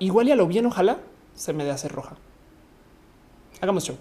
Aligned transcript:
igual 0.00 0.28
y 0.28 0.32
a 0.32 0.36
lo 0.36 0.46
bien, 0.46 0.66
ojalá 0.66 0.98
se 1.34 1.52
me 1.52 1.64
dé 1.64 1.70
hacer 1.70 1.92
roja. 1.92 2.16
Hagamos 3.60 3.84
show. 3.84 3.96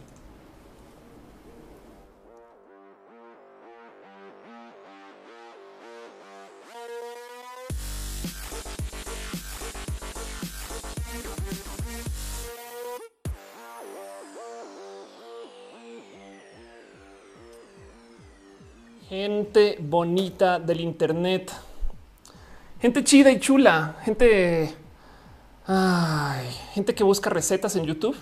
Gente 19.10 19.78
bonita 19.80 20.60
del 20.60 20.82
Internet, 20.82 21.52
gente 22.80 23.04
chida 23.04 23.32
y 23.32 23.40
chula, 23.40 23.96
gente, 24.04 24.76
ay, 25.72 26.48
gente 26.74 26.96
que 26.96 27.04
busca 27.04 27.30
recetas 27.30 27.76
en 27.76 27.86
YouTube 27.86 28.16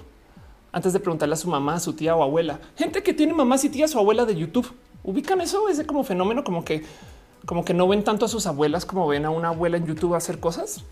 antes 0.73 0.91
de 0.91 0.99
preguntarle 0.99 1.33
a 1.33 1.37
su 1.37 1.47
mamá, 1.47 1.75
a 1.75 1.79
su 1.79 1.93
tía 1.93 2.13
o 2.13 2.21
abuela, 2.21 2.59
gente 2.75 3.01
que 3.01 3.13
tiene 3.13 3.33
mamás 3.33 3.63
y 3.63 3.69
tías 3.69 3.95
o 3.95 3.99
abuela 3.99 4.25
de 4.25 4.35
YouTube. 4.35 4.69
Ubican 5.03 5.39
eso, 5.39 5.69
ese 5.69 5.85
como 5.85 6.03
fenómeno, 6.03 6.43
como 6.43 6.65
que, 6.65 6.83
como 7.45 7.63
que 7.63 7.73
no 7.73 7.87
ven 7.87 8.03
tanto 8.03 8.25
a 8.25 8.27
sus 8.27 8.45
abuelas 8.47 8.85
como 8.85 9.07
ven 9.07 9.25
a 9.25 9.29
una 9.29 9.49
abuela 9.49 9.77
en 9.77 9.85
YouTube 9.85 10.13
hacer 10.13 10.41
cosas. 10.41 10.83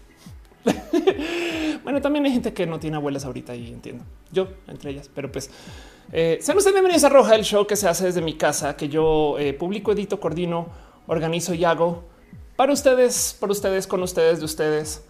bueno, 1.84 2.02
también 2.02 2.24
hay 2.26 2.32
gente 2.32 2.54
que 2.54 2.66
no 2.66 2.80
tiene 2.80 2.96
abuelas 2.96 3.26
ahorita 3.26 3.54
y 3.54 3.68
entiendo. 3.68 4.06
Yo 4.32 4.48
entre 4.68 4.92
ellas, 4.92 5.10
pero 5.14 5.30
pues 5.30 5.50
eh, 6.14 6.38
sean 6.42 6.58
ustedes 6.58 6.74
bienvenidos 6.74 7.04
a 7.04 7.10
Roja, 7.10 7.36
el 7.36 7.44
show 7.44 7.68
que 7.68 7.76
se 7.76 7.90
hace 7.90 8.06
desde 8.06 8.22
mi 8.22 8.36
casa, 8.36 8.78
que 8.78 8.88
yo 8.88 9.38
eh, 9.40 9.54
publico, 9.54 9.92
edito, 9.92 10.22
coordino, 10.22 10.70
organizo 11.08 11.54
y 11.54 11.66
hago 11.66 12.06
para 12.56 12.72
ustedes, 12.72 13.36
para 13.38 13.52
ustedes, 13.52 13.86
con 13.86 14.02
ustedes, 14.02 14.40
de 14.40 14.46
ustedes, 14.46 15.04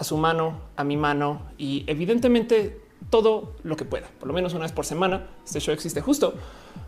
a 0.00 0.04
su 0.04 0.16
mano, 0.16 0.58
a 0.76 0.82
mi 0.82 0.96
mano 0.96 1.42
y 1.58 1.84
evidentemente 1.86 2.80
todo 3.10 3.54
lo 3.62 3.76
que 3.76 3.84
pueda, 3.84 4.08
por 4.18 4.28
lo 4.28 4.34
menos 4.34 4.54
una 4.54 4.62
vez 4.62 4.72
por 4.72 4.86
semana. 4.86 5.28
Este 5.44 5.60
show 5.60 5.74
existe 5.74 6.00
justo 6.00 6.32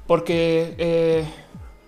porque 0.06 0.74
eh, 0.78 1.24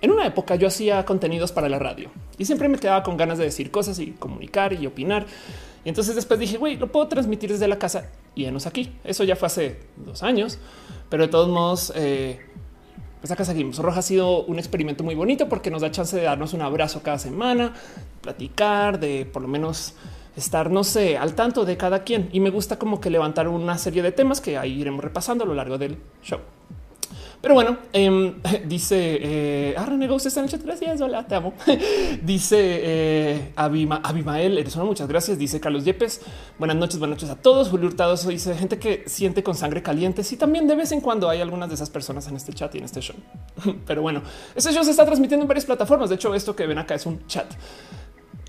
en 0.03 0.11
una 0.11 0.27
época 0.27 0.55
yo 0.56 0.69
hacía 0.69 1.03
contenidos 1.06 1.50
para 1.50 1.70
la 1.70 1.78
radio 1.78 2.11
y 2.36 2.44
siempre 2.44 2.69
me 2.69 2.78
quedaba 2.78 3.03
con 3.03 3.16
ganas 3.16 3.39
de 3.39 3.44
decir 3.44 3.70
cosas 3.70 3.98
y 4.00 4.11
comunicar 4.12 4.75
y 4.75 4.86
opinar. 4.86 5.25
Y 5.83 5.89
entonces 5.89 6.14
después 6.14 6.39
dije, 6.39 6.58
güey, 6.58 6.77
lo 6.77 6.92
puedo 6.92 7.08
transmitir 7.08 7.50
desde 7.50 7.69
la 7.69 7.78
casa 7.78 8.11
y 8.34 8.44
enos 8.44 8.66
aquí. 8.66 8.92
Eso 9.03 9.25
ya 9.25 9.34
fue 9.34 9.47
hace 9.47 9.81
dos 9.97 10.22
años, 10.22 10.59
pero 11.09 11.25
de 11.25 11.28
todos 11.31 11.48
modos, 11.48 11.91
eh, 11.97 12.41
pues 13.20 13.31
acá 13.31 13.47
seguimos. 13.47 13.78
Roja 13.78 14.00
ha 14.00 14.03
sido 14.03 14.44
un 14.44 14.59
experimento 14.59 15.05
muy 15.05 15.14
bonito 15.14 15.48
porque 15.48 15.70
nos 15.70 15.81
da 15.81 15.91
chance 15.91 16.14
de 16.14 16.25
darnos 16.25 16.53
un 16.53 16.61
abrazo 16.61 17.03
cada 17.03 17.19
semana, 17.19 17.72
platicar, 18.20 19.00
de 19.00 19.25
por 19.25 19.41
lo 19.41 19.48
menos 19.48 19.94
estar, 20.37 20.71
no 20.71 20.85
sé, 20.85 21.17
al 21.17 21.35
tanto 21.35 21.65
de 21.65 21.77
cada 21.77 22.03
quien. 22.05 22.29
Y 22.33 22.41
me 22.41 22.51
gusta 22.51 22.79
como 22.79 23.01
que 23.01 23.11
levantar 23.11 23.49
una 23.49 23.79
serie 23.79 24.03
de 24.03 24.13
temas 24.13 24.41
que 24.41 24.59
ahí 24.59 24.81
iremos 24.81 25.03
repasando 25.03 25.45
a 25.45 25.47
lo 25.47 25.55
largo 25.55 25.79
del 25.79 25.99
show. 26.23 26.41
Pero 27.45 27.53
bueno, 27.53 27.77
em, 27.93 28.37
dice 28.65 29.19
eh, 29.21 29.75
ah, 29.77 29.85
René 29.85 30.09
está 30.17 30.41
en 30.41 30.45
el 30.45 30.51
chat. 30.51 30.62
Gracias. 30.62 30.99
Hola, 31.03 31.27
te 31.27 31.35
amo. 31.35 31.53
dice 32.23 32.57
eh, 32.59 33.53
Abimael, 33.55 34.57
eres 34.57 34.75
una 34.77 34.87
muchas 34.87 35.07
gracias. 35.07 35.39
Dice 35.39 35.61
Carlos 35.61 35.85
Yepes. 35.85 36.23
Buenas 36.59 36.79
noches, 36.79 36.99
buenas 36.99 37.19
noches 37.19 37.29
a 37.29 37.43
todos. 37.43 37.69
Julio 37.69 37.89
Hurtado 37.89 38.17
dice 38.17 38.55
gente 38.55 38.79
que 38.79 39.05
siente 39.07 39.43
con 39.43 39.57
sangre 39.57 39.83
caliente. 39.83 40.25
Sí, 40.25 40.39
también 40.39 40.67
de 40.67 40.75
vez 40.75 40.93
en 40.93 41.03
cuando 41.03 41.29
hay 41.29 41.43
algunas 41.43 41.69
de 41.69 41.75
esas 41.75 41.91
personas 41.91 42.27
en 42.29 42.37
este 42.37 42.55
chat 42.55 42.75
y 42.77 42.79
en 42.79 42.85
este 42.85 43.03
show. 43.03 43.17
Pero 43.87 44.01
bueno, 44.01 44.23
este 44.55 44.73
show 44.73 44.83
se 44.83 44.93
está 44.93 45.05
transmitiendo 45.05 45.45
en 45.45 45.49
varias 45.49 45.67
plataformas. 45.67 46.09
De 46.09 46.15
hecho, 46.15 46.35
esto 46.35 46.57
que 46.57 46.67
ven 46.67 46.79
acá 46.79 46.95
es 46.95 47.05
un 47.05 47.27
chat. 47.27 47.53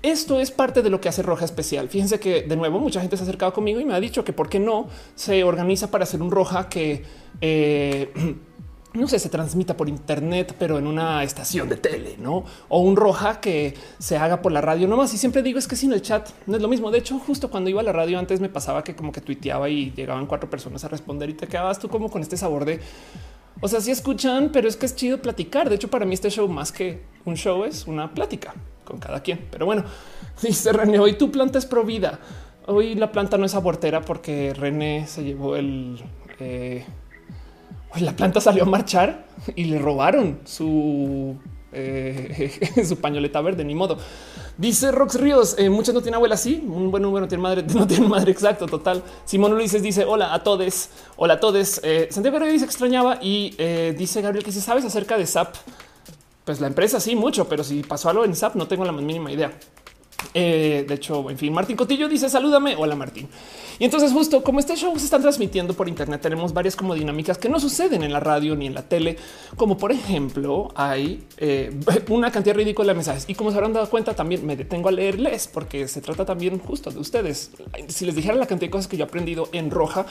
Esto 0.06 0.38
es 0.38 0.52
parte 0.52 0.82
de 0.82 0.88
lo 0.88 1.00
que 1.00 1.08
hace 1.08 1.20
Roja 1.20 1.44
especial. 1.44 1.88
Fíjense 1.88 2.20
que 2.20 2.42
de 2.42 2.54
nuevo 2.54 2.78
mucha 2.78 3.00
gente 3.00 3.16
se 3.16 3.24
ha 3.24 3.26
acercado 3.26 3.52
conmigo 3.52 3.80
y 3.80 3.84
me 3.84 3.92
ha 3.92 3.98
dicho 3.98 4.22
que 4.22 4.32
por 4.32 4.48
qué 4.48 4.60
no 4.60 4.86
se 5.16 5.42
organiza 5.42 5.90
para 5.90 6.04
hacer 6.04 6.22
un 6.22 6.30
Roja 6.30 6.68
que 6.68 7.02
eh, 7.40 8.12
no 8.94 9.08
sé, 9.08 9.18
se 9.18 9.28
transmita 9.28 9.76
por 9.76 9.88
internet, 9.88 10.54
pero 10.60 10.78
en 10.78 10.86
una 10.86 11.24
estación 11.24 11.68
de 11.68 11.76
tele, 11.78 12.14
no? 12.20 12.44
O 12.68 12.82
un 12.82 12.94
roja 12.94 13.40
que 13.40 13.74
se 13.98 14.16
haga 14.16 14.42
por 14.42 14.52
la 14.52 14.60
radio 14.60 14.86
nomás. 14.86 15.12
Y 15.12 15.18
siempre 15.18 15.42
digo 15.42 15.58
es 15.58 15.66
que 15.66 15.74
sin 15.74 15.92
el 15.92 16.02
chat 16.02 16.30
no 16.46 16.54
es 16.54 16.62
lo 16.62 16.68
mismo. 16.68 16.92
De 16.92 16.98
hecho, 16.98 17.18
justo 17.18 17.50
cuando 17.50 17.68
iba 17.68 17.80
a 17.80 17.84
la 17.84 17.92
radio 17.92 18.16
antes 18.16 18.38
me 18.38 18.48
pasaba 18.48 18.84
que 18.84 18.94
como 18.94 19.10
que 19.10 19.20
tuiteaba 19.20 19.68
y 19.68 19.90
llegaban 19.90 20.26
cuatro 20.26 20.48
personas 20.48 20.84
a 20.84 20.88
responder 20.88 21.30
y 21.30 21.34
te 21.34 21.48
quedabas 21.48 21.80
tú 21.80 21.88
como 21.88 22.08
con 22.12 22.22
este 22.22 22.36
sabor 22.36 22.64
de 22.64 22.78
o 23.60 23.66
sea, 23.66 23.80
sí 23.80 23.90
escuchan, 23.90 24.50
pero 24.52 24.68
es 24.68 24.76
que 24.76 24.86
es 24.86 24.94
chido 24.94 25.20
platicar. 25.20 25.68
De 25.68 25.74
hecho, 25.74 25.88
para 25.88 26.06
mí 26.06 26.14
este 26.14 26.30
show 26.30 26.46
más 26.46 26.70
que 26.70 27.02
un 27.24 27.34
show 27.34 27.64
es 27.64 27.88
una 27.88 28.14
plática 28.14 28.54
con 28.86 28.98
cada 28.98 29.20
quien. 29.20 29.46
Pero 29.50 29.66
bueno, 29.66 29.84
dice 30.42 30.72
René, 30.72 30.98
hoy 30.98 31.18
tu 31.18 31.30
planta 31.30 31.58
es 31.58 31.66
pro 31.66 31.84
vida. 31.84 32.18
Hoy 32.66 32.94
la 32.94 33.12
planta 33.12 33.36
no 33.36 33.44
es 33.44 33.54
abortera 33.54 34.00
porque 34.00 34.54
René 34.54 35.06
se 35.06 35.22
llevó 35.22 35.56
el... 35.56 36.02
Eh, 36.40 36.84
la 38.00 38.12
planta 38.12 38.40
salió 38.40 38.62
a 38.64 38.66
marchar 38.66 39.26
y 39.54 39.64
le 39.64 39.78
robaron 39.78 40.40
su 40.44 41.36
eh, 41.78 42.50
su 42.88 42.96
pañoleta 42.96 43.40
verde, 43.42 43.62
ni 43.62 43.74
modo. 43.74 43.98
Dice 44.56 44.92
Rox 44.92 45.20
Ríos, 45.20 45.56
eh, 45.58 45.68
muchas 45.68 45.94
no 45.94 46.00
tienen 46.00 46.14
abuela, 46.16 46.38
sí, 46.38 46.64
un 46.66 46.90
buen 46.90 47.02
número 47.02 47.26
no 47.26 47.28
tiene 47.28 47.42
madre, 47.42 47.64
no 47.74 47.86
tiene 47.86 48.08
madre, 48.08 48.32
exacto, 48.32 48.66
total. 48.66 49.02
Simón 49.26 49.52
Ulises 49.52 49.82
dice, 49.82 50.04
hola 50.04 50.32
a 50.32 50.42
todos, 50.42 50.88
hola 51.16 51.34
a 51.34 51.40
todos. 51.40 51.80
Eh, 51.84 52.08
Santiago 52.10 52.38
dice 52.40 52.64
extrañaba 52.64 53.18
y 53.20 53.50
dice 53.96 54.22
Gabriel 54.22 54.44
que 54.44 54.52
si 54.52 54.60
sabes 54.60 54.84
acerca 54.84 55.18
de 55.18 55.26
SAP, 55.26 55.54
pues 56.46 56.60
la 56.60 56.68
empresa 56.68 57.00
sí, 57.00 57.16
mucho, 57.16 57.48
pero 57.48 57.64
si 57.64 57.82
pasó 57.82 58.08
algo 58.08 58.24
en 58.24 58.36
SAP 58.36 58.54
no 58.54 58.68
tengo 58.68 58.84
la 58.84 58.92
más 58.92 59.02
mínima 59.02 59.32
idea. 59.32 59.52
Eh, 60.32 60.84
de 60.86 60.94
hecho, 60.94 61.28
en 61.28 61.36
fin, 61.36 61.52
Martín 61.52 61.76
Cotillo 61.76 62.08
dice 62.08 62.30
salúdame. 62.30 62.76
Hola 62.76 62.94
Martín. 62.94 63.28
Y 63.80 63.84
entonces 63.84 64.12
justo 64.12 64.44
como 64.44 64.60
este 64.60 64.76
show 64.76 64.96
se 64.96 65.06
están 65.06 65.22
transmitiendo 65.22 65.74
por 65.74 65.88
internet, 65.88 66.20
tenemos 66.20 66.54
varias 66.54 66.76
como 66.76 66.94
dinámicas 66.94 67.36
que 67.36 67.48
no 67.48 67.58
suceden 67.58 68.04
en 68.04 68.12
la 68.12 68.20
radio 68.20 68.54
ni 68.54 68.66
en 68.66 68.74
la 68.74 68.82
tele, 68.82 69.16
como 69.56 69.76
por 69.76 69.90
ejemplo 69.90 70.68
hay 70.76 71.26
eh, 71.36 71.76
una 72.10 72.30
cantidad 72.30 72.54
ridícula 72.54 72.92
de 72.92 72.94
mensajes 72.94 73.24
y 73.26 73.34
como 73.34 73.50
se 73.50 73.56
habrán 73.56 73.72
dado 73.72 73.90
cuenta 73.90 74.14
también 74.14 74.46
me 74.46 74.54
detengo 74.54 74.88
a 74.88 74.92
leerles 74.92 75.48
porque 75.52 75.88
se 75.88 76.00
trata 76.00 76.24
también 76.24 76.60
justo 76.60 76.92
de 76.92 77.00
ustedes. 77.00 77.50
Si 77.88 78.06
les 78.06 78.14
dijera 78.14 78.36
la 78.36 78.46
cantidad 78.46 78.68
de 78.68 78.70
cosas 78.70 78.86
que 78.86 78.96
yo 78.96 79.04
he 79.04 79.08
aprendido 79.08 79.48
en 79.50 79.72
roja, 79.72 80.06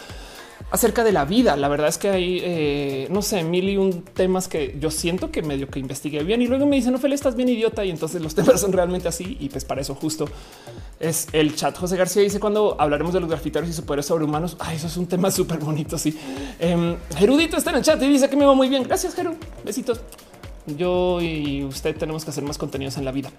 acerca 0.72 1.04
de 1.04 1.12
la 1.12 1.26
vida. 1.26 1.56
La 1.56 1.68
verdad 1.68 1.88
es 1.88 1.98
que 1.98 2.10
hay, 2.10 2.40
eh, 2.44 3.08
no 3.10 3.22
sé, 3.22 3.44
mil 3.44 3.70
y 3.70 3.78
un 3.78 4.04
temas 4.04 4.48
que 4.48 4.76
yo 4.80 4.92
siento 4.92 5.32
que 5.32 5.42
medio 5.42 5.68
que 5.70 5.80
investigué 5.80 6.24
bien 6.24 6.42
y 6.42 6.48
luego 6.48 6.66
me 6.66 6.76
dicen, 6.76 6.98
Feli, 7.00 7.16
estás 7.16 7.36
bien 7.36 7.50
idiota. 7.50 7.86
Y 7.86 7.92
entonces 7.92 8.22
los 8.22 8.36
temas 8.36 8.62
son 8.62 8.74
realmente 8.74 9.08
así. 9.08 9.38
Y 9.40 9.50
pues 9.50 9.66
para 9.66 9.82
eso 9.82 9.96
justo 9.96 10.28
es 11.00 11.28
el 11.34 11.56
chat. 11.56 11.78
José 11.78 11.98
García 11.98 12.22
dice 12.22 12.40
cuando 12.40 12.76
hablaremos 12.80 13.14
de 13.14 13.20
los 13.20 13.30
grafiteros 13.30 13.70
y 13.70 13.74
superhéroes 13.74 14.06
sobrehumanos. 14.06 14.58
Ay, 14.60 14.78
eso 14.78 14.88
es 14.88 14.98
un 14.98 15.08
tema 15.08 15.32
súper 15.32 15.60
bonito. 15.60 15.98
Sí. 15.98 16.18
Eh, 16.60 16.98
Gerudito 17.18 17.58
está 17.58 17.72
en 17.72 17.78
el 17.78 17.84
chat 17.84 18.02
y 18.02 18.08
dice 18.08 18.30
que 18.30 18.36
me 18.36 18.46
va 18.46 18.54
muy 18.54 18.70
bien. 18.70 18.84
Gracias, 18.84 19.16
Geru. 19.16 19.36
Besitos. 19.64 20.02
Yo 20.66 21.22
y 21.22 21.64
usted 21.64 21.96
tenemos 21.96 22.24
que 22.26 22.32
hacer 22.32 22.44
más 22.44 22.58
contenidos 22.58 22.98
en 22.98 23.06
la 23.06 23.12
vida. 23.12 23.30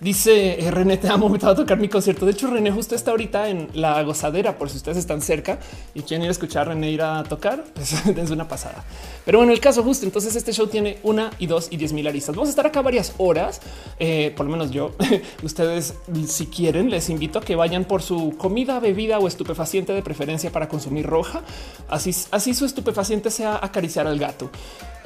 Dice 0.00 0.64
eh, 0.64 0.70
René, 0.70 0.96
te 0.96 1.08
amo, 1.08 1.28
me 1.28 1.38
a 1.42 1.54
tocar 1.54 1.78
mi 1.78 1.88
concierto. 1.88 2.24
De 2.24 2.32
hecho, 2.32 2.48
René 2.48 2.70
justo 2.70 2.94
está 2.94 3.10
ahorita 3.10 3.48
en 3.48 3.68
la 3.74 4.02
gozadera, 4.04 4.56
por 4.56 4.70
si 4.70 4.76
ustedes 4.76 4.96
están 4.96 5.20
cerca 5.20 5.58
y 5.94 6.02
quieren 6.02 6.22
ir 6.22 6.28
a 6.28 6.32
escuchar 6.32 6.68
a 6.68 6.72
René 6.72 6.90
ir 6.90 7.02
a 7.02 7.24
tocar, 7.24 7.64
pues 7.74 7.92
es 7.92 8.30
una 8.30 8.46
pasada. 8.46 8.84
Pero 9.24 9.38
bueno, 9.38 9.52
el 9.52 9.60
caso 9.60 9.82
justo, 9.82 10.06
entonces 10.06 10.36
este 10.36 10.52
show 10.52 10.68
tiene 10.68 10.98
una 11.02 11.30
y 11.38 11.46
dos 11.46 11.68
y 11.70 11.76
diez 11.76 11.92
mil 11.92 12.06
aristas. 12.06 12.34
Vamos 12.36 12.48
a 12.48 12.50
estar 12.50 12.66
acá 12.66 12.80
varias 12.80 13.12
horas, 13.18 13.60
eh, 13.98 14.32
por 14.36 14.46
lo 14.46 14.52
menos 14.52 14.70
yo. 14.70 14.92
ustedes, 15.42 15.94
si 16.26 16.46
quieren, 16.46 16.90
les 16.90 17.10
invito 17.10 17.40
a 17.40 17.42
que 17.42 17.56
vayan 17.56 17.84
por 17.84 18.02
su 18.02 18.36
comida, 18.38 18.78
bebida 18.78 19.18
o 19.18 19.26
estupefaciente 19.26 19.92
de 19.92 20.02
preferencia 20.02 20.52
para 20.52 20.68
consumir 20.68 21.06
roja. 21.06 21.42
Así, 21.88 22.14
así 22.30 22.54
su 22.54 22.64
estupefaciente 22.64 23.30
sea 23.30 23.58
acariciar 23.60 24.06
al 24.06 24.18
gato 24.18 24.50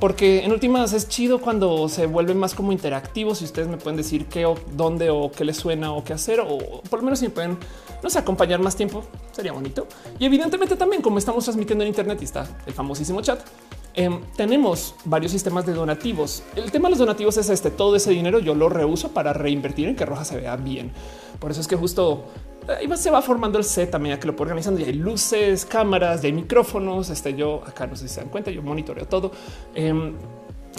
porque 0.02 0.44
en 0.44 0.50
últimas 0.50 0.92
es 0.94 1.08
chido 1.08 1.40
cuando 1.40 1.88
se 1.88 2.06
vuelve 2.06 2.34
más 2.34 2.56
como 2.56 2.72
interactivos 2.72 3.40
y 3.40 3.44
ustedes 3.44 3.68
me 3.68 3.76
pueden 3.76 3.96
decir 3.96 4.26
qué 4.26 4.46
o 4.46 4.56
dónde 4.72 5.10
o 5.10 5.30
qué 5.30 5.44
les 5.44 5.56
suena 5.56 5.92
o 5.92 6.02
qué 6.02 6.12
hacer 6.12 6.40
o 6.40 6.82
por 6.90 6.98
lo 6.98 7.04
menos 7.04 7.20
si 7.20 7.26
me 7.26 7.30
pueden 7.30 7.56
no 8.02 8.10
sé, 8.10 8.18
acompañar 8.18 8.58
más 8.58 8.74
tiempo 8.74 9.04
sería 9.30 9.52
bonito. 9.52 9.86
Y 10.18 10.24
evidentemente 10.24 10.74
también 10.74 11.02
como 11.02 11.18
estamos 11.18 11.44
transmitiendo 11.44 11.84
en 11.84 11.88
internet 11.88 12.18
y 12.20 12.24
está 12.24 12.48
el 12.66 12.72
famosísimo 12.72 13.20
chat, 13.20 13.46
em, 13.94 14.22
tenemos 14.36 14.96
varios 15.04 15.30
sistemas 15.30 15.66
de 15.66 15.72
donativos. 15.72 16.42
El 16.56 16.72
tema 16.72 16.88
de 16.88 16.90
los 16.90 16.98
donativos 16.98 17.36
es 17.36 17.48
este, 17.48 17.70
todo 17.70 17.94
ese 17.94 18.10
dinero 18.10 18.40
yo 18.40 18.56
lo 18.56 18.68
reuso 18.68 19.12
para 19.12 19.32
reinvertir 19.32 19.86
en 19.86 19.94
que 19.94 20.04
Roja 20.04 20.24
se 20.24 20.36
vea 20.36 20.56
bien. 20.56 20.90
Por 21.38 21.52
eso 21.52 21.60
es 21.60 21.68
que 21.68 21.76
justo 21.76 22.24
ahí 22.68 22.96
se 22.96 23.10
va 23.10 23.22
formando 23.22 23.58
el 23.58 23.64
set 23.64 23.90
también 23.90 24.18
que 24.18 24.26
lo 24.26 24.36
puedo 24.36 24.48
organizando 24.48 24.80
y 24.80 24.84
hay 24.84 24.92
luces, 24.92 25.64
cámaras, 25.64 26.22
y 26.22 26.28
hay 26.28 26.32
micrófonos. 26.32 27.10
Este 27.10 27.34
yo 27.34 27.62
acá 27.66 27.86
no 27.86 27.96
sé 27.96 28.08
si 28.08 28.14
se 28.14 28.20
dan 28.20 28.30
cuenta, 28.30 28.50
yo 28.50 28.62
monitoreo 28.62 29.06
todo. 29.06 29.32
Em, 29.74 30.14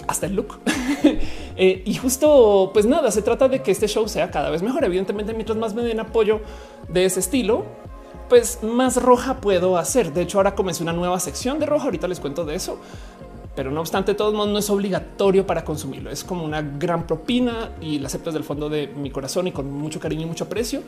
hasta 0.06 0.26
el 0.26 0.34
look. 0.34 0.58
Eh, 1.56 1.84
y 1.86 1.94
justo, 1.94 2.70
pues 2.72 2.84
nada, 2.84 3.12
se 3.12 3.22
trata 3.22 3.46
de 3.46 3.62
que 3.62 3.70
este 3.70 3.86
show 3.86 4.08
sea 4.08 4.28
cada 4.28 4.50
vez 4.50 4.60
mejor. 4.60 4.84
Evidentemente, 4.84 5.32
mientras 5.34 5.56
más 5.56 5.72
me 5.72 5.82
den 5.82 6.00
apoyo 6.00 6.40
de 6.88 7.04
ese 7.04 7.20
estilo, 7.20 7.64
pues 8.28 8.58
más 8.64 9.00
roja 9.00 9.40
puedo 9.40 9.78
hacer. 9.78 10.12
De 10.12 10.22
hecho, 10.22 10.38
ahora 10.38 10.56
comencé 10.56 10.82
una 10.82 10.92
nueva 10.92 11.20
sección 11.20 11.60
de 11.60 11.66
roja. 11.66 11.84
Ahorita 11.84 12.08
les 12.08 12.18
cuento 12.18 12.44
de 12.44 12.56
eso. 12.56 12.80
pero 13.54 13.70
no 13.70 13.80
obstante, 13.80 14.12
de 14.12 14.18
todos 14.18 14.34
modos 14.34 14.50
no 14.50 14.58
es 14.58 14.68
obligatorio 14.68 15.46
para 15.46 15.64
consumirlo. 15.64 16.10
Es 16.10 16.24
como 16.24 16.44
una 16.44 16.60
gran 16.60 17.06
propina 17.06 17.70
y 17.80 18.00
la 18.00 18.08
acepto 18.08 18.30
desde 18.30 18.38
el 18.38 18.44
fondo 18.44 18.68
de 18.68 18.88
mi 18.88 19.10
corazón 19.10 19.46
y 19.46 19.52
con 19.52 19.70
mucho 19.70 20.00
cariño 20.00 20.22
y 20.22 20.26
mucho 20.26 20.44
aprecio. 20.44 20.82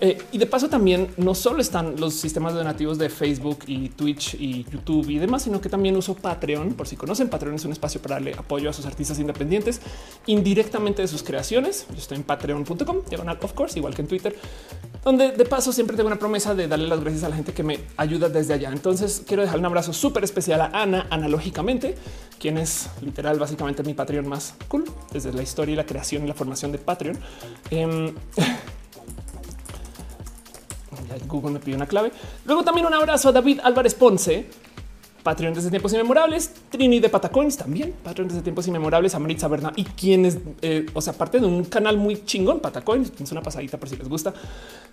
Eh, 0.00 0.18
y 0.32 0.38
de 0.38 0.46
paso 0.46 0.68
también 0.68 1.08
no 1.16 1.34
solo 1.34 1.60
están 1.60 1.98
los 1.98 2.14
sistemas 2.14 2.54
donativos 2.54 2.98
de 2.98 3.08
Facebook 3.08 3.60
y 3.66 3.88
Twitch 3.90 4.34
y 4.34 4.64
YouTube 4.64 5.08
y 5.08 5.18
demás, 5.18 5.42
sino 5.42 5.60
que 5.60 5.68
también 5.68 5.96
uso 5.96 6.14
Patreon. 6.14 6.74
Por 6.74 6.86
si 6.86 6.96
conocen, 6.96 7.28
Patreon 7.28 7.54
es 7.54 7.64
un 7.64 7.72
espacio 7.72 8.00
para 8.02 8.16
darle 8.16 8.34
apoyo 8.36 8.68
a 8.68 8.72
sus 8.72 8.86
artistas 8.86 9.18
independientes 9.18 9.80
indirectamente 10.26 11.02
de 11.02 11.08
sus 11.08 11.22
creaciones. 11.22 11.86
Yo 11.90 11.96
estoy 11.96 12.18
en 12.18 12.24
patreon.com, 12.24 12.98
diagonal 13.08 13.38
of 13.42 13.52
course, 13.52 13.78
igual 13.78 13.94
que 13.94 14.02
en 14.02 14.08
Twitter, 14.08 14.36
donde 15.04 15.32
de 15.32 15.44
paso 15.44 15.72
siempre 15.72 15.96
tengo 15.96 16.08
una 16.08 16.18
promesa 16.18 16.54
de 16.54 16.68
darle 16.68 16.88
las 16.88 17.00
gracias 17.00 17.24
a 17.24 17.28
la 17.28 17.36
gente 17.36 17.52
que 17.52 17.62
me 17.62 17.78
ayuda 17.96 18.28
desde 18.28 18.54
allá. 18.54 18.70
Entonces 18.72 19.22
quiero 19.26 19.42
dejar 19.42 19.58
un 19.58 19.66
abrazo 19.66 19.92
súper 19.92 20.24
especial 20.24 20.60
a 20.60 20.70
Ana, 20.72 21.06
analógicamente, 21.10 21.94
quien 22.38 22.58
es 22.58 22.90
literal 23.00 23.38
básicamente 23.38 23.82
mi 23.82 23.94
Patreon 23.94 24.28
más 24.28 24.54
cool 24.68 24.84
desde 25.12 25.32
la 25.32 25.42
historia 25.42 25.72
y 25.72 25.76
la 25.76 25.86
creación 25.86 26.24
y 26.24 26.28
la 26.28 26.34
formación 26.34 26.72
de 26.72 26.78
Patreon. 26.78 27.18
Em, 27.70 28.14
Google 31.26 31.52
me 31.52 31.60
pide 31.60 31.76
una 31.76 31.86
clave. 31.86 32.12
Luego 32.44 32.64
también 32.64 32.86
un 32.86 32.94
abrazo 32.94 33.28
a 33.28 33.32
David 33.32 33.60
Álvarez 33.62 33.94
Ponce, 33.94 34.46
Patreon 35.26 35.54
desde 35.54 35.70
tiempos 35.70 35.92
inmemorables, 35.92 36.52
Trini 36.70 37.00
de 37.00 37.08
Patacoins 37.08 37.56
también, 37.56 37.92
Patreon 38.04 38.28
desde 38.28 38.42
tiempos 38.42 38.68
inmemorables, 38.68 39.12
a 39.16 39.18
Maritza 39.18 39.48
Berna 39.48 39.72
y 39.74 39.82
quienes, 39.82 40.38
eh, 40.62 40.86
o 40.94 41.00
sea, 41.00 41.14
parte 41.14 41.40
de 41.40 41.46
un 41.46 41.64
canal 41.64 41.96
muy 41.96 42.24
chingón, 42.24 42.60
Patacoins, 42.60 43.12
es 43.18 43.32
una 43.32 43.42
pasadita 43.42 43.76
por 43.76 43.88
si 43.88 43.96
les 43.96 44.08
gusta. 44.08 44.32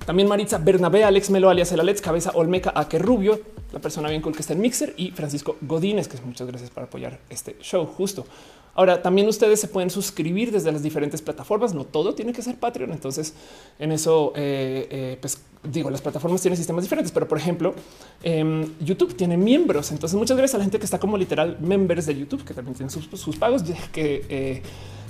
También 0.07 0.27
Maritza 0.27 0.57
Bernabé, 0.57 1.03
Alex 1.03 1.29
Melo, 1.29 1.51
alias 1.51 1.71
el 1.71 1.81
Alex, 1.81 2.01
Cabeza 2.01 2.31
Olmeca, 2.33 2.73
Aque 2.75 2.97
Rubio, 2.97 3.41
la 3.71 3.79
persona 3.79 4.09
bien 4.09 4.23
cool 4.23 4.33
que 4.33 4.41
está 4.41 4.53
en 4.53 4.61
Mixer 4.61 4.95
y 4.97 5.11
Francisco 5.11 5.57
Godínez, 5.61 6.07
que 6.07 6.17
es 6.17 6.25
muchas 6.25 6.47
gracias 6.47 6.71
por 6.71 6.81
apoyar 6.81 7.19
este 7.29 7.55
show 7.61 7.85
justo. 7.85 8.25
Ahora 8.75 9.01
también 9.01 9.27
ustedes 9.27 9.59
se 9.59 9.67
pueden 9.67 9.89
suscribir 9.89 10.51
desde 10.51 10.71
las 10.71 10.81
diferentes 10.81 11.21
plataformas. 11.21 11.73
No 11.73 11.85
todo 11.85 12.15
tiene 12.15 12.33
que 12.33 12.41
ser 12.41 12.55
Patreon. 12.55 12.91
Entonces, 12.91 13.33
en 13.77 13.91
eso, 13.91 14.33
eh, 14.35 14.87
eh, 14.89 15.17
pues 15.21 15.39
digo, 15.63 15.89
las 15.89 16.01
plataformas 16.01 16.41
tienen 16.41 16.57
sistemas 16.57 16.83
diferentes, 16.83 17.11
pero 17.11 17.27
por 17.27 17.37
ejemplo, 17.37 17.75
em, 18.23 18.67
YouTube 18.79 19.15
tiene 19.15 19.37
miembros. 19.37 19.91
Entonces, 19.91 20.17
muchas 20.17 20.37
gracias 20.37 20.55
a 20.55 20.57
la 20.57 20.63
gente 20.63 20.79
que 20.79 20.85
está 20.85 20.99
como 20.99 21.17
literal 21.17 21.57
members 21.61 22.07
de 22.07 22.17
YouTube, 22.17 22.43
que 22.43 22.53
también 22.53 22.75
tienen 22.75 22.89
sus, 22.89 23.35
pagos, 23.37 23.63
que 23.91 24.25
eh, 24.29 24.63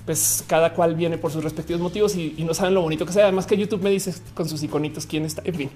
pues 0.06 0.44
cada 0.48 0.74
cual 0.74 0.96
viene 0.96 1.18
por 1.18 1.32
sus 1.32 1.44
respectivos 1.44 1.82
motivos 1.82 2.16
y, 2.16 2.36
no 2.44 2.54
saben 2.54 2.74
lo 2.74 2.82
bonito 2.82 3.06
que 3.06 3.14
sea. 3.14 3.24
Además 3.24 3.46
que 3.46 3.58
YouTube 3.58 3.82
me 3.82 3.90
dice 3.90 4.14
con 4.34 4.50
sus 4.50 4.62
iconitos 4.64 5.06
quién 5.06 5.26
está. 5.26 5.42
En 5.46 5.56
fin, 5.56 5.70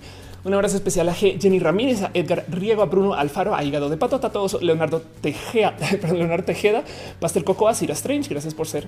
un 0.44 0.54
abrazo 0.54 0.76
especial 0.76 1.08
a 1.10 1.14
Jenny 1.14 1.60
Ramírez, 1.60 2.02
a 2.02 2.12
Edgar 2.14 2.46
Riego, 2.50 2.82
a 2.82 2.86
Bruno 2.86 3.14
Alfaro, 3.14 3.56
a 3.56 3.64
Hígado 3.64 3.90
de 3.90 3.98
Pato, 3.98 4.18
a 4.18 4.32
todos, 4.32 4.62
Leonardo 4.62 5.02
Tejeda, 5.22 5.76
Leonardo 6.12 6.46
Tejeda, 6.46 6.84
Pastel 7.20 7.44
Cocoa, 7.44 7.74
Sira 7.74 7.94
Strange. 7.94 8.30
Gracias 8.30 8.54
por 8.54 8.68
ser 8.68 8.88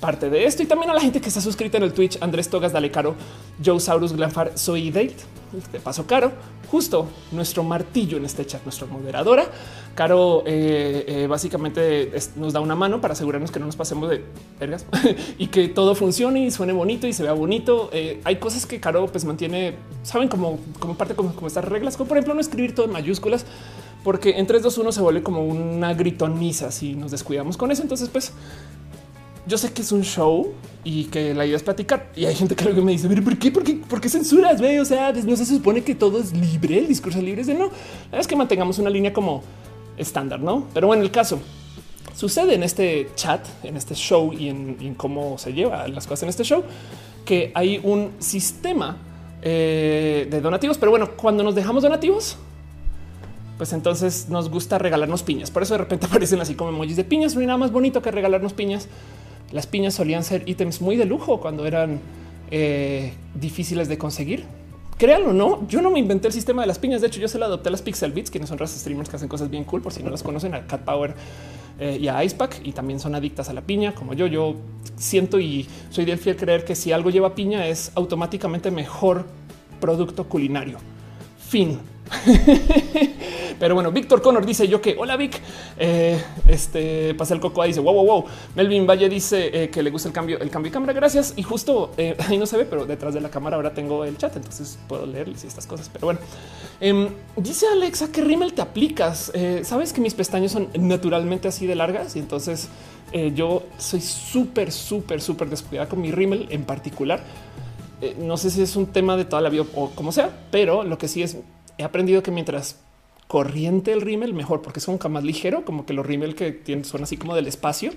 parte 0.00 0.28
de 0.30 0.44
esto 0.44 0.62
y 0.62 0.66
también 0.66 0.90
a 0.90 0.94
la 0.94 1.00
gente 1.00 1.20
que 1.20 1.28
está 1.28 1.40
suscrita 1.40 1.78
en 1.78 1.84
el 1.84 1.92
Twitch, 1.92 2.18
Andrés 2.20 2.48
Togas, 2.48 2.72
Dale 2.72 2.90
Caro, 2.90 3.14
Joe 3.64 3.80
Saurus, 3.80 4.12
Glanfar, 4.12 4.58
Soy 4.58 4.90
Date, 4.90 5.16
de 5.72 5.80
paso 5.80 6.06
Caro, 6.06 6.32
justo 6.70 7.06
nuestro 7.32 7.62
martillo 7.62 8.16
en 8.16 8.24
este 8.24 8.44
chat, 8.44 8.62
nuestra 8.64 8.86
moderadora. 8.86 9.46
Caro 9.94 10.42
eh, 10.44 11.04
eh, 11.06 11.26
básicamente 11.28 12.10
nos 12.34 12.52
da 12.52 12.60
una 12.60 12.74
mano 12.74 13.00
para 13.00 13.12
asegurarnos 13.12 13.52
que 13.52 13.60
no 13.60 13.66
nos 13.66 13.76
pasemos 13.76 14.10
de 14.10 14.24
vergas 14.58 14.84
y 15.38 15.46
que 15.46 15.68
todo 15.68 15.94
funcione 15.94 16.44
y 16.44 16.50
suene 16.50 16.72
bonito 16.72 17.06
y 17.06 17.12
se 17.12 17.22
vea 17.22 17.32
bonito. 17.32 17.90
Eh, 17.92 18.20
hay 18.24 18.36
cosas 18.36 18.66
que 18.66 18.80
Caro 18.80 19.06
pues 19.06 19.24
mantiene, 19.24 19.76
saben 20.02 20.28
como, 20.28 20.58
como 20.80 20.96
parte 20.96 21.14
como, 21.14 21.34
como 21.34 21.46
estas 21.46 21.64
reglas, 21.64 21.96
como 21.96 22.08
por 22.08 22.16
ejemplo 22.16 22.34
no 22.34 22.40
escribir 22.40 22.74
todo 22.74 22.86
en 22.86 22.92
mayúsculas, 22.92 23.46
porque 24.02 24.38
en 24.38 24.46
3, 24.46 24.62
2, 24.62 24.78
1 24.78 24.92
se 24.92 25.00
vuelve 25.00 25.22
como 25.22 25.44
una 25.44 25.94
gritoniza 25.94 26.70
si 26.72 26.94
nos 26.94 27.12
descuidamos 27.12 27.56
con 27.56 27.70
eso. 27.70 27.82
Entonces, 27.82 28.08
pues 28.08 28.32
yo 29.46 29.58
sé 29.58 29.72
que 29.72 29.82
es 29.82 29.92
un 29.92 30.02
show 30.02 30.52
y 30.84 31.04
que 31.04 31.34
la 31.34 31.46
idea 31.46 31.56
es 31.56 31.62
platicar. 31.62 32.10
Y 32.16 32.26
hay 32.26 32.34
gente 32.34 32.54
que 32.54 32.72
me 32.72 32.92
dice, 32.92 33.08
pero 33.08 33.22
¿por 33.22 33.38
qué? 33.38 33.50
¿Por 33.50 33.64
qué, 33.64 33.74
¿Por 33.74 34.00
qué 34.00 34.08
censuras? 34.08 34.60
O 34.60 34.84
sea, 34.84 35.12
no 35.12 35.36
se 35.36 35.44
supone 35.44 35.82
que 35.82 35.94
todo 35.94 36.20
es 36.20 36.32
libre, 36.32 36.78
el 36.78 36.88
discurso 36.88 37.20
libre 37.20 37.42
es 37.42 37.46
de 37.46 37.54
no. 37.54 37.70
Es 38.12 38.26
que 38.26 38.36
mantengamos 38.36 38.78
una 38.78 38.90
línea 38.90 39.12
como 39.12 39.42
estándar, 39.96 40.40
no? 40.40 40.66
Pero 40.72 40.86
bueno, 40.86 41.02
el 41.02 41.10
caso 41.10 41.40
sucede 42.14 42.54
en 42.54 42.62
este 42.62 43.08
chat, 43.16 43.44
en 43.62 43.76
este 43.76 43.94
show 43.94 44.32
y 44.32 44.48
en, 44.48 44.94
cómo 44.94 45.36
se 45.38 45.52
lleva 45.52 45.88
las 45.88 46.06
cosas 46.06 46.24
en 46.24 46.28
este 46.28 46.44
show, 46.44 46.62
que 47.24 47.50
hay 47.54 47.80
un 47.82 48.12
sistema 48.18 48.96
eh, 49.42 50.26
de 50.30 50.40
donativos. 50.40 50.78
Pero 50.78 50.90
bueno, 50.90 51.10
cuando 51.16 51.42
nos 51.42 51.54
dejamos 51.54 51.82
donativos, 51.82 52.36
pues 53.56 53.72
entonces 53.72 54.28
nos 54.28 54.48
gusta 54.50 54.78
regalarnos 54.78 55.22
piñas. 55.22 55.50
Por 55.50 55.62
eso 55.62 55.74
de 55.74 55.78
repente 55.78 56.06
aparecen 56.10 56.40
así 56.40 56.54
como 56.54 56.70
emojis 56.70 56.96
de 56.96 57.04
piñas. 57.04 57.34
No 57.34 57.40
hay 57.40 57.46
nada 57.46 57.58
más 57.58 57.72
bonito 57.72 58.02
que 58.02 58.10
regalarnos 58.10 58.52
piñas. 58.52 58.88
Las 59.54 59.68
piñas 59.68 59.94
solían 59.94 60.24
ser 60.24 60.42
ítems 60.46 60.80
muy 60.80 60.96
de 60.96 61.04
lujo 61.04 61.38
cuando 61.38 61.64
eran 61.64 62.00
eh, 62.50 63.12
difíciles 63.36 63.86
de 63.86 63.96
conseguir. 63.96 64.44
Créanlo, 64.98 65.32
no, 65.32 65.68
yo 65.68 65.80
no 65.80 65.90
me 65.90 66.00
inventé 66.00 66.26
el 66.26 66.32
sistema 66.32 66.62
de 66.62 66.66
las 66.66 66.80
piñas. 66.80 67.00
De 67.00 67.06
hecho, 67.06 67.20
yo 67.20 67.28
se 67.28 67.38
lo 67.38 67.44
adopté 67.44 67.68
a 67.68 67.70
las 67.70 67.80
Pixel 67.80 68.10
Beats, 68.10 68.32
que 68.32 68.40
no 68.40 68.48
son 68.48 68.58
razas 68.58 68.80
streamers 68.80 69.08
que 69.08 69.14
hacen 69.14 69.28
cosas 69.28 69.48
bien 69.50 69.62
cool. 69.62 69.80
Por 69.80 69.92
si 69.92 70.02
no 70.02 70.10
las 70.10 70.24
conocen, 70.24 70.54
a 70.54 70.66
Cat 70.66 70.80
Power 70.80 71.14
eh, 71.78 71.98
y 72.00 72.08
a 72.08 72.24
Icepack 72.24 72.66
y 72.66 72.72
también 72.72 72.98
son 72.98 73.14
adictas 73.14 73.48
a 73.48 73.52
la 73.52 73.60
piña, 73.60 73.94
como 73.94 74.14
yo. 74.14 74.26
Yo 74.26 74.56
siento 74.96 75.38
y 75.38 75.68
soy 75.88 76.04
del 76.04 76.18
fiel 76.18 76.34
creer 76.34 76.64
que 76.64 76.74
si 76.74 76.90
algo 76.90 77.10
lleva 77.10 77.36
piña 77.36 77.68
es 77.68 77.92
automáticamente 77.94 78.72
mejor 78.72 79.24
producto 79.80 80.28
culinario. 80.28 80.78
Fin. 81.38 81.78
Pero 83.58 83.74
bueno, 83.74 83.92
Víctor 83.92 84.20
Connor 84.20 84.44
dice 84.44 84.68
yo 84.68 84.80
que 84.80 84.96
hola 84.98 85.16
Vic. 85.16 85.40
Eh, 85.78 86.22
este 86.48 87.14
pasa 87.14 87.34
el 87.34 87.40
coco 87.40 87.62
dice 87.64 87.80
wow, 87.80 87.94
wow, 87.94 88.06
wow. 88.06 88.24
Melvin 88.54 88.86
Valle 88.86 89.08
dice 89.08 89.50
eh, 89.52 89.70
que 89.70 89.82
le 89.82 89.90
gusta 89.90 90.08
el 90.08 90.14
cambio, 90.14 90.40
el 90.40 90.50
cambio 90.50 90.70
de 90.70 90.74
cámara. 90.74 90.92
Gracias. 90.92 91.34
Y 91.36 91.42
justo 91.42 91.92
eh, 91.96 92.16
ahí 92.28 92.38
no 92.38 92.46
se 92.46 92.56
ve, 92.56 92.64
pero 92.64 92.86
detrás 92.86 93.14
de 93.14 93.20
la 93.20 93.30
cámara 93.30 93.56
ahora 93.56 93.72
tengo 93.72 94.04
el 94.04 94.16
chat, 94.16 94.36
entonces 94.36 94.78
puedo 94.88 95.06
leerles 95.06 95.44
estas 95.44 95.66
cosas. 95.66 95.88
Pero 95.92 96.06
bueno, 96.06 96.20
em, 96.80 97.08
dice 97.36 97.66
Alexa 97.68 98.10
que 98.10 98.20
rímel 98.20 98.52
te 98.54 98.62
aplicas. 98.62 99.32
Sabes 99.62 99.92
que 99.92 100.00
mis 100.00 100.14
pestañas 100.14 100.52
son 100.52 100.68
naturalmente 100.78 101.48
así 101.48 101.66
de 101.66 101.74
largas 101.74 102.16
y 102.16 102.18
entonces 102.18 102.68
yo 103.34 103.62
soy 103.78 104.00
súper, 104.00 104.72
súper, 104.72 105.20
súper 105.20 105.48
descuidada 105.48 105.88
con 105.88 106.00
mi 106.00 106.10
rímel 106.10 106.48
en 106.50 106.64
particular. 106.64 107.22
no 108.18 108.36
sé 108.36 108.50
si 108.50 108.62
es 108.62 108.76
un 108.76 108.86
tema 108.86 109.16
de 109.16 109.24
toda 109.24 109.40
la 109.42 109.48
vida 109.48 109.64
o 109.74 109.90
como 109.90 110.12
sea, 110.12 110.30
pero 110.50 110.82
lo 110.82 110.98
que 110.98 111.08
sí 111.08 111.22
es 111.22 111.36
he 111.78 111.84
aprendido 111.84 112.22
que 112.22 112.30
mientras 112.30 112.78
corriente 113.26 113.92
el 113.92 114.00
rímel, 114.00 114.34
mejor, 114.34 114.62
porque 114.62 114.78
es 114.78 114.88
un 114.88 114.98
más 115.10 115.24
ligero, 115.24 115.64
como 115.64 115.86
que 115.86 115.92
los 115.92 116.06
rímel 116.06 116.34
que 116.34 116.52
tienen 116.52 116.84
son 116.84 117.02
así 117.02 117.16
como 117.16 117.34
del 117.34 117.46
espacio, 117.46 117.92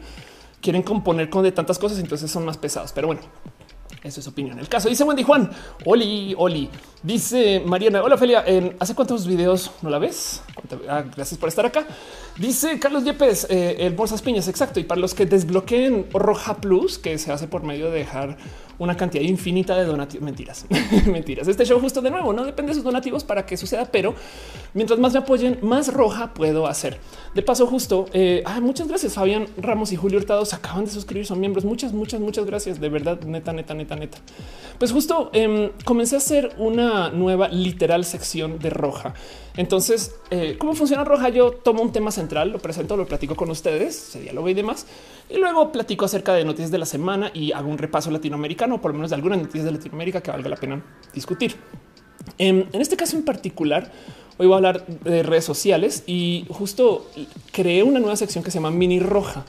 quieren 0.61 0.83
componer 0.83 1.29
con 1.29 1.43
de 1.43 1.51
tantas 1.51 1.79
cosas, 1.79 1.99
entonces 1.99 2.31
son 2.31 2.45
más 2.45 2.57
pesados. 2.57 2.91
Pero 2.93 3.07
bueno, 3.07 3.21
eso 4.03 4.19
es 4.19 4.27
opinión. 4.27 4.57
El 4.59 4.69
caso 4.69 4.89
dice 4.89 5.03
Wendy 5.03 5.23
Juan, 5.23 5.49
Oli, 5.85 6.33
Oli. 6.37 6.69
Dice 7.03 7.61
Mariana, 7.65 8.03
hola 8.03 8.17
Felia, 8.17 8.43
¿hace 8.79 8.95
cuántos 8.95 9.27
videos 9.27 9.71
no 9.81 9.89
la 9.89 9.99
ves? 9.99 10.41
Ah, 10.87 11.03
gracias 11.15 11.39
por 11.39 11.49
estar 11.49 11.65
acá. 11.65 11.85
Dice 12.37 12.79
Carlos 12.79 13.03
Yepes, 13.03 13.47
eh, 13.49 13.77
el 13.79 13.93
Bolsas 13.93 14.21
Piñas, 14.21 14.47
exacto. 14.47 14.79
Y 14.79 14.83
para 14.83 15.01
los 15.01 15.13
que 15.13 15.25
desbloqueen 15.25 16.07
Roja 16.11 16.57
Plus, 16.57 16.97
que 16.97 17.17
se 17.17 17.31
hace 17.31 17.47
por 17.47 17.63
medio 17.63 17.91
de 17.91 17.99
dejar 17.99 18.37
una 18.79 18.95
cantidad 18.95 19.23
infinita 19.23 19.75
de 19.75 19.85
donativos. 19.85 20.23
Mentiras, 20.23 20.65
mentiras. 21.05 21.47
Este 21.47 21.65
show 21.65 21.79
justo 21.79 22.01
de 22.01 22.11
nuevo 22.11 22.33
no 22.33 22.45
depende 22.45 22.71
de 22.71 22.75
sus 22.75 22.83
donativos 22.83 23.23
para 23.23 23.45
que 23.45 23.57
suceda, 23.57 23.85
pero 23.85 24.13
mientras 24.73 24.99
más 24.99 25.13
me 25.13 25.19
apoyen, 25.19 25.59
más 25.61 25.93
roja 25.93 26.33
puedo 26.33 26.67
hacer. 26.67 26.99
De 27.33 27.41
paso, 27.41 27.67
justo 27.67 28.05
eh, 28.13 28.43
muchas 28.61 28.87
gracias. 28.87 29.13
Fabián 29.13 29.47
Ramos 29.57 29.91
y 29.91 29.95
Julio 29.95 30.19
Hurtado 30.19 30.45
se 30.45 30.55
acaban 30.55 30.85
de 30.85 30.91
suscribir, 30.91 31.25
son 31.25 31.39
miembros. 31.39 31.65
Muchas, 31.65 31.93
muchas, 31.93 32.19
muchas 32.19 32.45
gracias. 32.45 32.79
De 32.79 32.89
verdad, 32.89 33.19
neta, 33.21 33.53
neta, 33.53 33.73
neta, 33.73 33.95
neta. 33.95 34.17
Pues 34.77 34.91
justo 34.91 35.29
em, 35.33 35.71
comencé 35.83 36.15
a 36.15 36.19
hacer 36.19 36.53
una 36.57 37.09
nueva 37.09 37.47
literal 37.47 38.05
sección 38.05 38.59
de 38.59 38.69
roja. 38.69 39.13
Entonces, 39.55 40.15
eh, 40.29 40.55
¿cómo 40.59 40.75
funciona 40.75 41.03
roja? 41.03 41.29
Yo 41.29 41.51
tomo 41.51 41.81
un 41.81 41.91
tema 41.91 42.11
central, 42.11 42.51
lo 42.51 42.59
presento, 42.59 42.95
lo 42.95 43.07
platico 43.07 43.35
con 43.35 43.49
ustedes, 43.49 43.95
se 43.95 44.21
dialoga 44.21 44.51
y 44.51 44.53
demás. 44.53 44.85
Y 45.29 45.37
luego 45.37 45.71
platico 45.71 46.05
acerca 46.05 46.33
de 46.33 46.45
noticias 46.45 46.71
de 46.71 46.77
la 46.77 46.85
semana 46.85 47.31
y 47.33 47.51
hago 47.51 47.69
un 47.69 47.77
repaso 47.77 48.09
latinoamericano, 48.11 48.79
por 48.81 48.91
lo 48.91 48.95
menos 48.95 49.09
de 49.09 49.15
algunas 49.15 49.39
noticias 49.39 49.65
de 49.65 49.71
Latinoamérica 49.71 50.21
que 50.21 50.31
valga 50.31 50.49
la 50.49 50.55
pena 50.55 50.81
discutir. 51.13 51.55
En, 52.37 52.67
en 52.71 52.81
este 52.81 52.95
caso 52.95 53.17
en 53.17 53.25
particular, 53.25 53.91
hoy 54.37 54.47
voy 54.47 54.53
a 54.53 54.57
hablar 54.57 54.85
de 54.85 55.23
redes 55.23 55.43
sociales 55.43 56.03
y 56.07 56.45
justo 56.49 57.09
creé 57.51 57.83
una 57.83 57.99
nueva 57.99 58.15
sección 58.15 58.43
que 58.43 58.51
se 58.51 58.57
llama 58.57 58.71
Mini 58.71 58.99
Roja. 58.99 59.45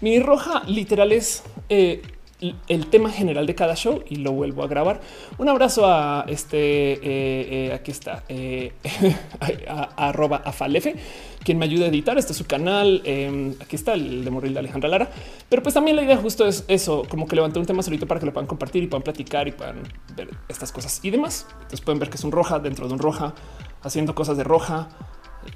Mini 0.00 0.20
Roja 0.20 0.62
literal 0.66 1.10
es 1.12 1.42
eh, 1.68 2.02
el 2.40 2.86
tema 2.88 3.10
general 3.10 3.46
de 3.46 3.54
cada 3.54 3.74
show 3.74 4.02
y 4.08 4.16
lo 4.16 4.32
vuelvo 4.32 4.62
a 4.62 4.66
grabar. 4.66 5.00
Un 5.38 5.48
abrazo 5.48 5.86
a 5.86 6.24
este, 6.28 6.58
eh, 6.58 6.98
eh, 7.02 7.72
aquí 7.72 7.90
está, 7.90 8.24
eh, 8.28 8.72
arroba 9.96 10.42
afalefe, 10.44 10.96
quien 11.42 11.58
me 11.58 11.64
ayuda 11.64 11.86
a 11.86 11.88
editar. 11.88 12.18
Este 12.18 12.32
es 12.32 12.38
su 12.38 12.46
canal. 12.46 13.00
Em, 13.04 13.54
aquí 13.60 13.76
está 13.76 13.94
el 13.94 14.24
de 14.24 14.30
Morril 14.30 14.52
de 14.52 14.60
Alejandra 14.60 14.88
Lara. 14.88 15.10
Pero 15.48 15.62
pues 15.62 15.74
también 15.74 15.96
la 15.96 16.02
idea 16.02 16.16
justo 16.16 16.46
es 16.46 16.64
eso, 16.68 17.04
como 17.08 17.26
que 17.26 17.36
levanté 17.36 17.58
un 17.58 17.66
tema 17.66 17.82
solito 17.82 18.06
para 18.06 18.20
que 18.20 18.26
lo 18.26 18.32
puedan 18.32 18.46
compartir 18.46 18.82
y 18.82 18.86
puedan 18.86 19.02
platicar 19.02 19.48
y 19.48 19.52
puedan 19.52 19.82
ver 20.14 20.28
estas 20.48 20.72
cosas 20.72 21.00
y 21.02 21.10
demás. 21.10 21.46
Entonces 21.54 21.80
pueden 21.80 21.98
ver 21.98 22.10
que 22.10 22.16
es 22.16 22.24
un 22.24 22.32
roja 22.32 22.58
dentro 22.58 22.86
de 22.86 22.92
un 22.92 22.98
roja, 22.98 23.34
haciendo 23.82 24.14
cosas 24.14 24.36
de 24.36 24.44
roja 24.44 24.88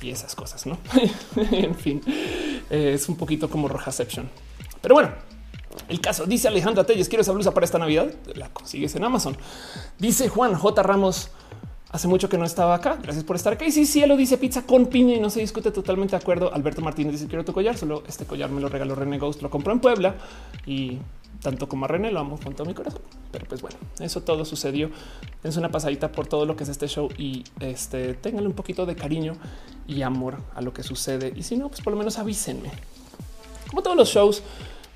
y 0.00 0.10
esas 0.10 0.34
cosas, 0.34 0.66
¿no? 0.66 0.78
en 1.50 1.74
fin. 1.74 2.00
Es 2.70 3.08
un 3.08 3.16
poquito 3.16 3.50
como 3.50 3.66
Rojaception. 3.66 4.30
Pero 4.80 4.94
bueno, 4.94 5.10
el 5.88 6.00
caso 6.00 6.26
dice 6.26 6.48
Alejandra 6.48 6.84
Telles, 6.84 7.08
quiero 7.08 7.22
esa 7.22 7.32
blusa 7.32 7.52
para 7.52 7.64
esta 7.64 7.78
Navidad. 7.78 8.10
La 8.34 8.48
consigues 8.48 8.94
en 8.94 9.04
Amazon. 9.04 9.36
Dice 9.98 10.28
Juan 10.28 10.54
J. 10.54 10.82
Ramos. 10.82 11.30
Hace 11.92 12.06
mucho 12.06 12.28
que 12.28 12.38
no 12.38 12.44
estaba 12.44 12.76
acá. 12.76 12.98
Gracias 13.02 13.24
por 13.24 13.34
estar 13.34 13.52
aquí. 13.52 13.72
Sí, 13.72 13.84
cielo 13.84 14.16
dice 14.16 14.38
pizza 14.38 14.62
con 14.62 14.86
piña 14.86 15.16
y 15.16 15.20
no 15.20 15.28
se 15.28 15.40
discute 15.40 15.72
totalmente 15.72 16.12
de 16.12 16.18
acuerdo. 16.18 16.52
Alberto 16.54 16.82
Martínez 16.82 17.14
dice 17.14 17.26
quiero 17.26 17.44
tu 17.44 17.52
collar. 17.52 17.76
Solo 17.76 18.04
este 18.06 18.26
collar 18.26 18.50
me 18.50 18.60
lo 18.60 18.68
regaló 18.68 18.94
René 18.94 19.18
Ghost. 19.18 19.42
Lo 19.42 19.50
compró 19.50 19.72
en 19.72 19.80
Puebla 19.80 20.14
y 20.66 20.98
tanto 21.42 21.68
como 21.68 21.86
a 21.86 21.88
René 21.88 22.12
lo 22.12 22.20
amo 22.20 22.38
con 22.38 22.54
todo 22.54 22.66
mi 22.66 22.74
corazón. 22.74 23.02
Pero 23.32 23.46
pues 23.46 23.60
bueno, 23.60 23.76
eso 23.98 24.22
todo 24.22 24.44
sucedió. 24.44 24.90
Es 25.42 25.56
una 25.56 25.70
pasadita 25.70 26.12
por 26.12 26.28
todo 26.28 26.46
lo 26.46 26.54
que 26.54 26.62
es 26.62 26.68
este 26.68 26.86
show 26.86 27.08
y 27.18 27.44
este 27.58 28.14
ténganle 28.14 28.48
un 28.48 28.54
poquito 28.54 28.86
de 28.86 28.94
cariño 28.94 29.34
y 29.88 30.02
amor 30.02 30.36
a 30.54 30.60
lo 30.60 30.72
que 30.72 30.84
sucede. 30.84 31.32
Y 31.34 31.42
si 31.42 31.56
no, 31.56 31.68
pues 31.68 31.80
por 31.80 31.92
lo 31.92 31.98
menos 31.98 32.18
avísenme. 32.18 32.70
Como 33.68 33.82
todos 33.82 33.96
los 33.96 34.08
shows, 34.08 34.42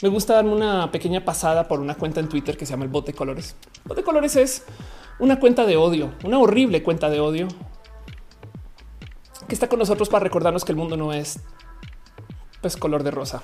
me 0.02 0.08
gusta 0.08 0.34
darme 0.34 0.52
una 0.52 0.90
pequeña 0.90 1.24
pasada 1.24 1.68
por 1.68 1.80
una 1.80 1.94
cuenta 1.94 2.20
en 2.20 2.28
Twitter 2.28 2.56
que 2.56 2.66
se 2.66 2.72
llama 2.72 2.84
el 2.84 2.90
Bote 2.90 3.12
Colores. 3.12 3.56
Bote 3.84 4.02
Colores 4.02 4.36
es 4.36 4.64
una 5.18 5.38
cuenta 5.38 5.64
de 5.64 5.76
odio, 5.76 6.12
una 6.24 6.38
horrible 6.38 6.82
cuenta 6.82 7.08
de 7.08 7.20
odio 7.20 7.48
que 9.46 9.54
está 9.54 9.68
con 9.68 9.78
nosotros 9.78 10.08
para 10.08 10.24
recordarnos 10.24 10.64
que 10.64 10.72
el 10.72 10.76
mundo 10.76 10.96
no 10.96 11.12
es 11.12 11.40
pues 12.60 12.76
color 12.78 13.02
de 13.02 13.10
rosa, 13.10 13.42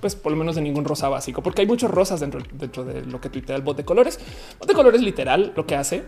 pues 0.00 0.14
por 0.14 0.30
lo 0.30 0.36
menos 0.36 0.54
de 0.56 0.60
ningún 0.60 0.84
rosa 0.84 1.08
básico, 1.08 1.42
porque 1.42 1.62
hay 1.62 1.66
muchos 1.66 1.90
rosas 1.90 2.20
dentro, 2.20 2.40
de 2.42 3.02
lo 3.06 3.18
que 3.18 3.30
tuitea 3.30 3.56
el 3.56 3.62
bot 3.62 3.78
de 3.78 3.84
colores. 3.84 4.20
Bot 4.58 4.68
de 4.68 4.74
colores 4.74 5.00
literal 5.00 5.54
lo 5.56 5.66
que 5.66 5.74
hace 5.74 6.04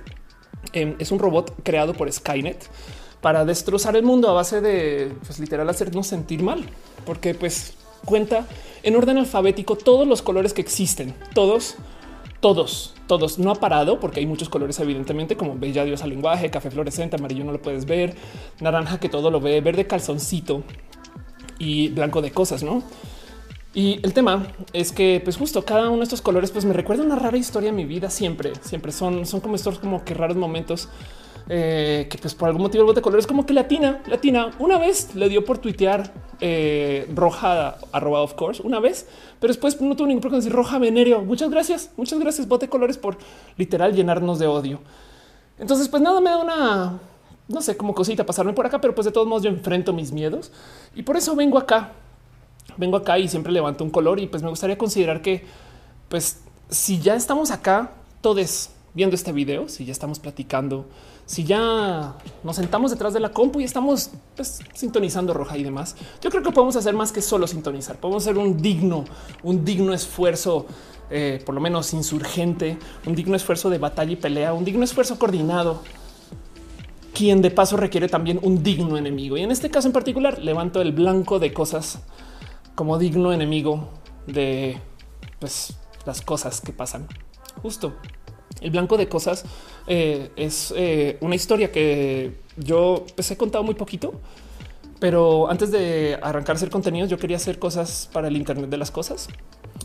em, 0.74 0.94
es 0.98 1.10
un 1.10 1.18
robot 1.18 1.54
creado 1.62 1.94
por 1.94 2.12
Skynet 2.12 2.68
para 3.22 3.46
destrozar 3.46 3.96
el 3.96 4.02
mundo 4.02 4.28
a 4.28 4.34
base 4.34 4.60
de 4.60 5.14
pues, 5.24 5.38
literal 5.38 5.66
hacernos 5.70 6.06
sentir 6.06 6.42
mal, 6.42 6.68
porque 7.06 7.34
pues 7.34 7.74
cuenta 8.04 8.46
en 8.82 8.96
orden 8.96 9.18
alfabético 9.18 9.76
todos 9.76 10.06
los 10.06 10.22
colores 10.22 10.52
que 10.52 10.60
existen, 10.60 11.14
todos, 11.34 11.76
todos, 12.40 12.94
todos. 13.06 13.38
No 13.38 13.50
ha 13.50 13.54
parado 13.54 14.00
porque 14.00 14.20
hay 14.20 14.26
muchos 14.26 14.48
colores, 14.48 14.78
evidentemente, 14.80 15.36
como 15.36 15.56
bella 15.58 15.84
diosa 15.84 16.06
lenguaje, 16.06 16.50
café 16.50 16.70
fluorescente, 16.70 17.16
amarillo 17.16 17.44
no 17.44 17.52
lo 17.52 17.62
puedes 17.62 17.86
ver, 17.86 18.14
naranja 18.60 19.00
que 19.00 19.08
todo 19.08 19.30
lo 19.30 19.40
ve, 19.40 19.60
verde 19.60 19.86
calzoncito 19.86 20.62
y 21.58 21.88
blanco 21.88 22.20
de 22.22 22.30
cosas, 22.30 22.62
no? 22.62 22.82
Y 23.74 23.98
el 24.04 24.12
tema 24.12 24.46
es 24.72 24.92
que, 24.92 25.20
pues 25.24 25.36
justo 25.36 25.64
cada 25.64 25.88
uno 25.88 25.98
de 25.98 26.04
estos 26.04 26.22
colores, 26.22 26.52
pues 26.52 26.64
me 26.64 26.72
recuerda 26.72 27.02
una 27.02 27.16
rara 27.16 27.36
historia 27.36 27.70
de 27.70 27.76
mi 27.76 27.84
vida. 27.84 28.08
Siempre, 28.08 28.52
siempre 28.60 28.92
son, 28.92 29.26
son 29.26 29.40
como 29.40 29.56
estos 29.56 29.80
como 29.80 30.04
que 30.04 30.14
raros 30.14 30.36
momentos 30.36 30.88
eh, 31.48 32.06
que, 32.10 32.18
pues 32.18 32.34
por 32.34 32.48
algún 32.48 32.62
motivo 32.62 32.82
el 32.82 32.86
bote 32.86 33.00
de 33.00 33.02
colores 33.02 33.26
como 33.26 33.46
que 33.46 33.52
latina, 33.52 34.02
latina. 34.06 34.50
Una 34.58 34.78
vez 34.78 35.14
le 35.14 35.28
dio 35.28 35.44
por 35.44 35.58
tuitear 35.58 36.12
eh, 36.40 37.10
roja 37.14 37.76
arroba 37.92 38.22
of 38.22 38.34
course 38.34 38.62
una 38.62 38.80
vez, 38.80 39.06
pero 39.40 39.52
después 39.52 39.80
no 39.80 39.94
tuvo 39.96 40.06
ningún 40.08 40.20
problema 40.20 40.38
decir 40.38 40.52
roja 40.52 40.78
venerio. 40.78 41.22
Muchas 41.22 41.50
gracias, 41.50 41.90
muchas 41.96 42.18
gracias 42.18 42.48
bote 42.48 42.66
de 42.66 42.70
colores 42.70 42.98
por 42.98 43.18
literal 43.56 43.94
llenarnos 43.94 44.38
de 44.38 44.46
odio. 44.46 44.80
Entonces, 45.58 45.88
pues 45.88 46.02
nada, 46.02 46.20
me 46.20 46.30
da 46.30 46.38
una 46.38 46.98
no 47.46 47.60
sé 47.60 47.76
cómo 47.76 47.94
cosita 47.94 48.24
pasarme 48.24 48.54
por 48.54 48.64
acá, 48.64 48.80
pero 48.80 48.94
pues 48.94 49.04
de 49.04 49.12
todos 49.12 49.26
modos 49.26 49.42
yo 49.42 49.50
enfrento 49.50 49.92
mis 49.92 50.12
miedos 50.12 50.50
y 50.94 51.02
por 51.02 51.16
eso 51.18 51.36
vengo 51.36 51.58
acá 51.58 51.92
vengo 52.76 52.96
acá 52.96 53.18
y 53.18 53.28
siempre 53.28 53.52
levanto 53.52 53.84
un 53.84 53.90
color 53.90 54.20
y 54.20 54.26
pues 54.26 54.42
me 54.42 54.48
gustaría 54.48 54.78
considerar 54.78 55.22
que 55.22 55.44
pues 56.08 56.40
si 56.68 57.00
ya 57.00 57.14
estamos 57.14 57.50
acá 57.50 57.92
todos 58.20 58.70
viendo 58.94 59.14
este 59.16 59.32
video, 59.32 59.68
si 59.68 59.84
ya 59.84 59.92
estamos 59.92 60.18
platicando, 60.18 60.86
si 61.26 61.44
ya 61.44 62.14
nos 62.42 62.56
sentamos 62.56 62.90
detrás 62.90 63.14
de 63.14 63.20
la 63.20 63.30
compu 63.30 63.60
y 63.60 63.64
estamos 63.64 64.10
pues, 64.36 64.60
sintonizando 64.74 65.32
roja 65.32 65.56
y 65.56 65.64
demás, 65.64 65.96
yo 66.20 66.30
creo 66.30 66.42
que 66.42 66.50
podemos 66.50 66.76
hacer 66.76 66.94
más 66.94 67.12
que 67.12 67.22
solo 67.22 67.46
sintonizar. 67.46 67.96
Podemos 67.96 68.24
hacer 68.24 68.36
un 68.36 68.60
digno, 68.60 69.04
un 69.42 69.64
digno 69.64 69.94
esfuerzo, 69.94 70.66
eh, 71.10 71.42
por 71.46 71.54
lo 71.54 71.60
menos 71.60 71.94
insurgente, 71.94 72.78
un 73.06 73.14
digno 73.14 73.36
esfuerzo 73.36 73.70
de 73.70 73.78
batalla 73.78 74.12
y 74.12 74.16
pelea, 74.16 74.52
un 74.52 74.64
digno 74.64 74.84
esfuerzo 74.84 75.18
coordinado, 75.18 75.80
quien 77.14 77.40
de 77.40 77.50
paso 77.50 77.76
requiere 77.76 78.08
también 78.08 78.38
un 78.42 78.62
digno 78.62 78.98
enemigo. 78.98 79.38
Y 79.38 79.42
en 79.42 79.50
este 79.50 79.70
caso 79.70 79.88
en 79.88 79.92
particular, 79.92 80.38
levanto 80.40 80.82
el 80.82 80.92
blanco 80.92 81.38
de 81.38 81.54
cosas 81.54 82.00
como 82.74 82.98
digno 82.98 83.32
enemigo 83.32 83.88
de 84.26 84.78
pues, 85.38 85.74
las 86.04 86.20
cosas 86.20 86.60
que 86.60 86.72
pasan. 86.72 87.06
Justo 87.62 87.94
el 88.60 88.70
blanco 88.70 88.96
de 88.96 89.08
cosas 89.08 89.44
eh, 89.86 90.30
es 90.36 90.72
eh, 90.76 91.18
una 91.20 91.34
historia 91.34 91.70
que 91.70 92.32
yo 92.56 93.04
pues, 93.14 93.30
he 93.30 93.36
contado 93.36 93.64
muy 93.64 93.74
poquito, 93.74 94.14
pero 95.00 95.50
antes 95.50 95.70
de 95.70 96.18
arrancar 96.22 96.56
hacer 96.56 96.70
contenidos, 96.70 97.10
yo 97.10 97.18
quería 97.18 97.36
hacer 97.36 97.58
cosas 97.58 98.08
para 98.12 98.28
el 98.28 98.36
Internet 98.36 98.70
de 98.70 98.76
las 98.76 98.90
cosas. 98.90 99.28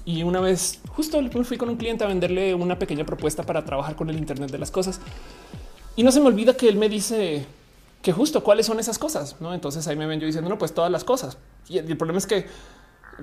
Y 0.05 0.23
una 0.23 0.39
vez 0.39 0.79
justo 0.87 1.19
fui 1.43 1.57
con 1.57 1.69
un 1.69 1.77
cliente 1.77 2.03
a 2.03 2.07
venderle 2.07 2.53
una 2.53 2.79
pequeña 2.79 3.05
propuesta 3.05 3.43
para 3.43 3.65
trabajar 3.65 3.95
con 3.95 4.09
el 4.09 4.17
Internet 4.17 4.51
de 4.51 4.57
las 4.57 4.71
cosas. 4.71 5.01
Y 5.95 6.03
no 6.03 6.11
se 6.11 6.21
me 6.21 6.27
olvida 6.27 6.55
que 6.55 6.69
él 6.69 6.77
me 6.77 6.87
dice 6.87 7.45
que 8.01 8.13
justo 8.13 8.43
cuáles 8.43 8.65
son 8.65 8.79
esas 8.79 8.97
cosas. 8.97 9.35
¿no? 9.39 9.53
Entonces 9.53 9.87
ahí 9.87 9.95
me 9.95 10.05
ven 10.05 10.19
yo 10.19 10.25
diciendo, 10.25 10.49
no, 10.49 10.57
pues 10.57 10.73
todas 10.73 10.91
las 10.91 11.03
cosas. 11.03 11.37
Y 11.67 11.79
el 11.79 11.97
problema 11.97 12.19
es 12.19 12.25
que 12.25 12.45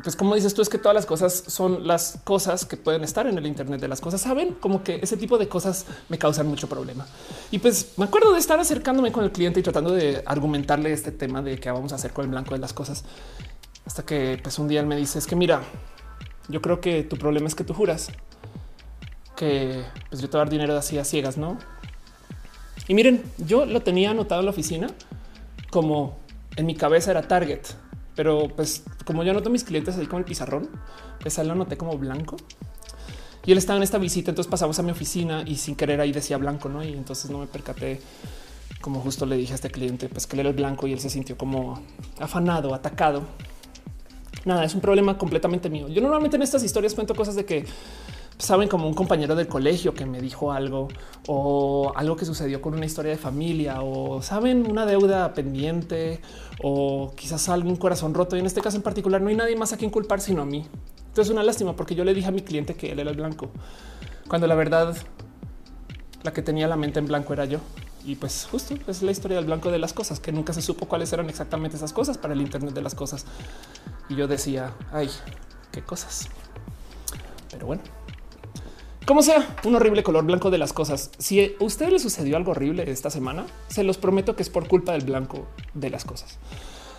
pues 0.03 0.17
como 0.17 0.35
dices 0.35 0.55
tú, 0.55 0.63
es 0.63 0.69
que 0.69 0.79
todas 0.79 0.95
las 0.95 1.07
cosas 1.07 1.45
son 1.47 1.87
las 1.87 2.19
cosas 2.25 2.65
que 2.65 2.77
pueden 2.77 3.05
estar 3.05 3.27
en 3.27 3.39
el 3.39 3.47
Internet 3.47 3.81
de 3.81 3.89
las 3.89 4.01
cosas. 4.01 4.21
Saben 4.21 4.55
como 4.55 4.83
que 4.83 5.01
ese 5.03 5.17
tipo 5.17 5.39
de 5.39 5.49
cosas 5.49 5.87
me 6.09 6.19
causan 6.19 6.47
mucho 6.47 6.69
problema. 6.69 7.07
Y 7.51 7.59
pues 7.59 7.93
me 7.97 8.05
acuerdo 8.05 8.33
de 8.33 8.39
estar 8.39 8.59
acercándome 8.59 9.13
con 9.13 9.25
el 9.25 9.33
cliente 9.33 9.61
y 9.61 9.63
tratando 9.63 9.93
de 9.93 10.23
argumentarle 10.27 10.93
este 10.93 11.13
tema 11.13 11.43
de 11.43 11.59
qué 11.59 11.71
vamos 11.71 11.93
a 11.93 11.97
hacer 11.97 12.13
con 12.13 12.25
el 12.25 12.31
blanco 12.31 12.55
de 12.55 12.61
las 12.61 12.73
cosas. 12.73 13.05
Hasta 13.87 14.05
que 14.05 14.39
pues 14.43 14.59
un 14.59 14.69
día 14.69 14.81
él 14.81 14.87
me 14.87 14.97
dice 14.97 15.19
es 15.19 15.27
que 15.27 15.37
mira, 15.37 15.63
yo 16.49 16.61
creo 16.61 16.81
que 16.81 17.03
tu 17.03 17.17
problema 17.17 17.47
es 17.47 17.55
que 17.55 17.65
tú 17.65 17.75
juras 17.75 18.09
que 19.37 19.85
pues 20.09 20.21
yo 20.21 20.29
te 20.29 20.37
voy 20.37 20.41
a 20.41 20.45
dar 20.45 20.51
dinero 20.51 20.77
así 20.77 20.99
a 20.99 21.05
ciegas, 21.05 21.37
no? 21.37 21.59
Y 22.89 22.95
miren, 22.95 23.23
yo 23.39 23.67
lo 23.67 23.83
tenía 23.83 24.11
anotado 24.11 24.41
en 24.41 24.47
la 24.47 24.51
oficina 24.51 24.89
como 25.71 26.19
en 26.57 26.67
mi 26.67 26.75
cabeza 26.75 27.11
era 27.11 27.23
target 27.23 27.61
pero 28.17 28.49
pues 28.49 28.83
como 29.05 29.23
yo 29.23 29.31
anoto 29.31 29.51
mis 29.51 29.63
clientes 29.63 29.97
ahí 29.97 30.07
con 30.07 30.19
el 30.19 30.25
pizarrón, 30.25 30.69
pues 31.21 31.39
él 31.39 31.47
lo 31.47 31.53
anoté 31.53 31.77
como 31.77 31.97
blanco. 31.97 32.37
Y 33.45 33.53
él 33.53 33.59
estaba 33.59 33.77
en 33.77 33.85
esta 33.85 33.99
visita, 33.99 34.33
entonces 34.33 34.51
pasamos 34.51 34.77
a 34.81 34.83
mi 34.83 34.91
oficina 34.91 35.45
y 35.47 35.55
sin 35.57 35.77
querer 35.77 36.01
ahí 36.01 36.11
decía 36.11 36.37
blanco, 36.37 36.69
¿no? 36.69 36.83
Y 36.83 36.93
entonces 36.95 37.31
no 37.31 37.39
me 37.39 37.47
percaté, 37.47 38.01
como 38.81 39.01
justo 39.01 39.25
le 39.25 39.37
dije 39.37 39.53
a 39.53 39.55
este 39.55 39.71
cliente, 39.71 40.09
pues 40.09 40.27
que 40.27 40.35
él 40.35 40.41
era 40.41 40.49
el 40.49 40.57
blanco 40.57 40.89
y 40.89 40.93
él 40.93 40.99
se 40.99 41.11
sintió 41.11 41.37
como 41.37 41.81
afanado, 42.19 42.75
atacado. 42.75 43.23
Nada, 44.45 44.65
es 44.65 44.75
un 44.75 44.81
problema 44.81 45.17
completamente 45.17 45.71
mío. 45.71 45.89
Yo 45.89 46.01
normalmente 46.01 46.37
en 46.37 46.43
estas 46.43 46.65
historias 46.65 46.95
cuento 46.95 47.15
cosas 47.15 47.37
de 47.37 47.45
que 47.45 47.67
saben 48.39 48.69
como 48.69 48.87
un 48.87 48.95
compañero 48.95 49.35
del 49.35 49.49
colegio 49.49 49.95
que 49.95 50.05
me 50.05 50.21
dijo 50.21 50.53
algo 50.53 50.89
o 51.27 51.93
algo 51.97 52.17
que 52.17 52.25
sucedió 52.25 52.61
con 52.61 52.75
una 52.75 52.85
historia 52.85 53.13
de 53.13 53.19
familia 53.19 53.83
o 53.83 54.21
saben 54.23 54.71
una 54.71 54.85
deuda 54.85 55.33
pendiente 55.33 56.21
o 56.63 57.13
quizás 57.17 57.49
algún 57.49 57.77
corazón 57.77 58.15
roto. 58.15 58.37
Y 58.37 58.41
en 58.41 58.47
este 58.47 58.61
caso 58.61 58.77
en 58.77 58.83
particular 58.83 59.21
no 59.21 59.29
hay 59.29 59.37
nadie 59.37 59.57
más 59.57 59.73
a 59.73 59.77
quien 59.77 59.91
culpar 59.91 60.21
sino 60.21 60.43
a 60.43 60.47
mí. 60.47 60.67
Entonces 60.99 61.27
es 61.27 61.31
una 61.31 61.43
lástima 61.43 61.75
porque 61.75 61.95
yo 61.95 62.05
le 62.05 62.13
dije 62.13 62.29
a 62.29 62.33
mi 62.33 62.43
cliente 62.43 62.75
que 62.75 62.93
él 62.93 62.99
era 62.99 63.11
el 63.11 63.17
blanco 63.17 63.51
cuando 64.29 64.47
la 64.47 64.55
verdad 64.55 64.97
la 66.23 66.33
que 66.33 66.43
tenía 66.43 66.67
la 66.69 66.77
mente 66.77 66.99
en 66.99 67.07
blanco 67.07 67.33
era 67.33 67.45
yo. 67.45 67.61
Y 68.05 68.17
pues 68.17 68.47
justo 68.51 68.75
es 68.87 69.03
la 69.03 69.11
historia 69.11 69.37
del 69.37 69.47
blanco 69.47 69.71
de 69.71 69.79
las 69.79 69.93
cosas, 69.93 70.21
que 70.21 70.31
nunca 70.31 70.53
se 70.53 70.63
supo 70.63 70.87
cuáles 70.87 71.13
eran 71.13 71.29
exactamente 71.29 71.77
esas 71.77 71.93
cosas 71.93 72.19
para 72.19 72.35
el 72.35 72.41
Internet 72.41 72.73
de 72.73 72.83
las 72.83 72.95
cosas. 72.95 73.25
Y 74.09 74.15
yo 74.15 74.29
decía, 74.29 74.75
ay, 74.93 75.11
qué 75.73 75.83
cosas. 75.83 76.29
Pero 77.51 77.67
bueno, 77.67 77.83
como 79.07 79.23
sea, 79.23 79.57
un 79.65 79.75
horrible 79.77 80.03
color 80.03 80.25
blanco 80.25 80.51
de 80.51 80.59
las 80.59 80.73
cosas. 80.73 81.11
Si 81.19 81.41
a 81.41 81.65
usted 81.65 81.91
le 81.91 82.01
sucedió 82.01 82.37
algo 82.37 82.51
horrible 82.51 82.91
esta 82.91 83.09
semana, 83.09 83.47
se 83.69 83.85
los 83.85 83.99
prometo 83.99 84.35
que 84.35 84.43
es 84.43 84.51
por 84.51 84.67
culpa 84.67 84.93
del 84.93 85.05
blanco 85.05 85.47
de 85.75 85.91
las 85.91 86.05
cosas. 86.05 86.39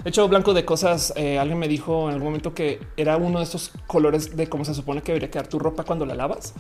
De 0.04 0.10
hecho, 0.10 0.26
blanco 0.30 0.54
de 0.54 0.64
cosas, 0.64 1.12
eh, 1.18 1.38
alguien 1.38 1.60
me 1.60 1.68
dijo 1.68 2.08
en 2.08 2.14
algún 2.14 2.30
momento 2.30 2.54
que 2.54 2.80
era 2.96 3.18
uno 3.18 3.40
de 3.40 3.44
estos 3.44 3.72
colores 3.88 4.38
de 4.38 4.48
cómo 4.48 4.64
se 4.64 4.74
supone 4.74 5.02
que 5.02 5.12
debería 5.12 5.30
quedar 5.30 5.48
tu 5.48 5.60
ropa 5.60 5.84
cuando 5.84 6.06
la 6.06 6.16
lavas. 6.16 6.54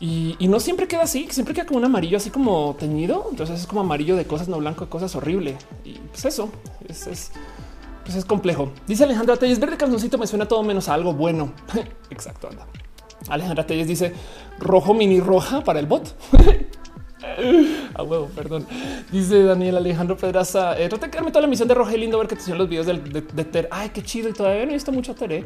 Y, 0.00 0.36
no 0.40 0.58
siempre 0.58 0.88
queda 0.88 1.02
así, 1.02 1.28
siempre 1.30 1.54
queda 1.54 1.64
como 1.64 1.78
un 1.78 1.84
amarillo 1.84 2.16
así 2.16 2.30
como 2.30 2.74
teñido. 2.76 3.28
Entonces 3.30 3.60
es 3.60 3.66
como 3.68 3.82
amarillo 3.82 4.16
de 4.16 4.24
cosas, 4.24 4.48
no 4.48 4.58
blanco 4.58 4.84
de 4.84 4.90
cosas 4.90 5.14
horrible. 5.14 5.56
Y 5.84 5.92
pues 5.92 6.24
eso 6.24 6.50
es, 6.88 7.06
es, 7.06 7.30
pues 8.04 8.16
es 8.16 8.24
complejo. 8.24 8.72
Dice 8.86 9.04
Alejandro 9.04 9.38
es 9.40 9.60
verde 9.60 9.76
calzoncito 9.76 10.18
me 10.18 10.26
suena 10.26 10.48
todo 10.48 10.62
menos 10.64 10.88
a 10.88 10.94
algo 10.94 11.12
bueno. 11.12 11.52
Exacto, 12.10 12.48
anda. 12.48 12.66
Alejandra 13.28 13.66
Telles 13.66 13.88
dice 13.88 14.12
rojo 14.58 14.94
mini 14.94 15.20
roja 15.20 15.62
para 15.62 15.80
el 15.80 15.86
bot. 15.86 16.14
A 17.94 18.02
huevo, 18.02 18.26
perdón. 18.34 18.66
Dice 19.10 19.42
Daniel 19.42 19.76
Alejandro 19.76 20.16
Pedraza. 20.16 20.78
Eh, 20.78 20.88
de 20.88 20.98
quedarme 21.10 21.30
toda 21.30 21.42
la 21.42 21.46
misión 21.48 21.68
de 21.68 21.74
y 21.74 21.96
lindo 21.96 22.18
ver 22.18 22.28
que 22.28 22.36
te 22.36 22.42
hicieron 22.42 22.58
los 22.58 22.68
videos 22.68 22.86
de, 22.86 22.94
de, 22.94 23.44
Ter. 23.44 23.68
Ay, 23.70 23.90
qué 23.90 24.02
chido. 24.02 24.28
Y 24.28 24.32
todavía 24.32 24.64
no 24.64 24.70
he 24.70 24.74
visto 24.74 24.92
mucho 24.92 25.14
Ter. 25.14 25.32
¿eh? 25.32 25.44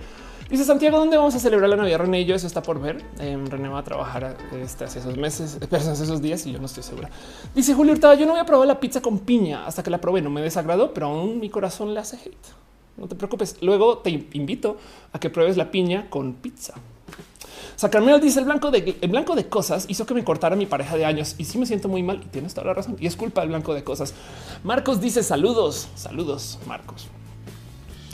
Dice 0.48 0.64
Santiago, 0.64 0.98
¿dónde 0.98 1.16
vamos 1.16 1.34
a 1.36 1.38
celebrar 1.38 1.70
la 1.70 1.76
Navidad? 1.76 1.98
René 2.00 2.22
y 2.22 2.24
yo, 2.24 2.34
eso 2.34 2.46
está 2.46 2.60
por 2.60 2.80
ver. 2.80 3.04
Eh, 3.20 3.38
René 3.48 3.68
va 3.68 3.78
a 3.78 3.84
trabajar 3.84 4.36
este, 4.52 4.84
hace 4.84 4.98
esos 4.98 5.16
meses, 5.16 5.58
hace 5.70 5.92
esos 5.92 6.20
días 6.20 6.44
y 6.44 6.52
yo 6.52 6.58
no 6.58 6.66
estoy 6.66 6.82
segura. 6.82 7.08
Dice 7.54 7.72
Julio 7.72 7.92
Hurtado, 7.92 8.14
yo 8.14 8.26
no 8.26 8.32
voy 8.32 8.40
a 8.40 8.44
probar 8.44 8.66
la 8.66 8.80
pizza 8.80 9.00
con 9.00 9.20
piña 9.20 9.64
hasta 9.64 9.84
que 9.84 9.90
la 9.90 10.00
probé. 10.00 10.22
No 10.22 10.30
me 10.30 10.42
desagradó, 10.42 10.92
pero 10.92 11.06
aún 11.06 11.38
mi 11.38 11.50
corazón 11.50 11.94
le 11.94 12.00
hace 12.00 12.16
hate. 12.16 12.48
no 12.96 13.06
te 13.06 13.14
preocupes. 13.14 13.58
Luego 13.60 13.98
te 13.98 14.10
invito 14.10 14.76
a 15.12 15.20
que 15.20 15.30
pruebes 15.30 15.56
la 15.56 15.70
piña 15.70 16.10
con 16.10 16.34
pizza. 16.34 16.74
Sacarmeo 17.76 18.18
dice 18.18 18.40
el 18.40 18.44
blanco 18.44 18.70
de 18.70 18.98
el 19.00 19.10
blanco 19.10 19.34
de 19.34 19.48
cosas 19.48 19.86
hizo 19.88 20.04
que 20.04 20.14
me 20.14 20.22
cortara 20.22 20.54
mi 20.54 20.66
pareja 20.66 20.96
de 20.96 21.04
años 21.04 21.34
y 21.38 21.44
sí 21.44 21.56
me 21.56 21.66
siento 21.66 21.88
muy 21.88 22.02
mal 22.02 22.20
y 22.22 22.26
tienes 22.26 22.52
toda 22.52 22.66
la 22.66 22.74
razón 22.74 22.96
y 23.00 23.06
es 23.06 23.16
culpa 23.16 23.40
del 23.40 23.50
blanco 23.50 23.74
de 23.74 23.84
cosas. 23.84 24.12
Marcos 24.64 25.00
dice 25.00 25.22
saludos, 25.22 25.88
saludos 25.94 26.58
Marcos. 26.66 27.08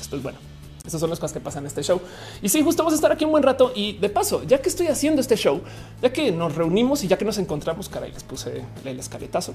Esto 0.01 0.17
es 0.17 0.23
bueno. 0.23 0.39
Esas 0.87 1.01
son 1.01 1.11
las 1.11 1.19
cosas 1.19 1.33
que 1.33 1.41
pasan 1.41 1.65
en 1.65 1.67
este 1.67 1.83
show. 1.83 2.01
Y 2.41 2.49
sí, 2.49 2.63
justo 2.63 2.83
vamos 2.83 2.93
a 2.93 2.97
estar 2.97 3.11
aquí 3.11 3.25
un 3.25 3.33
buen 3.33 3.43
rato. 3.43 3.73
Y 3.75 3.95
de 3.95 4.09
paso, 4.09 4.45
ya 4.45 4.63
que 4.63 4.69
estoy 4.69 4.87
haciendo 4.87 5.21
este 5.21 5.37
show, 5.37 5.61
ya 6.01 6.13
que 6.13 6.31
nos 6.31 6.55
reunimos 6.55 7.03
y 7.03 7.09
ya 7.09 7.19
que 7.19 7.25
nos 7.25 7.39
encontramos, 7.39 7.89
caray, 7.89 8.13
les 8.13 8.23
puse 8.23 8.63
el 8.85 8.99
escaletazo. 8.99 9.55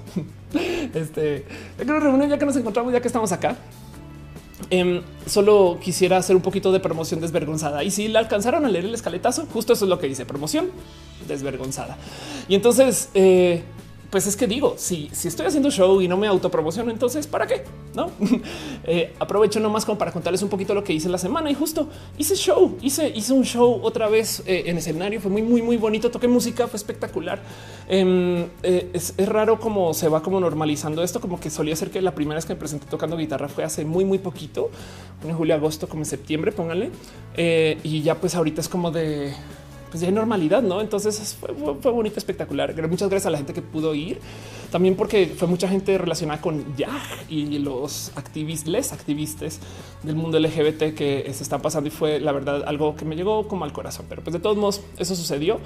Este, 0.93 1.45
ya 1.77 1.85
que 1.85 1.91
nos 1.91 2.03
reunimos, 2.03 2.29
ya 2.29 2.37
que 2.37 2.45
nos 2.45 2.57
encontramos, 2.57 2.91
ya 2.91 2.99
que 2.99 3.07
estamos 3.07 3.31
acá, 3.31 3.55
Em, 4.69 5.01
solo 5.25 5.79
quisiera 5.81 6.17
hacer 6.17 6.35
un 6.35 6.41
poquito 6.41 6.71
de 6.71 6.79
promoción 6.79 7.19
desvergonzada. 7.19 7.83
Y 7.83 7.91
si 7.91 8.07
la 8.07 8.19
alcanzaron 8.19 8.65
a 8.65 8.69
leer 8.69 8.85
el 8.85 8.93
escaletazo, 8.93 9.45
justo 9.51 9.73
eso 9.73 9.85
es 9.85 9.89
lo 9.89 9.99
que 9.99 10.07
dice 10.07 10.25
promoción 10.25 10.69
desvergonzada. 11.27 11.97
Y 12.47 12.55
entonces, 12.55 13.09
eh, 13.13 13.63
pues 14.11 14.27
es 14.27 14.35
que 14.35 14.45
digo, 14.45 14.75
si, 14.77 15.09
si 15.13 15.29
estoy 15.29 15.45
haciendo 15.45 15.71
show 15.71 16.01
y 16.01 16.07
no 16.09 16.17
me 16.17 16.27
autopromociono, 16.27 16.91
entonces 16.91 17.27
¿para 17.27 17.47
qué? 17.47 17.63
No 17.95 18.11
eh, 18.83 19.13
aprovecho 19.19 19.61
nomás 19.61 19.85
como 19.85 19.97
para 19.97 20.11
contarles 20.11 20.43
un 20.43 20.49
poquito 20.49 20.73
lo 20.73 20.83
que 20.83 20.91
hice 20.91 21.07
la 21.07 21.17
semana 21.17 21.49
y 21.49 21.53
justo 21.53 21.87
hice 22.17 22.35
show, 22.35 22.77
hice, 22.81 23.09
hice 23.09 23.31
un 23.31 23.45
show 23.45 23.79
otra 23.81 24.09
vez 24.09 24.43
eh, 24.45 24.63
en 24.65 24.77
escenario. 24.77 25.21
Fue 25.21 25.31
muy, 25.31 25.41
muy, 25.41 25.61
muy 25.61 25.77
bonito. 25.77 26.11
Toqué 26.11 26.27
música, 26.27 26.67
fue 26.67 26.77
espectacular. 26.77 27.41
Em, 27.87 28.47
eh, 28.63 28.89
es, 28.93 29.13
raro 29.17 29.59
como 29.59 29.93
se 29.93 30.09
va 30.09 30.21
como 30.21 30.41
normalizando 30.41 31.03
esto, 31.03 31.21
como 31.21 31.39
que 31.39 31.49
solía 31.49 31.75
ser 31.75 31.89
que 31.89 32.01
la 32.01 32.13
primera 32.13 32.35
vez 32.35 32.45
que 32.45 32.53
me 32.53 32.59
presenté 32.59 32.87
tocando 32.87 33.15
guitarra 33.15 33.47
fue 33.47 33.63
hace 33.63 33.85
muy, 33.85 34.03
muy 34.03 34.19
poquito, 34.19 34.71
en 35.23 35.33
julio, 35.33 35.55
agosto, 35.55 35.87
como 35.87 36.01
en 36.01 36.05
septiembre, 36.05 36.51
pónganle. 36.51 36.91
y 37.37 38.01
ya 38.01 38.15
pues 38.15 38.35
ahorita 38.35 38.59
es 38.59 38.67
como 38.67 38.91
de 38.91 39.33
pues 39.91 39.99
ya 40.01 40.07
hay 40.07 40.13
normalidad, 40.13 40.63
¿no? 40.63 40.79
Entonces 40.79 41.37
fue, 41.37 41.91
bonito, 41.91 42.17
espectacular. 42.17 42.73
Muchas 42.87 43.09
gracias 43.09 43.27
a 43.27 43.29
la 43.29 43.37
gente 43.37 43.53
que 43.53 43.61
pudo 43.61 43.93
ir. 43.93 44.19
También 44.71 44.95
porque 44.95 45.27
fue 45.27 45.49
mucha 45.49 45.67
gente 45.67 45.97
relacionada 45.97 46.39
con 46.39 46.77
ya 46.77 46.97
y 47.27 47.59
los 47.59 48.13
activistas, 48.15 48.93
activistas 48.93 49.59
del 50.01 50.15
mundo 50.15 50.39
LGBT 50.39 50.95
que 50.95 51.29
se 51.33 51.43
están 51.43 51.61
pasando 51.61 51.89
y 51.89 51.91
fue 51.91 52.21
la 52.21 52.31
verdad 52.31 52.63
algo 52.65 52.95
que 52.95 53.03
me 53.03 53.17
llegó 53.17 53.49
como 53.49 53.65
al 53.65 53.73
corazón. 53.73 54.05
Pero 54.07 54.23
pues 54.23 54.33
de 54.33 54.39
todos 54.39 54.55
modos 54.55 54.81
eso 54.97 55.13
sucedió. 55.13 55.59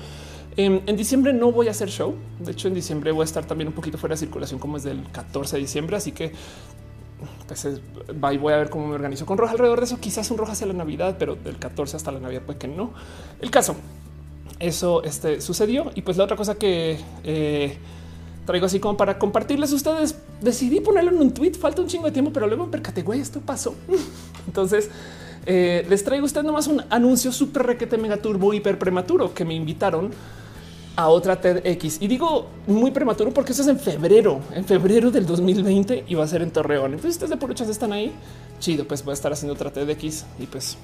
En, 0.57 0.81
en, 0.87 0.97
diciembre 0.97 1.31
no 1.31 1.51
voy 1.51 1.67
a 1.67 1.71
hacer 1.71 1.89
show. 1.89 2.15
De 2.39 2.53
hecho, 2.53 2.67
en 2.67 2.73
diciembre 2.73 3.11
voy 3.11 3.21
a 3.21 3.25
estar 3.25 3.45
también 3.45 3.67
un 3.67 3.73
poquito 3.75 3.99
fuera 3.99 4.15
de 4.15 4.19
circulación 4.19 4.59
como 4.59 4.77
es 4.77 4.83
del 4.83 5.03
14 5.11 5.57
de 5.57 5.61
diciembre. 5.61 5.97
Así 5.97 6.11
que 6.13 6.31
pues 7.47 7.67
voy 8.19 8.53
a 8.53 8.57
ver 8.57 8.71
cómo 8.71 8.87
me 8.87 8.95
organizo 8.95 9.27
con 9.27 9.37
roja 9.37 9.51
alrededor 9.51 9.81
de 9.81 9.85
eso. 9.85 9.99
Quizás 9.99 10.31
un 10.31 10.39
roja 10.39 10.53
hacia 10.53 10.65
la 10.65 10.73
Navidad, 10.73 11.17
pero 11.19 11.35
del 11.35 11.57
14 11.59 11.95
hasta 11.95 12.11
la 12.11 12.19
Navidad, 12.19 12.41
pues 12.43 12.57
que 12.57 12.67
no. 12.67 12.91
El 13.39 13.51
caso 13.51 13.75
eso 14.59 15.03
este, 15.03 15.41
sucedió. 15.41 15.91
Y 15.95 16.01
pues 16.01 16.17
la 16.17 16.23
otra 16.23 16.37
cosa 16.37 16.55
que 16.55 16.97
eh, 17.23 17.77
traigo 18.45 18.65
así 18.65 18.79
como 18.79 18.97
para 18.97 19.17
compartirles 19.19 19.71
a 19.71 19.75
ustedes, 19.75 20.15
decidí 20.41 20.79
ponerlo 20.79 21.11
en 21.11 21.17
un 21.17 21.33
tweet. 21.33 21.53
Falta 21.53 21.81
un 21.81 21.87
chingo 21.87 22.05
de 22.05 22.11
tiempo, 22.11 22.31
pero 22.33 22.47
luego 22.47 22.65
me 22.65 22.71
percaté, 22.71 23.01
güey, 23.01 23.19
esto 23.19 23.41
pasó. 23.41 23.75
Entonces 24.47 24.89
eh, 25.45 25.85
les 25.89 26.03
traigo 26.03 26.23
a 26.23 26.27
ustedes 26.27 26.45
nomás 26.45 26.67
un 26.67 26.83
anuncio 26.89 27.31
súper 27.31 27.63
requete 27.63 27.97
mega 27.97 28.17
turbo 28.17 28.53
hiper 28.53 28.79
prematuro 28.79 29.33
que 29.33 29.45
me 29.45 29.53
invitaron 29.53 30.11
a 30.95 31.09
otra 31.09 31.39
TEDx. 31.39 32.01
Y 32.01 32.07
digo 32.07 32.47
muy 32.67 32.91
prematuro 32.91 33.31
porque 33.31 33.51
eso 33.51 33.61
es 33.61 33.67
en 33.67 33.79
febrero, 33.79 34.39
en 34.53 34.65
febrero 34.65 35.11
del 35.11 35.25
2020 35.25 36.05
y 36.07 36.15
va 36.15 36.23
a 36.23 36.27
ser 36.27 36.41
en 36.41 36.51
Torreón. 36.51 36.93
Entonces 36.93 37.11
ustedes 37.11 37.31
de 37.31 37.37
por 37.37 37.51
están 37.51 37.93
ahí. 37.93 38.13
Chido, 38.59 38.87
pues 38.87 39.03
voy 39.03 39.11
a 39.11 39.15
estar 39.15 39.31
haciendo 39.31 39.53
otra 39.53 39.71
TEDx 39.71 40.25
y 40.39 40.45
pues 40.45 40.77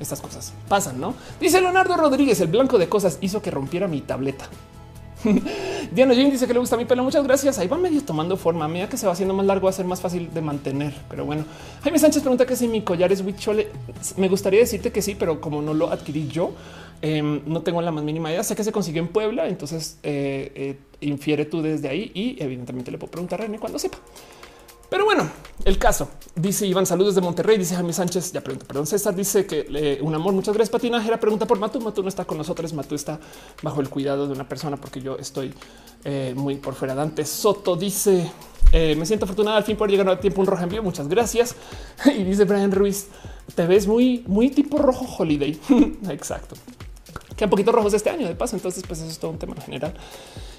estas 0.00 0.20
cosas 0.20 0.52
pasan, 0.68 1.00
¿no? 1.00 1.14
Dice 1.40 1.60
Leonardo 1.60 1.96
Rodríguez, 1.96 2.40
el 2.40 2.48
blanco 2.48 2.78
de 2.78 2.88
cosas 2.88 3.18
hizo 3.20 3.42
que 3.42 3.50
rompiera 3.50 3.88
mi 3.88 4.00
tableta. 4.00 4.48
Diana 5.92 6.14
Jane 6.14 6.30
dice 6.30 6.46
que 6.46 6.52
le 6.52 6.58
gusta 6.58 6.76
mi 6.76 6.84
pelo. 6.84 7.02
Muchas 7.02 7.24
gracias. 7.24 7.58
Ahí 7.58 7.68
va 7.68 7.76
medio 7.76 8.02
tomando 8.02 8.36
forma. 8.36 8.64
A 8.64 8.68
medida 8.68 8.88
que 8.88 8.96
se 8.96 9.06
va 9.06 9.12
haciendo 9.12 9.34
más 9.34 9.46
largo, 9.46 9.64
va 9.64 9.70
a 9.70 9.72
ser 9.72 9.86
más 9.86 10.00
fácil 10.00 10.32
de 10.32 10.40
mantener. 10.40 10.94
Pero 11.08 11.24
bueno, 11.24 11.44
Jaime 11.82 11.98
Sánchez 11.98 12.22
pregunta 12.22 12.46
que 12.46 12.56
si 12.56 12.68
mi 12.68 12.82
collar 12.82 13.12
es 13.12 13.20
Huichole. 13.20 13.68
Me 14.16 14.28
gustaría 14.28 14.60
decirte 14.60 14.92
que 14.92 15.02
sí, 15.02 15.16
pero 15.18 15.40
como 15.40 15.62
no 15.62 15.74
lo 15.74 15.90
adquirí 15.90 16.28
yo, 16.28 16.52
em, 17.02 17.40
no 17.46 17.62
tengo 17.62 17.80
la 17.82 17.90
más 17.90 18.04
mínima 18.04 18.30
idea. 18.30 18.42
Sé 18.42 18.54
que 18.54 18.64
se 18.64 18.72
consiguió 18.72 19.02
en 19.02 19.08
Puebla, 19.08 19.48
entonces 19.48 19.98
eh, 20.02 20.52
eh, 20.54 20.78
infiere 21.00 21.44
tú 21.44 21.62
desde 21.62 21.88
ahí 21.88 22.10
y 22.14 22.36
evidentemente 22.42 22.90
le 22.90 22.98
puedo 22.98 23.10
preguntar 23.10 23.40
a 23.40 23.44
René 23.44 23.58
cuando 23.58 23.78
sepa. 23.78 23.98
Pero 24.90 25.04
bueno, 25.04 25.28
el 25.64 25.78
caso 25.78 26.08
dice 26.34 26.66
Iván, 26.66 26.86
saludos 26.86 27.14
de 27.14 27.20
Monterrey. 27.20 27.58
Dice 27.58 27.74
Jaime 27.74 27.92
Sánchez. 27.92 28.32
Ya 28.32 28.40
pregunta, 28.40 28.66
perdón. 28.66 28.86
César 28.86 29.14
dice 29.14 29.46
que 29.46 29.66
eh, 29.68 29.98
un 30.02 30.14
amor. 30.14 30.32
Muchas 30.32 30.54
gracias. 30.54 30.70
Patinajera 30.70 31.18
pregunta 31.18 31.46
por 31.46 31.58
Matu. 31.58 31.80
Matu 31.80 32.02
no 32.02 32.08
está 32.08 32.24
con 32.24 32.38
nosotros. 32.38 32.72
Matu 32.72 32.94
está 32.94 33.18
bajo 33.62 33.80
el 33.80 33.88
cuidado 33.88 34.26
de 34.26 34.32
una 34.32 34.48
persona 34.48 34.76
porque 34.76 35.00
yo 35.00 35.16
estoy 35.16 35.52
eh, 36.04 36.34
muy 36.36 36.56
por 36.56 36.74
fuera. 36.74 36.94
Dante 36.94 37.24
Soto 37.24 37.76
dice 37.76 38.30
eh, 38.72 38.96
me 38.96 39.06
siento 39.06 39.24
afortunada 39.24 39.56
al 39.56 39.64
fin 39.64 39.76
por 39.76 39.90
llegar 39.90 40.08
a 40.08 40.20
tiempo 40.20 40.40
un 40.40 40.46
rojo 40.46 40.62
envío. 40.62 40.82
Muchas 40.82 41.08
gracias. 41.08 41.56
y 42.04 42.24
dice 42.24 42.44
Brian 42.44 42.72
Ruiz, 42.72 43.08
te 43.54 43.66
ves 43.66 43.86
muy, 43.86 44.24
muy 44.26 44.50
tipo 44.50 44.78
rojo 44.78 45.06
holiday. 45.18 45.58
Exacto. 46.10 46.56
Quedan 47.36 47.50
poquitos 47.50 47.74
rojos 47.74 47.92
este 47.92 48.10
año 48.10 48.26
de 48.26 48.34
paso. 48.34 48.56
Entonces, 48.56 48.82
pues 48.86 49.00
eso 49.00 49.10
es 49.10 49.18
todo 49.18 49.30
un 49.30 49.38
tema 49.38 49.54
general. 49.60 49.94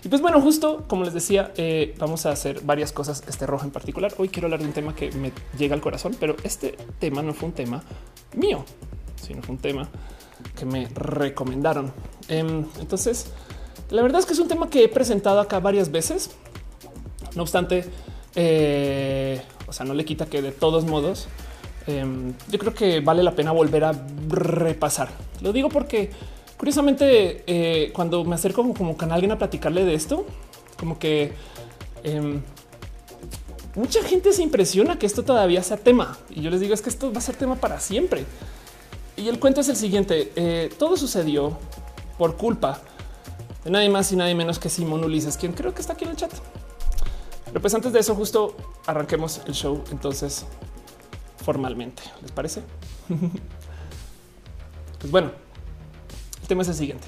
Y 0.03 0.09
pues 0.09 0.21
bueno, 0.21 0.39
justo 0.41 0.85
como 0.87 1.03
les 1.03 1.13
decía, 1.13 1.51
eh, 1.57 1.95
vamos 1.97 2.25
a 2.25 2.31
hacer 2.31 2.61
varias 2.61 2.91
cosas. 2.91 3.23
Este 3.27 3.45
rojo 3.47 3.65
en 3.65 3.71
particular. 3.71 4.13
Hoy 4.17 4.29
quiero 4.29 4.45
hablar 4.45 4.61
de 4.61 4.67
un 4.67 4.73
tema 4.73 4.95
que 4.95 5.11
me 5.11 5.31
llega 5.57 5.73
al 5.73 5.81
corazón, 5.81 6.15
pero 6.19 6.35
este 6.43 6.77
tema 6.99 7.21
no 7.23 7.33
fue 7.33 7.49
un 7.49 7.55
tema 7.55 7.83
mío, 8.35 8.63
sino 9.21 9.41
fue 9.41 9.55
un 9.55 9.61
tema 9.61 9.89
que 10.55 10.65
me 10.65 10.87
recomendaron. 10.93 11.91
Em, 12.27 12.65
entonces, 12.79 13.27
la 13.89 14.01
verdad 14.01 14.19
es 14.19 14.25
que 14.25 14.33
es 14.33 14.39
un 14.39 14.47
tema 14.47 14.69
que 14.69 14.83
he 14.83 14.87
presentado 14.87 15.39
acá 15.39 15.59
varias 15.59 15.91
veces. 15.91 16.31
No 17.35 17.41
obstante, 17.41 17.85
eh, 18.35 19.41
o 19.67 19.73
sea, 19.73 19.85
no 19.85 19.93
le 19.93 20.05
quita 20.05 20.27
que 20.27 20.41
de 20.41 20.51
todos 20.51 20.85
modos, 20.85 21.27
em, 21.87 22.33
yo 22.49 22.59
creo 22.59 22.73
que 22.73 22.99
vale 22.99 23.23
la 23.23 23.35
pena 23.35 23.51
volver 23.51 23.83
a 23.83 23.93
repasar. 24.27 25.09
Lo 25.41 25.53
digo 25.53 25.69
porque 25.69 26.11
Curiosamente, 26.57 27.43
eh, 27.45 27.91
cuando 27.93 28.23
me 28.23 28.35
acerco 28.35 28.73
como, 28.73 28.97
con 28.97 29.11
alguien 29.11 29.31
a 29.31 29.37
platicarle 29.37 29.85
de 29.85 29.93
esto, 29.93 30.25
como 30.77 30.97
que 30.97 31.33
em, 32.03 32.41
mucha 33.75 34.03
gente 34.03 34.33
se 34.33 34.41
impresiona 34.41 34.97
que 34.97 35.05
esto 35.05 35.23
todavía 35.23 35.61
sea 35.61 35.77
tema. 35.77 36.17
Y 36.29 36.41
yo 36.41 36.49
les 36.49 36.59
digo 36.59 36.73
es 36.73 36.81
que 36.81 36.89
esto 36.89 37.13
va 37.13 37.19
a 37.19 37.21
ser 37.21 37.35
tema 37.35 37.55
para 37.55 37.79
siempre. 37.79 38.25
Y 39.15 39.27
el 39.29 39.39
cuento 39.39 39.61
es 39.61 39.69
el 39.69 39.75
siguiente. 39.75 40.31
Eh, 40.35 40.69
todo 40.77 40.97
sucedió 40.97 41.57
por 42.17 42.37
culpa 42.37 42.81
de 43.63 43.69
nadie 43.71 43.89
más 43.89 44.11
y 44.11 44.15
nadie 44.15 44.33
menos 44.33 44.57
que 44.59 44.69
Simón 44.69 45.03
Ulises, 45.03 45.37
quien 45.37 45.53
creo 45.53 45.73
que 45.73 45.81
está 45.81 45.93
aquí 45.93 46.05
en 46.05 46.11
el 46.11 46.17
chat. 46.17 46.31
Pero 47.45 47.61
pues 47.61 47.73
antes 47.73 47.93
de 47.93 47.99
eso, 47.99 48.15
justo 48.15 48.55
arranquemos 48.85 49.41
el 49.45 49.53
show 49.53 49.83
entonces 49.91 50.45
formalmente. 51.43 52.03
¿Les 52.21 52.31
parece? 52.31 52.61
pues 54.99 55.11
bueno, 55.11 55.31
tema 56.47 56.63
es 56.63 56.69
el 56.69 56.75
siguiente. 56.75 57.07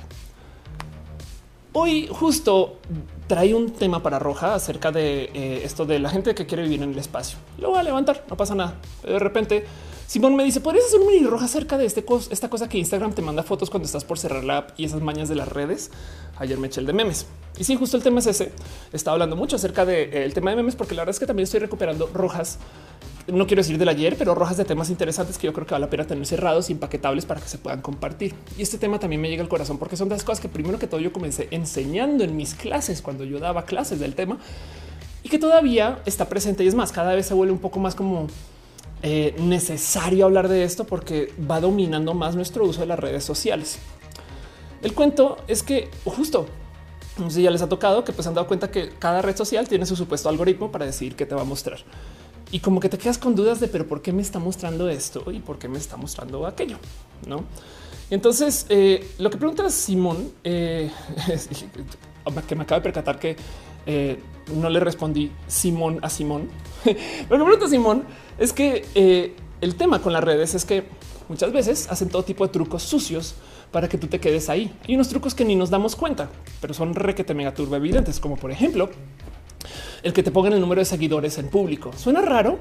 Hoy 1.73 2.07
justo 2.11 2.79
trae 3.27 3.53
un 3.53 3.71
tema 3.71 4.01
para 4.01 4.17
Roja 4.17 4.55
acerca 4.55 4.91
de 4.91 5.29
eh, 5.33 5.61
esto 5.63 5.85
de 5.85 5.99
la 5.99 6.09
gente 6.09 6.33
que 6.33 6.45
quiere 6.45 6.63
vivir 6.63 6.81
en 6.81 6.91
el 6.91 6.97
espacio. 6.97 7.37
Lo 7.59 7.69
voy 7.69 7.79
a 7.79 7.83
levantar, 7.83 8.25
no 8.27 8.35
pasa 8.35 8.55
nada. 8.55 8.75
De 9.03 9.19
repente, 9.19 9.65
Simón 10.09 10.35
me 10.35 10.43
dice, 10.43 10.59
¿podrías 10.59 10.87
hacer 10.87 11.01
un 11.01 11.05
mini 11.05 11.27
roja 11.27 11.45
acerca 11.45 11.77
de 11.77 11.85
este 11.85 12.03
esta 12.31 12.49
cosa 12.49 12.67
que 12.67 12.79
Instagram 12.79 13.13
te 13.13 13.21
manda 13.21 13.43
fotos 13.43 13.69
cuando 13.69 13.85
estás 13.85 14.03
por 14.03 14.17
cerrar 14.17 14.43
la 14.43 14.57
app 14.57 14.71
y 14.75 14.85
esas 14.85 15.01
mañas 15.01 15.29
de 15.29 15.35
las 15.35 15.47
redes? 15.47 15.91
Ayer 16.39 16.57
me 16.57 16.65
eché 16.65 16.79
el 16.79 16.87
de 16.87 16.93
memes. 16.93 17.27
Y 17.59 17.63
sí, 17.63 17.75
justo 17.75 17.95
el 17.95 18.01
tema 18.01 18.17
es 18.17 18.25
ese. 18.25 18.51
Estaba 18.91 19.13
hablando 19.13 19.35
mucho 19.35 19.57
acerca 19.57 19.85
del 19.85 20.09
de, 20.09 20.25
eh, 20.25 20.31
tema 20.31 20.49
de 20.49 20.55
memes 20.55 20.75
porque 20.75 20.95
la 20.95 21.01
verdad 21.03 21.13
es 21.13 21.19
que 21.19 21.27
también 21.27 21.43
estoy 21.43 21.59
recuperando 21.59 22.09
rojas 22.11 22.57
no 23.27 23.45
quiero 23.45 23.59
decir 23.59 23.77
del 23.77 23.87
ayer, 23.87 24.15
pero 24.17 24.33
rojas 24.33 24.57
de 24.57 24.65
temas 24.65 24.89
interesantes 24.89 25.37
que 25.37 25.45
yo 25.45 25.53
creo 25.53 25.67
que 25.67 25.75
vale 25.75 25.85
la 25.85 25.91
pena 25.91 26.07
tener 26.07 26.25
cerrados 26.25 26.71
y 26.71 26.73
empaquetables 26.73 27.27
para 27.27 27.39
que 27.39 27.47
se 27.47 27.59
puedan 27.59 27.83
compartir. 27.83 28.33
Y 28.57 28.63
este 28.63 28.79
tema 28.79 28.97
también 28.97 29.21
me 29.21 29.29
llega 29.29 29.43
al 29.43 29.49
corazón 29.49 29.77
porque 29.77 29.95
son 29.95 30.09
de 30.09 30.15
las 30.15 30.23
cosas 30.23 30.39
que 30.39 30.49
primero 30.49 30.79
que 30.79 30.87
todo 30.87 31.01
yo 31.01 31.13
comencé 31.13 31.49
enseñando 31.51 32.23
en 32.23 32.35
mis 32.35 32.55
clases 32.55 33.03
cuando 33.03 33.25
yo 33.25 33.37
daba 33.37 33.65
clases 33.65 33.99
del 33.99 34.15
tema 34.15 34.39
y 35.21 35.29
que 35.29 35.37
todavía 35.37 36.01
está 36.07 36.27
presente. 36.29 36.63
Y 36.63 36.67
es 36.67 36.73
más, 36.73 36.91
cada 36.91 37.13
vez 37.13 37.27
se 37.27 37.35
vuelve 37.35 37.53
un 37.53 37.59
poco 37.59 37.79
más 37.79 37.93
como 37.93 38.25
eh, 39.01 39.35
necesario 39.39 40.25
hablar 40.25 40.47
de 40.47 40.63
esto 40.63 40.85
porque 40.85 41.33
va 41.49 41.59
dominando 41.59 42.13
más 42.13 42.35
nuestro 42.35 42.65
uso 42.65 42.81
de 42.81 42.87
las 42.87 42.99
redes 42.99 43.23
sociales. 43.23 43.79
El 44.81 44.93
cuento 44.93 45.37
es 45.47 45.63
que 45.63 45.89
justo 46.05 46.47
no 47.17 47.29
ya 47.29 47.51
les 47.51 47.61
ha 47.61 47.67
tocado 47.67 48.05
que 48.05 48.13
pues 48.13 48.27
han 48.27 48.33
dado 48.33 48.47
cuenta 48.47 48.71
que 48.71 48.89
cada 48.97 49.21
red 49.21 49.35
social 49.35 49.67
tiene 49.67 49.85
su 49.85 49.97
supuesto 49.97 50.29
algoritmo 50.29 50.71
para 50.71 50.85
decidir 50.85 51.15
qué 51.15 51.25
te 51.25 51.35
va 51.35 51.41
a 51.41 51.45
mostrar 51.45 51.79
y 52.51 52.59
como 52.59 52.79
que 52.79 52.89
te 52.89 52.97
quedas 52.97 53.17
con 53.17 53.35
dudas 53.35 53.59
de 53.59 53.67
pero 53.67 53.87
por 53.87 54.01
qué 54.01 54.11
me 54.11 54.21
está 54.21 54.39
mostrando 54.39 54.89
esto 54.89 55.31
y 55.31 55.39
por 55.39 55.59
qué 55.59 55.67
me 55.67 55.77
está 55.77 55.97
mostrando 55.97 56.45
aquello, 56.45 56.77
no? 57.27 57.43
Entonces, 58.09 58.65
eh, 58.69 59.07
lo 59.19 59.29
que 59.29 59.37
pregunta 59.37 59.69
Simón, 59.69 60.31
eh, 60.43 60.89
que 62.47 62.55
me 62.55 62.63
acaba 62.63 62.79
de 62.79 62.83
percatar 62.83 63.19
que 63.19 63.35
eh, 63.85 64.19
no 64.55 64.69
le 64.69 64.79
respondí 64.79 65.31
Simón 65.47 65.99
a 66.01 66.09
Simón. 66.09 66.49
lo 66.85 67.37
que 67.37 67.43
pregunta 67.43 67.67
Simón 67.67 68.03
es 68.39 68.53
que 68.53 69.35
el 69.61 69.75
tema 69.75 70.01
con 70.01 70.13
las 70.13 70.23
redes 70.23 70.55
es 70.55 70.65
que 70.65 70.85
muchas 71.27 71.51
veces 71.51 71.87
hacen 71.89 72.09
todo 72.09 72.23
tipo 72.23 72.45
de 72.45 72.51
trucos 72.51 72.83
sucios 72.83 73.35
para 73.71 73.87
que 73.87 73.97
tú 73.97 74.07
te 74.07 74.19
quedes 74.19 74.49
ahí. 74.49 74.73
Hay 74.87 74.95
unos 74.95 75.09
trucos 75.09 75.35
que 75.35 75.45
ni 75.45 75.55
nos 75.55 75.69
damos 75.69 75.95
cuenta, 75.95 76.29
pero 76.59 76.73
son 76.73 76.95
requete 76.95 77.33
mega 77.33 77.53
turbo 77.53 77.75
evidentes, 77.75 78.19
como 78.19 78.35
por 78.35 78.51
ejemplo 78.51 78.89
el 80.01 80.13
que 80.13 80.23
te 80.23 80.31
pongan 80.31 80.53
el 80.53 80.61
número 80.61 80.79
de 80.79 80.85
seguidores 80.85 81.37
en 81.37 81.49
público. 81.49 81.91
Suena 81.95 82.21
raro, 82.21 82.57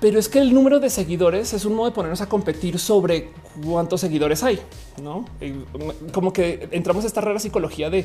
pero 0.00 0.18
es 0.18 0.28
que 0.28 0.40
el 0.40 0.52
número 0.52 0.80
de 0.80 0.90
seguidores 0.90 1.52
es 1.52 1.64
un 1.64 1.74
modo 1.74 1.90
de 1.90 1.94
ponernos 1.94 2.22
a 2.22 2.28
competir 2.28 2.78
sobre 2.78 3.30
cuántos 3.64 4.00
seguidores 4.00 4.42
hay, 4.42 4.58
no 5.02 5.24
como 6.12 6.32
que 6.32 6.68
entramos 6.72 7.04
a 7.04 7.06
esta 7.06 7.20
rara 7.20 7.38
psicología 7.38 7.90
de 7.90 8.04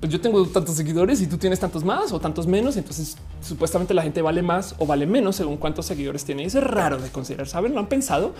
pues 0.00 0.10
yo 0.10 0.20
tengo 0.20 0.46
tantos 0.46 0.76
seguidores 0.76 1.20
y 1.20 1.26
tú 1.26 1.36
tienes 1.36 1.60
tantos 1.60 1.84
más 1.84 2.10
o 2.12 2.18
tantos 2.18 2.46
menos. 2.46 2.76
Entonces 2.76 3.18
supuestamente 3.42 3.92
la 3.92 4.02
gente 4.02 4.22
vale 4.22 4.40
más 4.40 4.74
o 4.78 4.86
vale 4.86 5.06
menos 5.06 5.36
según 5.36 5.58
cuántos 5.58 5.86
seguidores 5.86 6.24
tiene. 6.24 6.42
Y 6.42 6.46
eso 6.46 6.58
es 6.58 6.64
raro 6.64 6.98
de 6.98 7.10
considerar. 7.10 7.46
Saben, 7.46 7.74
lo 7.74 7.80
han 7.80 7.88
pensado, 7.88 8.32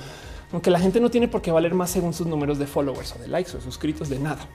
aunque 0.52 0.70
la 0.70 0.80
gente 0.80 1.00
no 1.00 1.10
tiene 1.10 1.28
por 1.28 1.42
qué 1.42 1.52
valer 1.52 1.74
más 1.74 1.90
según 1.90 2.14
sus 2.14 2.26
números 2.26 2.58
de 2.58 2.66
followers 2.66 3.14
o 3.14 3.18
de 3.18 3.28
likes 3.28 3.54
o 3.56 3.60
suscritos 3.60 4.08
de 4.08 4.18
nada. 4.18 4.48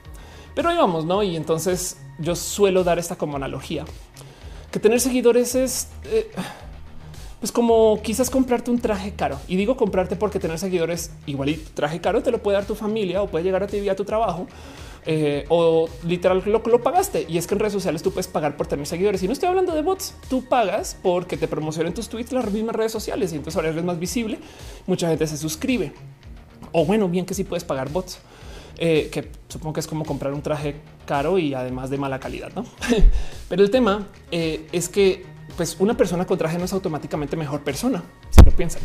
Pero 0.56 0.68
ahí 0.68 0.76
vamos, 0.76 1.04
no? 1.04 1.22
Y 1.22 1.36
entonces 1.36 1.98
yo 2.18 2.34
suelo 2.34 2.82
dar 2.82 2.98
esta 2.98 3.16
como 3.16 3.36
analogía 3.36 3.84
que 4.70 4.80
tener 4.80 5.00
seguidores 5.00 5.54
es 5.54 5.88
eh, 6.04 6.30
pues 7.38 7.52
como 7.52 8.00
quizás 8.02 8.30
comprarte 8.30 8.70
un 8.70 8.80
traje 8.80 9.12
caro. 9.14 9.38
Y 9.46 9.56
digo 9.56 9.76
comprarte 9.76 10.16
porque 10.16 10.40
tener 10.40 10.58
seguidores 10.58 11.12
igual 11.26 11.50
y 11.50 11.54
traje 11.54 12.00
caro 12.00 12.22
te 12.22 12.30
lo 12.30 12.42
puede 12.42 12.56
dar 12.56 12.66
tu 12.66 12.74
familia 12.74 13.22
o 13.22 13.28
puede 13.28 13.44
llegar 13.44 13.62
a 13.62 13.66
ti 13.68 13.88
a 13.88 13.94
tu 13.94 14.04
trabajo 14.04 14.46
eh, 15.06 15.44
o 15.48 15.88
literal 16.04 16.42
lo 16.44 16.58
lo 16.58 16.82
pagaste. 16.82 17.26
Y 17.28 17.38
es 17.38 17.46
que 17.46 17.54
en 17.54 17.60
redes 17.60 17.72
sociales 17.72 18.02
tú 18.02 18.10
puedes 18.10 18.26
pagar 18.26 18.56
por 18.56 18.66
tener 18.66 18.86
seguidores. 18.86 19.22
Y 19.22 19.26
no 19.26 19.32
estoy 19.32 19.48
hablando 19.48 19.74
de 19.74 19.82
bots, 19.82 20.14
tú 20.28 20.44
pagas 20.44 20.98
porque 21.02 21.36
te 21.36 21.48
promocionen 21.48 21.94
tus 21.94 22.08
tweets 22.08 22.32
las 22.32 22.50
mismas 22.52 22.74
redes 22.74 22.92
sociales 22.92 23.32
y 23.32 23.36
entonces 23.36 23.56
ahora 23.56 23.68
eres 23.70 23.84
más 23.84 23.98
visible. 23.98 24.38
Mucha 24.86 25.08
gente 25.08 25.26
se 25.26 25.36
suscribe. 25.36 25.92
O 26.72 26.84
bueno, 26.84 27.08
bien 27.08 27.24
que 27.24 27.34
sí 27.34 27.44
puedes 27.44 27.64
pagar 27.64 27.90
bots. 27.90 28.18
Eh, 28.78 29.08
que 29.10 29.30
supongo 29.48 29.74
que 29.74 29.80
es 29.80 29.86
como 29.86 30.04
comprar 30.04 30.34
un 30.34 30.42
traje 30.42 30.76
caro 31.06 31.38
y 31.38 31.54
además 31.54 31.88
de 31.88 31.96
mala 31.96 32.20
calidad, 32.20 32.52
¿no? 32.54 32.66
Pero 33.48 33.62
el 33.62 33.70
tema 33.70 34.08
eh, 34.30 34.66
es 34.70 34.90
que 34.90 35.24
pues 35.56 35.76
una 35.78 35.96
persona 35.96 36.26
con 36.26 36.36
traje 36.36 36.58
no 36.58 36.64
es 36.64 36.72
automáticamente 36.74 37.36
mejor 37.36 37.62
persona, 37.62 38.02
si 38.30 38.44
lo 38.44 38.50
piensan. 38.50 38.82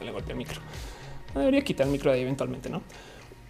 le 0.00 0.12
golpeé 0.12 0.32
el 0.32 0.38
micro. 0.38 0.60
Debería 1.34 1.62
quitar 1.62 1.86
el 1.86 1.92
micro 1.92 2.12
de 2.12 2.18
ahí 2.18 2.22
eventualmente, 2.22 2.68
¿no? 2.68 2.82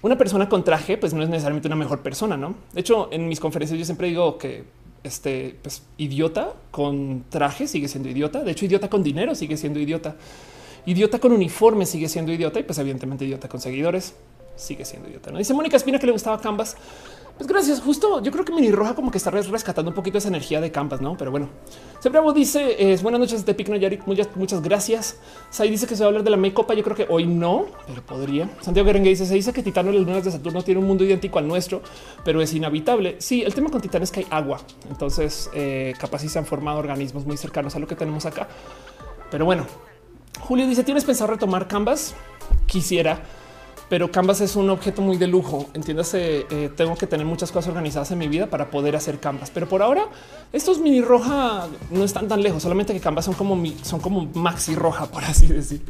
Una 0.05 0.19
persona 0.19 0.51
con 0.51 0.63
traje, 0.65 0.99
pues 0.99 1.15
no 1.15 1.23
es 1.23 1.31
necesariamente 1.31 1.67
una 1.67 1.77
mejor 1.77 2.01
persona, 2.01 2.37
no? 2.37 2.55
De 2.75 2.81
hecho, 2.83 3.09
en 3.11 3.27
mis 3.27 3.41
conferencias 3.41 3.79
yo 3.79 3.87
siempre 3.87 4.09
digo 4.09 4.37
que 4.37 4.65
este 5.03 5.57
pues, 5.63 5.83
idiota 5.97 6.53
con 6.71 7.25
traje 7.31 7.67
sigue 7.67 7.89
siendo 7.89 8.11
idiota. 8.11 8.45
De 8.45 8.51
hecho, 8.51 8.67
idiota 8.67 8.91
con 8.91 9.03
dinero 9.03 9.35
sigue 9.35 9.57
siendo 9.57 9.81
idiota. 9.81 10.15
Idiota 10.85 11.19
con 11.19 11.33
uniforme 11.33 11.87
sigue 11.87 12.11
siendo 12.11 12.33
idiota 12.33 12.61
y 12.61 12.65
pues 12.65 12.79
evidentemente 12.79 13.25
idiota 13.25 13.49
con 13.49 13.63
seguidores 13.63 14.15
sigue 14.57 14.85
siendo 14.85 15.09
idiota. 15.09 15.31
¿no? 15.31 15.39
Dice 15.39 15.55
Mónica 15.55 15.79
Espina 15.79 15.99
que 15.99 16.05
le 16.05 16.13
gustaba 16.13 16.39
Canvas. 16.39 16.77
Pues 17.37 17.49
gracias. 17.49 17.81
Justo 17.81 18.23
yo 18.23 18.31
creo 18.31 18.45
que 18.45 18.53
Mini 18.53 18.71
Roja 18.71 18.95
como 18.95 19.11
que 19.11 19.19
está 19.19 19.31
rescatando 19.31 19.91
un 19.91 19.95
poquito 19.95 20.19
esa 20.19 20.29
energía 20.29 20.61
de 20.61 20.71
Canvas, 20.71 21.01
no? 21.01 21.17
Pero 21.17 21.33
bueno, 21.33 21.49
Bravo 22.05 22.33
dice 22.33 22.93
es 22.93 23.03
buenas 23.03 23.19
noches 23.19 23.45
de 23.45 23.55
Picno 23.55 23.75
Yarik. 23.75 24.07
Muchas, 24.07 24.29
muchas 24.37 24.63
gracias. 24.63 25.17
Sai 25.51 25.69
dice 25.69 25.89
que 25.89 25.97
se 25.97 26.05
va 26.05 26.07
a 26.07 26.09
hablar 26.11 26.23
de 26.23 26.31
la 26.31 26.55
Copa. 26.55 26.75
Yo 26.75 26.85
creo 26.85 26.95
que 26.95 27.07
hoy 27.09 27.27
no, 27.27 27.67
pero 27.89 28.03
podría. 28.03 28.49
Santiago 28.61 28.87
Guerengue 28.87 29.11
dice: 29.11 29.27
Se 29.27 29.35
dice 29.35 29.53
que 29.53 29.65
Titano 29.65 29.91
y 29.91 29.97
las 29.97 30.07
lunas 30.07 30.25
de 30.25 30.31
Saturno 30.31 30.63
tiene 30.63 30.79
un 30.81 30.87
mundo 30.87 31.03
idéntico 31.03 31.41
al 31.41 31.49
nuestro, 31.49 31.83
pero 32.25 32.41
es 32.41 32.55
inhabitable. 32.55 33.17
Sí, 33.19 33.43
el 33.43 33.53
tema 33.53 33.69
con 33.69 33.81
Titán 33.81 34.05
es 34.05 34.13
que 34.13 34.21
hay 34.21 34.27
agua. 34.31 34.61
Entonces, 34.89 35.51
eh, 35.55 35.93
capaz 35.99 36.21
si 36.21 36.29
se 36.29 36.39
han 36.39 36.47
formado 36.47 36.79
organismos 36.79 37.27
muy 37.27 37.37
cercanos 37.37 37.75
a 37.75 37.81
lo 37.81 37.89
que 37.89 37.97
tenemos 37.97 38.27
acá. 38.27 38.47
Pero 39.33 39.45
bueno, 39.45 39.67
Julio 40.39 40.69
dice: 40.69 40.85
¿Tienes 40.85 41.05
pensado 41.05 41.33
retomar 41.33 41.67
Canvas? 41.67 42.15
Quisiera 42.67 43.25
pero 43.89 44.11
Canvas 44.11 44.41
es 44.41 44.57
un 44.57 44.71
objeto 44.71 45.03
muy 45.03 45.17
de 45.17 45.27
lujo. 45.27 45.69
Entiéndase, 45.75 46.47
eh, 46.51 46.71
tengo 46.75 46.97
que 46.97 47.07
tener 47.07 47.27
muchas 47.27 47.53
cosas 47.53 47.69
organizadas 47.69 48.11
en 48.11 48.19
mi 48.19 48.29
vida 48.29 48.47
para 48.47 48.71
poder 48.71 48.97
hacer 48.97 49.21
Canvas. 49.21 49.51
Pero 49.53 49.69
por 49.69 49.83
ahora, 49.83 50.07
estos 50.53 50.79
mini 50.79 51.01
roja 51.01 51.69
no 51.91 52.05
están 52.05 52.29
tan 52.29 52.43
lejos, 52.43 52.63
solamente 52.63 52.93
que 52.93 53.01
Canvas 53.01 53.27
son 53.27 53.35
como 53.35 53.63
son 53.83 54.01
como 54.01 54.27
maxi 54.35 54.75
roja, 54.75 55.07
por 55.07 55.25
así 55.25 55.47
decir. 55.47 55.83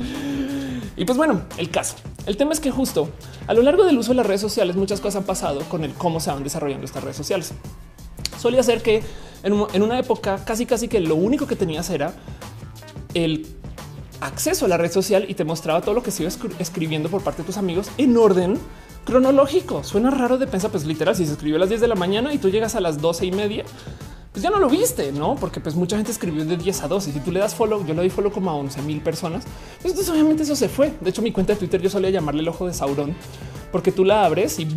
Y 0.96 1.04
pues 1.04 1.16
bueno, 1.16 1.42
el 1.56 1.70
caso. 1.70 1.96
El 2.26 2.36
tema 2.36 2.52
es 2.52 2.60
que 2.60 2.70
justo 2.70 3.08
a 3.46 3.54
lo 3.54 3.62
largo 3.62 3.84
del 3.84 3.98
uso 3.98 4.10
de 4.10 4.16
las 4.16 4.26
redes 4.26 4.40
sociales, 4.40 4.76
muchas 4.76 5.00
cosas 5.00 5.16
han 5.20 5.24
pasado 5.24 5.60
con 5.68 5.84
el 5.84 5.92
cómo 5.94 6.20
se 6.20 6.30
van 6.30 6.42
desarrollando 6.42 6.84
estas 6.84 7.02
redes 7.02 7.16
sociales. 7.16 7.52
Solía 8.38 8.62
ser 8.62 8.82
que 8.82 9.02
en 9.42 9.82
una 9.82 9.98
época 9.98 10.44
casi 10.44 10.66
casi 10.66 10.88
que 10.88 11.00
lo 11.00 11.16
único 11.16 11.46
que 11.46 11.56
tenías 11.56 11.90
era 11.90 12.14
el 13.12 13.46
acceso 14.20 14.66
a 14.66 14.68
la 14.68 14.76
red 14.76 14.90
social 14.90 15.26
y 15.28 15.34
te 15.34 15.44
mostraba 15.44 15.80
todo 15.80 15.94
lo 15.94 16.02
que 16.02 16.10
se 16.10 16.22
iba 16.22 16.32
escribiendo 16.58 17.08
por 17.08 17.22
parte 17.22 17.42
de 17.42 17.46
tus 17.46 17.56
amigos 17.56 17.90
en 17.98 18.16
orden 18.16 18.58
cronológico. 19.04 19.84
Suena 19.84 20.10
raro 20.10 20.38
de 20.38 20.46
pensar, 20.46 20.70
pues 20.70 20.84
literal, 20.84 21.14
si 21.14 21.26
se 21.26 21.32
escribió 21.32 21.56
a 21.56 21.60
las 21.60 21.68
10 21.68 21.80
de 21.80 21.88
la 21.88 21.94
mañana 21.94 22.32
y 22.32 22.38
tú 22.38 22.48
llegas 22.48 22.74
a 22.74 22.80
las 22.80 23.00
12 23.00 23.26
y 23.26 23.32
media, 23.32 23.64
pues 24.32 24.42
ya 24.42 24.50
no 24.50 24.58
lo 24.58 24.68
viste, 24.68 25.12
no? 25.12 25.36
Porque 25.36 25.60
pues 25.60 25.76
mucha 25.76 25.96
gente 25.96 26.10
escribió 26.10 26.44
de 26.44 26.56
10 26.56 26.82
a 26.82 26.88
12. 26.88 27.12
Si 27.12 27.20
tú 27.20 27.30
le 27.30 27.38
das 27.38 27.54
follow, 27.54 27.86
yo 27.86 27.94
le 27.94 28.00
doy 28.00 28.10
follow 28.10 28.32
como 28.32 28.50
a 28.50 28.54
11 28.54 28.82
mil 28.82 29.00
personas. 29.00 29.44
Pues 29.80 29.92
entonces, 29.92 30.12
obviamente, 30.12 30.42
eso 30.42 30.56
se 30.56 30.68
fue. 30.68 30.92
De 31.00 31.10
hecho, 31.10 31.22
mi 31.22 31.30
cuenta 31.30 31.52
de 31.52 31.58
Twitter 31.60 31.80
yo 31.80 31.88
solía 31.88 32.10
llamarle 32.10 32.40
el 32.40 32.48
ojo 32.48 32.66
de 32.66 32.74
Sauron 32.74 33.14
porque 33.70 33.92
tú 33.92 34.04
la 34.04 34.24
abres 34.24 34.58
y 34.58 34.68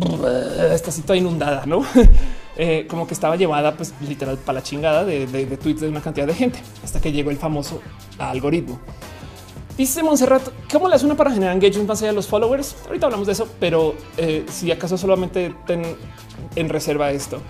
está 0.72 0.90
así 0.90 1.02
toda 1.02 1.16
inundada, 1.16 1.66
no? 1.66 1.84
Eh, 2.60 2.88
como 2.88 3.06
que 3.06 3.14
estaba 3.14 3.36
llevada, 3.36 3.76
pues 3.76 3.94
literal 4.00 4.36
para 4.36 4.58
la 4.58 4.62
chingada 4.64 5.04
de 5.04 5.56
tweets 5.62 5.80
de 5.80 5.88
una 5.88 6.00
cantidad 6.00 6.26
de 6.26 6.34
gente 6.34 6.58
hasta 6.82 7.00
que 7.00 7.12
llegó 7.12 7.30
el 7.30 7.36
famoso 7.36 7.80
algoritmo. 8.18 8.80
Dice 9.78 10.02
Monserrat, 10.02 10.42
¿cómo 10.72 10.88
le 10.88 10.96
hace 10.96 11.06
una 11.06 11.14
para 11.14 11.30
generar 11.30 11.54
engagement 11.54 11.88
más 11.88 12.02
allá 12.02 12.10
de 12.10 12.16
los 12.16 12.26
followers? 12.26 12.74
Ahorita 12.86 13.06
hablamos 13.06 13.28
de 13.28 13.32
eso, 13.32 13.46
pero 13.60 13.94
eh, 14.16 14.44
si 14.50 14.72
acaso 14.72 14.98
solamente 14.98 15.54
ten 15.68 15.82
en 16.56 16.68
reserva 16.68 17.12
esto. 17.12 17.40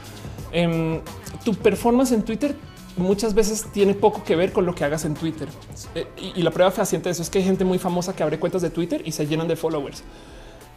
Em, 0.52 1.00
tu 1.42 1.54
performance 1.54 2.12
en 2.12 2.22
Twitter 2.22 2.54
muchas 2.98 3.32
veces 3.32 3.64
tiene 3.72 3.94
poco 3.94 4.24
que 4.24 4.36
ver 4.36 4.52
con 4.52 4.66
lo 4.66 4.74
que 4.74 4.84
hagas 4.84 5.06
en 5.06 5.14
Twitter. 5.14 5.48
Eh, 5.94 6.06
y, 6.36 6.42
la 6.42 6.50
prueba 6.50 6.70
fehaciente 6.70 7.08
de 7.08 7.12
eso 7.12 7.22
es 7.22 7.30
que 7.30 7.38
hay 7.38 7.44
gente 7.44 7.64
muy 7.64 7.78
famosa 7.78 8.14
que 8.14 8.22
abre 8.22 8.38
cuentas 8.38 8.60
de 8.60 8.68
Twitter 8.68 9.00
y 9.06 9.12
se 9.12 9.26
llenan 9.26 9.48
de 9.48 9.56
followers. 9.56 10.02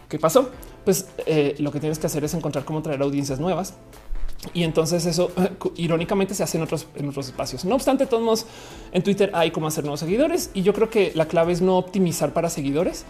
¿Qué 0.07 0.17
pasó? 0.19 0.51
Pues 0.85 1.09
eh, 1.25 1.55
lo 1.59 1.73
que 1.73 1.81
tienes 1.81 1.99
que 1.99 2.07
hacer 2.07 2.23
es 2.23 2.33
encontrar 2.33 2.63
cómo 2.63 2.81
traer 2.81 3.01
audiencias 3.01 3.41
nuevas 3.41 3.73
y 4.53 4.63
entonces 4.63 5.05
eso 5.05 5.31
irónicamente 5.75 6.33
se 6.33 6.43
hace 6.43 6.57
en 6.57 6.63
otros, 6.63 6.87
en 6.95 7.09
otros 7.09 7.27
espacios. 7.27 7.65
No 7.65 7.75
obstante, 7.75 8.05
todos 8.05 8.45
en 8.91 9.03
Twitter 9.03 9.31
hay 9.33 9.51
cómo 9.51 9.67
hacer 9.67 9.83
nuevos 9.83 9.99
seguidores 9.99 10.49
y 10.53 10.63
yo 10.63 10.73
creo 10.73 10.89
que 10.89 11.11
la 11.15 11.27
clave 11.27 11.53
es 11.53 11.61
no 11.61 11.77
optimizar 11.77 12.33
para 12.33 12.49
seguidores, 12.49 13.05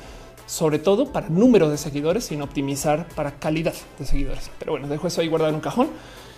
sobre 0.46 0.80
todo 0.80 1.12
para 1.12 1.30
número 1.30 1.70
de 1.70 1.78
seguidores, 1.78 2.26
sino 2.26 2.44
optimizar 2.44 3.08
para 3.16 3.40
calidad 3.40 3.74
de 3.98 4.06
seguidores. 4.06 4.52
Pero 4.60 4.74
bueno, 4.74 4.88
dejo 4.88 5.08
eso 5.08 5.22
ahí 5.22 5.28
guardado 5.28 5.50
en 5.50 5.56
un 5.56 5.62
cajón. 5.62 5.90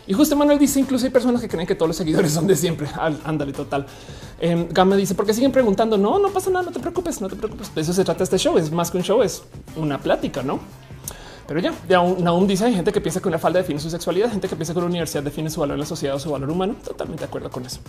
Y 0.05 0.13
justo 0.13 0.35
Manuel 0.35 0.59
dice, 0.59 0.81
incluso 0.81 1.05
hay 1.05 1.11
personas 1.11 1.41
que 1.41 1.47
creen 1.47 1.65
que 1.65 1.75
todos 1.75 1.87
los 1.87 1.95
seguidores 1.95 2.33
son 2.33 2.45
de 2.45 2.55
siempre. 2.55 2.87
Ándale, 3.23 3.53
total. 3.53 3.85
Eh, 4.39 4.67
Gama 4.69 4.97
dice, 4.97 5.15
porque 5.15 5.33
siguen 5.33 5.51
preguntando, 5.51 5.97
no, 5.97 6.19
no 6.19 6.29
pasa 6.29 6.49
nada, 6.49 6.65
no 6.65 6.71
te 6.71 6.79
preocupes, 6.79 7.21
no 7.21 7.29
te 7.29 7.37
preocupes. 7.37 7.73
De 7.73 7.81
eso 7.81 7.93
se 7.93 8.03
trata 8.03 8.23
este 8.23 8.37
show, 8.37 8.57
es 8.57 8.69
más 8.71 8.91
que 8.91 8.97
un 8.97 9.03
show, 9.03 9.23
es 9.23 9.43
una 9.77 9.99
plática, 9.99 10.43
¿no? 10.43 10.59
Pero 11.53 11.69
ya, 11.69 11.73
ya 11.87 11.97
aún, 11.97 12.47
dice 12.47 12.65
hay 12.65 12.73
gente 12.73 12.91
que 12.91 12.99
piensa 12.99 13.21
que 13.21 13.27
una 13.27 13.37
falda 13.37 13.59
define 13.59 13.79
su 13.79 13.87
sexualidad, 13.87 14.31
gente 14.31 14.47
que 14.47 14.55
piensa 14.55 14.73
que 14.73 14.79
una 14.79 14.87
universidad 14.87 15.21
define 15.21 15.51
su 15.51 15.59
valor 15.59 15.75
en 15.75 15.81
la 15.81 15.85
sociedad 15.85 16.15
o 16.15 16.19
su 16.19 16.31
valor 16.31 16.49
humano. 16.49 16.75
Totalmente 16.83 17.21
de 17.21 17.27
acuerdo 17.27 17.51
con 17.51 17.63
eso. 17.63 17.79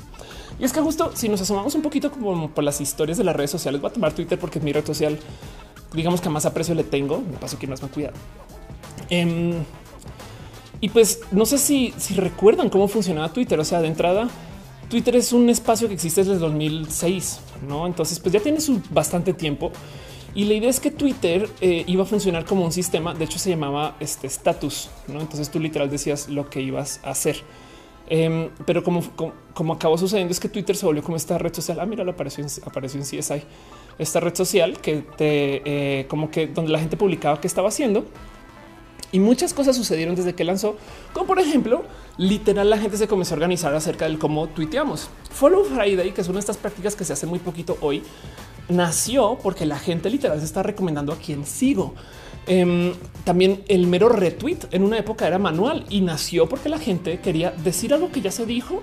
Y 0.58 0.64
es 0.64 0.72
que 0.74 0.82
justo 0.82 1.12
si 1.14 1.30
nos 1.30 1.40
asomamos 1.40 1.74
un 1.74 1.80
poquito 1.80 2.10
como 2.10 2.50
por 2.50 2.62
las 2.62 2.82
historias 2.82 3.16
de 3.16 3.24
las 3.24 3.34
redes 3.34 3.50
sociales, 3.50 3.80
voy 3.80 3.88
a 3.88 3.94
tomar 3.94 4.12
Twitter 4.12 4.38
porque 4.38 4.58
es 4.58 4.64
mi 4.66 4.70
red 4.70 4.84
social, 4.84 5.18
digamos 5.94 6.20
que 6.20 6.28
más 6.28 6.44
aprecio 6.44 6.74
le 6.74 6.84
tengo. 6.84 7.22
Me 7.22 7.38
paso 7.38 7.58
que 7.58 7.66
más 7.66 7.82
me 7.82 7.88
cuidado. 7.88 8.12
Em, 9.08 9.54
y 10.82 10.90
pues 10.90 11.20
no 11.30 11.46
sé 11.46 11.56
si, 11.56 11.94
si 11.96 12.12
recuerdan 12.12 12.68
cómo 12.68 12.86
funcionaba 12.86 13.32
Twitter. 13.32 13.58
O 13.58 13.64
sea, 13.64 13.80
de 13.80 13.88
entrada, 13.88 14.28
Twitter 14.90 15.16
es 15.16 15.32
un 15.32 15.48
espacio 15.48 15.88
que 15.88 15.94
existe 15.94 16.22
desde 16.22 16.36
2006, 16.36 17.40
no? 17.66 17.86
Entonces, 17.86 18.20
pues 18.20 18.30
ya 18.30 18.40
tiene 18.40 18.60
su 18.60 18.82
bastante 18.90 19.32
tiempo. 19.32 19.72
Y 20.34 20.44
la 20.44 20.54
idea 20.54 20.68
es 20.68 20.80
que 20.80 20.90
Twitter 20.90 21.48
eh, 21.60 21.84
iba 21.86 22.02
a 22.02 22.06
funcionar 22.06 22.44
como 22.44 22.64
un 22.64 22.72
sistema. 22.72 23.14
De 23.14 23.24
hecho, 23.24 23.38
se 23.38 23.50
llamaba 23.50 23.96
este 24.00 24.26
status. 24.26 24.90
¿no? 25.06 25.20
Entonces 25.20 25.50
tú 25.50 25.60
literal 25.60 25.88
decías 25.88 26.28
lo 26.28 26.50
que 26.50 26.60
ibas 26.60 27.00
a 27.04 27.10
hacer. 27.10 27.36
Em, 28.06 28.50
pero 28.66 28.84
como, 28.84 29.02
como, 29.54 29.72
acabó 29.72 29.96
sucediendo 29.96 30.30
es 30.32 30.38
que 30.38 30.48
Twitter 30.48 30.76
se 30.76 30.84
volvió 30.84 31.02
como 31.02 31.16
esta 31.16 31.38
red 31.38 31.54
social. 31.54 31.78
Ah, 31.80 31.86
mira, 31.86 32.04
apareció 32.08 32.44
en, 32.44 32.50
apareció 32.66 33.00
en 33.00 33.06
CSI. 33.06 33.42
Esta 33.98 34.20
red 34.20 34.34
social 34.34 34.78
que 34.78 35.04
te 35.16 35.62
eh, 35.64 36.06
como 36.06 36.30
que 36.30 36.48
donde 36.48 36.72
la 36.72 36.80
gente 36.80 36.96
publicaba 36.96 37.40
qué 37.40 37.46
estaba 37.46 37.68
haciendo. 37.68 38.04
Y 39.12 39.20
muchas 39.20 39.54
cosas 39.54 39.76
sucedieron 39.76 40.16
desde 40.16 40.34
que 40.34 40.42
lanzó, 40.42 40.76
como 41.12 41.26
por 41.26 41.38
ejemplo, 41.38 41.84
literal 42.18 42.68
la 42.68 42.78
gente 42.78 42.96
se 42.96 43.06
comenzó 43.06 43.34
a 43.34 43.36
organizar 43.36 43.72
acerca 43.72 44.06
del 44.06 44.18
cómo 44.18 44.48
tuiteamos. 44.48 45.08
Follow 45.30 45.62
Friday, 45.64 46.10
que 46.10 46.20
es 46.20 46.26
una 46.26 46.34
de 46.34 46.40
estas 46.40 46.56
prácticas 46.56 46.96
que 46.96 47.04
se 47.04 47.12
hace 47.12 47.24
muy 47.24 47.38
poquito 47.38 47.78
hoy, 47.80 48.02
nació 48.68 49.38
porque 49.42 49.66
la 49.66 49.78
gente 49.78 50.10
literal 50.10 50.38
se 50.38 50.44
está 50.44 50.62
recomendando 50.62 51.12
a 51.12 51.16
quien 51.16 51.44
sigo. 51.46 51.94
Em, 52.46 52.92
también 53.24 53.64
el 53.68 53.86
mero 53.86 54.08
retweet 54.08 54.58
en 54.70 54.84
una 54.84 54.98
época 54.98 55.26
era 55.26 55.38
manual 55.38 55.86
y 55.88 56.02
nació 56.02 56.48
porque 56.48 56.68
la 56.68 56.78
gente 56.78 57.18
quería 57.20 57.50
decir 57.50 57.94
algo 57.94 58.12
que 58.12 58.20
ya 58.20 58.30
se 58.30 58.44
dijo, 58.44 58.82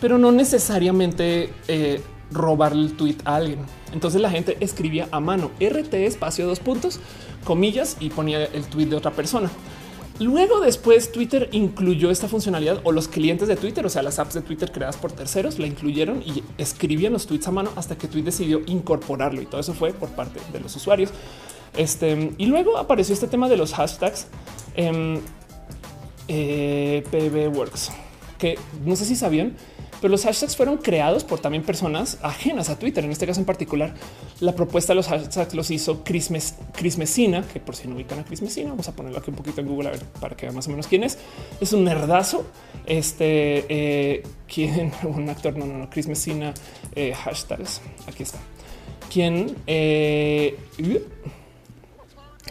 pero 0.00 0.18
no 0.18 0.30
necesariamente 0.30 1.50
eh, 1.68 2.02
robarle 2.30 2.82
el 2.82 2.96
tweet 2.96 3.16
a 3.24 3.36
alguien. 3.36 3.60
Entonces 3.92 4.20
la 4.20 4.30
gente 4.30 4.56
escribía 4.60 5.08
a 5.10 5.20
mano 5.20 5.50
RT 5.58 5.94
espacio 5.94 6.46
dos 6.46 6.60
puntos, 6.60 7.00
comillas 7.44 7.96
y 8.00 8.10
ponía 8.10 8.44
el 8.44 8.64
tweet 8.66 8.86
de 8.86 8.96
otra 8.96 9.12
persona. 9.12 9.50
Luego 10.20 10.60
después 10.60 11.12
Twitter 11.12 11.48
incluyó 11.52 12.10
esta 12.10 12.28
funcionalidad 12.28 12.80
o 12.82 12.90
los 12.90 13.06
clientes 13.06 13.46
de 13.46 13.54
Twitter, 13.54 13.86
o 13.86 13.88
sea, 13.88 14.02
las 14.02 14.18
apps 14.18 14.34
de 14.34 14.40
Twitter 14.40 14.72
creadas 14.72 14.96
por 14.96 15.12
terceros, 15.12 15.58
la 15.60 15.66
incluyeron 15.66 16.22
y 16.22 16.42
escribían 16.58 17.12
los 17.12 17.26
tweets 17.26 17.46
a 17.46 17.52
mano 17.52 17.70
hasta 17.76 17.96
que 17.96 18.08
Twitter 18.08 18.32
decidió 18.32 18.60
incorporarlo 18.66 19.40
y 19.40 19.46
todo 19.46 19.60
eso 19.60 19.74
fue 19.74 19.92
por 19.92 20.08
parte 20.10 20.40
de 20.52 20.60
los 20.60 20.74
usuarios. 20.74 21.10
Este 21.76 22.32
y 22.36 22.46
luego 22.46 22.78
apareció 22.78 23.14
este 23.14 23.28
tema 23.28 23.48
de 23.48 23.56
los 23.56 23.74
hashtags 23.74 24.26
en 24.74 25.20
eh, 26.26 27.04
PB 27.10 27.56
Works, 27.56 27.90
que 28.38 28.58
no 28.84 28.96
sé 28.96 29.04
si 29.04 29.14
sabían, 29.14 29.54
pero 30.00 30.10
los 30.10 30.24
hashtags 30.24 30.56
fueron 30.56 30.78
creados 30.78 31.24
por 31.24 31.40
también 31.40 31.62
personas 31.62 32.18
ajenas 32.22 32.70
a 32.70 32.78
Twitter. 32.78 33.04
En 33.04 33.10
este 33.10 33.26
caso 33.26 33.40
en 33.40 33.46
particular, 33.46 33.94
la 34.40 34.54
propuesta 34.54 34.92
de 34.92 34.96
los 34.96 35.08
hashtags 35.08 35.54
los 35.54 35.70
hizo 35.70 36.04
Chris, 36.04 36.30
Messina, 36.30 37.42
que 37.42 37.60
por 37.60 37.74
si 37.74 37.88
no 37.88 37.96
ubican 37.96 38.18
a 38.18 38.24
Chris 38.24 38.42
Messina, 38.42 38.70
vamos 38.70 38.88
a 38.88 38.92
ponerlo 38.94 39.18
aquí 39.18 39.30
un 39.30 39.36
poquito 39.36 39.60
en 39.60 39.68
Google 39.68 39.88
a 39.88 39.92
ver 39.92 40.02
para 40.20 40.36
que 40.36 40.46
vean 40.46 40.54
más 40.54 40.66
o 40.68 40.70
menos 40.70 40.86
quién 40.86 41.04
es. 41.04 41.18
Es 41.60 41.72
un 41.72 41.84
nerdazo. 41.84 42.46
Este 42.86 43.66
eh, 43.68 44.22
quien 44.52 44.92
un 45.02 45.28
actor, 45.28 45.56
no, 45.56 45.66
no, 45.66 45.78
no, 45.78 45.90
Chris 45.90 46.06
Messina, 46.06 46.54
eh, 46.94 47.12
hashtags. 47.14 47.80
Aquí 48.06 48.22
está. 48.22 48.38
Quien 49.10 49.56
eh, 49.66 50.56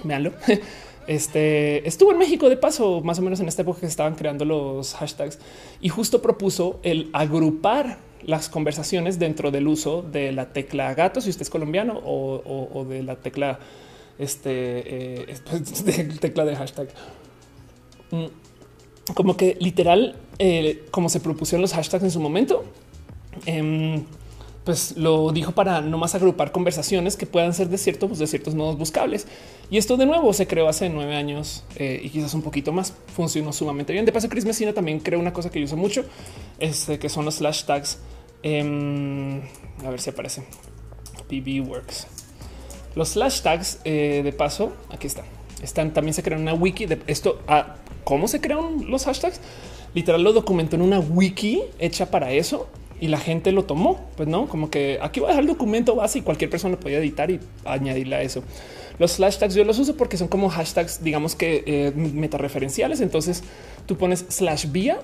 veanlo. 0.04 0.34
Este 1.08 1.88
estuvo 1.88 2.12
en 2.12 2.17
México 2.17 2.50
de 2.50 2.58
paso, 2.58 3.02
más 3.02 3.17
o 3.20 3.22
menos 3.22 3.39
en 3.39 3.48
esta 3.48 3.62
época 3.62 3.80
que 3.80 3.86
estaban 3.86 4.15
creando 4.15 4.43
los 4.46 4.93
hashtags 4.93 5.39
y 5.82 5.89
justo 5.89 6.22
propuso 6.22 6.80
el 6.84 7.10
agrupar 7.13 8.00
las 8.24 8.50
conversaciones 8.50 9.20
dentro 9.20 9.52
del 9.52 9.67
uso 9.67 10.02
de 10.02 10.34
la 10.34 10.52
tecla 10.52 10.93
gato, 10.93 11.22
si 11.22 11.30
usted 11.30 11.43
es 11.43 11.50
colombiano, 11.50 12.00
o, 12.04 12.86
de 12.89 13.04
la 13.04 13.15
tecla, 13.15 13.60
este, 14.20 15.22
eh, 15.32 15.36
de 15.86 16.04
tecla 16.20 16.43
de 16.43 16.56
hashtag. 16.56 16.89
Mm, 18.12 19.13
como 19.13 19.38
que 19.38 19.56
literal, 19.60 20.15
eh, 20.39 20.86
como 20.91 21.08
se 21.08 21.22
propusieron 21.22 21.62
los 21.62 21.74
hashtags 21.74 22.04
en 22.04 22.12
su 22.12 22.20
momento, 22.20 22.65
em, 23.46 24.04
pues 24.68 24.98
lo 24.98 25.32
dijo 25.32 25.54
para 25.54 25.80
no 25.80 25.98
más 25.98 26.14
agrupar 26.14 26.52
conversaciones 26.52 27.16
que 27.16 27.26
puedan 27.26 27.54
ser 27.54 27.70
de 27.70 27.78
ciertos, 27.78 28.10
pues 28.10 28.20
de 28.20 28.28
ciertos 28.28 28.54
modos 28.54 28.78
buscables. 28.78 29.26
Y 29.72 29.78
esto 29.78 29.96
de 29.96 30.06
nuevo 30.06 30.34
se 30.34 30.46
creó 30.46 30.68
hace 30.68 30.90
nueve 30.90 31.16
años 31.16 31.64
eh, 31.78 32.02
y 32.04 32.10
quizás 32.10 32.34
un 32.34 32.42
poquito 32.42 32.74
más. 32.74 32.94
Funcionó 33.16 33.54
sumamente 33.54 33.94
bien. 33.94 34.04
De 34.04 34.12
paso, 34.12 34.28
Chris 34.28 34.44
Messina 34.44 34.74
también 34.74 35.00
creó 35.00 35.22
una 35.22 35.32
cosa 35.32 35.50
que 35.50 35.60
yo 35.62 35.66
uso 35.68 35.78
mucho, 35.78 36.04
este, 36.60 37.00
que 37.00 37.08
son 37.08 37.24
los 37.24 37.36
slash 37.36 37.64
tags. 37.64 38.00
Em, 38.44 39.40
a 39.86 39.90
ver 39.90 40.02
si 40.02 40.10
aparece. 40.10 40.44
PB 41.30 41.66
Works. 41.66 42.06
Los 42.94 43.12
slash 43.12 43.40
tags 43.44 43.80
eh, 43.86 44.20
de 44.22 44.34
paso, 44.34 44.74
aquí 44.90 45.08
están. 45.08 45.24
Están 45.64 45.94
también 45.94 46.14
se 46.14 46.24
creó 46.24 46.38
una 46.38 46.54
wiki 46.54 46.88
de 46.88 47.00
esto. 47.08 47.42
Ah, 47.48 47.78
¿Cómo 48.04 48.28
se 48.28 48.42
crean 48.42 48.92
los 48.92 49.06
hashtags? 49.06 49.40
Literal 49.94 50.22
lo 50.22 50.34
documentó 50.34 50.76
en 50.76 50.82
una 50.82 51.00
wiki 51.00 51.62
hecha 51.80 52.12
para 52.12 52.34
eso 52.34 52.68
y 53.00 53.08
la 53.08 53.18
gente 53.18 53.52
lo 53.52 53.66
tomó. 53.66 54.00
Pues 54.16 54.28
no, 54.28 54.48
como 54.48 54.70
que 54.70 55.00
aquí 55.02 55.20
voy 55.20 55.28
a 55.28 55.30
dejar 55.30 55.44
el 55.44 55.50
documento 55.50 55.96
base 55.96 56.20
y 56.20 56.22
cualquier 56.22 56.50
persona 56.50 56.76
lo 56.76 56.80
podía 56.80 57.00
editar 57.00 57.30
y 57.32 57.40
añadirle 57.66 58.16
a 58.16 58.22
eso. 58.22 58.44
Los 59.00 59.18
hashtags 59.18 59.54
yo 59.54 59.64
los 59.64 59.78
uso 59.78 59.96
porque 59.96 60.18
son 60.18 60.28
como 60.28 60.50
hashtags, 60.50 61.04
digamos 61.04 61.36
que 61.36 61.64
eh, 61.66 61.92
metareferenciales. 61.96 63.02
Entonces 63.02 63.44
tú 63.86 63.98
pones 63.98 64.26
slash 64.30 64.72
vía 64.72 65.00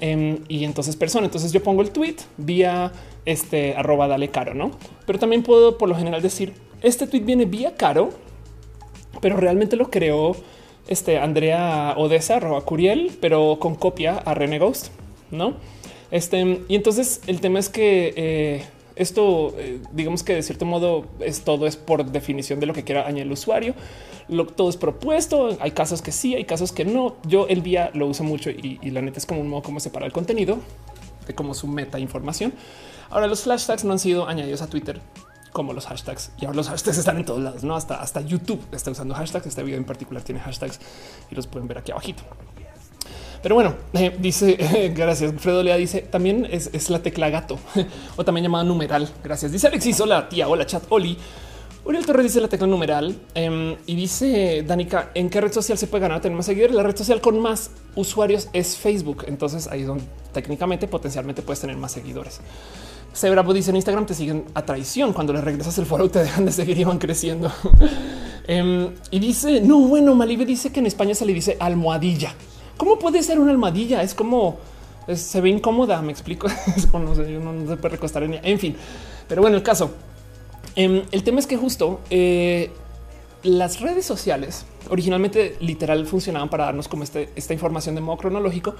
em, 0.00 0.38
y 0.48 0.64
entonces 0.64 0.96
persona. 0.96 1.26
Entonces 1.26 1.52
yo 1.52 1.62
pongo 1.62 1.82
el 1.82 1.90
tweet 1.90 2.16
vía 2.36 2.92
este 3.24 3.74
arroba 3.76 4.08
dale 4.08 4.28
caro, 4.28 4.54
no? 4.54 4.72
Pero 5.06 5.18
también 5.18 5.42
puedo 5.42 5.78
por 5.78 5.88
lo 5.88 5.94
general 5.94 6.22
decir 6.22 6.54
este 6.82 7.06
tweet 7.06 7.22
viene 7.22 7.44
vía 7.44 7.74
caro, 7.76 8.10
pero 9.20 9.36
realmente 9.36 9.76
lo 9.76 9.90
creó 9.90 10.36
este 10.88 11.18
Andrea 11.18 11.94
Odessa 11.96 12.36
arroba 12.36 12.60
Curiel, 12.62 13.16
pero 13.20 13.58
con 13.58 13.74
copia 13.74 14.16
a 14.16 14.34
Rene 14.34 14.58
Ghost, 14.58 14.88
no? 15.30 15.54
Este, 16.16 16.64
y 16.66 16.74
entonces 16.74 17.20
el 17.26 17.42
tema 17.42 17.58
es 17.58 17.68
que 17.68 18.14
eh, 18.16 18.64
esto, 18.94 19.54
eh, 19.58 19.82
digamos 19.92 20.22
que 20.22 20.34
de 20.34 20.42
cierto 20.42 20.64
modo 20.64 21.04
es 21.20 21.42
todo 21.42 21.66
es 21.66 21.76
por 21.76 22.06
definición 22.06 22.58
de 22.58 22.64
lo 22.64 22.72
que 22.72 22.84
quiera 22.84 23.02
añadir 23.02 23.24
el 23.24 23.32
usuario. 23.32 23.74
Lo, 24.26 24.46
todo 24.46 24.70
es 24.70 24.78
propuesto. 24.78 25.58
Hay 25.60 25.72
casos 25.72 26.00
que 26.00 26.12
sí, 26.12 26.34
hay 26.34 26.44
casos 26.46 26.72
que 26.72 26.86
no. 26.86 27.16
Yo 27.26 27.46
el 27.48 27.62
día 27.62 27.90
lo 27.92 28.06
uso 28.06 28.24
mucho 28.24 28.48
y, 28.48 28.78
la 28.90 29.02
neta 29.02 29.18
es 29.18 29.26
como 29.26 29.42
un 29.42 29.48
modo 29.48 29.60
como 29.60 29.78
separar 29.78 30.06
el 30.06 30.14
contenido 30.14 30.56
de 31.26 31.34
como 31.34 31.52
su 31.52 31.66
meta 31.66 31.98
información. 31.98 32.54
Ahora 33.10 33.26
los 33.26 33.44
hashtags 33.44 33.84
no 33.84 33.92
han 33.92 33.98
sido 33.98 34.26
añadidos 34.26 34.62
a 34.62 34.68
Twitter 34.68 35.02
como 35.52 35.74
los 35.74 35.84
hashtags 35.84 36.32
y 36.40 36.46
ahora 36.46 36.56
los 36.56 36.68
hashtags 36.70 36.96
están 36.96 37.18
en 37.18 37.26
todos 37.26 37.42
lados, 37.42 37.64
no 37.64 37.76
hasta 37.76 38.00
hasta 38.00 38.22
YouTube 38.22 38.60
está 38.72 38.90
usando 38.90 39.14
hashtags. 39.14 39.46
Este 39.46 39.62
video 39.62 39.76
en 39.76 39.84
particular 39.84 40.22
tiene 40.22 40.40
hashtags 40.40 40.80
y 41.30 41.34
los 41.34 41.46
pueden 41.46 41.68
ver 41.68 41.76
aquí 41.76 41.92
abajito. 41.92 42.22
Pero 43.46 43.54
bueno, 43.54 43.76
dice 44.18 44.92
gracias. 44.96 45.32
Fredo 45.38 45.62
Lea 45.62 45.76
dice 45.76 46.00
también 46.00 46.48
es, 46.50 46.90
la 46.90 47.00
tecla 47.00 47.30
gato 47.30 47.60
o 48.16 48.24
también 48.24 48.42
llamada 48.42 48.64
numeral. 48.64 49.08
Gracias. 49.22 49.52
Dice 49.52 49.68
Alexis. 49.68 50.00
Hola, 50.00 50.28
tía. 50.28 50.48
Hola, 50.48 50.66
chat. 50.66 50.82
Oli. 50.88 51.16
Uriel 51.84 52.04
Torres 52.04 52.24
dice 52.24 52.40
la 52.40 52.48
tecla 52.48 52.66
numeral 52.66 53.16
em, 53.34 53.76
y 53.86 53.94
dice 53.94 54.64
Danica 54.66 55.12
en 55.14 55.30
qué 55.30 55.40
red 55.40 55.52
social 55.52 55.78
se 55.78 55.86
puede 55.86 56.02
ganar 56.02 56.20
tener 56.20 56.36
más 56.36 56.46
seguidores. 56.46 56.74
La 56.74 56.82
red 56.82 56.96
social 56.96 57.20
con 57.20 57.38
más 57.38 57.70
usuarios 57.94 58.48
es 58.52 58.76
Facebook. 58.76 59.24
Entonces 59.28 59.68
ahí 59.68 59.82
es 59.82 59.86
donde 59.86 60.02
técnicamente 60.32 60.88
potencialmente 60.88 61.42
puedes 61.42 61.60
tener 61.60 61.76
más 61.76 61.92
seguidores. 61.92 62.40
Bravo 63.22 63.54
dice 63.54 63.70
en 63.70 63.76
Instagram 63.76 64.06
te 64.06 64.14
siguen 64.14 64.44
a 64.54 64.62
traición. 64.62 65.12
Cuando 65.12 65.32
le 65.32 65.40
regresas 65.40 65.78
el 65.78 65.86
foro 65.86 66.10
te 66.10 66.18
dejan 66.18 66.46
de 66.46 66.50
seguir 66.50 66.76
y 66.78 66.82
van 66.82 66.98
creciendo. 66.98 67.52
Em, 68.48 68.90
y 69.12 69.20
dice 69.20 69.60
no, 69.60 69.78
bueno, 69.82 70.16
Malibe 70.16 70.44
dice 70.44 70.72
que 70.72 70.80
en 70.80 70.86
España 70.86 71.14
se 71.14 71.24
le 71.24 71.32
dice 71.32 71.56
almohadilla. 71.60 72.34
¿Cómo 72.76 72.98
puede 72.98 73.22
ser 73.22 73.38
una 73.38 73.50
almohadilla? 73.50 74.02
Es 74.02 74.14
como 74.14 74.58
se 75.14 75.40
ve 75.40 75.50
incómoda. 75.50 76.02
Me 76.02 76.12
explico. 76.12 76.48
no, 76.92 77.14
sé, 77.14 77.38
no, 77.38 77.68
se 77.68 77.76
puede 77.76 77.94
recostar 77.94 78.22
en. 78.22 78.40
En 78.42 78.58
fin, 78.58 78.76
pero 79.28 79.42
bueno, 79.42 79.56
el 79.56 79.62
caso. 79.62 79.90
Em, 80.74 81.02
el 81.10 81.22
tema 81.22 81.40
es 81.40 81.46
que 81.46 81.56
justo 81.56 82.00
eh, 82.10 82.70
las 83.42 83.80
redes 83.80 84.04
sociales 84.04 84.66
originalmente 84.90 85.56
literal 85.60 86.06
funcionaban 86.06 86.50
para 86.50 86.64
darnos 86.66 86.86
como 86.86 87.02
este, 87.02 87.30
esta 87.34 87.54
información 87.54 87.94
de 87.94 88.02
modo 88.02 88.18
cronológico 88.18 88.74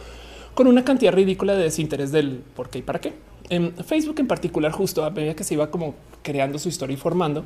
con 0.54 0.66
una 0.66 0.84
cantidad 0.84 1.12
ridícula 1.12 1.54
de 1.54 1.64
desinterés 1.64 2.12
del 2.12 2.42
por 2.54 2.68
qué 2.68 2.78
y 2.78 2.82
para 2.82 3.00
qué. 3.00 3.14
En 3.48 3.74
Facebook 3.76 4.16
en 4.18 4.26
particular, 4.26 4.72
justo 4.72 5.04
a 5.04 5.10
medida 5.10 5.34
que 5.34 5.44
se 5.44 5.54
iba 5.54 5.70
como 5.70 5.94
creando 6.22 6.58
su 6.58 6.68
historia 6.68 6.94
y 6.94 6.96
formando, 6.96 7.44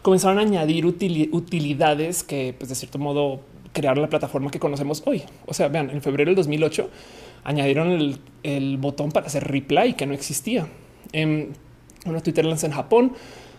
comenzaron 0.00 0.38
a 0.38 0.42
añadir 0.42 0.86
utilidades 0.86 2.22
que 2.22 2.54
pues, 2.58 2.68
de 2.70 2.74
cierto 2.74 2.98
modo 2.98 3.40
crear 3.72 3.96
la 3.98 4.08
plataforma 4.08 4.50
que 4.50 4.58
conocemos 4.58 5.02
hoy. 5.06 5.22
O 5.46 5.54
sea, 5.54 5.68
vean, 5.68 5.90
en 5.90 6.02
febrero 6.02 6.30
del 6.30 6.36
2008 6.36 6.90
añadieron 7.44 8.18
el, 8.42 8.76
botón 8.78 9.10
para 9.10 9.26
hacer 9.26 9.44
reply 9.44 9.94
que 9.94 10.06
no 10.06 10.14
existía. 10.14 10.66
En 11.12 11.52
una 12.06 12.20
Twitter 12.20 12.44
lanza 12.44 12.66
en 12.66 12.72
Japón, 12.72 13.12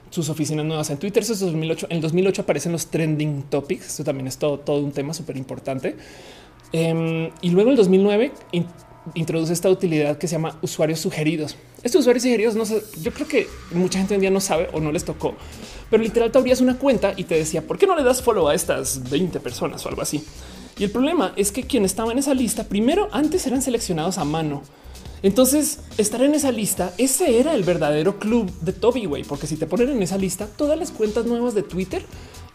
sus 0.10 0.30
oficinas 0.30 0.66
nuevas 0.66 0.90
en 0.90 0.98
Twitter. 0.98 1.24
Eso 1.24 1.34
es 1.34 1.40
2008. 1.40 1.88
En 1.90 1.98
el 1.98 2.02
2008 2.02 2.42
aparecen 2.44 2.72
los 2.72 2.88
trending 2.88 3.44
topics. 3.44 3.88
Esto 3.88 4.04
también 4.04 4.28
es 4.28 4.38
todo, 4.38 4.62
un 4.78 4.92
tema 4.92 5.14
súper 5.14 5.38
importante. 5.38 5.96
Em, 6.72 7.30
y 7.42 7.50
luego 7.50 7.72
el 7.72 7.76
2009 7.76 8.32
introduce 9.16 9.54
esta 9.54 9.70
utilidad 9.70 10.18
que 10.18 10.28
se 10.28 10.34
llama 10.34 10.58
usuarios 10.62 11.00
sugeridos. 11.00 11.58
Estos 11.84 12.02
usuarios 12.02 12.24
sugeridos 12.24 12.56
no 12.56 12.66
sé, 12.66 12.82
yo 13.02 13.12
creo 13.12 13.28
que 13.28 13.48
mucha 13.72 14.00
gente 14.00 14.16
en 14.16 14.22
día 14.22 14.32
no 14.32 14.40
sabe 14.40 14.70
o 14.72 14.80
no 14.80 14.92
les 14.92 15.04
tocó, 15.04 15.36
pero 15.94 16.02
literal 16.02 16.32
te 16.32 16.40
abrías 16.40 16.60
una 16.60 16.80
cuenta 16.80 17.14
y 17.16 17.26
te 17.26 17.36
decía 17.36 17.68
por 17.68 17.78
qué 17.78 17.86
no 17.86 17.96
le 17.96 18.02
das 18.02 18.24
follow 18.24 18.50
a 18.50 18.56
estas 18.56 19.12
20 19.12 19.40
personas 19.40 19.86
o 19.86 19.90
algo 19.90 20.02
así. 20.02 20.26
Y 20.76 20.86
el 20.86 20.90
problema 20.90 21.34
es 21.36 21.52
que 21.52 21.68
quien 21.68 21.86
estaba 21.86 22.12
en 22.12 22.18
esa 22.18 22.34
lista 22.34 22.64
primero 22.64 23.10
antes 23.12 23.46
eran 23.46 23.62
seleccionados 23.62 24.18
a 24.18 24.24
mano. 24.24 24.64
Entonces, 25.22 25.82
estar 26.00 26.24
en 26.24 26.34
esa 26.34 26.52
lista, 26.52 26.92
ese 26.98 27.40
era 27.40 27.54
el 27.54 27.62
verdadero 27.62 28.18
club 28.18 28.52
de 28.62 28.74
Toby, 28.74 29.06
güey, 29.06 29.24
porque 29.24 29.46
si 29.46 29.56
te 29.56 29.68
ponen 29.68 29.90
en 29.90 30.02
esa 30.02 30.18
lista, 30.18 30.48
todas 30.48 30.80
las 30.80 30.90
cuentas 30.90 31.28
nuevas 31.28 31.54
de 31.54 31.62
Twitter 31.62 32.04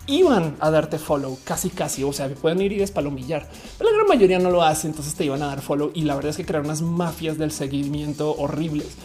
iban 0.09 0.57
a 0.59 0.73
darte 0.73 0.99
follow 0.99 1.39
casi, 1.45 1.71
casi. 1.71 2.03
O 2.03 2.13
sea, 2.13 2.29
pueden 2.31 2.61
ir 2.61 2.73
y 2.73 2.79
despalomillar, 2.79 3.49
pero 3.79 3.89
la 3.89 3.97
gran 3.99 4.09
mayoría 4.09 4.41
no 4.41 4.51
lo 4.51 4.65
hace. 4.65 4.89
Entonces 4.89 5.15
te 5.15 5.25
iban 5.25 5.45
a 5.45 5.47
dar 5.47 5.61
follow 5.61 5.93
y 5.95 6.03
la 6.03 6.17
verdad 6.17 6.31
es 6.31 6.37
que 6.37 6.45
crearon 6.45 6.67
unas 6.67 6.83
mafias 6.83 7.39
del 7.39 7.53
seguimiento 7.53 8.35
horribles. 8.35 8.97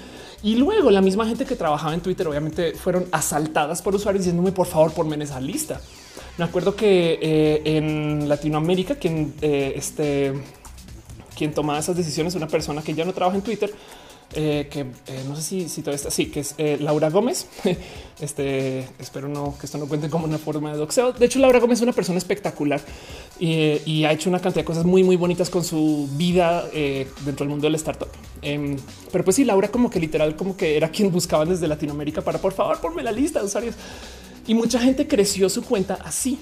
Y 0.44 0.56
luego 0.56 0.92
la 0.92 1.02
misma 1.02 1.26
gente 1.26 1.46
que 1.46 1.56
trabajaba 1.56 1.94
en 1.94 2.02
Twitter, 2.02 2.28
obviamente 2.28 2.74
fueron 2.74 3.06
asaltadas 3.14 3.82
por 3.82 3.96
usuarios 3.96 4.26
diciéndome 4.26 4.52
por 4.52 4.68
favor 4.68 4.92
ponme 4.92 5.16
en 5.16 5.22
esa 5.22 5.40
lista. 5.40 5.80
Me 6.38 6.44
acuerdo 6.44 6.76
que 6.76 7.18
eh, 7.22 7.62
en 7.64 8.28
Latinoamérica, 8.28 8.96
quien 8.96 9.34
eh, 9.42 9.74
este, 9.78 10.34
quien 11.38 11.54
tomaba 11.54 11.80
esas 11.80 11.96
decisiones, 11.96 12.36
una 12.36 12.48
persona 12.48 12.82
que 12.82 12.94
ya 12.94 13.06
no 13.06 13.14
trabaja 13.14 13.38
en 13.38 13.44
Twitter, 13.44 13.74
eh, 14.36 14.68
que 14.70 14.82
eh, 14.82 15.24
no 15.28 15.36
sé 15.36 15.42
si, 15.42 15.70
si 15.70 15.82
todo 15.82 15.94
está 15.94 16.08
así, 16.08 16.28
que 16.28 16.42
es 16.42 16.56
eh, 16.58 16.78
Laura 16.80 17.10
Gómez. 17.10 17.48
este 18.20 18.88
espero 19.00 19.28
no 19.28 19.56
que 19.60 19.66
esto 19.66 19.78
no 19.78 19.88
cuente 19.88 20.10
como 20.10 20.26
una 20.26 20.38
forma 20.38 20.72
de 20.72 20.78
doxeo. 20.78 21.14
De 21.14 21.26
hecho, 21.26 21.40
Laura 21.40 21.60
Gómez 21.60 21.80
es 21.80 21.84
una 21.84 21.94
persona 21.94 22.18
espectacular 22.18 22.82
y, 23.40 24.04
ha 24.06 24.12
hecho 24.12 24.30
una 24.30 24.40
cantidad 24.40 24.62
de 24.62 24.66
cosas 24.66 24.86
muy, 24.86 25.04
muy 25.04 25.16
bonitas 25.16 25.50
con 25.50 25.64
su 25.64 26.08
vida 26.14 26.68
dentro 27.26 27.46
del 27.46 27.50
mundo 27.50 27.68
del 27.68 27.76
startup. 27.76 28.10
Em, 28.42 28.78
pero 29.12 29.24
pues 29.24 29.36
sí, 29.36 29.46
Laura, 29.46 29.70
como 29.70 29.90
que 29.90 30.00
literal, 30.00 30.36
como 30.36 30.58
que 30.58 30.78
era 30.78 30.90
quien 30.90 31.12
buscaban 31.12 31.50
desde 31.50 31.68
Latinoamérica 31.68 32.22
para 32.22 32.40
por 32.40 32.54
favor, 32.54 32.80
ponme 32.80 33.04
la 33.04 33.12
lista 33.12 33.40
de 33.40 33.46
usuarios 33.46 33.76
y 34.48 34.54
mucha 34.54 34.80
gente 34.80 35.08
creció 35.08 35.50
su 35.50 35.64
cuenta 35.64 36.00
así. 36.04 36.40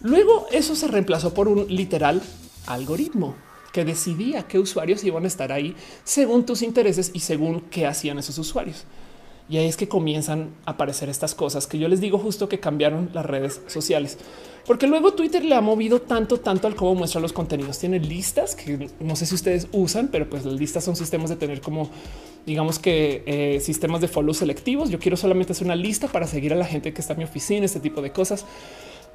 Luego 0.00 0.46
eso 0.52 0.76
se 0.76 0.88
reemplazó 0.88 1.34
por 1.34 1.48
un 1.48 1.66
literal 1.68 2.22
algoritmo 2.66 3.34
que 3.72 3.84
decidía 3.84 4.46
qué 4.48 4.58
usuarios 4.58 5.04
iban 5.04 5.24
a 5.24 5.28
estar 5.28 5.52
ahí 5.52 5.74
según 6.04 6.46
tus 6.46 6.62
intereses 6.62 7.10
y 7.12 7.20
según 7.20 7.60
qué 7.70 7.86
hacían 7.86 8.18
esos 8.18 8.38
usuarios. 8.38 8.84
Y 9.50 9.56
ahí 9.56 9.66
es 9.66 9.76
que 9.76 9.88
comienzan 9.88 10.50
a 10.66 10.72
aparecer 10.72 11.08
estas 11.08 11.34
cosas 11.34 11.66
que 11.66 11.78
yo 11.78 11.88
les 11.88 12.00
digo 12.00 12.18
justo 12.18 12.48
que 12.48 12.60
cambiaron 12.60 13.10
las 13.14 13.24
redes 13.24 13.62
sociales. 13.66 14.18
Porque 14.66 14.86
luego 14.86 15.14
Twitter 15.14 15.42
le 15.42 15.54
ha 15.54 15.62
movido 15.62 16.02
tanto, 16.02 16.40
tanto 16.40 16.66
al 16.66 16.74
cómo 16.74 16.94
muestra 16.94 17.22
los 17.22 17.32
contenidos. 17.32 17.78
Tiene 17.78 17.98
listas 17.98 18.54
que 18.54 18.90
no 19.00 19.16
sé 19.16 19.24
si 19.24 19.34
ustedes 19.34 19.66
usan, 19.72 20.08
pero 20.08 20.28
pues 20.28 20.44
las 20.44 20.52
listas 20.52 20.84
son 20.84 20.94
sistemas 20.94 21.30
de 21.30 21.36
tener 21.36 21.62
como, 21.62 21.88
digamos 22.44 22.78
que 22.78 23.22
eh, 23.24 23.60
sistemas 23.60 24.02
de 24.02 24.08
follow 24.08 24.34
selectivos. 24.34 24.90
Yo 24.90 24.98
quiero 24.98 25.16
solamente 25.16 25.52
hacer 25.52 25.64
una 25.64 25.76
lista 25.76 26.08
para 26.08 26.26
seguir 26.26 26.52
a 26.52 26.56
la 26.56 26.66
gente 26.66 26.92
que 26.92 27.00
está 27.00 27.14
en 27.14 27.20
mi 27.20 27.24
oficina, 27.24 27.64
este 27.64 27.80
tipo 27.80 28.02
de 28.02 28.12
cosas. 28.12 28.44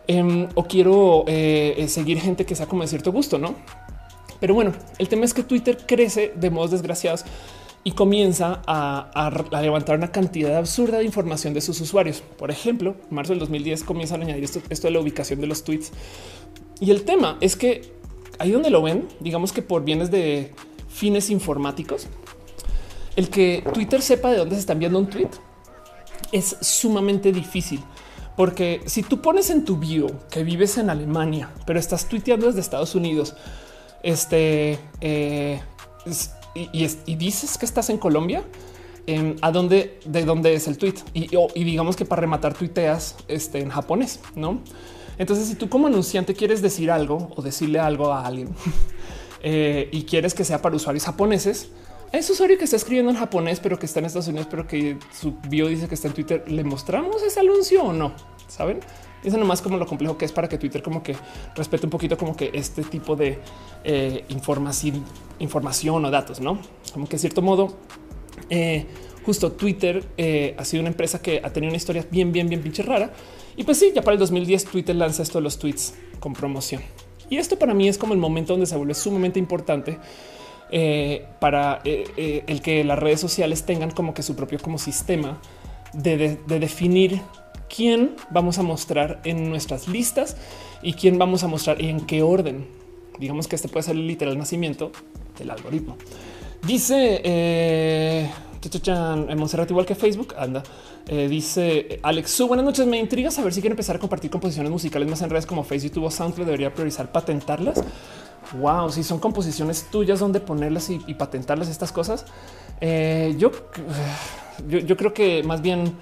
Em, 0.08 0.50
o 0.56 0.64
quiero 0.64 1.24
eh, 1.28 1.76
eh, 1.78 1.88
seguir 1.88 2.20
gente 2.20 2.44
que 2.46 2.56
sea 2.56 2.66
como 2.66 2.82
de 2.82 2.88
cierto 2.88 3.12
gusto, 3.12 3.38
¿no? 3.38 3.54
Pero 4.44 4.56
bueno, 4.56 4.74
el 4.98 5.08
tema 5.08 5.24
es 5.24 5.34
que 5.34 5.42
Twitter 5.42 5.78
crece 5.88 6.34
de 6.36 6.50
modos 6.50 6.72
desgraciados 6.72 7.24
y 7.86 7.94
comienza 7.94 8.62
a, 8.68 9.32
levantar 9.62 9.98
una 9.98 10.12
cantidad 10.12 10.58
absurda 10.58 10.98
de 10.98 11.06
información 11.06 11.54
de 11.54 11.62
sus 11.62 11.80
usuarios. 11.80 12.22
Por 12.38 12.52
ejemplo, 12.52 12.98
en 13.10 13.16
marzo 13.16 13.32
del 13.32 13.40
2010 13.40 13.86
comienzan 13.86 14.20
a 14.20 14.26
añadir 14.26 14.44
esto, 14.44 14.62
esto 14.70 14.88
de 14.88 14.92
la 14.92 15.00
ubicación 15.00 15.40
de 15.40 15.48
los 15.48 15.64
tweets. 15.64 15.94
Y 16.82 16.92
el 16.92 17.06
tema 17.06 17.38
es 17.40 17.56
que 17.56 17.94
ahí 18.38 18.52
donde 18.52 18.70
lo 18.70 18.82
ven, 18.82 19.08
digamos 19.22 19.54
que 19.54 19.62
por 19.62 19.86
bienes 19.86 20.12
de 20.12 20.52
fines 20.90 21.30
informáticos, 21.30 22.08
el 23.16 23.30
que 23.30 23.64
Twitter 23.74 24.02
sepa 24.02 24.30
de 24.30 24.40
dónde 24.40 24.56
se 24.56 24.60
está 24.60 24.74
enviando 24.74 25.00
un 25.00 25.08
tweet 25.08 25.30
es 26.34 26.58
sumamente 26.60 27.32
difícil. 27.32 27.80
Porque 28.36 28.82
si 28.88 29.04
tú 29.04 29.22
pones 29.22 29.50
en 29.52 29.64
tu 29.64 29.78
bio 29.78 30.08
que 30.30 30.44
vives 30.44 30.78
en 30.78 30.90
Alemania, 30.90 31.50
pero 31.66 31.80
estás 31.80 32.10
tuiteando 32.10 32.48
desde 32.48 32.60
Estados 32.60 32.94
Unidos, 32.94 33.36
este 34.04 34.78
eh, 35.02 35.62
y, 36.54 37.16
dices 37.16 37.58
que 37.58 37.66
estás 37.66 37.90
en 37.90 37.98
Colombia, 37.98 38.44
em, 39.08 39.36
a 39.42 39.52
dónde, 39.52 40.00
de 40.06 40.26
dónde 40.26 40.54
es 40.54 40.68
el 40.68 40.78
tweet 40.78 40.96
y, 41.14 41.28
digamos 41.64 41.96
que 41.96 42.06
para 42.06 42.22
rematar 42.22 42.54
tuiteas 42.54 43.16
este, 43.28 43.60
en 43.60 43.70
japonés, 43.70 44.20
no? 44.36 44.62
Entonces, 45.18 45.48
si 45.48 45.56
tú 45.56 45.70
como 45.70 45.88
anunciante 45.88 46.34
quieres 46.34 46.62
decir 46.62 46.90
algo 46.92 47.32
o 47.36 47.42
decirle 47.42 47.80
algo 47.80 48.12
a 48.12 48.26
alguien 48.26 48.50
eh, 49.44 49.90
y 49.92 50.04
quieres 50.04 50.34
que 50.34 50.44
sea 50.44 50.62
para 50.62 50.76
usuarios 50.76 51.06
japoneses, 51.06 51.70
ese 52.12 52.32
usuario 52.32 52.58
que 52.60 52.66
está 52.66 52.76
escribiendo 52.76 53.12
en 53.12 53.18
japonés, 53.18 53.60
pero 53.60 53.80
que 53.80 53.88
está 53.88 54.00
en 54.00 54.06
Estados 54.06 54.28
Unidos, 54.28 54.48
pero 54.50 54.68
que 54.68 54.98
su 55.20 55.34
bio 55.50 55.68
dice 55.68 55.88
que 55.88 55.96
está 55.96 56.08
en 56.08 56.14
Twitter, 56.14 56.44
¿le 56.48 56.64
mostramos 56.64 57.24
ese 57.24 57.40
anuncio 57.40 57.84
o 57.84 57.94
no? 57.94 58.14
¿Saben? 58.48 58.82
Eso 59.24 59.38
nomás 59.38 59.62
como 59.62 59.78
lo 59.78 59.86
complejo 59.86 60.18
que 60.18 60.26
es 60.26 60.32
para 60.32 60.50
que 60.50 60.58
Twitter 60.58 60.84
como 60.84 61.02
que 61.02 61.16
respete 61.56 61.86
un 61.86 61.90
poquito 61.90 62.18
como 62.18 62.36
que 62.36 62.52
este 62.54 62.84
tipo 62.84 63.16
de 63.16 63.40
eh, 63.84 64.26
información, 64.30 65.04
información 65.40 66.04
o 66.04 66.12
datos, 66.12 66.42
¿no? 66.42 66.60
Como 66.92 67.08
que 67.08 67.14
de 67.14 67.20
cierto 67.20 67.42
modo, 67.42 67.78
eh, 68.50 68.86
justo 69.26 69.54
Twitter 69.54 70.04
eh, 70.18 70.56
ha 70.58 70.66
sido 70.66 70.82
una 70.82 70.90
empresa 70.90 71.22
que 71.22 71.42
ha 71.44 71.50
tenido 71.52 71.70
una 71.70 71.78
historia 71.78 72.06
bien, 72.10 72.32
bien, 72.32 72.50
bien 72.50 72.62
pinche 72.62 72.84
rara. 72.84 73.14
Y 73.56 73.64
pues 73.64 73.80
sí, 73.80 73.92
ya 73.96 74.02
para 74.02 74.14
el 74.14 74.20
2010 74.20 74.66
Twitter 74.66 74.96
lanza 74.96 75.24
esto 75.24 75.38
de 75.38 75.44
los 75.44 75.58
tweets 75.58 75.94
con 76.20 76.34
promoción. 76.34 76.82
Y 77.30 77.38
esto 77.38 77.58
para 77.58 77.74
mí 77.74 77.88
es 77.88 77.98
como 77.98 78.14
el 78.14 78.20
momento 78.20 78.54
donde 78.54 78.66
se 78.66 78.76
vuelve 78.76 78.94
sumamente 78.94 79.40
importante 79.40 79.98
para 81.40 81.82
el 81.84 82.62
que 82.64 82.84
las 82.84 82.98
redes 82.98 83.20
sociales 83.20 83.64
tengan 83.64 83.92
como 83.92 84.16
que 84.16 84.24
su 84.24 84.36
propio 84.36 84.58
como 84.60 84.80
sistema 84.80 85.40
de 85.94 86.40
definir 86.48 87.22
quién 87.76 88.16
vamos 88.30 88.60
a 88.60 88.64
mostrar 88.64 89.22
en 89.24 89.50
nuestras 89.50 89.88
listas 89.88 90.38
y 90.82 90.94
quién 90.94 91.18
vamos 91.18 91.44
a 91.44 91.48
mostrar 91.48 91.82
y 91.82 91.90
en 91.90 92.02
qué 92.02 92.22
orden. 92.22 92.68
Digamos 93.20 93.48
que 93.48 93.56
este 93.56 93.68
puede 93.68 93.84
ser 93.84 93.96
el 93.96 94.08
literal 94.08 94.38
nacimiento 94.38 94.92
del 95.38 95.50
algoritmo. 95.50 95.98
Dice 96.66 97.22
eh, 97.24 98.30
en 98.88 99.38
Monserrat, 99.38 99.70
igual 99.70 99.86
que 99.86 99.96
Facebook, 99.96 100.36
anda. 100.38 100.64
Eh, 101.08 101.28
dice 101.28 102.00
Alex, 102.04 102.42
buenas 102.48 102.66
noches. 102.66 102.86
Me 102.86 102.98
intriga 102.98 103.32
saber 103.32 103.54
si 103.54 103.62
quiere 103.62 103.74
empezar 103.74 103.96
a 103.96 104.00
compartir 104.00 104.30
composiciones 104.30 104.72
musicales 104.72 105.10
más 105.10 105.22
en 105.22 105.30
redes 105.30 105.46
como 105.46 105.64
Facebook, 105.64 105.90
YouTube 105.90 106.06
o 106.06 106.12
SoundCloud. 106.12 106.46
Debería 106.46 106.74
priorizar 106.74 107.12
patentarlas. 107.12 107.84
Wow, 108.60 108.92
si 108.92 109.04
son 109.04 109.20
composiciones 109.20 109.88
tuyas 109.90 110.20
donde 110.20 110.40
ponerlas 110.40 110.90
y, 110.90 111.00
patentarlas 111.16 111.70
estas 111.70 111.92
cosas. 111.92 112.26
Eh, 112.82 113.36
yo, 113.38 113.52
yo 114.68 114.98
creo 114.98 115.14
que 115.14 115.44
más 115.44 115.62
bien 115.62 115.94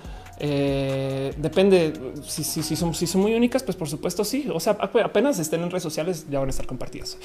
eh, 0.44 1.36
depende 1.38 1.94
si, 2.26 2.44
son, 2.44 2.96
si 2.96 3.06
son 3.06 3.22
muy 3.22 3.36
únicas, 3.36 3.62
pues 3.62 3.78
por 3.78 3.88
supuesto 3.88 4.24
sí. 4.24 4.48
O 4.52 4.60
sea, 4.60 4.74
apenas 4.82 5.38
estén 5.38 5.62
en 5.62 5.70
redes 5.70 5.84
sociales 5.84 6.26
ya 6.32 6.40
van 6.40 6.48
a 6.48 6.50
estar 6.50 6.66
compartidas. 6.66 7.20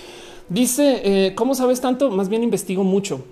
Dice, 0.51 1.01
eh, 1.03 1.35
¿cómo 1.35 1.55
sabes 1.55 1.81
tanto? 1.81 2.11
Más 2.11 2.29
bien 2.29 2.43
investigo 2.43 2.85
mucho, 2.85 3.25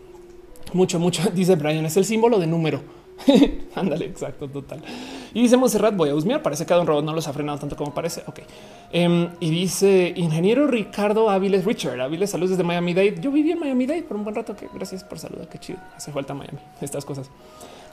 mucho, 0.73 0.99
mucho. 0.99 1.23
Dice 1.35 1.57
Brian, 1.57 1.85
es 1.85 1.99
el 1.99 2.07
símbolo 2.07 2.39
de 2.39 2.47
número. 2.47 2.81
Ándale, 3.75 4.07
exacto, 4.07 4.49
total. 4.49 4.83
Y 5.35 5.43
dice 5.43 5.57
Monserrat, 5.57 5.95
voy 5.95 6.09
a 6.09 6.15
husmear. 6.15 6.43
Parece 6.43 6.65
que 6.65 6.73
Don 6.73 6.87
Robot 6.87 7.05
no 7.05 7.13
los 7.13 7.29
ha 7.29 7.33
frenado 7.33 7.59
tanto 7.59 7.77
como 7.77 7.93
parece. 7.93 8.23
Ok. 8.27 8.41
Em, 8.91 9.29
y 9.39 9.51
dice 9.51 10.15
ingeniero 10.17 10.67
Ricardo 10.67 11.29
Áviles 11.29 11.65
Richard 11.65 12.01
Áviles, 12.01 12.31
saludos 12.31 12.51
desde 12.51 12.65
Miami 12.65 12.95
Dade. 12.95 13.21
Yo 13.21 13.31
viví 13.31 13.53
en 13.53 13.61
Miami 13.61 13.87
Dade 13.87 14.03
por 14.03 14.17
un 14.17 14.25
buen 14.25 14.35
rato. 14.35 14.57
Que 14.57 14.69
gracias 14.73 15.05
por 15.05 15.19
saludar. 15.19 15.49
Qué 15.49 15.59
chido. 15.59 15.79
Hace 15.95 16.11
falta 16.11 16.35
Miami. 16.35 16.59
Estas 16.81 17.05
cosas. 17.05 17.31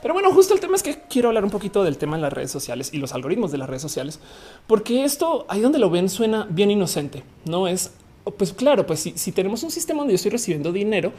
Pero 0.02 0.14
bueno, 0.14 0.32
justo 0.32 0.52
el 0.52 0.60
tema 0.60 0.74
es 0.74 0.82
que 0.82 0.98
quiero 1.08 1.28
hablar 1.28 1.44
un 1.44 1.50
poquito 1.50 1.84
del 1.84 1.96
tema 1.96 2.16
en 2.16 2.22
las 2.22 2.32
redes 2.32 2.50
sociales 2.50 2.90
y 2.92 2.98
los 2.98 3.14
algoritmos 3.14 3.52
de 3.52 3.58
las 3.58 3.68
redes 3.68 3.82
sociales, 3.82 4.18
porque 4.66 5.04
esto 5.04 5.46
ahí 5.48 5.60
donde 5.60 5.78
lo 5.78 5.90
ven 5.90 6.08
suena 6.08 6.46
bien 6.50 6.72
inocente. 6.72 7.22
No 7.44 7.68
es, 7.68 7.92
pues 8.36 8.52
claro, 8.52 8.84
pues 8.84 9.00
si, 9.14 9.32
tenemos 9.32 9.62
un 9.62 9.70
sistema 9.70 10.00
donde 10.00 10.14
yo 10.14 10.16
estoy 10.16 10.32
recibiendo 10.32 10.72
dinero, 10.72 11.12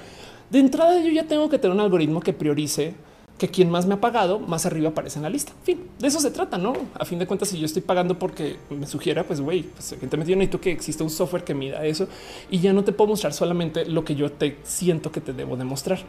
de 0.50 0.60
entrada 0.60 1.00
yo 1.00 1.10
ya 1.10 1.24
tengo 1.24 1.50
que 1.50 1.58
tener 1.58 1.74
un 1.74 1.82
algoritmo 1.82 2.20
que 2.20 2.34
priorice 2.34 2.94
que 3.38 3.48
quien 3.48 3.72
más 3.72 3.88
me 3.88 3.96
ha 3.96 4.02
pagado, 4.02 4.40
más 4.40 4.66
arriba 4.66 4.90
aparece 4.90 5.18
en 5.18 5.24
la 5.24 5.30
lista. 5.30 5.54
Fin, 5.64 5.90
de 5.98 6.08
eso 6.08 6.20
se 6.20 6.30
trata, 6.30 6.58
¿no? 6.58 6.74
A 6.94 7.04
fin 7.06 7.18
de 7.18 7.26
cuentas, 7.26 7.50
si 7.50 7.58
yo 7.58 7.66
estoy 7.66 7.82
pagando 7.82 8.20
porque 8.20 8.58
me 8.70 8.86
sugiera, 8.86 9.24
pues 9.24 9.42
güey, 9.42 9.64
pues 9.64 9.92
evidentemente 9.94 10.32
yo 10.32 10.38
necesito 10.38 10.62
que 10.62 10.72
exista 10.72 11.04
un 11.04 11.10
software 11.10 11.44
que 11.44 11.54
mida 11.54 11.84
eso 11.86 12.08
y 12.52 12.60
ya 12.60 12.74
no 12.74 12.84
te 12.84 12.92
puedo 12.92 13.10
mostrar 13.10 13.34
solamente 13.34 13.86
lo 13.86 14.04
que 14.04 14.16
yo 14.16 14.32
te 14.32 14.58
siento 14.64 15.12
que 15.12 15.22
te 15.22 15.34
debo 15.34 15.56
demostrar. 15.56 16.00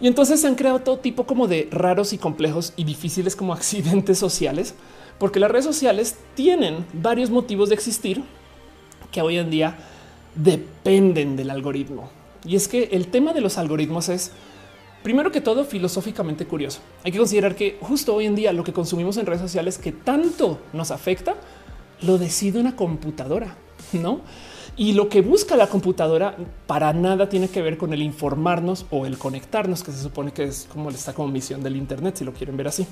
Y 0.00 0.06
entonces 0.06 0.40
se 0.40 0.46
han 0.46 0.54
creado 0.54 0.80
todo 0.80 0.98
tipo 0.98 1.24
como 1.24 1.48
de 1.48 1.68
raros 1.70 2.12
y 2.12 2.18
complejos 2.18 2.72
y 2.76 2.84
difíciles 2.84 3.34
como 3.34 3.52
accidentes 3.54 4.18
sociales, 4.18 4.74
porque 5.18 5.40
las 5.40 5.50
redes 5.50 5.64
sociales 5.64 6.16
tienen 6.34 6.84
varios 6.92 7.30
motivos 7.30 7.70
de 7.70 7.74
existir 7.74 8.22
que 9.10 9.22
hoy 9.22 9.38
en 9.38 9.50
día 9.50 9.76
dependen 10.34 11.36
del 11.36 11.50
algoritmo. 11.50 12.10
Y 12.44 12.56
es 12.56 12.68
que 12.68 12.90
el 12.92 13.08
tema 13.08 13.32
de 13.32 13.40
los 13.40 13.58
algoritmos 13.58 14.08
es, 14.08 14.30
primero 15.02 15.32
que 15.32 15.40
todo, 15.40 15.64
filosóficamente 15.64 16.46
curioso. 16.46 16.80
Hay 17.02 17.12
que 17.12 17.18
considerar 17.18 17.56
que 17.56 17.78
justo 17.80 18.14
hoy 18.14 18.26
en 18.26 18.34
día 18.34 18.52
lo 18.52 18.62
que 18.62 18.72
consumimos 18.72 19.16
en 19.16 19.26
redes 19.26 19.40
sociales 19.40 19.78
que 19.78 19.92
tanto 19.92 20.60
nos 20.72 20.90
afecta, 20.90 21.34
lo 22.02 22.18
decide 22.18 22.60
una 22.60 22.76
computadora, 22.76 23.56
¿no? 23.92 24.20
Y 24.76 24.92
lo 24.92 25.08
que 25.08 25.22
busca 25.22 25.56
la 25.56 25.68
computadora 25.68 26.36
para 26.66 26.92
nada 26.92 27.28
tiene 27.28 27.48
que 27.48 27.62
ver 27.62 27.78
con 27.78 27.92
el 27.94 28.02
informarnos 28.02 28.84
o 28.90 29.06
el 29.06 29.16
conectarnos, 29.16 29.82
que 29.82 29.92
se 29.92 30.02
supone 30.02 30.32
que 30.32 30.44
es 30.44 30.68
como 30.70 30.90
está 30.90 31.14
como 31.14 31.28
misión 31.28 31.62
del 31.62 31.76
Internet, 31.76 32.16
si 32.16 32.24
lo 32.24 32.34
quieren 32.34 32.56
ver 32.56 32.68
así. 32.68 32.86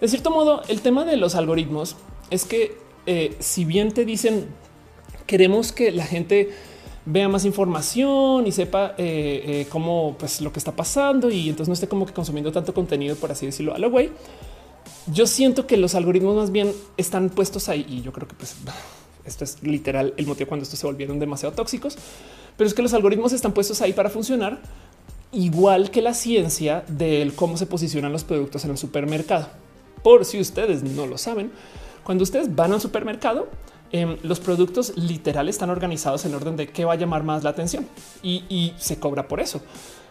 De 0.00 0.08
cierto 0.08 0.30
modo, 0.30 0.62
el 0.68 0.82
tema 0.82 1.04
de 1.04 1.16
los 1.16 1.34
algoritmos 1.34 1.96
es 2.30 2.44
que 2.44 2.78
eh, 3.06 3.36
si 3.40 3.64
bien 3.64 3.92
te 3.92 4.04
dicen 4.04 4.46
queremos 5.26 5.72
que 5.72 5.90
la 5.90 6.04
gente 6.04 6.50
vea 7.06 7.28
más 7.28 7.44
información 7.44 8.46
y 8.46 8.52
sepa 8.52 8.94
eh, 8.96 9.42
eh, 9.46 9.66
cómo 9.68 10.16
pues 10.18 10.40
lo 10.40 10.52
que 10.52 10.58
está 10.58 10.72
pasando 10.72 11.30
y 11.30 11.48
entonces 11.48 11.68
no 11.68 11.74
esté 11.74 11.88
como 11.88 12.06
que 12.06 12.12
consumiendo 12.12 12.50
tanto 12.52 12.72
contenido, 12.72 13.16
por 13.16 13.30
así 13.30 13.46
decirlo, 13.46 13.74
a 13.74 13.78
la 13.78 13.88
güey. 13.88 14.10
Yo 15.06 15.26
siento 15.26 15.66
que 15.66 15.76
los 15.76 15.94
algoritmos 15.94 16.36
más 16.36 16.50
bien 16.50 16.72
están 16.96 17.28
puestos 17.28 17.68
ahí 17.68 17.84
y 17.88 18.02
yo 18.02 18.12
creo 18.12 18.26
que 18.26 18.34
pues 18.34 18.56
esto 19.26 19.44
es 19.44 19.62
literal 19.62 20.14
el 20.16 20.26
motivo 20.26 20.48
cuando 20.48 20.64
estos 20.64 20.78
se 20.78 20.86
volvieron 20.86 21.18
demasiado 21.18 21.54
tóxicos, 21.54 21.96
pero 22.56 22.68
es 22.68 22.74
que 22.74 22.82
los 22.82 22.94
algoritmos 22.94 23.32
están 23.32 23.52
puestos 23.52 23.80
ahí 23.80 23.92
para 23.92 24.10
funcionar 24.10 24.60
igual 25.32 25.90
que 25.90 26.02
la 26.02 26.14
ciencia 26.14 26.84
del 26.88 27.34
cómo 27.34 27.56
se 27.56 27.66
posicionan 27.66 28.12
los 28.12 28.24
productos 28.24 28.64
en 28.64 28.70
el 28.70 28.78
supermercado. 28.78 29.48
Por 30.02 30.24
si 30.24 30.40
ustedes 30.40 30.82
no 30.82 31.06
lo 31.06 31.18
saben, 31.18 31.50
cuando 32.04 32.22
ustedes 32.22 32.54
van 32.54 32.72
al 32.72 32.80
supermercado, 32.80 33.48
em, 33.90 34.16
los 34.22 34.38
productos 34.38 34.96
literal 34.96 35.48
están 35.48 35.70
organizados 35.70 36.24
en 36.24 36.34
orden 36.34 36.56
de 36.56 36.68
qué 36.68 36.84
va 36.84 36.92
a 36.92 36.96
llamar 36.96 37.24
más 37.24 37.42
la 37.42 37.50
atención 37.50 37.86
y, 38.22 38.72
se 38.78 38.98
cobra 38.98 39.28
por 39.28 39.40
eso. 39.40 39.60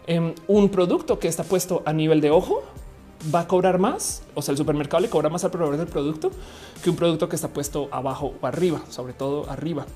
em, 0.06 0.34
un 0.48 0.68
producto 0.68 1.18
que 1.18 1.28
está 1.28 1.44
puesto 1.44 1.82
a 1.86 1.92
nivel 1.94 2.20
de 2.20 2.30
ojo 2.30 2.62
va 3.32 3.40
a 3.40 3.48
cobrar 3.48 3.78
más, 3.78 4.22
o 4.34 4.42
sea, 4.42 4.52
el 4.52 4.58
supermercado 4.58 5.00
le 5.00 5.08
cobra 5.08 5.28
más 5.28 5.44
al 5.44 5.50
proveedor 5.50 5.78
del 5.78 5.86
producto 5.86 6.30
que 6.82 6.90
un 6.90 6.96
producto 6.96 7.28
que 7.28 7.36
está 7.36 7.48
puesto 7.48 7.88
abajo 7.92 8.34
o 8.40 8.46
arriba, 8.46 8.82
sobre 8.88 9.12
todo 9.12 9.48
arriba. 9.48 9.86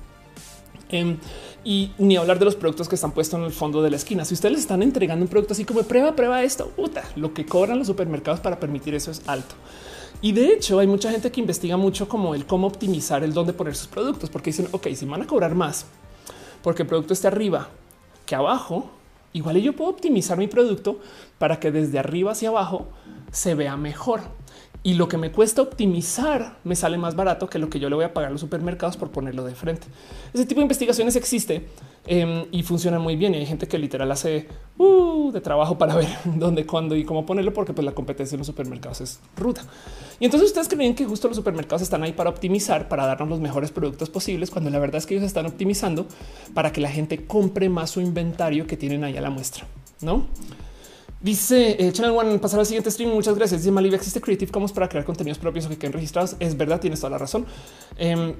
Em, 0.91 1.17
y 1.63 1.91
ni 1.99 2.17
hablar 2.17 2.39
de 2.39 2.45
los 2.45 2.55
productos 2.55 2.89
que 2.89 2.95
están 2.95 3.11
puestos 3.11 3.39
en 3.39 3.45
el 3.45 3.51
fondo 3.51 3.81
de 3.83 3.91
la 3.91 3.97
esquina. 3.97 4.25
Si 4.25 4.33
ustedes 4.33 4.59
están 4.59 4.81
entregando 4.81 5.23
un 5.23 5.29
producto 5.29 5.53
así 5.53 5.65
como 5.65 5.83
prueba, 5.83 6.15
prueba 6.15 6.41
esto, 6.41 6.69
puta, 6.69 7.03
lo 7.15 7.33
que 7.33 7.45
cobran 7.45 7.77
los 7.77 7.87
supermercados 7.87 8.39
para 8.39 8.59
permitir 8.59 8.95
eso 8.95 9.11
es 9.11 9.21
alto. 9.27 9.55
Y 10.21 10.31
de 10.31 10.47
hecho 10.53 10.79
hay 10.79 10.87
mucha 10.87 11.11
gente 11.11 11.31
que 11.31 11.39
investiga 11.39 11.77
mucho 11.77 12.09
como 12.09 12.33
el 12.33 12.45
cómo 12.45 12.67
optimizar 12.67 13.23
el 13.23 13.33
dónde 13.33 13.53
poner 13.53 13.75
sus 13.75 13.87
productos, 13.87 14.29
porque 14.29 14.49
dicen, 14.49 14.67
ok, 14.71 14.87
si 14.95 15.05
van 15.05 15.21
a 15.21 15.27
cobrar 15.27 15.53
más 15.53 15.85
porque 16.61 16.83
el 16.83 16.87
producto 16.87 17.13
esté 17.13 17.27
arriba 17.27 17.69
que 18.25 18.35
abajo, 18.35 18.89
igual 19.33 19.57
yo 19.57 19.75
puedo 19.75 19.91
optimizar 19.91 20.37
mi 20.37 20.47
producto 20.47 20.99
para 21.39 21.59
que 21.59 21.71
desde 21.71 21.97
arriba 21.97 22.33
hacia 22.33 22.49
abajo 22.49 22.87
se 23.31 23.55
vea 23.55 23.75
mejor 23.75 24.21
y 24.81 24.93
lo 24.93 25.09
que 25.09 25.17
me 25.17 25.31
cuesta 25.31 25.61
optimizar 25.61 26.57
me 26.63 26.73
sale 26.73 26.97
más 26.97 27.15
barato 27.15 27.49
que 27.49 27.59
lo 27.59 27.69
que 27.69 27.79
yo 27.79 27.89
le 27.89 27.95
voy 27.95 28.05
a 28.05 28.13
pagar 28.13 28.29
a 28.29 28.31
los 28.31 28.39
supermercados 28.39 28.95
por 28.95 29.11
ponerlo 29.11 29.43
de 29.43 29.53
frente. 29.53 29.87
Ese 30.33 30.45
tipo 30.45 30.59
de 30.59 30.63
investigaciones 30.63 31.17
existe 31.17 31.67
em, 32.07 32.45
y 32.51 32.63
funciona 32.63 32.97
muy 32.97 33.17
bien. 33.17 33.35
Y 33.35 33.39
hay 33.39 33.45
gente 33.45 33.67
que 33.67 33.77
literal 33.77 34.09
hace 34.09 34.47
uh, 34.77 35.31
de 35.33 35.41
trabajo 35.41 35.77
para 35.77 35.95
ver 35.97 36.07
dónde, 36.23 36.65
cuándo 36.65 36.95
y 36.95 37.03
cómo 37.03 37.25
ponerlo, 37.25 37.53
porque 37.53 37.73
pues 37.73 37.83
la 37.83 37.91
competencia 37.91 38.35
en 38.35 38.39
los 38.39 38.47
supermercados 38.47 39.01
es 39.01 39.19
ruta. 39.35 39.63
Y 40.17 40.25
entonces 40.25 40.47
ustedes 40.47 40.69
creen 40.69 40.95
que 40.95 41.03
justo 41.03 41.27
los 41.27 41.35
supermercados 41.35 41.81
están 41.81 42.03
ahí 42.03 42.13
para 42.13 42.29
optimizar, 42.29 42.87
para 42.87 43.05
darnos 43.05 43.27
los 43.27 43.41
mejores 43.41 43.71
productos 43.71 44.09
posibles, 44.09 44.49
cuando 44.49 44.69
la 44.69 44.79
verdad 44.79 44.95
es 44.95 45.05
que 45.05 45.15
ellos 45.15 45.27
están 45.27 45.45
optimizando 45.45 46.05
para 46.53 46.71
que 46.71 46.79
la 46.79 46.89
gente 46.89 47.25
compre 47.25 47.67
más 47.67 47.89
su 47.89 47.99
inventario 47.99 48.65
que 48.65 48.77
tienen 48.77 49.03
ahí 49.03 49.17
a 49.17 49.21
la 49.21 49.29
muestra, 49.29 49.67
no? 49.99 50.25
Dice 51.21 51.75
eh, 51.79 51.91
Channel 51.91 52.11
One, 52.11 52.39
pasar 52.39 52.59
al 52.59 52.65
siguiente 52.65 52.89
stream. 52.91 53.11
Muchas 53.11 53.35
gracias. 53.35 53.61
Dice 53.61 53.71
Malivia, 53.71 53.97
existe 53.97 54.21
Creative 54.21 54.51
Commons 54.51 54.71
para 54.71 54.87
crear 54.87 55.05
contenidos 55.05 55.37
propios 55.37 55.65
o 55.65 55.69
que 55.69 55.77
queden 55.77 55.93
registrados. 55.93 56.35
Es 56.39 56.55
verdad, 56.55 56.79
tienes 56.79 56.99
toda 56.99 57.11
la 57.11 57.17
razón. 57.17 57.45
Eh, 57.97 58.35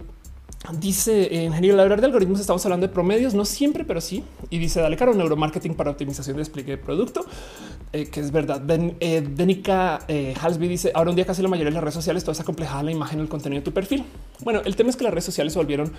dice 0.80 1.44
en 1.44 1.54
general, 1.54 1.90
la 1.90 1.96
de 1.96 2.06
algoritmos 2.06 2.40
estamos 2.40 2.64
hablando 2.66 2.88
de 2.88 2.94
promedios, 2.94 3.34
no 3.34 3.46
siempre, 3.46 3.86
pero 3.86 4.02
sí. 4.02 4.24
Y 4.50 4.60
dice 4.60 4.82
dale 4.82 4.98
caro 4.98 5.14
neuromarketing 5.14 5.74
para 5.74 5.92
optimización 5.92 6.36
de 6.36 6.42
despliegue 6.42 6.72
de 6.72 6.78
producto, 6.78 7.26
eh, 7.94 8.08
que 8.08 8.20
es 8.20 8.32
verdad. 8.32 8.62
Ben, 8.64 8.96
eh, 9.00 9.22
Denica 9.22 10.00
eh, 10.08 10.34
Halsby 10.40 10.68
dice 10.68 10.92
ahora 10.94 11.10
un 11.10 11.16
día 11.16 11.26
casi 11.26 11.42
la 11.42 11.48
mayoría 11.48 11.72
de 11.72 11.76
las 11.76 11.84
redes 11.84 11.96
sociales 11.96 12.24
toda 12.24 12.34
esa 12.34 12.44
complejada 12.44 12.84
la 12.84 12.92
imagen, 12.92 13.20
el 13.20 13.30
contenido 13.30 13.62
de 13.62 13.66
tu 13.66 13.74
perfil. 13.74 14.04
Bueno, 14.42 14.62
el 14.66 14.76
tema 14.76 14.90
es 14.90 14.96
que 14.96 15.04
las 15.04 15.14
redes 15.14 15.26
sociales 15.26 15.54
se 15.54 15.60
volvieron 15.60 15.92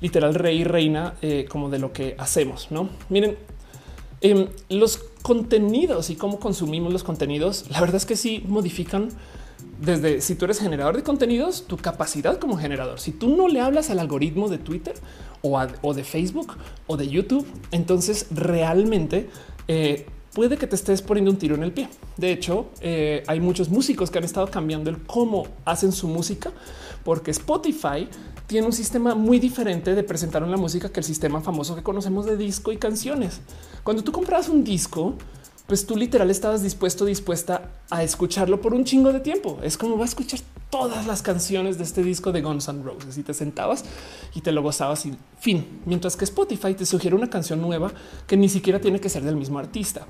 literal 0.00 0.34
rey 0.34 0.60
y 0.60 0.64
reina 0.64 1.14
eh, 1.22 1.46
como 1.48 1.68
de 1.68 1.78
lo 1.78 1.92
que 1.92 2.14
hacemos. 2.18 2.68
No 2.70 2.88
miren, 3.08 3.36
Em, 4.20 4.48
los 4.68 4.98
contenidos 5.22 6.10
y 6.10 6.16
cómo 6.16 6.38
consumimos 6.38 6.92
los 6.92 7.04
contenidos, 7.04 7.66
la 7.70 7.80
verdad 7.80 7.96
es 7.96 8.06
que 8.06 8.16
sí 8.16 8.44
modifican 8.46 9.10
desde 9.80 10.20
si 10.20 10.34
tú 10.34 10.44
eres 10.44 10.58
generador 10.58 10.96
de 10.96 11.02
contenidos, 11.02 11.64
tu 11.66 11.76
capacidad 11.76 12.38
como 12.38 12.56
generador. 12.56 13.00
Si 13.00 13.12
tú 13.12 13.36
no 13.36 13.48
le 13.48 13.60
hablas 13.60 13.90
al 13.90 13.98
algoritmo 14.00 14.48
de 14.48 14.58
Twitter 14.58 14.94
o, 15.42 15.94
de 15.94 16.04
Facebook 16.04 16.54
o 16.86 16.96
de 16.96 17.08
YouTube, 17.08 17.46
entonces 17.70 18.26
realmente 18.30 19.30
eh, 19.68 20.06
puede 20.32 20.56
que 20.56 20.66
te 20.66 20.74
estés 20.74 21.00
poniendo 21.00 21.30
un 21.30 21.38
tiro 21.38 21.54
en 21.54 21.62
el 21.62 21.72
pie. 21.72 21.88
De 22.16 22.32
hecho, 22.32 22.66
eh, 22.80 23.22
hay 23.26 23.40
muchos 23.40 23.68
músicos 23.68 24.10
que 24.10 24.18
han 24.18 24.24
estado 24.24 24.48
cambiando 24.48 24.90
el 24.90 25.02
cómo 25.04 25.46
hacen 25.64 25.92
su 25.92 26.08
música, 26.08 26.50
porque 27.04 27.30
Spotify 27.30 28.08
tiene 28.48 28.66
un 28.66 28.72
sistema 28.72 29.14
muy 29.14 29.38
diferente 29.38 29.94
de 29.94 30.02
presentar 30.02 30.40
la 30.40 30.56
música 30.56 30.88
que 30.88 31.00
el 31.00 31.04
sistema 31.04 31.42
famoso 31.42 31.76
que 31.76 31.82
conocemos 31.82 32.24
de 32.24 32.38
disco 32.38 32.72
y 32.72 32.78
canciones. 32.78 33.42
Cuando 33.84 34.02
tú 34.02 34.10
compras 34.10 34.48
un 34.48 34.64
disco, 34.64 35.16
pues 35.68 35.86
tú 35.86 35.96
literal 35.96 36.30
estabas 36.30 36.62
dispuesto, 36.62 37.04
dispuesta 37.04 37.70
a 37.90 38.02
escucharlo 38.02 38.62
por 38.62 38.72
un 38.72 38.84
chingo 38.84 39.12
de 39.12 39.20
tiempo. 39.20 39.58
Es 39.62 39.76
como 39.76 39.98
va 39.98 40.04
a 40.04 40.08
escuchar 40.08 40.40
todas 40.70 41.06
las 41.06 41.20
canciones 41.20 41.76
de 41.76 41.84
este 41.84 42.02
disco 42.02 42.32
de 42.32 42.40
Guns 42.40 42.68
N' 42.68 42.82
Roses 42.82 43.18
y 43.18 43.22
te 43.22 43.34
sentabas 43.34 43.84
y 44.34 44.40
te 44.40 44.50
lo 44.50 44.62
gozabas 44.62 45.04
y 45.04 45.14
fin. 45.38 45.82
Mientras 45.84 46.16
que 46.16 46.24
Spotify 46.24 46.72
te 46.72 46.86
sugiere 46.86 47.14
una 47.14 47.28
canción 47.28 47.60
nueva 47.60 47.92
que 48.26 48.38
ni 48.38 48.48
siquiera 48.48 48.80
tiene 48.80 48.98
que 48.98 49.10
ser 49.10 49.22
del 49.24 49.36
mismo 49.36 49.58
artista. 49.58 50.06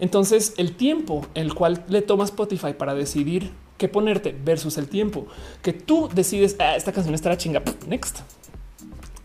Entonces 0.00 0.54
el 0.56 0.76
tiempo 0.76 1.26
el 1.34 1.52
cual 1.52 1.84
le 1.88 2.00
toma 2.00 2.24
Spotify 2.24 2.72
para 2.72 2.94
decidir 2.94 3.52
qué 3.76 3.88
ponerte 3.88 4.34
versus 4.42 4.78
el 4.78 4.88
tiempo 4.88 5.26
que 5.60 5.74
tú 5.74 6.08
decides 6.14 6.56
ah, 6.58 6.74
esta 6.74 6.92
canción 6.92 7.14
estará 7.14 7.36
chinga 7.36 7.62
next 7.86 8.20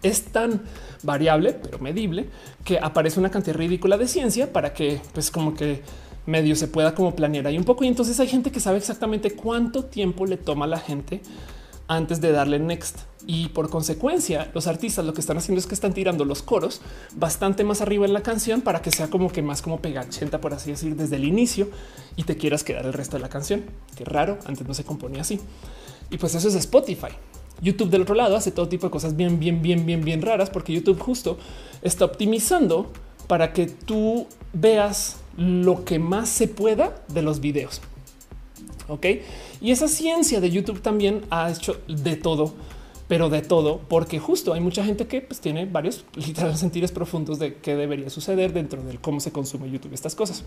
es 0.04 0.26
tan 0.26 0.62
variable 1.04 1.54
pero 1.54 1.80
medible 1.80 2.30
que 2.64 2.80
aparece 2.80 3.20
una 3.20 3.32
cantidad 3.32 3.56
ridícula 3.56 3.98
de 3.98 4.08
ciencia 4.08 4.52
para 4.52 4.74
que 4.74 5.02
pues 5.14 5.32
como 5.32 5.54
que 5.54 5.82
medio 6.26 6.56
se 6.56 6.68
pueda 6.68 6.94
como 6.94 7.16
planear 7.16 7.48
ahí 7.48 7.58
un 7.58 7.64
poco 7.64 7.84
y 7.84 7.88
entonces 7.88 8.20
hay 8.20 8.28
gente 8.28 8.52
que 8.52 8.60
sabe 8.60 8.78
exactamente 8.78 9.32
cuánto 9.32 9.86
tiempo 9.86 10.26
le 10.26 10.38
toma 10.38 10.66
a 10.66 10.68
la 10.68 10.80
gente 10.80 11.22
antes 11.88 12.22
de 12.22 12.32
darle 12.32 12.60
next. 12.60 13.00
Y 13.26 13.50
por 13.50 13.70
consecuencia, 13.70 14.50
los 14.54 14.68
artistas 14.68 15.06
lo 15.06 15.14
que 15.14 15.20
están 15.20 15.38
haciendo 15.38 15.60
es 15.60 15.68
que 15.68 15.74
están 15.74 15.94
tirando 15.94 16.24
los 16.24 16.42
coros 16.42 16.82
bastante 17.16 17.64
más 17.64 17.82
arriba 17.82 18.06
en 18.06 18.14
la 18.14 18.24
canción 18.24 18.62
para 18.62 18.82
que 18.82 18.92
sea 18.92 19.10
como 19.10 19.32
que 19.32 19.42
más 19.42 19.62
como 19.62 19.82
pegachenta, 19.82 20.40
por 20.40 20.54
así 20.54 20.72
decir, 20.72 20.96
desde 20.96 21.18
el 21.18 21.26
inicio 21.26 21.70
y 22.16 22.24
te 22.24 22.38
quieras 22.38 22.64
quedar 22.64 22.86
el 22.86 22.94
resto 22.94 23.18
de 23.18 23.22
la 23.22 23.30
canción. 23.30 23.66
Qué 23.96 24.06
raro, 24.06 24.38
antes 24.46 24.66
no 24.66 24.74
se 24.74 24.86
componía 24.86 25.22
así. 25.22 25.40
Y 26.10 26.18
pues 26.18 26.36
eso 26.36 26.48
es 26.48 26.56
Spotify. 26.56 27.10
YouTube 27.62 27.90
del 27.90 28.04
otro 28.04 28.16
lado 28.16 28.36
hace 28.36 28.52
todo 28.52 28.68
tipo 28.68 28.88
de 28.88 28.92
cosas 28.92 29.16
bien, 29.16 29.40
bien, 29.40 29.62
bien, 29.62 29.86
bien, 29.86 30.04
bien 30.04 30.22
raras 30.22 30.50
porque 30.50 30.74
YouTube 30.74 31.00
justo 31.00 31.38
está 31.82 32.06
optimizando 32.06 32.92
para 33.28 33.54
que 33.54 33.68
tú 33.68 34.28
veas 34.54 35.18
lo 35.38 35.86
que 35.86 36.00
más 36.00 36.30
se 36.30 36.48
pueda 36.48 37.04
de 37.10 37.22
los 37.22 37.40
videos. 37.40 37.82
Ok. 38.88 39.06
Y 39.62 39.72
esa 39.72 39.88
ciencia 39.88 40.40
de 40.40 40.50
YouTube 40.50 40.82
también 40.82 41.22
ha 41.30 41.52
hecho 41.52 41.80
de 41.88 42.16
todo, 42.16 42.54
pero 43.08 43.30
de 43.30 43.42
todo, 43.42 43.82
porque 43.88 44.20
justo 44.20 44.54
hay 44.54 44.62
mucha 44.62 44.84
gente 44.84 45.08
que 45.08 45.22
pues, 45.22 45.42
tiene 45.42 45.66
varios 45.66 46.06
literal 46.16 46.58
sentires 46.58 46.92
profundos 46.92 47.40
de 47.40 47.56
qué 47.56 47.76
debería 47.76 48.10
suceder 48.10 48.54
dentro 48.54 48.82
del 48.84 49.00
cómo 49.00 49.20
se 49.20 49.32
consume 49.32 49.70
YouTube, 49.70 49.94
estas 49.94 50.16
cosas. 50.16 50.44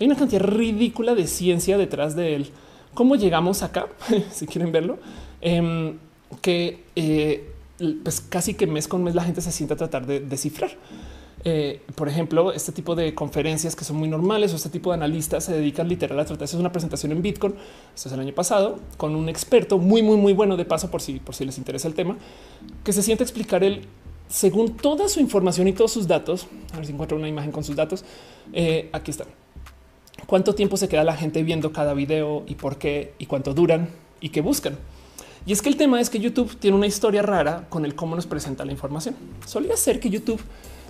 Hay 0.00 0.06
una 0.06 0.16
cantidad 0.16 0.42
ridícula 0.42 1.14
de 1.14 1.26
ciencia 1.26 1.78
detrás 1.78 2.16
de 2.16 2.34
él. 2.34 2.50
¿Cómo 2.94 3.16
llegamos 3.16 3.62
acá? 3.62 3.88
si 4.32 4.46
quieren 4.46 4.72
verlo, 4.72 4.98
em, 5.40 5.98
que 6.40 6.84
eh, 6.96 7.52
pues 8.02 8.20
casi 8.20 8.54
que 8.54 8.66
mes 8.66 8.88
con 8.88 9.04
mes 9.04 9.14
la 9.14 9.22
gente 9.22 9.40
se 9.40 9.52
sienta 9.52 9.74
a 9.74 9.76
tratar 9.76 10.06
de 10.06 10.20
descifrar. 10.20 10.70
Eh, 11.44 11.80
por 11.94 12.08
ejemplo, 12.08 12.52
este 12.52 12.72
tipo 12.72 12.96
de 12.96 13.14
conferencias 13.14 13.76
que 13.76 13.84
son 13.84 13.96
muy 13.96 14.08
normales 14.08 14.52
o 14.52 14.56
este 14.56 14.70
tipo 14.70 14.90
de 14.90 14.96
analistas 14.96 15.44
se 15.44 15.52
dedican 15.52 15.88
literal 15.88 16.18
a 16.18 16.24
tratar. 16.24 16.48
de 16.48 16.56
una 16.56 16.72
presentación 16.72 17.12
en 17.12 17.22
Bitcoin. 17.22 17.54
Esto 17.94 18.08
es 18.08 18.14
el 18.14 18.20
año 18.20 18.34
pasado 18.34 18.80
con 18.96 19.14
un 19.14 19.28
experto 19.28 19.78
muy, 19.78 20.02
muy, 20.02 20.16
muy 20.16 20.32
bueno 20.32 20.56
de 20.56 20.64
paso 20.64 20.90
por 20.90 21.00
si, 21.00 21.20
por 21.20 21.34
si 21.34 21.44
les 21.44 21.56
interesa 21.58 21.86
el 21.86 21.94
tema, 21.94 22.16
que 22.84 22.92
se 22.92 23.02
siente 23.02 23.22
a 23.22 23.26
explicar 23.26 23.62
el 23.62 23.86
según 24.28 24.76
toda 24.76 25.08
su 25.08 25.20
información 25.20 25.68
y 25.68 25.72
todos 25.72 25.92
sus 25.92 26.08
datos. 26.08 26.48
A 26.72 26.76
ver 26.76 26.86
si 26.86 26.92
encuentro 26.92 27.16
una 27.16 27.28
imagen 27.28 27.52
con 27.52 27.64
sus 27.64 27.76
datos. 27.76 28.04
Eh, 28.52 28.90
aquí 28.92 29.10
están. 29.10 29.28
Cuánto 30.26 30.54
tiempo 30.54 30.76
se 30.76 30.88
queda 30.88 31.04
la 31.04 31.16
gente 31.16 31.42
viendo 31.42 31.72
cada 31.72 31.94
video 31.94 32.42
y 32.46 32.56
por 32.56 32.76
qué 32.76 33.14
y 33.18 33.26
cuánto 33.26 33.54
duran 33.54 33.88
y 34.20 34.30
qué 34.30 34.40
buscan. 34.40 34.76
Y 35.48 35.52
es 35.52 35.62
que 35.62 35.70
el 35.70 35.78
tema 35.78 35.98
es 35.98 36.10
que 36.10 36.20
YouTube 36.20 36.58
tiene 36.58 36.76
una 36.76 36.86
historia 36.86 37.22
rara 37.22 37.64
con 37.70 37.86
el 37.86 37.94
cómo 37.94 38.14
nos 38.14 38.26
presenta 38.26 38.66
la 38.66 38.72
información. 38.72 39.14
Solía 39.46 39.78
ser 39.78 39.98
que 39.98 40.10
YouTube 40.10 40.38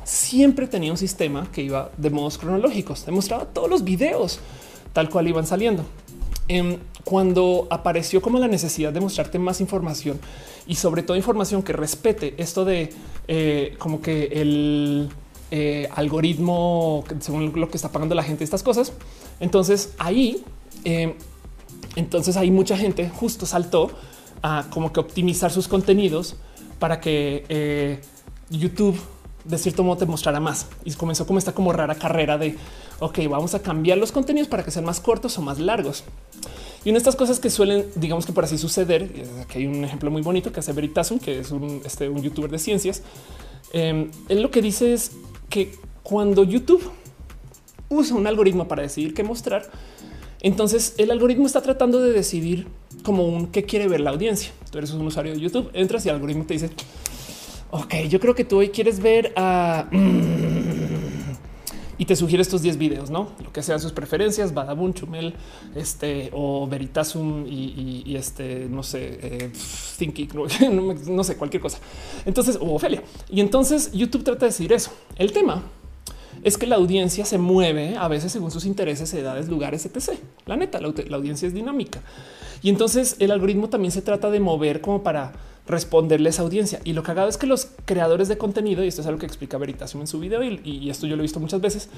siempre 0.02 0.66
tenía 0.66 0.90
un 0.90 0.98
sistema 0.98 1.46
que 1.52 1.62
iba 1.62 1.92
de 1.96 2.10
modos 2.10 2.38
cronológicos, 2.38 3.06
demostraba 3.06 3.44
todos 3.44 3.70
los 3.70 3.84
videos 3.84 4.40
tal 4.92 5.10
cual 5.10 5.28
iban 5.28 5.46
saliendo. 5.46 5.84
Em, 6.48 6.78
cuando 7.04 7.68
apareció 7.70 8.20
como 8.20 8.40
la 8.40 8.48
necesidad 8.48 8.92
de 8.92 8.98
mostrarte 8.98 9.38
más 9.38 9.60
información 9.60 10.18
y 10.66 10.74
sobre 10.74 11.04
todo 11.04 11.16
información 11.16 11.62
que 11.62 11.72
respete 11.72 12.34
esto 12.36 12.64
de 12.64 12.92
eh, 13.28 13.76
como 13.78 14.02
que 14.02 14.24
el 14.24 15.08
eh, 15.52 15.88
algoritmo 15.94 17.04
según 17.20 17.52
lo 17.54 17.70
que 17.70 17.76
está 17.76 17.92
pagando 17.92 18.16
la 18.16 18.24
gente, 18.24 18.42
estas 18.42 18.64
cosas. 18.64 18.92
Entonces 19.38 19.94
ahí, 19.98 20.42
em, 20.82 21.14
entonces 21.94 22.36
ahí 22.36 22.50
mucha 22.50 22.76
gente 22.76 23.08
justo 23.08 23.46
saltó 23.46 23.92
a 24.42 24.66
como 24.70 24.92
que 24.92 25.00
optimizar 25.00 25.50
sus 25.50 25.68
contenidos 25.68 26.36
para 26.78 27.00
que 27.00 27.44
eh, 27.48 28.00
YouTube 28.50 28.98
de 29.44 29.58
cierto 29.58 29.82
modo 29.82 29.96
te 29.96 30.06
mostrará 30.06 30.40
más. 30.40 30.66
Y 30.84 30.92
comenzó 30.92 31.26
como 31.26 31.38
esta 31.38 31.52
como 31.52 31.72
rara 31.72 31.94
carrera 31.94 32.38
de, 32.38 32.56
ok, 33.00 33.18
vamos 33.28 33.54
a 33.54 33.62
cambiar 33.62 33.98
los 33.98 34.12
contenidos 34.12 34.48
para 34.48 34.62
que 34.62 34.70
sean 34.70 34.84
más 34.84 35.00
cortos 35.00 35.38
o 35.38 35.42
más 35.42 35.58
largos. 35.58 36.04
Y 36.84 36.90
una 36.90 36.96
de 36.96 36.98
estas 36.98 37.16
cosas 37.16 37.40
que 37.40 37.50
suelen, 37.50 37.86
digamos 37.96 38.26
que 38.26 38.32
por 38.32 38.44
así 38.44 38.58
suceder, 38.58 39.10
aquí 39.42 39.58
hay 39.58 39.66
un 39.66 39.84
ejemplo 39.84 40.10
muy 40.10 40.22
bonito 40.22 40.52
que 40.52 40.60
hace 40.60 40.72
Veritasum, 40.72 41.18
que 41.18 41.40
es 41.40 41.50
un, 41.50 41.80
este, 41.84 42.08
un 42.08 42.22
youtuber 42.22 42.50
de 42.50 42.58
ciencias. 42.58 43.02
Eh, 43.72 44.10
él 44.28 44.42
lo 44.42 44.50
que 44.50 44.62
dice 44.62 44.92
es 44.92 45.12
que 45.48 45.72
cuando 46.02 46.44
YouTube 46.44 46.82
usa 47.88 48.16
un 48.16 48.26
algoritmo 48.26 48.68
para 48.68 48.82
decidir 48.82 49.14
qué 49.14 49.22
mostrar, 49.22 49.70
entonces 50.40 50.94
el 50.98 51.10
algoritmo 51.10 51.46
está 51.46 51.62
tratando 51.62 52.00
de 52.00 52.12
decidir 52.12 52.66
como 53.02 53.26
un 53.26 53.48
qué 53.48 53.64
quiere 53.64 53.88
ver 53.88 54.00
la 54.00 54.10
audiencia. 54.10 54.52
Tú 54.70 54.78
eres 54.78 54.90
un 54.92 55.06
usuario 55.06 55.32
de 55.32 55.40
YouTube, 55.40 55.70
entras 55.72 56.04
y 56.06 56.08
el 56.08 56.16
algoritmo 56.16 56.44
te 56.44 56.54
dice 56.54 56.70
Ok, 57.70 57.94
yo 58.08 58.18
creo 58.18 58.34
que 58.34 58.44
tú 58.44 58.58
hoy 58.58 58.70
quieres 58.70 59.00
ver 59.00 59.32
a... 59.36 59.86
Mm, 59.90 61.08
y 61.98 62.04
te 62.04 62.14
sugiere 62.14 62.40
estos 62.40 62.62
10 62.62 62.78
videos, 62.78 63.10
no 63.10 63.32
lo 63.42 63.52
que 63.52 63.60
sean 63.60 63.80
sus 63.80 63.92
preferencias, 63.92 64.54
Badabun, 64.54 64.94
Chumel, 64.94 65.34
este 65.74 66.30
o 66.32 66.66
Veritasum 66.68 67.44
y, 67.46 68.14
este, 68.16 68.68
no 68.70 68.84
sé, 68.84 69.18
eh, 69.20 69.50
no, 71.08 71.24
sé, 71.24 71.36
cualquier 71.36 71.60
cosa. 71.60 71.78
Entonces, 72.24 72.56
o 72.60 72.74
Ofelia. 72.74 73.02
Y 73.28 73.40
entonces 73.40 73.90
YouTube 73.92 74.22
trata 74.22 74.46
de 74.46 74.52
decir 74.52 74.72
eso. 74.72 74.92
El 75.16 75.32
tema 75.32 75.64
es 76.42 76.58
que 76.58 76.66
la 76.66 76.76
audiencia 76.76 77.24
se 77.24 77.38
mueve 77.38 77.96
a 77.96 78.08
veces 78.08 78.32
según 78.32 78.50
sus 78.50 78.64
intereses, 78.64 79.12
edades, 79.14 79.48
lugares, 79.48 79.86
etc. 79.86 80.18
La 80.46 80.56
neta, 80.56 80.80
la, 80.80 81.16
audiencia 81.16 81.48
es 81.48 81.54
dinámica. 81.54 82.00
Y 82.62 82.70
entonces 82.70 83.16
el 83.18 83.30
algoritmo 83.30 83.68
también 83.68 83.92
se 83.92 84.02
trata 84.02 84.30
de 84.30 84.40
mover 84.40 84.80
como 84.80 85.02
para 85.02 85.32
responderle 85.66 86.28
a 86.28 86.30
esa 86.30 86.42
audiencia. 86.42 86.80
Y 86.84 86.92
lo 86.94 87.02
hago 87.06 87.28
es 87.28 87.36
que 87.36 87.46
los 87.46 87.68
creadores 87.84 88.28
de 88.28 88.38
contenido, 88.38 88.82
y 88.82 88.88
esto 88.88 89.02
es 89.02 89.06
algo 89.06 89.20
que 89.20 89.26
explica 89.26 89.58
Veritasium 89.58 90.00
en 90.00 90.06
su 90.06 90.18
video, 90.18 90.42
y, 90.42 90.88
esto 90.88 91.06
yo 91.06 91.14
lo 91.16 91.22
he 91.22 91.24
visto 91.24 91.40
muchas 91.40 91.60
veces, 91.60 91.88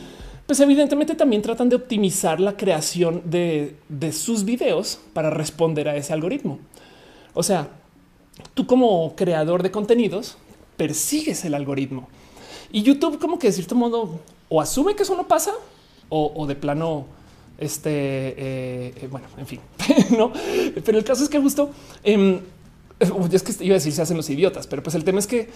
pues 0.46 0.58
evidentemente 0.60 1.14
también 1.14 1.42
tratan 1.42 1.68
de 1.68 1.76
optimizar 1.76 2.40
la 2.40 2.56
creación 2.56 3.22
de 3.24 4.12
sus 4.12 4.44
videos 4.44 4.98
para 5.12 5.30
responder 5.30 5.88
a 5.88 5.96
ese 5.96 6.12
algoritmo. 6.12 6.58
O 7.32 7.42
sea, 7.42 7.68
tú 8.54 8.66
como 8.66 9.14
creador 9.14 9.62
de 9.62 9.70
contenidos 9.70 10.36
persigues 10.76 11.44
el 11.44 11.54
algoritmo. 11.54 12.08
Y 12.72 12.82
YouTube 12.82 13.18
como 13.18 13.38
que 13.38 13.48
de 13.48 13.52
cierto 13.52 13.74
modo 13.74 14.20
o 14.48 14.60
asume 14.60 14.94
que 14.94 15.02
eso 15.02 15.16
no 15.16 15.26
pasa 15.26 15.52
o, 16.08 16.46
de 16.46 16.56
plano 16.56 17.06
este, 17.58 17.90
eh, 17.90 18.94
eh, 18.96 19.08
bueno, 19.10 19.26
en 19.38 19.46
fin, 19.46 19.60
no, 20.18 20.32
pero 20.84 20.98
el 20.98 21.04
caso 21.04 21.22
es 21.22 21.28
que 21.28 21.38
justo 21.38 21.70
eh, 22.02 22.40
es 22.98 23.42
que 23.42 23.64
iba 23.64 23.74
a 23.74 23.78
decir 23.78 23.92
se 23.92 24.02
hacen 24.02 24.16
los 24.16 24.28
idiotas, 24.28 24.66
pero 24.66 24.82
pues 24.82 24.94
el 24.94 25.04
tema 25.04 25.18
es 25.18 25.26
que 25.26 25.48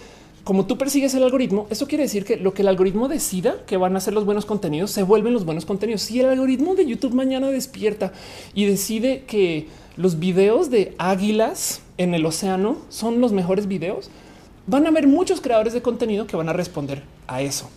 como 0.45 0.67
tú 0.67 0.77
persigues 0.77 1.13
el 1.15 1.23
algoritmo, 1.23 1.65
eso 1.71 1.87
quiere 1.87 2.03
decir 2.03 2.23
que 2.23 2.37
lo 2.37 2.53
que 2.53 2.61
el 2.61 2.67
algoritmo 2.67 3.07
decida 3.07 3.65
que 3.65 3.77
van 3.77 3.95
a 3.95 3.99
ser 3.99 4.13
los 4.13 4.25
buenos 4.25 4.45
contenidos 4.45 4.91
se 4.91 5.01
vuelven 5.01 5.33
los 5.33 5.43
buenos 5.43 5.65
contenidos. 5.65 6.03
Si 6.03 6.19
el 6.19 6.27
algoritmo 6.27 6.75
de 6.75 6.85
YouTube 6.85 7.15
mañana 7.15 7.49
despierta 7.49 8.13
y 8.53 8.65
decide 8.65 9.23
que 9.25 9.67
los 9.97 10.19
videos 10.19 10.69
de 10.69 10.93
águilas 10.99 11.81
en 11.97 12.13
el 12.13 12.27
océano 12.27 12.77
son 12.89 13.21
los 13.21 13.31
mejores 13.31 13.67
videos, 13.67 14.11
van 14.67 14.85
a 14.85 14.89
haber 14.89 15.07
muchos 15.07 15.41
creadores 15.41 15.73
de 15.73 15.81
contenido 15.81 16.27
que 16.27 16.35
van 16.35 16.49
a 16.49 16.53
responder 16.53 17.03
a 17.27 17.41
eso. 17.41 17.69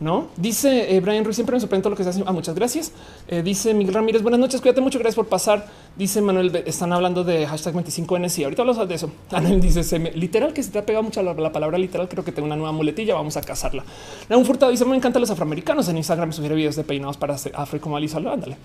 No 0.00 0.28
dice 0.38 0.96
eh, 0.96 1.00
Brian 1.00 1.22
Ruiz, 1.26 1.36
siempre 1.36 1.54
me 1.54 1.60
sorprende 1.60 1.90
lo 1.90 1.94
que 1.94 2.02
se 2.02 2.08
hace. 2.08 2.22
Ah, 2.24 2.32
muchas 2.32 2.54
gracias. 2.54 2.90
Eh, 3.28 3.42
dice 3.42 3.74
Miguel 3.74 3.92
Ramírez, 3.92 4.22
buenas 4.22 4.40
noches, 4.40 4.62
cuídate 4.62 4.80
mucho, 4.80 4.98
gracias 4.98 5.16
por 5.16 5.26
pasar. 5.26 5.66
Dice 5.94 6.22
Manuel, 6.22 6.56
están 6.64 6.94
hablando 6.94 7.22
de 7.22 7.46
hashtag 7.46 7.74
25N. 7.74 8.30
Sí, 8.30 8.42
ahorita 8.42 8.62
hablamos 8.62 8.88
de 8.88 8.94
eso. 8.94 9.10
Manuel 9.30 9.60
dice, 9.60 9.98
literal 10.14 10.54
que 10.54 10.62
se 10.62 10.70
te 10.70 10.78
ha 10.78 10.86
pegado 10.86 11.02
mucho 11.02 11.22
la, 11.22 11.52
palabra 11.52 11.76
literal. 11.76 12.08
Creo 12.08 12.24
que 12.24 12.32
tengo 12.32 12.46
una 12.46 12.56
nueva 12.56 12.72
muletilla. 12.72 13.14
Vamos 13.14 13.36
a 13.36 13.42
casarla. 13.42 13.84
Un 14.30 14.46
Furtado 14.46 14.72
dice, 14.72 14.86
me 14.86 14.96
encantan 14.96 15.20
los 15.20 15.30
afroamericanos. 15.30 15.86
En 15.90 15.98
Instagram 15.98 16.30
me 16.30 16.32
sugiere 16.32 16.54
videos 16.54 16.76
de 16.76 16.84
peinados 16.84 17.18
para 17.18 17.34
afro 17.34 17.78
como 17.78 17.98
Alisa. 17.98 18.16
Ándale. 18.16 18.56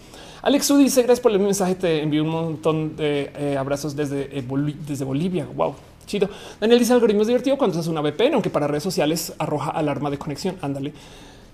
Alex 0.41 0.71
U 0.71 0.77
dice, 0.77 1.01
gracias 1.03 1.19
por 1.19 1.33
el 1.33 1.39
mensaje. 1.39 1.75
Te 1.75 2.01
envío 2.01 2.23
un 2.23 2.29
montón 2.29 2.95
de 2.95 3.33
eh, 3.35 3.57
abrazos 3.59 3.93
desde, 3.93 4.29
desde 4.87 5.03
Bolivia. 5.03 5.45
Wow. 5.53 5.75
Chido. 6.05 6.29
Daniel 6.59 6.79
dice 6.79 6.93
algoritmo 6.93 7.21
es 7.21 7.27
divertido 7.27 7.57
cuando 7.57 7.79
es 7.79 7.87
una 7.87 8.01
VPN, 8.01 8.33
aunque 8.33 8.49
para 8.49 8.67
redes 8.67 8.83
sociales 8.83 9.33
arroja 9.37 9.71
alarma 9.71 10.09
de 10.09 10.17
conexión. 10.17 10.57
Ándale. 10.61 10.93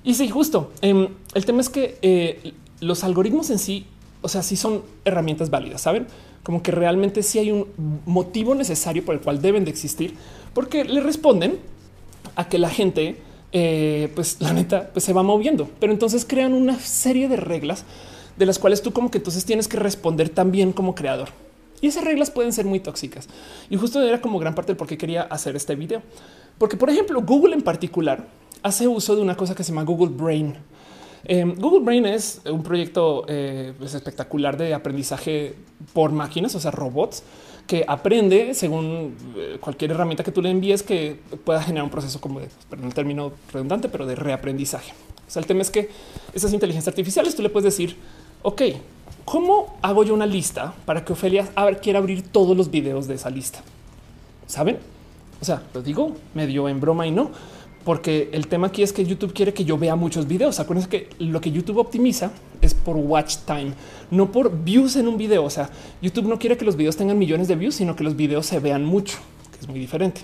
Y 0.03 0.13
sí, 0.15 0.29
justo. 0.29 0.71
Em, 0.81 1.07
el 1.33 1.45
tema 1.45 1.61
es 1.61 1.69
que 1.69 1.97
eh, 2.01 2.53
los 2.79 3.03
algoritmos 3.03 3.49
en 3.49 3.59
sí, 3.59 3.85
o 4.21 4.27
sea, 4.27 4.43
sí 4.43 4.55
son 4.55 4.83
herramientas 5.05 5.49
válidas, 5.49 5.81
saben? 5.81 6.07
Como 6.43 6.63
que 6.63 6.71
realmente 6.71 7.23
sí 7.23 7.39
hay 7.39 7.51
un 7.51 7.67
motivo 8.05 8.55
necesario 8.55 9.05
por 9.05 9.15
el 9.15 9.21
cual 9.21 9.41
deben 9.41 9.63
de 9.63 9.71
existir, 9.71 10.15
porque 10.53 10.83
le 10.83 11.01
responden 11.01 11.59
a 12.35 12.49
que 12.49 12.57
la 12.57 12.69
gente, 12.69 13.17
eh, 13.51 14.11
pues 14.15 14.41
la 14.41 14.53
neta, 14.53 14.89
pues 14.91 15.05
se 15.05 15.13
va 15.13 15.23
moviendo. 15.23 15.69
Pero 15.79 15.93
entonces 15.93 16.25
crean 16.27 16.53
una 16.53 16.79
serie 16.79 17.27
de 17.27 17.37
reglas 17.37 17.85
de 18.37 18.45
las 18.45 18.57
cuales 18.57 18.81
tú 18.81 18.91
como 18.91 19.11
que 19.11 19.19
entonces 19.19 19.45
tienes 19.45 19.67
que 19.67 19.77
responder 19.77 20.29
también 20.29 20.73
como 20.73 20.95
creador. 20.95 21.29
Y 21.81 21.87
esas 21.87 22.03
reglas 22.03 22.29
pueden 22.29 22.53
ser 22.53 22.65
muy 22.65 22.79
tóxicas. 22.79 23.27
Y 23.69 23.75
justo 23.75 24.01
era 24.01 24.21
como 24.21 24.39
gran 24.39 24.55
parte 24.55 24.71
del 24.71 24.77
por 24.77 24.87
qué 24.87 24.97
quería 24.97 25.23
hacer 25.23 25.55
este 25.55 25.75
video. 25.75 26.01
Porque, 26.57 26.77
por 26.77 26.89
ejemplo, 26.89 27.21
Google 27.21 27.55
en 27.55 27.61
particular 27.61 28.27
hace 28.61 28.87
uso 28.87 29.15
de 29.15 29.21
una 29.21 29.35
cosa 29.35 29.55
que 29.55 29.63
se 29.63 29.71
llama 29.71 29.83
Google 29.83 30.15
Brain. 30.15 30.55
Em, 31.23 31.55
Google 31.55 31.81
Brain 31.81 32.05
es 32.05 32.41
un 32.49 32.63
proyecto 32.63 33.25
eh, 33.27 33.73
pues, 33.77 33.93
espectacular 33.93 34.57
de 34.57 34.73
aprendizaje 34.73 35.55
por 35.93 36.11
máquinas, 36.11 36.53
o 36.55 36.59
sea, 36.59 36.71
robots 36.71 37.23
que 37.67 37.85
aprende 37.87 38.53
según 38.53 39.15
eh, 39.37 39.57
cualquier 39.61 39.91
herramienta 39.91 40.23
que 40.23 40.31
tú 40.31 40.41
le 40.41 40.49
envíes 40.49 40.83
que 40.83 41.19
pueda 41.45 41.61
generar 41.61 41.83
un 41.83 41.89
proceso 41.89 42.19
como 42.19 42.39
de, 42.39 42.49
perdón, 42.69 42.87
el 42.87 42.93
término 42.93 43.31
redundante, 43.53 43.87
pero 43.87 44.05
de 44.05 44.15
reaprendizaje. 44.15 44.91
O 45.27 45.31
sea, 45.31 45.39
el 45.39 45.45
tema 45.45 45.61
es 45.61 45.71
que 45.71 45.89
esas 46.33 46.51
inteligencias 46.53 46.91
artificiales 46.91 47.35
tú 47.35 47.41
le 47.41 47.49
puedes 47.49 47.63
decir, 47.63 47.95
ok, 48.41 48.61
¿cómo 49.31 49.77
hago 49.81 50.03
yo 50.03 50.13
una 50.13 50.25
lista 50.25 50.73
para 50.83 51.05
que 51.05 51.13
Ofelia 51.13 51.47
quiera 51.81 51.99
abrir 51.99 52.21
todos 52.21 52.57
los 52.57 52.69
videos 52.69 53.07
de 53.07 53.15
esa 53.15 53.29
lista? 53.29 53.61
¿Saben? 54.45 54.77
O 55.39 55.45
sea, 55.45 55.63
lo 55.73 55.81
digo 55.81 56.17
medio 56.33 56.67
en 56.67 56.81
broma 56.81 57.07
y 57.07 57.11
no, 57.11 57.31
porque 57.85 58.29
el 58.33 58.47
tema 58.47 58.67
aquí 58.67 58.83
es 58.83 58.91
que 58.91 59.05
YouTube 59.05 59.31
quiere 59.33 59.53
que 59.53 59.63
yo 59.63 59.77
vea 59.77 59.95
muchos 59.95 60.27
videos. 60.27 60.59
Acuérdense 60.59 60.89
que 60.89 61.09
lo 61.19 61.39
que 61.39 61.49
YouTube 61.49 61.77
optimiza 61.77 62.31
es 62.59 62.73
por 62.73 62.97
watch 62.97 63.37
time, 63.45 63.71
no 64.11 64.33
por 64.33 64.65
views 64.65 64.97
en 64.97 65.07
un 65.07 65.17
video. 65.17 65.45
O 65.45 65.49
sea, 65.49 65.69
YouTube 66.01 66.27
no 66.27 66.37
quiere 66.37 66.57
que 66.57 66.65
los 66.65 66.75
videos 66.75 66.97
tengan 66.97 67.17
millones 67.17 67.47
de 67.47 67.55
views, 67.55 67.75
sino 67.75 67.95
que 67.95 68.03
los 68.03 68.17
videos 68.17 68.45
se 68.45 68.59
vean 68.59 68.83
mucho, 68.83 69.17
que 69.53 69.59
es 69.61 69.67
muy 69.69 69.79
diferente. 69.79 70.21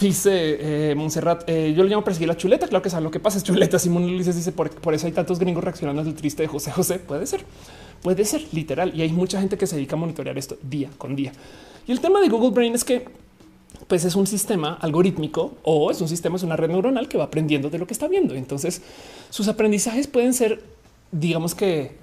Dice 0.00 0.90
eh, 0.90 0.94
Montserrat, 0.96 1.44
eh, 1.46 1.74
yo 1.76 1.84
le 1.84 1.90
llamo 1.90 2.02
perseguir 2.02 2.26
la 2.26 2.36
chuleta. 2.36 2.66
Claro 2.66 2.82
que 2.82 2.90
sabe 2.90 3.04
lo 3.04 3.10
que 3.10 3.20
pasa 3.20 3.38
es 3.38 3.44
chuleta. 3.44 3.78
Simón 3.78 4.02
Ulises 4.04 4.34
dice 4.34 4.50
por, 4.50 4.68
eso 4.92 5.06
hay 5.06 5.12
tantos 5.12 5.38
gringos 5.38 5.62
reaccionando 5.62 6.02
al 6.02 6.14
triste 6.14 6.42
de 6.42 6.48
José 6.48 6.72
José. 6.72 6.98
Puede 6.98 7.26
ser, 7.26 7.44
puede 8.02 8.24
ser 8.24 8.42
literal. 8.52 8.92
Y 8.94 9.02
hay 9.02 9.12
mucha 9.12 9.40
gente 9.40 9.56
que 9.56 9.66
se 9.66 9.76
dedica 9.76 9.96
a 9.96 9.98
monitorear 9.98 10.36
esto 10.36 10.58
día 10.62 10.90
con 10.98 11.16
día. 11.16 11.32
Y 11.86 11.92
el 11.92 12.00
tema 12.00 12.20
de 12.20 12.28
Google 12.28 12.50
Brain 12.50 12.74
es 12.74 12.84
que 12.84 13.06
pues 13.88 14.04
es 14.04 14.14
un 14.14 14.26
sistema 14.26 14.78
algorítmico 14.80 15.54
o 15.62 15.90
es 15.90 16.00
un 16.00 16.08
sistema, 16.08 16.36
es 16.36 16.42
una 16.42 16.56
red 16.56 16.68
neuronal 16.68 17.08
que 17.08 17.18
va 17.18 17.24
aprendiendo 17.24 17.70
de 17.70 17.78
lo 17.78 17.86
que 17.86 17.94
está 17.94 18.08
viendo. 18.08 18.34
Entonces 18.34 18.82
sus 19.30 19.48
aprendizajes 19.48 20.06
pueden 20.06 20.34
ser, 20.34 20.62
digamos 21.10 21.54
que 21.54 21.96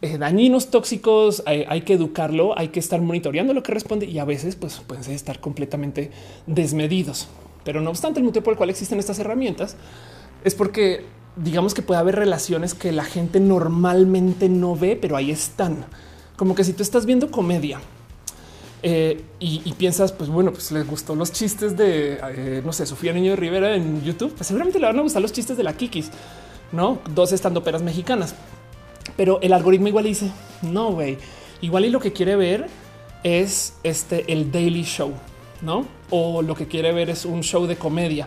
eh, 0.00 0.18
dañinos, 0.18 0.70
tóxicos, 0.70 1.44
hay, 1.46 1.82
que 1.82 1.92
educarlo, 1.92 2.58
hay 2.58 2.68
que 2.68 2.80
estar 2.80 3.00
monitoreando 3.00 3.54
lo 3.54 3.62
que 3.62 3.72
responde 3.72 4.06
y 4.06 4.18
a 4.18 4.24
veces 4.24 4.56
pues 4.56 4.80
pueden 4.86 5.08
estar 5.12 5.40
completamente 5.40 6.10
desmedidos. 6.46 7.28
Pero 7.64 7.80
no 7.80 7.90
obstante, 7.90 8.18
el 8.18 8.24
motivo 8.24 8.42
por 8.42 8.54
el 8.54 8.58
cual 8.58 8.70
existen 8.70 8.98
estas 8.98 9.20
herramientas 9.20 9.76
es 10.42 10.56
porque 10.56 11.04
digamos 11.36 11.74
que 11.74 11.82
puede 11.82 12.00
haber 12.00 12.16
relaciones 12.16 12.74
que 12.74 12.92
la 12.92 13.04
gente 13.04 13.40
normalmente 13.40 14.48
no 14.48 14.76
ve, 14.76 14.98
pero 15.00 15.16
ahí 15.16 15.30
están. 15.30 15.86
Como 16.36 16.54
que 16.54 16.64
si 16.64 16.72
tú 16.72 16.82
estás 16.82 17.06
viendo 17.06 17.30
comedia 17.30 17.80
eh, 18.82 19.22
y, 19.38 19.72
piensas, 19.74 20.12
pues 20.12 20.28
bueno, 20.28 20.52
pues 20.52 20.72
les 20.72 20.86
gustó 20.86 21.14
los 21.14 21.30
chistes 21.32 21.76
de, 21.76 22.18
eh, 22.20 22.62
no 22.64 22.72
sé, 22.72 22.84
Sofía 22.84 23.12
Niño 23.12 23.30
de 23.30 23.36
Rivera 23.36 23.76
en 23.76 24.02
YouTube, 24.02 24.34
pues 24.34 24.48
seguramente 24.48 24.80
le 24.80 24.86
van 24.86 24.98
a 24.98 25.02
gustar 25.02 25.22
los 25.22 25.32
chistes 25.32 25.56
de 25.56 25.62
la 25.62 25.76
Kikis, 25.76 26.10
¿no? 26.72 26.98
Dos 27.14 27.32
estando 27.32 27.62
peras 27.62 27.82
mexicanas. 27.82 28.34
Pero 29.16 29.40
el 29.40 29.52
algoritmo 29.52 29.88
igual 29.88 30.04
dice, 30.04 30.30
no, 30.62 30.92
güey, 30.92 31.18
igual 31.60 31.84
y 31.84 31.90
lo 31.90 32.00
que 32.00 32.12
quiere 32.12 32.34
ver 32.34 32.66
es 33.22 33.74
este, 33.84 34.32
el 34.32 34.50
Daily 34.50 34.82
Show, 34.82 35.12
¿no? 35.60 35.86
O 36.10 36.42
lo 36.42 36.56
que 36.56 36.66
quiere 36.66 36.92
ver 36.92 37.08
es 37.08 37.24
un 37.24 37.42
show 37.42 37.66
de 37.66 37.76
comedia, 37.76 38.26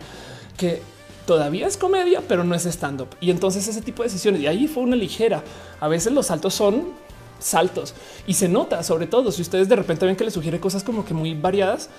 que 0.57 0.81
todavía 1.25 1.67
es 1.67 1.77
comedia, 1.77 2.21
pero 2.27 2.43
no 2.43 2.55
es 2.55 2.65
stand-up. 2.65 3.09
Y 3.19 3.31
entonces 3.31 3.67
ese 3.67 3.81
tipo 3.81 4.03
de 4.03 4.09
decisiones, 4.09 4.41
y 4.41 4.47
ahí 4.47 4.67
fue 4.67 4.83
una 4.83 4.95
ligera. 4.95 5.43
A 5.79 5.87
veces 5.87 6.13
los 6.13 6.27
saltos 6.27 6.53
son 6.53 7.05
saltos 7.39 7.93
y 8.25 8.33
se 8.33 8.47
nota 8.47 8.81
sobre 8.81 9.07
todo 9.07 9.31
si 9.31 9.41
ustedes 9.41 9.67
de 9.67 9.75
repente 9.75 10.05
ven 10.05 10.15
que 10.15 10.23
le 10.23 10.31
sugiere 10.31 10.59
cosas 10.59 10.83
como 10.83 11.05
que 11.05 11.13
muy 11.13 11.33
variadas. 11.33 11.89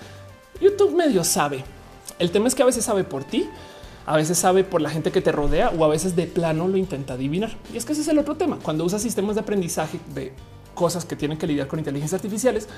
YouTube 0.61 0.95
medio 0.95 1.25
sabe. 1.25 1.65
El 2.19 2.31
tema 2.31 2.49
es 2.49 2.55
que 2.55 2.63
a 2.63 2.67
veces 2.67 2.85
sabe 2.85 3.05
por 3.05 3.25
ti, 3.25 3.49
a 4.07 4.17
veces 4.17 4.39
sabe 4.39 4.65
por 4.65 4.81
la 4.81 4.89
gente 4.89 5.13
que 5.13 5.21
te 5.21 5.33
rodea 5.33 5.71
o 5.71 5.85
a 5.85 5.89
veces 5.89 6.17
de 6.17 6.27
plano 6.27 6.69
lo 6.69 6.77
intenta 6.77 7.15
adivinar. 7.15 7.57
Y 7.73 7.77
es 7.77 7.85
que 7.85 7.93
ese 7.93 8.03
es 8.03 8.09
el 8.09 8.19
otro 8.19 8.37
tema. 8.37 8.59
Cuando 8.63 8.85
usas 8.85 9.03
sistemas 9.03 9.35
de 9.35 9.43
aprendizaje 9.43 9.99
de 10.15 10.33
cosas 10.75 11.05
que 11.05 11.17
tienen 11.17 11.37
que 11.39 11.47
lidiar 11.47 11.67
con 11.67 11.79
inteligencias 11.79 12.19
artificiales, 12.19 12.69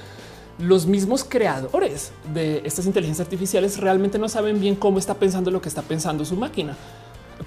los 0.59 0.87
mismos 0.87 1.25
creadores 1.25 2.13
de 2.35 2.63
estas 2.65 2.87
inteligencias 2.87 3.27
artificiales 3.27 3.79
realmente 3.79 4.19
no 4.19 4.29
saben 4.29 4.61
bien 4.61 4.75
cómo 4.75 4.99
está 4.99 5.15
pensando 5.15 5.51
lo 5.51 5.61
que 5.61 5.69
está 5.69 5.83
pensando 5.83 6.25
su 6.25 6.37
máquina 6.37 6.77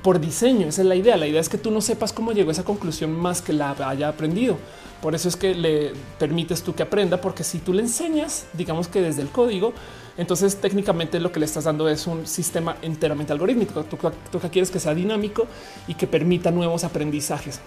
por 0.01 0.19
diseño. 0.19 0.67
Esa 0.67 0.81
es 0.81 0.87
la 0.87 0.95
idea. 0.95 1.17
La 1.17 1.27
idea 1.27 1.41
es 1.41 1.49
que 1.49 1.57
tú 1.57 1.71
no 1.71 1.81
sepas 1.81 2.13
cómo 2.13 2.31
llegó 2.31 2.49
a 2.49 2.53
esa 2.53 2.63
conclusión 2.63 3.11
más 3.11 3.41
que 3.41 3.53
la 3.53 3.75
haya 3.87 4.07
aprendido. 4.07 4.57
Por 5.01 5.15
eso 5.15 5.27
es 5.27 5.35
que 5.35 5.55
le 5.55 5.93
permites 6.19 6.61
tú 6.61 6.75
que 6.75 6.83
aprenda, 6.83 7.19
porque 7.19 7.43
si 7.43 7.57
tú 7.59 7.73
le 7.73 7.81
enseñas, 7.81 8.45
digamos 8.53 8.87
que 8.87 9.01
desde 9.01 9.23
el 9.23 9.29
código, 9.29 9.73
entonces 10.15 10.57
técnicamente 10.61 11.19
lo 11.19 11.31
que 11.31 11.39
le 11.39 11.47
estás 11.47 11.63
dando 11.63 11.89
es 11.89 12.05
un 12.05 12.27
sistema 12.27 12.77
enteramente 12.81 13.33
algorítmico. 13.33 13.83
Tú, 13.83 13.97
tú 14.31 14.39
quieres 14.51 14.69
que 14.69 14.79
sea 14.79 14.93
dinámico 14.93 15.47
y 15.87 15.95
que 15.95 16.05
permita 16.05 16.51
nuevos 16.51 16.83
aprendizajes. 16.83 17.59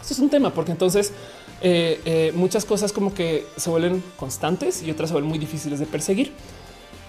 Esto 0.00 0.14
es 0.14 0.20
un 0.20 0.28
tema, 0.28 0.50
porque 0.50 0.72
entonces 0.72 1.12
eh, 1.62 2.00
eh, 2.04 2.32
muchas 2.34 2.64
cosas 2.64 2.92
como 2.92 3.14
que 3.14 3.46
se 3.56 3.70
vuelven 3.70 4.02
constantes 4.16 4.82
y 4.82 4.90
otras 4.90 5.08
se 5.08 5.14
vuelven 5.14 5.30
muy 5.30 5.38
difíciles 5.38 5.78
de 5.78 5.86
perseguir. 5.86 6.32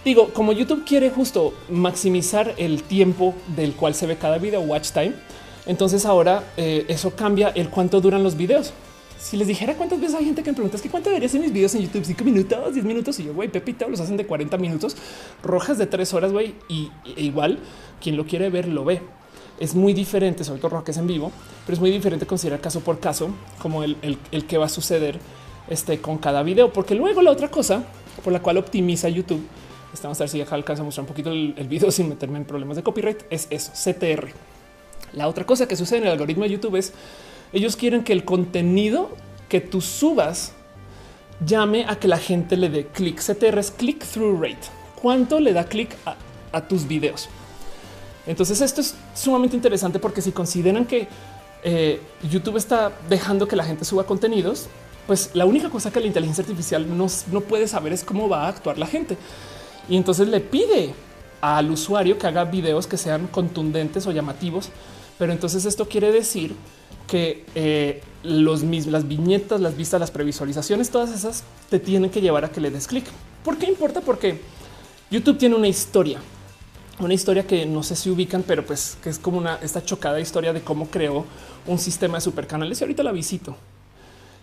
Digo, 0.05 0.29
como 0.33 0.53
YouTube 0.53 0.85
quiere 0.85 1.09
justo 1.09 1.53
maximizar 1.69 2.53
el 2.57 2.83
tiempo 2.83 3.35
del 3.55 3.73
cual 3.73 3.93
se 3.93 4.07
ve 4.07 4.15
cada 4.15 4.37
video, 4.37 4.61
watch 4.61 4.91
time, 4.91 5.13
Entonces 5.65 6.05
ahora 6.05 6.43
eh, 6.55 6.85
eso 6.87 7.11
cambia 7.11 7.49
el 7.49 7.69
cuánto 7.69 7.99
duran 7.99 8.23
los 8.23 8.37
videos. 8.37 8.71
Si 9.19 9.35
les 9.35 9.47
dijera 9.47 9.73
cuántas 9.73 9.99
veces 9.99 10.15
hay 10.15 10.25
gente 10.25 10.43
que 10.43 10.51
me 10.51 10.55
pregunta 10.55 10.77
es 10.77 10.83
que 10.83 10.89
cuánto 10.89 11.09
debería 11.09 11.27
ser 11.27 11.41
mis 11.41 11.51
videos 11.51 11.75
en 11.75 11.81
YouTube, 11.81 12.05
cinco 12.05 12.23
minutos, 12.23 12.73
10 12.73 12.85
minutos 12.85 13.19
y 13.19 13.25
yo, 13.25 13.33
güey, 13.33 13.49
Pepe 13.49 13.75
y 13.85 13.89
los 13.89 13.99
hacen 13.99 14.15
de 14.15 14.25
40 14.25 14.57
minutos, 14.57 14.95
rojas 15.43 15.77
de 15.77 15.87
tres 15.87 16.13
horas, 16.13 16.31
güey, 16.31 16.53
y 16.69 16.89
igual 17.17 17.59
quien 17.99 18.15
lo 18.15 18.25
quiere 18.25 18.49
ver 18.49 18.67
lo 18.67 18.85
ve. 18.85 19.01
Es 19.59 19.75
muy 19.75 19.93
diferente, 19.93 20.43
sobre 20.43 20.61
todo 20.61 20.83
que 20.83 20.91
es 20.91 20.97
en 20.97 21.07
vivo, 21.07 21.31
pero 21.65 21.73
es 21.73 21.79
muy 21.79 21.91
diferente 21.91 22.25
considerar 22.25 22.61
caso 22.61 22.81
por 22.81 22.99
caso 22.99 23.29
como 23.59 23.83
el, 23.83 23.97
el, 24.31 24.45
que 24.45 24.57
va 24.57 24.65
a 24.65 24.69
suceder 24.69 25.19
este, 25.67 25.99
con 25.99 26.17
cada 26.17 26.43
video, 26.43 26.71
porque 26.71 26.95
luego 26.95 27.21
la 27.21 27.31
otra 27.31 27.49
cosa 27.49 27.83
por 28.23 28.31
la 28.33 28.41
cual 28.41 28.57
optimiza 28.57 29.09
YouTube, 29.09 29.41
estamos 29.93 30.19
a 30.19 30.23
ver 30.23 30.29
si 30.29 30.41
alcanza 30.41 30.81
a 30.81 30.85
mostrar 30.85 31.03
un 31.03 31.07
poquito 31.07 31.31
el, 31.31 31.55
el 31.57 31.67
video 31.67 31.91
sin 31.91 32.09
meterme 32.09 32.37
en 32.37 32.45
problemas 32.45 32.77
de 32.77 32.83
copyright, 32.83 33.23
es 33.29 33.47
eso, 33.49 33.71
CTR. 33.71 34.27
La 35.13 35.27
otra 35.27 35.45
cosa 35.45 35.67
que 35.67 35.75
sucede 35.75 35.99
en 35.99 36.05
el 36.05 36.11
algoritmo 36.11 36.43
de 36.43 36.51
YouTube 36.51 36.75
es 36.75 36.93
ellos 37.53 37.75
quieren 37.75 38.03
que 38.03 38.13
el 38.13 38.25
contenido 38.25 39.09
que 39.49 39.61
tú 39.61 39.81
subas 39.81 40.53
llame 41.45 41.85
a 41.87 41.97
que 41.97 42.07
la 42.07 42.17
gente 42.17 42.57
le 42.57 42.69
dé 42.69 42.87
clic. 42.87 43.19
CTR 43.19 43.57
es 43.59 43.71
click 43.71 44.03
through 44.03 44.41
rate. 44.41 44.67
¿Cuánto 45.01 45.39
le 45.39 45.53
da 45.53 45.63
clic 45.63 45.95
a, 46.51 46.67
tus 46.67 46.87
videos? 46.87 47.29
Entonces 48.28 48.61
esto 48.61 48.82
es 48.82 48.93
sumamente 49.15 49.55
interesante 49.55 49.99
porque 49.99 50.21
si 50.21 50.32
consideran 50.32 50.86
que 50.86 51.07
eh, 51.63 52.01
YouTube 52.30 52.57
está 52.57 52.91
dejando 53.09 53.47
que 53.47 53.55
la 53.55 53.63
gente 53.63 53.86
suba 53.86 54.05
contenidos, 54.05 54.67
pues 55.07 55.32
la 55.34 55.45
única 55.45 55.69
cosa 55.69 55.91
que 55.91 55.99
la 55.99 56.07
inteligencia 56.07 56.43
artificial 56.43 56.97
no, 56.97 57.07
no 57.32 57.41
puede 57.41 57.67
saber 57.67 57.93
es 57.93 58.03
cómo 58.03 58.28
va 58.28 58.45
a 58.45 58.47
actuar 58.49 58.78
la 58.78 58.86
gente. 58.86 59.17
Y 59.89 59.95
entonces 59.95 60.28
le 60.28 60.41
pide 60.41 60.93
al 61.41 61.71
usuario 61.71 62.17
que 62.17 62.28
haga 62.28 62.43
videos 62.43 62.88
que 62.88 62.97
sean 62.97 63.28
contundentes 63.28 64.05
o 64.07 64.11
llamativos. 64.11 64.69
Pero 65.17 65.32
entonces 65.32 65.65
esto 65.65 65.88
quiere 65.88 66.11
decir 66.11 66.55
que 67.07 67.45
eh, 67.55 68.01
los 68.23 68.63
las 68.63 69.07
viñetas, 69.07 69.61
las 69.61 69.75
vistas, 69.75 69.99
las 69.99 70.11
previsualizaciones, 70.11 70.89
todas 70.89 71.11
esas 71.11 71.43
te 71.69 71.80
tienen 71.80 72.09
que 72.09 72.21
llevar 72.21 72.45
a 72.45 72.51
que 72.51 72.61
le 72.61 72.69
des 72.69 72.88
clic. 72.88 73.05
¿Por 73.43 73.57
qué 73.57 73.67
importa? 73.67 74.01
Porque 74.01 74.41
YouTube 75.09 75.38
tiene 75.38 75.55
una 75.55 75.69
historia, 75.69 76.19
una 76.99 77.13
historia 77.13 77.45
que 77.45 77.65
no 77.65 77.83
sé 77.83 77.95
si 77.95 78.09
ubican, 78.09 78.43
pero 78.43 78.65
pues 78.65 78.97
que 79.03 79.09
es 79.09 79.19
como 79.19 79.37
una 79.37 79.55
esta 79.61 79.83
chocada 79.83 80.19
historia 80.19 80.53
de 80.53 80.61
cómo 80.61 80.87
creó 80.87 81.25
un 81.67 81.77
sistema 81.77 82.17
de 82.17 82.21
supercanales 82.21 82.81
y 82.81 82.83
ahorita 82.83 83.03
la 83.03 83.11
visito. 83.11 83.55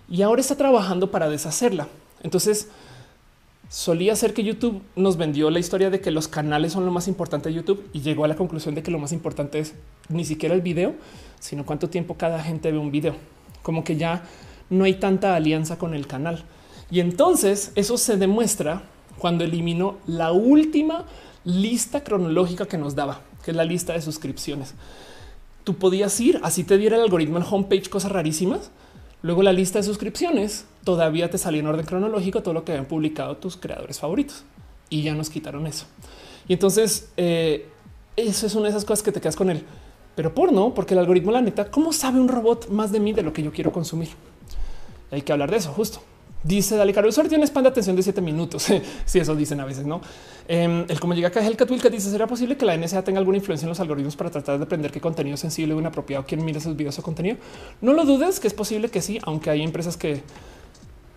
Y 0.08 0.22
ahora 0.22 0.40
está 0.40 0.56
trabajando 0.56 1.10
para 1.10 1.28
deshacerla. 1.28 1.88
Entonces, 2.22 2.68
solía 3.68 4.14
ser 4.14 4.34
que 4.34 4.44
YouTube 4.44 4.82
nos 4.94 5.16
vendió 5.16 5.50
la 5.50 5.58
historia 5.58 5.90
de 5.90 6.00
que 6.00 6.10
los 6.10 6.28
canales 6.28 6.72
son 6.72 6.86
lo 6.86 6.92
más 6.92 7.08
importante 7.08 7.48
de 7.48 7.56
YouTube 7.56 7.88
y 7.92 8.02
llegó 8.02 8.24
a 8.24 8.28
la 8.28 8.36
conclusión 8.36 8.74
de 8.74 8.82
que 8.82 8.90
lo 8.90 8.98
más 8.98 9.12
importante 9.12 9.58
es 9.58 9.74
ni 10.08 10.24
siquiera 10.24 10.54
el 10.54 10.60
video, 10.60 10.94
sino 11.40 11.66
cuánto 11.66 11.88
tiempo 11.88 12.16
cada 12.16 12.42
gente 12.42 12.70
ve 12.70 12.78
un 12.78 12.90
video. 12.90 13.16
Como 13.62 13.82
que 13.82 13.96
ya 13.96 14.22
no 14.70 14.84
hay 14.84 14.94
tanta 14.94 15.34
alianza 15.34 15.78
con 15.78 15.94
el 15.94 16.06
canal. 16.06 16.44
Y 16.90 17.00
entonces 17.00 17.72
eso 17.74 17.96
se 17.96 18.16
demuestra 18.16 18.82
cuando 19.18 19.44
eliminó 19.44 19.96
la 20.06 20.32
última 20.32 21.06
lista 21.44 22.02
cronológica 22.02 22.66
que 22.66 22.78
nos 22.78 22.94
daba, 22.94 23.20
que 23.44 23.50
es 23.50 23.56
la 23.56 23.64
lista 23.64 23.92
de 23.92 24.02
suscripciones. 24.02 24.74
Tú 25.64 25.76
podías 25.76 26.18
ir, 26.20 26.40
así 26.42 26.64
te 26.64 26.78
diera 26.78 26.96
el 26.96 27.02
algoritmo 27.02 27.38
en 27.38 27.44
homepage, 27.48 27.88
cosas 27.88 28.12
rarísimas 28.12 28.70
Luego 29.24 29.42
la 29.42 29.54
lista 29.54 29.78
de 29.78 29.84
suscripciones 29.84 30.66
todavía 30.84 31.30
te 31.30 31.38
salía 31.38 31.60
en 31.60 31.66
orden 31.66 31.86
cronológico 31.86 32.42
todo 32.42 32.52
lo 32.52 32.62
que 32.62 32.72
habían 32.72 32.84
publicado 32.84 33.38
tus 33.38 33.56
creadores 33.56 33.98
favoritos 33.98 34.44
y 34.90 35.00
ya 35.00 35.14
nos 35.14 35.30
quitaron 35.30 35.66
eso. 35.66 35.86
Y 36.46 36.52
entonces 36.52 37.08
eh, 37.16 37.66
eso 38.16 38.46
es 38.46 38.54
una 38.54 38.64
de 38.64 38.68
esas 38.68 38.84
cosas 38.84 39.02
que 39.02 39.12
te 39.12 39.22
quedas 39.22 39.34
con 39.34 39.48
él. 39.48 39.64
Pero 40.14 40.34
por 40.34 40.52
no, 40.52 40.74
porque 40.74 40.92
el 40.92 41.00
algoritmo, 41.00 41.32
la 41.32 41.40
neta, 41.40 41.70
¿cómo 41.70 41.94
sabe 41.94 42.20
un 42.20 42.28
robot 42.28 42.68
más 42.68 42.92
de 42.92 43.00
mí 43.00 43.14
de 43.14 43.22
lo 43.22 43.32
que 43.32 43.42
yo 43.42 43.50
quiero 43.50 43.72
consumir? 43.72 44.10
Hay 45.10 45.22
que 45.22 45.32
hablar 45.32 45.50
de 45.50 45.56
eso 45.56 45.72
justo. 45.72 46.02
Dice 46.44 46.76
Dale 46.76 46.92
Caro, 46.92 47.10
tiene 47.10 47.38
un 47.38 47.42
span 47.44 47.62
de 47.62 47.70
atención 47.70 47.96
de 47.96 48.02
siete 48.02 48.20
minutos. 48.20 48.66
si 49.06 49.18
eso 49.18 49.34
dicen 49.34 49.60
a 49.60 49.64
veces, 49.64 49.86
no? 49.86 50.02
Em, 50.46 50.84
el 50.88 51.00
como 51.00 51.14
llega 51.14 51.28
acá, 51.28 51.44
el 51.44 51.56
que 51.56 51.64
dice: 51.90 52.10
¿Será 52.10 52.26
posible 52.26 52.58
que 52.58 52.66
la 52.66 52.76
NSA 52.76 53.02
tenga 53.02 53.18
alguna 53.18 53.38
influencia 53.38 53.64
en 53.64 53.70
los 53.70 53.80
algoritmos 53.80 54.14
para 54.14 54.30
tratar 54.30 54.58
de 54.58 54.64
aprender 54.64 54.92
qué 54.92 55.00
contenido 55.00 55.38
sensible 55.38 55.72
o 55.72 55.80
inapropiado 55.80 56.26
quien 56.26 56.44
mira 56.44 56.58
esos 56.58 56.76
videos 56.76 56.98
o 56.98 57.02
contenido? 57.02 57.38
No 57.80 57.94
lo 57.94 58.04
dudes 58.04 58.40
que 58.40 58.46
es 58.46 58.52
posible 58.52 58.90
que 58.90 59.00
sí, 59.00 59.18
aunque 59.22 59.48
hay 59.48 59.62
empresas 59.62 59.96
que 59.96 60.22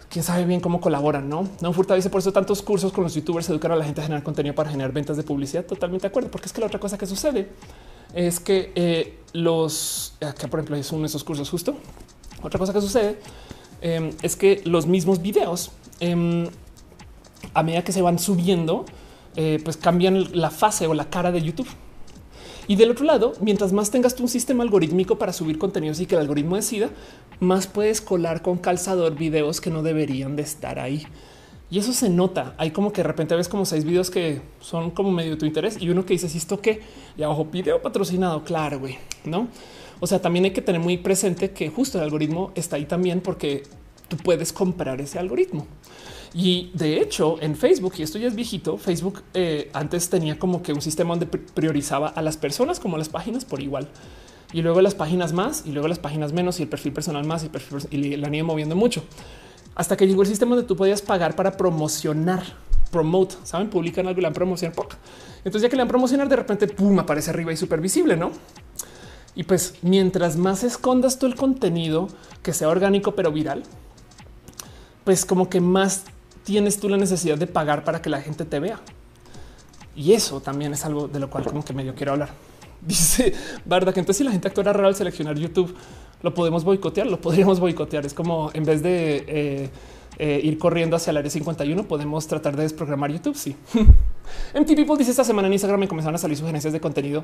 quién 0.09 0.23
sabe 0.23 0.45
bien 0.45 0.61
cómo 0.61 0.79
colaboran, 0.79 1.27
no? 1.27 1.49
No 1.61 1.73
Furta 1.73 1.93
dice 1.95 2.09
por 2.09 2.19
eso 2.19 2.31
tantos 2.31 2.61
cursos 2.61 2.93
con 2.93 3.03
los 3.03 3.13
youtubers 3.13 3.49
educar 3.49 3.73
a 3.73 3.75
la 3.75 3.83
gente 3.83 3.99
a 3.99 4.05
generar 4.05 4.23
contenido 4.23 4.55
para 4.55 4.69
generar 4.69 4.93
ventas 4.93 5.17
de 5.17 5.23
publicidad. 5.23 5.65
Totalmente 5.65 6.03
de 6.03 6.07
acuerdo, 6.07 6.31
porque 6.31 6.45
es 6.45 6.53
que 6.53 6.61
la 6.61 6.67
otra 6.67 6.79
cosa 6.79 6.97
que 6.97 7.05
sucede 7.05 7.49
es 8.13 8.39
que 8.39 8.71
eh, 8.75 9.17
los 9.33 10.13
acá, 10.21 10.47
por 10.47 10.61
ejemplo, 10.61 10.77
es 10.77 10.89
uno 10.93 11.01
de 11.01 11.07
esos 11.07 11.25
cursos 11.25 11.49
justo. 11.49 11.75
Otra 12.41 12.59
cosa 12.59 12.71
que 12.71 12.79
sucede 12.79 13.19
Em, 13.81 14.11
es 14.21 14.35
que 14.35 14.61
los 14.65 14.87
mismos 14.87 15.21
videos, 15.21 15.71
em, 15.99 16.47
a 17.53 17.63
medida 17.63 17.83
que 17.83 17.91
se 17.91 18.01
van 18.01 18.19
subiendo, 18.19 18.85
eh, 19.35 19.59
pues 19.63 19.77
cambian 19.77 20.27
la 20.33 20.49
fase 20.49 20.87
o 20.87 20.93
la 20.93 21.09
cara 21.09 21.31
de 21.31 21.41
YouTube. 21.41 21.67
Y 22.67 22.75
del 22.75 22.91
otro 22.91 23.05
lado, 23.05 23.33
mientras 23.39 23.71
más 23.71 23.91
tengas 23.91 24.15
tú 24.15 24.23
un 24.23 24.29
sistema 24.29 24.63
algorítmico 24.63 25.17
para 25.17 25.31
subir 25.31 25.57
contenidos 25.57 26.01
y 26.01 26.05
que 26.05 26.15
el 26.15 26.21
algoritmo 26.21 26.57
decida, 26.57 26.89
más 27.39 27.67
puedes 27.67 28.01
colar 28.01 28.41
con 28.41 28.57
calzador 28.57 29.15
videos 29.15 29.61
que 29.61 29.69
no 29.69 29.83
deberían 29.83 30.35
de 30.35 30.41
estar 30.43 30.79
ahí. 30.79 31.05
Y 31.69 31.79
eso 31.79 31.93
se 31.93 32.09
nota. 32.09 32.55
Hay 32.57 32.71
como 32.71 32.91
que 32.91 33.01
de 33.01 33.07
repente 33.07 33.35
ves 33.35 33.47
como 33.47 33.65
seis 33.65 33.85
videos 33.85 34.09
que 34.09 34.41
son 34.59 34.91
como 34.91 35.11
medio 35.11 35.31
de 35.31 35.37
tu 35.37 35.45
interés 35.45 35.77
y 35.81 35.89
uno 35.89 36.05
que 36.05 36.13
dice, 36.13 36.29
¿y 36.33 36.37
esto 36.37 36.61
qué? 36.61 36.81
Y 37.17 37.23
abajo 37.23 37.45
video 37.45 37.81
patrocinado. 37.81 38.43
Claro, 38.43 38.79
güey, 38.79 38.97
no? 39.23 39.47
O 39.99 40.07
sea, 40.07 40.21
también 40.21 40.45
hay 40.45 40.51
que 40.51 40.61
tener 40.61 40.81
muy 40.81 40.97
presente 40.97 41.51
que 41.51 41.69
justo 41.69 41.97
el 41.97 42.03
algoritmo 42.03 42.51
está 42.55 42.75
ahí 42.75 42.85
también 42.85 43.21
porque 43.21 43.63
tú 44.07 44.17
puedes 44.17 44.53
comprar 44.53 45.01
ese 45.01 45.19
algoritmo. 45.19 45.65
Y 46.33 46.71
de 46.73 47.01
hecho, 47.01 47.37
en 47.41 47.55
Facebook, 47.55 47.93
y 47.97 48.03
esto 48.03 48.19
ya 48.19 48.27
es 48.27 48.35
viejito, 48.35 48.77
Facebook 48.77 49.23
eh, 49.33 49.69
antes 49.73 50.09
tenía 50.09 50.37
como 50.37 50.61
que 50.61 50.73
un 50.73 50.81
sistema 50.81 51.15
donde 51.15 51.25
priorizaba 51.25 52.09
a 52.09 52.21
las 52.21 52.37
personas 52.37 52.79
como 52.79 52.97
las 52.97 53.09
páginas 53.09 53.45
por 53.45 53.61
igual. 53.61 53.87
Y 54.53 54.61
luego 54.61 54.81
las 54.81 54.95
páginas 54.95 55.33
más, 55.33 55.63
y 55.65 55.71
luego 55.71 55.87
las 55.87 55.99
páginas 55.99 56.31
menos, 56.33 56.59
y 56.59 56.63
el 56.63 56.69
perfil 56.69 56.93
personal 56.93 57.25
más, 57.25 57.43
y, 57.43 57.49
perfil, 57.49 57.79
y 57.91 58.15
la 58.15 58.27
han 58.27 58.35
ido 58.35 58.45
moviendo 58.45 58.75
mucho. 58.75 59.03
Hasta 59.75 59.97
que 59.97 60.07
llegó 60.07 60.21
el 60.21 60.27
sistema 60.27 60.55
donde 60.55 60.67
tú 60.67 60.75
podías 60.75 61.01
pagar 61.01 61.35
para 61.35 61.57
promocionar, 61.57 62.43
promote, 62.91 63.35
saben, 63.43 63.69
publican 63.69 64.07
algo 64.07 64.19
y 64.19 64.23
la 64.23 64.31
promoción. 64.31 64.73
Entonces 65.37 65.61
ya 65.61 65.69
que 65.69 65.75
le 65.75 65.81
han 65.81 65.87
promocionar, 65.87 66.29
de 66.29 66.35
repente, 66.35 66.67
pum, 66.67 66.97
aparece 66.99 67.29
arriba 67.29 67.51
y 67.51 67.57
súper 67.57 67.81
visible, 67.81 68.15
¿no? 68.15 68.31
Y 69.37 69.43
pues 69.43 69.75
mientras 69.83 70.35
más 70.35 70.63
escondas 70.63 71.19
tú 71.19 71.27
el 71.27 71.35
contenido 71.35 72.07
que 72.41 72.53
sea 72.53 72.69
orgánico 72.69 73.13
pero 73.13 73.31
viral, 73.31 73.61
pues 75.03 75.25
como 75.25 75.47
que 75.47 75.61
más 75.61 76.05
tienes 76.43 76.79
tú 76.79 76.89
la 76.89 76.97
necesidad 76.97 77.37
de 77.37 77.45
pagar 77.45 77.83
para 77.83 78.01
que 78.01 78.09
la 78.09 78.19
gente 78.19 78.45
te 78.45 78.59
vea. 78.59 78.79
Y 79.95 80.13
eso 80.13 80.41
también 80.41 80.73
es 80.73 80.83
algo 80.85 81.07
de 81.07 81.19
lo 81.19 81.29
cual 81.29 81.45
como 81.45 81.63
que 81.63 81.71
medio 81.71 81.93
quiero 81.93 82.13
hablar. 82.13 82.29
Dice 82.81 83.31
verdad 83.63 83.93
que 83.93 83.99
entonces 83.99 84.17
si 84.17 84.23
la 84.23 84.31
gente 84.31 84.47
actuara 84.47 84.73
raro 84.73 84.87
al 84.87 84.95
seleccionar 84.95 85.37
YouTube, 85.37 85.71
lo 86.23 86.33
podemos 86.33 86.63
boicotear, 86.63 87.05
lo 87.05 87.21
podríamos 87.21 87.59
boicotear. 87.59 88.07
Es 88.07 88.15
como 88.15 88.49
en 88.55 88.65
vez 88.65 88.81
de 88.81 89.23
eh, 89.27 89.69
eh, 90.17 90.41
ir 90.43 90.57
corriendo 90.57 90.95
hacia 90.95 91.11
el 91.11 91.17
área 91.17 91.29
51, 91.29 91.87
podemos 91.87 92.25
tratar 92.25 92.55
de 92.55 92.63
desprogramar 92.63 93.11
YouTube. 93.11 93.35
Sí. 93.35 93.55
MT 94.59 94.67
People 94.75 94.97
dice 94.97 95.11
esta 95.11 95.23
semana 95.23 95.47
en 95.47 95.53
Instagram 95.53 95.79
me 95.81 95.87
comenzaron 95.87 96.15
a 96.15 96.17
salir 96.17 96.35
sugerencias 96.37 96.73
de 96.73 96.81
contenido 96.81 97.23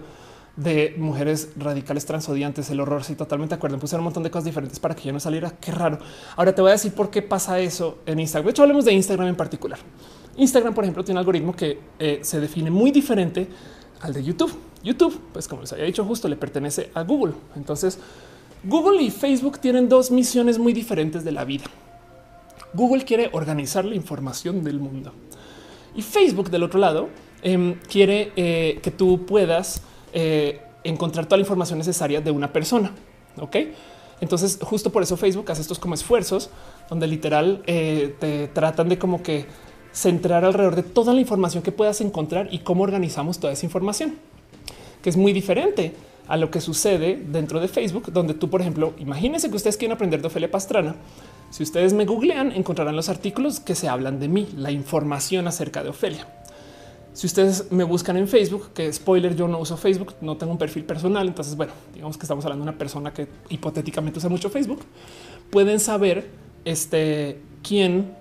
de 0.56 0.96
mujeres 0.98 1.50
radicales 1.58 2.06
transodiantes, 2.06 2.70
el 2.70 2.80
horror. 2.80 3.04
Sí, 3.04 3.16
totalmente 3.16 3.56
acuerdo. 3.56 3.80
Puse 3.80 3.96
un 3.96 4.04
montón 4.04 4.24
de 4.24 4.32
cosas 4.32 4.46
diferentes 4.46 4.80
para 4.80 4.96
que 4.96 5.04
yo 5.04 5.14
no 5.14 5.20
saliera. 5.20 5.52
Qué 5.52 5.72
raro. 5.72 6.00
Ahora 6.36 6.54
te 6.54 6.62
voy 6.62 6.70
a 6.70 6.74
decir 6.74 6.94
por 6.94 7.10
qué 7.10 7.22
pasa 7.22 7.60
eso 7.60 8.00
en 8.06 8.20
Instagram. 8.20 8.46
De 8.46 8.52
hecho, 8.52 8.62
hablemos 8.62 8.86
de 8.86 8.94
Instagram 8.94 9.28
en 9.28 9.36
particular. 9.36 9.80
Instagram, 10.38 10.74
por 10.74 10.84
ejemplo, 10.84 11.04
tiene 11.04 11.18
un 11.18 11.20
algoritmo 11.20 11.56
que 11.56 11.80
eh, 12.00 12.20
se 12.22 12.40
define 12.40 12.70
muy 12.70 12.92
diferente 12.92 13.48
al 14.02 14.14
de 14.14 14.24
YouTube. 14.24 14.54
YouTube, 14.84 15.20
pues 15.32 15.48
como 15.48 15.62
les 15.62 15.72
había 15.74 15.86
dicho 15.86 16.04
justo, 16.06 16.28
le 16.28 16.36
pertenece 16.36 16.92
a 16.94 17.04
Google. 17.04 17.34
Entonces, 17.56 18.00
Google 18.64 19.02
y 19.02 19.12
Facebook 19.12 19.60
tienen 19.60 19.90
dos 19.90 20.12
misiones 20.12 20.60
muy 20.60 20.74
diferentes 20.74 21.24
de 21.24 21.32
la 21.32 21.46
vida. 21.46 21.66
Google 22.74 23.06
quiere 23.06 23.30
organizar 23.34 23.86
la 23.86 23.96
información 23.96 24.64
del 24.64 24.80
mundo 24.80 25.14
y 25.96 26.02
Facebook 26.02 26.50
del 26.50 26.64
otro 26.64 26.80
lado 26.80 27.10
em, 27.42 27.76
quiere 27.88 28.32
eh, 28.36 28.80
que 28.82 28.92
tú 28.92 29.26
puedas 29.26 29.82
eh, 30.14 30.62
encontrar 30.84 31.26
toda 31.26 31.38
la 31.38 31.42
información 31.42 31.80
necesaria 31.80 32.22
de 32.22 32.32
una 32.32 32.52
persona. 32.52 32.92
Ok, 33.40 33.58
entonces 34.22 34.60
justo 34.62 34.92
por 34.92 35.04
eso 35.04 35.18
Facebook 35.18 35.52
hace 35.52 35.62
estos 35.62 35.80
como 35.80 35.96
esfuerzos 35.96 36.50
donde 36.90 37.08
literal 37.08 37.64
eh, 37.66 38.16
te 38.20 38.48
tratan 38.48 38.90
de 38.90 38.98
como 38.98 39.24
que 39.24 39.46
centrar 39.92 40.46
alrededor 40.46 40.76
de 40.76 40.84
toda 40.84 41.14
la 41.14 41.22
información 41.22 41.64
que 41.64 41.72
puedas 41.72 42.02
encontrar 42.02 42.48
y 42.52 42.60
cómo 42.60 42.84
organizamos 42.84 43.40
toda 43.40 43.54
esa 43.54 43.66
información, 43.66 44.16
que 45.02 45.10
es 45.10 45.18
muy 45.18 45.34
diferente 45.34 45.94
a 46.28 46.38
lo 46.38 46.50
que 46.52 46.62
sucede 46.62 47.22
dentro 47.28 47.60
de 47.60 47.68
Facebook, 47.68 48.12
donde 48.12 48.34
tú, 48.34 48.50
por 48.50 48.62
ejemplo, 48.62 48.94
imagínense 48.98 49.50
que 49.50 49.56
ustedes 49.56 49.78
quieren 49.78 49.94
aprender 49.94 50.22
de 50.22 50.28
Ofelia 50.28 50.50
Pastrana 50.50 50.96
si 51.54 51.62
ustedes 51.62 51.94
me 51.94 52.06
googlean, 52.06 52.52
encontrarán 52.52 52.96
los 52.96 53.10
artículos 53.10 53.60
que 53.60 53.76
se 53.76 53.88
hablan 53.88 54.20
de 54.20 54.28
mí, 54.28 54.48
la 54.58 54.72
información 54.72 55.48
acerca 55.48 55.84
de 55.84 55.90
Ofelia. 55.90 56.28
Si 57.14 57.28
ustedes 57.28 57.72
me 57.72 57.84
buscan 57.84 58.18
en 58.18 58.28
Facebook, 58.28 58.72
que 58.74 58.92
spoiler, 58.92 59.36
yo 59.36 59.48
no 59.48 59.60
uso 59.60 59.78
Facebook, 59.78 60.16
no 60.22 60.36
tengo 60.36 60.52
un 60.52 60.58
perfil 60.58 60.84
personal. 60.84 61.28
Entonces, 61.28 61.56
bueno, 61.56 61.74
digamos 61.94 62.18
que 62.18 62.24
estamos 62.24 62.44
hablando 62.46 62.66
de 62.66 62.70
una 62.72 62.78
persona 62.78 63.14
que 63.14 63.28
hipotéticamente 63.50 64.20
usa 64.20 64.30
mucho 64.30 64.50
Facebook. 64.50 64.82
Pueden 65.52 65.80
saber 65.80 66.30
este 66.66 67.40
quién 67.62 68.16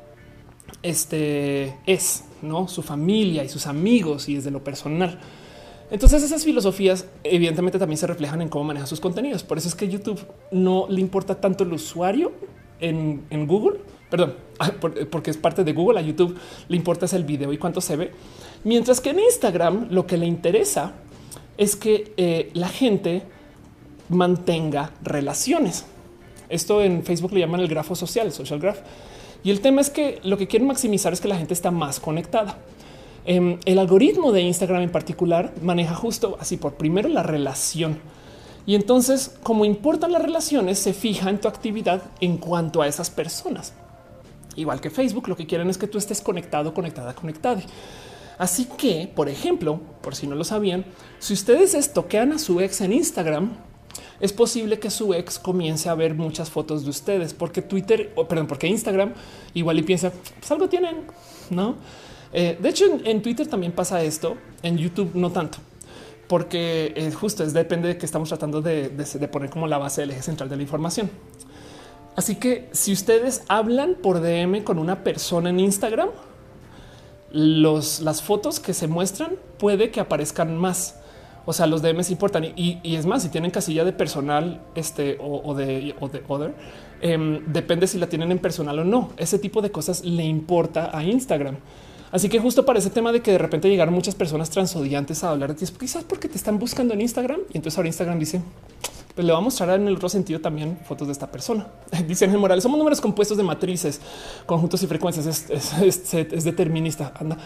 este 0.82 1.76
es, 1.86 2.24
no 2.42 2.68
su 2.68 2.82
familia 2.82 3.44
y 3.44 3.48
sus 3.48 3.66
amigos 3.66 4.28
y 4.28 4.36
desde 4.36 4.50
lo 4.50 4.62
personal. 4.62 5.18
Entonces 5.90 6.22
esas 6.22 6.44
filosofías 6.44 7.06
evidentemente 7.22 7.78
también 7.78 7.98
se 7.98 8.06
reflejan 8.06 8.40
en 8.40 8.48
cómo 8.48 8.64
maneja 8.64 8.86
sus 8.86 9.00
contenidos. 9.00 9.42
Por 9.42 9.58
eso 9.58 9.68
es 9.68 9.74
que 9.74 9.88
YouTube 9.88 10.20
no 10.50 10.86
le 10.88 11.00
importa 11.00 11.40
tanto 11.40 11.64
el 11.64 11.72
usuario 11.72 12.32
en, 12.80 13.46
Google, 13.46 13.78
perdón, 14.10 14.34
porque 15.10 15.30
es 15.30 15.36
parte 15.36 15.64
de 15.64 15.72
Google, 15.72 16.00
a 16.00 16.02
YouTube 16.02 16.36
le 16.68 16.76
importa 16.76 17.04
es 17.06 17.12
el 17.12 17.24
video 17.24 17.52
y 17.52 17.58
cuánto 17.58 17.80
se 17.80 17.96
ve. 17.96 18.10
Mientras 18.64 19.00
que 19.00 19.10
en 19.10 19.20
Instagram 19.20 19.88
lo 19.90 20.06
que 20.06 20.16
le 20.16 20.26
interesa 20.26 20.92
es 21.58 21.76
que 21.76 22.12
eh, 22.16 22.50
la 22.54 22.68
gente 22.68 23.22
mantenga 24.08 24.92
relaciones. 25.02 25.84
Esto 26.48 26.82
en 26.82 27.02
Facebook 27.04 27.32
le 27.32 27.40
llaman 27.40 27.60
el 27.60 27.68
grafo 27.68 27.94
social, 27.94 28.26
el 28.26 28.32
social 28.32 28.60
graph. 28.60 28.78
Y 29.44 29.50
el 29.50 29.60
tema 29.60 29.80
es 29.80 29.90
que 29.90 30.20
lo 30.22 30.36
que 30.36 30.46
quieren 30.46 30.68
maximizar 30.68 31.12
es 31.12 31.20
que 31.20 31.28
la 31.28 31.36
gente 31.36 31.54
está 31.54 31.70
más 31.70 31.98
conectada. 31.98 32.58
Em, 33.24 33.58
el 33.64 33.78
algoritmo 33.78 34.32
de 34.32 34.42
Instagram 34.42 34.82
en 34.82 34.90
particular 34.90 35.52
maneja 35.62 35.94
justo 35.94 36.36
así 36.40 36.56
por 36.56 36.74
primero 36.74 37.08
la 37.08 37.22
relación. 37.22 37.98
Y 38.66 38.74
entonces, 38.76 39.34
como 39.42 39.64
importan 39.64 40.12
las 40.12 40.22
relaciones, 40.22 40.78
se 40.78 40.92
fija 40.92 41.30
en 41.30 41.40
tu 41.40 41.48
actividad 41.48 42.02
en 42.20 42.36
cuanto 42.36 42.82
a 42.82 42.86
esas 42.86 43.10
personas. 43.10 43.74
Igual 44.54 44.80
que 44.80 44.90
Facebook, 44.90 45.28
lo 45.28 45.36
que 45.36 45.46
quieren 45.46 45.70
es 45.70 45.78
que 45.78 45.88
tú 45.88 45.98
estés 45.98 46.20
conectado, 46.20 46.74
conectada, 46.74 47.14
conectada. 47.14 47.62
Así 48.42 48.64
que, 48.64 49.08
por 49.14 49.28
ejemplo, 49.28 49.80
por 50.00 50.16
si 50.16 50.26
no 50.26 50.34
lo 50.34 50.42
sabían, 50.42 50.84
si 51.20 51.32
ustedes 51.32 51.74
estoquean 51.74 52.32
a 52.32 52.40
su 52.40 52.60
ex 52.60 52.80
en 52.80 52.92
Instagram, 52.92 53.52
es 54.18 54.32
posible 54.32 54.80
que 54.80 54.90
su 54.90 55.14
ex 55.14 55.38
comience 55.38 55.88
a 55.88 55.94
ver 55.94 56.14
muchas 56.16 56.50
fotos 56.50 56.82
de 56.82 56.90
ustedes, 56.90 57.34
porque 57.34 57.62
Twitter, 57.62 58.12
perdón, 58.28 58.48
porque 58.48 58.66
Instagram 58.66 59.14
igual 59.54 59.78
y 59.78 59.82
piensa, 59.84 60.10
pues 60.40 60.50
algo 60.50 60.68
tienen, 60.68 61.02
¿no? 61.50 61.76
Eh, 62.32 62.58
de 62.60 62.68
hecho, 62.68 62.86
en, 63.04 63.22
Twitter 63.22 63.46
también 63.46 63.70
pasa 63.70 64.02
esto, 64.02 64.36
en 64.64 64.76
YouTube 64.76 65.12
no 65.14 65.30
tanto, 65.30 65.58
porque 66.26 66.92
es 66.96 67.14
justo 67.14 67.44
es 67.44 67.52
depende 67.52 67.86
de 67.86 67.96
que 67.96 68.06
estamos 68.06 68.28
tratando 68.28 68.60
de, 68.60 68.88
poner 69.30 69.50
como 69.50 69.68
la 69.68 69.78
base 69.78 70.00
del 70.00 70.10
eje 70.10 70.22
central 70.22 70.48
de 70.48 70.56
la 70.56 70.62
información. 70.62 71.08
Así 72.16 72.34
que 72.34 72.68
si 72.72 72.92
ustedes 72.92 73.44
hablan 73.46 73.94
por 73.94 74.20
DM 74.20 74.64
con 74.64 74.80
una 74.80 75.04
persona 75.04 75.50
en 75.50 75.60
Instagram, 75.60 76.08
los, 77.32 78.00
las 78.00 78.22
fotos 78.22 78.60
que 78.60 78.74
se 78.74 78.86
muestran 78.86 79.32
puede 79.58 79.90
que 79.90 80.00
aparezcan 80.00 80.56
más. 80.56 80.96
O 81.44 81.52
sea, 81.52 81.66
los 81.66 81.82
DMs 81.82 82.10
importan 82.10 82.44
y, 82.56 82.80
es 82.84 83.04
más, 83.04 83.22
si 83.22 83.28
tienen 83.28 83.50
casilla 83.50 83.84
de 83.84 83.92
personal 83.92 84.60
este 84.74 85.18
o, 85.20 85.54
de, 85.54 85.94
o 85.98 86.08
de 86.08 86.22
other, 86.28 86.54
em, 87.00 87.44
depende 87.52 87.88
si 87.88 87.98
la 87.98 88.06
tienen 88.06 88.30
en 88.30 88.38
personal 88.38 88.78
o 88.78 88.84
no. 88.84 89.10
Ese 89.16 89.38
tipo 89.38 89.60
de 89.60 89.72
cosas 89.72 90.04
le 90.04 90.22
importa 90.22 90.96
a 90.96 91.02
Instagram. 91.02 91.56
Así 92.12 92.28
que 92.28 92.38
justo 92.38 92.64
para 92.64 92.78
ese 92.78 92.90
tema 92.90 93.10
de 93.10 93.22
que 93.22 93.32
de 93.32 93.38
repente 93.38 93.70
llegaron 93.70 93.94
muchas 93.94 94.14
personas 94.14 94.50
transodiantes 94.50 95.24
a 95.24 95.30
hablar 95.30 95.54
de 95.54 95.66
ti, 95.66 95.72
quizás 95.80 96.04
porque 96.04 96.28
te 96.28 96.36
están 96.36 96.58
buscando 96.58 96.92
en 96.92 97.00
Instagram 97.00 97.40
y 97.52 97.56
entonces 97.56 97.78
ahora 97.78 97.88
Instagram 97.88 98.18
dice, 98.18 98.42
pues 99.14 99.26
le 99.26 99.32
va 99.32 99.38
a 99.38 99.42
mostrar 99.42 99.70
en 99.78 99.86
el 99.88 99.96
otro 99.96 100.08
sentido 100.08 100.40
también 100.40 100.78
fotos 100.84 101.08
de 101.08 101.12
esta 101.12 101.30
persona. 101.30 101.66
Dice 102.06 102.24
Ángel 102.24 102.40
Morales, 102.40 102.62
somos 102.62 102.78
números 102.78 103.00
compuestos 103.00 103.36
de 103.36 103.42
matrices, 103.42 104.00
conjuntos 104.46 104.82
y 104.82 104.86
frecuencias, 104.86 105.50
es, 105.50 106.44
determinista. 106.44 107.12
Anda. 107.18 107.36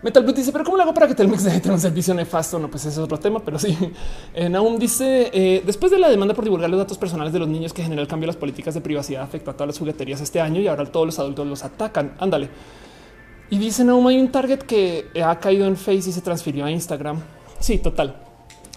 Metal 0.00 0.22
Blue 0.22 0.32
dice, 0.32 0.52
pero 0.52 0.62
¿cómo 0.62 0.76
lo 0.76 0.84
hago 0.84 0.94
para 0.94 1.08
que 1.08 1.14
Telmex 1.16 1.42
deje 1.42 1.58
tener 1.58 1.74
un 1.74 1.80
servicio 1.80 2.14
nefasto? 2.14 2.56
No, 2.56 2.70
pues 2.70 2.82
ese 2.84 2.90
es 2.90 2.98
otro 2.98 3.18
tema, 3.18 3.40
pero 3.40 3.58
sí. 3.58 3.76
Eh, 4.34 4.48
Naum 4.48 4.78
dice, 4.78 5.28
eh, 5.32 5.62
después 5.66 5.90
de 5.90 5.98
la 5.98 6.08
demanda 6.08 6.34
por 6.34 6.44
divulgar 6.44 6.70
los 6.70 6.78
datos 6.78 6.96
personales 6.96 7.32
de 7.32 7.40
los 7.40 7.48
niños 7.48 7.72
que 7.72 7.82
generó 7.82 8.00
el 8.00 8.06
cambio 8.06 8.26
de 8.26 8.34
las 8.34 8.36
políticas 8.36 8.74
de 8.74 8.80
privacidad 8.80 9.22
afectó 9.22 9.50
a 9.50 9.54
todas 9.54 9.68
las 9.68 9.78
jugueterías 9.78 10.20
este 10.20 10.40
año 10.40 10.60
y 10.60 10.68
ahora 10.68 10.86
todos 10.86 11.06
los 11.06 11.18
adultos 11.18 11.46
los 11.48 11.64
atacan. 11.64 12.14
Ándale. 12.20 12.48
Y 13.50 13.58
dice 13.58 13.82
no 13.82 14.06
hay 14.06 14.20
un 14.20 14.30
target 14.30 14.60
que 14.60 15.06
ha 15.24 15.36
caído 15.40 15.66
en 15.66 15.76
Face 15.76 16.10
y 16.10 16.12
se 16.12 16.20
transfirió 16.20 16.66
a 16.66 16.70
Instagram. 16.70 17.20
Sí, 17.58 17.78
total. 17.78 18.27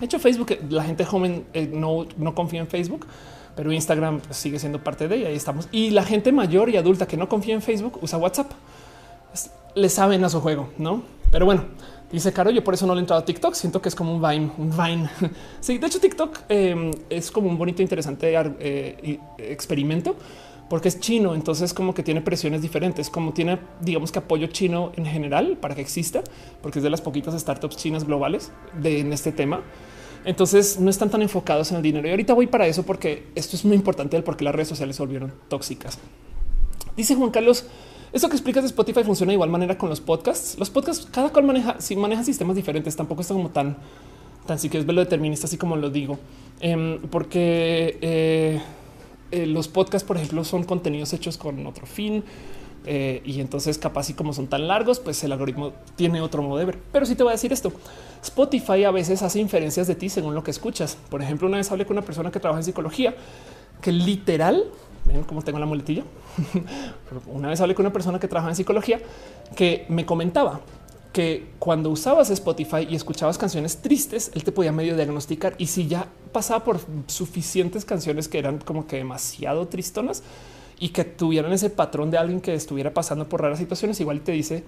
De 0.01 0.05
hecho, 0.07 0.17
Facebook, 0.17 0.57
la 0.69 0.83
gente 0.83 1.05
joven 1.05 1.45
eh, 1.53 1.69
no, 1.71 2.07
no 2.17 2.33
confía 2.33 2.59
en 2.59 2.67
Facebook, 2.67 3.05
pero 3.55 3.71
Instagram 3.71 4.19
sigue 4.31 4.57
siendo 4.57 4.83
parte 4.83 5.07
de 5.07 5.15
ella. 5.15 5.27
Ahí 5.27 5.35
estamos. 5.35 5.67
Y 5.71 5.91
la 5.91 6.03
gente 6.03 6.31
mayor 6.31 6.71
y 6.71 6.77
adulta 6.77 7.07
que 7.07 7.17
no 7.17 7.29
confía 7.29 7.53
en 7.53 7.61
Facebook 7.61 7.99
usa 8.01 8.17
WhatsApp. 8.17 8.51
Le 9.75 9.89
saben 9.89 10.23
a 10.25 10.29
su 10.29 10.41
juego, 10.41 10.69
no? 10.79 11.03
Pero 11.31 11.45
bueno, 11.45 11.65
dice 12.11 12.33
Caro, 12.33 12.49
yo 12.49 12.63
por 12.63 12.73
eso 12.73 12.87
no 12.87 12.95
le 12.95 12.99
he 12.99 13.03
entrado 13.03 13.21
a 13.21 13.25
TikTok. 13.25 13.53
Siento 13.53 13.79
que 13.79 13.89
es 13.89 13.95
como 13.95 14.15
un 14.15 14.21
Vine, 14.21 14.51
un 14.57 14.71
Vine. 14.71 15.07
Sí, 15.59 15.77
de 15.77 15.85
hecho, 15.85 15.99
TikTok 15.99 16.39
em, 16.49 16.91
es 17.07 17.29
como 17.29 17.47
un 17.47 17.59
bonito, 17.59 17.83
interesante 17.83 18.33
eh, 18.59 19.19
experimento 19.37 20.15
porque 20.71 20.87
es 20.87 21.01
chino, 21.01 21.35
entonces 21.35 21.73
como 21.73 21.93
que 21.93 22.01
tiene 22.01 22.21
presiones 22.21 22.61
diferentes, 22.61 23.09
como 23.09 23.33
tiene, 23.33 23.59
digamos 23.81 24.09
que 24.09 24.19
apoyo 24.19 24.47
chino 24.47 24.93
en 24.95 25.05
general 25.05 25.57
para 25.59 25.75
que 25.75 25.81
exista, 25.81 26.23
porque 26.61 26.79
es 26.79 26.83
de 26.83 26.89
las 26.89 27.01
poquitas 27.01 27.37
startups 27.37 27.75
chinas 27.75 28.05
globales 28.05 28.53
de 28.79 29.01
en 29.01 29.11
este 29.11 29.33
tema. 29.33 29.63
Entonces 30.25 30.79
no 30.79 30.89
están 30.89 31.09
tan 31.09 31.21
enfocados 31.21 31.71
en 31.71 31.77
el 31.77 31.83
dinero. 31.83 32.07
Y 32.07 32.11
ahorita 32.11 32.33
voy 32.33 32.47
para 32.47 32.67
eso 32.67 32.83
porque 32.83 33.27
esto 33.35 33.55
es 33.55 33.65
muy 33.65 33.75
importante 33.75 34.15
del 34.15 34.23
por 34.23 34.37
qué 34.37 34.43
las 34.43 34.55
redes 34.55 34.67
sociales 34.67 34.95
se 34.95 35.01
volvieron 35.01 35.33
tóxicas. 35.47 35.97
Dice 36.95 37.15
Juan 37.15 37.31
Carlos, 37.31 37.65
eso 38.13 38.27
que 38.27 38.35
explicas 38.35 38.63
de 38.63 38.67
Spotify 38.67 39.03
funciona 39.03 39.31
de 39.31 39.35
igual 39.35 39.49
manera 39.49 39.77
con 39.77 39.89
los 39.89 40.01
podcasts. 40.01 40.57
Los 40.59 40.69
podcasts, 40.69 41.07
cada 41.11 41.29
cual 41.29 41.45
maneja, 41.45 41.79
si 41.79 41.95
maneja 41.95 42.23
sistemas 42.23 42.55
diferentes, 42.55 42.95
tampoco 42.95 43.21
está 43.21 43.33
como 43.33 43.49
tan, 43.49 43.77
tan 44.45 44.59
si 44.59 44.69
quieres 44.69 44.85
verlo 44.85 45.01
determinista, 45.01 45.47
así 45.47 45.57
como 45.57 45.77
lo 45.77 45.89
digo, 45.89 46.19
em, 46.59 46.99
porque 47.09 47.97
eh, 48.01 48.61
eh, 49.31 49.45
los 49.45 49.69
podcasts, 49.69 50.05
por 50.05 50.17
ejemplo, 50.17 50.43
son 50.43 50.65
contenidos 50.65 51.13
hechos 51.13 51.37
con 51.37 51.65
otro 51.65 51.85
fin. 51.85 52.23
Eh, 52.85 53.21
y 53.25 53.41
entonces 53.41 53.77
capaz 53.77 54.09
y 54.09 54.13
como 54.13 54.33
son 54.33 54.47
tan 54.47 54.67
largos, 54.67 54.99
pues 54.99 55.23
el 55.23 55.31
algoritmo 55.31 55.73
tiene 55.95 56.21
otro 56.21 56.41
modo 56.41 56.57
de 56.57 56.65
ver. 56.65 56.79
Pero 56.91 57.05
sí 57.05 57.15
te 57.15 57.23
voy 57.23 57.31
a 57.31 57.33
decir 57.33 57.53
esto. 57.53 57.71
Spotify 58.23 58.83
a 58.83 58.91
veces 58.91 59.21
hace 59.21 59.39
inferencias 59.39 59.87
de 59.87 59.95
ti 59.95 60.09
según 60.09 60.33
lo 60.33 60.43
que 60.43 60.51
escuchas. 60.51 60.97
Por 61.09 61.21
ejemplo, 61.21 61.47
una 61.47 61.57
vez 61.57 61.71
hablé 61.71 61.85
con 61.85 61.97
una 61.97 62.05
persona 62.05 62.31
que 62.31 62.39
trabaja 62.39 62.59
en 62.59 62.65
psicología 62.65 63.15
que 63.81 63.91
literal, 63.91 64.65
ven 65.05 65.23
cómo 65.23 65.41
tengo 65.41 65.59
la 65.59 65.65
muletilla. 65.65 66.03
una 67.27 67.49
vez 67.49 67.59
hablé 67.61 67.75
con 67.75 67.85
una 67.85 67.93
persona 67.93 68.19
que 68.19 68.27
trabaja 68.27 68.49
en 68.49 68.55
psicología 68.55 68.99
que 69.55 69.85
me 69.89 70.05
comentaba 70.05 70.61
que 71.11 71.49
cuando 71.59 71.89
usabas 71.89 72.29
Spotify 72.29 72.87
y 72.89 72.95
escuchabas 72.95 73.37
canciones 73.37 73.81
tristes, 73.81 74.31
él 74.33 74.43
te 74.43 74.51
podía 74.51 74.71
medio 74.71 74.95
diagnosticar 74.95 75.55
y 75.57 75.67
si 75.67 75.87
ya 75.87 76.07
pasaba 76.31 76.63
por 76.63 76.79
suficientes 77.07 77.83
canciones 77.83 78.29
que 78.29 78.39
eran 78.39 78.59
como 78.59 78.87
que 78.87 78.97
demasiado 78.97 79.67
tristonas 79.67 80.23
y 80.81 80.89
que 80.89 81.05
tuvieran 81.05 81.53
ese 81.53 81.69
patrón 81.69 82.09
de 82.09 82.17
alguien 82.17 82.41
que 82.41 82.55
estuviera 82.55 82.91
pasando 82.91 83.29
por 83.29 83.39
raras 83.39 83.59
situaciones, 83.59 84.01
igual 84.01 84.21
te 84.21 84.31
dice 84.31 84.63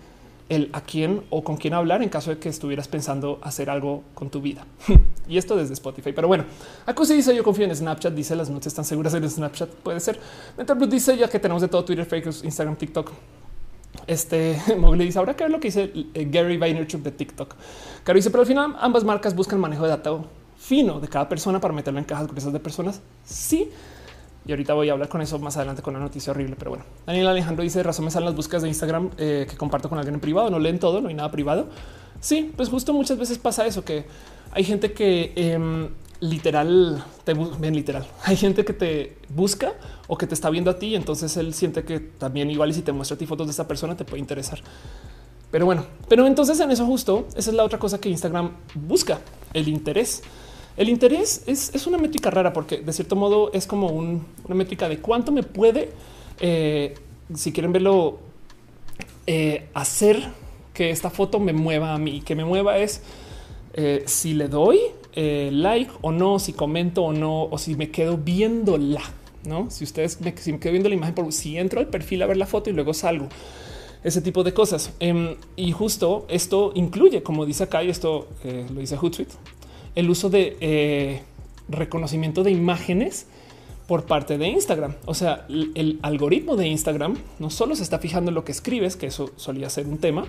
el 0.47 0.69
a 0.71 0.81
quién 0.81 1.23
o 1.31 1.43
con 1.43 1.57
quién 1.57 1.73
hablar 1.73 2.03
en 2.03 2.09
caso 2.09 2.29
de 2.29 2.37
que 2.37 2.49
estuvieras 2.49 2.87
pensando 2.87 3.39
hacer 3.41 3.67
algo 3.67 4.03
con 4.13 4.29
tu 4.29 4.39
vida. 4.39 4.63
y 5.27 5.39
esto 5.39 5.55
desde 5.55 5.73
Spotify. 5.73 6.11
Pero 6.13 6.27
bueno, 6.27 6.45
Acusi 6.85 7.15
dice 7.15 7.35
yo 7.35 7.43
confío 7.43 7.65
en 7.65 7.75
Snapchat, 7.75 8.13
dice 8.13 8.35
las 8.35 8.51
noches 8.51 8.67
están 8.67 8.85
seguras 8.85 9.15
en 9.15 9.27
Snapchat. 9.27 9.69
Puede 9.69 9.99
ser. 9.99 10.19
Mental 10.55 10.77
Blue 10.77 10.85
dice 10.85 11.17
ya 11.17 11.27
que 11.27 11.39
tenemos 11.39 11.63
de 11.63 11.67
todo 11.67 11.83
Twitter, 11.83 12.05
Facebook, 12.05 12.35
Instagram, 12.43 12.75
TikTok. 12.75 13.11
Este 14.05 14.61
Mowgli 14.77 15.05
dice 15.05 15.17
ahora 15.17 15.35
que 15.35 15.45
ver 15.45 15.51
lo 15.51 15.59
que 15.59 15.69
dice 15.69 15.91
eh, 16.13 16.27
Gary 16.29 16.57
Vaynerchuk 16.57 17.01
de 17.01 17.11
TikTok. 17.11 17.55
Caro 18.03 18.17
dice, 18.17 18.29
pero 18.29 18.41
al 18.41 18.47
final 18.47 18.75
ambas 18.79 19.03
marcas 19.03 19.35
buscan 19.35 19.59
manejo 19.59 19.81
de 19.83 19.89
datos 19.89 20.25
fino 20.59 20.99
de 20.99 21.07
cada 21.07 21.27
persona 21.27 21.59
para 21.59 21.73
meterlo 21.73 21.97
en 21.97 22.05
cajas 22.05 22.27
gruesas 22.27 22.53
de 22.53 22.59
personas. 22.59 23.01
Sí. 23.25 23.71
Y 24.45 24.51
ahorita 24.51 24.73
voy 24.73 24.89
a 24.89 24.93
hablar 24.93 25.07
con 25.07 25.21
eso 25.21 25.39
más 25.39 25.55
adelante 25.57 25.81
con 25.81 25.95
una 25.95 26.03
noticia 26.03 26.31
horrible. 26.31 26.55
Pero 26.57 26.71
bueno, 26.71 26.85
Daniel 27.05 27.27
Alejandro 27.27 27.63
dice 27.63 27.81
razón 27.81 28.05
me 28.05 28.11
salen 28.11 28.25
las 28.25 28.35
búsquedas 28.35 28.63
de 28.63 28.69
Instagram 28.69 29.11
eh, 29.17 29.47
que 29.49 29.55
comparto 29.55 29.89
con 29.89 29.97
alguien 29.97 30.15
en 30.15 30.19
privado. 30.19 30.49
No 30.49 30.59
leen 30.59 30.79
todo, 30.79 31.01
no 31.01 31.07
hay 31.07 31.13
nada 31.13 31.31
privado. 31.31 31.67
Sí, 32.19 32.51
pues 32.55 32.69
justo 32.69 32.93
muchas 32.93 33.17
veces 33.17 33.37
pasa 33.37 33.65
eso, 33.65 33.83
que 33.83 34.05
hay 34.51 34.63
gente 34.63 34.93
que 34.93 35.33
em, 35.35 35.89
literal, 36.19 37.03
te 37.25 37.33
literal. 37.69 38.05
Hay 38.23 38.37
gente 38.37 38.63
que 38.63 38.71
te 38.71 39.17
busca 39.29 39.73
o 40.07 40.17
que 40.17 40.25
te 40.25 40.33
está 40.33 40.49
viendo 40.49 40.71
a 40.71 40.79
ti. 40.79 40.95
Entonces 40.95 41.35
él 41.37 41.53
siente 41.53 41.83
que 41.83 41.99
también 41.99 42.49
igual 42.49 42.69
y 42.69 42.73
si 42.73 42.81
te 42.81 42.91
muestra 42.91 43.15
a 43.15 43.17
ti 43.17 43.25
fotos 43.25 43.47
de 43.47 43.51
esta 43.51 43.67
persona 43.67 43.97
te 43.97 44.05
puede 44.05 44.19
interesar. 44.19 44.59
Pero 45.51 45.65
bueno, 45.65 45.85
pero 46.07 46.25
entonces 46.25 46.59
en 46.59 46.71
eso 46.71 46.85
justo 46.85 47.27
esa 47.35 47.49
es 47.49 47.55
la 47.55 47.63
otra 47.63 47.77
cosa 47.77 47.99
que 47.99 48.09
Instagram 48.09 48.51
busca, 48.73 49.19
el 49.53 49.67
interés. 49.67 50.23
El 50.75 50.89
interés 50.89 51.43
es, 51.45 51.87
una 51.87 51.97
métrica 51.97 52.31
rara 52.31 52.51
porque 52.51 52.77
de 52.77 52.93
cierto 52.93 53.15
modo 53.15 53.51
es 53.53 53.67
como 53.67 53.87
una 53.87 54.55
métrica 54.55 54.89
de 54.89 54.97
cuánto 54.97 55.31
me 55.31 55.43
puede, 55.43 55.91
eh, 56.39 56.95
si 57.35 57.51
quieren 57.51 57.71
verlo, 57.71 58.19
eh, 59.27 59.67
hacer 59.73 60.29
que 60.73 60.89
esta 60.89 61.11
foto 61.11 61.39
me 61.39 61.53
mueva 61.53 61.93
a 61.93 61.99
mí. 61.99 62.21
Que 62.21 62.35
me 62.35 62.43
mueva 62.43 62.79
es 62.79 63.01
eh, 63.75 64.03
si 64.07 64.33
le 64.33 64.47
doy 64.47 64.79
like 65.15 65.91
o 66.01 66.11
no, 66.11 66.39
si 66.39 66.53
comento 66.53 67.03
o 67.03 67.13
no, 67.13 67.43
o 67.43 67.57
si 67.59 67.75
me 67.75 67.91
quedo 67.91 68.17
viéndola. 68.17 69.01
No, 69.45 69.69
si 69.69 69.83
ustedes 69.83 70.21
me, 70.21 70.35
si 70.37 70.57
quedo 70.57 70.71
viendo 70.71 70.89
la 70.89 70.95
imagen, 70.95 71.13
por 71.13 71.31
si 71.33 71.57
entro 71.57 71.81
al 71.81 71.87
perfil 71.87 72.23
a 72.23 72.25
ver 72.25 72.37
la 72.37 72.47
foto 72.47 72.69
y 72.69 72.73
luego 72.73 72.93
salgo 72.93 73.27
ese 74.03 74.21
tipo 74.21 74.43
de 74.43 74.53
cosas. 74.53 74.91
Em, 74.99 75.35
y 75.55 75.71
justo 75.71 76.25
esto 76.29 76.71
incluye, 76.73 77.21
como 77.21 77.45
dice 77.45 77.65
acá, 77.65 77.83
y 77.83 77.89
esto 77.89 78.27
lo 78.43 78.79
dice 78.79 78.97
Hootsuite, 78.97 79.33
el 79.95 80.09
uso 80.09 80.29
de 80.29 80.57
eh, 80.61 81.21
reconocimiento 81.69 82.43
de 82.43 82.51
imágenes 82.51 83.27
por 83.87 84.05
parte 84.05 84.37
de 84.37 84.47
Instagram. 84.47 84.95
O 85.05 85.13
sea, 85.13 85.45
el, 85.49 85.99
algoritmo 86.01 86.55
de 86.55 86.67
Instagram 86.67 87.17
no 87.39 87.49
solo 87.49 87.75
se 87.75 87.83
está 87.83 87.99
fijando 87.99 88.31
en 88.31 88.35
lo 88.35 88.45
que 88.45 88.51
escribes, 88.51 88.95
que 88.95 89.07
eso 89.07 89.31
solía 89.35 89.69
ser 89.69 89.87
un 89.87 89.97
tema, 89.97 90.25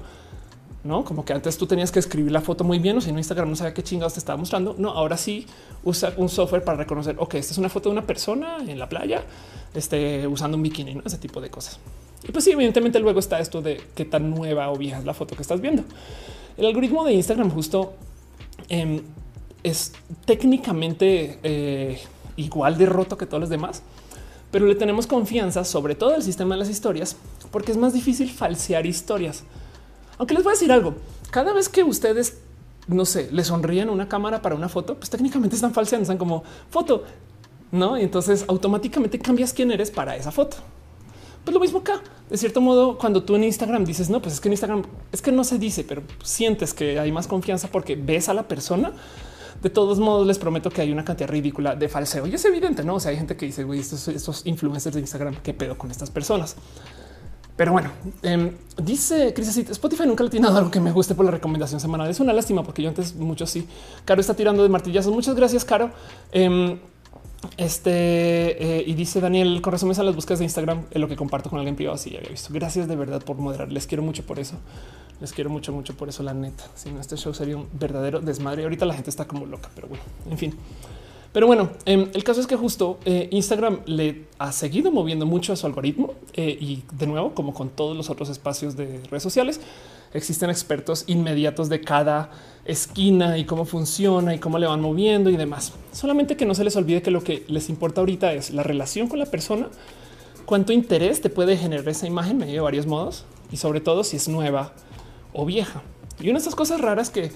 no 0.83 1.05
como 1.05 1.25
que 1.25 1.33
antes 1.33 1.57
tú 1.57 1.67
tenías 1.67 1.91
que 1.91 1.99
escribir 1.99 2.31
la 2.31 2.43
foto 2.43 2.63
muy 2.63 2.79
bien 2.79 2.99
o 2.99 3.01
si 3.01 3.11
no 3.11 3.19
Instagram 3.19 3.49
no 3.49 3.57
sabía 3.57 3.73
qué 3.73 3.83
chingados 3.83 4.15
te 4.15 4.19
estaba 4.19 4.37
mostrando. 4.37 4.75
No, 4.77 4.91
ahora 4.91 5.17
sí 5.17 5.47
usa 5.83 6.13
un 6.17 6.29
software 6.29 6.63
para 6.63 6.77
reconocer, 6.77 7.17
ok, 7.19 7.35
esta 7.35 7.53
es 7.53 7.59
una 7.59 7.69
foto 7.69 7.89
de 7.89 7.95
una 7.95 8.07
persona 8.07 8.59
en 8.67 8.79
la 8.79 8.89
playa, 8.89 9.25
este, 9.73 10.27
usando 10.27 10.57
un 10.57 10.63
bikini, 10.63 10.97
¿no? 10.97 11.03
ese 11.05 11.19
tipo 11.19 11.41
de 11.41 11.49
cosas. 11.49 11.79
Y 12.27 12.33
pues 12.33 12.45
sí, 12.45 12.53
evidentemente 12.53 12.99
luego 13.01 13.21
está 13.21 13.39
esto 13.39 13.63
de 13.63 13.81
qué 13.95 14.05
tan 14.05 14.31
nueva 14.31 14.71
o 14.71 14.77
vieja 14.77 14.99
es 14.99 15.05
la 15.05 15.15
foto 15.15 15.37
que 15.37 15.43
estás 15.43 15.61
viendo. 15.61 15.85
El 16.57 16.67
algoritmo 16.67 17.05
de 17.05 17.13
Instagram 17.15 17.51
justo 17.51 17.95
em, 18.69 19.01
es 19.65 19.93
técnicamente 20.27 21.41
eh, 21.43 22.01
igual 22.37 22.79
de 22.79 22.87
roto 22.87 23.19
que 23.19 23.27
todos 23.27 23.41
los 23.41 23.51
demás, 23.51 23.83
pero 24.53 24.67
le 24.67 24.77
tenemos 24.77 25.09
confianza 25.09 25.65
sobre 25.65 25.97
todo 25.97 26.15
el 26.15 26.23
sistema 26.23 26.55
de 26.55 26.61
las 26.61 26.71
historias 26.71 27.17
porque 27.51 27.73
es 27.73 27.79
más 27.79 27.93
difícil 27.93 28.31
falsear 28.31 28.87
historias. 28.87 29.43
Aunque 30.19 30.35
les 30.35 30.45
voy 30.45 30.53
a 30.53 30.55
decir 30.55 30.71
algo, 30.71 30.95
cada 31.31 31.53
vez 31.53 31.69
que 31.69 31.83
ustedes, 31.83 32.39
no 32.87 33.05
sé, 33.05 33.29
le 33.33 33.43
sonríen 33.43 33.91
una 33.91 34.09
cámara 34.09 34.43
para 34.43 34.55
una 34.55 34.69
foto, 34.69 34.95
pues 34.97 35.11
técnicamente 35.11 35.57
están 35.57 35.73
falseando, 35.73 36.03
están 36.03 36.19
como 36.19 36.45
foto, 36.71 37.05
¿no? 37.73 37.99
Y 37.99 38.03
entonces 38.03 38.45
automáticamente 38.47 39.19
cambias 39.19 39.53
quién 39.53 39.73
eres 39.73 39.91
para 39.91 40.17
esa 40.17 40.31
foto. 40.31 40.59
Pues 41.45 41.55
lo 41.55 41.61
mismo 41.61 41.81
acá. 41.81 42.01
De 42.31 42.37
cierto 42.37 42.61
modo, 42.61 42.97
cuando 42.97 43.23
tú 43.23 43.37
en 43.37 43.45
Instagram 43.45 43.85
dices, 43.85 44.09
no, 44.09 44.21
pues 44.21 44.35
es 44.35 44.41
que 44.41 44.49
en 44.49 44.55
Instagram 44.55 44.83
es 45.13 45.21
que 45.21 45.31
no 45.31 45.45
se 45.45 45.59
dice, 45.59 45.85
pero 45.85 46.03
sientes 46.23 46.73
que 46.73 46.99
hay 46.99 47.13
más 47.13 47.27
confianza 47.27 47.69
porque 47.69 47.97
ves 47.97 48.29
a 48.29 48.35
la 48.35 48.49
persona. 48.49 48.93
De 49.65 49.71
todos 49.71 49.99
modos, 49.99 50.27
les 50.27 50.39
prometo 50.39 50.69
que 50.69 50.83
hay 50.83 50.93
una 50.93 51.07
cantidad 51.07 51.27
ridícula 51.27 51.75
de 51.75 51.89
falseo 51.89 52.27
y 52.27 52.35
es 52.35 52.45
evidente, 52.45 52.85
no? 52.85 52.97
O 52.97 53.01
sea, 53.01 53.13
hay 53.13 53.17
gente 53.17 53.35
que 53.35 53.47
dice, 53.47 53.65
güey, 53.65 53.81
estos, 53.81 54.09
estos 54.09 54.45
influencers 54.45 54.95
de 54.95 55.01
Instagram, 55.01 55.37
qué 55.43 55.55
pedo 55.55 55.79
con 55.79 55.91
estas 55.91 56.11
personas. 56.11 56.55
Pero 57.57 57.73
bueno, 57.73 57.91
em, 58.23 58.53
dice 58.77 59.33
Chris 59.33 59.57
Spotify 59.57 60.07
nunca 60.07 60.23
le 60.23 60.29
tiene 60.29 60.49
algo 60.49 60.71
que 60.71 60.81
me 60.81 60.93
guste 60.93 61.15
por 61.15 61.25
la 61.25 61.31
recomendación 61.31 61.81
semanal. 61.81 62.11
Es 62.11 62.21
una 62.21 62.35
lástima 62.35 62.63
porque 62.63 62.83
yo 62.83 62.91
antes 62.91 63.15
mucho 63.15 63.47
sí. 63.47 63.67
Caro 64.05 64.21
está 64.21 64.35
tirando 64.35 64.63
de 64.63 64.69
martillazos. 64.69 65.15
Muchas 65.15 65.35
gracias, 65.35 65.65
Caro. 65.65 65.91
Em, 66.31 66.79
este 67.57 68.79
eh, 68.79 68.85
y 68.87 68.95
dice 68.95 69.21
Daniel, 69.21 69.61
con 69.63 69.73
resumes 69.73 69.99
a 69.99 70.03
las 70.03 70.15
búsquedas 70.15 70.39
de 70.39 70.45
Instagram 70.45 70.85
en 70.91 71.01
lo 71.01 71.09
que 71.09 71.17
comparto 71.17 71.51
con 71.51 71.59
alguien 71.59 71.77
privado. 71.77 71.97
Sí, 71.99 72.11
ya 72.11 72.19
había 72.19 72.31
visto. 72.31 72.53
Gracias 72.53 72.89
de 72.89 72.97
verdad 72.97 73.23
por 73.23 73.37
moderar. 73.37 73.73
Les 73.73 73.87
quiero 73.87 74.03
mucho 74.03 74.25
por 74.25 74.39
eso. 74.39 74.57
Les 75.21 75.33
quiero 75.33 75.51
mucho, 75.51 75.73
mucho 75.73 75.95
por 75.95 76.09
eso. 76.09 76.23
La 76.23 76.35
neta, 76.35 76.65
si 76.75 76.91
no, 76.91 77.01
este 77.01 77.17
show 77.17 77.33
sería 77.35 77.57
un 77.57 77.69
verdadero 77.73 78.21
desmadre. 78.21 78.65
Ahorita 78.65 78.85
la 78.87 78.95
gente 78.95 79.11
está 79.11 79.27
como 79.27 79.47
loca, 79.47 79.71
pero 79.75 79.89
bueno, 79.89 80.03
en 80.31 80.39
fin. 80.39 80.55
Pero 81.35 81.49
bueno, 81.49 81.71
em, 81.85 82.09
el 82.15 82.23
caso 82.23 82.41
es 82.41 82.47
que 82.47 82.55
justo 82.55 83.01
eh, 83.05 83.29
Instagram 83.33 83.81
le 83.87 84.27
ha 84.39 84.53
seguido 84.53 84.93
moviendo 84.93 85.27
mucho 85.27 85.53
a 85.53 85.57
su 85.57 85.67
algoritmo 85.67 86.15
eh, 86.35 86.57
y 86.61 86.85
de 86.93 87.09
nuevo, 87.09 87.35
como 87.35 87.53
con 87.53 87.71
todos 87.71 87.97
los 87.97 88.09
otros 88.09 88.29
espacios 88.29 88.77
de 88.77 89.01
redes 89.11 89.25
sociales, 89.25 89.61
existen 90.15 90.49
expertos 90.49 91.05
inmediatos 91.07 91.69
de 91.69 91.81
cada 91.81 92.31
esquina 92.65 93.37
y 93.37 93.45
cómo 93.45 93.67
funciona 93.67 94.35
y 94.35 94.39
cómo 94.39 94.59
le 94.59 94.67
van 94.67 94.81
moviendo 94.81 95.29
y 95.29 95.37
demás. 95.37 95.73
Solamente 95.93 96.37
que 96.37 96.47
no 96.47 96.55
se 96.55 96.65
les 96.65 96.77
olvide 96.77 97.03
que 97.03 97.11
lo 97.11 97.23
que 97.23 97.45
les 97.49 97.69
importa 97.69 98.01
ahorita 98.01 98.33
es 98.33 98.51
la 98.51 98.63
relación 98.63 99.09
con 99.09 99.19
la 99.19 99.27
persona, 99.27 99.69
cuánto 100.47 100.73
interés 100.73 101.21
te 101.21 101.29
puede 101.29 101.57
generar 101.57 101.89
esa 101.89 102.07
imagen 102.07 102.39
medio 102.39 102.55
de 102.55 102.61
varios 102.61 102.87
modos 102.87 103.25
y 103.51 103.59
sobre 103.59 103.81
todo 103.81 104.05
si 104.05 104.17
es 104.17 104.29
nueva 104.29 104.73
o 105.33 105.45
vieja. 105.45 105.83
Y 106.21 106.31
una 106.31 106.39
de 106.39 106.43
esas 106.43 106.55
cosas 106.55 106.81
raras 106.81 107.11
que 107.11 107.33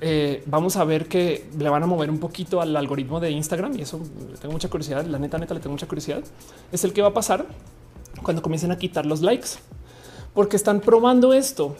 eh, 0.00 0.42
vamos 0.46 0.76
a 0.76 0.84
ver 0.84 1.06
que 1.06 1.48
le 1.58 1.68
van 1.68 1.82
a 1.82 1.86
mover 1.86 2.10
un 2.10 2.18
poquito 2.18 2.60
al 2.60 2.76
algoritmo 2.76 3.20
de 3.20 3.30
Instagram 3.30 3.78
y 3.78 3.82
eso 3.82 4.00
tengo 4.40 4.52
mucha 4.52 4.68
curiosidad. 4.68 5.04
La 5.06 5.18
neta, 5.18 5.38
neta, 5.38 5.54
le 5.54 5.60
tengo 5.60 5.72
mucha 5.72 5.86
curiosidad. 5.86 6.22
Es 6.72 6.84
el 6.84 6.92
que 6.92 7.02
va 7.02 7.08
a 7.08 7.14
pasar 7.14 7.46
cuando 8.22 8.42
comiencen 8.42 8.70
a 8.70 8.78
quitar 8.78 9.06
los 9.06 9.20
likes, 9.20 9.48
porque 10.32 10.56
están 10.56 10.80
probando 10.80 11.32
esto, 11.32 11.76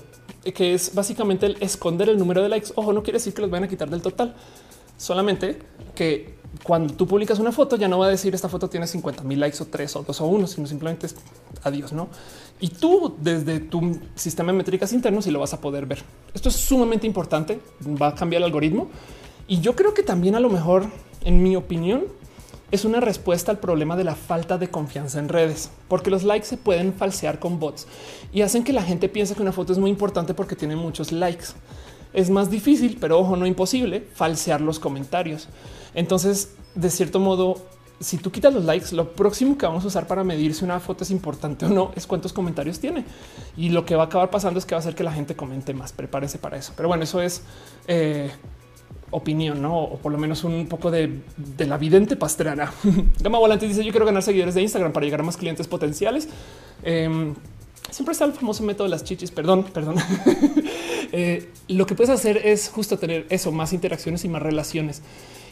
que 0.52 0.74
es 0.74 0.94
básicamente 0.94 1.46
el 1.46 1.56
esconder 1.60 2.08
el 2.08 2.18
número 2.18 2.42
de 2.42 2.48
likes. 2.48 2.72
Ojo, 2.74 2.92
no 2.92 3.02
quiere 3.02 3.18
decir 3.18 3.34
que 3.34 3.42
los 3.42 3.50
vayan 3.50 3.64
a 3.64 3.68
quitar 3.68 3.88
del 3.88 4.02
total, 4.02 4.34
solamente 4.96 5.58
que 5.94 6.34
cuando 6.62 6.94
tú 6.94 7.06
publicas 7.06 7.38
una 7.38 7.50
foto 7.50 7.76
ya 7.76 7.88
no 7.88 7.98
va 7.98 8.06
a 8.06 8.10
decir 8.10 8.34
esta 8.34 8.48
foto 8.48 8.68
tiene 8.68 8.86
50 8.86 9.24
mil 9.24 9.40
likes 9.40 9.60
o 9.60 9.66
tres 9.66 9.96
o 9.96 10.02
dos 10.02 10.20
o 10.20 10.26
uno, 10.26 10.46
sino 10.46 10.66
simplemente 10.66 11.08
adiós, 11.62 11.92
no? 11.92 12.08
y 12.60 12.68
tú 12.68 13.14
desde 13.20 13.60
tu 13.60 13.98
sistema 14.14 14.52
de 14.52 14.58
métricas 14.58 14.92
internos 14.92 15.26
y 15.26 15.30
lo 15.30 15.40
vas 15.40 15.52
a 15.52 15.60
poder 15.60 15.86
ver. 15.86 16.02
Esto 16.32 16.48
es 16.48 16.56
sumamente 16.56 17.06
importante, 17.06 17.60
va 18.00 18.08
a 18.08 18.14
cambiar 18.14 18.40
el 18.40 18.44
algoritmo 18.44 18.88
y 19.46 19.60
yo 19.60 19.74
creo 19.76 19.92
que 19.92 20.02
también 20.02 20.34
a 20.34 20.40
lo 20.40 20.48
mejor, 20.48 20.86
en 21.24 21.42
mi 21.42 21.56
opinión, 21.56 22.04
es 22.74 22.84
una 22.84 23.00
respuesta 23.00 23.52
al 23.52 23.58
problema 23.58 23.96
de 23.96 24.04
la 24.04 24.16
falta 24.16 24.58
de 24.58 24.68
confianza 24.68 25.18
en 25.18 25.28
redes, 25.28 25.70
porque 25.88 26.10
los 26.10 26.24
likes 26.24 26.46
se 26.46 26.56
pueden 26.56 26.92
falsear 26.92 27.38
con 27.38 27.58
bots 27.58 27.86
y 28.32 28.42
hacen 28.42 28.64
que 28.64 28.72
la 28.72 28.82
gente 28.82 29.08
piense 29.08 29.34
que 29.34 29.42
una 29.42 29.52
foto 29.52 29.72
es 29.72 29.78
muy 29.78 29.90
importante 29.90 30.34
porque 30.34 30.56
tiene 30.56 30.76
muchos 30.76 31.12
likes. 31.12 31.46
Es 32.12 32.30
más 32.30 32.50
difícil, 32.50 32.98
pero 33.00 33.18
ojo, 33.18 33.36
no 33.36 33.46
imposible, 33.46 34.06
falsear 34.14 34.60
los 34.60 34.78
comentarios. 34.78 35.48
Entonces, 35.94 36.54
de 36.74 36.90
cierto 36.90 37.20
modo, 37.20 37.56
si 38.00 38.18
tú 38.18 38.30
quitas 38.30 38.52
los 38.52 38.64
likes, 38.64 38.94
lo 38.94 39.12
próximo 39.12 39.56
que 39.56 39.66
vamos 39.66 39.84
a 39.84 39.88
usar 39.88 40.06
para 40.06 40.24
medir 40.24 40.54
si 40.54 40.64
una 40.64 40.80
foto 40.80 41.04
es 41.04 41.10
importante 41.10 41.66
o 41.66 41.68
no 41.68 41.92
es 41.94 42.06
cuántos 42.06 42.32
comentarios 42.32 42.80
tiene. 42.80 43.04
Y 43.56 43.70
lo 43.70 43.84
que 43.84 43.94
va 43.94 44.04
a 44.04 44.06
acabar 44.06 44.30
pasando 44.30 44.58
es 44.58 44.66
que 44.66 44.74
va 44.74 44.78
a 44.78 44.80
hacer 44.80 44.94
que 44.94 45.04
la 45.04 45.12
gente 45.12 45.36
comente 45.36 45.74
más. 45.74 45.92
Prepárese 45.92 46.38
para 46.38 46.56
eso. 46.56 46.72
Pero 46.76 46.88
bueno, 46.88 47.04
eso 47.04 47.20
es 47.20 47.42
eh, 47.86 48.30
opinión, 49.14 49.62
¿no? 49.62 49.78
O 49.78 49.98
por 49.98 50.12
lo 50.12 50.18
menos 50.18 50.44
un 50.44 50.66
poco 50.66 50.90
de, 50.90 51.20
la 51.58 51.78
vidente 51.78 52.16
pastrana. 52.16 52.72
Gama 53.20 53.38
Volante 53.38 53.66
dice 53.66 53.84
yo 53.84 53.90
quiero 53.90 54.06
ganar 54.06 54.22
seguidores 54.22 54.54
de 54.54 54.62
Instagram 54.62 54.92
para 54.92 55.04
llegar 55.04 55.20
a 55.20 55.22
más 55.22 55.36
clientes 55.36 55.66
potenciales. 55.68 56.28
Em, 56.82 57.34
siempre 57.90 58.12
está 58.12 58.24
el 58.24 58.32
famoso 58.32 58.62
método 58.64 58.84
de 58.84 58.90
las 58.90 59.04
chichis. 59.04 59.30
Perdón, 59.30 59.64
perdón. 59.64 59.96
Eh, 61.16 61.48
lo 61.68 61.86
que 61.86 61.94
puedes 61.94 62.10
hacer 62.10 62.38
es 62.38 62.68
justo 62.68 62.98
tener 62.98 63.26
eso, 63.30 63.52
más 63.52 63.72
interacciones 63.72 64.24
y 64.24 64.28
más 64.28 64.42
relaciones. 64.42 65.00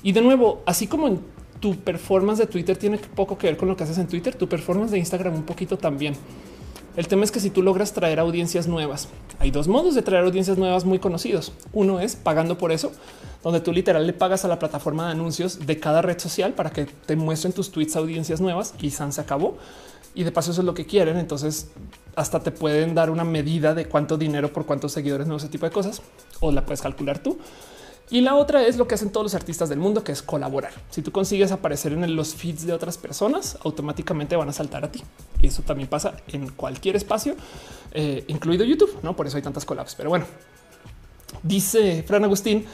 Y 0.03 0.11
de 0.11 0.21
nuevo, 0.21 0.61
así 0.67 0.89
como 0.89 1.07
en 1.07 1.21
tu 1.61 1.77
performance 1.77 2.41
de 2.41 2.47
Twitter 2.47 2.77
tiene 2.77 2.99
poco 2.99 3.39
que 3.39 3.47
ver 3.47 3.57
con 3.57 3.69
lo 3.69 3.77
que 3.77 3.85
haces 3.85 3.97
en 3.99 4.09
Twitter, 4.09 4.35
tu 4.35 4.49
performance 4.49 4.91
de 4.91 4.99
Instagram 4.99 5.35
un 5.35 5.45
poquito 5.45 5.79
también. 5.79 6.15
El 6.97 7.07
tema 7.07 7.25
es 7.25 7.31
que 7.31 7.41
si 7.41 7.49
tú 7.49 7.63
logras 7.63 7.95
traer 7.95 8.19
audiencias 8.19 8.67
nuevas, 8.67 9.09
hay 9.39 9.51
dos 9.51 9.67
modos 9.67 9.95
de 9.95 10.03
traer 10.03 10.25
audiencias 10.25 10.59
nuevas 10.59 10.85
muy 10.85 10.99
conocidos. 10.99 11.53
Uno 11.73 12.01
es 12.01 12.17
pagando 12.17 12.59
por 12.59 12.71
eso, 12.71 12.93
donde 13.43 13.61
tú 13.61 13.73
literal 13.73 14.07
le 14.07 14.13
pagas 14.13 14.45
a 14.45 14.49
la 14.49 14.59
plataforma 14.59 15.07
de 15.07 15.13
anuncios 15.13 15.67
de 15.67 15.79
cada 15.81 16.03
red 16.03 16.19
social 16.19 16.53
para 16.53 16.71
que 16.71 16.87
te 16.87 17.17
muestren 17.17 17.53
tus 17.53 17.71
tweets 17.71 17.97
audiencias 17.97 18.41
nuevas 18.41 18.75
y 18.81 18.91
San 18.91 19.13
se 19.13 19.21
acabó. 19.21 19.59
Y 20.15 20.25
de 20.25 20.33
paso 20.33 20.53
eso 20.53 20.61
es 20.61 20.67
lo 20.67 20.75
que 20.75 20.87
quieren. 20.87 21.17
Entonces 21.17 21.69
hasta 22.15 22.41
te 22.41 22.51
pueden 22.51 22.95
dar 22.95 23.11
una 23.11 23.25
medida 23.25 23.75
de 23.75 23.87
cuánto 23.87 24.19
dinero 24.19 24.53
por 24.53 24.67
cuántos 24.67 24.93
seguidores, 24.93 25.27
no 25.27 25.37
ese 25.37 25.49
tipo 25.49 25.67
de 25.67 25.73
cosas, 25.73 26.03
o 26.41 26.53
la 26.53 26.65
puedes 26.65 26.83
calcular 26.83 27.19
tú. 27.19 27.39
Y 28.11 28.21
la 28.21 28.35
otra 28.35 28.63
es 28.67 28.77
lo 28.77 28.87
que 28.87 28.95
hacen 28.95 29.11
todos 29.11 29.25
los 29.25 29.35
artistas 29.35 29.71
del 29.71 29.79
mundo, 29.79 30.05
que 30.05 30.13
es 30.13 30.21
colaborar. 30.21 30.73
Si 30.91 31.01
tú 31.01 31.13
consigues 31.13 31.51
aparecer 31.51 31.95
en 31.95 32.15
los 32.15 32.35
feeds 32.35 32.67
de 32.67 32.75
otras 32.75 32.99
personas, 32.99 33.57
automáticamente 33.65 34.37
van 34.37 34.51
a 34.51 34.53
saltar 34.53 34.85
a 34.85 34.93
ti. 34.93 35.03
Y 35.41 35.47
eso 35.47 35.63
también 35.63 35.89
pasa 35.89 36.15
en 36.29 36.51
cualquier 36.51 36.97
espacio, 36.97 37.37
eh, 37.93 38.25
incluido 38.29 38.65
YouTube. 38.65 38.99
No 39.03 39.17
por 39.17 39.27
eso 39.27 39.39
hay 39.39 39.43
tantas 39.43 39.65
collabs. 39.65 39.95
Pero 39.95 40.11
bueno, 40.11 40.27
dice 41.43 42.05
Fran 42.07 42.23
Agustín, 42.25 42.67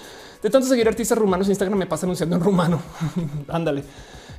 de 0.43 0.51
tanto 0.51 0.66
seguir 0.66 0.86
artistas 0.89 1.18
rumanos, 1.18 1.49
Instagram 1.49 1.78
me 1.78 1.86
pasa 1.86 2.07
anunciando 2.07 2.36
en 2.36 2.43
rumano. 2.43 2.80
Ándale. 3.49 3.84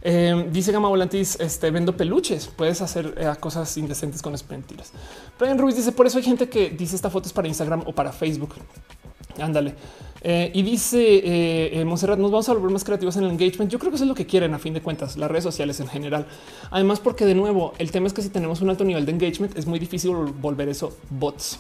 Eh, 0.02 0.48
dice 0.52 0.72
Gama 0.72 0.88
Volantis, 0.88 1.38
este 1.40 1.72
vendo 1.72 1.96
peluches, 1.96 2.48
puedes 2.48 2.82
hacer 2.82 3.14
eh, 3.18 3.30
cosas 3.40 3.76
indecentes 3.78 4.22
con 4.22 4.34
mentiras. 4.50 4.92
Brian 5.38 5.58
Ruiz 5.58 5.76
dice, 5.76 5.92
por 5.92 6.08
eso 6.08 6.18
hay 6.18 6.24
gente 6.24 6.48
que 6.48 6.70
dice 6.70 6.96
esta 6.96 7.10
foto 7.10 7.28
es 7.28 7.34
para 7.34 7.48
Instagram 7.48 7.84
o 7.86 7.92
para 7.94 8.12
Facebook. 8.14 8.56
Ándale. 9.40 9.76
Eh, 10.22 10.52
y 10.54 10.64
dice 10.64 11.80
eh, 11.80 11.86
Monserrat, 11.86 12.20
nos 12.20 12.32
vamos 12.32 12.50
a 12.50 12.54
volver 12.54 12.72
más 12.72 12.84
creativos 12.84 13.16
en 13.18 13.24
el 13.24 13.32
engagement. 13.32 13.72
Yo 13.72 13.80
creo 13.80 13.92
que 13.92 13.96
eso 13.96 14.04
es 14.04 14.10
lo 14.10 14.16
que 14.16 14.26
quieren 14.26 14.54
a 14.54 14.60
fin 14.60 14.74
de 14.74 14.82
cuentas, 14.82 15.18
las 15.18 15.30
redes 15.30 15.44
sociales 15.44 15.80
en 15.80 15.88
general. 15.88 16.26
Además, 16.72 17.00
porque 17.00 17.26
de 17.26 17.36
nuevo, 17.36 17.74
el 17.78 17.92
tema 17.92 18.08
es 18.08 18.14
que 18.14 18.22
si 18.22 18.30
tenemos 18.30 18.62
un 18.62 18.70
alto 18.70 18.84
nivel 18.84 19.06
de 19.06 19.12
engagement, 19.12 19.58
es 19.58 19.66
muy 19.66 19.80
difícil 19.80 20.12
volver 20.12 20.70
eso 20.70 20.96
bots. 21.10 21.60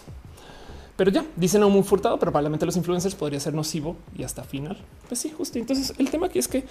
Pero 0.99 1.11
ya 1.11 1.23
dicen 1.37 1.63
aún 1.63 1.71
muy 1.71 1.83
furtado, 1.83 2.19
pero 2.19 2.29
probablemente 2.29 2.65
los 2.65 2.75
influencers 2.75 3.15
podría 3.15 3.39
ser 3.39 3.53
nocivo 3.53 3.95
y 4.17 4.23
hasta 4.23 4.43
final. 4.43 4.77
Pues 5.07 5.21
sí, 5.21 5.29
justo. 5.29 5.57
Entonces, 5.57 5.93
el 5.97 6.11
tema 6.11 6.27
aquí 6.27 6.39
es 6.39 6.49
que 6.49 6.65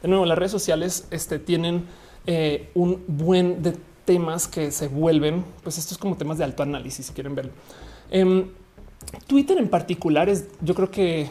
de 0.00 0.08
nuevo 0.08 0.24
las 0.24 0.38
redes 0.38 0.52
sociales 0.52 1.06
este, 1.10 1.38
tienen 1.38 1.84
un 2.72 3.04
buen 3.06 3.62
de 3.62 3.76
temas 4.06 4.48
que 4.48 4.70
se 4.70 4.88
vuelven, 4.88 5.44
pues 5.62 5.76
estos 5.76 5.98
como 5.98 6.16
temas 6.16 6.38
de 6.38 6.44
alto 6.44 6.62
análisis, 6.62 7.04
si 7.04 7.12
quieren 7.12 7.34
verlo. 7.34 7.52
Em, 8.10 8.48
Twitter 9.26 9.58
en 9.58 9.68
particular 9.68 10.30
es, 10.30 10.46
yo 10.62 10.74
creo 10.74 10.90
que 10.90 11.28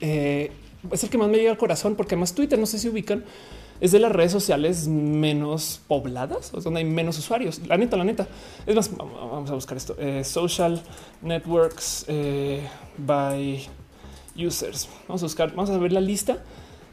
eh, 0.00 0.52
es 0.92 1.02
el 1.02 1.08
que 1.08 1.16
más 1.16 1.30
me 1.30 1.38
llega 1.38 1.50
al 1.50 1.56
corazón, 1.56 1.94
porque 1.94 2.14
además 2.14 2.34
Twitter, 2.34 2.58
no 2.58 2.66
sé 2.66 2.78
si 2.78 2.90
ubican, 2.90 3.24
es 3.80 3.92
de 3.92 3.98
las 3.98 4.12
redes 4.12 4.32
sociales 4.32 4.86
menos 4.88 5.80
pobladas, 5.88 6.52
o 6.52 6.60
donde 6.60 6.80
hay 6.80 6.86
menos 6.86 7.18
usuarios. 7.18 7.60
La 7.66 7.76
neta, 7.76 7.96
la 7.96 8.04
neta. 8.04 8.26
Es 8.66 8.74
más, 8.76 8.94
vamos 8.96 9.50
a 9.50 9.54
buscar 9.54 9.76
esto. 9.76 9.96
Eh, 9.98 10.22
social 10.24 10.80
networks 11.22 12.04
eh, 12.08 12.62
by 12.98 13.66
users. 14.36 14.88
Vamos 15.08 15.22
a 15.22 15.26
buscar, 15.26 15.50
vamos 15.54 15.70
a 15.70 15.78
ver 15.78 15.92
la 15.92 16.00
lista 16.00 16.42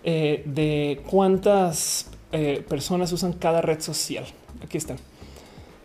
eh, 0.03 0.43
de 0.45 1.01
cuántas 1.09 2.09
personas 2.69 3.11
usan 3.13 3.33
cada 3.33 3.61
red 3.61 3.79
social. 3.81 4.25
Aquí 4.61 4.77
están. 4.77 4.97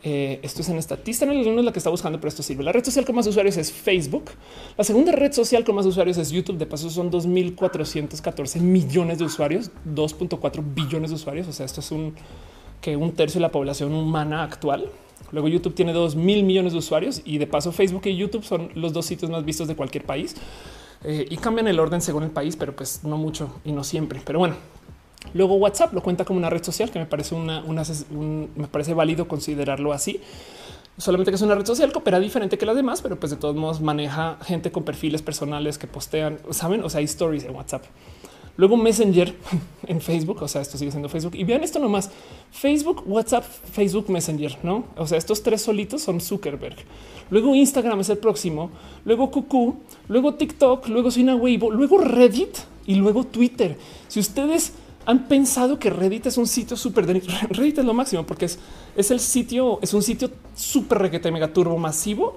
Eh, 0.05 0.41
esto 0.43 0.63
es 0.63 0.69
en 0.69 0.79
estatista, 0.79 1.27
no 1.27 1.33
es 1.33 1.65
la 1.65 1.73
que 1.73 1.79
está 1.79 1.91
buscando, 1.91 2.19
pero 2.19 2.29
esto 2.29 2.43
sirve. 2.43 2.65
La 2.65 2.73
red 2.73 2.85
social 2.85 3.05
con 3.05 3.15
más 3.15 3.27
usuarios 3.27 3.57
es 3.57 3.73
Facebook. 3.73 4.25
La 4.77 4.85
segunda 4.85 5.13
red 5.13 5.33
social 5.33 5.65
con 5.65 5.77
más 5.77 5.87
usuarios 5.87 6.19
es 6.19 6.31
YouTube. 6.31 6.59
De 6.59 6.67
paso, 6.67 6.91
son 6.91 7.11
2.414 7.11 8.61
millones 8.61 9.19
de 9.19 9.25
usuarios, 9.25 9.71
2.4 9.87 10.63
billones 10.75 11.11
de 11.11 11.17
usuarios. 11.17 11.47
O 11.47 11.53
sea, 11.53 11.67
esto 11.67 11.81
es 11.81 11.91
un 11.93 12.15
que 12.83 12.97
un 12.97 13.13
tercio 13.13 13.39
de 13.39 13.43
la 13.43 13.53
población 13.53 13.95
humana 13.95 14.43
actual. 14.43 14.91
Luego 15.31 15.49
YouTube 15.49 15.75
tiene 15.75 15.93
2 15.93 16.17
mil 16.17 16.43
millones 16.43 16.73
de 16.73 16.81
usuarios 16.81 17.23
y 17.25 17.39
de 17.39 17.47
paso 17.47 17.73
Facebook 17.73 18.03
y 18.07 18.17
YouTube 18.17 18.45
son 18.45 18.71
los 18.75 18.93
dos 18.93 19.07
sitios 19.07 19.31
más 19.31 19.45
vistos 19.45 19.69
de 19.69 19.77
cualquier 19.77 20.05
país 20.05 20.35
eh, 21.05 21.25
y 21.31 21.37
cambian 21.37 21.69
el 21.69 21.81
orden 21.81 22.03
según 22.03 22.25
el 22.25 22.31
país, 22.31 22.57
pero 22.57 22.75
pues 22.77 23.05
no 23.05 23.17
mucho 23.17 23.61
y 23.65 23.73
no 23.73 23.85
siempre. 23.85 24.21
Pero 24.25 24.41
bueno, 24.41 24.57
Luego 25.35 25.55
WhatsApp 25.55 25.93
lo 25.95 26.03
cuenta 26.03 26.25
como 26.25 26.39
una 26.39 26.51
red 26.51 26.63
social 26.63 26.91
que 26.91 26.99
me 26.99 27.07
parece 27.07 27.35
una, 27.35 27.63
me 27.63 28.67
parece 28.69 28.95
válido 28.95 29.29
considerarlo 29.29 29.93
así. 29.93 30.21
Solamente 30.99 31.31
que 31.31 31.37
es 31.37 31.43
una 31.43 31.55
red 31.55 31.65
social 31.65 31.91
que 31.91 31.99
opera 31.99 32.21
diferente 32.21 32.59
que 32.59 32.67
las 32.67 32.77
demás, 32.77 33.01
pero 33.01 33.19
pues 33.19 33.31
de 33.31 33.37
todos 33.37 33.57
modos 33.57 33.81
maneja 33.81 34.37
gente 34.43 34.71
con 34.71 34.83
perfiles 34.83 35.23
personales 35.23 35.79
que 35.79 35.87
postean, 35.87 36.39
saben, 36.51 36.85
o 36.85 36.91
sea, 36.91 36.99
hay 36.99 37.07
stories 37.07 37.45
en 37.45 37.55
WhatsApp. 37.55 37.85
Luego 38.57 38.77
Messenger 38.77 39.35
en 39.87 40.01
Facebook, 40.03 40.43
o 40.43 40.49
sea, 40.49 40.61
esto 40.61 40.77
sigue 40.77 40.91
siendo 40.91 41.09
Facebook. 41.09 41.35
Y 41.35 41.45
vean 41.45 41.65
esto 41.65 41.79
nomás, 41.79 42.11
Facebook, 42.51 43.05
WhatsApp, 43.07 43.45
Facebook, 43.45 44.11
Messenger, 44.11 44.59
¿no? 44.63 44.85
O 44.97 45.07
sea, 45.07 45.17
estos 45.17 45.43
tres 45.43 45.63
solitos 45.63 46.03
son 46.03 46.21
Zuckerberg. 46.21 46.77
Luego 47.31 47.55
Instagram 47.55 48.01
es 48.01 48.11
el 48.11 48.19
próximo, 48.19 48.71
luego 49.07 49.31
Cuckoo, 49.31 49.77
luego 50.09 50.35
TikTok, 50.35 50.89
luego 50.89 51.11
Sina 51.11 51.35
Weibo, 51.35 51.71
luego 51.71 51.99
Reddit 51.99 52.59
y 52.85 52.97
luego 52.97 53.25
Twitter. 53.25 53.79
Si 54.09 54.21
ustedes 54.21 54.75
han 55.07 55.27
pensado 55.29 55.79
que 55.79 55.91
Reddit 55.91 56.27
es 56.27 56.39
un 56.39 56.47
sitio 56.47 56.77
súper 56.77 57.07
Reddit 57.51 57.79
es 57.79 57.85
lo 57.85 57.95
máximo 57.95 58.25
porque 58.25 58.47
es, 58.47 58.59
es 58.97 59.11
el 59.11 59.21
sitio, 59.21 59.79
es 59.83 59.95
un 59.95 60.03
sitio 60.03 60.31
súper 60.55 60.99
requete 60.99 61.31
mega 61.31 61.53
turbo 61.53 61.77
masivo, 61.79 62.37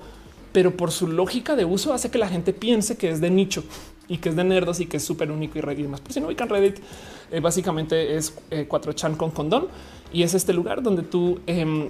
pero 0.51 0.75
por 0.75 0.91
su 0.91 1.07
lógica 1.07 1.55
de 1.55 1.65
uso 1.65 1.93
hace 1.93 2.09
que 2.09 2.17
la 2.17 2.27
gente 2.27 2.53
piense 2.53 2.97
que 2.97 3.09
es 3.09 3.21
de 3.21 3.29
nicho 3.29 3.63
y 4.07 4.17
que 4.17 4.29
es 4.29 4.35
de 4.35 4.43
nerdos 4.43 4.79
y 4.79 4.85
que 4.85 4.97
es 4.97 5.03
súper 5.03 5.31
único 5.31 5.57
y 5.57 5.61
Reddit 5.61 5.87
más. 5.87 6.01
Por 6.01 6.13
si 6.13 6.19
no 6.19 6.27
ubican 6.27 6.49
Reddit, 6.49 6.79
eh, 7.31 7.39
básicamente 7.39 8.15
es 8.15 8.33
4chan 8.49 9.13
eh, 9.13 9.17
con 9.17 9.31
condón 9.31 9.67
y 10.13 10.23
es 10.23 10.33
este 10.33 10.53
lugar 10.53 10.81
donde 10.81 11.03
tú 11.03 11.39
em, 11.47 11.89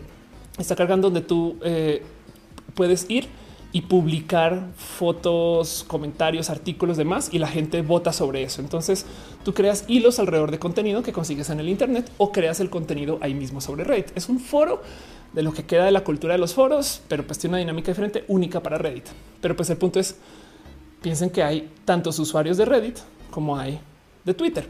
está 0.57 0.76
cargando, 0.76 1.09
donde 1.09 1.21
tú 1.21 1.57
eh, 1.63 2.01
puedes 2.73 3.05
ir 3.09 3.28
y 3.72 3.82
publicar 3.82 4.70
fotos, 4.78 5.84
comentarios, 5.88 6.49
artículos, 6.49 6.97
demás 6.97 7.30
y 7.32 7.39
la 7.39 7.47
gente 7.47 7.82
vota 7.82 8.13
sobre 8.13 8.43
eso. 8.43 8.61
Entonces 8.61 9.05
tú 9.43 9.53
creas 9.53 9.86
hilos 9.88 10.20
alrededor 10.20 10.51
de 10.51 10.59
contenido 10.59 11.03
que 11.03 11.11
consigues 11.11 11.49
en 11.49 11.59
el 11.59 11.70
Internet 11.70 12.09
o 12.18 12.32
creas 12.32 12.59
el 12.59 12.70
contenido 12.70 13.18
ahí 13.22 13.34
mismo 13.34 13.61
sobre 13.61 13.84
Reddit. 13.84 14.16
Es 14.16 14.30
un 14.30 14.39
foro 14.39 14.82
de 15.34 15.43
lo 15.43 15.53
que 15.53 15.66
queda 15.66 15.86
de 15.86 15.91
la 15.91 16.03
cultura 16.03 16.34
de 16.34 16.39
los 16.39 16.53
foros, 16.53 17.01
pero 17.07 17.28
pues 17.28 17.38
tiene 17.38 17.55
una 17.55 17.59
dinámica 17.59 17.91
diferente 17.91 18.24
única 18.30 18.63
para 18.63 18.78
Reddit. 18.78 19.07
Pero 19.41 19.55
pues 19.55 19.70
el 19.70 19.78
punto 19.78 19.99
es 19.99 20.16
piensen 21.01 21.30
que 21.30 21.43
hay 21.43 21.70
tantos 21.84 22.18
usuarios 22.18 22.57
de 22.57 22.66
Reddit 22.66 22.97
como 23.30 23.57
hay 23.57 23.80
de 24.24 24.34
Twitter. 24.34 24.68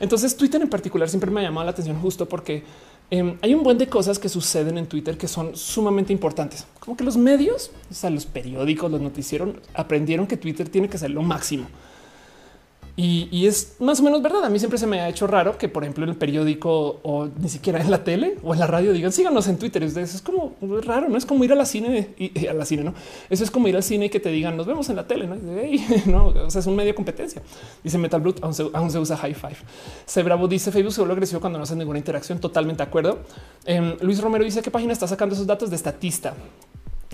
Entonces 0.00 0.36
Twitter 0.36 0.60
en 0.60 0.68
particular 0.68 1.08
siempre 1.08 1.30
me 1.30 1.40
ha 1.40 1.44
llamado 1.44 1.66
la 1.66 1.70
atención 1.70 2.00
justo 2.00 2.26
porque 2.26 2.64
Em, 3.12 3.36
hay 3.42 3.54
un 3.54 3.64
buen 3.64 3.76
de 3.76 3.88
cosas 3.88 4.20
que 4.20 4.28
suceden 4.28 4.78
en 4.78 4.86
Twitter 4.86 5.18
que 5.18 5.26
son 5.26 5.56
sumamente 5.56 6.12
importantes, 6.12 6.64
como 6.78 6.96
que 6.96 7.02
los 7.02 7.16
medios, 7.16 7.72
o 7.90 7.94
sea, 7.94 8.08
los 8.08 8.24
periódicos, 8.24 8.88
los 8.88 9.00
noticieros 9.00 9.56
aprendieron 9.74 10.28
que 10.28 10.36
Twitter 10.36 10.68
tiene 10.68 10.88
que 10.88 10.96
ser 10.96 11.10
lo 11.10 11.22
máximo. 11.22 11.66
Y, 12.96 13.46
es 13.46 13.76
más 13.78 14.00
o 14.00 14.02
menos 14.02 14.22
verdad. 14.22 14.44
A 14.44 14.50
mí 14.50 14.58
siempre 14.58 14.78
se 14.78 14.86
me 14.86 15.00
ha 15.00 15.08
hecho 15.08 15.26
raro 15.26 15.56
que, 15.56 15.68
por 15.68 15.84
ejemplo, 15.84 16.04
en 16.04 16.10
el 16.10 16.16
periódico 16.16 17.00
o 17.02 17.28
ni 17.38 17.48
siquiera 17.48 17.80
en 17.80 17.90
la 17.90 18.04
tele 18.04 18.36
o 18.42 18.52
en 18.52 18.60
la 18.60 18.66
radio 18.66 18.92
digan 18.92 19.12
síganos 19.12 19.48
en 19.48 19.58
Twitter. 19.58 19.82
Eso 19.82 20.00
es 20.00 20.22
como 20.22 20.54
raro, 20.82 21.08
no 21.08 21.16
es 21.16 21.26
como 21.26 21.44
ir 21.44 21.52
a 21.52 21.54
la 21.54 21.64
cine 21.64 22.14
y, 22.18 22.46
a 22.46 22.52
la 22.52 22.64
cine, 22.64 22.84
no? 22.84 22.94
Eso 23.28 23.44
es 23.44 23.50
como 23.50 23.68
ir 23.68 23.76
al 23.76 23.82
cine 23.82 24.06
y 24.06 24.10
que 24.10 24.20
te 24.20 24.30
digan 24.30 24.56
nos 24.56 24.66
vemos 24.66 24.88
en 24.90 24.96
la 24.96 25.06
tele, 25.06 25.26
no? 26.06 26.26
o 26.26 26.50
sea, 26.50 26.60
es 26.60 26.66
un 26.66 26.76
medio 26.76 26.94
competencia. 26.94 27.42
Dice 27.82 27.98
Metal 27.98 28.20
Brute, 28.20 28.40
aún 28.42 28.90
se, 28.90 28.98
usa 28.98 29.16
high 29.16 29.34
five. 29.34 29.56
Se 30.06 30.22
Bravo 30.22 30.48
dice 30.48 30.70
Facebook 30.70 30.92
se 30.92 31.00
vuelve 31.00 31.14
agresivo 31.14 31.40
cuando 31.40 31.58
no 31.58 31.62
hace 31.62 31.76
ninguna 31.76 31.98
interacción. 31.98 32.38
Totalmente 32.38 32.82
de 32.82 32.88
acuerdo. 32.88 33.20
Em, 33.64 33.96
Luis 34.00 34.20
Romero 34.20 34.44
dice 34.44 34.62
qué 34.62 34.70
página 34.70 34.92
está 34.92 35.06
sacando 35.06 35.34
esos 35.34 35.46
datos 35.46 35.70
de 35.70 35.76
estatista. 35.76 36.34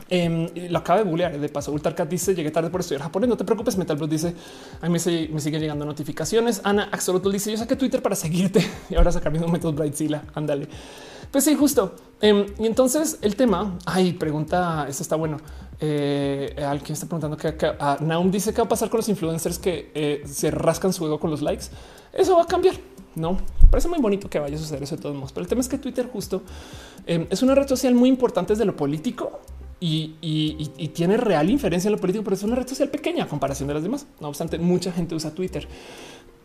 Em, 0.09 0.49
lo 0.71 0.79
acaba 0.79 1.01
de 1.01 1.05
googlear 1.05 1.39
de 1.39 1.49
paso. 1.49 1.73
Ultarcat 1.73 2.09
dice 2.09 2.35
llegué 2.35 2.51
tarde 2.51 2.71
por 2.71 2.81
estudiar 2.81 3.03
japonés. 3.03 3.29
No 3.29 3.37
te 3.37 3.45
preocupes. 3.45 3.77
Metal 3.77 3.97
Blue 3.97 4.07
dice 4.07 4.35
a 4.81 4.89
mí 4.89 4.93
me, 4.93 4.99
siguen 4.99 5.61
llegando 5.61 5.85
notificaciones. 5.85 6.61
Ana 6.65 6.89
Axolotl 6.93 7.31
dice 7.33 7.51
yo 7.51 7.57
saqué 7.57 7.77
Twitter 7.77 8.03
para 8.03 8.15
seguirte 8.15 8.65
y 8.91 8.95
ahora 8.95 9.13
sacar 9.13 9.33
mis 9.33 9.43
momentos 9.43 9.75
Brightzilla. 9.75 10.23
Ándale. 10.35 10.69
Pues 11.31 11.45
sí, 11.45 11.55
justo. 11.55 11.95
Em, 12.21 12.47
y 12.59 12.67
entonces 12.67 13.19
el 13.23 13.37
tema. 13.37 13.79
Ay, 13.85 14.13
pregunta. 14.13 14.87
Esto 14.89 15.03
está 15.03 15.17
bueno. 15.17 15.39
Eh, 15.81 16.55
alguien 16.67 16.93
está 16.93 17.07
preguntando 17.07 17.37
que 17.37 17.55
a 17.79 17.99
Naum 18.01 18.31
dice 18.31 18.55
qué 18.55 18.63
va 18.63 18.67
a 18.67 18.69
pasar 18.69 18.89
con 18.89 18.99
los 18.99 19.09
influencers 19.09 19.59
que 19.59 19.91
eh, 19.95 20.23
se 20.25 20.51
rascan 20.51 20.93
su 20.93 21.05
ego 21.05 21.19
con 21.19 21.31
los 21.31 21.43
likes. 21.43 21.67
Eso 22.13 22.37
va 22.37 22.45
a 22.45 22.47
cambiar. 22.47 22.77
No 23.15 23.39
parece 23.71 23.89
muy 23.89 23.99
bonito 23.99 24.31
que 24.31 24.39
vaya 24.39 24.57
a 24.57 24.59
suceder 24.59 24.83
eso 24.83 24.97
de 24.97 25.03
todos 25.03 25.15
modos, 25.15 25.33
pero 25.33 25.43
el 25.43 25.49
tema 25.49 25.61
es 25.61 25.69
que 25.69 25.79
Twitter 25.79 26.09
justo 26.11 26.43
em, 27.07 27.27
es 27.31 27.43
una 27.43 27.55
red 27.55 27.69
social 27.69 27.95
muy 27.95 28.09
importante 28.09 28.53
desde 28.53 28.65
lo 28.65 28.77
político 28.77 29.41
y, 29.81 30.89
tiene 30.95 31.17
real 31.17 31.51
inferencia 31.51 31.89
en 31.89 31.93
lo 31.93 31.99
político, 31.99 32.25
pero 32.25 32.37
es 32.37 32.43
una 32.43 32.57
red 32.57 32.67
social 32.67 32.89
pequeña 32.89 33.25
a 33.25 33.29
comparación 33.29 33.69
de 33.69 33.75
las 33.75 33.83
demás. 33.83 34.07
No 34.21 34.29
obstante, 34.29 34.59
mucha 34.59 34.93
gente 34.93 35.15
usa 35.15 35.33
Twitter. 35.33 35.69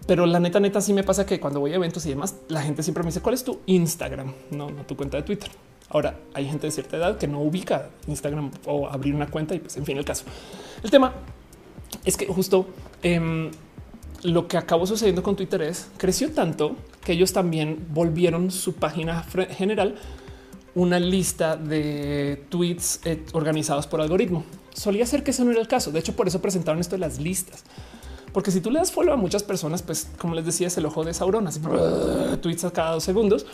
Pero 0.08 0.26
la 0.26 0.40
neta, 0.40 0.60
neta, 0.60 0.82
sí 0.82 0.94
me 0.94 1.04
pasa 1.04 1.26
que 1.26 1.40
cuando 1.40 1.60
voy 1.60 1.72
a 1.72 1.76
eventos 1.76 2.06
y 2.06 2.10
demás, 2.10 2.36
la 2.50 2.62
gente 2.62 2.84
siempre 2.84 3.04
me 3.04 3.08
dice 3.08 3.22
cuál 3.22 3.36
es 3.36 3.44
tu 3.44 3.60
Instagram, 3.68 4.34
no, 4.50 4.70
no 4.70 4.84
tu 4.84 4.98
cuenta 4.98 5.18
de 5.18 5.24
Twitter. 5.24 5.50
Ahora 5.90 6.18
hay 6.34 6.48
gente 6.48 6.68
de 6.68 6.72
cierta 6.72 6.98
edad 6.98 7.18
que 7.18 7.28
no 7.28 7.42
ubica 7.42 7.90
Instagram 8.08 8.52
o 8.66 8.88
abrir 8.88 9.14
una 9.14 9.28
cuenta 9.28 9.54
y 9.54 9.60
pues 9.60 9.78
en 9.78 9.86
fin 9.86 9.98
el 9.98 10.06
caso. 10.06 10.24
El 10.84 10.90
tema 10.90 11.14
es 12.06 12.18
que 12.18 12.26
justo 12.26 12.66
em, 13.04 13.52
lo 14.24 14.48
que 14.48 14.58
acabó 14.58 14.88
sucediendo 14.88 15.22
con 15.22 15.36
Twitter 15.36 15.62
es 15.62 15.90
creció 15.98 16.32
tanto 16.32 16.76
que 17.04 17.14
ellos 17.14 17.34
también 17.34 17.88
volvieron 17.90 18.52
su 18.52 18.76
página 18.76 19.24
general 19.50 19.96
una 20.76 21.00
lista 21.00 21.58
de 21.58 22.46
tweets 22.50 23.02
eh, 23.06 23.24
organizados 23.34 23.88
por 23.88 24.02
algoritmo. 24.02 24.44
Solía 24.74 25.06
ser 25.06 25.24
que 25.24 25.32
eso 25.32 25.44
no 25.44 25.52
era 25.52 25.60
el 25.60 25.68
caso. 25.68 25.92
De 25.92 26.00
hecho, 26.00 26.16
por 26.16 26.28
eso 26.28 26.42
presentaron 26.42 26.80
esto 26.80 26.96
de 26.96 27.00
las 27.00 27.20
listas. 27.20 27.64
Porque 28.34 28.52
si 28.52 28.62
tú 28.62 28.72
le 28.72 28.80
das 28.80 28.92
follow 28.92 29.14
a 29.14 29.18
muchas 29.18 29.44
personas, 29.44 29.82
pues 29.82 30.08
como 30.18 30.36
les 30.36 30.46
decía, 30.46 30.68
es 30.68 30.78
el 30.78 30.86
ojo 30.86 31.04
de 31.04 31.14
Sauron, 31.14 31.48
así 31.48 31.60
tweets 32.42 32.64
a 32.64 32.72
cada 32.72 32.92
dos 32.92 33.04
segundos. 33.04 33.46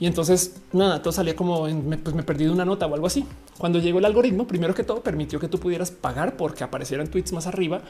Y 0.00 0.06
entonces 0.06 0.56
nada, 0.72 1.02
todo 1.02 1.12
salía 1.12 1.36
como 1.36 1.68
en, 1.68 2.00
pues 2.02 2.16
me 2.16 2.24
perdí 2.24 2.46
una 2.46 2.64
nota 2.64 2.86
o 2.86 2.94
algo 2.94 3.06
así. 3.06 3.24
Cuando 3.58 3.78
llegó 3.78 4.00
el 4.00 4.04
algoritmo, 4.04 4.46
primero 4.46 4.74
que 4.74 4.82
todo 4.82 5.02
permitió 5.02 5.38
que 5.38 5.46
tú 5.46 5.60
pudieras 5.60 5.92
pagar 5.92 6.36
porque 6.36 6.64
aparecieran 6.64 7.06
tweets 7.06 7.32
más 7.32 7.46
arriba, 7.46 7.82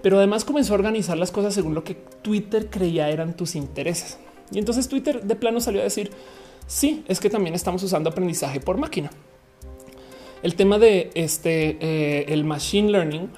pero 0.00 0.18
además 0.18 0.44
comenzó 0.44 0.74
a 0.74 0.76
organizar 0.76 1.18
las 1.18 1.32
cosas 1.32 1.54
según 1.54 1.74
lo 1.74 1.82
que 1.82 1.96
Twitter 2.22 2.68
creía 2.70 3.08
eran 3.08 3.34
tus 3.34 3.56
intereses. 3.56 4.18
Y 4.52 4.58
entonces 4.60 4.88
Twitter 4.88 5.24
de 5.24 5.34
plano 5.34 5.60
salió 5.60 5.80
a 5.80 5.84
decir 5.84 6.12
Sí, 6.66 7.04
es 7.08 7.20
que 7.20 7.30
también 7.30 7.54
estamos 7.54 7.82
usando 7.82 8.10
aprendizaje 8.10 8.60
por 8.60 8.76
máquina. 8.76 9.10
El 10.42 10.54
tema 10.54 10.78
de 10.78 11.10
este, 11.14 11.76
eh, 11.80 12.26
el 12.28 12.44
machine 12.44 12.90
learning 12.90 13.30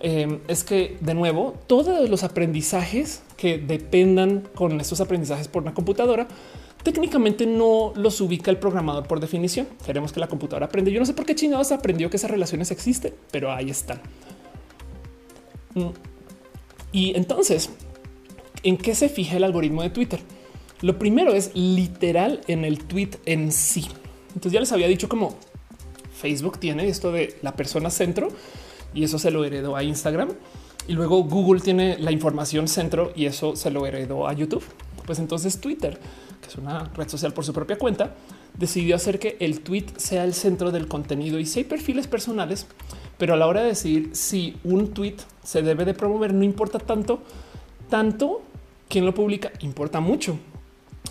em, 0.00 0.40
es 0.48 0.64
que 0.64 0.96
de 1.00 1.14
nuevo 1.14 1.54
todos 1.66 2.08
los 2.08 2.24
aprendizajes 2.24 3.22
que 3.36 3.58
dependan 3.58 4.48
con 4.54 4.80
estos 4.80 5.00
aprendizajes 5.00 5.46
por 5.48 5.62
una 5.62 5.74
computadora 5.74 6.26
técnicamente 6.82 7.46
no 7.46 7.92
los 7.96 8.20
ubica 8.20 8.50
el 8.50 8.58
programador 8.58 9.06
por 9.06 9.20
definición. 9.20 9.68
Queremos 9.84 10.12
que 10.12 10.20
la 10.20 10.28
computadora 10.28 10.66
aprende. 10.66 10.92
Yo 10.92 11.00
no 11.00 11.06
sé 11.06 11.14
por 11.14 11.26
qué 11.26 11.34
chingados 11.34 11.72
aprendió 11.72 12.10
que 12.10 12.16
esas 12.16 12.30
relaciones 12.30 12.70
existen, 12.70 13.14
pero 13.30 13.52
ahí 13.52 13.70
están. 13.70 14.00
Mm. 15.74 15.88
Y 16.92 17.16
entonces, 17.16 17.70
¿en 18.62 18.76
qué 18.76 18.94
se 18.94 19.08
fija 19.08 19.36
el 19.36 19.44
algoritmo 19.44 19.82
de 19.82 19.90
Twitter? 19.90 20.20
Lo 20.80 20.98
primero 20.98 21.34
es 21.34 21.50
literal 21.54 22.40
en 22.46 22.64
el 22.64 22.84
tweet 22.84 23.10
en 23.26 23.50
sí. 23.50 23.86
Entonces 24.28 24.52
ya 24.52 24.60
les 24.60 24.72
había 24.72 24.86
dicho 24.86 25.08
como 25.08 25.36
Facebook 26.18 26.58
tiene 26.58 26.88
esto 26.88 27.10
de 27.10 27.36
la 27.42 27.56
persona 27.56 27.90
centro 27.90 28.28
y 28.94 29.04
eso 29.04 29.18
se 29.18 29.30
lo 29.30 29.44
heredó 29.44 29.76
a 29.76 29.82
Instagram. 29.82 30.30
Y 30.86 30.92
luego 30.92 31.22
Google 31.24 31.60
tiene 31.60 31.98
la 31.98 32.12
información 32.12 32.68
centro 32.68 33.12
y 33.14 33.26
eso 33.26 33.56
se 33.56 33.70
lo 33.70 33.86
heredó 33.86 34.28
a 34.28 34.32
YouTube. 34.32 34.64
Pues 35.04 35.18
entonces 35.18 35.60
Twitter, 35.60 35.98
que 36.40 36.48
es 36.48 36.56
una 36.56 36.84
red 36.94 37.08
social 37.08 37.32
por 37.32 37.44
su 37.44 37.52
propia 37.52 37.76
cuenta, 37.76 38.14
decidió 38.56 38.96
hacer 38.96 39.18
que 39.18 39.36
el 39.40 39.60
tweet 39.60 39.86
sea 39.96 40.24
el 40.24 40.34
centro 40.34 40.70
del 40.70 40.86
contenido 40.86 41.38
y 41.38 41.46
si 41.46 41.60
hay 41.60 41.64
perfiles 41.64 42.06
personales, 42.06 42.66
pero 43.18 43.34
a 43.34 43.36
la 43.36 43.46
hora 43.46 43.62
de 43.62 43.68
decir 43.68 44.10
si 44.12 44.56
un 44.64 44.94
tweet 44.94 45.16
se 45.42 45.62
debe 45.62 45.84
de 45.84 45.94
promover, 45.94 46.32
no 46.32 46.44
importa 46.44 46.78
tanto, 46.78 47.20
tanto 47.88 48.42
quién 48.88 49.04
lo 49.04 49.14
publica, 49.14 49.52
importa 49.60 50.00
mucho. 50.00 50.38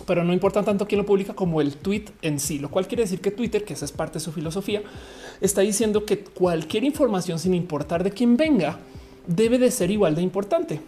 Pero 0.06 0.24
no 0.24 0.32
importa 0.32 0.62
tanto 0.62 0.86
quién 0.86 1.00
lo 1.00 1.06
publica 1.06 1.34
como 1.34 1.60
el 1.60 1.76
tweet 1.76 2.06
en 2.22 2.40
sí, 2.40 2.58
lo 2.58 2.70
cual 2.70 2.86
quiere 2.86 3.02
decir 3.02 3.20
que 3.20 3.30
Twitter, 3.30 3.64
que 3.64 3.74
esa 3.74 3.84
es 3.84 3.92
parte 3.92 4.14
de 4.14 4.20
su 4.20 4.32
filosofía, 4.32 4.82
está 5.40 5.60
diciendo 5.62 6.04
que 6.04 6.20
cualquier 6.20 6.84
información, 6.84 7.38
sin 7.38 7.54
importar 7.54 8.04
de 8.04 8.10
quién 8.10 8.36
venga, 8.36 8.78
debe 9.26 9.58
de 9.58 9.70
ser 9.70 9.90
igual 9.90 10.14
de 10.14 10.22
importante. 10.22 10.80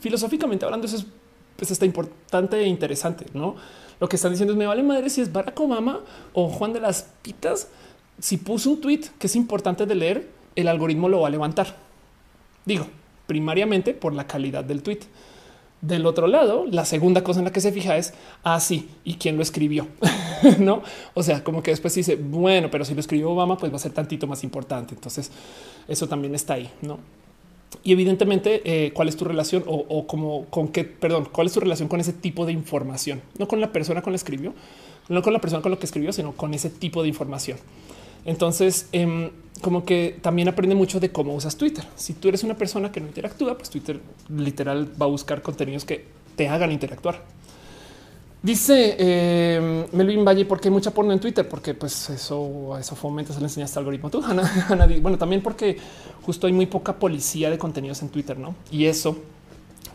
Filosóficamente 0.00 0.64
hablando, 0.64 0.86
eso 0.86 0.96
es 0.96 1.06
pues 1.56 1.70
está 1.70 1.84
importante 1.84 2.58
e 2.60 2.66
interesante, 2.66 3.26
¿no? 3.32 3.54
Lo 4.00 4.08
que 4.08 4.16
están 4.16 4.32
diciendo 4.32 4.52
es 4.52 4.58
me 4.58 4.66
vale 4.66 4.82
madre 4.82 5.08
si 5.08 5.20
es 5.20 5.32
Barack 5.32 5.58
Obama 5.60 6.00
o 6.32 6.48
Juan 6.48 6.72
de 6.72 6.80
las 6.80 7.10
Pitas. 7.22 7.68
Si 8.18 8.36
puso 8.38 8.70
un 8.70 8.80
tweet 8.80 9.02
que 9.18 9.28
es 9.28 9.36
importante 9.36 9.86
de 9.86 9.94
leer, 9.94 10.28
el 10.56 10.68
algoritmo 10.68 11.08
lo 11.08 11.20
va 11.20 11.28
a 11.28 11.30
levantar. 11.30 11.76
Digo, 12.64 12.86
primariamente 13.26 13.94
por 13.94 14.12
la 14.12 14.26
calidad 14.26 14.64
del 14.64 14.82
tweet. 14.82 15.00
Del 15.86 16.06
otro 16.06 16.28
lado, 16.28 16.64
la 16.70 16.86
segunda 16.86 17.22
cosa 17.22 17.40
en 17.40 17.44
la 17.44 17.52
que 17.52 17.60
se 17.60 17.70
fija 17.70 17.98
es 17.98 18.14
así 18.42 18.88
ah, 18.88 18.96
y 19.04 19.14
quién 19.16 19.36
lo 19.36 19.42
escribió, 19.42 19.86
no? 20.58 20.82
O 21.12 21.22
sea, 21.22 21.44
como 21.44 21.62
que 21.62 21.72
después 21.72 21.94
dice, 21.94 22.16
bueno, 22.16 22.70
pero 22.70 22.86
si 22.86 22.94
lo 22.94 23.00
escribió 23.00 23.30
Obama, 23.30 23.58
pues 23.58 23.70
va 23.70 23.76
a 23.76 23.80
ser 23.80 23.92
tantito 23.92 24.26
más 24.26 24.44
importante. 24.44 24.94
Entonces, 24.94 25.30
eso 25.86 26.08
también 26.08 26.34
está 26.34 26.54
ahí, 26.54 26.70
no? 26.80 27.00
Y 27.82 27.92
evidentemente, 27.92 28.62
eh, 28.64 28.92
cuál 28.94 29.10
es 29.10 29.16
tu 29.16 29.26
relación 29.26 29.62
o, 29.66 30.06
como 30.06 30.46
con 30.46 30.68
qué, 30.68 30.84
perdón, 30.84 31.28
cuál 31.30 31.48
es 31.48 31.52
tu 31.52 31.60
relación 31.60 31.86
con 31.86 32.00
ese 32.00 32.14
tipo 32.14 32.46
de 32.46 32.52
información, 32.52 33.20
no 33.38 33.46
con 33.46 33.60
la 33.60 33.70
persona 33.70 34.00
con 34.00 34.14
la 34.14 34.16
escribió, 34.16 34.54
no 35.10 35.20
con 35.20 35.34
la 35.34 35.38
persona 35.38 35.60
con 35.60 35.70
lo 35.70 35.78
que 35.78 35.84
escribió, 35.84 36.14
sino 36.14 36.32
con 36.32 36.54
ese 36.54 36.70
tipo 36.70 37.02
de 37.02 37.08
información. 37.08 37.58
Entonces, 38.24 38.88
em, 38.92 39.30
como 39.60 39.84
que 39.84 40.18
también 40.20 40.48
aprende 40.48 40.74
mucho 40.74 41.00
de 41.00 41.10
cómo 41.10 41.34
usas 41.34 41.56
Twitter. 41.56 41.84
Si 41.96 42.14
tú 42.14 42.28
eres 42.28 42.44
una 42.44 42.54
persona 42.54 42.92
que 42.92 43.00
no 43.00 43.06
interactúa, 43.06 43.56
pues 43.56 43.70
Twitter 43.70 44.00
literal 44.28 44.90
va 45.00 45.06
a 45.06 45.08
buscar 45.08 45.42
contenidos 45.42 45.84
que 45.84 46.06
te 46.36 46.48
hagan 46.48 46.72
interactuar. 46.72 47.22
Dice 48.42 48.96
eh, 48.98 49.86
Melvin 49.92 50.22
Valle, 50.22 50.44
porque 50.44 50.68
hay 50.68 50.72
mucha 50.72 50.90
porno 50.90 51.14
en 51.14 51.18
Twitter, 51.18 51.48
porque 51.48 51.72
pues 51.72 52.10
eso, 52.10 52.76
eso 52.78 52.94
fomenta, 52.94 53.32
se 53.32 53.38
le 53.38 53.46
enseña 53.46 53.64
este 53.64 53.78
algoritmo. 53.78 54.10
Tú, 54.10 54.22
bueno, 55.00 55.16
también 55.16 55.40
porque 55.40 55.78
justo 56.20 56.46
hay 56.46 56.52
muy 56.52 56.66
poca 56.66 56.92
policía 56.92 57.48
de 57.48 57.56
contenidos 57.56 58.02
en 58.02 58.10
Twitter, 58.10 58.38
¿no? 58.38 58.54
Y 58.70 58.84
eso 58.84 59.16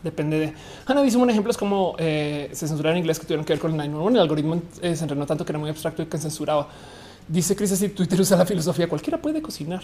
depende 0.02 0.40
de... 0.40 0.52
Ana 0.86 1.00
dice 1.02 1.16
un 1.16 1.30
ejemplo 1.30 1.52
es 1.52 1.56
como 1.56 1.94
eh, 1.98 2.48
se 2.52 2.66
censuraba 2.66 2.92
en 2.96 2.98
inglés 2.98 3.20
que 3.20 3.26
tuvieron 3.26 3.44
que 3.44 3.52
ver 3.52 3.60
con 3.60 3.70
el 3.70 3.76
911. 3.76 4.16
El 4.16 4.20
algoritmo 4.20 4.62
eh, 4.82 4.96
se 4.96 5.04
entrenó 5.04 5.26
tanto 5.26 5.44
que 5.44 5.52
era 5.52 5.58
muy 5.60 5.70
abstracto 5.70 6.02
y 6.02 6.06
que 6.06 6.18
censuraba. 6.18 6.68
Dice 7.30 7.54
Chris, 7.54 7.70
si 7.70 7.88
Twitter 7.90 8.20
usa 8.20 8.36
la 8.36 8.44
filosofía, 8.44 8.88
cualquiera 8.88 9.22
puede 9.22 9.40
cocinar. 9.40 9.82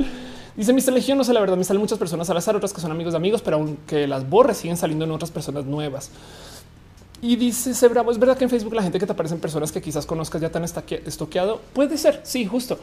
Dice 0.56 0.74
Mr. 0.74 0.92
Legión, 0.92 1.16
no 1.16 1.24
sé 1.24 1.32
la 1.32 1.40
verdad, 1.40 1.56
me 1.56 1.64
salen 1.64 1.80
muchas 1.80 1.98
personas 1.98 2.28
al 2.28 2.36
azar, 2.36 2.54
otras 2.54 2.74
que 2.74 2.82
son 2.82 2.90
amigos 2.90 3.14
de 3.14 3.16
amigos, 3.16 3.40
pero 3.40 3.56
aunque 3.56 4.06
las 4.06 4.28
borres 4.28 4.58
siguen 4.58 4.76
saliendo 4.76 5.06
en 5.06 5.10
otras 5.12 5.30
personas 5.30 5.64
nuevas. 5.64 6.10
Y 7.22 7.36
dice 7.36 7.72
se 7.72 7.88
bravo. 7.88 8.10
Es 8.10 8.18
verdad 8.18 8.36
que 8.36 8.44
en 8.44 8.50
Facebook 8.50 8.74
la 8.74 8.82
gente 8.82 8.98
que 8.98 9.06
te 9.06 9.12
aparecen 9.12 9.38
personas 9.38 9.72
que 9.72 9.80
quizás 9.80 10.04
conozcas 10.04 10.42
ya 10.42 10.50
tan 10.50 10.64
estoqueado. 10.64 11.62
Puede 11.72 11.96
ser. 11.96 12.20
Sí, 12.24 12.44
justo. 12.44 12.78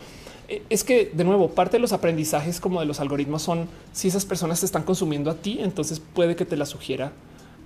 E, 0.48 0.64
es 0.72 0.84
que 0.84 1.12
de 1.14 1.24
nuevo, 1.24 1.50
parte 1.50 1.78
de 1.78 1.82
los 1.82 1.94
aprendizajes 1.94 2.60
como 2.60 2.80
de 2.80 2.88
los 2.88 3.00
algoritmos 3.00 3.44
son 3.44 3.68
si 3.94 4.08
esas 4.08 4.26
personas 4.26 4.60
te 4.62 4.66
están 4.66 4.82
consumiendo 4.82 5.30
a 5.30 5.36
ti, 5.36 5.60
entonces 5.62 6.02
puede 6.16 6.36
que 6.36 6.46
te 6.46 6.58
la 6.58 6.66
sugiera 6.66 7.12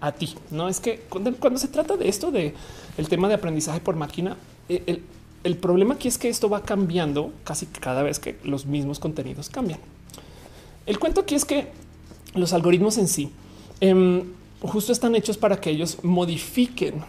a 0.02 0.12
ti. 0.12 0.36
No 0.52 0.68
es 0.68 0.82
que 0.82 1.04
cuando, 1.08 1.58
se 1.58 1.70
trata 1.70 1.96
de 1.96 2.10
esto, 2.10 2.32
de 2.32 2.54
el 2.98 3.08
tema 3.08 3.30
de 3.30 3.36
aprendizaje 3.36 3.80
por 3.80 3.96
máquina, 3.96 4.36
e, 4.68 4.84
el, 4.88 5.04
el 5.44 5.58
problema 5.58 5.96
aquí 5.96 6.08
es 6.08 6.18
que 6.18 6.30
esto 6.30 6.50
va 6.50 6.64
cambiando 6.64 7.32
casi 7.44 7.66
cada 7.66 8.04
vez 8.04 8.20
que 8.20 8.38
los 8.44 8.66
mismos 8.66 9.00
contenidos 9.00 9.50
cambian. 9.50 9.80
El 10.86 11.00
cuento 11.00 11.22
aquí 11.22 11.36
es 11.36 11.46
que 11.46 11.68
los 12.34 12.54
algoritmos 12.54 12.98
en 12.98 13.08
sí 13.08 13.32
em, 13.80 14.24
justo 14.62 14.92
están 14.92 15.16
hechos 15.16 15.38
para 15.38 15.60
que 15.60 15.70
ellos 15.70 16.04
modifiquen 16.04 17.04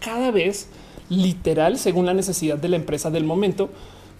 cada 0.00 0.30
vez 0.30 0.68
literal 1.08 1.78
según 1.78 2.06
la 2.06 2.14
necesidad 2.14 2.56
de 2.56 2.68
la 2.68 2.76
empresa 2.76 3.10
del 3.10 3.24
momento 3.24 3.70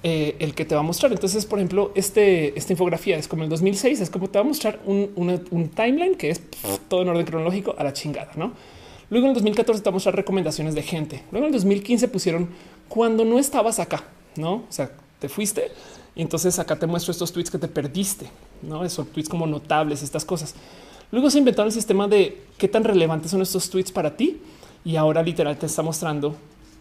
eh, 0.02 0.36
el 0.38 0.54
que 0.54 0.64
te 0.64 0.74
va 0.74 0.80
a 0.80 0.84
mostrar. 0.84 1.12
Entonces, 1.12 1.44
por 1.44 1.58
ejemplo, 1.58 1.92
este, 1.94 2.58
esta 2.58 2.72
infografía 2.72 3.18
es 3.18 3.28
como 3.28 3.42
el 3.42 3.50
2006, 3.50 4.00
es 4.00 4.08
como 4.08 4.28
te 4.28 4.38
va 4.38 4.44
a 4.44 4.48
mostrar 4.48 4.80
un, 4.86 5.70
timeline 5.74 6.14
que 6.14 6.30
es 6.30 6.40
todo 6.88 7.02
en 7.02 7.08
orden 7.10 7.26
cronológico 7.26 7.74
a 7.76 7.84
la 7.84 7.92
chingada, 7.92 8.32
¿no? 8.34 8.52
Luego 9.10 9.26
en 9.26 9.30
el 9.30 9.34
2014 9.34 9.82
te 9.82 9.84
va 9.84 9.90
a 9.90 9.92
mostrar 9.92 10.16
recomendaciones 10.16 10.74
de 10.74 10.82
gente. 10.82 11.24
Luego 11.32 11.46
en 11.46 11.52
el 11.52 11.52
2015 11.52 12.08
pusieron 12.08 12.48
cuando 12.90 13.24
no 13.24 13.38
estabas 13.38 13.78
acá, 13.78 14.04
¿no? 14.36 14.54
O 14.54 14.66
sea, 14.68 14.90
te 15.20 15.28
fuiste 15.28 15.70
y 16.16 16.22
entonces 16.22 16.58
acá 16.58 16.76
te 16.76 16.86
muestro 16.86 17.12
estos 17.12 17.32
tweets 17.32 17.50
que 17.50 17.58
te 17.58 17.68
perdiste, 17.68 18.28
¿no? 18.62 18.84
Esos 18.84 19.06
tweets 19.08 19.28
como 19.28 19.46
notables, 19.46 20.02
estas 20.02 20.24
cosas. 20.24 20.54
Luego 21.12 21.30
se 21.30 21.38
inventaron 21.38 21.68
el 21.68 21.72
sistema 21.72 22.08
de 22.08 22.42
qué 22.58 22.68
tan 22.68 22.84
relevantes 22.84 23.30
son 23.30 23.42
estos 23.42 23.70
tweets 23.70 23.92
para 23.92 24.16
ti. 24.16 24.42
Y 24.84 24.96
ahora 24.96 25.22
literal 25.22 25.56
te 25.56 25.66
está 25.66 25.82
mostrando 25.82 26.34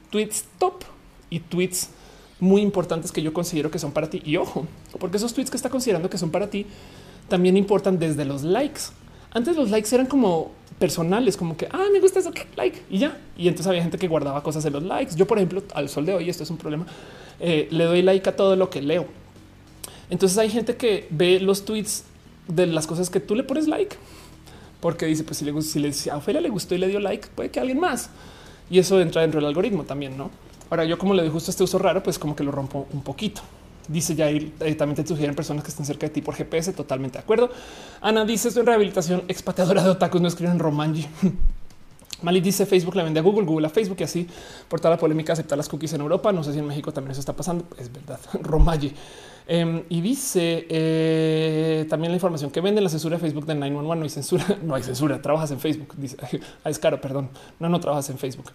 tweets 0.09 0.45
top 0.57 0.83
y 1.29 1.41
tweets 1.41 1.89
muy 2.39 2.61
importantes 2.61 3.11
que 3.11 3.21
yo 3.21 3.31
considero 3.31 3.69
que 3.69 3.77
son 3.77 3.91
para 3.91 4.09
ti. 4.09 4.21
Y 4.25 4.37
ojo, 4.37 4.65
porque 4.99 5.17
esos 5.17 5.33
tweets 5.33 5.51
que 5.51 5.57
está 5.57 5.69
considerando 5.69 6.09
que 6.09 6.17
son 6.17 6.31
para 6.31 6.49
ti 6.49 6.65
también 7.27 7.55
importan 7.55 7.99
desde 7.99 8.25
los 8.25 8.43
likes. 8.43 8.81
Antes 9.31 9.55
los 9.55 9.69
likes 9.69 9.93
eran 9.93 10.07
como 10.07 10.51
personales, 10.79 11.37
como 11.37 11.57
que 11.57 11.67
ah, 11.71 11.85
me 11.91 11.99
gusta 11.99 12.19
eso, 12.19 12.31
like 12.55 12.81
y 12.89 12.99
ya. 12.99 13.17
Y 13.37 13.47
entonces 13.47 13.67
había 13.67 13.81
gente 13.81 13.97
que 13.97 14.07
guardaba 14.07 14.41
cosas 14.41 14.65
en 14.65 14.73
los 14.73 14.83
likes. 14.83 15.15
Yo, 15.15 15.27
por 15.27 15.37
ejemplo, 15.37 15.61
al 15.73 15.89
sol 15.89 16.05
de 16.05 16.13
hoy, 16.13 16.29
esto 16.29 16.43
es 16.43 16.49
un 16.49 16.57
problema. 16.57 16.87
Eh, 17.39 17.67
le 17.71 17.83
doy 17.83 18.01
like 18.01 18.27
a 18.29 18.35
todo 18.35 18.55
lo 18.55 18.69
que 18.69 18.81
leo. 18.81 19.05
Entonces 20.09 20.37
hay 20.37 20.49
gente 20.49 20.75
que 20.75 21.07
ve 21.09 21.39
los 21.39 21.65
tweets 21.65 22.05
de 22.47 22.65
las 22.65 22.87
cosas 22.87 23.09
que 23.09 23.19
tú 23.19 23.35
le 23.35 23.43
pones 23.43 23.67
like 23.67 23.95
porque 24.79 25.05
dice, 25.05 25.23
pues 25.23 25.37
si 25.37 25.45
le 25.45 25.61
si, 25.61 25.79
le, 25.79 26.11
a 26.11 26.17
Ofelia 26.17 26.41
le 26.41 26.49
gustó 26.49 26.75
y 26.75 26.77
le 26.77 26.87
dio 26.87 26.99
like, 26.99 27.27
puede 27.35 27.49
que 27.49 27.59
alguien 27.59 27.79
más. 27.79 28.09
Y 28.69 28.79
eso 28.79 28.99
entra 29.01 29.21
dentro 29.21 29.39
del 29.39 29.47
algoritmo 29.47 29.83
también, 29.83 30.17
¿no? 30.17 30.31
Ahora 30.69 30.85
yo 30.85 30.97
como 30.97 31.13
le 31.13 31.23
doy 31.23 31.31
justo 31.31 31.51
este 31.51 31.63
uso 31.63 31.79
raro, 31.79 32.01
pues 32.03 32.19
como 32.19 32.35
que 32.35 32.43
lo 32.43 32.51
rompo 32.51 32.87
un 32.93 33.01
poquito. 33.01 33.41
Dice 33.89 34.13
ya 34.13 34.29
eh, 34.29 34.75
también 34.77 34.95
te 34.95 35.07
sugieren 35.07 35.35
personas 35.35 35.63
que 35.63 35.71
estén 35.71 35.85
cerca 35.85 36.05
de 36.05 36.13
ti 36.13 36.21
por 36.21 36.35
GPS, 36.35 36.73
totalmente 36.73 37.17
de 37.17 37.23
acuerdo. 37.23 37.49
Ana 38.01 38.23
dice 38.23 38.47
esto 38.47 38.59
en 38.59 38.67
rehabilitación, 38.67 39.23
expateadora 39.27 39.83
de 39.83 39.89
otakus, 39.89 40.21
no 40.21 40.27
escriben 40.27 40.59
romanji. 40.59 41.07
Mali 42.21 42.41
dice 42.41 42.65
Facebook 42.65 42.95
le 42.95 43.03
vende 43.03 43.19
a 43.19 43.23
Google, 43.23 43.45
Google 43.45 43.67
a 43.67 43.69
Facebook 43.69 43.97
y 44.01 44.03
así 44.03 44.27
por 44.67 44.79
toda 44.79 44.91
la 44.91 44.99
polémica 44.99 45.33
aceptar 45.33 45.57
las 45.57 45.67
cookies 45.67 45.93
en 45.93 46.01
Europa. 46.01 46.31
No 46.31 46.43
sé 46.43 46.53
si 46.53 46.59
en 46.59 46.67
México 46.67 46.91
también 46.91 47.11
eso 47.11 47.21
está 47.21 47.33
pasando. 47.33 47.65
Es 47.77 47.91
verdad. 47.91 48.19
Romalle. 48.41 48.93
Em, 49.47 49.83
y 49.89 50.01
dice 50.01 50.67
eh, 50.69 51.87
también 51.89 52.11
la 52.11 52.17
información 52.17 52.51
que 52.51 52.61
vende 52.61 52.81
la 52.81 52.89
censura 52.89 53.17
de 53.17 53.21
Facebook 53.21 53.47
de 53.47 53.55
911. 53.55 53.97
No 53.97 54.03
hay 54.03 54.09
censura, 54.09 54.45
no 54.63 54.75
hay 54.75 54.83
censura. 54.83 55.21
Trabajas 55.21 55.49
en 55.51 55.59
Facebook. 55.59 55.95
Dice 55.97 56.17
ah, 56.63 56.69
es 56.69 56.77
caro, 56.77 57.01
perdón. 57.01 57.29
No, 57.59 57.69
no 57.69 57.79
trabajas 57.79 58.09
en 58.11 58.19
Facebook. 58.19 58.51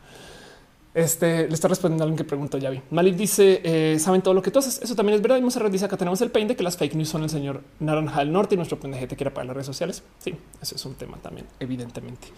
Este 0.95 1.49
le 1.49 1.55
está 1.55 1.67
respondiendo 1.67 2.05
a 2.05 2.07
alguien 2.07 2.17
que 2.17 2.25
preguntó. 2.25 2.57
Ya 2.57 2.71
vi. 2.71 2.81
Malik 2.91 3.17
dice: 3.17 3.61
eh, 3.65 3.99
Saben 3.99 4.23
todo 4.23 4.33
lo 4.33 4.43
que 4.43 4.53
tú 4.53 4.61
haces. 4.61 4.81
Eso 4.81 4.95
también 4.95 5.17
es 5.17 5.23
verdad. 5.23 5.39
Y 5.39 5.43
Monserrat 5.43 5.73
dice: 5.73 5.85
Acá 5.85 5.97
tenemos 5.97 6.21
el 6.21 6.31
pain 6.31 6.47
de 6.47 6.55
que 6.55 6.63
las 6.63 6.77
fake 6.77 6.95
news 6.95 7.09
son 7.09 7.25
el 7.25 7.31
señor 7.31 7.63
Naranja 7.81 8.21
del 8.21 8.33
Norte 8.33 8.55
y 8.55 8.59
nuestro 8.59 8.79
pendejete 8.79 9.17
quiere 9.17 9.33
para 9.33 9.45
las 9.47 9.55
redes 9.55 9.67
sociales. 9.67 10.05
Sí, 10.19 10.35
eso 10.63 10.77
es 10.77 10.87
un 10.87 10.95
tema 10.95 11.17
también, 11.19 11.47
evidentemente. 11.59 12.29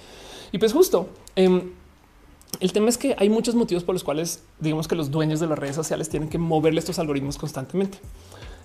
Y 0.53 0.59
pues, 0.59 0.73
justo 0.73 1.11
em, 1.35 1.71
el 2.61 2.73
tema 2.73 2.89
es 2.89 2.97
que 2.97 3.15
hay 3.19 3.29
muchos 3.29 3.55
motivos 3.55 3.85
por 3.85 3.95
los 3.95 4.03
cuales, 4.03 4.43
digamos 4.59 4.89
que 4.89 4.95
los 4.95 5.11
dueños 5.11 5.39
de 5.41 5.47
las 5.47 5.59
redes 5.59 5.77
sociales 5.77 6.09
tienen 6.09 6.31
que 6.31 6.39
moverle 6.39 6.81
estos 6.81 6.99
algoritmos 6.99 7.37
constantemente. 7.37 7.99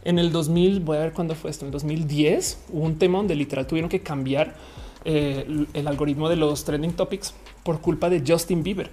En 0.04 0.20
el 0.20 0.32
2000, 0.32 0.80
voy 0.80 0.98
a 0.98 1.02
ver 1.02 1.14
cuándo 1.14 1.36
fue 1.36 1.52
esto, 1.52 1.66
en 1.66 1.68
el 1.68 1.74
2010 1.74 2.60
hubo 2.72 2.86
un 2.86 2.98
tema 2.98 3.18
donde 3.18 3.36
literal 3.36 3.68
tuvieron 3.68 3.90
que 3.90 4.00
cambiar 4.00 4.56
eh, 5.04 5.66
el 5.74 5.88
algoritmo 5.88 6.30
de 6.30 6.38
los 6.38 6.64
trending 6.64 6.94
topics 6.94 7.34
por 7.64 7.82
culpa 7.82 8.10
de 8.10 8.24
Justin 8.26 8.64
Bieber. 8.64 8.90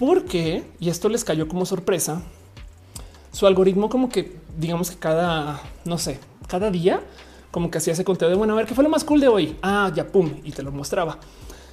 Porque, 0.00 0.64
y 0.80 0.88
esto 0.88 1.10
les 1.10 1.24
cayó 1.24 1.46
como 1.46 1.66
sorpresa, 1.66 2.22
su 3.32 3.46
algoritmo 3.46 3.90
como 3.90 4.08
que, 4.08 4.34
digamos 4.56 4.90
que 4.90 4.96
cada, 4.96 5.60
no 5.84 5.98
sé, 5.98 6.18
cada 6.48 6.70
día, 6.70 7.02
como 7.50 7.70
que 7.70 7.76
hacía 7.76 7.92
ese 7.92 8.02
conteo 8.02 8.30
de, 8.30 8.34
bueno, 8.34 8.54
a 8.54 8.56
ver, 8.56 8.64
¿qué 8.64 8.74
fue 8.74 8.82
lo 8.82 8.88
más 8.88 9.04
cool 9.04 9.20
de 9.20 9.28
hoy? 9.28 9.58
Ah, 9.60 9.92
ya, 9.94 10.06
pum, 10.06 10.30
y 10.42 10.52
te 10.52 10.62
lo 10.62 10.72
mostraba. 10.72 11.18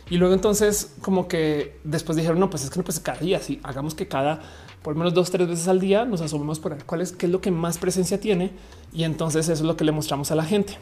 Y 0.09 0.17
luego 0.17 0.33
entonces 0.33 0.93
como 0.99 1.29
que 1.29 1.79
después 1.85 2.17
dijeron, 2.17 2.37
no, 2.37 2.49
pues 2.49 2.65
es 2.65 2.69
que 2.69 2.77
no, 2.77 2.83
pues 2.83 2.99
cada 2.99 3.19
día, 3.19 3.39
sí, 3.39 3.61
hagamos 3.63 3.95
que 3.95 4.09
cada 4.09 4.41
por 4.81 4.95
menos 4.95 5.13
dos, 5.13 5.31
tres 5.31 5.47
veces 5.47 5.69
al 5.69 5.79
día 5.79 6.03
nos 6.03 6.19
asomemos 6.19 6.59
por 6.59 6.83
cuál 6.83 6.99
es, 6.99 7.13
qué 7.13 7.27
es 7.27 7.31
lo 7.31 7.39
que 7.39 7.51
más 7.51 7.77
presencia 7.77 8.19
tiene. 8.19 8.51
Y 8.91 9.05
entonces 9.05 9.47
eso 9.47 9.63
es 9.63 9.67
lo 9.67 9.77
que 9.77 9.85
le 9.85 9.93
mostramos 9.93 10.31
a 10.31 10.35
la 10.35 10.43
gente. 10.43 10.77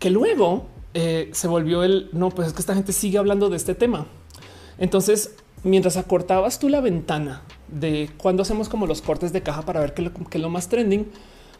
Que 0.00 0.10
luego 0.10 0.66
eh, 0.94 1.30
se 1.32 1.46
volvió 1.46 1.84
el, 1.84 2.10
no, 2.12 2.30
pues 2.30 2.48
es 2.48 2.54
que 2.54 2.60
esta 2.60 2.74
gente 2.74 2.92
sigue 2.92 3.18
hablando 3.18 3.48
de 3.48 3.56
este 3.56 3.76
tema. 3.76 4.06
Entonces, 4.78 5.36
mientras 5.62 5.96
acortabas 5.96 6.58
tú 6.58 6.68
la 6.68 6.80
ventana 6.80 7.42
de 7.68 8.10
cuando 8.16 8.42
hacemos 8.42 8.68
como 8.68 8.86
los 8.86 9.02
cortes 9.02 9.32
de 9.32 9.42
caja 9.42 9.62
para 9.62 9.80
ver 9.80 9.94
qué, 9.94 10.10
es 10.32 10.40
lo 10.40 10.50
más 10.50 10.68
trending, 10.68 11.06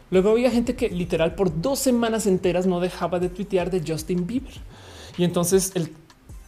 luego 0.09 0.31
había 0.31 0.51
gente 0.51 0.75
que 0.75 0.89
literal 0.89 1.35
por 1.35 1.61
dos 1.61 1.79
semanas 1.79 2.27
enteras 2.27 2.65
no 2.65 2.79
dejaba 2.79 3.19
de 3.19 3.29
tuitear 3.29 3.71
de 3.71 3.83
Justin 3.85 4.27
Bieber. 4.27 4.53
Y 5.17 5.23
entonces 5.23 5.73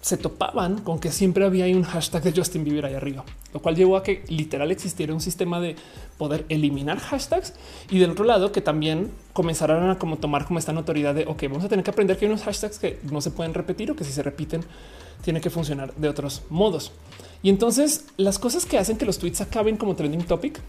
se 0.02 0.18
topaban 0.18 0.82
con 0.82 1.00
que 1.00 1.12
siempre 1.12 1.46
había 1.46 1.66
un 1.76 1.84
hashtag 1.84 2.24
de 2.24 2.34
Justin 2.34 2.66
Bieber 2.66 2.86
ahí 2.86 2.94
arriba, 2.94 3.24
lo 3.54 3.62
cual 3.62 3.76
llevó 3.76 3.96
a 3.96 4.04
que 4.04 4.26
literal 4.28 4.70
existiera 4.72 5.14
un 5.14 5.22
sistema 5.22 5.62
de 5.62 5.78
poder 6.18 6.46
eliminar 6.50 7.00
hashtags 7.00 7.54
y 7.90 8.00
del 8.00 8.12
otro 8.12 8.26
lado 8.26 8.52
que 8.52 8.60
también 8.60 9.12
comenzaran 9.32 9.90
a 9.90 9.98
como 9.98 10.18
tomar 10.18 10.46
como 10.46 10.60
esta 10.60 10.74
notoriedad 10.74 11.16
de 11.16 11.26
ok, 11.26 11.44
vamos 11.44 11.64
a 11.64 11.70
tener 11.70 11.86
que 11.86 11.92
aprender 11.92 12.18
que 12.18 12.26
hay 12.26 12.32
unos 12.32 12.44
hashtags 12.44 12.80
que 12.80 13.00
no 13.10 13.22
se 13.22 13.32
pueden 13.32 13.54
repetir 13.54 13.92
o 13.92 13.96
que 13.96 14.04
si 14.04 14.12
se 14.12 14.24
repiten 14.24 14.66
tiene 15.24 15.40
que 15.40 15.50
funcionar 15.50 15.94
de 15.96 16.10
otros 16.10 16.42
modos. 16.50 16.92
Y 17.44 17.50
entonces 17.50 18.06
las 18.18 18.40
cosas 18.40 18.66
que 18.66 18.80
hacen 18.80 18.98
que 18.98 19.06
los 19.06 19.20
tweets 19.20 19.42
acaben 19.42 19.78
como 19.78 19.96
trending 19.96 20.24
topic, 20.24 20.60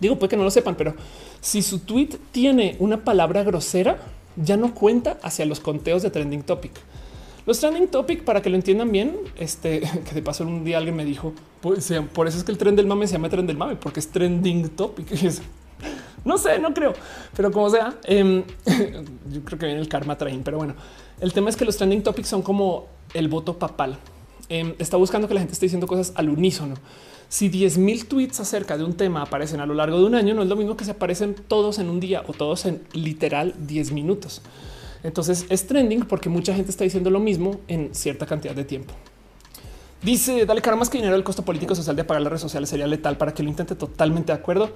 digo, 0.00 0.18
puede 0.18 0.30
que 0.30 0.36
no 0.36 0.44
lo 0.44 0.50
sepan, 0.50 0.76
pero 0.76 0.94
si 1.40 1.62
su 1.62 1.80
tweet 1.80 2.10
tiene 2.30 2.76
una 2.78 3.02
palabra 3.02 3.42
grosera, 3.42 3.98
ya 4.36 4.56
no 4.56 4.74
cuenta 4.74 5.18
hacia 5.22 5.46
los 5.46 5.60
conteos 5.60 6.02
de 6.02 6.10
trending 6.10 6.42
topic. 6.42 6.72
Los 7.46 7.58
trending 7.58 7.88
topic, 7.88 8.22
para 8.22 8.40
que 8.40 8.50
lo 8.50 8.56
entiendan 8.56 8.92
bien, 8.92 9.16
este 9.36 9.80
que 10.08 10.14
de 10.14 10.22
paso 10.22 10.44
un 10.44 10.64
día 10.64 10.76
alguien 10.76 10.94
me 10.94 11.04
dijo, 11.04 11.32
pues 11.60 11.92
por 12.12 12.28
eso 12.28 12.38
es 12.38 12.44
que 12.44 12.52
el 12.52 12.58
tren 12.58 12.76
del 12.76 12.86
mame 12.86 13.06
se 13.06 13.14
llama 13.14 13.28
tren 13.30 13.46
del 13.46 13.56
mame, 13.56 13.76
porque 13.76 14.00
es 14.00 14.08
trending 14.08 14.68
topic. 14.70 15.06
no 16.24 16.38
sé, 16.38 16.58
no 16.58 16.74
creo, 16.74 16.92
pero 17.34 17.50
como 17.50 17.70
sea, 17.70 17.94
em, 18.04 18.44
yo 19.32 19.42
creo 19.42 19.58
que 19.58 19.66
viene 19.66 19.80
el 19.80 19.88
karma 19.88 20.18
train. 20.18 20.42
Pero 20.42 20.58
bueno, 20.58 20.74
el 21.20 21.32
tema 21.32 21.48
es 21.48 21.56
que 21.56 21.64
los 21.64 21.76
trending 21.76 22.02
topics 22.02 22.28
son 22.28 22.42
como 22.42 22.86
el 23.14 23.28
voto 23.28 23.58
papal. 23.58 23.98
Em, 24.52 24.74
está 24.78 24.98
buscando 24.98 25.26
que 25.28 25.32
la 25.32 25.40
gente 25.40 25.54
esté 25.54 25.64
diciendo 25.64 25.86
cosas 25.86 26.12
al 26.14 26.28
unísono. 26.28 26.74
Si 27.30 27.48
10 27.48 27.78
mil 27.78 28.04
tweets 28.04 28.38
acerca 28.38 28.76
de 28.76 28.84
un 28.84 28.92
tema 28.92 29.22
aparecen 29.22 29.60
a 29.60 29.66
lo 29.66 29.72
largo 29.72 29.98
de 29.98 30.04
un 30.04 30.14
año, 30.14 30.34
no 30.34 30.42
es 30.42 30.48
lo 30.50 30.56
mismo 30.56 30.76
que 30.76 30.84
se 30.84 30.90
aparecen 30.90 31.34
todos 31.34 31.78
en 31.78 31.88
un 31.88 32.00
día 32.00 32.22
o 32.26 32.34
todos 32.34 32.66
en 32.66 32.82
literal 32.92 33.54
10 33.66 33.92
minutos. 33.92 34.42
Entonces 35.04 35.46
es 35.48 35.66
trending 35.66 36.00
porque 36.04 36.28
mucha 36.28 36.54
gente 36.54 36.70
está 36.70 36.84
diciendo 36.84 37.08
lo 37.08 37.18
mismo 37.18 37.60
en 37.66 37.94
cierta 37.94 38.26
cantidad 38.26 38.54
de 38.54 38.64
tiempo. 38.64 38.92
Dice, 40.02 40.44
dale 40.44 40.60
cara 40.60 40.76
más 40.76 40.90
que 40.90 40.98
dinero 40.98 41.16
el 41.16 41.24
costo 41.24 41.42
político 41.42 41.74
social 41.74 41.96
de 41.96 42.02
apagar 42.02 42.20
las 42.20 42.32
redes 42.32 42.42
sociales 42.42 42.68
sería 42.68 42.86
letal 42.86 43.16
para 43.16 43.32
que 43.32 43.42
lo 43.42 43.48
intente 43.48 43.74
totalmente 43.74 44.32
de 44.34 44.38
acuerdo. 44.38 44.68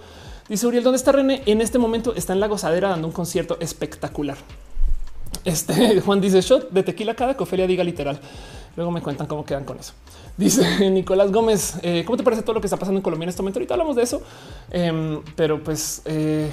Dice 0.49 0.67
Uriel, 0.67 0.85
¿dónde 0.85 0.97
está 0.97 1.13
René? 1.13 1.43
En 1.45 1.61
este 1.61 1.79
momento 1.79 2.15
está 2.15 2.33
en 2.33 2.41
la 2.41 2.47
gozadera 2.47 2.89
dando 2.89 3.09
un 3.09 3.13
concierto 3.13 3.59
espectacular. 3.61 4.39
Este 5.45 6.01
Juan 6.05 6.23
dice 6.23 6.41
shot 6.41 6.71
de 6.71 6.83
tequila 6.83 7.15
cada 7.15 7.37
que 7.37 7.43
Ofelia 7.43 7.67
diga 7.67 7.85
literal. 7.85 8.19
Luego 8.77 8.91
me 8.91 9.01
cuentan 9.01 9.27
cómo 9.27 9.45
quedan 9.45 9.65
con 9.65 9.79
eso. 9.79 9.95
Dice 10.37 10.91
Nicolás 10.91 11.33
Gómez, 11.33 11.79
eh, 11.83 12.05
¿cómo 12.05 12.17
te 12.17 12.23
parece 12.23 12.43
todo 12.43 12.55
lo 12.55 12.61
que 12.61 12.67
está 12.67 12.77
pasando 12.77 12.99
en 12.99 13.03
Colombia 13.03 13.25
en 13.25 13.31
este 13.31 13.43
momento? 13.43 13.59
Ahorita 13.59 13.75
hablamos 13.75 13.97
de 13.97 14.03
eso, 14.03 14.23
em, 14.71 15.23
pero 15.35 15.63
pues 15.63 16.03
eh, 16.05 16.53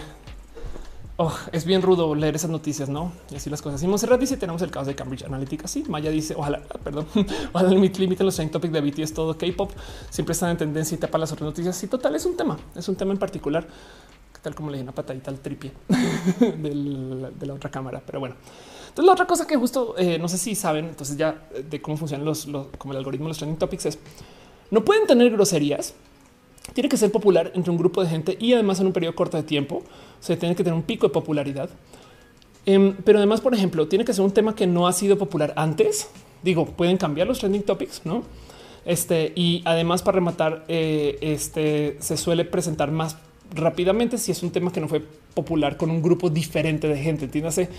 Oh, 1.16 1.32
es 1.52 1.64
bien 1.64 1.84
rudo 1.84 2.16
leer 2.16 2.36
esas 2.36 2.50
noticias, 2.50 2.90
no? 2.90 3.12
Y 3.30 3.36
así 3.36 3.48
las 3.48 3.62
cosas. 3.62 3.84
Y 3.84 3.88
Monserrat 3.88 4.20
dice: 4.20 4.36
Tenemos 4.36 4.62
el 4.64 4.72
caso 4.72 4.88
de 4.88 4.96
Cambridge 4.96 5.24
Analytica. 5.24 5.68
Sí, 5.68 5.84
Maya 5.88 6.10
dice: 6.10 6.34
Ojalá, 6.36 6.60
perdón, 6.84 7.06
ojalá 7.54 7.70
el 7.70 7.80
límite 7.80 8.24
los 8.24 8.36
trending 8.36 8.52
topics 8.52 8.74
de 8.74 8.82
BTS, 8.82 9.14
todo 9.14 9.38
K-pop 9.38 9.72
siempre 10.10 10.34
están 10.34 10.50
en 10.50 10.58
tendencia 10.58 10.96
y 10.96 10.98
tapa 10.98 11.20
las 11.20 11.32
otras 11.32 11.46
noticias. 11.46 11.76
Sí, 11.76 11.86
total, 11.86 12.16
es 12.16 12.26
un 12.26 12.36
tema, 12.36 12.58
es 12.76 12.88
un 12.88 12.96
tema 12.96 13.12
en 13.12 13.20
particular, 13.20 13.68
tal 14.42 14.56
como 14.56 14.72
le 14.72 14.78
di 14.78 14.84
una 14.84 14.92
patadita 14.92 15.30
al 15.30 15.40
tripie 15.40 15.72
de 16.40 17.46
la 17.46 17.54
otra 17.54 17.70
cámara. 17.70 18.02
Pero 18.04 18.20
bueno, 18.20 18.36
entonces 18.94 19.06
la 19.06 19.14
otra 19.14 19.26
cosa 19.26 19.48
que 19.48 19.56
justo 19.56 19.96
eh, 19.98 20.20
no 20.20 20.28
sé 20.28 20.38
si 20.38 20.54
saben, 20.54 20.86
entonces 20.86 21.18
ya 21.18 21.48
eh, 21.54 21.66
de 21.68 21.82
cómo 21.82 21.98
funcionan 21.98 22.26
los, 22.26 22.48
como 22.78 22.94
el 22.94 22.98
algoritmo 22.98 23.26
de 23.26 23.30
los 23.30 23.38
trending 23.38 23.58
topics 23.58 23.88
es 23.88 24.00
no 24.70 24.86
pueden 24.86 25.08
tener 25.08 25.32
groserías 25.32 25.96
tiene 26.72 26.90
que 26.90 26.98
ser 26.98 27.12
popular 27.12 27.52
entre 27.56 27.72
un 27.72 27.78
grupo 27.78 28.02
de 28.04 28.10
gente 28.10 28.38
y 28.40 28.54
además 28.54 28.80
en 28.80 28.88
un 28.88 28.94
periodo 28.94 29.16
corto 29.16 29.38
de 29.38 29.44
tiempo. 29.44 29.78
O 29.78 30.24
sea, 30.24 30.38
tiene 30.38 30.56
que 30.56 30.64
tener 30.64 30.76
un 30.76 30.84
pico 30.84 31.08
de 31.08 31.14
popularidad. 31.14 31.70
Em, 32.66 32.96
pero 33.04 33.18
además, 33.18 33.42
por 33.42 33.54
ejemplo, 33.54 33.88
tiene 33.88 34.06
que 34.06 34.14
ser 34.14 34.24
un 34.24 34.32
tema 34.32 34.56
que 34.56 34.66
no 34.66 34.88
ha 34.88 34.94
sido 34.94 35.18
popular 35.18 35.54
antes. 35.58 36.10
Digo, 36.42 36.66
pueden 36.66 36.98
cambiar 36.98 37.28
los 37.28 37.40
trending 37.40 37.64
topics, 37.64 38.02
no? 38.06 38.24
Este 38.86 39.34
y 39.36 39.62
además, 39.66 40.02
para 40.02 40.16
rematar, 40.16 40.64
eh, 40.68 41.18
este 41.22 41.98
se 42.00 42.18
suele 42.18 42.46
presentar 42.46 42.92
más 42.92 43.18
rápidamente 43.54 44.18
si 44.18 44.32
es 44.32 44.42
un 44.42 44.52
tema 44.52 44.72
que 44.72 44.82
no 44.82 44.88
fue 44.88 45.02
popular 45.34 45.78
con 45.78 45.90
un 45.90 46.02
grupo 46.02 46.30
diferente 46.30 46.88
de 46.88 46.98
gente. 46.98 47.26
Entiéndase 47.26 47.70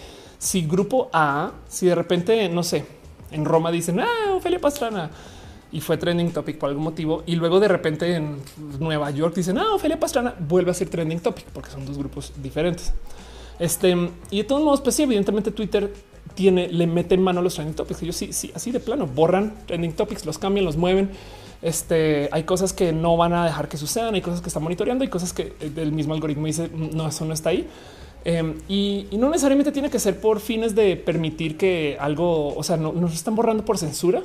si 0.44 0.60
grupo 0.60 1.08
A, 1.10 1.52
si 1.68 1.86
de 1.86 1.94
repente, 1.94 2.50
no 2.50 2.62
sé, 2.62 2.84
en 3.30 3.46
Roma 3.46 3.70
dicen, 3.70 3.98
ah, 4.00 4.34
Ofelia 4.36 4.60
Pastrana 4.60 5.10
y 5.72 5.80
fue 5.80 5.96
trending 5.96 6.32
topic 6.32 6.58
por 6.58 6.68
algún 6.68 6.84
motivo. 6.84 7.22
Y 7.24 7.36
luego 7.36 7.60
de 7.60 7.66
repente 7.66 8.14
en 8.14 8.36
Nueva 8.78 9.10
York 9.10 9.34
dicen, 9.34 9.56
ah, 9.56 9.74
Ophelia 9.74 9.98
Pastrana 9.98 10.34
vuelve 10.38 10.70
a 10.70 10.74
ser 10.74 10.90
trending 10.90 11.20
topic 11.20 11.46
porque 11.46 11.70
son 11.70 11.86
dos 11.86 11.96
grupos 11.96 12.30
diferentes. 12.42 12.92
Este 13.58 13.96
y 14.30 14.36
de 14.38 14.44
todos 14.44 14.62
modos, 14.62 14.82
pues 14.82 14.96
sí, 14.96 15.04
evidentemente 15.04 15.50
Twitter 15.50 15.90
tiene, 16.34 16.68
le 16.68 16.86
mete 16.86 17.14
en 17.14 17.22
mano 17.22 17.40
los 17.40 17.54
trending 17.54 17.74
topics. 17.74 18.02
Ellos 18.02 18.14
sí, 18.14 18.34
sí, 18.34 18.52
así 18.54 18.70
de 18.70 18.80
plano 18.80 19.06
borran 19.06 19.54
trending 19.66 19.94
topics, 19.94 20.26
los 20.26 20.36
cambian, 20.36 20.66
los 20.66 20.76
mueven. 20.76 21.08
Este 21.62 22.28
hay 22.32 22.42
cosas 22.42 22.74
que 22.74 22.92
no 22.92 23.16
van 23.16 23.32
a 23.32 23.46
dejar 23.46 23.68
que 23.68 23.78
sucedan, 23.78 24.14
hay 24.14 24.20
cosas 24.20 24.42
que 24.42 24.48
están 24.48 24.62
monitoreando, 24.62 25.04
hay 25.04 25.08
cosas 25.08 25.32
que 25.32 25.54
el 25.60 25.92
mismo 25.92 26.12
algoritmo 26.12 26.44
dice 26.44 26.68
no, 26.70 27.08
eso 27.08 27.24
no 27.24 27.32
está 27.32 27.48
ahí. 27.48 27.66
Em, 28.24 28.58
y, 28.68 29.06
no 29.12 29.28
necesariamente 29.28 29.70
tiene 29.70 29.90
que 29.90 29.98
ser 29.98 30.18
por 30.18 30.40
fines 30.40 30.74
de 30.74 30.96
permitir 30.96 31.58
que 31.58 31.96
algo, 32.00 32.54
o 32.54 32.62
sea, 32.62 32.76
no 32.76 32.92
nos 32.92 33.12
están 33.12 33.36
borrando 33.36 33.64
por 33.64 33.76
censura, 33.76 34.22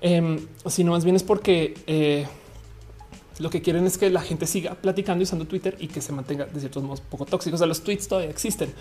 eh, 0.00 0.46
sino 0.66 0.92
más 0.92 1.04
bien 1.04 1.16
es 1.16 1.22
porque 1.22 1.74
eh, 1.86 2.26
lo 3.38 3.50
que 3.50 3.60
quieren 3.62 3.86
es 3.86 3.98
que 3.98 4.08
la 4.10 4.20
gente 4.20 4.46
siga 4.46 4.74
platicando 4.74 5.22
y 5.22 5.24
usando 5.24 5.46
Twitter 5.46 5.76
y 5.78 5.88
que 5.88 6.00
se 6.00 6.12
mantenga 6.12 6.46
de 6.46 6.60
ciertos 6.60 6.82
modos 6.82 7.00
poco 7.00 7.26
tóxicos. 7.26 7.58
O 7.58 7.58
sea, 7.58 7.66
los 7.66 7.82
tweets 7.82 8.08
todavía 8.08 8.30
existen. 8.30 8.72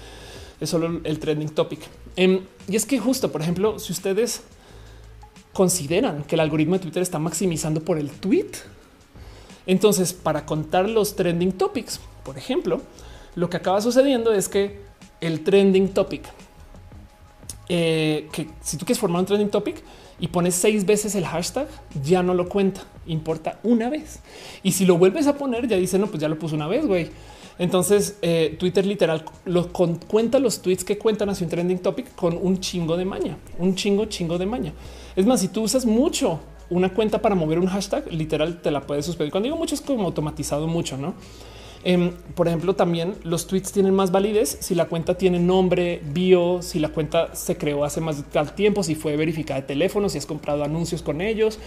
Es 0.60 0.70
solo 0.70 1.02
el 1.04 1.20
trending 1.20 1.50
topic. 1.50 1.80
Em, 2.16 2.42
y 2.68 2.76
es 2.76 2.86
que 2.86 2.98
justo, 2.98 3.32
por 3.32 3.42
ejemplo, 3.42 3.78
si 3.80 3.92
ustedes 3.92 4.42
consideran 5.52 6.24
que 6.24 6.36
el 6.36 6.42
algoritmo 6.42 6.76
de 6.76 6.80
Twitter 6.80 7.02
está 7.02 7.20
maximizando 7.20 7.82
por 7.82 7.98
el 7.98 8.10
tweet, 8.10 8.52
entonces 9.68 10.14
para 10.14 10.46
contar 10.46 10.90
los 10.90 11.16
trending 11.16 11.54
topics, 11.54 12.00
por 12.24 12.38
ejemplo, 12.38 12.82
lo 13.36 13.50
que 13.50 13.58
acaba 13.58 13.82
sucediendo 13.82 14.34
es 14.34 14.50
que 14.50 14.80
el 15.22 15.44
trending 15.44 15.90
topic, 15.90 16.24
eh, 17.70 18.28
que 18.32 18.48
si 18.62 18.78
tú 18.78 18.86
quieres 18.86 19.00
formar 19.00 19.22
un 19.22 19.26
trending 19.26 19.50
topic, 19.50 19.84
y 20.20 20.30
pones 20.30 20.56
seis 20.56 20.86
veces 20.86 21.16
el 21.16 21.26
hashtag, 21.26 21.68
ya 22.04 22.24
no 22.24 22.34
lo 22.34 22.48
cuenta, 22.48 22.84
importa 23.06 23.60
una 23.64 23.90
vez. 23.90 24.22
Y 24.64 24.72
si 24.72 24.86
lo 24.86 24.98
vuelves 24.98 25.28
a 25.28 25.38
poner, 25.38 25.68
ya 25.68 25.78
dice, 25.78 26.00
no, 26.00 26.08
pues 26.08 26.22
ya 26.22 26.30
lo 26.30 26.40
puso 26.40 26.56
una 26.56 26.68
vez, 26.68 26.86
güey. 26.86 27.10
Entonces 27.58 28.18
eh, 28.22 28.56
Twitter 28.60 28.86
literal 28.86 29.24
lo 29.46 29.72
cuenta 29.72 30.40
los 30.40 30.62
tweets 30.62 30.84
que 30.84 30.98
cuentan 30.98 31.30
hacia 31.30 31.46
un 31.46 31.52
trending 31.52 31.80
topic 31.80 32.14
con 32.16 32.38
un 32.42 32.60
chingo 32.60 32.98
de 32.98 33.06
maña, 33.06 33.38
un 33.60 33.76
chingo, 33.76 34.06
chingo 34.06 34.38
de 34.38 34.46
maña. 34.46 34.74
Es 35.16 35.26
más, 35.26 35.40
si 35.40 35.48
tú 35.48 35.64
usas 35.64 35.86
mucho 35.86 36.40
una 36.70 36.94
cuenta 36.94 37.22
para 37.22 37.36
mover 37.36 37.60
un 37.60 37.68
hashtag, 37.68 38.12
literal 38.12 38.62
te 38.62 38.72
la 38.72 38.82
puedes 38.82 39.06
suspender. 39.06 39.32
Cuando 39.32 39.46
digo 39.48 39.58
mucho 39.58 39.76
es 39.76 39.82
como 39.82 40.04
automatizado 40.06 40.68
mucho, 40.68 40.98
no? 40.98 41.14
Em, 41.88 42.14
por 42.34 42.48
ejemplo, 42.48 42.76
también 42.76 43.14
los 43.24 43.46
tweets 43.46 43.72
tienen 43.72 43.94
más 43.94 44.12
validez 44.12 44.58
si 44.60 44.74
la 44.74 44.86
cuenta 44.86 45.20
tiene 45.20 45.40
nombre, 45.40 46.02
bio, 46.04 46.64
si 46.64 46.80
la 46.80 46.90
cuenta 46.90 47.36
se 47.36 47.58
creó 47.58 47.86
hace 47.86 48.02
más 48.02 48.18
de 48.18 48.46
tiempo, 48.56 48.82
si 48.82 48.96
fue 48.96 49.16
verificada 49.16 49.62
de 49.62 49.68
teléfono, 49.68 50.10
si 50.10 50.18
has 50.18 50.26
comprado 50.26 50.64
anuncios 50.64 51.04
con 51.04 51.22
ellos, 51.22 51.60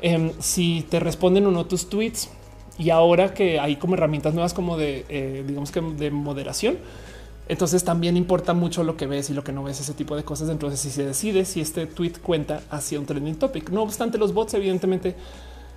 em, 0.00 0.32
si 0.38 0.86
te 0.88 0.98
responden 0.98 1.46
o 1.46 1.50
no 1.50 1.66
tus 1.66 1.90
tweets. 1.90 2.30
Y 2.78 2.88
ahora 2.88 3.34
que 3.34 3.60
hay 3.60 3.76
como 3.76 3.94
herramientas 3.94 4.32
nuevas 4.32 4.54
como 4.54 4.78
de, 4.78 5.04
eh, 5.10 5.44
digamos 5.46 5.70
que 5.70 5.82
de 5.82 6.10
moderación, 6.10 6.78
entonces 7.46 7.84
también 7.84 8.16
importa 8.16 8.54
mucho 8.54 8.82
lo 8.82 8.96
que 8.96 9.06
ves 9.06 9.28
y 9.28 9.34
lo 9.34 9.44
que 9.44 9.52
no 9.52 9.62
ves, 9.62 9.78
ese 9.78 9.92
tipo 9.92 10.16
de 10.16 10.24
cosas. 10.24 10.48
Entonces, 10.48 10.80
si 10.80 10.90
se 10.90 11.04
decide 11.04 11.44
si 11.44 11.60
este 11.60 11.84
tweet 11.86 12.14
cuenta 12.22 12.62
hacia 12.70 12.98
un 12.98 13.04
trending 13.04 13.36
topic, 13.36 13.68
no 13.68 13.82
obstante, 13.82 14.16
los 14.16 14.32
bots 14.32 14.54
evidentemente 14.54 15.14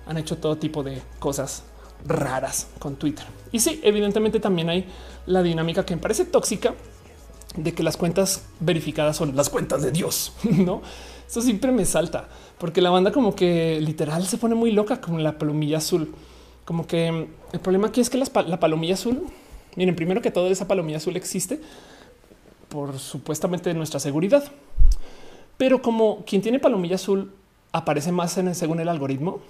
han 0.06 0.16
hecho 0.16 0.38
todo 0.38 0.56
tipo 0.56 0.82
de 0.82 1.02
cosas 1.18 1.64
raras 2.06 2.68
con 2.78 2.96
Twitter. 2.96 3.24
Y 3.52 3.60
sí, 3.60 3.80
evidentemente 3.82 4.40
también 4.40 4.68
hay 4.68 4.86
la 5.26 5.42
dinámica 5.42 5.84
que 5.84 5.94
me 5.96 6.02
parece 6.02 6.24
tóxica 6.24 6.74
de 7.56 7.74
que 7.74 7.82
las 7.82 7.96
cuentas 7.96 8.44
verificadas 8.60 9.16
son 9.16 9.34
las 9.34 9.50
cuentas 9.50 9.82
de 9.82 9.90
Dios, 9.90 10.32
¿no? 10.42 10.82
Eso 11.28 11.42
siempre 11.42 11.70
me 11.72 11.84
salta, 11.84 12.28
porque 12.58 12.80
la 12.80 12.90
banda 12.90 13.12
como 13.12 13.34
que 13.34 13.80
literal 13.80 14.26
se 14.26 14.36
pone 14.36 14.54
muy 14.54 14.72
loca 14.72 15.00
con 15.00 15.22
la 15.22 15.38
palomilla 15.38 15.78
azul. 15.78 16.12
Como 16.64 16.86
que 16.86 17.28
el 17.52 17.60
problema 17.60 17.88
aquí 17.88 18.00
es 18.00 18.10
que 18.10 18.18
la 18.18 18.60
palomilla 18.60 18.94
azul, 18.94 19.22
miren, 19.76 19.94
primero 19.94 20.22
que 20.22 20.30
todo 20.30 20.48
esa 20.48 20.66
palomilla 20.66 20.98
azul 20.98 21.16
existe 21.16 21.60
por 22.70 22.98
supuestamente 22.98 23.74
nuestra 23.74 24.00
seguridad. 24.00 24.44
Pero 25.58 25.82
como 25.82 26.24
quien 26.24 26.40
tiene 26.40 26.58
palomilla 26.58 26.94
azul 26.94 27.32
aparece 27.72 28.12
más 28.12 28.38
según 28.54 28.80
el 28.80 28.88
algoritmo, 28.88 29.40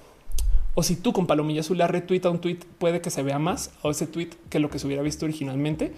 o 0.74 0.82
si 0.82 0.96
tú 0.96 1.12
con 1.12 1.26
palomilla 1.26 1.60
azul 1.60 1.78
le 1.78 1.86
retuita 1.86 2.30
un 2.30 2.40
tweet, 2.40 2.58
puede 2.78 3.00
que 3.00 3.10
se 3.10 3.22
vea 3.22 3.38
más 3.38 3.70
o 3.82 3.90
ese 3.90 4.06
tweet 4.06 4.30
que 4.48 4.58
lo 4.58 4.70
que 4.70 4.78
se 4.78 4.86
hubiera 4.86 5.02
visto 5.02 5.24
originalmente. 5.24 5.92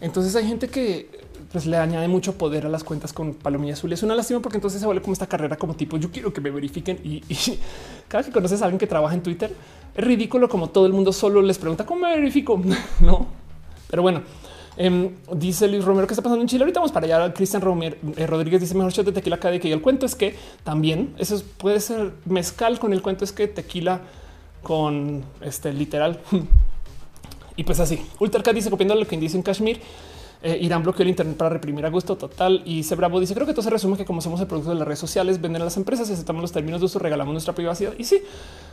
Entonces 0.00 0.34
hay 0.36 0.46
gente 0.46 0.68
que 0.68 1.08
pues, 1.52 1.66
le 1.66 1.76
añade 1.76 2.08
mucho 2.08 2.36
poder 2.36 2.66
a 2.66 2.68
las 2.68 2.84
cuentas 2.84 3.12
con 3.12 3.34
palomilla 3.34 3.74
azul. 3.74 3.92
Es 3.92 4.02
una 4.02 4.14
lástima 4.14 4.40
porque 4.40 4.58
entonces 4.58 4.80
se 4.80 4.86
vuelve 4.86 5.02
como 5.02 5.12
esta 5.12 5.26
carrera 5.26 5.56
como 5.56 5.74
tipo 5.74 5.96
yo 5.96 6.10
quiero 6.10 6.32
que 6.32 6.40
me 6.40 6.50
verifiquen 6.50 6.98
y, 7.04 7.22
cada 8.08 8.24
que 8.24 8.30
conoces 8.30 8.60
a 8.60 8.66
alguien 8.66 8.78
que 8.78 8.86
trabaja 8.86 9.14
en 9.14 9.22
Twitter 9.22 9.54
es 9.94 10.04
ridículo 10.04 10.48
como 10.48 10.70
todo 10.70 10.86
el 10.86 10.92
mundo 10.92 11.12
solo 11.12 11.40
les 11.42 11.58
pregunta 11.58 11.86
cómo 11.86 12.00
me 12.00 12.14
verifico. 12.16 12.60
no, 13.00 13.28
pero 13.88 14.02
bueno, 14.02 14.22
Em, 14.76 15.10
dice 15.32 15.68
Luis 15.68 15.84
Romero 15.84 16.06
que 16.06 16.14
está 16.14 16.22
pasando 16.22 16.42
en 16.42 16.48
Chile. 16.48 16.64
Ahorita 16.64 16.80
vamos 16.80 16.92
para 16.92 17.06
allá. 17.06 17.32
Cristian 17.32 17.62
eh, 17.82 18.26
Rodríguez 18.26 18.60
dice 18.60 18.74
mejor 18.74 18.92
shot 18.92 19.06
de 19.06 19.12
tequila 19.12 19.38
cada 19.38 19.58
que 19.58 19.72
el 19.72 19.80
cuento 19.80 20.06
es 20.06 20.14
que 20.14 20.34
también 20.64 21.14
eso 21.18 21.40
puede 21.58 21.80
ser 21.80 22.12
mezcal 22.24 22.78
con 22.78 22.92
el 22.92 23.02
cuento 23.02 23.24
es 23.24 23.32
que 23.32 23.46
tequila 23.46 24.00
con 24.62 25.24
este 25.40 25.72
literal. 25.72 26.20
y 27.56 27.64
pues 27.64 27.78
así. 27.80 28.04
Ultra 28.18 28.52
dice 28.52 28.70
copiando 28.70 28.94
lo 28.94 29.06
que 29.06 29.16
dice 29.16 29.36
en 29.36 29.42
Kashmir. 29.42 29.80
Eh, 30.42 30.58
Irán 30.60 30.82
bloqueó 30.82 31.04
el 31.04 31.08
Internet 31.08 31.38
para 31.38 31.48
reprimir 31.50 31.86
a 31.86 31.88
gusto 31.88 32.16
total. 32.16 32.62
Y 32.64 32.82
se 32.82 32.96
bravo 32.96 33.20
dice: 33.20 33.34
Creo 33.34 33.46
que 33.46 33.52
todo 33.52 33.62
se 33.62 33.70
resume 33.70 33.96
que 33.96 34.04
como 34.04 34.20
somos 34.20 34.40
el 34.40 34.46
producto 34.46 34.70
de 34.70 34.76
las 34.76 34.86
redes 34.86 34.98
sociales, 34.98 35.40
venden 35.40 35.62
a 35.62 35.66
las 35.66 35.76
empresas 35.76 36.10
y 36.10 36.12
aceptamos 36.12 36.42
los 36.42 36.52
términos 36.52 36.80
de 36.80 36.86
uso, 36.86 36.98
regalamos 36.98 37.32
nuestra 37.32 37.54
privacidad. 37.54 37.94
Y 37.96 38.04
sí, 38.04 38.20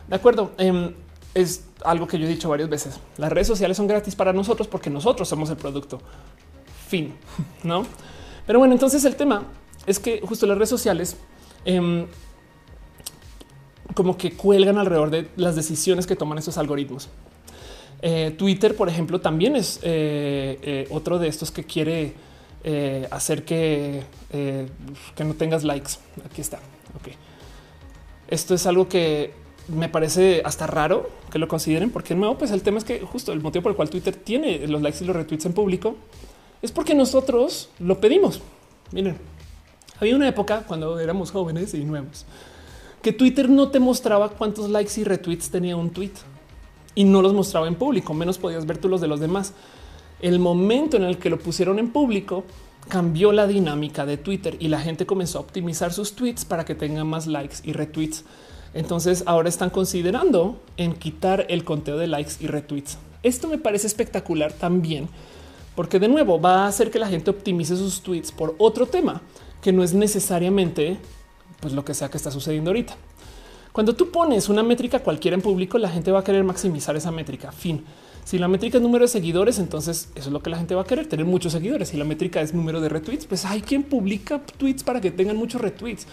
de 0.08 0.16
acuerdo. 0.16 0.52
Em, 0.58 0.94
es 1.34 1.66
algo 1.84 2.08
que 2.08 2.20
yo 2.20 2.26
he 2.26 2.30
dicho 2.30 2.50
varias 2.50 2.70
veces. 2.70 3.00
Las 3.18 3.32
redes 3.32 3.48
sociales 3.48 3.78
son 3.78 3.88
gratis 3.88 4.16
para 4.16 4.34
nosotros 4.34 4.68
porque 4.68 4.90
nosotros 4.90 5.28
somos 5.28 5.50
el 5.50 5.58
producto. 5.58 6.00
Fin, 6.88 7.14
no? 7.64 7.86
Pero 8.46 8.60
bueno, 8.60 8.74
entonces 8.74 9.04
el 9.06 9.16
tema 9.16 9.46
es 9.86 10.00
que 10.00 10.22
justo 10.22 10.46
las 10.46 10.58
redes 10.58 10.70
sociales 10.70 11.16
em, 11.66 12.06
como 13.94 14.18
que 14.18 14.34
cuelgan 14.34 14.78
alrededor 14.78 15.10
de 15.10 15.30
las 15.36 15.56
decisiones 15.56 16.06
que 16.08 16.16
toman 16.16 16.38
esos 16.38 16.58
algoritmos. 16.58 17.10
Eh, 18.02 18.34
Twitter, 18.38 18.76
por 18.76 18.90
ejemplo, 18.90 19.22
también 19.22 19.56
es 19.56 19.80
eh, 19.84 20.58
eh, 20.62 20.88
otro 20.90 21.20
de 21.20 21.28
estos 21.28 21.52
que 21.52 21.64
quiere 21.64 22.32
hacer 23.10 23.44
que, 23.44 24.04
que 24.30 25.24
no 25.24 25.34
tengas 25.34 25.64
likes. 25.64 25.94
Aquí 26.24 26.42
está. 26.42 26.58
Ok. 26.96 27.14
Esto 28.28 28.54
es 28.54 28.68
algo 28.68 28.88
que 28.88 29.34
me 29.74 29.90
parece 29.90 30.42
hasta 30.46 30.68
raro 30.68 31.10
que 31.32 31.40
lo 31.40 31.48
consideren, 31.48 31.90
porque 31.90 32.16
nuevo, 32.16 32.38
pues 32.38 32.52
el 32.52 32.62
tema 32.62 32.78
es 32.78 32.84
que 32.84 33.00
justo 33.02 33.32
el 33.32 33.42
motivo 33.42 33.64
por 33.64 33.72
el 33.72 33.76
cual 33.76 33.90
Twitter 33.90 34.16
tiene 34.16 34.68
los 34.68 34.82
likes 34.82 35.04
y 35.04 35.08
los 35.08 35.16
retweets 35.16 35.46
en 35.46 35.54
público 35.54 35.96
es 36.62 36.72
porque 36.72 36.94
nosotros 36.94 37.70
lo 37.80 38.00
pedimos. 38.00 38.42
Miren, 38.92 39.18
había 40.00 40.16
una 40.16 40.28
época 40.28 40.64
cuando 40.68 41.00
éramos 41.00 41.32
jóvenes 41.32 41.74
y 41.74 41.84
nuevos 41.86 42.26
que 43.02 43.14
Twitter 43.14 43.50
no 43.50 43.70
te 43.70 43.80
mostraba 43.80 44.30
cuántos 44.30 44.70
likes 44.70 45.00
y 45.00 45.04
retweets 45.04 45.50
tenía 45.50 45.76
un 45.76 45.90
tweet 45.90 46.12
y 46.94 47.04
no 47.04 47.22
los 47.22 47.34
mostraba 47.34 47.68
en 47.68 47.76
público, 47.76 48.14
menos 48.14 48.38
podías 48.38 48.66
ver 48.66 48.78
tú 48.78 48.90
los 48.90 49.02
de 49.02 49.08
los 49.08 49.20
demás. 49.20 49.54
El 50.22 50.40
momento 50.40 50.98
en 50.98 51.04
el 51.04 51.18
que 51.18 51.30
lo 51.30 51.40
pusieron 51.40 51.80
en 51.80 51.90
público 51.90 52.44
cambió 52.88 53.32
la 53.32 53.48
dinámica 53.48 54.06
de 54.06 54.18
Twitter 54.18 54.56
y 54.60 54.68
la 54.68 54.80
gente 54.80 55.06
comenzó 55.06 55.40
a 55.40 55.42
optimizar 55.42 55.94
sus 55.94 56.14
tweets 56.14 56.46
para 56.46 56.66
que 56.66 56.76
tengan 56.76 57.08
más 57.08 57.28
likes 57.28 57.58
y 57.64 57.74
retweets. 57.74 58.24
Entonces 58.74 59.24
ahora 59.26 59.50
están 59.50 59.70
considerando 59.70 60.62
en 60.78 60.94
quitar 60.94 61.46
el 61.50 61.64
conteo 61.64 61.98
de 61.98 62.08
likes 62.08 62.34
y 62.40 62.48
retweets. 62.48 62.98
Esto 63.24 63.48
me 63.48 63.58
parece 63.58 63.88
espectacular 63.88 64.54
también, 64.54 65.10
porque 65.76 66.00
de 66.00 66.08
nuevo 66.08 66.40
va 66.40 66.64
a 66.64 66.68
hacer 66.68 66.90
que 66.90 67.00
la 67.00 67.08
gente 67.08 67.30
optimice 67.30 67.76
sus 67.76 68.02
tweets 68.02 68.32
por 68.32 68.56
otro 68.58 68.86
tema 68.86 69.22
que 69.62 69.72
no 69.72 69.84
es 69.84 69.94
necesariamente 69.94 70.98
pues 71.60 71.74
lo 71.74 71.86
que 71.86 71.94
sea 71.94 72.10
que 72.10 72.18
está 72.18 72.32
sucediendo 72.32 72.72
ahorita. 72.72 72.96
Cuando 73.72 73.96
tú 73.96 74.12
pones 74.12 74.50
una 74.50 74.64
métrica 74.64 75.00
cualquiera 75.00 75.36
en 75.36 75.42
público, 75.42 75.78
la 75.78 75.90
gente 75.90 76.12
va 76.12 76.20
a 76.20 76.24
querer 76.24 76.44
maximizar 76.44 76.96
esa 76.98 77.12
métrica. 77.12 77.52
Fin. 77.52 77.86
Si 78.26 78.38
la 78.38 78.48
métrica 78.48 78.78
es 78.78 78.84
número 78.84 79.06
de 79.06 79.08
seguidores, 79.08 79.60
entonces 79.60 80.10
eso 80.16 80.30
es 80.30 80.34
lo 80.34 80.42
que 80.42 80.50
la 80.50 80.58
gente 80.58 80.76
va 80.76 80.82
a 80.82 80.86
querer, 80.86 81.08
tener 81.08 81.26
muchos 81.26 81.54
seguidores. 81.54 81.90
Si 81.90 81.98
la 81.98 82.04
métrica 82.04 82.42
es 82.42 82.54
número 82.54 82.82
de 82.82 82.90
retweets, 82.90 83.26
pues 83.26 83.46
hay 83.46 83.62
quien 83.62 83.84
publica 83.84 84.42
tweets 84.58 84.84
para 84.84 85.00
que 85.00 85.12
tengan 85.12 85.38
muchos 85.38 85.62
retweets. 85.62 86.06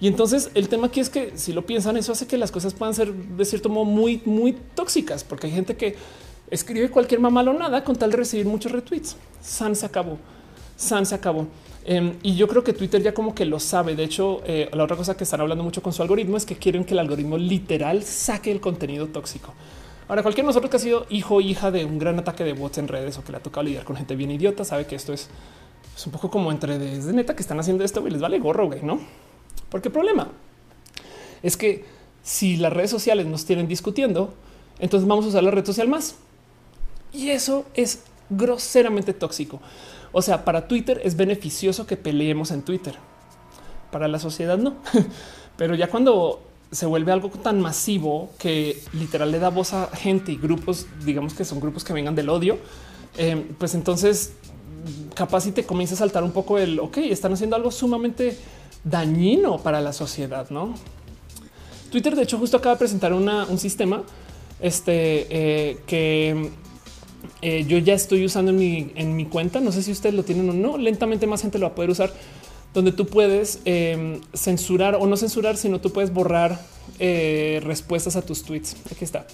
Y 0.00 0.08
entonces 0.08 0.50
el 0.54 0.68
tema 0.68 0.88
aquí 0.88 1.00
es 1.00 1.08
que 1.08 1.32
si 1.36 1.52
lo 1.52 1.64
piensan, 1.64 1.96
eso 1.96 2.12
hace 2.12 2.26
que 2.26 2.36
las 2.36 2.50
cosas 2.50 2.74
puedan 2.74 2.94
ser 2.94 3.12
de 3.12 3.44
cierto 3.44 3.68
modo 3.68 3.84
muy, 3.84 4.20
muy 4.24 4.56
tóxicas, 4.74 5.24
porque 5.24 5.46
hay 5.46 5.52
gente 5.54 5.76
que 5.76 5.96
escribe 6.50 6.90
cualquier 6.90 7.20
nada 7.20 7.82
con 7.82 7.96
tal 7.96 8.10
de 8.10 8.18
recibir 8.18 8.46
muchos 8.46 8.72
retweets. 8.72 9.16
San 9.40 9.74
se 9.74 9.86
acabó. 9.86 10.18
San 10.76 11.06
se 11.06 11.14
acabó. 11.14 11.46
Em, 11.84 12.14
y 12.22 12.34
yo 12.34 12.48
creo 12.48 12.64
que 12.64 12.72
Twitter 12.72 13.00
ya 13.00 13.14
como 13.14 13.34
que 13.34 13.44
lo 13.44 13.60
sabe. 13.60 13.94
De 13.94 14.04
hecho, 14.04 14.42
eh, 14.44 14.68
la 14.72 14.84
otra 14.84 14.96
cosa 14.96 15.16
que 15.16 15.24
están 15.24 15.40
hablando 15.40 15.62
mucho 15.62 15.82
con 15.82 15.92
su 15.92 16.02
algoritmo 16.02 16.36
es 16.36 16.44
que 16.44 16.56
quieren 16.56 16.84
que 16.84 16.94
el 16.94 16.98
algoritmo 16.98 17.38
literal 17.38 18.02
saque 18.02 18.50
el 18.50 18.60
contenido 18.60 19.06
tóxico. 19.06 19.54
Ahora, 20.08 20.22
cualquier 20.22 20.46
nosotros 20.46 20.70
que 20.70 20.76
ha 20.76 20.80
sido 20.80 21.06
hijo 21.10 21.36
o 21.36 21.40
hija 21.40 21.70
de 21.70 21.84
un 21.84 21.98
gran 21.98 22.18
ataque 22.18 22.44
de 22.44 22.52
bots 22.52 22.78
en 22.78 22.88
redes 22.88 23.18
o 23.18 23.24
que 23.24 23.32
le 23.32 23.38
ha 23.38 23.42
tocado 23.42 23.64
lidiar 23.64 23.84
con 23.84 23.96
gente 23.96 24.14
bien 24.14 24.30
idiota 24.30 24.64
sabe 24.64 24.86
que 24.86 24.94
esto 24.94 25.12
es, 25.12 25.28
un 26.04 26.12
poco 26.12 26.30
como 26.30 26.52
entre 26.52 26.78
de, 26.78 27.12
neta 27.12 27.34
que 27.34 27.42
están 27.42 27.58
haciendo 27.58 27.82
esto 27.82 28.06
y 28.06 28.10
les 28.10 28.20
vale 28.20 28.38
gorro, 28.38 28.66
güey, 28.66 28.82
no? 28.82 29.00
Porque 29.76 29.88
el 29.88 29.92
problema 29.92 30.28
es 31.42 31.58
que 31.58 31.84
si 32.22 32.56
las 32.56 32.72
redes 32.72 32.90
sociales 32.90 33.26
nos 33.26 33.44
tienen 33.44 33.68
discutiendo, 33.68 34.32
entonces 34.78 35.06
vamos 35.06 35.26
a 35.26 35.28
usar 35.28 35.42
la 35.42 35.50
red 35.50 35.66
social 35.66 35.86
más. 35.86 36.14
Y 37.12 37.28
eso 37.28 37.66
es 37.74 38.04
groseramente 38.30 39.12
tóxico. 39.12 39.60
O 40.12 40.22
sea, 40.22 40.46
para 40.46 40.66
Twitter 40.66 41.02
es 41.04 41.14
beneficioso 41.14 41.86
que 41.86 41.98
peleemos 41.98 42.52
en 42.52 42.62
Twitter. 42.62 42.94
Para 43.92 44.08
la 44.08 44.18
sociedad 44.18 44.56
no. 44.56 44.76
Pero 45.58 45.74
ya 45.74 45.88
cuando 45.88 46.40
se 46.70 46.86
vuelve 46.86 47.12
algo 47.12 47.28
tan 47.28 47.60
masivo 47.60 48.30
que 48.38 48.82
literal 48.94 49.30
le 49.30 49.40
da 49.40 49.50
voz 49.50 49.74
a 49.74 49.88
gente 49.88 50.32
y 50.32 50.36
grupos, 50.36 50.86
digamos 51.04 51.34
que 51.34 51.44
son 51.44 51.60
grupos 51.60 51.84
que 51.84 51.92
vengan 51.92 52.14
del 52.14 52.30
odio, 52.30 52.56
eh, 53.18 53.46
pues 53.58 53.74
entonces 53.74 54.32
capaz 55.14 55.42
si 55.42 55.52
te 55.52 55.64
comienza 55.64 55.96
a 55.96 55.98
saltar 55.98 56.24
un 56.24 56.32
poco 56.32 56.56
el, 56.56 56.80
ok, 56.80 56.96
están 56.96 57.34
haciendo 57.34 57.56
algo 57.56 57.70
sumamente 57.70 58.38
dañino 58.86 59.58
para 59.58 59.80
la 59.80 59.92
sociedad, 59.92 60.48
¿no? 60.50 60.74
Twitter, 61.90 62.14
de 62.16 62.22
hecho, 62.22 62.38
justo 62.38 62.56
acaba 62.56 62.76
de 62.76 62.78
presentar 62.78 63.12
un 63.12 63.58
sistema 63.58 64.02
este, 64.60 65.26
eh, 65.30 65.78
que 65.86 66.50
eh, 67.42 67.64
yo 67.66 67.78
ya 67.78 67.94
estoy 67.94 68.24
usando 68.24 68.52
en 68.52 69.16
mi, 69.16 69.24
cuenta. 69.26 69.60
No 69.60 69.72
sé 69.72 69.82
si 69.82 69.92
ustedes 69.92 70.14
lo 70.14 70.22
tienen 70.22 70.48
o 70.50 70.52
no. 70.52 70.78
Lentamente 70.78 71.26
más 71.26 71.42
gente 71.42 71.58
lo 71.58 71.66
va 71.66 71.72
a 71.72 71.74
poder 71.74 71.90
usar, 71.90 72.12
donde 72.74 72.92
tú 72.92 73.06
puedes 73.06 73.60
em, 73.64 74.20
censurar 74.34 74.96
o 74.96 75.06
no 75.06 75.16
censurar, 75.16 75.56
sino 75.56 75.80
tú 75.80 75.92
puedes 75.92 76.12
borrar 76.12 76.60
eh, 76.98 77.60
respuestas 77.64 78.16
a 78.16 78.22
tus 78.22 78.42
tweets. 78.44 78.76
Aquí 78.90 79.04
está. 79.04 79.26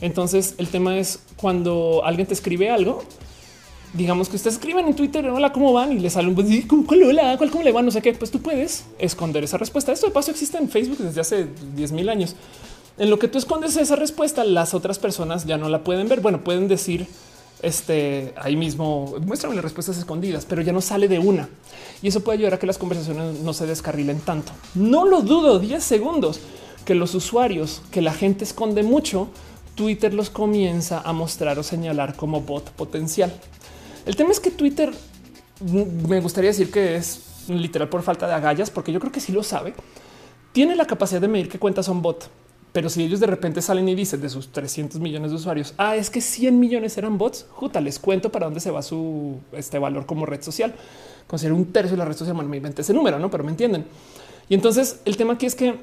Entonces, 0.00 0.54
el 0.58 0.68
tema 0.68 0.98
es 0.98 1.20
cuando 1.36 2.02
alguien 2.04 2.26
te 2.26 2.34
escribe 2.34 2.70
algo, 2.70 3.04
digamos 3.92 4.28
que 4.28 4.36
ustedes 4.36 4.56
escriben 4.56 4.86
en 4.86 4.96
Twitter, 4.96 5.28
hola, 5.28 5.52
¿cómo 5.52 5.72
van? 5.72 5.92
Y 5.92 5.98
le 5.98 6.10
salen, 6.10 6.34
pues, 6.34 6.46
¿cuál, 6.86 7.02
hola, 7.02 7.36
¿cuál, 7.36 7.50
cómo 7.50 7.62
le 7.62 7.72
van? 7.72 7.84
No 7.84 7.90
sé 7.90 8.00
qué, 8.00 8.12
pues 8.14 8.30
tú 8.30 8.40
puedes 8.40 8.84
esconder 8.98 9.44
esa 9.44 9.58
respuesta. 9.58 9.92
Esto 9.92 10.06
de 10.06 10.12
paso 10.12 10.30
existe 10.30 10.58
en 10.58 10.68
Facebook 10.68 10.98
desde 10.98 11.20
hace 11.20 11.46
10 11.74 11.92
mil 11.92 12.08
años. 12.08 12.34
En 12.98 13.10
lo 13.10 13.18
que 13.18 13.28
tú 13.28 13.38
escondes 13.38 13.76
esa 13.76 13.96
respuesta, 13.96 14.44
las 14.44 14.74
otras 14.74 14.98
personas 14.98 15.46
ya 15.46 15.56
no 15.56 15.68
la 15.68 15.82
pueden 15.82 16.08
ver. 16.08 16.20
Bueno, 16.20 16.44
pueden 16.44 16.68
decir 16.68 17.06
este 17.62 18.34
ahí 18.36 18.56
mismo, 18.56 19.14
muéstrame 19.24 19.54
las 19.54 19.64
respuestas 19.64 19.96
escondidas, 19.96 20.46
pero 20.46 20.62
ya 20.62 20.72
no 20.72 20.80
sale 20.80 21.08
de 21.08 21.18
una. 21.18 21.48
Y 22.02 22.08
eso 22.08 22.22
puede 22.22 22.38
ayudar 22.38 22.54
a 22.54 22.58
que 22.58 22.66
las 22.66 22.78
conversaciones 22.78 23.40
no 23.40 23.52
se 23.52 23.66
descarrilen 23.66 24.20
tanto. 24.20 24.52
No 24.74 25.06
lo 25.06 25.22
dudo 25.22 25.58
10 25.58 25.82
segundos 25.82 26.40
que 26.84 26.94
los 26.94 27.14
usuarios 27.14 27.82
que 27.90 28.02
la 28.02 28.12
gente 28.12 28.44
esconde 28.44 28.82
mucho, 28.82 29.28
Twitter 29.74 30.12
los 30.12 30.28
comienza 30.28 31.00
a 31.00 31.12
mostrar 31.12 31.58
o 31.58 31.62
señalar 31.62 32.16
como 32.16 32.40
bot 32.40 32.70
potencial. 32.72 33.32
El 34.04 34.16
tema 34.16 34.30
es 34.30 34.40
que 34.40 34.50
Twitter 34.50 34.92
mm, 35.60 36.08
me 36.08 36.20
gustaría 36.20 36.50
decir 36.50 36.70
que 36.70 36.96
es 36.96 37.20
literal 37.48 37.88
por 37.88 38.02
falta 38.02 38.26
de 38.26 38.34
agallas, 38.34 38.70
porque 38.70 38.92
yo 38.92 39.00
creo 39.00 39.12
que 39.12 39.20
sí 39.20 39.32
lo 39.32 39.42
sabe. 39.42 39.74
Tiene 40.52 40.76
la 40.76 40.86
capacidad 40.86 41.20
de 41.20 41.28
medir 41.28 41.48
qué 41.48 41.58
cuentas 41.58 41.86
son 41.86 42.02
bot, 42.02 42.28
pero 42.72 42.88
si 42.88 43.02
ellos 43.02 43.20
de 43.20 43.26
repente 43.26 43.62
salen 43.62 43.88
y 43.88 43.94
dicen 43.94 44.20
de 44.20 44.28
sus 44.28 44.50
300 44.50 45.00
millones 45.00 45.30
de 45.30 45.36
usuarios, 45.36 45.74
ah, 45.78 45.96
es 45.96 46.10
que 46.10 46.20
100 46.20 46.58
millones 46.58 46.96
eran 46.98 47.18
bots, 47.18 47.46
juta, 47.50 47.80
les 47.80 47.98
cuento 47.98 48.30
para 48.30 48.46
dónde 48.46 48.60
se 48.60 48.70
va 48.70 48.82
su 48.82 49.38
este 49.52 49.78
valor 49.78 50.06
como 50.06 50.26
red 50.26 50.42
social. 50.42 50.74
Considero 51.26 51.56
un 51.56 51.72
tercio 51.72 51.92
de 51.92 51.98
la 51.98 52.04
red 52.04 52.16
social, 52.16 52.34
bueno, 52.34 52.50
me 52.50 52.56
inventé 52.58 52.82
ese 52.82 52.92
número, 52.92 53.18
no, 53.18 53.30
pero 53.30 53.44
me 53.44 53.50
entienden. 53.50 53.86
Y 54.48 54.54
entonces 54.54 55.00
el 55.04 55.16
tema 55.16 55.34
aquí 55.34 55.46
es 55.46 55.54
que 55.54 55.76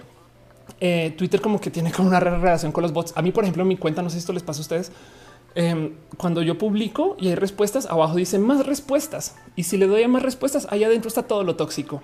eh, 0.80 1.14
Twitter 1.18 1.42
como 1.42 1.60
que 1.60 1.72
tiene 1.72 1.92
como 1.92 2.08
una 2.08 2.20
relación 2.20 2.72
con 2.72 2.82
los 2.82 2.94
bots. 2.94 3.14
A 3.16 3.22
mí, 3.22 3.32
por 3.32 3.44
ejemplo, 3.44 3.64
en 3.64 3.68
mi 3.68 3.78
cuenta, 3.78 4.02
no 4.02 4.10
sé 4.10 4.16
si 4.16 4.20
esto 4.20 4.34
les 4.34 4.44
pasa 4.44 4.60
a 4.60 4.62
ustedes, 4.62 4.92
Em, 5.56 5.96
cuando 6.18 6.42
yo 6.42 6.58
publico 6.58 7.16
y 7.20 7.30
hay 7.30 7.36
respuestas, 7.36 7.88
abajo 7.88 8.16
dice 8.16 8.40
más 8.40 8.66
respuestas. 8.66 9.36
Y 9.56 9.64
si 9.64 9.78
le 9.78 9.88
doy 9.88 10.04
a 10.04 10.08
más 10.08 10.24
respuestas, 10.24 10.68
allá 10.70 10.88
adentro 10.88 11.08
está 11.08 11.24
todo 11.24 11.44
lo 11.44 11.56
tóxico. 11.56 12.02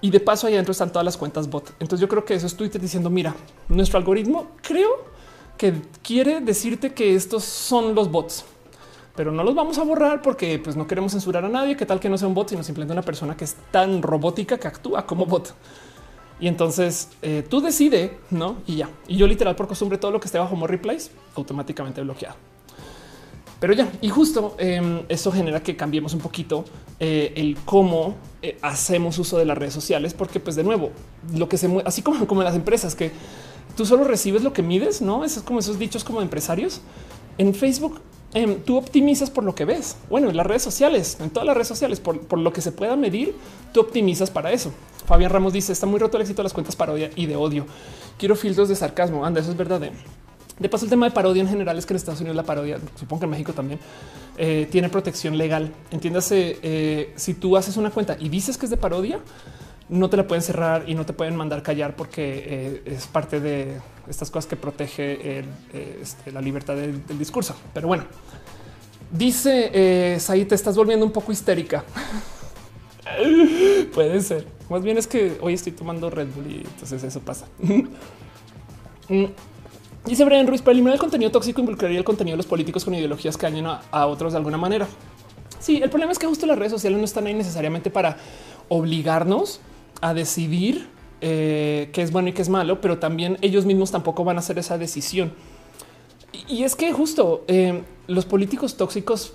Y 0.00 0.10
de 0.10 0.20
paso, 0.20 0.46
allá 0.46 0.56
adentro 0.56 0.72
están 0.72 0.90
todas 0.90 1.04
las 1.04 1.16
cuentas 1.16 1.48
bot. 1.48 1.70
Entonces 1.78 2.00
yo 2.00 2.08
creo 2.08 2.24
que 2.24 2.34
eso 2.34 2.46
es 2.46 2.56
Twitter 2.56 2.80
diciendo, 2.80 3.08
mira, 3.10 3.34
nuestro 3.68 3.98
algoritmo 3.98 4.48
creo 4.62 5.04
que 5.56 5.74
quiere 6.02 6.40
decirte 6.40 6.92
que 6.92 7.14
estos 7.14 7.44
son 7.44 7.94
los 7.94 8.10
bots, 8.10 8.44
pero 9.14 9.32
no 9.32 9.42
los 9.42 9.54
vamos 9.54 9.78
a 9.78 9.82
borrar 9.84 10.20
porque 10.20 10.58
pues, 10.58 10.76
no 10.76 10.86
queremos 10.86 11.12
censurar 11.12 11.44
a 11.44 11.48
nadie. 11.48 11.76
Que 11.76 11.86
tal 11.86 12.00
que 12.00 12.08
no 12.08 12.18
sea 12.18 12.28
un 12.28 12.34
bot, 12.34 12.50
sino 12.50 12.62
simplemente 12.62 12.92
una 12.92 13.02
persona 13.02 13.36
que 13.36 13.44
es 13.44 13.56
tan 13.70 14.02
robótica 14.02 14.58
que 14.58 14.68
actúa 14.68 15.06
como 15.06 15.24
bot. 15.24 15.54
Y 16.38 16.48
entonces 16.48 17.10
eh, 17.22 17.42
tú 17.48 17.62
decide, 17.62 18.18
no? 18.30 18.58
Y 18.66 18.76
ya. 18.76 18.90
Y 19.08 19.16
yo, 19.16 19.26
literal, 19.26 19.56
por 19.56 19.66
costumbre, 19.66 19.96
todo 19.96 20.10
lo 20.10 20.20
que 20.20 20.26
esté 20.26 20.38
bajo 20.38 20.54
more 20.54 20.70
replies 20.70 21.10
automáticamente 21.34 22.02
bloqueado. 22.02 22.36
Pero 23.58 23.72
ya, 23.72 23.90
y 24.02 24.08
justo 24.08 24.54
eh, 24.58 25.04
eso 25.08 25.32
genera 25.32 25.62
que 25.62 25.76
cambiemos 25.76 26.12
un 26.12 26.20
poquito 26.20 26.64
eh, 27.00 27.32
el 27.36 27.56
cómo 27.64 28.14
eh, 28.42 28.58
hacemos 28.60 29.18
uso 29.18 29.38
de 29.38 29.46
las 29.46 29.56
redes 29.56 29.72
sociales, 29.72 30.12
porque 30.12 30.40
pues 30.40 30.56
de 30.56 30.64
nuevo, 30.64 30.90
lo 31.34 31.48
que 31.48 31.56
se 31.56 31.68
mueve, 31.68 31.88
así 31.88 32.02
como, 32.02 32.26
como 32.26 32.42
las 32.42 32.54
empresas, 32.54 32.94
que 32.94 33.12
tú 33.76 33.86
solo 33.86 34.04
recibes 34.04 34.42
lo 34.42 34.52
que 34.52 34.62
mides, 34.62 35.00
¿no? 35.00 35.24
Eso 35.24 35.40
es 35.40 35.46
como 35.46 35.60
esos 35.60 35.78
dichos 35.78 36.04
como 36.04 36.20
empresarios. 36.20 36.82
En 37.38 37.54
Facebook 37.54 38.00
em, 38.34 38.60
tú 38.60 38.76
optimizas 38.76 39.30
por 39.30 39.44
lo 39.44 39.54
que 39.54 39.64
ves. 39.64 39.96
Bueno, 40.10 40.28
en 40.28 40.36
las 40.36 40.46
redes 40.46 40.62
sociales, 40.62 41.16
en 41.20 41.30
todas 41.30 41.46
las 41.46 41.54
redes 41.54 41.68
sociales, 41.68 41.98
por, 42.00 42.38
lo 42.38 42.52
que 42.52 42.60
se 42.60 42.72
pueda 42.72 42.94
medir, 42.96 43.34
tú 43.72 43.80
optimizas 43.80 44.30
para 44.30 44.52
eso. 44.52 44.72
Fabián 45.06 45.30
Ramos 45.30 45.52
dice 45.52 45.72
está 45.72 45.86
muy 45.86 45.98
roto 45.98 46.16
el 46.18 46.22
éxito 46.22 46.42
de 46.42 46.44
las 46.44 46.52
cuentas 46.52 46.76
parodia 46.76 47.10
y 47.16 47.26
de 47.26 47.36
odio. 47.36 47.66
Quiero 48.18 48.36
filtros 48.36 48.68
de 48.68 48.76
sarcasmo. 48.76 49.24
Anda, 49.24 49.40
eso 49.40 49.50
es 49.50 49.56
verdad. 49.56 49.80
¿Eh? 50.56 50.62
De 50.62 50.68
paso, 50.68 50.84
el 50.84 50.90
tema 50.90 51.06
de 51.06 51.12
parodia 51.12 51.42
en 51.42 51.48
general 51.48 51.78
es 51.78 51.86
que 51.86 51.92
en 51.92 51.96
Estados 51.96 52.20
Unidos 52.20 52.36
la 52.36 52.42
parodia, 52.42 52.78
supongo 52.98 53.20
que 53.20 53.24
en 53.24 53.30
México 53.30 53.52
también, 53.52 53.78
eh, 54.36 54.66
tiene 54.70 54.88
protección 54.88 55.36
legal. 55.36 55.70
Entiéndase, 55.90 56.58
eh, 56.62 57.12
si 57.16 57.34
tú 57.34 57.56
haces 57.56 57.76
una 57.76 57.90
cuenta 57.90 58.16
y 58.18 58.28
dices 58.28 58.56
que 58.58 58.66
es 58.66 58.70
de 58.70 58.76
parodia, 58.76 59.20
no 59.88 60.10
te 60.10 60.16
la 60.16 60.26
pueden 60.26 60.42
cerrar 60.42 60.88
y 60.88 60.94
no 60.94 61.06
te 61.06 61.12
pueden 61.12 61.36
mandar 61.36 61.62
callar 61.62 61.94
porque 61.94 62.82
es 62.84 63.06
parte 63.06 63.38
de 63.38 63.80
estas 64.08 64.30
cosas 64.32 64.48
que 64.48 64.56
protege 64.56 65.44
este, 66.00 66.32
la 66.32 66.40
libertad 66.40 66.74
del, 66.74 67.00
discurso. 67.16 67.54
Pero 67.72 67.86
bueno, 67.86 68.04
dice 69.12 69.70
eh, 69.72 70.18
te 70.48 70.54
estás 70.56 70.76
volviendo 70.76 71.06
un 71.06 71.12
poco 71.12 71.30
histérica. 71.30 71.84
Puede 73.94 74.20
ser. 74.22 74.44
Más 74.68 74.82
bien 74.82 74.98
es 74.98 75.06
que 75.06 75.38
hoy 75.40 75.54
estoy 75.54 75.70
tomando 75.70 76.10
Red 76.10 76.28
Bull 76.34 76.50
y 76.50 76.56
entonces 76.64 77.04
eso 77.04 77.20
pasa. 77.20 77.46
Dice 80.06 80.24
Brian 80.24 80.46
Ruiz, 80.46 80.62
para 80.62 80.72
eliminar 80.72 80.94
el 80.94 81.00
contenido 81.00 81.32
tóxico 81.32 81.60
involucraría 81.60 81.98
el 81.98 82.04
contenido 82.04 82.34
de 82.34 82.36
los 82.36 82.46
políticos 82.46 82.84
con 82.84 82.94
ideologías 82.94 83.36
que 83.36 83.46
dañan 83.46 83.80
a, 83.90 84.06
otros 84.06 84.32
de 84.32 84.38
alguna 84.38 84.56
manera. 84.56 84.86
Sí, 85.58 85.80
el 85.82 85.90
problema 85.90 86.12
es 86.12 86.18
que 86.18 86.26
justo 86.26 86.46
las 86.46 86.56
redes 86.56 86.70
sociales 86.70 86.96
no 86.96 87.04
están 87.04 87.26
ahí 87.26 87.34
necesariamente 87.34 87.90
para 87.90 88.16
obligarnos 88.68 89.60
a 90.00 90.14
decidir 90.14 90.88
eh, 91.20 91.90
qué 91.92 92.02
es 92.02 92.12
bueno 92.12 92.28
y 92.28 92.32
qué 92.32 92.42
es 92.42 92.48
malo, 92.48 92.80
pero 92.80 92.98
también 92.98 93.36
ellos 93.40 93.64
mismos 93.64 93.90
tampoco 93.90 94.22
van 94.22 94.36
a 94.36 94.40
hacer 94.40 94.58
esa 94.58 94.78
decisión. 94.78 95.32
Y, 96.48 96.62
es 96.62 96.76
que 96.76 96.92
justo 96.92 97.44
eh, 97.48 97.82
los 98.06 98.26
políticos 98.26 98.76
tóxicos 98.76 99.32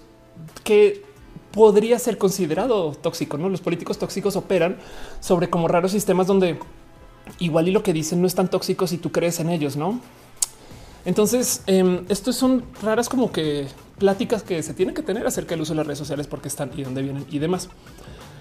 que 0.64 1.04
podría 1.52 2.00
ser 2.00 2.18
considerado 2.18 2.94
tóxico, 2.94 3.38
no? 3.38 3.50
Los 3.50 3.60
políticos 3.60 3.98
tóxicos 3.98 4.38
operan 4.38 4.78
sobre 5.20 5.50
como 5.50 5.68
raros 5.68 5.92
sistemas 5.92 6.28
donde 6.28 6.60
igual 7.40 7.68
y 7.68 7.72
lo 7.72 7.84
que 7.84 7.92
dicen 7.92 8.22
no 8.22 8.28
es 8.28 8.36
tan 8.36 8.50
tóxico 8.50 8.88
si 8.88 8.98
tú 8.98 9.12
crees 9.12 9.42
en 9.42 9.50
ellos, 9.50 9.76
no? 9.76 10.00
Entonces, 11.06 11.64
eh, 11.68 12.04
esto 12.10 12.32
son 12.34 12.64
raras 12.82 13.10
como 13.10 13.32
que 13.32 13.68
pláticas 13.98 14.44
que 14.44 14.62
se 14.64 14.74
tienen 14.74 14.96
que 14.96 15.04
tener 15.04 15.26
acerca 15.26 15.52
del 15.52 15.62
uso 15.62 15.74
de 15.74 15.78
las 15.78 15.88
redes 15.88 16.00
sociales, 16.00 16.28
porque 16.28 16.48
están 16.48 16.72
y 16.76 16.84
dónde 16.84 17.02
vienen 17.02 17.26
y 17.30 17.40
demás. 17.40 17.70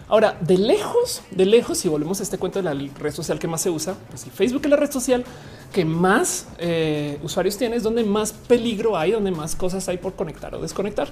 Ahora, 0.09 0.37
de 0.41 0.59
lejos, 0.59 1.23
de 1.31 1.47
lejos, 1.47 1.79
si 1.79 1.89
volvemos 1.89 2.19
a 2.19 2.25
este 2.25 2.37
cuento 2.37 2.61
de 2.61 2.75
la 2.75 2.91
red 2.99 3.15
social 3.15 3.39
que 3.39 3.47
más 3.47 3.61
se 3.61 3.71
usa, 3.71 3.95
pues 4.09 4.23
si 4.23 4.31
Facebook 4.31 4.63
es 4.65 4.71
la 4.71 4.77
red 4.77 4.91
social 4.91 5.25
que 5.73 5.85
más 5.85 6.49
eh, 6.59 7.21
usuarios 7.23 7.57
tiene, 7.57 7.77
es 7.77 7.85
donde 7.85 8.03
más 8.03 8.33
peligro 8.33 8.97
hay, 8.97 9.13
donde 9.13 9.31
más 9.31 9.55
cosas 9.55 9.89
hay 9.89 9.99
por 9.99 10.15
conectar 10.15 10.53
o 10.55 10.61
desconectar. 10.61 11.09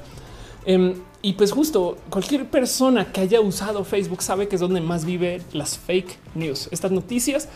Em, 0.67 0.95
y 1.23 1.35
pues 1.35 1.53
justo 1.53 1.97
cualquier 2.11 2.47
persona 2.47 3.13
que 3.13 3.21
haya 3.21 3.41
usado 3.41 3.85
Facebook 3.85 4.21
sabe 4.21 4.49
que 4.49 4.57
es 4.57 4.61
donde 4.61 4.81
más 4.81 5.05
vive 5.05 5.43
las 5.53 5.79
fake 5.79 6.19
news, 6.35 6.69
estas 6.73 6.91
noticias 6.91 7.49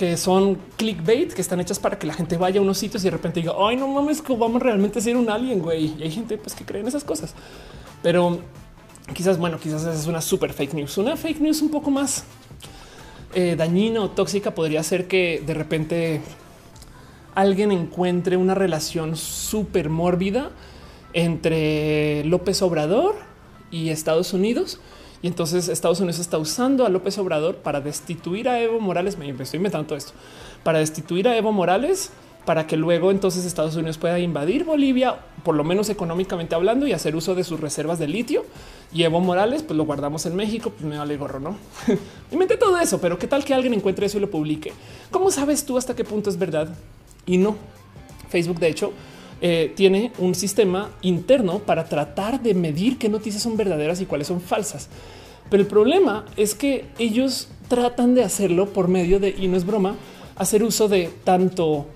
que 0.00 0.16
son 0.16 0.56
clickbait, 0.78 1.30
que 1.30 1.42
están 1.42 1.60
hechas 1.60 1.78
para 1.78 1.98
que 1.98 2.06
la 2.06 2.14
gente 2.14 2.38
vaya 2.38 2.58
a 2.58 2.62
unos 2.62 2.78
sitios 2.78 3.02
y 3.02 3.08
de 3.08 3.10
repente 3.10 3.40
diga, 3.40 3.52
ay, 3.58 3.76
no 3.76 3.86
mames, 3.86 4.22
que 4.22 4.34
vamos 4.34 4.62
realmente 4.62 4.98
a 4.98 5.02
ser 5.02 5.14
un 5.14 5.28
alien, 5.28 5.60
güey. 5.60 5.94
Y 5.98 6.04
hay 6.04 6.10
gente 6.10 6.38
pues, 6.38 6.54
que 6.54 6.64
cree 6.64 6.80
en 6.80 6.88
esas 6.88 7.04
cosas. 7.04 7.34
Pero 8.02 8.40
quizás, 9.12 9.36
bueno, 9.36 9.60
quizás 9.60 9.84
es 9.84 10.06
una 10.06 10.22
super 10.22 10.54
fake 10.54 10.72
news. 10.72 10.96
Una 10.96 11.18
fake 11.18 11.40
news 11.40 11.60
un 11.60 11.68
poco 11.68 11.90
más 11.90 12.24
eh, 13.34 13.56
dañina 13.58 14.00
o 14.00 14.08
tóxica 14.08 14.54
podría 14.54 14.82
ser 14.82 15.06
que 15.06 15.42
de 15.44 15.52
repente 15.52 16.22
alguien 17.34 17.70
encuentre 17.70 18.38
una 18.38 18.54
relación 18.54 19.18
súper 19.18 19.90
mórbida 19.90 20.50
entre 21.12 22.24
López 22.24 22.62
Obrador 22.62 23.16
y 23.70 23.90
Estados 23.90 24.32
Unidos. 24.32 24.80
Y 25.22 25.26
entonces 25.26 25.68
Estados 25.68 26.00
Unidos 26.00 26.18
está 26.18 26.38
usando 26.38 26.86
a 26.86 26.88
López 26.88 27.18
Obrador 27.18 27.56
para 27.56 27.80
destituir 27.80 28.48
a 28.48 28.60
Evo 28.60 28.80
Morales. 28.80 29.18
Me 29.18 29.30
estoy 29.30 29.58
inventando 29.58 29.88
todo 29.88 29.98
esto 29.98 30.12
para 30.62 30.78
destituir 30.78 31.28
a 31.28 31.36
Evo 31.36 31.52
Morales 31.52 32.10
para 32.44 32.66
que 32.66 32.76
luego 32.76 33.10
entonces 33.10 33.44
Estados 33.44 33.76
Unidos 33.76 33.98
pueda 33.98 34.18
invadir 34.18 34.64
Bolivia, 34.64 35.20
por 35.44 35.54
lo 35.54 35.62
menos 35.62 35.88
económicamente 35.90 36.54
hablando, 36.54 36.86
y 36.86 36.92
hacer 36.92 37.14
uso 37.14 37.34
de 37.34 37.44
sus 37.44 37.60
reservas 37.60 37.98
de 37.98 38.08
litio. 38.08 38.44
Y 38.92 39.02
Evo 39.02 39.20
Morales, 39.20 39.62
pues 39.62 39.76
lo 39.76 39.84
guardamos 39.84 40.26
en 40.26 40.34
México, 40.34 40.70
pues 40.70 40.84
me 40.84 40.98
vale 40.98 41.16
gorro, 41.16 41.38
¿no? 41.38 41.56
Inventé 42.32 42.56
todo 42.56 42.78
eso, 42.78 43.00
pero 43.00 43.18
qué 43.18 43.26
tal 43.26 43.44
que 43.44 43.54
alguien 43.54 43.74
encuentre 43.74 44.06
eso 44.06 44.18
y 44.18 44.20
lo 44.20 44.30
publique. 44.30 44.72
¿Cómo 45.10 45.30
sabes 45.30 45.64
tú 45.64 45.76
hasta 45.76 45.94
qué 45.94 46.02
punto 46.02 46.30
es 46.30 46.38
verdad? 46.38 46.68
Y 47.26 47.36
no. 47.36 47.56
Facebook, 48.30 48.58
de 48.58 48.68
hecho, 48.68 48.92
eh, 49.40 49.72
tiene 49.74 50.12
un 50.18 50.34
sistema 50.34 50.90
interno 51.02 51.60
para 51.60 51.84
tratar 51.84 52.42
de 52.42 52.54
medir 52.54 52.98
qué 52.98 53.08
noticias 53.08 53.42
son 53.42 53.56
verdaderas 53.56 54.00
y 54.00 54.06
cuáles 54.06 54.26
son 54.26 54.40
falsas. 54.40 54.88
Pero 55.48 55.62
el 55.62 55.66
problema 55.66 56.26
es 56.36 56.54
que 56.54 56.86
ellos 56.98 57.48
tratan 57.68 58.14
de 58.14 58.22
hacerlo 58.22 58.72
por 58.72 58.88
medio 58.88 59.18
de, 59.18 59.34
y 59.36 59.48
no 59.48 59.56
es 59.56 59.64
broma, 59.64 59.96
hacer 60.36 60.62
uso 60.62 60.88
de 60.88 61.10
tanto 61.24 61.86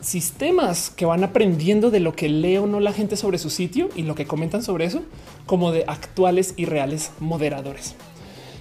sistemas 0.00 0.90
que 0.90 1.04
van 1.04 1.24
aprendiendo 1.24 1.90
de 1.90 2.00
lo 2.00 2.14
que 2.14 2.28
lee 2.28 2.56
o 2.56 2.66
no 2.66 2.80
la 2.80 2.92
gente 2.92 3.16
sobre 3.16 3.38
su 3.38 3.50
sitio 3.50 3.90
y 3.94 4.02
lo 4.02 4.14
que 4.14 4.26
comentan 4.26 4.62
sobre 4.62 4.86
eso, 4.86 5.02
como 5.46 5.72
de 5.72 5.84
actuales 5.86 6.54
y 6.56 6.64
reales 6.64 7.12
moderadores. 7.20 7.94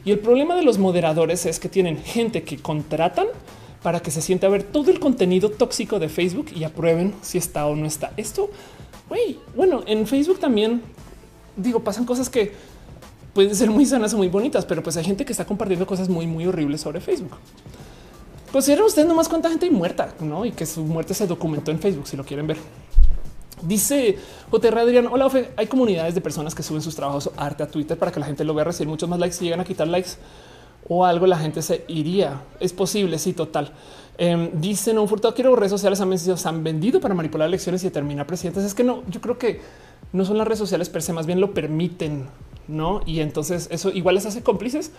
Y 0.06 0.12
el 0.12 0.20
problema 0.20 0.56
de 0.56 0.64
los 0.64 0.78
moderadores 0.78 1.46
es 1.46 1.60
que 1.60 1.70
tienen 1.70 1.98
gente 1.98 2.44
que 2.44 2.58
contratan 2.58 3.28
para 3.84 4.02
que 4.02 4.12
se 4.12 4.22
siente 4.22 4.46
a 4.46 4.50
ver 4.50 4.64
todo 4.64 4.92
el 4.92 5.00
contenido 5.00 5.50
tóxico 5.50 6.00
de 6.00 6.10
Facebook 6.10 6.48
y 6.56 6.64
aprueben 6.64 7.14
si 7.22 7.38
está 7.38 7.66
o 7.66 7.76
no 7.76 7.86
está. 7.86 8.12
Esto, 8.18 8.50
güey, 9.08 9.40
bueno, 9.56 9.84
en 9.86 10.06
Facebook 10.06 10.40
también 10.40 10.82
digo, 11.56 11.82
pasan 11.82 12.06
cosas 12.06 12.30
que 12.30 12.52
pueden 13.34 13.56
ser 13.56 13.70
muy 13.70 13.86
sanas 13.86 14.14
o 14.14 14.18
muy 14.18 14.28
bonitas, 14.28 14.66
pero 14.66 14.82
pues 14.84 14.98
hay 14.98 15.04
gente 15.04 15.26
que 15.26 15.32
está 15.32 15.46
compartiendo 15.46 15.86
cosas 15.86 16.10
muy, 16.10 16.28
muy 16.28 16.46
horribles 16.48 16.82
sobre 16.82 17.00
Facebook. 17.00 17.32
Consideren 18.52 18.86
ustedes 18.86 19.08
nomás 19.08 19.30
cuánta 19.30 19.50
gente 19.50 19.66
hay 19.66 19.72
muerta, 19.72 20.14
¿no? 20.22 20.44
Y 20.44 20.52
que 20.52 20.66
su 20.66 20.84
muerte 20.84 21.14
se 21.14 21.28
documentó 21.28 21.70
en 21.70 21.80
Facebook, 21.80 22.08
si 22.08 22.18
lo 22.18 22.26
quieren 22.26 22.48
ver. 22.48 22.58
Dice 23.62 24.18
JR 24.50 24.80
Adrián, 24.80 25.08
hola, 25.08 25.28
Ofe, 25.28 25.52
hay 25.56 25.68
comunidades 25.68 26.16
de 26.16 26.22
personas 26.22 26.56
que 26.56 26.64
suben 26.64 26.82
sus 26.82 26.96
trabajos 26.96 27.30
arte 27.36 27.62
a 27.62 27.68
Twitter 27.68 27.98
para 27.98 28.12
que 28.12 28.20
la 28.20 28.26
gente 28.26 28.44
lo 28.44 28.54
vea 28.54 28.64
recibir 28.64 28.88
muchos 28.88 29.08
más 29.10 29.20
likes 29.20 29.38
y 29.42 29.44
llegan 29.44 29.60
a 29.60 29.66
quitar 29.66 29.88
likes 29.88 30.12
o 30.90 31.06
algo, 31.06 31.26
la 31.28 31.38
gente 31.38 31.62
se 31.62 31.86
iría. 31.88 32.42
Es 32.60 32.74
posible, 32.74 33.18
sí, 33.18 33.34
total. 33.34 33.72
Eh, 34.18 34.52
dicen 34.54 35.00
un 35.00 35.08
furtado 35.08 35.34
quiero 35.34 35.56
redes 35.56 35.72
sociales 35.72 36.02
han 36.02 36.20
se 36.20 36.50
han 36.50 36.62
vendido 36.62 37.00
para 37.00 37.14
manipular 37.14 37.48
elecciones 37.48 37.82
y 37.84 37.88
determinar 37.88 38.28
presidentes. 38.28 38.66
Es 38.66 38.74
que 38.74 38.84
no, 38.84 39.04
yo 39.08 39.22
creo 39.22 39.38
que 39.38 39.62
no 40.12 40.26
son 40.26 40.38
las 40.38 40.46
redes 40.46 40.60
sociales 40.60 40.90
per 40.90 41.02
se, 41.02 41.14
más 41.14 41.26
bien 41.26 41.40
lo 41.40 41.54
permiten, 41.54 42.26
no? 42.68 43.02
Y 43.06 43.22
entonces 43.22 43.70
eso 43.72 43.90
igual 43.92 44.16
les 44.16 44.26
hace 44.26 44.44
cómplices, 44.44 44.92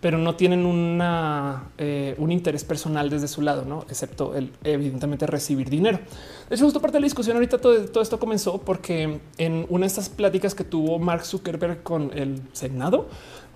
pero 0.00 0.16
no 0.16 0.36
tienen 0.36 0.64
una, 0.64 1.70
eh, 1.76 2.14
un 2.18 2.30
interés 2.30 2.62
personal 2.62 3.10
desde 3.10 3.26
su 3.26 3.42
lado, 3.42 3.64
no 3.64 3.84
excepto 3.88 4.36
el 4.36 4.52
evidentemente 4.62 5.26
recibir 5.26 5.68
dinero. 5.68 5.98
De 6.48 6.56
justo 6.56 6.80
parte 6.80 6.98
de 6.98 7.00
la 7.00 7.06
discusión 7.06 7.36
ahorita 7.36 7.58
todo, 7.58 8.00
esto 8.00 8.18
comenzó 8.20 8.60
porque 8.60 9.20
en 9.38 9.66
una 9.68 9.82
de 9.82 9.88
estas 9.88 10.08
pláticas 10.08 10.54
que 10.54 10.62
tuvo 10.62 10.98
Mark 10.98 11.24
Zuckerberg 11.24 11.82
con 11.82 12.12
el 12.16 12.42
Senado 12.52 13.08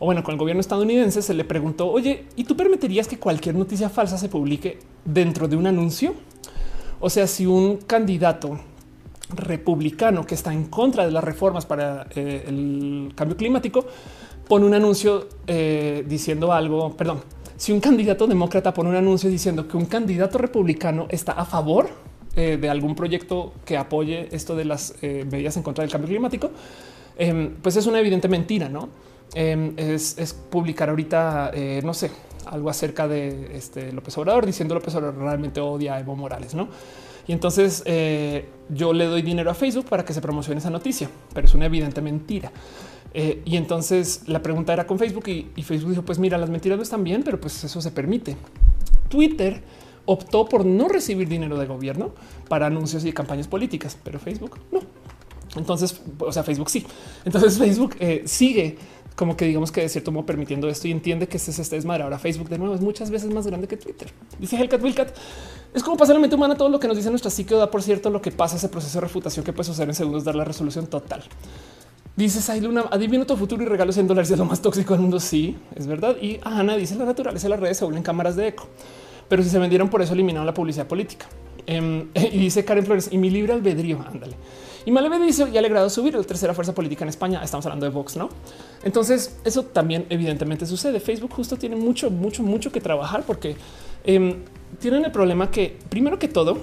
o 0.03 0.05
bueno, 0.05 0.24
con 0.24 0.33
el 0.33 0.39
gobierno 0.41 0.61
estadounidense 0.61 1.23
se 1.23 1.33
le 1.33 1.45
preguntó, 1.45 1.89
oye, 1.89 2.24
¿y 2.35 2.43
tú 2.43 2.57
permitirías 2.57 3.07
que 3.07 3.20
cualquier 3.20 3.55
noticia 3.55 3.89
falsa 3.89 4.19
se 4.19 4.29
publique 4.29 4.81
dentro 5.05 5.47
de 5.47 5.55
un 5.55 5.69
anuncio? 5.69 6.16
O 6.99 7.09
sea, 7.09 7.29
si 7.29 7.47
un 7.47 7.77
candidato 7.77 8.59
republicano 9.33 10.27
que 10.27 10.35
está 10.35 10.53
en 10.53 10.65
contra 10.65 11.07
de 11.07 11.12
las 11.12 11.23
reformas 11.23 11.66
para 11.66 12.09
eh, 12.16 12.47
el 12.49 13.12
cambio 13.15 13.37
climático 13.37 13.87
pone 14.49 14.66
un 14.66 14.74
anuncio 14.74 15.29
eh, 15.47 16.05
diciendo 16.09 16.53
algo, 16.53 16.97
perdón, 16.97 17.20
si 17.57 17.70
un 17.70 17.79
candidato 17.79 18.27
demócrata 18.27 18.74
pone 18.74 18.91
un 18.91 18.97
anuncio 18.97 19.31
diciendo 19.31 19.69
que 19.69 19.77
un 19.77 19.87
candidato 19.87 20.37
republicano 20.37 21.07
está 21.11 21.31
a 21.31 21.45
favor 21.45 21.89
eh, 22.35 22.59
de 22.61 22.69
algún 22.69 22.97
proyecto 22.97 23.53
que 23.65 23.77
apoye 23.77 24.27
esto 24.33 24.57
de 24.57 24.65
las 24.65 24.97
medidas 25.01 25.57
en 25.57 25.62
contra 25.62 25.83
del 25.83 25.93
cambio 25.93 26.09
climático, 26.09 26.51
em, 27.16 27.55
pues 27.62 27.77
es 27.77 27.87
una 27.87 28.01
evidente 28.01 28.27
mentira, 28.27 28.69
¿no? 28.69 28.89
Em, 29.35 29.75
es, 29.77 30.37
publicar 30.51 30.91
ahorita, 30.91 31.53
no 31.83 31.95
sé, 31.95 32.11
algo 32.47 32.69
acerca 32.69 33.09
de 33.09 33.57
este 33.57 33.93
López 33.93 34.17
Obrador 34.19 34.45
diciendo 34.45 34.75
López 34.75 34.95
Obrador 34.95 35.19
realmente 35.19 35.61
odia 35.61 35.95
a 35.95 36.01
Evo 36.01 36.15
Morales, 36.17 36.55
¿no? 36.55 36.69
Y 37.27 37.33
entonces 37.33 37.83
yo 38.69 38.93
le 38.93 39.07
doy 39.07 39.23
dinero 39.23 39.51
a 39.51 39.55
Facebook 39.55 39.87
para 39.89 40.05
que 40.05 40.13
se 40.13 40.21
promocione 40.21 40.59
esa 40.59 40.71
noticia, 40.71 41.09
pero 41.33 41.47
es 41.47 41.55
una 41.55 41.67
evidente 41.67 42.03
mentira. 42.03 42.53
Eh, 43.15 43.43
y 43.45 43.57
entonces 43.57 44.23
la 44.27 44.41
pregunta 44.43 44.73
era 44.73 44.87
con 44.87 44.99
Facebook 44.99 45.29
y, 45.29 45.63
Facebook 45.63 45.91
dijo, 45.91 46.03
pues 46.03 46.19
mira, 46.19 46.39
las 46.39 46.51
mentiras 46.51 46.79
no 46.79 46.83
están 46.83 47.05
bien, 47.05 47.23
pero 47.23 47.41
pues 47.41 47.63
eso 47.65 47.81
se 47.81 47.91
permite. 47.91 48.37
Twitter 49.09 49.63
optó 50.07 50.49
por 50.49 50.65
no 50.65 50.89
recibir 50.89 51.29
dinero 51.29 51.59
de 51.59 51.67
gobierno 51.67 52.13
para 52.49 52.67
anuncios 52.67 53.05
y 53.05 53.13
campañas 53.13 53.49
políticas, 53.49 53.97
pero 54.03 54.19
Facebook 54.19 54.59
no. 54.71 54.81
Entonces, 55.57 56.01
o 56.19 56.33
sea, 56.33 56.43
Facebook 56.43 56.71
sí. 56.71 56.87
Entonces 57.25 57.59
Facebook 57.59 57.97
eh, 58.01 58.23
sigue 58.25 58.79
como 59.16 59.36
que 59.36 59.44
digamos 59.44 59.70
que 59.72 59.82
de 59.82 59.89
cierto 59.89 60.12
modo 60.12 60.26
permitiendo 60.26 60.68
esto 60.68 60.89
y 60.89 60.90
entiende 60.90 61.28
que 61.28 61.36
este, 61.36 61.51
este 61.51 61.76
desmadre. 61.76 62.05
Ahora 62.05 62.18
Facebook 62.18 62.48
de 62.48 62.59
nuevo 62.59 62.74
es 62.74 62.80
muchas 62.80 63.10
veces 63.10 63.32
más 63.32 63.47
grande 63.47 63.68
que 63.68 63.76
Twitter. 63.76 64.09
Dice 64.39 64.56
Hellcat 64.56 64.82
Willcat. 64.82 65.16
Es 65.74 65.82
como 65.82 65.97
pasa 65.97 66.12
la 66.12 66.18
mente 66.18 66.36
humana. 66.36 66.55
Todo 66.55 66.68
lo 66.68 66.80
que 66.80 66.89
nos 66.89 66.97
dice 66.97 67.10
nuestra 67.10 67.30
psique 67.30 67.55
da 67.55 67.70
por 67.70 67.82
cierto 67.82 68.10
lo 68.10 68.20
que 68.20 68.30
pasa 68.30 68.56
ese 68.56 68.68
proceso 68.68 68.98
de 68.98 69.02
refutación 69.02 69.44
que 69.44 69.52
puede 69.52 69.64
suceder 69.64 69.89
en 69.89 69.94
segundos, 69.94 70.24
dar 70.24 70.34
la 70.34 70.44
resolución 70.44 70.86
total. 70.86 71.22
Dices 72.14 72.51
hay 72.51 72.60
Luna, 72.60 72.84
adivino 72.90 73.24
tu 73.24 73.36
futuro 73.36 73.62
y 73.62 73.66
regalos 73.66 73.97
en 73.97 74.06
dólares 74.06 74.30
es 74.30 74.39
lo 74.39 74.44
más 74.44 74.60
tóxico 74.60 74.93
del 74.93 75.01
mundo. 75.01 75.18
Sí, 75.18 75.56
es 75.74 75.86
verdad. 75.86 76.16
Y 76.20 76.40
Ana 76.43 76.76
dice 76.76 76.94
la 76.94 77.06
naturaleza 77.06 77.47
de 77.47 77.51
las 77.51 77.60
redes 77.60 77.78
se 77.78 77.84
vuelven 77.84 78.02
cámaras 78.02 78.36
de 78.36 78.48
eco, 78.48 78.68
pero 79.28 79.43
si 79.43 79.48
se 79.48 79.59
vendieron 79.59 79.89
por 79.89 80.02
eso 80.02 80.12
eliminaron 80.12 80.47
la 80.47 80.52
publicidad 80.52 80.86
política. 80.86 81.26
Em, 81.66 82.09
y 82.14 82.39
dice 82.39 82.64
Karen 82.64 82.84
Flores 82.84 83.09
y 83.10 83.18
mi 83.18 83.30
libre 83.30 83.55
albedrío. 83.55 84.05
Ándale. 84.06 84.36
Y 84.85 84.91
Maleve 84.91 85.19
dice 85.21 85.47
ya 85.53 85.61
alegrado 85.61 85.89
subir 85.89 86.15
la 86.15 86.23
tercera 86.23 86.55
fuerza 86.55 86.75
política 86.75 87.05
en 87.05 87.09
España. 87.09 87.43
Estamos 87.43 87.65
hablando 87.67 87.87
de 87.87 87.93
Vox, 87.93 88.17
no? 88.17 88.31
Entonces, 88.83 89.39
eso 89.45 89.65
también 89.65 90.07
evidentemente 90.11 90.67
sucede. 90.67 90.99
Facebook 90.99 91.33
justo 91.33 91.57
tiene 91.57 91.77
mucho, 91.77 92.11
mucho, 92.11 92.43
mucho 92.43 92.73
que 92.73 92.81
trabajar 92.81 93.23
porque 93.25 93.57
em, 94.05 94.39
tienen 94.81 95.05
el 95.05 95.13
problema 95.13 95.51
que, 95.51 95.79
primero 95.89 96.19
que 96.19 96.29
todo, 96.29 96.59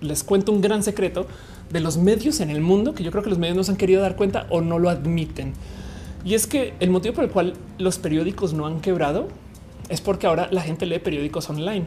les 0.00 0.24
cuento 0.24 0.52
un 0.52 0.60
gran 0.60 0.82
secreto 0.82 1.26
de 1.70 1.80
los 1.80 1.98
medios 1.98 2.40
en 2.40 2.50
el 2.50 2.60
mundo 2.60 2.94
que 2.94 3.02
yo 3.02 3.10
creo 3.10 3.22
que 3.22 3.30
los 3.30 3.38
medios 3.38 3.56
no 3.56 3.72
han 3.72 3.76
querido 3.76 4.00
dar 4.00 4.16
cuenta 4.16 4.46
o 4.48 4.60
no 4.60 4.78
lo 4.78 4.88
admiten. 4.88 5.52
Y 6.24 6.34
es 6.34 6.46
que 6.46 6.74
el 6.80 6.90
motivo 6.90 7.14
por 7.16 7.24
el 7.24 7.30
cual 7.30 7.54
los 7.78 7.98
periódicos 7.98 8.54
no 8.54 8.66
han 8.66 8.80
quebrado 8.80 9.28
es 9.88 10.00
porque 10.00 10.26
ahora 10.26 10.48
la 10.50 10.62
gente 10.62 10.86
lee 10.86 10.98
periódicos 10.98 11.50
online. 11.50 11.86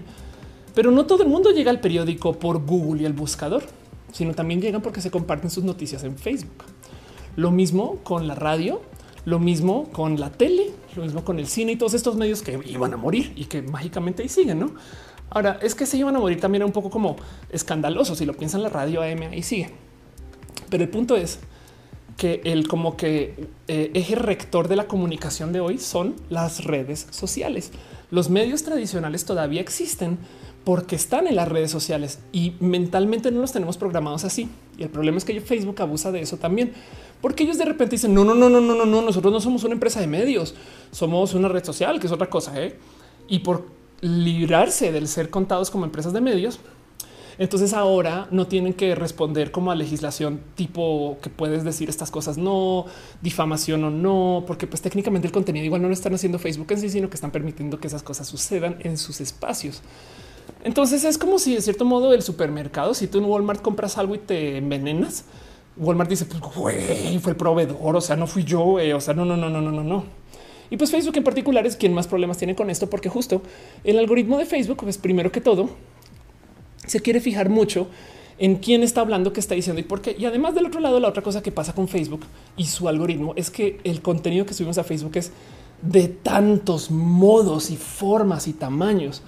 Pero 0.76 0.92
no 0.92 1.06
todo 1.08 1.24
el 1.24 1.30
mundo 1.30 1.52
llega 1.52 1.72
al 1.72 1.80
periódico 1.80 2.34
por 2.34 2.64
Google 2.66 3.02
y 3.02 3.06
el 3.06 3.14
buscador 3.14 3.64
sino 4.12 4.34
también 4.34 4.62
llegan 4.62 4.82
porque 4.82 5.02
se 5.02 5.12
comparten 5.12 5.50
sus 5.50 5.64
noticias 5.64 6.04
en 6.04 6.18
Facebook. 6.18 6.64
Lo 7.36 7.52
mismo 7.52 7.98
con 8.04 8.28
la 8.28 8.36
radio, 8.36 8.82
lo 9.26 9.40
mismo 9.40 9.90
con 9.92 10.20
la 10.20 10.32
tele, 10.32 10.72
lo 10.96 11.04
mismo 11.04 11.24
con 11.24 11.40
el 11.40 11.48
cine 11.48 11.74
y 11.74 11.76
todos 11.76 11.94
estos 11.94 12.16
medios 12.16 12.42
que 12.42 12.60
iban 12.66 12.94
a 12.94 12.98
morir 12.98 13.34
y 13.36 13.46
que 13.46 13.62
mágicamente 13.62 14.28
siguen, 14.28 14.60
¿no? 14.60 14.72
Ahora, 15.30 15.60
es 15.62 15.76
que 15.76 15.86
se 15.86 15.98
iban 15.98 16.16
a 16.16 16.20
morir 16.20 16.40
también 16.40 16.64
un 16.64 16.72
poco 16.72 16.90
como 16.90 17.16
escandaloso. 17.50 18.16
Si 18.16 18.26
lo 18.26 18.34
piensan 18.34 18.64
la 18.64 18.70
radio 18.70 19.02
AM 19.02 19.22
ahí 19.32 19.44
sigue. 19.44 19.70
Pero 20.70 20.84
el 20.84 20.90
punto 20.90 21.16
es 21.16 21.40
que 22.18 22.42
el 22.44 22.68
como 22.68 22.98
que 22.98 23.48
eh, 23.68 23.92
eje 23.94 24.16
rector 24.16 24.68
de 24.68 24.76
la 24.76 24.88
comunicación 24.88 25.54
de 25.54 25.62
hoy 25.62 25.78
son 25.78 26.16
las 26.30 26.66
redes 26.66 27.08
sociales. 27.12 27.72
Los 28.12 28.30
medios 28.30 28.64
tradicionales 28.64 29.24
todavía 29.24 29.62
existen, 29.62 30.18
porque 30.64 30.96
están 30.96 31.28
en 31.28 31.36
las 31.36 31.48
redes 31.48 31.72
sociales 31.72 32.20
y 32.32 32.54
mentalmente 32.60 33.32
no 33.32 33.42
los 33.42 33.52
tenemos 33.52 33.78
programados 33.78 34.24
así. 34.24 34.50
Y 34.78 34.84
el 34.84 34.90
problema 34.90 35.18
es 35.18 35.26
que 35.26 35.40
Facebook 35.42 35.82
abusa 35.82 36.12
de 36.12 36.22
eso 36.22 36.38
también, 36.38 36.74
porque 37.22 37.44
ellos 37.44 37.58
de 37.58 37.66
repente 37.66 37.96
dicen 37.96 38.14
no, 38.14 38.24
no, 38.24 38.36
no, 38.36 38.50
no, 38.50 38.62
no, 38.62 38.76
no, 38.76 38.86
no, 38.86 39.02
nosotros 39.02 39.34
no 39.34 39.42
somos 39.42 39.64
una 39.64 39.74
empresa 39.74 40.00
de 40.00 40.08
medios, 40.08 40.56
somos 40.92 41.34
una 41.34 41.48
red 41.48 41.64
social, 41.64 42.00
que 42.00 42.08
es 42.08 42.14
otra 42.14 42.30
cosa. 42.30 42.54
¿eh? 42.62 42.78
Y 43.28 43.40
por 43.40 43.68
librarse 44.02 44.92
del 44.92 45.08
ser 45.08 45.30
contados 45.30 45.70
como 45.70 45.86
empresas 45.86 46.14
de 46.14 46.22
medios, 46.22 46.60
entonces 47.40 47.72
ahora 47.72 48.28
no 48.32 48.48
tienen 48.48 48.74
que 48.74 48.96
responder 48.96 49.52
como 49.52 49.72
a 49.72 49.76
legislación 49.76 50.42
tipo 50.56 51.18
que 51.22 51.30
puedes 51.30 51.64
decir 51.64 51.88
estas 51.88 52.12
cosas 52.12 52.38
no, 52.38 52.86
difamación 53.22 53.82
o 53.86 53.90
no, 53.90 54.44
porque 54.46 54.68
pues 54.68 54.82
técnicamente 54.82 55.26
el 55.26 55.32
contenido 55.32 55.66
igual 55.66 55.82
no 55.82 55.88
lo 55.88 55.94
están 55.94 56.14
haciendo 56.14 56.38
Facebook 56.38 56.68
en 56.72 56.82
sí, 56.82 56.90
sino 56.90 57.10
que 57.10 57.16
están 57.16 57.32
permitiendo 57.32 57.80
que 57.80 57.88
esas 57.88 58.04
cosas 58.04 58.28
sucedan 58.28 58.76
en 58.82 58.98
sus 58.98 59.22
espacios. 59.22 59.82
Entonces 60.64 61.04
es 61.06 61.18
como 61.18 61.40
si 61.40 61.56
de 61.56 61.62
cierto 61.62 61.86
modo 61.86 62.14
el 62.14 62.22
supermercado, 62.22 62.94
si 62.94 63.08
tú 63.08 63.20
en 63.20 63.26
Walmart 63.26 63.62
compras 63.62 63.98
algo 63.98 64.16
y 64.16 64.20
te 64.20 64.58
envenenas, 64.58 65.26
Walmart 65.78 66.10
dice, 66.10 66.26
pues 66.26 66.42
güey, 66.54 67.20
fue 67.20 67.32
el 67.32 67.38
proveedor, 67.38 67.96
o 67.96 68.02
sea, 68.02 68.16
no 68.18 68.28
fui 68.28 68.44
yo, 68.44 68.64
o 68.64 69.02
sea, 69.02 69.14
no, 69.14 69.24
no, 69.24 69.38
no, 69.38 69.50
no, 69.50 69.62
no, 69.62 69.72
no, 69.72 69.84
no. 69.84 70.04
Y 70.70 70.78
pues 70.78 70.92
Facebook 70.92 71.18
en 71.18 71.24
particular 71.24 71.66
es 71.66 71.76
quien 71.76 71.94
más 71.94 72.08
problemas 72.08 72.38
tiene 72.38 72.56
con 72.56 72.70
esto, 72.70 72.90
porque 72.90 73.10
justo 73.10 73.42
el 73.84 73.98
algoritmo 73.98 74.38
de 74.38 74.46
Facebook, 74.46 74.78
pues 74.82 74.98
primero 74.98 75.32
que 75.32 75.42
todo, 75.42 75.70
se 76.86 77.00
quiere 77.00 77.22
fijar 77.22 77.50
mucho 77.50 77.88
en 78.38 78.56
quién 78.56 78.84
está 78.84 79.02
hablando, 79.02 79.34
qué 79.34 79.40
está 79.40 79.56
diciendo 79.56 79.80
y 79.80 79.84
por 79.84 80.02
qué. 80.02 80.16
Y 80.18 80.26
además 80.26 80.56
del 80.56 80.66
otro 80.66 80.80
lado, 80.80 81.00
la 81.00 81.08
otra 81.08 81.24
cosa 81.24 81.42
que 81.42 81.52
pasa 81.52 81.74
con 81.74 81.88
Facebook 81.88 82.22
y 82.56 82.66
su 82.66 82.88
algoritmo 82.88 83.34
es 83.36 83.50
que 83.50 83.80
el 83.84 84.02
contenido 84.02 84.46
que 84.46 84.54
subimos 84.54 84.78
a 84.78 84.84
Facebook 84.84 85.12
es 85.16 85.32
de 85.82 86.08
tantos 86.08 86.92
modos 86.92 87.70
y 87.70 87.78
formas 87.78 88.48
y 88.48 88.54
tamaños. 88.54 89.22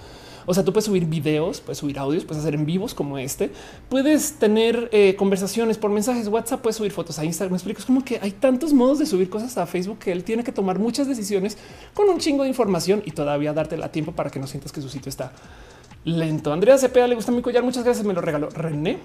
O 0.46 0.54
sea, 0.54 0.64
tú 0.64 0.72
puedes 0.72 0.86
subir 0.86 1.06
videos, 1.06 1.60
puedes 1.60 1.78
subir 1.78 1.98
audios, 1.98 2.24
puedes 2.24 2.42
hacer 2.42 2.54
en 2.54 2.66
vivos 2.66 2.94
como 2.94 3.18
este, 3.18 3.50
puedes 3.88 4.34
tener 4.34 4.88
eh, 4.92 5.14
conversaciones 5.16 5.78
por 5.78 5.90
mensajes 5.90 6.28
WhatsApp, 6.28 6.60
puedes 6.60 6.76
subir 6.76 6.92
fotos 6.92 7.18
a 7.18 7.24
Instagram. 7.24 7.52
Me 7.52 7.56
explico, 7.56 7.80
es 7.80 7.86
como 7.86 8.04
que 8.04 8.18
hay 8.22 8.32
tantos 8.32 8.72
modos 8.72 8.98
de 8.98 9.06
subir 9.06 9.30
cosas 9.30 9.56
a 9.58 9.66
Facebook 9.66 9.98
que 9.98 10.12
él 10.12 10.24
tiene 10.24 10.44
que 10.44 10.52
tomar 10.52 10.78
muchas 10.78 11.06
decisiones 11.08 11.56
con 11.94 12.08
un 12.08 12.18
chingo 12.18 12.42
de 12.42 12.48
información 12.48 13.02
y 13.04 13.12
todavía 13.12 13.52
darte 13.52 13.76
la 13.76 13.90
tiempo 13.90 14.12
para 14.12 14.30
que 14.30 14.38
no 14.38 14.46
sientas 14.46 14.72
que 14.72 14.80
su 14.80 14.88
sitio 14.88 15.08
está 15.08 15.32
lento. 16.04 16.52
Andrea 16.52 16.78
Cepeda 16.78 17.06
le 17.06 17.14
gusta 17.14 17.32
mi 17.32 17.42
collar. 17.42 17.62
Muchas 17.62 17.84
gracias. 17.84 18.06
Me 18.06 18.14
lo 18.14 18.20
regaló 18.20 18.50
René. 18.50 18.98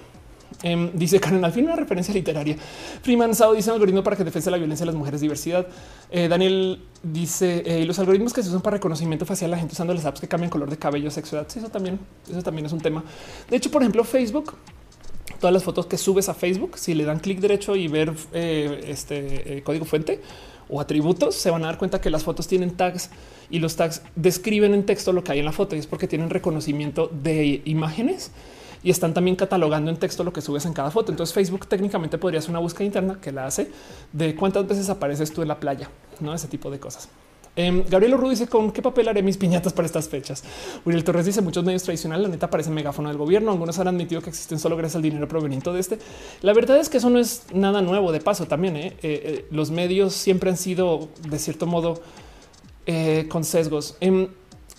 Em, 0.63 0.91
dice 0.93 1.19
Karen, 1.19 1.43
al 1.45 1.51
fin 1.51 1.65
una 1.65 1.75
referencia 1.75 2.13
literaria. 2.13 2.55
Freeman 3.01 3.35
Sao 3.35 3.53
dice 3.53 3.69
algoritmo 3.69 4.03
para 4.03 4.15
que 4.15 4.23
defensa 4.23 4.49
la 4.49 4.57
violencia 4.57 4.85
de 4.85 4.87
las 4.87 4.95
mujeres, 4.95 5.21
diversidad. 5.21 5.67
Eh, 6.09 6.27
Daniel 6.27 6.81
dice 7.03 7.63
eh, 7.65 7.85
los 7.85 7.99
algoritmos 7.99 8.33
que 8.33 8.41
se 8.41 8.49
usan 8.49 8.61
para 8.61 8.77
reconocimiento 8.77 9.25
facial, 9.25 9.51
la 9.51 9.57
gente 9.57 9.73
usando 9.73 9.93
las 9.93 10.05
apps 10.05 10.19
que 10.19 10.27
cambian 10.27 10.49
color 10.49 10.69
de 10.69 10.77
cabello, 10.77 11.11
sexualidad. 11.11 11.51
Sí, 11.51 11.59
eso 11.59 11.69
también, 11.69 11.99
eso 12.29 12.41
también 12.41 12.65
es 12.65 12.73
un 12.73 12.81
tema. 12.81 13.03
De 13.49 13.55
hecho, 13.55 13.69
por 13.69 13.83
ejemplo, 13.83 14.03
Facebook, 14.03 14.55
todas 15.39 15.53
las 15.53 15.63
fotos 15.63 15.85
que 15.85 15.97
subes 15.97 16.27
a 16.29 16.33
Facebook, 16.33 16.77
si 16.77 16.95
le 16.95 17.03
dan 17.03 17.19
clic 17.19 17.39
derecho 17.39 17.75
y 17.75 17.87
ver 17.87 18.13
eh, 18.33 18.85
este 18.87 19.61
código 19.63 19.85
fuente 19.85 20.21
o 20.69 20.81
atributos, 20.81 21.35
se 21.35 21.51
van 21.51 21.63
a 21.63 21.67
dar 21.67 21.77
cuenta 21.77 22.01
que 22.01 22.09
las 22.09 22.23
fotos 22.23 22.47
tienen 22.47 22.71
tags 22.71 23.11
y 23.49 23.59
los 23.59 23.75
tags 23.75 24.01
describen 24.15 24.73
en 24.73 24.85
texto 24.85 25.13
lo 25.13 25.23
que 25.23 25.33
hay 25.33 25.39
en 25.39 25.45
la 25.45 25.51
foto 25.51 25.75
y 25.75 25.79
es 25.79 25.87
porque 25.87 26.07
tienen 26.07 26.29
reconocimiento 26.29 27.09
de 27.13 27.61
imágenes 27.65 28.31
y 28.83 28.91
están 28.91 29.13
también 29.13 29.35
catalogando 29.35 29.91
en 29.91 29.97
texto 29.97 30.23
lo 30.23 30.33
que 30.33 30.41
subes 30.41 30.65
en 30.65 30.73
cada 30.73 30.91
foto. 30.91 31.11
Entonces 31.11 31.33
Facebook 31.33 31.67
técnicamente 31.67 32.17
podría 32.17 32.39
hacer 32.39 32.51
una 32.51 32.59
búsqueda 32.59 32.85
interna 32.85 33.19
que 33.21 33.31
la 33.31 33.45
hace 33.45 33.71
de 34.13 34.35
cuántas 34.35 34.67
veces 34.67 34.89
apareces 34.89 35.31
tú 35.31 35.41
en 35.41 35.47
la 35.47 35.59
playa, 35.59 35.89
no 36.19 36.33
ese 36.33 36.47
tipo 36.47 36.69
de 36.69 36.79
cosas. 36.79 37.09
Eh, 37.57 37.83
Gabriel 37.89 38.13
Urru 38.13 38.29
dice 38.29 38.47
con 38.47 38.71
qué 38.71 38.83
papel 38.83 39.07
haré 39.07 39.23
mis 39.23 39.35
piñatas 39.35 39.73
para 39.73 39.87
estas 39.87 40.07
fechas. 40.07 40.43
Uriel 40.85 41.03
Torres 41.03 41.25
dice 41.25 41.41
muchos 41.41 41.65
medios 41.65 41.81
tradicionales, 41.81 42.27
la 42.27 42.29
neta 42.29 42.49
parece 42.51 42.69
megáfono 42.69 43.09
del 43.09 43.17
gobierno. 43.17 43.51
Algunos 43.51 43.79
han 43.79 43.87
admitido 43.87 44.21
que 44.21 44.29
existen 44.29 44.59
solo 44.59 44.77
gracias 44.77 44.97
al 44.97 45.01
dinero 45.01 45.27
proveniente 45.27 45.71
de 45.71 45.79
este. 45.79 45.97
La 46.43 46.53
verdad 46.53 46.77
es 46.77 46.87
que 46.87 46.97
eso 46.97 47.09
no 47.09 47.17
es 47.17 47.45
nada 47.51 47.81
nuevo. 47.81 48.11
De 48.11 48.21
paso, 48.21 48.45
también 48.45 48.77
¿eh? 48.77 48.87
Eh, 48.87 48.97
eh, 49.01 49.45
los 49.49 49.71
medios 49.71 50.13
siempre 50.13 50.51
han 50.51 50.57
sido 50.57 51.09
de 51.27 51.39
cierto 51.39 51.65
modo 51.65 51.99
con 53.27 53.43
sesgos. 53.43 53.97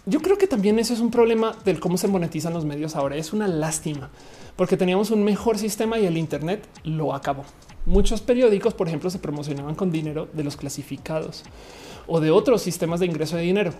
Yo 0.08 0.22
creo 0.22 0.38
que 0.38 0.46
también 0.46 0.78
eso 0.78 0.94
es 0.94 1.00
un 1.00 1.10
problema 1.10 1.54
del 1.66 1.80
cómo 1.80 1.98
se 1.98 2.08
monetizan 2.08 2.54
los 2.54 2.64
medios 2.64 2.96
ahora. 2.96 3.16
Es 3.16 3.34
una 3.34 3.46
lástima 3.46 4.08
porque 4.56 4.78
teníamos 4.78 5.10
un 5.10 5.22
mejor 5.22 5.58
sistema 5.58 5.98
y 5.98 6.06
el 6.06 6.16
Internet 6.16 6.66
lo 6.82 7.14
acabó. 7.14 7.44
Muchos 7.84 8.22
periódicos, 8.22 8.72
por 8.72 8.88
ejemplo, 8.88 9.10
se 9.10 9.18
promocionaban 9.18 9.74
con 9.74 9.92
dinero 9.92 10.26
de 10.32 10.44
los 10.44 10.56
clasificados 10.56 11.42
o 12.06 12.20
de 12.20 12.30
otros 12.30 12.62
sistemas 12.62 13.00
de 13.00 13.06
ingreso 13.06 13.36
de 13.36 13.42
dinero. 13.42 13.72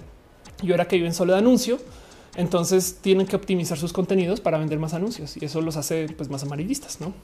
Y 0.62 0.70
ahora 0.70 0.86
que 0.86 0.96
viven 0.96 1.14
solo 1.14 1.32
de 1.32 1.38
anuncio, 1.38 1.78
entonces 2.36 2.98
tienen 3.00 3.26
que 3.26 3.34
optimizar 3.34 3.78
sus 3.78 3.94
contenidos 3.94 4.40
para 4.40 4.58
vender 4.58 4.78
más 4.78 4.92
anuncios 4.92 5.34
y 5.38 5.46
eso 5.46 5.62
los 5.62 5.78
hace 5.78 6.08
pues, 6.14 6.28
más 6.28 6.42
amarillistas, 6.42 7.00
no? 7.00 7.14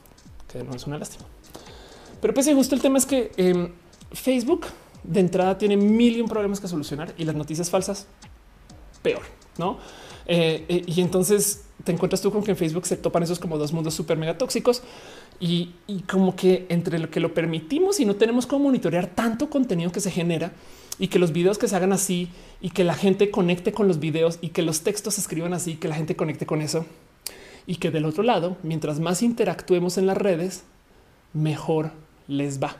Que 0.51 0.63
no 0.63 0.73
es 0.73 0.87
una 0.87 0.97
lástima. 0.97 1.25
Pero 2.21 2.33
pues 2.33 2.51
justo 2.51 2.73
el 2.73 2.81
tema 2.81 2.97
es 2.97 3.05
que 3.05 3.31
em, 3.37 3.69
Facebook 4.11 4.65
de 5.03 5.19
entrada 5.19 5.59
tiene 5.59 5.77
mil 5.77 6.17
y 6.17 6.21
un 6.21 6.27
problemas 6.27 6.59
que 6.59 6.67
solucionar 6.67 7.13
y 7.19 7.23
las 7.23 7.35
noticias 7.35 7.69
falsas 7.69 8.07
peor, 9.05 9.21
no? 9.59 9.77
Eh, 10.25 10.65
eh, 10.67 10.83
y 10.87 11.01
entonces 11.01 11.65
te 11.83 11.91
encuentras 11.91 12.21
tú 12.21 12.31
con 12.31 12.43
que 12.43 12.51
en 12.51 12.57
Facebook 12.57 12.87
se 12.87 12.97
topan 12.97 13.21
esos 13.21 13.37
como 13.37 13.59
dos 13.59 13.71
mundos 13.71 13.93
súper 13.93 14.17
mega 14.17 14.35
tóxicos 14.35 14.81
y, 15.39 15.75
como 16.09 16.35
que 16.35 16.65
entre 16.69 16.97
lo 16.97 17.11
que 17.11 17.19
lo 17.19 17.35
permitimos 17.35 17.99
y 17.99 18.05
no 18.05 18.15
tenemos 18.15 18.47
cómo 18.47 18.65
monitorear 18.65 19.05
tanto 19.05 19.51
contenido 19.51 19.91
que 19.91 19.99
se 19.99 20.09
genera 20.09 20.53
y 20.97 21.09
que 21.09 21.19
los 21.19 21.31
videos 21.31 21.59
que 21.59 21.67
se 21.67 21.75
hagan 21.75 21.93
así 21.93 22.29
y 22.61 22.71
que 22.71 22.83
la 22.83 22.95
gente 22.95 23.29
conecte 23.29 23.71
con 23.71 23.87
los 23.87 23.99
videos 23.99 24.39
y 24.41 24.49
que 24.49 24.63
los 24.63 24.81
textos 24.81 25.13
se 25.15 25.21
escriban 25.21 25.53
así, 25.53 25.75
que 25.75 25.87
la 25.87 25.95
gente 25.95 26.15
conecte 26.15 26.47
con 26.47 26.61
eso 26.61 26.87
y 27.67 27.75
que 27.75 27.91
del 27.91 28.05
otro 28.05 28.23
lado, 28.23 28.57
mientras 28.63 28.99
más 28.99 29.21
interactuemos 29.21 29.99
en 29.99 30.07
las 30.07 30.17
redes, 30.17 30.63
mejor 31.33 31.91
les 32.27 32.59
va. 32.63 32.77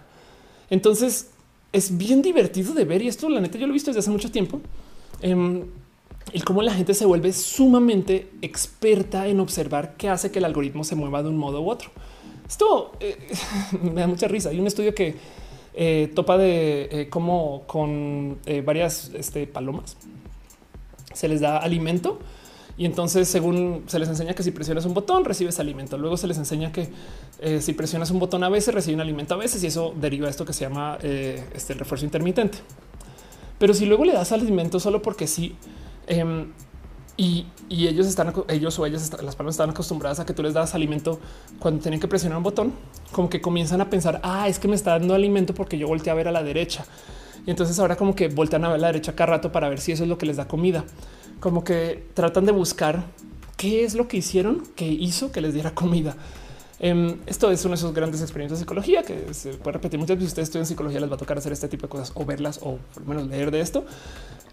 Entonces 0.72 1.30
es 1.74 1.98
bien 1.98 2.24
divertido 2.24 2.74
de 2.74 2.86
ver 2.86 3.04
y 3.04 3.10
esto 3.10 3.30
la 3.30 3.42
neta 3.42 3.60
yo 3.60 3.68
lo 3.68 3.74
he 3.74 3.76
visto 3.76 3.92
desde 3.92 4.00
hace 4.00 4.10
mucho 4.10 4.32
tiempo. 4.32 4.62
Em, 5.22 5.66
el 6.34 6.44
cómo 6.44 6.62
la 6.62 6.74
gente 6.74 6.94
se 6.94 7.06
vuelve 7.06 7.34
sumamente 7.34 8.30
experta 8.42 9.28
en 9.28 9.40
observar 9.40 9.96
qué 9.96 10.10
hace 10.10 10.32
que 10.32 10.40
el 10.40 10.46
algoritmo 10.46 10.84
se 10.84 10.96
mueva 10.96 11.24
de 11.24 11.30
un 11.30 11.38
modo 11.38 11.62
u 11.62 11.70
otro. 11.70 11.92
Esto 12.48 12.92
eh, 13.00 13.18
me 13.82 14.02
da 14.02 14.08
mucha 14.08 14.28
risa. 14.28 14.50
Hay 14.50 14.60
un 14.60 14.68
estudio 14.68 14.94
que 14.94 15.16
eh, 15.74 16.12
topa 16.16 16.38
de 16.38 16.88
eh, 16.92 17.10
cómo 17.10 17.64
con 17.68 18.40
varias 18.64 19.12
este, 19.14 19.46
palomas 19.46 19.98
se 21.14 21.28
les 21.28 21.42
da 21.42 21.58
alimento 21.58 22.20
Y 22.78 22.86
entonces, 22.86 23.28
según 23.30 23.84
se 23.88 24.00
les 24.00 24.10
enseña 24.10 24.34
que 24.34 24.44
si 24.44 24.52
presionas 24.52 24.86
un 24.86 24.94
botón, 24.94 25.24
recibes 25.24 25.60
alimento. 25.60 25.98
Luego 25.98 26.18
se 26.18 26.28
les 26.28 26.38
enseña 26.38 26.72
que 26.74 26.90
si 27.62 27.74
presionas 27.74 28.12
un 28.12 28.20
botón 28.20 28.44
a 28.44 28.50
veces, 28.50 28.74
reciben 28.74 29.00
alimento 29.00 29.34
a 29.34 29.38
veces, 29.38 29.64
y 29.64 29.68
eso 29.68 29.94
deriva 29.96 30.30
esto 30.30 30.46
que 30.46 30.52
se 30.52 30.66
llama 30.66 30.98
este 31.02 31.74
refuerzo 31.74 32.04
intermitente. 32.04 32.58
Pero 33.60 33.74
si 33.74 33.86
luego 33.86 34.04
le 34.04 34.12
das 34.12 34.34
alimento 34.34 34.82
solo 34.82 35.02
porque 35.02 35.26
sí, 35.26 35.56
em, 36.07 36.52
y, 37.18 37.48
ellos 37.69 38.07
están, 38.07 38.34
ellos 38.49 38.77
o 38.77 38.86
ellas, 38.86 39.11
las 39.23 39.36
palmas 39.36 39.56
están 39.56 39.69
acostumbradas 39.69 40.19
a 40.19 40.26
que 40.26 40.34
tú 40.34 40.44
les 40.44 40.53
das 40.53 40.76
alimento 40.76 41.19
cuando 41.60 41.82
tienen 41.82 41.99
que 41.99 42.07
presionar 42.07 42.38
un 42.38 42.44
botón, 42.44 42.73
como 43.11 43.30
que 43.30 43.41
comienzan 43.41 43.82
a 43.82 43.90
pensar, 43.90 44.19
ah, 44.23 44.48
es 44.48 44.60
que 44.60 44.68
me 44.68 44.76
está 44.76 44.91
dando 44.91 45.15
alimento 45.15 45.53
porque 45.53 45.77
yo 45.77 45.88
volteé 45.88 46.11
a 46.11 46.15
ver 46.15 46.27
a 46.27 46.32
la 46.32 46.44
derecha. 46.44 46.86
Y 47.45 47.52
entonces 47.52 47.80
ahora 47.80 47.95
como 47.95 48.15
que 48.15 48.27
voltean 48.27 48.65
a 48.65 48.69
ver 48.69 48.77
a 48.77 48.82
la 48.82 48.88
derecha 48.88 49.15
cada 49.15 49.34
rato 49.34 49.52
para 49.52 49.69
ver 49.69 49.80
si 49.80 49.91
eso 49.91 50.03
es 50.03 50.10
lo 50.10 50.18
que 50.18 50.26
les 50.26 50.38
da 50.38 50.48
comida. 50.48 50.84
Como 51.40 51.64
que 51.64 52.07
tratan 52.14 52.45
de 52.45 52.52
buscar 52.52 53.06
qué 53.56 53.84
es 53.84 53.95
lo 53.95 54.07
que 54.07 54.18
hicieron 54.18 54.64
que 54.76 54.86
hizo 54.86 55.32
que 55.32 55.41
les 55.41 55.53
diera 55.53 55.73
comida. 55.73 56.15
Em, 56.80 57.18
esto 57.26 57.49
es 57.52 57.64
uno 57.64 57.72
de 57.72 57.76
esos 57.76 57.94
grandes 57.94 58.22
experimentos 58.22 58.60
de 58.60 58.64
psicología 58.64 59.03
que 59.03 59.34
se 59.34 59.53
puede 59.53 59.73
repetir 59.73 59.99
muchas 59.99 60.18
veces. 60.18 60.30
Si 60.30 60.34
ustedes 60.34 60.48
estudian 60.49 60.65
psicología, 60.65 60.99
les 60.99 61.10
va 61.10 61.15
a 61.15 61.18
tocar 61.18 61.38
hacer 61.38 61.53
este 61.53 61.68
tipo 61.68 61.84
de 61.84 61.90
cosas 61.90 62.11
o 62.15 62.26
verlas 62.26 62.60
o 62.61 62.77
por 62.94 63.03
lo 63.03 63.10
menos 63.10 63.27
leer 63.27 63.52
de 63.52 63.61
esto. 63.61 63.86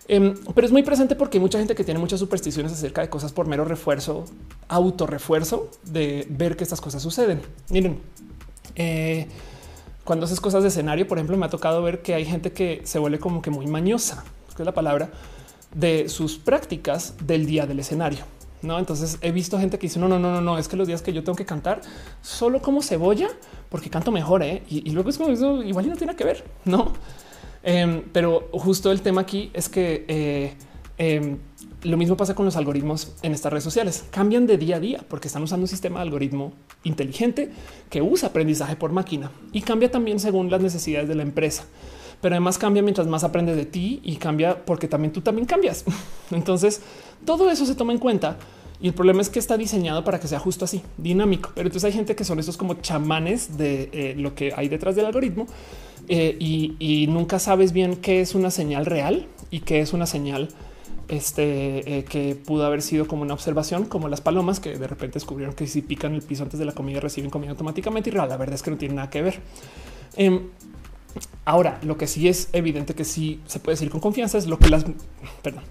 Em, 0.09 0.35
pero 0.55 0.67
es 0.67 0.73
muy 0.73 0.83
presente 0.83 1.15
porque 1.15 1.39
hay 1.39 1.41
mucha 1.41 1.59
gente 1.59 1.75
que 1.75 1.85
tiene 1.85 2.01
muchas 2.01 2.19
supersticiones 2.21 2.73
acerca 2.73 3.03
de 3.03 3.09
cosas 3.09 3.33
por 3.33 3.47
mero 3.47 3.65
refuerzo, 3.65 4.25
autorrefuerzo 4.69 5.71
de 5.85 6.27
ver 6.29 6.57
que 6.57 6.65
estas 6.65 6.81
cosas 6.81 7.03
suceden. 7.03 7.41
Miren, 7.71 8.01
eh, 8.75 9.29
cuando 10.05 10.27
haces 10.27 10.41
cosas 10.41 10.63
de 10.63 10.69
escenario, 10.69 11.07
por 11.07 11.19
ejemplo, 11.19 11.37
me 11.37 11.47
ha 11.47 11.51
tocado 11.51 11.83
ver 11.83 12.03
que 12.03 12.15
hay 12.15 12.25
gente 12.25 12.53
que 12.53 12.83
se 12.85 12.99
vuelve 12.99 13.19
como 13.19 13.43
que 13.43 13.51
muy 13.51 13.67
mañosa, 13.67 14.25
que 14.57 14.63
es 14.63 14.67
la 14.67 14.75
palabra 14.75 15.11
de 15.75 16.09
sus 16.09 16.39
prácticas 16.39 17.15
del 17.25 17.47
día 17.47 17.67
del 17.67 17.79
escenario. 17.79 18.25
No, 18.63 18.79
entonces 18.79 19.19
he 19.23 19.33
visto 19.33 19.59
gente 19.59 19.79
que 19.79 19.87
dice 19.87 19.99
no, 19.99 20.09
no, 20.09 20.19
no, 20.19 20.31
no, 20.31 20.41
no, 20.41 20.57
es 20.57 20.69
que 20.69 20.77
los 20.77 20.87
días 20.87 21.03
que 21.03 21.13
yo 21.13 21.25
tengo 21.25 21.37
que 21.37 21.45
cantar 21.45 21.81
solo 22.21 22.63
como 22.63 22.81
cebolla, 22.81 23.29
porque 23.69 23.91
canto 23.91 24.13
mejor. 24.13 24.43
¿eh? 24.43 24.63
Y, 24.69 24.91
luego 24.91 25.11
es 25.11 25.19
como 25.19 25.31
eso 25.31 25.63
igual 25.63 25.89
no 25.89 25.97
tiene 25.97 26.15
que 26.15 26.25
ver, 26.25 26.45
no? 26.65 26.93
Em, 27.63 28.03
pero 28.13 28.49
justo 28.53 28.91
el 28.91 29.03
tema 29.03 29.21
aquí 29.21 29.51
es 29.55 29.69
que 29.69 30.05
eh, 30.09 30.55
em, 30.99 31.39
lo 31.83 31.97
mismo 31.97 32.17
pasa 32.17 32.35
con 32.35 32.45
los 32.45 32.57
algoritmos 32.57 33.15
en 33.23 33.33
estas 33.33 33.53
redes 33.53 33.65
sociales. 33.65 34.05
Cambian 34.11 34.47
de 34.47 34.59
día 34.59 34.77
a 34.77 34.81
día 34.81 35.05
porque 35.09 35.29
están 35.29 35.43
usando 35.43 35.65
un 35.65 35.69
sistema 35.69 36.01
de 36.01 36.03
algoritmo 36.03 36.53
inteligente 36.85 37.51
que 37.91 38.03
usa 38.03 38.29
aprendizaje 38.29 38.77
por 38.77 38.93
máquina 38.93 39.31
y 39.53 39.63
cambia 39.63 39.91
también 39.91 40.21
según 40.21 40.51
las 40.51 40.61
necesidades 40.61 41.09
de 41.09 41.15
la 41.15 41.23
empresa 41.23 41.65
pero 42.23 42.37
además 42.37 42.57
cambia 42.57 42.83
mientras 42.83 43.07
más 43.09 43.25
aprendes 43.25 43.57
de 43.57 43.67
ti 43.67 44.01
y 44.05 44.17
cambia 44.17 44.65
porque 44.65 44.87
también 44.87 45.13
tú 45.13 45.21
también 45.21 45.45
cambias. 45.45 45.85
Entonces 46.31 46.81
todo 47.27 47.51
eso 47.51 47.67
se 47.67 47.75
toma 47.75 47.93
en 47.93 47.99
cuenta 47.99 48.39
y 48.81 48.87
el 48.87 48.95
problema 48.95 49.21
es 49.21 49.29
que 49.29 49.41
está 49.41 49.57
diseñado 49.57 50.05
para 50.05 50.19
que 50.19 50.29
sea 50.29 50.39
justo 50.39 50.65
así, 50.65 50.83
dinámico. 50.97 51.53
Pero 51.55 51.69
entonces 51.69 51.87
hay 51.87 51.93
gente 51.93 52.17
que 52.17 52.25
son 52.25 52.41
esos 52.41 52.57
como 52.57 52.75
chamanes 52.75 53.57
de 53.57 53.91
eh, 53.93 54.15
lo 54.17 54.35
que 54.35 54.53
hay 54.57 54.69
detrás 54.69 54.97
del 54.97 55.07
algoritmo 55.07 55.47
eh, 56.09 56.37
y, 56.39 57.07
nunca 57.09 57.39
sabes 57.39 57.73
bien 57.73 57.97
qué 57.97 58.21
es 58.21 58.35
una 58.35 58.51
señal 58.51 58.87
real 58.87 59.29
y 59.51 59.61
qué 59.61 59.81
es 59.81 59.93
una 59.93 60.07
señal 60.07 60.49
este, 61.09 61.99
eh, 61.99 62.05
que 62.05 62.35
pudo 62.35 62.65
haber 62.65 62.83
sido 62.83 63.07
como 63.07 63.23
una 63.23 63.35
observación, 63.35 63.85
como 63.85 64.09
las 64.09 64.21
palomas 64.21 64.61
que 64.61 64.79
de 64.79 64.87
repente 64.87 65.15
descubrieron 65.15 65.55
que 65.55 65.67
si 65.67 65.83
pican 65.83 66.15
el 66.15 66.23
piso 66.23 66.43
antes 66.43 66.59
de 66.59 66.65
la 66.65 66.73
comida 66.73 67.01
reciben 67.01 67.31
comida 67.31 67.51
automáticamente 67.51 68.11
y 68.11 68.13
la 68.13 68.27
verdad 68.37 68.55
es 68.55 68.63
que 68.63 68.71
no 68.71 68.77
tiene 68.77 68.95
nada 68.95 69.11
que 69.11 69.23
ver. 69.23 69.41
Em, 70.17 70.43
Ahora, 71.45 71.79
lo 71.83 71.99
que 71.99 72.07
sí 72.07 72.29
es 72.29 72.49
evidente 72.53 72.95
que 72.95 73.05
sí 73.05 73.41
se 73.47 73.59
puede 73.59 73.75
decir 73.75 73.91
con 73.91 74.01
confianza 74.01 74.39
es 74.39 74.47
lo 74.47 74.59
que 74.59 74.69
las, 74.69 74.85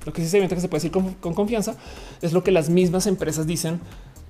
lo 0.06 0.14
que 0.14 0.22
sí 0.22 0.28
es 0.28 0.34
evidente 0.34 0.56
que 0.56 0.62
se 0.62 0.68
puede 0.68 0.84
decir 0.84 0.92
con, 0.92 1.34
confianza 1.34 1.78
es 2.22 2.34
lo 2.34 2.44
que 2.44 2.52
las 2.52 2.70
mismas 2.70 3.08
empresas 3.08 3.48
dicen. 3.48 3.80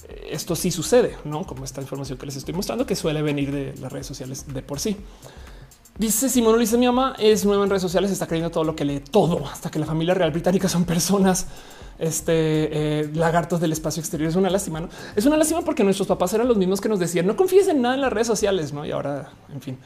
Eh, 0.08 0.30
esto 0.32 0.56
sí 0.56 0.72
sucede, 0.72 1.18
no 1.26 1.46
como 1.46 1.66
esta 1.66 1.82
información 1.82 2.18
que 2.18 2.28
les 2.28 2.36
estoy 2.36 2.54
mostrando, 2.54 2.86
que 2.86 2.96
suele 2.96 3.22
venir 3.22 3.52
de 3.52 3.74
las 3.82 3.92
redes 3.92 4.08
sociales 4.08 4.54
de 4.54 4.62
por 4.62 4.80
sí. 4.80 4.96
Dice 5.98 6.30
Simón 6.30 6.56
Ulises, 6.56 6.80
mi 6.80 6.86
mamá 6.86 7.16
es 7.20 7.46
nueva 7.46 7.64
en 7.64 7.70
redes 7.70 7.82
sociales, 7.82 8.12
está 8.12 8.26
creyendo 8.26 8.50
todo 8.50 8.64
lo 8.64 8.76
que 8.76 8.86
lee, 8.86 9.00
todo, 9.00 9.46
hasta 9.46 9.70
que 9.70 9.78
la 9.78 9.86
familia 9.86 10.14
real 10.14 10.32
británica 10.32 10.68
son 10.68 10.86
personas, 10.86 11.48
este 12.00 12.32
eh, 13.02 13.10
lagartos 13.14 13.60
del 13.60 13.72
espacio 13.72 14.00
exterior. 14.00 14.30
Es 14.30 14.36
una 14.36 14.50
lástima, 14.50 14.80
¿no? 14.80 14.90
Es 15.16 15.26
una 15.26 15.38
lástima 15.38 15.62
porque 15.62 15.84
nuestros 15.84 16.08
papás 16.08 16.34
eran 16.34 16.48
los 16.48 16.58
mismos 16.58 16.82
que 16.82 16.90
nos 16.90 17.00
decían 17.00 17.28
no 17.28 17.36
confíes 17.36 17.68
en 17.68 17.82
nada 17.82 17.96
en 17.96 18.02
las 18.02 18.12
redes 18.12 18.28
sociales, 18.28 18.74
¿no? 18.74 18.86
Y 18.86 18.92
ahora, 18.92 19.32
en 19.54 19.62
fin. 19.62 19.78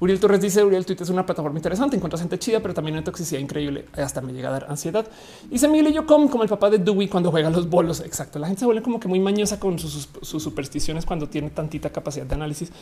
Uriel 0.00 0.18
Torres 0.18 0.40
dice 0.40 0.64
Uriel 0.64 0.86
Twitter 0.86 1.04
es 1.04 1.10
una 1.10 1.26
plataforma 1.26 1.58
interesante, 1.58 1.94
encuentras 1.94 2.22
gente 2.22 2.38
chida, 2.38 2.60
pero 2.60 2.72
también 2.72 2.96
una 2.96 3.04
toxicidad 3.04 3.38
increíble. 3.38 3.84
Hasta 3.92 4.22
me 4.22 4.32
llega 4.32 4.48
a 4.48 4.52
dar 4.52 4.66
ansiedad. 4.70 5.06
Dice 5.50 5.68
Miguel 5.68 5.88
y 5.88 5.92
yo 5.92 6.06
como, 6.06 6.42
el 6.42 6.48
papá 6.48 6.70
de 6.70 6.78
Dewey 6.78 7.06
cuando 7.06 7.30
juega 7.30 7.50
los 7.50 7.68
bolos. 7.68 8.00
Exacto. 8.00 8.38
La 8.38 8.46
gente 8.46 8.60
se 8.60 8.64
vuelve 8.64 8.80
como 8.80 8.98
que 8.98 9.08
muy 9.08 9.20
mañosa 9.20 9.60
con 9.60 9.78
sus, 9.78 10.08
supersticiones 10.22 11.04
cuando 11.04 11.28
tiene 11.28 11.50
tantita 11.50 11.90
capacidad 11.90 12.24
de 12.24 12.34
análisis. 12.34 12.72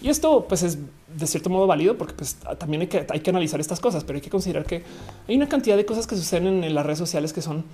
Y 0.00 0.08
esto 0.08 0.46
pues 0.48 0.62
es 0.62 0.78
de 1.16 1.26
cierto 1.26 1.50
modo 1.50 1.66
válido 1.66 1.98
porque 1.98 2.14
pues 2.14 2.36
también 2.58 2.82
hay 2.82 2.86
que, 2.86 3.04
hay 3.10 3.20
que 3.20 3.30
analizar 3.30 3.58
estas 3.58 3.80
cosas, 3.80 4.04
pero 4.04 4.16
hay 4.16 4.22
que 4.22 4.30
considerar 4.30 4.64
que 4.64 4.84
hay 5.26 5.36
una 5.36 5.48
cantidad 5.48 5.76
de 5.76 5.84
cosas 5.84 6.06
que 6.06 6.14
suceden 6.14 6.62
en 6.62 6.74
las 6.74 6.86
redes 6.86 6.98
sociales 6.98 7.32
que 7.32 7.42
son 7.42 7.64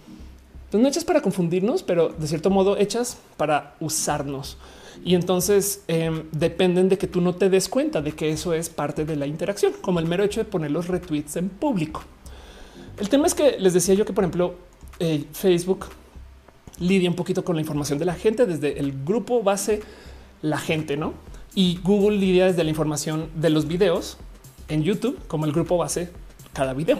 pues, 0.70 0.82
no 0.82 0.88
hechas 0.88 1.04
para 1.04 1.20
confundirnos, 1.20 1.82
pero 1.82 2.08
de 2.08 2.26
cierto 2.26 2.48
modo 2.48 2.78
hechas 2.78 3.18
para 3.36 3.74
usarnos 3.80 4.56
y 5.04 5.14
entonces 5.14 5.82
em, 5.86 6.24
dependen 6.32 6.88
de 6.88 6.96
que 6.96 7.06
tú 7.06 7.20
no 7.20 7.34
te 7.34 7.50
des 7.50 7.68
cuenta 7.68 8.00
de 8.00 8.12
que 8.12 8.30
eso 8.30 8.54
es 8.54 8.70
parte 8.70 9.04
de 9.04 9.16
la 9.16 9.26
interacción, 9.26 9.74
como 9.82 10.00
el 10.00 10.06
mero 10.06 10.24
hecho 10.24 10.40
de 10.40 10.46
poner 10.46 10.70
los 10.70 10.88
retweets 10.88 11.36
en 11.36 11.50
público. 11.50 12.02
El 12.98 13.10
tema 13.10 13.26
es 13.26 13.34
que 13.34 13.58
les 13.58 13.74
decía 13.74 13.94
yo 13.94 14.06
que, 14.06 14.14
por 14.14 14.24
ejemplo, 14.24 14.54
eh, 14.98 15.24
Facebook 15.32 15.86
lidia 16.78 17.10
un 17.10 17.16
poquito 17.16 17.44
con 17.44 17.56
la 17.56 17.60
información 17.60 17.98
de 17.98 18.06
la 18.06 18.14
gente 18.14 18.46
desde 18.46 18.78
el 18.78 19.04
grupo 19.04 19.42
base, 19.42 19.82
la 20.40 20.58
gente, 20.58 20.96
no? 20.96 21.12
Y 21.54 21.78
Google 21.82 22.16
lidia 22.16 22.46
desde 22.46 22.64
la 22.64 22.70
información 22.70 23.28
de 23.34 23.50
los 23.50 23.68
videos 23.68 24.16
en 24.68 24.82
YouTube 24.84 25.18
como 25.26 25.44
el 25.44 25.52
grupo 25.52 25.76
base 25.76 26.08
cada 26.54 26.72
video. 26.72 26.98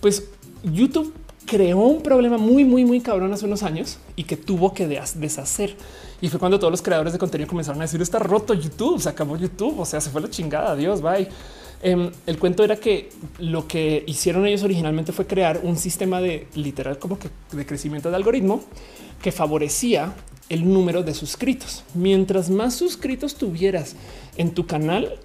Pues 0.00 0.30
YouTube 0.64 1.12
creó 1.44 1.78
un 1.78 2.02
problema 2.02 2.38
muy, 2.38 2.64
muy, 2.64 2.86
muy 2.86 3.00
cabrón 3.00 3.32
hace 3.34 3.44
unos 3.44 3.62
años 3.62 3.98
y 4.16 4.24
que 4.24 4.38
tuvo 4.38 4.72
que 4.72 4.86
deshacer. 4.86 5.76
Y 6.22 6.28
fue 6.28 6.38
cuando 6.38 6.56
todos 6.58 6.70
los 6.70 6.82
creadores 6.82 7.12
de 7.12 7.18
contenido 7.18 7.48
comenzaron 7.48 7.80
a 7.80 7.84
decir 7.84 8.00
está 8.00 8.20
roto 8.20 8.54
YouTube, 8.54 9.02
se 9.02 9.08
acabó 9.08 9.36
YouTube, 9.36 9.80
o 9.80 9.84
sea, 9.84 10.00
se 10.00 10.08
fue 10.08 10.20
la 10.20 10.30
chingada. 10.30 10.70
Adiós, 10.70 11.02
bye. 11.02 11.28
Em, 11.82 12.12
el 12.26 12.38
cuento 12.38 12.62
era 12.62 12.76
que 12.76 13.10
lo 13.40 13.66
que 13.66 14.04
hicieron 14.06 14.46
ellos 14.46 14.62
originalmente 14.62 15.10
fue 15.10 15.26
crear 15.26 15.60
un 15.64 15.76
sistema 15.76 16.20
de 16.20 16.46
literal 16.54 17.00
como 17.00 17.18
que 17.18 17.28
de 17.50 17.66
crecimiento 17.66 18.08
de 18.08 18.14
algoritmo 18.14 18.62
que 19.20 19.32
favorecía 19.32 20.14
el 20.48 20.72
número 20.72 21.02
de 21.02 21.12
suscritos. 21.12 21.82
Mientras 21.92 22.50
más 22.50 22.76
suscritos 22.76 23.34
tuvieras 23.34 23.96
en 24.36 24.54
tu 24.54 24.64
canal, 24.64 25.18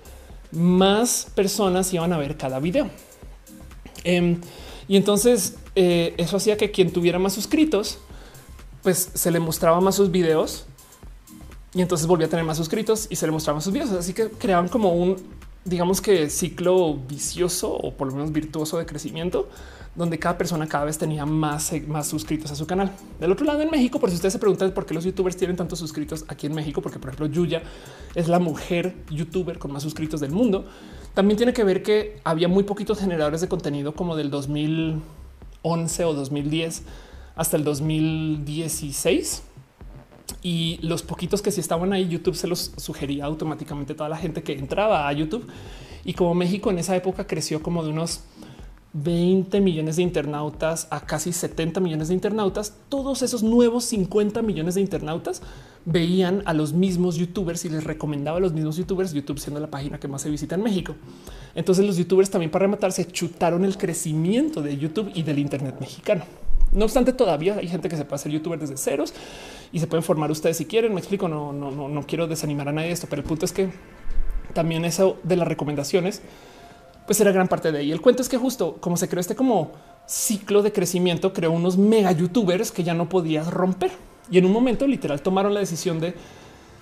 más 0.51 1.27
personas 1.35 1.93
iban 1.93 2.11
a 2.11 2.17
ver 2.17 2.37
cada 2.37 2.59
video. 2.59 2.89
Em, 4.03 4.41
y 4.87 4.97
entonces 4.97 5.57
eh, 5.75 6.15
eso 6.17 6.37
hacía 6.37 6.57
que 6.57 6.71
quien 6.71 6.91
tuviera 6.91 7.19
más 7.19 7.33
suscritos, 7.33 7.99
pues 8.81 9.11
se 9.13 9.29
le 9.29 9.39
mostraba 9.39 9.79
más 9.79 9.93
sus 9.93 10.09
videos 10.09 10.65
y 11.77 11.81
entonces 11.83 12.07
volvía 12.07 12.25
a 12.25 12.29
tener 12.29 12.43
más 12.43 12.57
suscritos 12.57 13.05
y 13.11 13.15
se 13.15 13.27
le 13.27 13.31
mostraban 13.31 13.61
sus 13.61 13.71
videos. 13.71 13.91
Así 13.91 14.11
que 14.11 14.29
creaban 14.29 14.67
como 14.67 14.93
un, 14.93 15.15
digamos 15.63 16.01
que 16.01 16.27
ciclo 16.31 16.95
vicioso 16.95 17.71
o 17.71 17.93
por 17.93 18.07
lo 18.07 18.15
menos 18.15 18.31
virtuoso 18.31 18.79
de 18.79 18.87
crecimiento, 18.87 19.47
donde 19.95 20.17
cada 20.17 20.39
persona 20.39 20.67
cada 20.67 20.85
vez 20.85 20.97
tenía 20.97 21.27
más, 21.27 21.71
más 21.87 22.07
suscritos 22.07 22.49
a 22.49 22.55
su 22.55 22.65
canal. 22.65 22.91
Del 23.19 23.31
otro 23.31 23.45
lado, 23.45 23.61
en 23.61 23.69
México, 23.69 23.99
por 23.99 24.09
si 24.09 24.15
ustedes 24.15 24.33
se 24.33 24.39
preguntan 24.39 24.71
por 24.71 24.87
qué 24.87 24.95
los 24.95 25.03
youtubers 25.03 25.37
tienen 25.37 25.55
tantos 25.55 25.77
suscritos 25.77 26.25
aquí 26.27 26.47
en 26.47 26.55
México, 26.55 26.81
porque 26.81 26.97
por 26.97 27.09
ejemplo 27.09 27.27
Yuya 27.27 27.61
es 28.15 28.27
la 28.27 28.39
mujer 28.39 28.95
youtuber 29.11 29.59
con 29.59 29.71
más 29.71 29.83
suscritos 29.83 30.19
del 30.19 30.31
mundo, 30.31 30.65
también 31.13 31.37
tiene 31.37 31.53
que 31.53 31.63
ver 31.63 31.83
que 31.83 32.19
había 32.23 32.47
muy 32.47 32.63
poquitos 32.63 32.99
generadores 32.99 33.41
de 33.41 33.47
contenido 33.47 33.93
como 33.93 34.15
del 34.15 34.31
2000 34.31 34.99
11 35.61 36.05
o 36.05 36.13
2010 36.13 36.83
hasta 37.35 37.57
el 37.57 37.63
2016. 37.63 39.43
Y 40.41 40.79
los 40.81 41.03
poquitos 41.03 41.41
que 41.41 41.51
sí 41.51 41.61
estaban 41.61 41.93
ahí, 41.93 42.07
YouTube 42.07 42.35
se 42.35 42.47
los 42.47 42.73
sugería 42.77 43.25
automáticamente 43.25 43.95
toda 43.95 44.09
la 44.09 44.17
gente 44.17 44.43
que 44.43 44.53
entraba 44.53 45.07
a 45.07 45.13
YouTube. 45.13 45.47
Y 46.05 46.13
como 46.13 46.33
México 46.35 46.69
en 46.69 46.79
esa 46.79 46.95
época 46.95 47.27
creció 47.27 47.61
como 47.61 47.83
de 47.83 47.89
unos 47.89 48.21
20 48.93 49.61
millones 49.61 49.97
de 49.97 50.03
internautas 50.03 50.87
a 50.89 51.01
casi 51.01 51.31
70 51.31 51.79
millones 51.79 52.07
de 52.07 52.13
internautas, 52.13 52.73
todos 52.89 53.21
esos 53.21 53.43
nuevos 53.43 53.83
50 53.85 54.41
millones 54.41 54.75
de 54.75 54.81
internautas 54.81 55.41
veían 55.85 56.41
a 56.45 56.53
los 56.53 56.73
mismos 56.73 57.15
youtubers 57.15 57.63
y 57.65 57.69
les 57.69 57.83
recomendaba 57.83 58.37
a 58.37 58.41
los 58.41 58.53
mismos 58.53 58.77
youtubers, 58.77 59.13
YouTube 59.13 59.39
siendo 59.39 59.59
la 59.59 59.67
página 59.67 59.99
que 59.99 60.07
más 60.07 60.21
se 60.21 60.29
visita 60.29 60.55
en 60.55 60.63
México. 60.63 60.95
Entonces 61.55 61.85
los 61.85 61.97
youtubers 61.97 62.29
también 62.29 62.51
para 62.51 62.63
rematar 62.63 62.91
se 62.91 63.05
chutaron 63.05 63.65
el 63.65 63.77
crecimiento 63.77 64.61
de 64.61 64.77
YouTube 64.77 65.11
y 65.13 65.23
del 65.23 65.39
Internet 65.39 65.75
mexicano. 65.79 66.23
No 66.71 66.85
obstante, 66.85 67.13
todavía 67.13 67.55
hay 67.55 67.67
gente 67.67 67.89
que 67.89 67.97
se 67.97 68.05
puede 68.05 68.15
hacer 68.15 68.31
youtuber 68.31 68.59
desde 68.59 68.77
ceros 68.77 69.13
y 69.71 69.79
se 69.79 69.87
pueden 69.87 70.03
formar 70.03 70.31
ustedes 70.31 70.57
si 70.57 70.65
quieren. 70.65 70.93
Me 70.93 70.99
explico, 70.99 71.27
no, 71.27 71.53
no, 71.53 71.71
no, 71.71 71.87
no 71.87 72.03
quiero 72.03 72.27
desanimar 72.27 72.69
a 72.69 72.71
nadie 72.71 72.87
de 72.87 72.93
esto, 72.93 73.07
pero 73.09 73.21
el 73.21 73.27
punto 73.27 73.45
es 73.45 73.51
que 73.51 73.69
también 74.53 74.85
eso 74.85 75.17
de 75.23 75.35
las 75.35 75.47
recomendaciones, 75.47 76.21
pues 77.05 77.19
era 77.21 77.31
gran 77.31 77.47
parte 77.47 77.71
de 77.71 77.79
ahí. 77.79 77.91
El 77.91 78.01
cuento 78.01 78.21
es 78.21 78.29
que 78.29 78.37
justo 78.37 78.77
como 78.79 78.97
se 78.97 79.07
creó 79.07 79.21
este 79.21 79.35
como 79.35 79.71
ciclo 80.07 80.63
de 80.63 80.71
crecimiento 80.71 81.33
creó 81.33 81.51
unos 81.51 81.77
mega 81.77 82.11
youtubers 82.11 82.71
que 82.71 82.83
ya 82.83 82.93
no 82.93 83.09
podías 83.09 83.51
romper. 83.51 83.91
Y 84.29 84.37
en 84.37 84.45
un 84.45 84.51
momento 84.51 84.87
literal 84.87 85.21
tomaron 85.21 85.53
la 85.53 85.59
decisión 85.59 85.99
de 85.99 86.15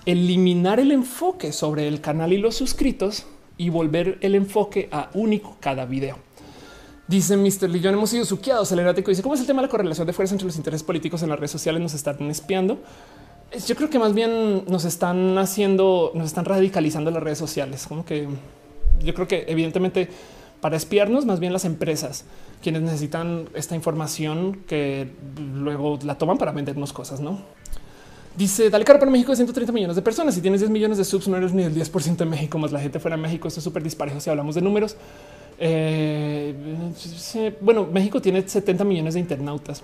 eliminar 0.04 0.80
el 0.80 0.92
enfoque 0.92 1.52
sobre 1.52 1.88
el 1.88 2.00
canal 2.00 2.32
y 2.32 2.38
los 2.38 2.56
suscritos 2.56 3.26
y 3.56 3.70
volver 3.70 4.18
el 4.20 4.34
enfoque 4.34 4.88
a 4.92 5.10
único 5.14 5.56
cada 5.60 5.84
video. 5.84 6.25
Dice 7.08 7.36
Mr. 7.36 7.70
Lillón, 7.70 7.94
hemos 7.94 8.10
sido 8.10 8.24
suqueados. 8.24 8.72
El 8.72 8.80
erático 8.80 9.10
dice, 9.10 9.22
¿cómo 9.22 9.34
es 9.34 9.40
el 9.40 9.46
tema 9.46 9.62
de 9.62 9.68
la 9.68 9.70
correlación 9.70 10.06
de 10.06 10.12
fuerza 10.12 10.34
entre 10.34 10.46
los 10.46 10.56
intereses 10.56 10.82
políticos 10.82 11.22
en 11.22 11.28
las 11.28 11.38
redes 11.38 11.52
sociales? 11.52 11.80
Nos 11.80 11.94
están 11.94 12.20
espiando. 12.30 12.80
Yo 13.66 13.76
creo 13.76 13.88
que 13.88 13.98
más 13.98 14.12
bien 14.12 14.64
nos 14.66 14.84
están 14.84 15.38
haciendo, 15.38 16.10
nos 16.14 16.26
están 16.26 16.44
radicalizando 16.44 17.12
las 17.12 17.22
redes 17.22 17.38
sociales. 17.38 17.86
Como 17.86 18.04
que 18.04 18.26
yo 19.04 19.14
creo 19.14 19.28
que 19.28 19.44
evidentemente 19.46 20.08
para 20.60 20.76
espiarnos, 20.76 21.26
más 21.26 21.38
bien 21.38 21.52
las 21.52 21.64
empresas, 21.64 22.24
quienes 22.60 22.82
necesitan 22.82 23.48
esta 23.54 23.76
información 23.76 24.64
que 24.66 25.12
luego 25.54 25.98
la 26.02 26.18
toman 26.18 26.38
para 26.38 26.50
vendernos 26.50 26.92
cosas, 26.92 27.20
¿no? 27.20 27.38
Dice, 28.36 28.68
dale 28.68 28.84
caro 28.84 28.98
para 28.98 29.10
México 29.10 29.30
de 29.30 29.36
130 29.36 29.72
millones 29.72 29.96
de 29.96 30.02
personas. 30.02 30.34
Si 30.34 30.40
tienes 30.40 30.60
10 30.60 30.70
millones 30.70 30.98
de 30.98 31.04
subs, 31.04 31.28
no 31.28 31.36
eres 31.36 31.54
ni 31.54 31.62
el 31.62 31.74
10% 31.74 32.16
de 32.16 32.26
México, 32.26 32.58
más 32.58 32.72
la 32.72 32.80
gente 32.80 32.98
fuera 32.98 33.16
de 33.16 33.22
México. 33.22 33.46
Esto 33.46 33.60
es 33.60 33.64
súper 33.64 33.82
disparejo 33.82 34.18
si 34.18 34.28
hablamos 34.28 34.54
de 34.56 34.62
números. 34.62 34.96
Eh, 35.58 36.54
bueno, 37.60 37.86
México 37.90 38.20
tiene 38.20 38.46
70 38.46 38.84
millones 38.84 39.14
de 39.14 39.20
internautas. 39.20 39.82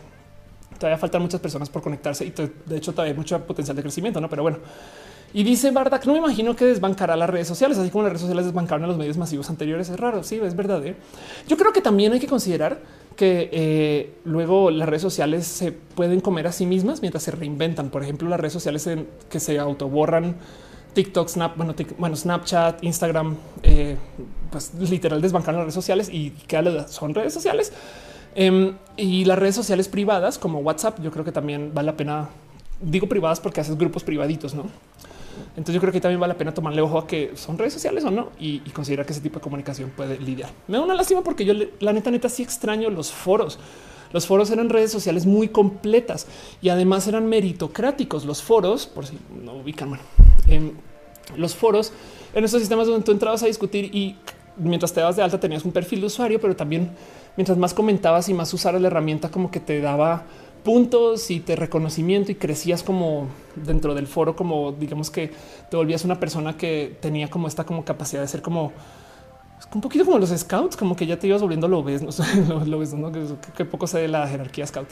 Todavía 0.78 0.98
faltan 0.98 1.22
muchas 1.22 1.40
personas 1.40 1.68
por 1.68 1.82
conectarse 1.82 2.24
y 2.24 2.30
de 2.30 2.76
hecho 2.76 2.92
todavía 2.92 3.12
hay 3.12 3.16
mucho 3.16 3.38
potencial 3.40 3.76
de 3.76 3.82
crecimiento, 3.82 4.20
¿no? 4.20 4.28
Pero 4.28 4.42
bueno. 4.42 4.58
Y 5.34 5.44
dice 5.44 5.70
Bardak, 5.70 6.04
no 6.04 6.12
me 6.12 6.18
imagino 6.18 6.54
que 6.54 6.66
desbancará 6.66 7.16
las 7.16 7.30
redes 7.30 7.48
sociales, 7.48 7.78
así 7.78 7.88
como 7.88 8.02
las 8.02 8.12
redes 8.12 8.20
sociales 8.20 8.44
desbancaron 8.44 8.84
a 8.84 8.86
los 8.88 8.98
medios 8.98 9.16
masivos 9.16 9.48
anteriores. 9.48 9.88
Es 9.88 9.98
raro, 9.98 10.22
sí, 10.22 10.38
es 10.42 10.54
verdad. 10.54 10.84
¿eh? 10.84 10.94
Yo 11.48 11.56
creo 11.56 11.72
que 11.72 11.80
también 11.80 12.12
hay 12.12 12.20
que 12.20 12.26
considerar 12.26 12.80
que 13.16 13.48
eh, 13.50 14.14
luego 14.24 14.70
las 14.70 14.86
redes 14.88 15.00
sociales 15.00 15.46
se 15.46 15.72
pueden 15.72 16.20
comer 16.20 16.48
a 16.48 16.52
sí 16.52 16.66
mismas 16.66 17.00
mientras 17.00 17.22
se 17.22 17.30
reinventan. 17.30 17.88
Por 17.88 18.02
ejemplo, 18.02 18.28
las 18.28 18.40
redes 18.40 18.52
sociales 18.52 18.86
que 19.30 19.40
se 19.40 19.58
autoborran, 19.58 20.36
TikTok, 20.94 21.28
Snap, 21.28 21.56
bueno, 21.56 21.74
bueno 21.98 22.16
Snapchat, 22.16 22.82
Instagram, 22.84 23.36
eh, 23.62 23.96
pues 24.50 24.72
literal 24.74 25.20
desbancaron 25.20 25.60
las 25.60 25.66
redes 25.66 25.74
sociales 25.74 26.08
y 26.10 26.30
que 26.30 26.84
son 26.88 27.14
redes 27.14 27.32
sociales. 27.32 27.72
Em, 28.34 28.74
y 28.96 29.24
las 29.24 29.38
redes 29.38 29.54
sociales 29.54 29.88
privadas 29.88 30.38
como 30.38 30.60
WhatsApp, 30.60 31.00
yo 31.02 31.10
creo 31.10 31.24
que 31.24 31.32
también 31.32 31.72
vale 31.74 31.86
la 31.86 31.96
pena. 31.96 32.28
Digo 32.80 33.08
privadas 33.08 33.40
porque 33.40 33.60
haces 33.60 33.76
grupos 33.76 34.02
privaditos, 34.04 34.54
no? 34.54 34.64
Entonces 35.50 35.74
yo 35.74 35.80
creo 35.80 35.92
que 35.92 36.00
también 36.00 36.20
vale 36.20 36.32
la 36.32 36.38
pena 36.38 36.52
tomarle 36.54 36.80
ojo 36.82 36.98
a 36.98 37.06
que 37.06 37.32
son 37.36 37.58
redes 37.58 37.72
sociales 37.72 38.04
o 38.04 38.10
no 38.10 38.30
y, 38.38 38.60
considerar 38.70 39.06
que 39.06 39.12
ese 39.12 39.20
tipo 39.20 39.38
de 39.38 39.42
comunicación 39.42 39.90
puede 39.90 40.18
lidiar. 40.18 40.50
Me 40.66 40.78
da 40.78 40.84
una 40.84 40.94
lástima 40.94 41.22
porque 41.22 41.44
yo 41.44 41.54
la 41.80 41.92
neta 41.92 42.10
neta 42.10 42.28
sí 42.28 42.42
extraño 42.42 42.90
los 42.90 43.12
foros. 43.12 43.58
Los 44.12 44.26
foros 44.26 44.50
eran 44.50 44.68
redes 44.68 44.90
sociales 44.92 45.24
muy 45.24 45.48
completas 45.48 46.26
y 46.60 46.68
además 46.68 47.06
eran 47.08 47.26
meritocráticos. 47.26 48.24
Los 48.26 48.42
foros, 48.42 48.86
por 48.86 49.06
si 49.06 49.18
no 49.42 49.54
ubican, 49.54 49.98
en 50.48 50.76
los 51.36 51.54
foros 51.54 51.92
en 52.34 52.44
estos 52.44 52.60
sistemas 52.60 52.86
donde 52.86 53.04
tú 53.04 53.12
entrabas 53.12 53.42
a 53.42 53.46
discutir 53.46 53.94
y 53.94 54.16
mientras 54.56 54.92
te 54.92 55.00
dabas 55.00 55.16
de 55.16 55.22
alta 55.22 55.38
tenías 55.40 55.64
un 55.64 55.72
perfil 55.72 56.00
de 56.00 56.06
usuario, 56.06 56.40
pero 56.40 56.56
también 56.56 56.90
mientras 57.36 57.58
más 57.58 57.74
comentabas 57.74 58.28
y 58.28 58.34
más 58.34 58.52
usaras 58.52 58.80
la 58.80 58.88
herramienta 58.88 59.30
como 59.30 59.50
que 59.50 59.60
te 59.60 59.80
daba 59.80 60.24
puntos 60.64 61.30
y 61.30 61.40
te 61.40 61.56
reconocimiento 61.56 62.30
y 62.30 62.36
crecías 62.36 62.82
como 62.82 63.26
dentro 63.56 63.94
del 63.94 64.06
foro, 64.06 64.36
como 64.36 64.72
digamos 64.72 65.10
que 65.10 65.32
te 65.70 65.76
volvías 65.76 66.04
una 66.04 66.20
persona 66.20 66.56
que 66.56 66.96
tenía 67.00 67.28
como 67.28 67.48
esta 67.48 67.64
como 67.64 67.84
capacidad 67.84 68.22
de 68.22 68.28
ser 68.28 68.42
como 68.42 68.72
un 69.74 69.80
poquito 69.80 70.04
como 70.04 70.18
los 70.18 70.30
scouts, 70.30 70.76
como 70.76 70.96
que 70.96 71.06
ya 71.06 71.18
te 71.18 71.26
ibas 71.26 71.40
volviendo 71.40 71.66
lo 71.66 71.82
ves, 71.82 72.02
no 72.48 72.64
lo, 72.64 72.78
ves, 72.78 72.92
¿no? 72.94 73.10
que, 73.10 73.64
poco 73.64 73.86
sé 73.86 74.00
de 74.00 74.08
la 74.08 74.26
jerarquía 74.28 74.66
scout. 74.66 74.88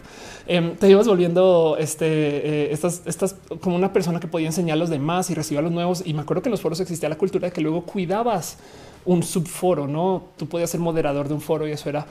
Em, 0.47 0.75
te 0.77 0.89
ibas 0.89 1.07
volviendo 1.07 1.77
este, 1.79 2.07
eh, 2.07 2.73
estas, 2.73 3.03
estas 3.05 3.37
como 3.61 3.77
una 3.77 3.93
persona 3.93 4.21
que 4.21 4.27
podía 4.27 4.47
enseñar 4.47 4.77
a 4.77 4.79
los 4.79 4.91
demás 4.91 5.29
y 5.31 5.35
recibir 5.35 5.59
a 5.59 5.63
los 5.63 5.73
nuevos. 5.73 6.03
Y 6.05 6.15
me 6.15 6.23
acuerdo 6.23 6.43
que 6.43 6.49
en 6.49 6.53
los 6.53 6.61
foros 6.61 6.81
existía 6.81 7.09
la 7.09 7.19
cultura 7.19 7.49
de 7.49 7.53
que 7.53 7.61
luego 7.61 7.83
cuidabas 7.83 8.59
un 9.05 9.23
subforo, 9.23 9.87
no? 9.87 10.25
Tú 10.37 10.47
podías 10.47 10.71
ser 10.71 10.81
moderador 10.81 11.29
de 11.29 11.35
un 11.35 11.41
foro 11.41 11.69
y 11.69 11.73
eso 11.73 11.89
era 11.89 12.07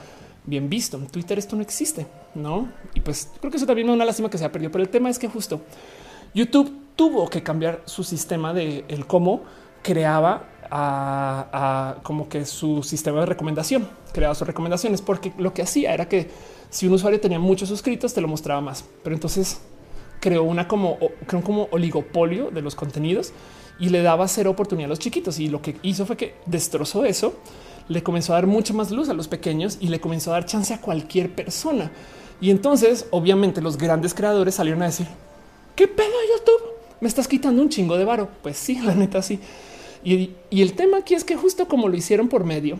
bien 0.46 0.68
visto. 0.68 0.96
En 0.96 1.06
Twitter 1.06 1.38
esto 1.38 1.56
no 1.56 1.62
existe, 1.62 2.06
¿no? 2.34 2.68
Y 2.94 3.00
pues 3.00 3.30
creo 3.40 3.50
que 3.50 3.56
eso 3.56 3.66
también 3.66 3.88
es 3.88 3.94
una 3.94 4.04
lástima 4.04 4.30
que 4.30 4.38
se 4.38 4.44
ha 4.44 4.52
perdido, 4.52 4.70
pero 4.70 4.82
el 4.82 4.90
tema 4.90 5.10
es 5.10 5.18
que 5.18 5.28
justo 5.28 5.60
YouTube 6.34 6.72
tuvo 6.96 7.28
que 7.28 7.42
cambiar 7.42 7.82
su 7.84 8.04
sistema 8.04 8.52
de 8.52 8.84
el 8.88 9.06
cómo 9.06 9.42
creaba 9.82 10.44
a, 10.70 11.96
como 12.02 12.28
que 12.28 12.44
su 12.44 12.82
sistema 12.82 13.20
de 13.20 13.26
recomendación, 13.26 13.88
creaba 14.12 14.34
sus 14.34 14.46
recomendaciones, 14.46 15.02
porque 15.02 15.32
lo 15.38 15.52
que 15.54 15.62
hacía 15.62 15.94
era 15.94 16.08
que 16.08 16.30
si 16.70 16.86
un 16.86 16.94
usuario 16.94 17.20
tenía 17.20 17.38
muchos 17.38 17.68
suscritos, 17.68 18.14
te 18.14 18.20
lo 18.20 18.28
mostraba 18.28 18.60
más. 18.60 18.84
Pero 19.02 19.14
entonces 19.14 19.60
creó 20.20 20.42
una 20.42 20.68
como, 20.68 20.98
creo 21.26 21.42
como 21.42 21.68
oligopolio 21.70 22.50
de 22.50 22.62
los 22.62 22.74
contenidos 22.74 23.32
y 23.78 23.88
le 23.88 24.02
daba 24.02 24.28
cero 24.28 24.50
oportunidad 24.50 24.86
a 24.86 24.90
los 24.90 24.98
chiquitos. 24.98 25.38
Y 25.38 25.48
lo 25.48 25.62
que 25.62 25.76
hizo 25.82 26.06
fue 26.06 26.16
que 26.16 26.34
destrozó 26.46 27.04
eso 27.04 27.34
le 27.90 28.04
comenzó 28.04 28.32
a 28.32 28.36
dar 28.36 28.46
mucha 28.46 28.72
más 28.72 28.92
luz 28.92 29.08
a 29.08 29.14
los 29.14 29.26
pequeños 29.26 29.76
y 29.80 29.88
le 29.88 30.00
comenzó 30.00 30.30
a 30.30 30.34
dar 30.34 30.46
chance 30.46 30.72
a 30.72 30.80
cualquier 30.80 31.34
persona. 31.34 31.90
Y 32.40 32.50
entonces, 32.50 33.06
obviamente, 33.10 33.60
los 33.60 33.76
grandes 33.76 34.14
creadores 34.14 34.54
salieron 34.54 34.82
a 34.82 34.86
decir, 34.86 35.08
¿qué 35.74 35.88
pedo 35.88 36.06
YouTube? 36.06 36.70
Me 37.00 37.08
estás 37.08 37.26
quitando 37.26 37.60
un 37.60 37.68
chingo 37.68 37.98
de 37.98 38.04
varo. 38.04 38.28
Pues 38.42 38.56
sí, 38.56 38.78
la 38.84 38.94
neta 38.94 39.20
sí. 39.22 39.40
Y, 40.02 40.30
el 40.50 40.72
tema 40.74 40.98
aquí 40.98 41.14
es 41.14 41.24
que 41.24 41.36
justo 41.36 41.68
como 41.68 41.88
lo 41.88 41.96
hicieron 41.96 42.28
por 42.28 42.44
medio 42.44 42.78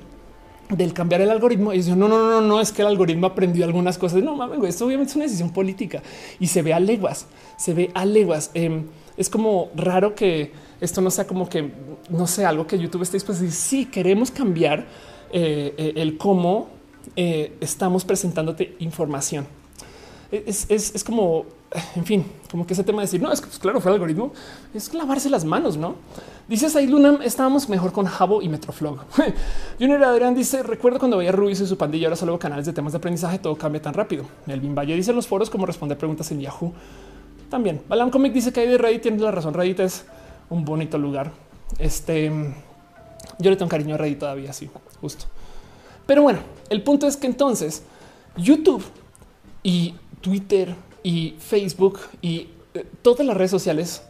del 0.70 0.92
cambiar 0.92 1.20
el 1.20 1.30
algoritmo, 1.30 1.72
y 1.72 1.78
dice, 1.78 1.96
no, 1.96 2.08
no, 2.08 2.30
no, 2.30 2.40
no, 2.40 2.60
es 2.60 2.70
que 2.70 2.82
el 2.82 2.88
algoritmo 2.88 3.26
aprendió 3.26 3.64
algunas 3.64 3.98
cosas. 3.98 4.22
No 4.22 4.36
mames, 4.36 4.62
esto 4.68 4.86
obviamente 4.86 5.10
es 5.10 5.16
una 5.16 5.24
decisión 5.24 5.50
política 5.50 6.02
y 6.38 6.46
se 6.46 6.62
ve 6.62 6.72
a 6.72 6.80
leguas, 6.80 7.26
se 7.56 7.74
ve 7.74 7.90
a 7.94 8.04
leguas. 8.04 8.50
Em, 8.54 8.86
es 9.16 9.28
como 9.28 9.70
raro 9.74 10.14
que 10.14 10.52
esto 10.80 11.00
no 11.00 11.10
sea 11.10 11.26
como 11.26 11.48
que 11.48 11.70
no 12.10 12.26
sé, 12.26 12.44
algo 12.44 12.66
que 12.66 12.78
YouTube 12.78 13.02
esté 13.02 13.16
dispuesto 13.16 13.42
a 13.42 13.46
decir. 13.46 13.60
Sí, 13.60 13.86
queremos 13.86 14.30
cambiar 14.30 14.86
eh, 15.32 15.74
eh, 15.76 15.92
el 15.96 16.18
cómo 16.18 16.68
eh, 17.16 17.56
estamos 17.60 18.04
presentándote 18.04 18.76
información. 18.80 19.46
Es, 20.30 21.02
como, 21.04 21.46
en 21.96 22.04
fin, 22.04 22.24
como 22.50 22.64
que 22.64 22.74
ese 22.74 22.84
tema 22.84 22.98
de 22.98 23.06
decir, 23.06 23.20
no, 23.20 23.32
es 23.32 23.40
que 23.40 23.48
pues, 23.48 23.58
claro, 23.58 23.80
fue 23.80 23.90
el 23.90 23.94
algoritmo, 23.94 24.32
es 24.72 24.94
lavarse 24.94 25.28
las 25.28 25.44
manos, 25.44 25.76
¿no? 25.76 25.96
Dices 26.50 26.74
ahí, 26.74 26.88
Luna, 26.88 27.20
estábamos 27.22 27.68
mejor 27.68 27.92
con 27.92 28.06
Jabo 28.06 28.42
y 28.42 28.48
Metroflog. 28.48 29.04
Junior 29.78 30.02
Adrián 30.02 30.34
dice, 30.34 30.64
recuerdo 30.64 30.98
cuando 30.98 31.16
veía 31.16 31.30
Ruiz 31.30 31.60
y 31.60 31.66
su 31.68 31.78
pandilla, 31.78 32.08
ahora 32.08 32.16
solo 32.16 32.36
canales 32.40 32.66
de 32.66 32.72
temas 32.72 32.92
de 32.92 32.98
aprendizaje, 32.98 33.38
todo 33.38 33.54
cambia 33.54 33.80
tan 33.80 33.94
rápido. 33.94 34.24
Melvin 34.46 34.74
Valle 34.74 34.96
dice 34.96 35.10
en 35.10 35.16
los 35.16 35.28
foros 35.28 35.48
cómo 35.48 35.64
responder 35.64 35.96
preguntas 35.96 36.28
en 36.32 36.40
Yahoo. 36.40 36.72
También, 37.48 37.82
Balam 37.88 38.10
Comic 38.10 38.32
dice 38.32 38.52
que 38.52 38.58
hay 38.58 38.66
de 38.66 38.78
Reddit, 38.78 39.02
tiene 39.02 39.18
la 39.18 39.30
razón, 39.30 39.54
Reddit 39.54 39.78
es 39.78 40.04
un 40.48 40.64
bonito 40.64 40.98
lugar. 40.98 41.30
Este, 41.78 42.32
yo 43.38 43.50
le 43.50 43.56
tengo 43.56 43.68
cariño 43.68 43.94
a 43.94 43.98
Reddit 43.98 44.18
todavía, 44.18 44.52
sí, 44.52 44.68
justo. 45.00 45.26
Pero 46.04 46.22
bueno, 46.22 46.40
el 46.68 46.82
punto 46.82 47.06
es 47.06 47.16
que 47.16 47.28
entonces 47.28 47.84
YouTube 48.36 48.82
y 49.62 49.94
Twitter 50.20 50.74
y 51.04 51.36
Facebook 51.38 52.00
y 52.20 52.48
eh, 52.74 52.84
todas 53.02 53.24
las 53.24 53.36
redes 53.36 53.52
sociales 53.52 54.02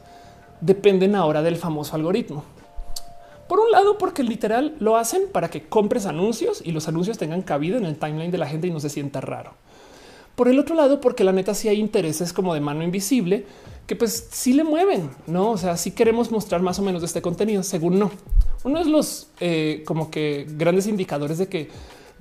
dependen 0.60 1.14
ahora 1.14 1.42
del 1.42 1.56
famoso 1.56 1.96
algoritmo. 1.96 2.44
Por 3.48 3.58
un 3.58 3.70
lado, 3.72 3.98
porque 3.98 4.22
literal 4.22 4.76
lo 4.78 4.96
hacen 4.96 5.22
para 5.32 5.50
que 5.50 5.62
compres 5.62 6.06
anuncios 6.06 6.62
y 6.64 6.70
los 6.70 6.86
anuncios 6.86 7.18
tengan 7.18 7.42
cabida 7.42 7.78
en 7.78 7.84
el 7.84 7.96
timeline 7.96 8.30
de 8.30 8.38
la 8.38 8.46
gente 8.46 8.68
y 8.68 8.70
no 8.70 8.78
se 8.78 8.88
sienta 8.88 9.20
raro. 9.20 9.54
Por 10.36 10.48
el 10.48 10.58
otro 10.58 10.74
lado, 10.74 11.00
porque 11.00 11.24
la 11.24 11.32
neta 11.32 11.54
sí 11.54 11.68
hay 11.68 11.80
intereses 11.80 12.32
como 12.32 12.54
de 12.54 12.60
mano 12.60 12.84
invisible 12.84 13.44
que 13.86 13.96
pues 13.96 14.28
sí 14.30 14.52
le 14.52 14.62
mueven, 14.62 15.10
no? 15.26 15.50
O 15.50 15.58
sea, 15.58 15.76
si 15.76 15.90
queremos 15.90 16.30
mostrar 16.30 16.62
más 16.62 16.78
o 16.78 16.82
menos 16.82 17.02
de 17.02 17.06
este 17.06 17.20
contenido, 17.20 17.64
según 17.64 17.98
no. 17.98 18.12
Uno 18.62 18.84
de 18.84 18.88
los 18.88 19.28
eh, 19.40 19.82
como 19.84 20.12
que 20.12 20.46
grandes 20.48 20.86
indicadores 20.86 21.38
de 21.38 21.48
que 21.48 21.68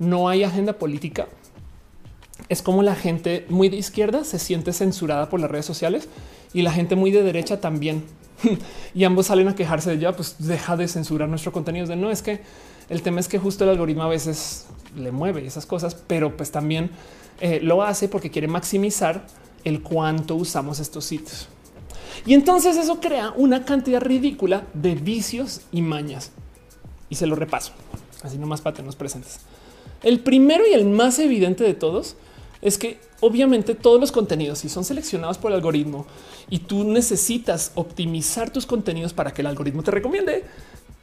no 0.00 0.28
hay 0.28 0.42
agenda 0.42 0.72
política 0.72 1.28
es 2.48 2.62
como 2.62 2.82
la 2.82 2.96
gente 2.96 3.46
muy 3.48 3.68
de 3.68 3.76
izquierda 3.76 4.24
se 4.24 4.40
siente 4.40 4.72
censurada 4.72 5.28
por 5.28 5.38
las 5.38 5.50
redes 5.50 5.66
sociales 5.66 6.08
y 6.52 6.62
la 6.62 6.72
gente 6.72 6.96
muy 6.96 7.12
de 7.12 7.22
derecha 7.22 7.60
también. 7.60 8.02
y 8.94 9.04
ambos 9.04 9.26
salen 9.26 9.48
a 9.48 9.54
quejarse 9.54 9.90
de 9.90 9.98
ya, 9.98 10.12
pues 10.12 10.36
deja 10.38 10.76
de 10.76 10.88
censurar 10.88 11.28
nuestro 11.28 11.52
contenido. 11.52 11.86
De 11.86 11.96
no 11.96 12.10
es 12.10 12.22
que 12.22 12.40
el 12.88 13.02
tema 13.02 13.20
es 13.20 13.28
que 13.28 13.38
justo 13.38 13.64
el 13.64 13.70
algoritmo 13.70 14.02
a 14.02 14.08
veces 14.08 14.66
le 14.96 15.12
mueve 15.12 15.46
esas 15.46 15.66
cosas, 15.66 15.94
pero 15.94 16.36
pues 16.36 16.50
también 16.50 16.90
eh, 17.40 17.60
lo 17.62 17.82
hace 17.82 18.08
porque 18.08 18.30
quiere 18.30 18.48
maximizar 18.48 19.26
el 19.64 19.82
cuánto 19.82 20.34
usamos 20.34 20.80
estos 20.80 21.04
sitios. 21.04 21.48
Y 22.26 22.34
entonces 22.34 22.76
eso 22.76 23.00
crea 23.00 23.32
una 23.36 23.64
cantidad 23.64 24.00
ridícula 24.00 24.66
de 24.74 24.94
vicios 24.94 25.62
y 25.72 25.82
mañas. 25.82 26.32
Y 27.08 27.14
se 27.14 27.26
lo 27.26 27.34
repaso, 27.34 27.72
así 28.22 28.38
nomás 28.38 28.60
para 28.60 28.76
tenernos 28.76 28.96
presentes. 28.96 29.40
El 30.02 30.20
primero 30.20 30.64
y 30.66 30.72
el 30.72 30.86
más 30.86 31.18
evidente 31.18 31.64
de 31.64 31.74
todos 31.74 32.16
es 32.62 32.78
que 32.78 33.00
obviamente 33.20 33.74
todos 33.74 34.00
los 34.00 34.12
contenidos, 34.12 34.60
si 34.60 34.68
son 34.68 34.84
seleccionados 34.84 35.38
por 35.38 35.50
el 35.50 35.56
algoritmo 35.56 36.06
y 36.48 36.60
tú 36.60 36.84
necesitas 36.84 37.72
optimizar 37.74 38.50
tus 38.50 38.66
contenidos 38.66 39.12
para 39.12 39.32
que 39.32 39.42
el 39.42 39.46
algoritmo 39.46 39.82
te 39.82 39.90
recomiende, 39.90 40.44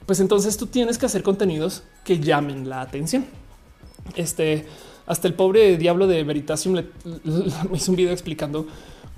pues 0.06 0.20
entonces 0.20 0.58
tú 0.58 0.68
tienes 0.68 0.98
que 0.98 1.06
hacer 1.06 1.24
contenidos 1.24 1.84
que 2.04 2.20
llamen 2.20 2.70
la 2.70 2.82
atención. 2.82 3.26
Este 4.16 4.66
hasta 5.08 5.28
el 5.28 5.34
pobre 5.34 5.78
diablo 5.78 6.06
de 6.06 6.24
Veritasium 6.24 6.76
le, 6.76 6.86
hizo 7.74 7.92
un 7.92 7.96
video 7.96 8.12
explicando 8.12 8.68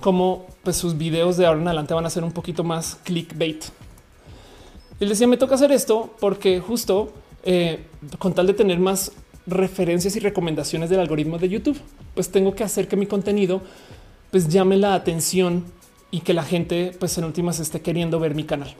cómo 0.00 0.46
pues, 0.62 0.76
sus 0.76 0.96
videos 0.96 1.36
de 1.36 1.46
ahora 1.46 1.60
en 1.60 1.66
adelante 1.66 1.94
van 1.94 2.06
a 2.06 2.10
ser 2.10 2.24
un 2.24 2.32
poquito 2.32 2.64
más 2.64 2.96
clickbait. 3.04 3.64
Él 5.00 5.08
decía, 5.08 5.26
me 5.26 5.36
toca 5.36 5.56
hacer 5.56 5.72
esto 5.72 6.14
porque 6.20 6.60
justo 6.60 7.12
eh, 7.42 7.86
con 8.18 8.34
tal 8.34 8.46
de 8.46 8.54
tener 8.54 8.78
más 8.78 9.12
referencias 9.50 10.16
y 10.16 10.20
recomendaciones 10.20 10.90
del 10.90 11.00
algoritmo 11.00 11.38
de 11.38 11.48
YouTube, 11.48 11.78
pues 12.14 12.30
tengo 12.30 12.54
que 12.54 12.64
hacer 12.64 12.88
que 12.88 12.96
mi 12.96 13.06
contenido 13.06 13.62
pues 14.30 14.48
llame 14.48 14.76
la 14.76 14.94
atención 14.94 15.64
y 16.10 16.20
que 16.20 16.34
la 16.34 16.44
gente 16.44 16.92
pues 16.98 17.16
en 17.18 17.24
últimas 17.24 17.60
esté 17.60 17.80
queriendo 17.80 18.20
ver 18.20 18.34
mi 18.34 18.44
canal. 18.44 18.74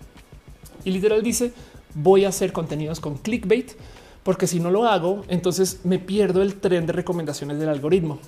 Y 0.84 0.90
literal 0.90 1.22
dice, 1.22 1.52
voy 1.94 2.24
a 2.24 2.28
hacer 2.28 2.52
contenidos 2.52 3.00
con 3.00 3.16
clickbait 3.18 3.72
porque 4.22 4.46
si 4.46 4.60
no 4.60 4.70
lo 4.70 4.86
hago, 4.86 5.24
entonces 5.28 5.80
me 5.84 5.98
pierdo 5.98 6.42
el 6.42 6.54
tren 6.54 6.86
de 6.86 6.92
recomendaciones 6.92 7.58
del 7.58 7.68
algoritmo. 7.68 8.18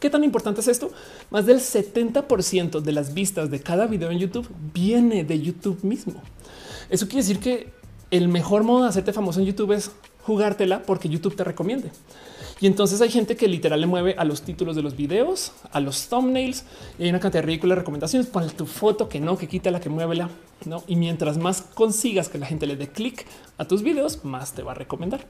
¿Qué 0.00 0.10
tan 0.10 0.24
importante 0.24 0.60
es 0.60 0.68
esto? 0.68 0.90
Más 1.30 1.46
del 1.46 1.60
70% 1.60 2.80
de 2.80 2.92
las 2.92 3.14
vistas 3.14 3.50
de 3.50 3.60
cada 3.60 3.86
video 3.86 4.10
en 4.10 4.18
YouTube 4.18 4.48
viene 4.74 5.22
de 5.22 5.40
YouTube 5.40 5.84
mismo. 5.84 6.14
Eso 6.90 7.06
quiere 7.06 7.22
decir 7.22 7.38
que 7.38 7.68
el 8.10 8.28
mejor 8.28 8.64
modo 8.64 8.82
de 8.82 8.88
hacerte 8.88 9.12
famoso 9.12 9.40
en 9.40 9.46
YouTube 9.46 9.72
es 9.72 9.92
jugártela 10.24 10.82
porque 10.82 11.08
YouTube 11.08 11.36
te 11.36 11.44
recomiende. 11.44 11.90
Y 12.60 12.66
entonces 12.68 13.00
hay 13.00 13.10
gente 13.10 13.36
que 13.36 13.48
literal 13.48 13.80
le 13.80 13.88
mueve 13.88 14.14
a 14.16 14.24
los 14.24 14.42
títulos 14.42 14.76
de 14.76 14.82
los 14.82 14.96
videos, 14.96 15.50
a 15.72 15.80
los 15.80 16.06
thumbnails 16.08 16.64
y 16.96 17.02
hay 17.02 17.10
una 17.10 17.18
cantidad 17.18 17.42
de 17.42 17.46
ridículas 17.46 17.76
recomendaciones. 17.76 18.28
Pon 18.28 18.48
tu 18.50 18.66
foto 18.66 19.08
que 19.08 19.18
no, 19.18 19.36
que 19.36 19.48
quita 19.48 19.72
la 19.72 19.80
que 19.80 19.88
muévela. 19.88 20.30
No, 20.64 20.84
y 20.86 20.94
mientras 20.94 21.38
más 21.38 21.62
consigas 21.62 22.28
que 22.28 22.38
la 22.38 22.46
gente 22.46 22.68
le 22.68 22.76
dé 22.76 22.86
clic 22.88 23.26
a 23.58 23.64
tus 23.64 23.82
videos, 23.82 24.24
más 24.24 24.52
te 24.52 24.62
va 24.62 24.72
a 24.72 24.74
recomendar. 24.76 25.26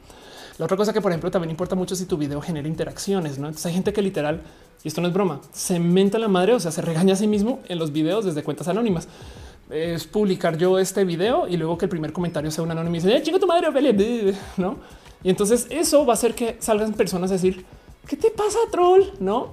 La 0.59 0.67
otra 0.67 0.77
cosa 0.77 0.93
que, 0.93 1.01
por 1.01 1.11
ejemplo, 1.11 1.31
también 1.31 1.51
importa 1.51 1.75
mucho 1.75 1.97
si 1.97 2.05
tu 2.05 2.19
video 2.19 2.43
genera 2.43 2.69
interacciones. 2.69 3.39
No, 3.39 3.47
entonces 3.47 3.65
hay 3.65 3.73
gente 3.73 3.95
que 3.95 4.03
literal, 4.03 4.43
y 4.85 4.89
esto 4.89 5.01
no 5.01 5.09
es 5.09 5.15
broma, 5.15 5.41
se 5.55 5.79
menta 5.79 6.19
la 6.19 6.29
madre, 6.29 6.53
o 6.53 6.61
sea, 6.61 6.71
se 6.71 6.83
regaña 6.83 7.15
a 7.15 7.17
sí 7.17 7.27
mismo 7.27 7.61
en 7.69 7.79
los 7.79 7.93
videos 7.93 8.27
desde 8.27 8.43
cuentas 8.43 8.69
anónimas 8.69 9.09
es 9.73 10.07
publicar 10.07 10.57
yo 10.59 10.79
este 10.79 11.05
video 11.05 11.49
y 11.49 11.57
luego 11.57 11.79
que 11.79 11.87
el 11.87 11.89
primer 11.89 12.13
comentario 12.13 12.51
sea 12.51 12.65
un 12.65 12.71
anónimo 12.71 12.97
y 12.97 12.99
dice, 12.99 13.17
eh, 13.17 13.23
chico, 13.23 13.39
tu 13.39 13.47
madre, 13.47 13.69
no? 14.57 14.77
Y 15.25 15.31
entonces 15.31 15.67
eso 15.71 16.05
va 16.05 16.13
a 16.13 16.15
hacer 16.15 16.35
que 16.35 16.57
salgan 16.59 16.93
personas 16.95 17.31
a 17.31 17.35
decir, 17.35 17.65
¿qué 18.07 18.17
te 18.17 18.31
pasa, 18.31 18.59
troll? 18.71 19.03
No? 19.21 19.51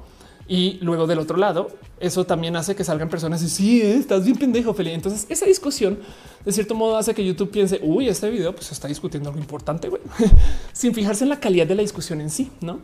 Y 0.47 0.79
luego 0.81 1.05
del 1.05 1.19
otro 1.19 1.37
lado, 1.37 1.69
eso 1.99 2.25
también 2.25 2.55
hace 2.55 2.75
que 2.75 2.83
salgan 2.83 3.07
personas 3.07 3.43
y 3.43 3.49
sí, 3.49 3.81
eh, 3.81 3.95
estás 3.95 4.25
bien 4.25 4.35
pendejo, 4.35 4.73
Feli. 4.73 4.91
Entonces 4.91 5.27
esa 5.29 5.45
discusión 5.45 5.99
de 6.43 6.51
cierto 6.51 6.73
modo 6.73 6.97
hace 6.97 7.13
que 7.13 7.23
YouTube 7.23 7.51
piense, 7.51 7.79
uy, 7.83 8.07
este 8.07 8.29
video 8.29 8.53
pues 8.55 8.71
está 8.71 8.87
discutiendo 8.87 9.29
algo 9.29 9.39
importante, 9.39 9.89
güey, 9.89 10.01
sin 10.73 10.93
fijarse 10.93 11.23
en 11.23 11.29
la 11.29 11.39
calidad 11.39 11.67
de 11.67 11.75
la 11.75 11.81
discusión 11.81 12.19
en 12.21 12.29
sí, 12.29 12.49
no? 12.61 12.79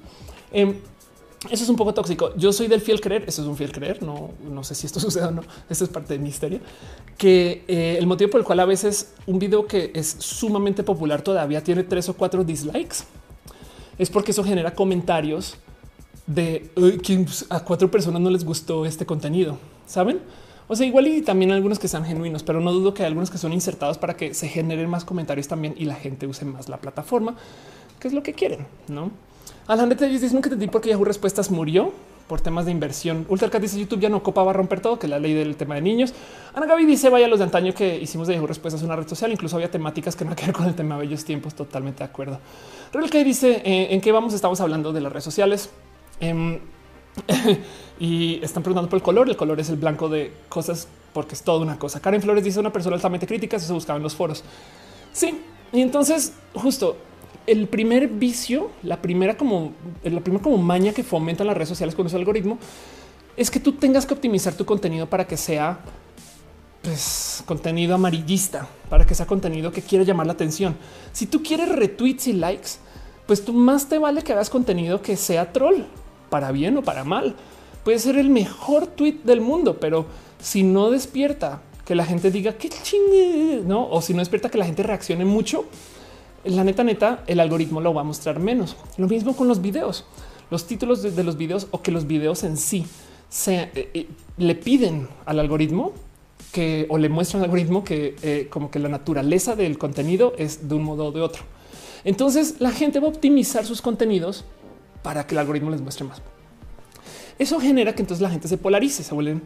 Em, 0.51 0.75
eso 1.51 1.63
es 1.63 1.69
un 1.69 1.75
poco 1.75 1.93
tóxico. 1.93 2.35
Yo 2.35 2.51
soy 2.53 2.67
del 2.67 2.81
fiel 2.81 3.01
creer. 3.01 3.23
Eso 3.27 3.41
es 3.41 3.47
un 3.47 3.57
fiel 3.57 3.71
creer. 3.71 4.03
No, 4.03 4.31
no 4.43 4.63
sé 4.63 4.75
si 4.75 4.85
esto 4.85 4.99
sucede 5.01 5.25
o 5.25 5.31
no. 5.31 5.41
Eso 5.69 5.83
es 5.83 5.89
parte 5.89 6.13
de 6.13 6.19
mi 6.19 6.29
historia. 6.29 6.59
Que 7.17 7.63
eh, 7.67 7.95
el 7.97 8.07
motivo 8.07 8.31
por 8.31 8.39
el 8.39 8.45
cual 8.45 8.59
a 8.59 8.65
veces 8.65 9.13
un 9.25 9.39
video 9.39 9.67
que 9.67 9.91
es 9.93 10.15
sumamente 10.19 10.83
popular 10.83 11.21
todavía 11.21 11.63
tiene 11.63 11.83
tres 11.83 12.09
o 12.09 12.13
cuatro 12.15 12.43
dislikes 12.43 12.97
es 13.97 14.09
porque 14.09 14.31
eso 14.31 14.43
genera 14.43 14.73
comentarios 14.73 15.55
de 16.27 16.69
que 17.03 17.25
a 17.49 17.59
cuatro 17.61 17.89
personas 17.89 18.21
no 18.21 18.29
les 18.29 18.43
gustó 18.43 18.85
este 18.85 19.05
contenido. 19.05 19.57
Saben? 19.85 20.19
O 20.67 20.75
sea, 20.75 20.87
igual 20.87 21.07
y 21.07 21.21
también 21.21 21.51
algunos 21.51 21.77
que 21.77 21.87
sean 21.87 22.03
genuinos, 22.05 22.41
pero 22.41 22.59
no 22.59 22.71
dudo 22.73 22.93
que 22.93 23.03
hay 23.03 23.07
algunos 23.07 23.29
que 23.29 23.37
son 23.37 23.53
insertados 23.53 23.97
para 23.97 24.17
que 24.17 24.33
se 24.33 24.47
generen 24.47 24.89
más 24.89 25.05
comentarios 25.05 25.47
también 25.47 25.75
y 25.77 25.85
la 25.85 25.93
gente 25.93 26.25
use 26.25 26.43
más 26.43 26.69
la 26.69 26.77
plataforma, 26.77 27.35
que 27.99 28.07
es 28.07 28.13
lo 28.13 28.23
que 28.23 28.33
quieren, 28.33 28.65
no? 28.87 29.11
Alan 29.67 29.89
te 29.89 30.07
dice 30.07 30.29
nunca 30.31 30.47
entendí 30.47 30.67
por 30.67 30.81
qué 30.81 30.89
Yahoo 30.89 31.05
Respuestas 31.05 31.51
murió 31.51 31.91
por 32.27 32.41
temas 32.41 32.65
de 32.65 32.71
inversión. 32.71 33.25
Ultracat 33.29 33.61
dice 33.61 33.79
YouTube 33.79 33.99
ya 33.99 34.09
no 34.09 34.23
copa 34.23 34.43
va 34.43 34.51
a 34.51 34.53
romper 34.53 34.79
todo, 34.79 34.97
que 34.97 35.07
la 35.07 35.19
ley 35.19 35.33
del 35.33 35.55
tema 35.55 35.75
de 35.75 35.81
niños. 35.81 36.13
Ana 36.53 36.65
Gaby 36.65 36.85
dice 36.85 37.09
vaya 37.09 37.27
los 37.27 37.39
de 37.39 37.45
antaño 37.45 37.73
que 37.73 37.97
hicimos 37.97 38.27
de 38.27 38.33
Yahoo 38.33 38.47
Respuestas 38.47 38.81
una 38.81 38.95
red 38.95 39.07
social. 39.07 39.31
Incluso 39.31 39.55
había 39.55 39.69
temáticas 39.69 40.15
que 40.15 40.25
no 40.25 40.35
que 40.35 40.51
con 40.51 40.65
el 40.65 40.75
tema 40.75 40.95
de 40.95 41.01
bellos 41.01 41.23
tiempos. 41.23 41.53
Totalmente 41.53 41.99
de 41.99 42.05
acuerdo. 42.05 42.39
Real 42.93 43.09
que 43.09 43.23
dice 43.23 43.61
eh, 43.63 43.87
en 43.91 44.01
qué 44.01 44.11
vamos. 44.11 44.33
Estamos 44.33 44.59
hablando 44.61 44.91
de 44.91 45.01
las 45.01 45.11
redes 45.11 45.23
sociales. 45.23 45.69
Em, 46.19 46.59
y 47.99 48.43
están 48.43 48.63
preguntando 48.63 48.89
por 48.89 48.97
el 48.97 49.03
color. 49.03 49.29
El 49.29 49.37
color 49.37 49.59
es 49.59 49.69
el 49.69 49.77
blanco 49.77 50.09
de 50.09 50.33
cosas 50.49 50.87
porque 51.13 51.35
es 51.35 51.43
toda 51.43 51.59
una 51.61 51.77
cosa. 51.77 51.99
Karen 51.99 52.21
Flores 52.21 52.43
dice 52.43 52.59
una 52.59 52.73
persona 52.73 52.95
altamente 52.95 53.27
crítica. 53.27 53.57
Eso 53.57 53.67
se 53.67 53.73
buscaba 53.73 53.97
en 53.97 54.03
los 54.03 54.15
foros. 54.15 54.43
Sí. 55.13 55.41
Y 55.71 55.81
entonces 55.81 56.33
justo 56.53 56.97
el 57.47 57.67
primer 57.67 58.07
vicio, 58.07 58.71
la 58.83 59.01
primera 59.01 59.37
como 59.37 59.73
la 60.03 60.21
primera 60.21 60.43
como 60.43 60.57
maña 60.57 60.93
que 60.93 61.03
fomenta 61.03 61.43
las 61.43 61.55
redes 61.55 61.69
sociales 61.69 61.95
con 61.95 62.07
ese 62.07 62.15
algoritmo 62.15 62.57
es 63.37 63.51
que 63.51 63.59
tú 63.59 63.73
tengas 63.73 64.05
que 64.05 64.13
optimizar 64.13 64.53
tu 64.53 64.65
contenido 64.65 65.07
para 65.07 65.27
que 65.27 65.37
sea 65.37 65.79
pues, 66.81 67.43
contenido 67.45 67.95
amarillista, 67.95 68.67
para 68.89 69.05
que 69.05 69.15
sea 69.15 69.25
contenido 69.25 69.71
que 69.71 69.81
quiera 69.81 70.05
llamar 70.05 70.27
la 70.27 70.33
atención. 70.33 70.75
Si 71.11 71.25
tú 71.25 71.43
quieres 71.43 71.69
retweets 71.69 72.27
y 72.27 72.33
likes, 72.33 72.69
pues 73.25 73.43
tú 73.43 73.53
más 73.53 73.89
te 73.89 73.97
vale 73.97 74.21
que 74.21 74.33
hagas 74.33 74.49
contenido 74.49 75.01
que 75.01 75.17
sea 75.17 75.51
troll, 75.51 75.81
para 76.29 76.51
bien 76.51 76.77
o 76.77 76.83
para 76.83 77.03
mal. 77.03 77.35
Puede 77.83 77.99
ser 77.99 78.17
el 78.17 78.29
mejor 78.29 78.87
tweet 78.87 79.19
del 79.23 79.41
mundo, 79.41 79.79
pero 79.79 80.05
si 80.39 80.63
no 80.63 80.89
despierta 80.91 81.61
que 81.85 81.95
la 81.95 82.05
gente 82.05 82.31
diga 82.31 82.53
qué 82.53 82.69
chingue, 82.69 83.61
no, 83.65 83.87
o 83.89 84.01
si 84.01 84.13
no 84.13 84.19
despierta 84.19 84.49
que 84.49 84.57
la 84.57 84.65
gente 84.65 84.81
reaccione 84.81 85.25
mucho, 85.25 85.65
la 86.45 86.63
neta, 86.63 86.83
neta, 86.83 87.23
el 87.27 87.39
algoritmo 87.39 87.81
lo 87.81 87.93
va 87.93 88.01
a 88.01 88.03
mostrar 88.03 88.39
menos. 88.39 88.75
Lo 88.97 89.07
mismo 89.07 89.35
con 89.35 89.47
los 89.47 89.61
videos, 89.61 90.05
los 90.51 90.67
títulos 90.67 91.01
de, 91.01 91.23
los 91.23 91.37
videos 91.37 91.67
o 91.71 91.81
que 91.81 91.91
los 91.91 92.07
videos 92.07 92.43
en 92.43 92.57
sí 92.57 92.85
se 93.29 93.69
eh, 93.75 93.89
eh, 93.93 94.07
le 94.37 94.55
piden 94.55 95.07
al 95.25 95.39
algoritmo 95.39 95.93
que 96.51 96.85
o 96.89 96.97
le 96.97 97.09
muestran 97.09 97.41
al 97.41 97.45
algoritmo 97.45 97.83
que 97.83 98.15
eh, 98.21 98.47
como 98.49 98.71
que 98.71 98.79
la 98.79 98.87
naturaleza 98.87 99.55
del 99.55 99.77
contenido 99.77 100.33
es 100.37 100.69
de 100.69 100.75
un 100.75 100.83
modo 100.83 101.07
o 101.07 101.11
de 101.11 101.21
otro. 101.21 101.43
Entonces 102.03 102.55
la 102.59 102.71
gente 102.71 102.99
va 102.99 103.07
a 103.07 103.09
optimizar 103.09 103.65
sus 103.65 103.81
contenidos 103.81 104.45
para 105.01 105.25
que 105.25 105.35
el 105.35 105.39
algoritmo 105.39 105.71
les 105.71 105.81
muestre 105.81 106.05
más. 106.05 106.21
Eso 107.37 107.59
genera 107.59 107.93
que 107.93 108.01
entonces 108.01 108.21
la 108.21 108.29
gente 108.29 108.47
se 108.47 108.57
polarice, 108.57 109.03
se 109.03 109.13
vuelven 109.13 109.41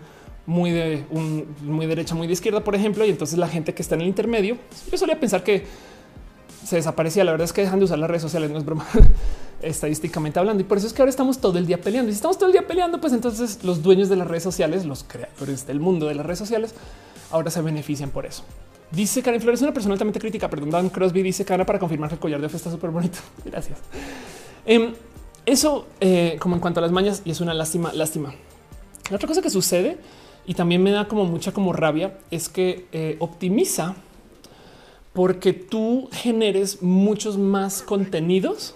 muy 0.45 0.71
de 0.71 1.05
un, 1.09 1.47
muy 1.61 1.85
derecha, 1.85 2.15
muy 2.15 2.27
de 2.27 2.33
izquierda, 2.33 2.63
por 2.63 2.75
ejemplo, 2.75 3.05
y 3.05 3.09
entonces 3.09 3.37
la 3.37 3.47
gente 3.47 3.73
que 3.73 3.81
está 3.81 3.95
en 3.95 4.01
el 4.01 4.07
intermedio, 4.07 4.57
yo 4.91 4.97
solía 4.97 5.19
pensar 5.19 5.43
que 5.43 5.63
se 6.69 6.75
desaparecía. 6.75 7.23
La 7.23 7.31
verdad 7.31 7.45
es 7.45 7.53
que 7.53 7.61
dejan 7.61 7.79
de 7.79 7.85
usar 7.85 7.97
las 7.97 8.09
redes 8.09 8.21
sociales, 8.21 8.51
no 8.51 8.59
es 8.59 8.65
broma, 8.65 8.85
estadísticamente 9.61 10.37
hablando. 10.37 10.61
Y 10.61 10.65
por 10.65 10.77
eso 10.77 10.85
es 10.85 10.93
que 10.93 11.01
ahora 11.01 11.09
estamos 11.09 11.39
todo 11.39 11.57
el 11.57 11.65
día 11.65 11.81
peleando. 11.81 12.09
Y 12.09 12.13
si 12.13 12.17
estamos 12.17 12.37
todo 12.37 12.45
el 12.45 12.53
día 12.53 12.67
peleando, 12.67 13.01
pues 13.01 13.11
entonces 13.11 13.63
los 13.63 13.81
dueños 13.81 14.07
de 14.07 14.15
las 14.15 14.27
redes 14.27 14.43
sociales, 14.43 14.85
los 14.85 15.03
creadores 15.03 15.65
del 15.65 15.79
mundo 15.79 16.07
de 16.07 16.13
las 16.13 16.25
redes 16.25 16.37
sociales, 16.37 16.75
ahora 17.31 17.49
se 17.49 17.61
benefician 17.63 18.11
por 18.11 18.27
eso. 18.27 18.43
Dice 18.91 19.23
Karen 19.23 19.41
Flores, 19.41 19.61
una 19.63 19.73
persona 19.73 19.93
altamente 19.93 20.19
crítica. 20.19 20.47
Perdón, 20.47 20.69
Dan 20.69 20.89
Crosby 20.89 21.23
dice 21.23 21.43
Karen 21.43 21.65
para 21.65 21.79
confirmar 21.79 22.09
que 22.09 22.15
el 22.15 22.19
collar 22.19 22.39
de 22.39 22.49
fe 22.49 22.57
está 22.57 22.69
súper 22.69 22.91
bonito. 22.91 23.17
Gracias. 23.45 23.79
Em, 24.63 24.93
eso 25.45 25.87
eh, 25.99 26.37
como 26.39 26.55
en 26.55 26.61
cuanto 26.61 26.79
a 26.79 26.83
las 26.83 26.91
mañas 26.91 27.23
y 27.25 27.31
es 27.31 27.41
una 27.41 27.55
lástima, 27.55 27.91
lástima. 27.93 28.35
La 29.09 29.15
otra 29.15 29.27
cosa 29.27 29.41
que 29.41 29.49
sucede 29.49 29.97
y 30.45 30.53
también 30.53 30.83
me 30.83 30.91
da 30.91 31.07
como 31.07 31.25
mucha 31.25 31.51
como 31.51 31.73
rabia 31.73 32.19
es 32.29 32.47
que 32.47 32.85
eh, 32.91 33.17
optimiza 33.19 33.95
porque 35.13 35.53
tú 35.53 36.09
generes 36.11 36.81
muchos 36.81 37.37
más 37.37 37.81
contenidos 37.81 38.75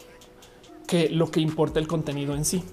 que 0.88 1.10
lo 1.10 1.32
que 1.32 1.40
importa 1.40 1.80
el 1.80 1.88
contenido 1.88 2.36
en 2.36 2.46
sí. 2.46 2.64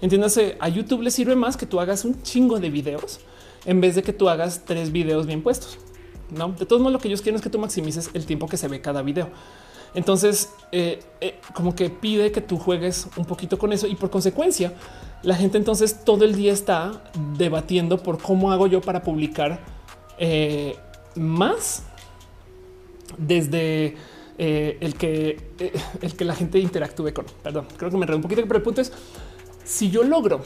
Entiéndase, 0.00 0.56
a 0.60 0.68
YouTube 0.68 1.02
le 1.02 1.10
sirve 1.10 1.36
más 1.36 1.56
que 1.56 1.66
tú 1.66 1.80
hagas 1.80 2.04
un 2.04 2.22
chingo 2.22 2.60
de 2.60 2.70
videos 2.70 3.20
en 3.64 3.80
vez 3.80 3.94
de 3.94 4.02
que 4.02 4.12
tú 4.12 4.28
hagas 4.28 4.64
tres 4.64 4.92
videos 4.92 5.26
bien 5.26 5.42
puestos. 5.42 5.78
No, 6.30 6.48
de 6.52 6.66
todos 6.66 6.82
modos, 6.82 6.92
lo 6.92 6.98
que 6.98 7.08
ellos 7.08 7.22
quieren 7.22 7.36
es 7.36 7.42
que 7.42 7.50
tú 7.50 7.58
maximices 7.58 8.10
el 8.12 8.26
tiempo 8.26 8.48
que 8.48 8.56
se 8.56 8.68
ve 8.68 8.80
cada 8.80 9.02
video. 9.02 9.30
Entonces, 9.94 10.50
eh, 10.72 11.02
eh, 11.20 11.40
como 11.54 11.74
que 11.74 11.88
pide 11.88 12.30
que 12.32 12.40
tú 12.40 12.58
juegues 12.58 13.08
un 13.16 13.24
poquito 13.24 13.58
con 13.58 13.72
eso 13.72 13.86
y 13.86 13.94
por 13.94 14.10
consecuencia, 14.10 14.74
la 15.22 15.34
gente 15.34 15.56
entonces 15.56 16.04
todo 16.04 16.24
el 16.24 16.34
día 16.34 16.52
está 16.52 17.02
debatiendo 17.38 18.02
por 18.02 18.20
cómo 18.20 18.52
hago 18.52 18.66
yo 18.66 18.80
para 18.80 19.02
publicar 19.02 19.60
eh, 20.18 20.76
más 21.14 21.82
desde 23.18 23.96
eh, 24.38 24.76
el 24.80 24.94
que 24.94 25.38
eh, 25.58 25.72
el 26.02 26.16
que 26.16 26.24
la 26.24 26.34
gente 26.34 26.58
interactúe 26.58 27.12
con. 27.12 27.26
Perdón, 27.42 27.66
creo 27.76 27.90
que 27.90 27.96
me 27.96 28.02
enredo 28.02 28.18
un 28.18 28.22
poquito, 28.22 28.42
pero 28.42 28.58
el 28.58 28.62
punto 28.62 28.80
es 28.80 28.92
si 29.64 29.90
yo 29.90 30.04
logro 30.04 30.42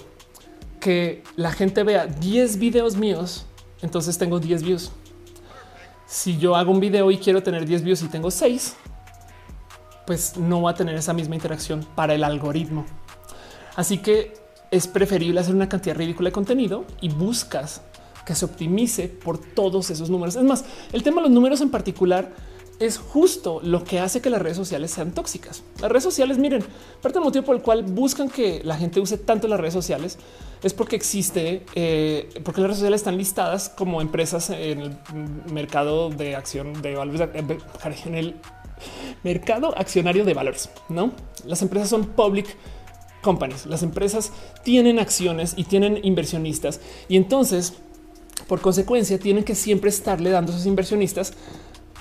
que 0.80 1.22
la 1.36 1.52
gente 1.52 1.82
vea 1.82 2.06
10 2.06 2.58
videos 2.58 2.96
míos, 2.96 3.46
entonces 3.82 4.16
tengo 4.16 4.40
10 4.40 4.62
views. 4.62 4.92
Si 6.06 6.38
yo 6.38 6.56
hago 6.56 6.72
un 6.72 6.80
video 6.80 7.10
y 7.10 7.18
quiero 7.18 7.42
tener 7.42 7.66
10 7.66 7.82
views 7.84 8.02
y 8.02 8.08
tengo 8.08 8.30
6, 8.30 8.74
pues 10.06 10.36
no 10.36 10.62
va 10.62 10.70
a 10.70 10.74
tener 10.74 10.96
esa 10.96 11.12
misma 11.12 11.36
interacción 11.36 11.86
para 11.94 12.14
el 12.14 12.24
algoritmo. 12.24 12.86
Así 13.76 13.98
que 13.98 14.34
es 14.70 14.88
preferible 14.88 15.40
hacer 15.40 15.54
una 15.54 15.68
cantidad 15.68 15.94
ridícula 15.96 16.28
de 16.28 16.32
contenido 16.32 16.84
y 17.00 17.10
buscas 17.10 17.82
que 18.24 18.34
se 18.34 18.44
optimice 18.44 19.08
por 19.08 19.38
todos 19.38 19.90
esos 19.90 20.10
números. 20.10 20.36
Es 20.36 20.44
más, 20.44 20.64
el 20.92 21.02
tema 21.02 21.16
de 21.16 21.28
los 21.28 21.30
números 21.30 21.60
en 21.60 21.70
particular 21.70 22.32
es 22.80 22.96
justo 22.96 23.60
lo 23.62 23.84
que 23.84 24.00
hace 24.00 24.22
que 24.22 24.30
las 24.30 24.40
redes 24.40 24.56
sociales 24.56 24.90
sean 24.90 25.12
tóxicas. 25.12 25.62
Las 25.80 25.90
redes 25.90 26.02
sociales, 26.02 26.38
miren, 26.38 26.64
parte 27.02 27.18
del 27.18 27.24
motivo 27.24 27.44
por 27.44 27.56
el 27.56 27.62
cual 27.62 27.82
buscan 27.82 28.30
que 28.30 28.62
la 28.64 28.76
gente 28.76 29.00
use 29.00 29.18
tanto 29.18 29.48
las 29.48 29.60
redes 29.60 29.74
sociales 29.74 30.18
es 30.62 30.72
porque 30.72 30.96
existe, 30.96 31.66
eh, 31.74 32.28
porque 32.42 32.62
las 32.62 32.68
redes 32.68 32.78
sociales 32.78 33.00
están 33.02 33.18
listadas 33.18 33.68
como 33.68 34.00
empresas 34.00 34.48
en 34.48 34.80
el 34.80 34.96
mercado 35.52 36.08
de 36.08 36.34
acción 36.34 36.80
de 36.80 36.94
valores, 36.96 37.28
en 38.06 38.14
el 38.14 38.36
mercado 39.22 39.76
accionario 39.76 40.24
de 40.24 40.32
valores. 40.32 40.70
No, 40.88 41.12
las 41.44 41.60
empresas 41.60 41.90
son 41.90 42.06
public 42.06 42.56
companies. 43.20 43.66
Las 43.66 43.82
empresas 43.82 44.32
tienen 44.64 44.98
acciones 44.98 45.52
y 45.56 45.64
tienen 45.64 46.00
inversionistas 46.02 46.80
y 47.08 47.16
entonces, 47.16 47.74
por 48.48 48.60
consecuencia, 48.60 49.18
tienen 49.18 49.44
que 49.44 49.54
siempre 49.54 49.90
estarle 49.90 50.30
dando 50.30 50.52
a 50.52 50.54
esos 50.54 50.66
inversionistas 50.66 51.34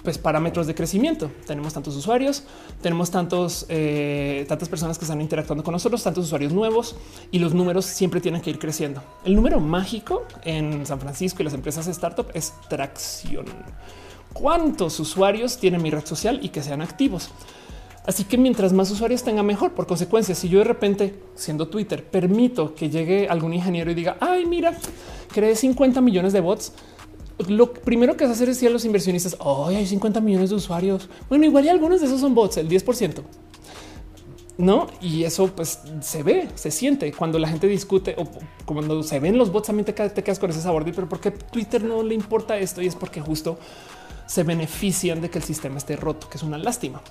pues 0.03 0.17
parámetros 0.17 0.67
de 0.67 0.75
crecimiento. 0.75 1.31
Tenemos 1.45 1.73
tantos 1.73 1.95
usuarios, 1.95 2.43
tenemos 2.81 3.11
tantos, 3.11 3.65
eh, 3.69 4.45
tantas 4.47 4.69
personas 4.69 4.97
que 4.97 5.05
están 5.05 5.21
interactuando 5.21 5.63
con 5.63 5.73
nosotros, 5.73 6.03
tantos 6.03 6.25
usuarios 6.25 6.53
nuevos 6.53 6.95
y 7.31 7.39
los 7.39 7.53
números 7.53 7.85
siempre 7.85 8.21
tienen 8.21 8.41
que 8.41 8.49
ir 8.49 8.59
creciendo. 8.59 9.03
El 9.25 9.35
número 9.35 9.59
mágico 9.59 10.25
en 10.43 10.85
San 10.85 10.99
Francisco 10.99 11.41
y 11.41 11.45
las 11.45 11.53
empresas 11.53 11.87
startup 11.87 12.27
es 12.33 12.53
tracción. 12.69 13.45
¿Cuántos 14.33 14.99
usuarios 14.99 15.57
tiene 15.57 15.79
mi 15.79 15.89
red 15.89 16.05
social 16.05 16.39
y 16.41 16.49
que 16.49 16.61
sean 16.61 16.81
activos? 16.81 17.29
Así 18.05 18.23
que 18.23 18.37
mientras 18.37 18.73
más 18.73 18.89
usuarios 18.91 19.23
tenga 19.23 19.43
mejor. 19.43 19.73
Por 19.73 19.85
consecuencia, 19.85 20.33
si 20.35 20.49
yo 20.49 20.59
de 20.59 20.65
repente, 20.65 21.15
siendo 21.35 21.67
Twitter, 21.67 22.03
permito 22.03 22.73
que 22.73 22.89
llegue 22.89 23.27
algún 23.27 23.53
ingeniero 23.53 23.91
y 23.91 23.93
diga, 23.93 24.17
ay, 24.19 24.45
mira, 24.45 24.75
creé 25.31 25.55
50 25.55 26.01
millones 26.01 26.33
de 26.33 26.39
bots, 26.39 26.73
lo 27.47 27.71
primero 27.71 28.17
que 28.17 28.25
hace 28.25 28.33
hacer 28.33 28.49
es 28.49 28.57
decir 28.57 28.69
a 28.69 28.71
los 28.71 28.83
inversionistas, 28.83 29.37
hoy 29.39 29.75
hay 29.75 29.85
50 29.85 30.19
millones 30.19 30.49
de 30.49 30.57
usuarios. 30.57 31.09
Bueno, 31.29 31.45
igual 31.45 31.65
y 31.65 31.69
algunos 31.69 32.01
de 32.01 32.07
esos 32.07 32.19
son 32.19 32.35
bots, 32.35 32.57
el 32.57 32.67
10%. 32.67 33.23
No, 34.57 34.87
y 34.99 35.23
eso 35.23 35.47
pues 35.55 35.79
se 36.01 36.21
ve, 36.21 36.49
se 36.55 36.69
siente 36.69 37.13
cuando 37.13 37.39
la 37.39 37.47
gente 37.47 37.65
discute 37.65 38.13
o 38.17 38.27
cuando 38.65 39.01
se 39.03 39.17
ven 39.21 39.37
los 39.37 39.53
bots, 39.53 39.67
también 39.67 39.85
te, 39.85 39.93
quedas 39.93 40.37
con 40.37 40.49
ese 40.49 40.59
sabor 40.59 40.83
de, 40.83 40.91
pero 40.91 41.07
¿por 41.07 41.21
qué 41.21 41.31
Twitter 41.31 41.81
no 41.81 42.03
le 42.03 42.13
importa 42.13 42.57
esto? 42.57 42.81
Y 42.81 42.87
es 42.87 42.95
porque 42.95 43.21
justo 43.21 43.57
se 44.25 44.43
benefician 44.43 45.21
de 45.21 45.29
que 45.29 45.37
el 45.37 45.45
sistema 45.45 45.77
esté 45.77 45.95
roto, 45.95 46.27
que 46.27 46.35
es 46.35 46.43
una 46.43 46.57
lástima. 46.57 47.01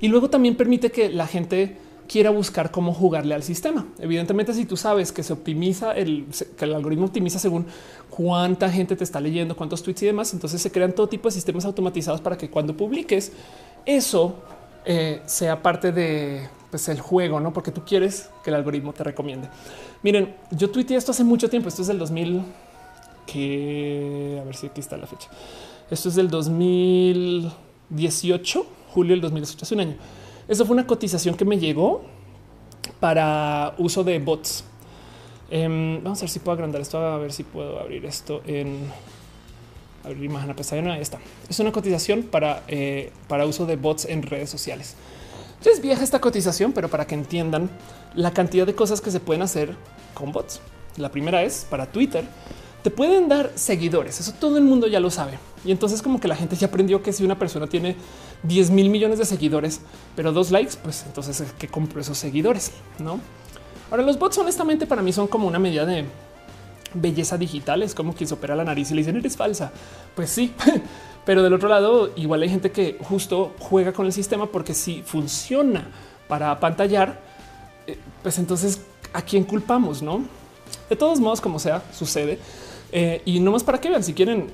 Y 0.00 0.08
luego 0.08 0.30
también 0.30 0.56
permite 0.56 0.90
que 0.90 1.10
la 1.10 1.26
gente 1.26 1.76
quiera 2.08 2.30
buscar 2.30 2.70
cómo 2.70 2.94
jugarle 2.94 3.34
al 3.34 3.42
sistema. 3.42 3.86
Evidentemente, 3.98 4.54
si 4.54 4.64
tú 4.64 4.76
sabes 4.76 5.12
que 5.12 5.22
se 5.22 5.32
optimiza 5.32 5.92
el 5.92 6.26
que 6.56 6.64
el 6.64 6.74
algoritmo 6.74 7.06
optimiza 7.06 7.38
según 7.38 7.66
cuánta 8.08 8.70
gente 8.70 8.96
te 8.96 9.04
está 9.04 9.20
leyendo, 9.20 9.54
cuántos 9.54 9.82
tweets 9.82 10.02
y 10.02 10.06
demás, 10.06 10.32
entonces 10.32 10.62
se 10.62 10.72
crean 10.72 10.92
todo 10.92 11.08
tipo 11.08 11.28
de 11.28 11.32
sistemas 11.32 11.64
automatizados 11.64 12.20
para 12.20 12.38
que 12.38 12.48
cuando 12.48 12.76
publiques 12.76 13.32
eso 13.84 14.36
eh, 14.84 15.20
sea 15.26 15.62
parte 15.62 15.92
de 15.92 16.48
pues, 16.70 16.88
el 16.88 17.00
juego, 17.00 17.40
no? 17.40 17.52
Porque 17.52 17.70
tú 17.70 17.82
quieres 17.84 18.30
que 18.42 18.50
el 18.50 18.56
algoritmo 18.56 18.94
te 18.94 19.04
recomiende. 19.04 19.48
Miren, 20.02 20.34
yo 20.50 20.70
tuiteé 20.70 20.96
esto 20.96 21.12
hace 21.12 21.24
mucho 21.24 21.50
tiempo. 21.50 21.68
Esto 21.68 21.82
es 21.82 21.88
del 21.88 21.98
2000 21.98 22.42
que 23.26 24.38
a 24.40 24.44
ver 24.44 24.56
si 24.56 24.66
aquí 24.66 24.80
está 24.80 24.96
la 24.96 25.06
fecha. 25.06 25.28
Esto 25.90 26.08
es 26.08 26.14
del 26.14 26.30
2018, 26.30 28.66
julio 28.98 29.12
del 29.12 29.20
2018, 29.20 29.64
hace 29.64 29.74
un 29.74 29.80
año 29.80 29.96
eso 30.48 30.64
fue 30.64 30.74
una 30.74 30.86
cotización 30.86 31.36
que 31.36 31.44
me 31.44 31.58
llegó 31.58 32.02
para 33.00 33.74
uso 33.76 34.02
de 34.02 34.18
bots. 34.18 34.64
Em, 35.50 36.02
vamos 36.02 36.18
a 36.18 36.22
ver 36.22 36.30
si 36.30 36.38
puedo 36.38 36.54
agrandar 36.54 36.80
esto, 36.80 36.98
a 36.98 37.18
ver 37.18 37.32
si 37.32 37.44
puedo 37.44 37.78
abrir 37.78 38.06
esto 38.06 38.40
en 38.46 38.90
abrir 40.04 40.24
imagen 40.24 40.50
a 40.50 40.56
pestaña. 40.56 40.94
Ahí 40.94 41.02
está. 41.02 41.18
Es 41.50 41.60
una 41.60 41.70
cotización 41.70 42.22
para, 42.22 42.62
eh, 42.66 43.12
para 43.28 43.44
uso 43.44 43.66
de 43.66 43.76
bots 43.76 44.06
en 44.06 44.22
redes 44.22 44.48
sociales. 44.48 44.96
Ya 45.62 45.70
es 45.70 45.82
vieja 45.82 46.02
esta 46.02 46.18
cotización, 46.18 46.72
pero 46.72 46.88
para 46.88 47.06
que 47.06 47.14
entiendan 47.14 47.68
la 48.14 48.32
cantidad 48.32 48.66
de 48.66 48.74
cosas 48.74 49.02
que 49.02 49.10
se 49.10 49.20
pueden 49.20 49.42
hacer 49.42 49.76
con 50.14 50.32
bots. 50.32 50.62
La 50.96 51.10
primera 51.10 51.42
es 51.42 51.66
para 51.68 51.92
Twitter. 51.92 52.24
Te 52.88 52.94
pueden 52.94 53.28
dar 53.28 53.52
seguidores. 53.54 54.18
Eso 54.18 54.32
todo 54.32 54.56
el 54.56 54.64
mundo 54.64 54.86
ya 54.86 54.98
lo 54.98 55.10
sabe. 55.10 55.38
Y 55.62 55.72
entonces 55.72 56.00
como 56.00 56.20
que 56.20 56.26
la 56.26 56.34
gente 56.34 56.56
ya 56.56 56.68
aprendió 56.68 57.02
que 57.02 57.12
si 57.12 57.22
una 57.22 57.38
persona 57.38 57.66
tiene 57.66 57.96
10 58.44 58.70
mil 58.70 58.88
millones 58.88 59.18
de 59.18 59.26
seguidores, 59.26 59.82
pero 60.16 60.32
dos 60.32 60.50
likes, 60.50 60.76
pues 60.82 61.04
entonces 61.06 61.38
es 61.38 61.52
que 61.52 61.68
compro 61.68 62.00
esos 62.00 62.16
seguidores, 62.16 62.72
¿no? 62.98 63.20
Ahora 63.90 64.04
los 64.04 64.18
bots 64.18 64.38
honestamente 64.38 64.86
para 64.86 65.02
mí 65.02 65.12
son 65.12 65.26
como 65.26 65.46
una 65.46 65.58
medida 65.58 65.84
de 65.84 66.06
belleza 66.94 67.36
digital, 67.36 67.82
es 67.82 67.94
como 67.94 68.14
quien 68.14 68.26
se 68.26 68.32
opera 68.32 68.56
la 68.56 68.64
nariz 68.64 68.90
y 68.90 68.94
le 68.94 69.02
dicen 69.02 69.16
eres 69.16 69.36
falsa. 69.36 69.70
Pues 70.16 70.30
sí, 70.30 70.54
pero 71.26 71.42
del 71.42 71.52
otro 71.52 71.68
lado 71.68 72.12
igual 72.16 72.40
hay 72.40 72.48
gente 72.48 72.70
que 72.72 72.96
justo 73.02 73.52
juega 73.58 73.92
con 73.92 74.06
el 74.06 74.14
sistema 74.14 74.46
porque 74.46 74.72
si 74.72 75.02
funciona 75.02 75.88
para 76.26 76.52
apantallar, 76.52 77.20
eh, 77.86 77.98
pues 78.22 78.38
entonces 78.38 78.80
a 79.12 79.20
quién 79.20 79.44
culpamos, 79.44 80.00
¿no? 80.00 80.24
De 80.88 80.96
todos 80.96 81.20
modos, 81.20 81.42
como 81.42 81.58
sea, 81.58 81.82
sucede. 81.92 82.38
Eh, 82.92 83.22
y 83.24 83.40
no 83.40 83.52
más 83.52 83.64
para 83.64 83.80
que 83.80 83.88
vean, 83.88 84.02
si 84.02 84.14
quieren 84.14 84.46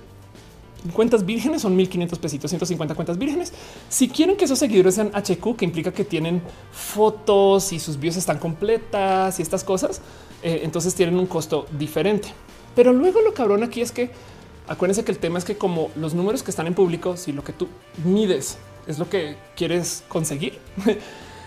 cuentas 0.93 1.25
vírgenes 1.25 1.63
son 1.63 1.75
1500 1.77 2.19
pesitos, 2.19 2.51
150 2.51 2.95
cuentas 2.95 3.19
vírgenes. 3.19 3.53
Si 3.89 4.09
quieren 4.09 4.37
que 4.37 4.45
esos 4.45 4.59
seguidores 4.59 4.97
sean 4.97 5.11
HQ, 5.15 5.57
que 5.57 5.65
implica 5.65 5.93
que 5.93 6.05
tienen 6.05 6.43
fotos 6.73 7.73
y 7.73 7.79
sus 7.79 7.99
bios 7.99 8.17
están 8.17 8.39
completas 8.39 9.39
y 9.39 9.43
estas 9.43 9.65
cosas, 9.65 10.01
eh, 10.43 10.61
entonces 10.63 10.95
tienen 10.95 11.19
un 11.19 11.27
costo 11.27 11.67
diferente. 11.79 12.29
Pero 12.75 12.93
luego 12.93 13.21
lo 13.23 13.33
cabrón 13.33 13.63
aquí 13.63 13.81
es 13.81 13.93
que 13.93 14.11
acuérdense 14.67 15.05
que 15.05 15.13
el 15.13 15.19
tema 15.19 15.39
es 15.39 15.45
que 15.45 15.57
como 15.57 15.91
los 15.97 16.15
números 16.15 16.43
que 16.43 16.51
están 16.51 16.67
en 16.67 16.75
público, 16.75 17.17
si 17.17 17.33
lo 17.33 17.45
que 17.45 17.53
tú 17.53 17.69
mides 18.05 18.59
es 18.87 18.99
lo 18.99 19.09
que 19.09 19.37
quieres 19.57 20.05
conseguir, 20.09 20.59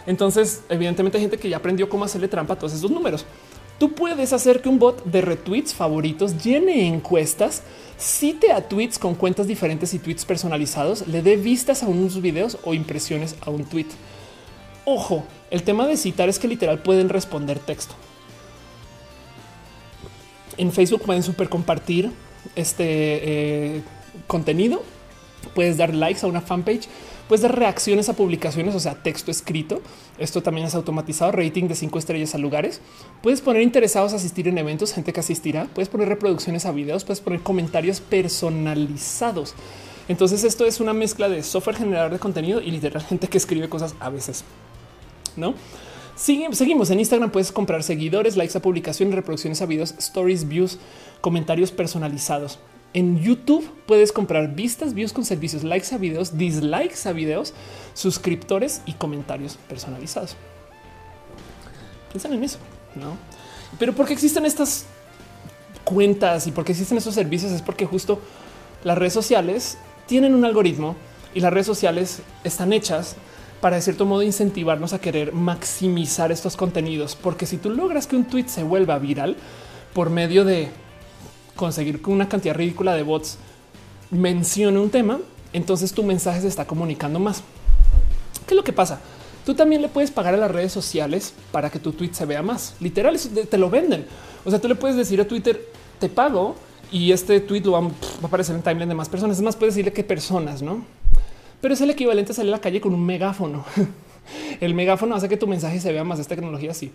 entonces 0.08 0.64
evidentemente 0.70 1.18
hay 1.18 1.24
gente 1.24 1.38
que 1.38 1.50
ya 1.50 1.58
aprendió 1.58 1.90
cómo 1.90 2.06
hacerle 2.06 2.28
trampa 2.28 2.54
a 2.54 2.58
todos 2.58 2.74
esos 2.74 2.90
números. 2.90 3.26
Tú 3.80 3.94
puedes 3.94 4.34
hacer 4.34 4.62
que 4.62 4.70
un 4.70 4.80
bot 4.80 5.04
de 5.06 5.22
retweets 5.22 5.74
favoritos 5.74 6.44
llene 6.44 6.88
encuestas, 6.88 7.62
cite 7.98 8.52
a 8.52 8.68
tweets 8.68 8.98
con 8.98 9.14
cuentas 9.14 9.46
diferentes 9.46 9.94
y 9.94 10.00
tweets 10.00 10.26
personalizados, 10.26 11.08
le 11.08 11.22
dé 11.22 11.38
vistas 11.38 11.84
a 11.84 11.88
unos 11.88 12.20
videos 12.20 12.58
o 12.64 12.74
impresiones 12.74 13.36
a 13.42 13.52
un 13.52 13.66
tweet. 13.66 13.88
Ojo, 14.86 15.26
el 15.52 15.62
tema 15.62 15.86
de 15.86 15.98
citar 15.98 16.28
es 16.28 16.40
que 16.40 16.48
literal 16.48 16.80
pueden 16.80 17.10
responder 17.10 17.60
texto. 17.60 17.94
En 20.58 20.72
Facebook 20.72 21.04
pueden 21.04 21.22
super 21.22 21.48
compartir 21.48 22.12
este 22.56 22.86
eh, 22.86 23.82
contenido. 24.26 24.82
Puedes 25.54 25.78
dar 25.78 25.94
likes 25.94 26.26
a 26.26 26.28
una 26.28 26.42
fanpage 26.42 26.88
Puedes 27.28 27.42
dar 27.42 27.58
reacciones 27.58 28.10
a 28.10 28.14
publicaciones, 28.14 28.76
o 28.76 28.80
sea, 28.80 29.02
texto 29.04 29.32
escrito. 29.32 29.82
Esto 30.18 30.42
también 30.42 30.68
es 30.68 30.76
automatizado, 30.76 31.32
rating 31.32 31.68
de 31.68 31.76
cinco 31.76 32.00
estrellas 32.00 32.36
a 32.36 32.38
lugares. 32.38 32.82
Puedes 33.22 33.42
poner 33.42 33.62
interesados 33.62 34.14
a 34.14 34.16
asistir 34.16 34.48
en 34.48 34.58
eventos, 34.58 34.94
gente 34.94 35.14
que 35.14 35.20
asistirá. 35.20 35.68
Puedes 35.74 35.90
poner 35.90 36.08
reproducciones 36.08 36.66
a 36.66 36.72
videos, 36.72 37.04
puedes 37.04 37.22
poner 37.22 37.42
comentarios 37.42 38.00
personalizados. 38.00 39.56
Entonces 40.08 40.44
esto 40.44 40.66
es 40.66 40.80
una 40.80 40.94
mezcla 40.94 41.28
de 41.28 41.44
software 41.44 41.76
generador 41.76 42.12
de 42.12 42.20
contenido 42.20 42.62
y 42.62 42.72
literal 42.72 43.04
gente 43.04 43.28
que 43.28 43.38
escribe 43.38 43.68
cosas 43.68 43.94
a 44.00 44.10
veces. 44.10 44.46
No 45.36 45.54
seguimos 46.18 46.90
en 46.90 47.00
Instagram. 47.00 47.32
Puedes 47.32 47.52
comprar 47.52 47.84
seguidores, 47.84 48.36
likes 48.36 48.58
a 48.58 48.62
publicaciones, 48.62 49.16
reproducciones 49.16 49.62
a 49.62 49.66
videos, 49.66 49.96
stories, 50.00 50.48
views, 50.48 50.80
comentarios 51.22 51.72
personalizados. 51.72 52.60
En 52.94 53.20
YouTube 53.22 53.70
puedes 53.86 54.12
comprar 54.12 54.56
vistas, 54.56 54.94
views 54.94 55.14
con 55.14 55.26
servicios, 55.26 55.64
likes 55.64 55.94
a 55.94 55.98
videos, 55.98 56.38
dislikes 56.38 57.08
a 57.08 57.12
videos, 57.12 57.54
suscriptores 57.94 58.82
y 58.86 58.94
comentarios 58.94 59.58
personalizados. 59.68 60.36
Piensan 62.12 62.34
en 62.34 62.44
eso, 62.44 62.58
no? 62.96 63.18
Pero 63.78 63.94
porque 63.94 64.14
existen 64.14 64.46
estas 64.46 64.86
cuentas 65.84 66.48
y 66.48 66.52
porque 66.52 66.72
existen 66.72 66.98
esos 66.98 67.14
servicios 67.14 67.52
es 67.52 67.62
porque 67.62 67.86
justo 67.86 68.20
las 68.84 68.98
redes 68.98 69.14
sociales 69.14 69.78
tienen 70.06 70.34
un 70.34 70.46
algoritmo 70.46 70.96
y 71.34 71.40
las 71.40 71.54
redes 71.54 71.68
sociales 71.68 72.22
están 72.44 72.74
hechas 72.74 73.16
para 73.62 73.76
de 73.76 73.82
cierto 73.82 74.06
modo 74.06 74.22
incentivarnos 74.22 74.94
a 74.94 75.00
querer 75.00 75.34
maximizar 75.34 76.32
estos 76.32 76.56
contenidos, 76.56 77.16
porque 77.16 77.46
si 77.46 77.58
tú 77.58 77.70
logras 77.70 78.08
que 78.08 78.16
un 78.16 78.26
tweet 78.26 78.48
se 78.48 78.64
vuelva 78.64 79.00
viral 79.00 79.36
por 79.94 80.10
medio 80.10 80.46
de 80.46 80.70
conseguir 81.58 82.02
que 82.02 82.10
una 82.10 82.30
cantidad 82.30 82.56
ridícula 82.56 82.94
de 82.94 83.04
bots 83.04 83.38
mencione 84.10 84.80
un 84.80 84.90
tema, 84.90 85.20
entonces 85.52 85.92
tu 85.92 86.04
mensaje 86.04 86.40
se 86.40 86.48
está 86.48 86.66
comunicando 86.66 87.20
más. 87.20 87.44
¿Qué 88.46 88.54
es 88.54 88.56
lo 88.56 88.64
que 88.64 88.72
pasa? 88.72 89.02
Tú 89.46 89.54
también 89.54 89.82
le 89.82 89.90
puedes 89.90 90.12
pagar 90.12 90.34
a 90.34 90.38
las 90.38 90.52
redes 90.52 90.72
sociales 90.72 91.34
para 91.52 91.70
que 91.70 91.80
tu 91.80 91.92
tweet 91.92 92.14
se 92.14 92.26
vea 92.26 92.42
más. 92.42 92.76
Literal, 92.80 93.18
te 93.20 93.58
lo 93.58 93.70
venden. 93.70 94.06
O 94.46 94.50
sea, 94.50 94.60
tú 94.60 94.68
le 94.68 94.76
puedes 94.76 94.96
decir 94.96 95.20
a 95.20 95.28
Twitter, 95.28 95.62
te 96.00 96.10
pago 96.10 96.56
y 96.92 97.12
este 97.12 97.40
tweet 97.40 97.62
lo 97.62 97.74
va, 97.74 97.80
a 97.80 98.26
aparecer 98.26 98.56
en 98.56 98.62
timeline 98.62 98.90
de 98.90 98.96
más 98.96 99.10
personas. 99.10 99.38
Es 99.38 99.44
más, 99.44 99.56
puedes 99.56 99.76
decirle 99.76 99.94
qué 99.94 100.04
personas, 100.04 100.62
no? 100.62 100.86
Pero 101.62 101.74
es 101.74 101.82
el 101.82 101.90
equivalente 101.90 102.32
a 102.32 102.36
salir 102.36 102.54
a 102.54 102.58
la 102.58 102.62
calle 102.62 102.80
con 102.80 102.94
un 102.94 103.06
megáfono. 103.06 103.66
el 104.62 104.74
megáfono 104.74 105.16
hace 105.16 105.28
que 105.28 105.38
tu 105.38 105.48
mensaje 105.48 105.80
se 105.80 105.92
vea 105.92 106.04
más. 106.04 106.20
Esta 106.20 106.36
tecnología 106.36 106.72
así. 106.72 106.92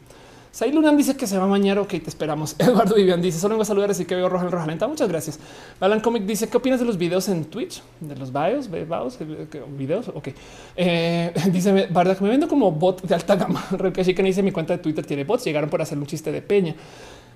Sai 0.52 0.70
Lunan 0.70 0.98
dice 0.98 1.16
que 1.16 1.26
se 1.26 1.38
va 1.38 1.44
a 1.44 1.46
bañar. 1.46 1.78
Ok, 1.78 1.88
te 1.88 2.08
esperamos. 2.08 2.54
Eduardo 2.58 2.94
Vivian 2.94 3.22
dice: 3.22 3.38
Solo 3.38 3.54
vengo 3.54 3.62
a 3.62 3.64
saludar, 3.64 3.90
así 3.90 4.04
que 4.04 4.14
veo 4.14 4.28
roja 4.28 4.44
en 4.44 4.52
roja 4.52 4.66
lenta. 4.66 4.86
Muchas 4.86 5.08
gracias. 5.08 5.40
Alan 5.80 6.00
Comic 6.00 6.24
dice: 6.24 6.48
¿Qué 6.48 6.58
opinas 6.58 6.78
de 6.78 6.84
los 6.84 6.98
videos 6.98 7.26
en 7.28 7.46
Twitch? 7.46 7.82
De 8.00 8.14
los 8.16 8.30
bios, 8.30 8.70
bios, 8.70 9.18
videos. 9.78 10.08
Ok. 10.08 10.28
Eh, 10.76 11.32
dice: 11.50 11.72
me 11.72 12.28
vendo 12.28 12.48
como 12.48 12.70
bot 12.70 13.00
de 13.02 13.14
alta 13.14 13.34
gama. 13.34 13.64
Así 13.98 14.14
que 14.14 14.22
dice: 14.22 14.42
Mi 14.42 14.52
cuenta 14.52 14.76
de 14.76 14.82
Twitter 14.82 15.06
tiene 15.06 15.24
bots. 15.24 15.44
Llegaron 15.44 15.70
por 15.70 15.80
hacer 15.80 15.96
un 15.96 16.06
chiste 16.06 16.30
de 16.30 16.42
peña. 16.42 16.76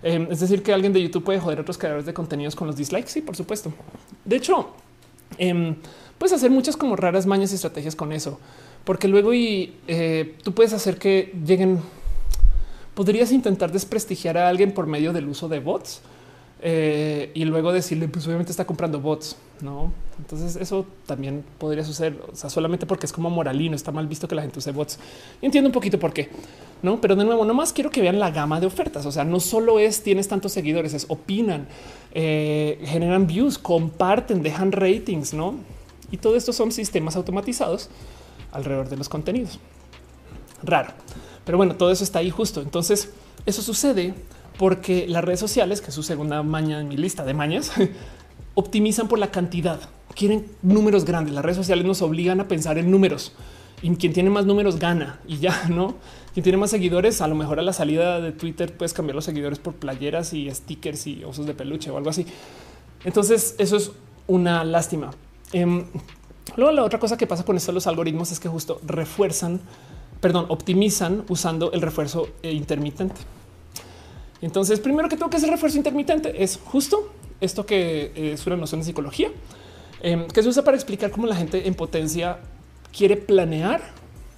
Eh, 0.02 0.28
es 0.30 0.40
decir, 0.40 0.62
que 0.62 0.74
alguien 0.74 0.92
de 0.92 1.02
YouTube 1.02 1.24
puede 1.24 1.40
joder 1.40 1.58
a 1.58 1.62
otros 1.62 1.78
creadores 1.78 2.04
de 2.04 2.12
contenidos 2.12 2.54
con 2.54 2.66
los 2.66 2.76
dislikes. 2.76 3.08
Sí, 3.08 3.22
por 3.22 3.34
supuesto. 3.34 3.72
De 4.26 4.36
hecho, 4.36 4.72
eh, 5.38 5.74
puedes 6.18 6.34
hacer 6.34 6.50
muchas 6.50 6.76
como 6.76 6.96
raras 6.96 7.26
mañas 7.26 7.52
y 7.52 7.54
estrategias 7.54 7.96
con 7.96 8.12
eso, 8.12 8.38
porque 8.84 9.08
luego 9.08 9.32
y 9.32 9.74
eh, 9.88 10.36
tú 10.42 10.52
puedes 10.52 10.74
hacer 10.74 10.98
que 10.98 11.34
lleguen 11.44 11.80
podrías 12.96 13.30
intentar 13.30 13.70
desprestigiar 13.70 14.38
a 14.38 14.48
alguien 14.48 14.72
por 14.72 14.86
medio 14.86 15.12
del 15.12 15.28
uso 15.28 15.48
de 15.48 15.60
bots 15.60 16.00
eh, 16.62 17.30
y 17.34 17.44
luego 17.44 17.70
decirle, 17.70 18.08
pues 18.08 18.26
obviamente 18.26 18.50
está 18.50 18.64
comprando 18.64 18.98
bots, 18.98 19.36
no? 19.60 19.92
Entonces, 20.18 20.56
eso 20.56 20.86
también 21.04 21.44
podría 21.58 21.84
suceder, 21.84 22.18
o 22.32 22.34
sea, 22.34 22.48
solamente 22.48 22.86
porque 22.86 23.04
es 23.04 23.12
como 23.12 23.28
moralino, 23.28 23.76
está 23.76 23.92
mal 23.92 24.06
visto 24.06 24.26
que 24.26 24.34
la 24.34 24.40
gente 24.40 24.58
use 24.58 24.72
bots. 24.72 24.98
Y 25.42 25.46
entiendo 25.46 25.68
un 25.68 25.74
poquito 25.74 25.98
por 25.98 26.14
qué, 26.14 26.30
no? 26.82 26.98
Pero 26.98 27.14
de 27.16 27.24
nuevo, 27.26 27.44
nomás 27.44 27.74
quiero 27.74 27.90
que 27.90 28.00
vean 28.00 28.18
la 28.18 28.30
gama 28.30 28.60
de 28.60 28.66
ofertas. 28.66 29.04
O 29.04 29.12
sea, 29.12 29.24
no 29.24 29.40
solo 29.40 29.78
es 29.78 30.02
tienes 30.02 30.26
tantos 30.26 30.52
seguidores, 30.52 30.94
es 30.94 31.04
opinan, 31.08 31.68
eh, 32.14 32.82
generan 32.86 33.26
views, 33.26 33.58
comparten, 33.58 34.42
dejan 34.42 34.72
ratings, 34.72 35.34
no? 35.34 35.56
Y 36.10 36.16
todo 36.16 36.34
esto 36.34 36.54
son 36.54 36.72
sistemas 36.72 37.14
automatizados 37.14 37.90
alrededor 38.52 38.88
de 38.88 38.96
los 38.96 39.10
contenidos. 39.10 39.58
Raro. 40.62 40.94
Pero 41.46 41.56
bueno, 41.56 41.76
todo 41.76 41.90
eso 41.90 42.04
está 42.04 42.18
ahí 42.18 42.28
justo. 42.28 42.60
Entonces, 42.60 43.12
eso 43.46 43.62
sucede 43.62 44.12
porque 44.58 45.06
las 45.08 45.24
redes 45.24 45.40
sociales, 45.40 45.80
que 45.80 45.88
es 45.88 45.94
su 45.94 46.02
segunda 46.02 46.42
maña 46.42 46.80
en 46.80 46.88
mi 46.88 46.96
lista 46.96 47.24
de 47.24 47.32
mañas, 47.32 47.72
optimizan 48.54 49.08
por 49.08 49.18
la 49.18 49.30
cantidad. 49.30 49.80
Quieren 50.14 50.46
números 50.60 51.04
grandes. 51.04 51.32
Las 51.32 51.44
redes 51.44 51.56
sociales 51.56 51.86
nos 51.86 52.02
obligan 52.02 52.40
a 52.40 52.48
pensar 52.48 52.76
en 52.76 52.90
números 52.90 53.32
y 53.82 53.94
quien 53.96 54.12
tiene 54.12 54.30
más 54.30 54.46
números 54.46 54.78
gana 54.78 55.20
y 55.26 55.38
ya 55.38 55.64
no. 55.68 55.94
Quien 56.34 56.44
tiene 56.44 56.58
más 56.58 56.70
seguidores, 56.70 57.22
a 57.22 57.28
lo 57.28 57.34
mejor 57.34 57.60
a 57.60 57.62
la 57.62 57.72
salida 57.72 58.20
de 58.20 58.32
Twitter 58.32 58.76
puedes 58.76 58.92
cambiar 58.92 59.14
los 59.14 59.24
seguidores 59.24 59.58
por 59.58 59.74
playeras 59.74 60.34
y 60.34 60.50
stickers 60.50 61.06
y 61.06 61.24
osos 61.24 61.46
de 61.46 61.54
peluche 61.54 61.90
o 61.90 61.96
algo 61.96 62.10
así. 62.10 62.26
Entonces, 63.04 63.54
eso 63.58 63.76
es 63.76 63.92
una 64.26 64.62
lástima. 64.64 65.12
Em, 65.52 65.86
luego, 66.56 66.72
la 66.72 66.84
otra 66.84 66.98
cosa 66.98 67.16
que 67.16 67.26
pasa 67.26 67.44
con 67.44 67.56
esto, 67.56 67.72
los 67.72 67.86
algoritmos 67.86 68.32
es 68.32 68.40
que 68.40 68.48
justo 68.48 68.80
refuerzan 68.84 69.60
perdón, 70.20 70.46
optimizan 70.48 71.24
usando 71.28 71.72
el 71.72 71.82
refuerzo 71.82 72.28
intermitente. 72.42 73.16
Entonces, 74.40 74.80
primero 74.80 75.08
que 75.08 75.16
todo, 75.16 75.30
que 75.30 75.36
es 75.38 75.42
el 75.44 75.50
refuerzo 75.50 75.76
intermitente? 75.78 76.42
Es 76.42 76.60
justo 76.64 77.12
esto 77.40 77.66
que 77.66 78.12
es 78.14 78.46
una 78.46 78.56
noción 78.56 78.80
de 78.80 78.86
psicología 78.86 79.30
em, 80.02 80.26
que 80.28 80.42
se 80.42 80.48
usa 80.48 80.64
para 80.64 80.76
explicar 80.76 81.10
cómo 81.10 81.26
la 81.26 81.36
gente 81.36 81.66
en 81.66 81.74
potencia 81.74 82.38
quiere 82.96 83.16
planear 83.16 83.82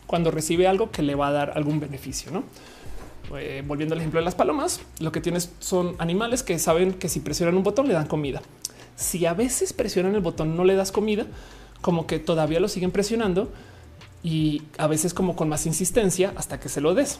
cuando 0.06 0.30
recibe 0.30 0.66
algo 0.66 0.90
que 0.90 1.02
le 1.02 1.14
va 1.14 1.28
a 1.28 1.32
dar 1.32 1.52
algún 1.56 1.80
beneficio. 1.80 2.30
¿no? 2.32 2.44
Eh, 3.36 3.62
volviendo 3.66 3.94
al 3.94 4.00
ejemplo 4.00 4.20
de 4.20 4.24
las 4.24 4.34
palomas, 4.34 4.80
lo 5.00 5.12
que 5.12 5.20
tienes 5.20 5.52
son 5.58 5.94
animales 5.98 6.42
que 6.42 6.58
saben 6.58 6.94
que 6.94 7.08
si 7.08 7.20
presionan 7.20 7.56
un 7.56 7.62
botón 7.62 7.86
le 7.86 7.94
dan 7.94 8.06
comida. 8.06 8.40
Si 8.96 9.26
a 9.26 9.34
veces 9.34 9.72
presionan 9.72 10.14
el 10.14 10.20
botón 10.20 10.56
no 10.56 10.64
le 10.64 10.74
das 10.74 10.92
comida, 10.92 11.26
como 11.80 12.06
que 12.06 12.18
todavía 12.18 12.58
lo 12.58 12.68
siguen 12.68 12.90
presionando 12.90 13.52
y 14.22 14.62
a 14.78 14.86
veces 14.86 15.14
como 15.14 15.36
con 15.36 15.48
más 15.48 15.66
insistencia 15.66 16.32
hasta 16.36 16.58
que 16.60 16.68
se 16.68 16.80
lo 16.80 16.94
des. 16.94 17.18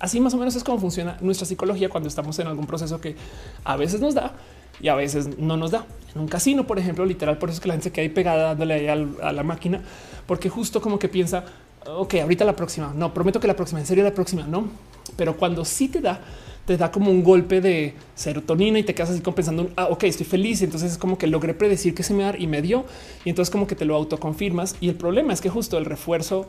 Así 0.00 0.20
más 0.20 0.34
o 0.34 0.36
menos 0.36 0.54
es 0.54 0.62
como 0.64 0.78
funciona 0.78 1.16
nuestra 1.20 1.46
psicología 1.46 1.88
cuando 1.88 2.08
estamos 2.08 2.38
en 2.38 2.46
algún 2.46 2.66
proceso 2.66 3.00
que 3.00 3.16
a 3.64 3.76
veces 3.76 4.00
nos 4.00 4.14
da 4.14 4.32
y 4.80 4.88
a 4.88 4.94
veces 4.94 5.38
no 5.38 5.56
nos 5.56 5.72
da. 5.72 5.86
En 6.14 6.20
un 6.20 6.28
casino, 6.28 6.66
por 6.66 6.78
ejemplo, 6.78 7.04
literal, 7.04 7.38
por 7.38 7.48
eso 7.48 7.56
es 7.56 7.60
que 7.60 7.68
la 7.68 7.74
gente 7.74 7.84
se 7.84 7.92
queda 7.92 8.02
ahí 8.02 8.08
pegada 8.08 8.44
dándole 8.48 8.74
ahí 8.74 8.86
a 9.22 9.32
la 9.32 9.42
máquina, 9.42 9.82
porque 10.26 10.48
justo 10.48 10.80
como 10.80 10.98
que 10.98 11.08
piensa, 11.08 11.44
ok, 11.86 12.14
ahorita 12.22 12.44
la 12.44 12.54
próxima, 12.54 12.92
no, 12.94 13.12
prometo 13.12 13.40
que 13.40 13.48
la 13.48 13.56
próxima, 13.56 13.80
en 13.80 13.86
serio 13.86 14.04
la 14.04 14.14
próxima, 14.14 14.44
no. 14.44 14.68
Pero 15.16 15.36
cuando 15.36 15.64
sí 15.64 15.88
te 15.88 16.00
da, 16.00 16.20
te 16.68 16.76
da 16.76 16.92
como 16.92 17.10
un 17.10 17.24
golpe 17.24 17.62
de 17.62 17.94
serotonina 18.14 18.78
y 18.78 18.82
te 18.82 18.94
quedas 18.94 19.08
así 19.08 19.22
como 19.22 19.34
pensando, 19.34 19.70
ah, 19.74 19.86
ok, 19.90 20.04
estoy 20.04 20.26
feliz. 20.26 20.60
Entonces 20.60 20.92
es 20.92 20.98
como 20.98 21.16
que 21.16 21.26
logré 21.26 21.54
predecir 21.54 21.94
que 21.94 22.02
se 22.02 22.12
me 22.12 22.24
da 22.24 22.34
y 22.38 22.46
me 22.46 22.60
dio. 22.60 22.84
Y 23.24 23.30
entonces 23.30 23.50
como 23.50 23.66
que 23.66 23.74
te 23.74 23.86
lo 23.86 23.96
autoconfirmas. 23.96 24.76
Y 24.78 24.90
el 24.90 24.94
problema 24.94 25.32
es 25.32 25.40
que 25.40 25.48
justo 25.48 25.78
el 25.78 25.86
refuerzo, 25.86 26.46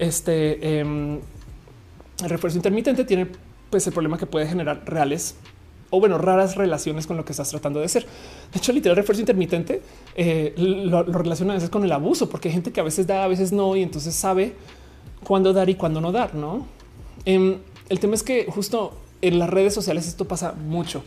este, 0.00 0.80
em, 0.80 1.20
el 2.20 2.28
refuerzo 2.28 2.58
intermitente 2.58 3.04
tiene 3.04 3.28
pues 3.70 3.86
el 3.86 3.92
problema 3.92 4.18
que 4.18 4.26
puede 4.26 4.48
generar 4.48 4.82
reales 4.86 5.36
o 5.90 6.00
bueno, 6.00 6.18
raras 6.18 6.56
relaciones 6.56 7.06
con 7.06 7.16
lo 7.16 7.24
que 7.24 7.30
estás 7.30 7.48
tratando 7.50 7.78
de 7.78 7.86
hacer. 7.86 8.04
De 8.52 8.58
hecho, 8.58 8.72
literal 8.72 8.96
refuerzo 8.96 9.20
intermitente 9.22 9.82
eh, 10.16 10.52
lo, 10.56 11.04
relaciona 11.04 11.52
a 11.52 11.56
veces 11.56 11.70
con 11.70 11.84
el 11.84 11.92
abuso, 11.92 12.28
porque 12.28 12.48
hay 12.48 12.54
gente 12.54 12.72
que 12.72 12.80
a 12.80 12.84
veces 12.84 13.06
da, 13.06 13.22
a 13.22 13.28
veces 13.28 13.52
no, 13.52 13.76
y 13.76 13.84
entonces 13.84 14.16
sabe 14.16 14.54
cuándo 15.22 15.52
dar 15.52 15.70
y 15.70 15.76
cuándo 15.76 16.00
no 16.00 16.10
dar, 16.10 16.34
¿no? 16.34 16.66
Em, 17.24 17.58
el 17.88 18.00
tema 18.00 18.14
es 18.14 18.24
que 18.24 18.46
justo 18.46 18.94
en 19.22 19.38
las 19.38 19.50
redes 19.50 19.74
sociales 19.74 20.06
esto 20.06 20.26
pasa 20.26 20.52
mucho. 20.52 21.02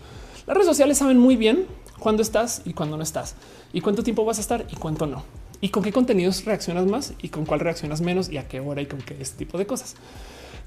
Las 0.45 0.55
redes 0.55 0.67
sociales 0.67 0.97
saben 0.97 1.17
muy 1.17 1.35
bien 1.35 1.65
cuándo 1.99 2.21
estás 2.21 2.61
y 2.65 2.73
cuándo 2.73 2.97
no 2.97 3.03
estás 3.03 3.35
y 3.71 3.81
cuánto 3.81 4.03
tiempo 4.03 4.25
vas 4.25 4.37
a 4.37 4.41
estar 4.41 4.65
y 4.71 4.75
cuánto 4.75 5.07
no 5.07 5.23
y 5.63 5.69
con 5.69 5.81
qué 5.81 5.93
contenidos 5.93 6.43
reaccionas 6.43 6.85
más 6.87 7.13
y 7.21 7.29
con 7.29 7.45
cuál 7.45 7.61
reaccionas 7.61 8.01
menos 8.01 8.29
y 8.29 8.37
a 8.37 8.49
qué 8.49 8.59
hora 8.59 8.81
y 8.81 8.85
con 8.85 8.99
qué 8.99 9.15
este 9.21 9.37
tipo 9.37 9.57
de 9.57 9.65
cosas. 9.65 9.95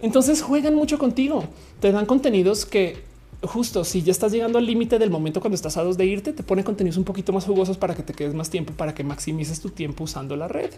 Entonces 0.00 0.40
juegan 0.40 0.74
mucho 0.74 0.98
contigo, 0.98 1.44
te 1.80 1.92
dan 1.92 2.06
contenidos 2.06 2.64
que 2.64 3.04
justo 3.42 3.84
si 3.84 4.02
ya 4.02 4.10
estás 4.10 4.32
llegando 4.32 4.58
al 4.58 4.64
límite 4.64 4.98
del 4.98 5.10
momento 5.10 5.40
cuando 5.40 5.54
estás 5.54 5.76
a 5.76 5.82
dos 5.82 5.98
de 5.98 6.06
irte, 6.06 6.32
te 6.32 6.42
pone 6.42 6.64
contenidos 6.64 6.96
un 6.96 7.04
poquito 7.04 7.34
más 7.34 7.44
jugosos 7.44 7.76
para 7.76 7.94
que 7.94 8.02
te 8.02 8.14
quedes 8.14 8.32
más 8.32 8.48
tiempo, 8.48 8.72
para 8.72 8.94
que 8.94 9.04
maximices 9.04 9.60
tu 9.60 9.68
tiempo 9.68 10.04
usando 10.04 10.34
la 10.34 10.48
red. 10.48 10.70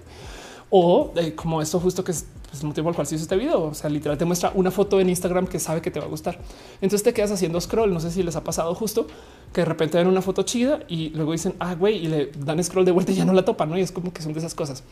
O 0.71 1.13
eh, 1.17 1.35
como 1.35 1.63
esto 1.63 1.81
justo 1.81 2.05
que 2.05 2.13
es 2.13 2.27
pues, 2.51 2.63
el 2.63 2.69
motivo 2.69 2.89
el 2.89 2.95
cual 2.95 3.07
se 3.07 3.15
hizo 3.15 3.23
este 3.23 3.37
video. 3.37 3.65
O 3.65 3.75
sea, 3.75 3.91
literal 3.91 4.19
te 4.19 4.25
muestra 4.25 4.53
una 4.55 4.71
foto 4.71 5.01
en 5.01 5.09
Instagram 5.09 5.47
que 5.47 5.59
sabe 5.59 5.81
que 5.81 5.91
te 5.91 6.01
va 6.01 6.07
a 6.07 6.09
gustar. 6.09 6.39
Entonces 6.81 7.03
te 7.03 7.13
quedas 7.13 7.31
haciendo 7.31 7.61
scroll. 7.61 7.93
No 7.93 8.01
sé 8.01 8.11
si 8.11 8.23
les 8.23 8.37
ha 8.37 8.45
pasado 8.45 8.75
justo 8.75 9.07
que 9.53 9.63
de 9.63 9.65
repente 9.65 9.99
ven 9.99 10.07
una 10.07 10.23
foto 10.23 10.43
chida 10.43 10.81
y 10.89 11.11
luego 11.11 11.33
dicen, 11.33 11.55
ah, 11.59 11.75
güey, 11.75 12.05
y 12.05 12.09
le 12.09 12.31
dan 12.39 12.63
scroll 12.63 12.85
de 12.85 12.93
vuelta 12.93 13.13
y 13.13 13.17
ya 13.17 13.25
no 13.25 13.33
la 13.33 13.45
topan. 13.45 13.71
¿no? 13.71 13.79
Y 13.79 13.81
es 13.81 13.93
como 13.93 14.13
que 14.13 14.23
son 14.23 14.33
de 14.33 14.41
esas 14.41 14.55
cosas, 14.55 14.83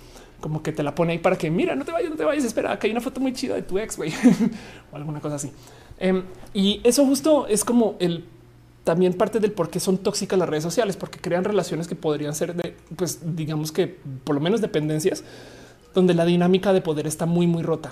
como 0.40 0.62
que 0.62 0.72
te 0.72 0.82
la 0.82 0.94
pone 0.94 1.12
ahí 1.12 1.18
para 1.18 1.36
que 1.36 1.50
mira, 1.50 1.74
no 1.74 1.84
te 1.84 1.92
vayas, 1.92 2.10
no 2.10 2.16
te 2.16 2.24
vayas, 2.24 2.44
espera, 2.44 2.78
que 2.78 2.86
hay 2.86 2.90
una 2.90 3.00
foto 3.00 3.20
muy 3.20 3.32
chida 3.32 3.54
de 3.54 3.62
tu 3.62 3.78
ex, 3.78 3.96
güey, 3.96 4.12
o 4.92 4.96
alguna 4.96 5.20
cosa 5.20 5.36
así. 5.36 5.50
Em, 5.98 6.24
y 6.52 6.80
eso 6.84 7.04
justo 7.04 7.46
es 7.46 7.64
como 7.64 7.96
el 7.98 8.24
también 8.84 9.14
parte 9.14 9.40
del 9.40 9.50
por 9.50 9.68
qué 9.68 9.80
son 9.80 9.98
tóxicas 9.98 10.38
las 10.38 10.48
redes 10.48 10.62
sociales, 10.62 10.96
porque 10.96 11.18
crean 11.18 11.42
relaciones 11.42 11.88
que 11.88 11.96
podrían 11.96 12.34
ser 12.34 12.54
de, 12.54 12.76
pues 12.94 13.18
digamos 13.36 13.72
que 13.72 13.98
por 14.22 14.36
lo 14.36 14.40
menos 14.40 14.60
dependencias 14.60 15.24
donde 15.96 16.12
la 16.12 16.26
dinámica 16.26 16.74
de 16.74 16.82
poder 16.82 17.06
está 17.06 17.24
muy, 17.24 17.46
muy 17.46 17.62
rota. 17.62 17.90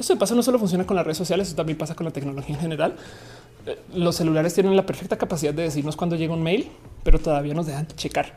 Eso 0.00 0.12
de 0.12 0.18
paso 0.18 0.34
no 0.34 0.42
solo 0.42 0.58
funciona 0.58 0.84
con 0.84 0.96
las 0.96 1.04
redes 1.06 1.16
sociales, 1.16 1.46
eso 1.46 1.56
también 1.56 1.78
pasa 1.78 1.94
con 1.94 2.04
la 2.04 2.10
tecnología 2.10 2.56
en 2.56 2.60
general. 2.60 2.96
Eh, 3.66 3.78
los 3.94 4.16
celulares 4.16 4.52
tienen 4.52 4.76
la 4.76 4.84
perfecta 4.84 5.16
capacidad 5.16 5.54
de 5.54 5.62
decirnos 5.62 5.94
cuando 5.94 6.16
llega 6.16 6.34
un 6.34 6.42
mail, 6.42 6.68
pero 7.04 7.20
todavía 7.20 7.54
nos 7.54 7.66
dejan 7.66 7.86
checar. 7.86 8.34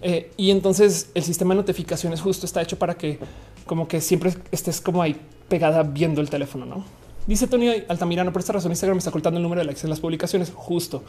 Eh, 0.00 0.32
y 0.38 0.50
entonces 0.50 1.10
el 1.14 1.22
sistema 1.24 1.54
de 1.54 1.60
notificaciones 1.60 2.22
justo 2.22 2.46
está 2.46 2.62
hecho 2.62 2.78
para 2.78 2.94
que 2.94 3.18
como 3.66 3.86
que 3.86 4.00
siempre 4.00 4.32
estés 4.50 4.80
como 4.80 5.02
ahí 5.02 5.16
pegada 5.48 5.82
viendo 5.82 6.22
el 6.22 6.30
teléfono, 6.30 6.64
¿no? 6.64 6.84
Dice 7.26 7.46
Tony 7.46 7.68
Altamirano, 7.88 8.32
por 8.32 8.40
esta 8.40 8.54
razón 8.54 8.72
Instagram 8.72 8.96
está 8.96 9.10
ocultando 9.10 9.38
el 9.38 9.42
número 9.42 9.60
de 9.60 9.66
likes 9.66 9.82
en 9.84 9.90
las 9.90 10.00
publicaciones. 10.00 10.52
Justo. 10.54 11.02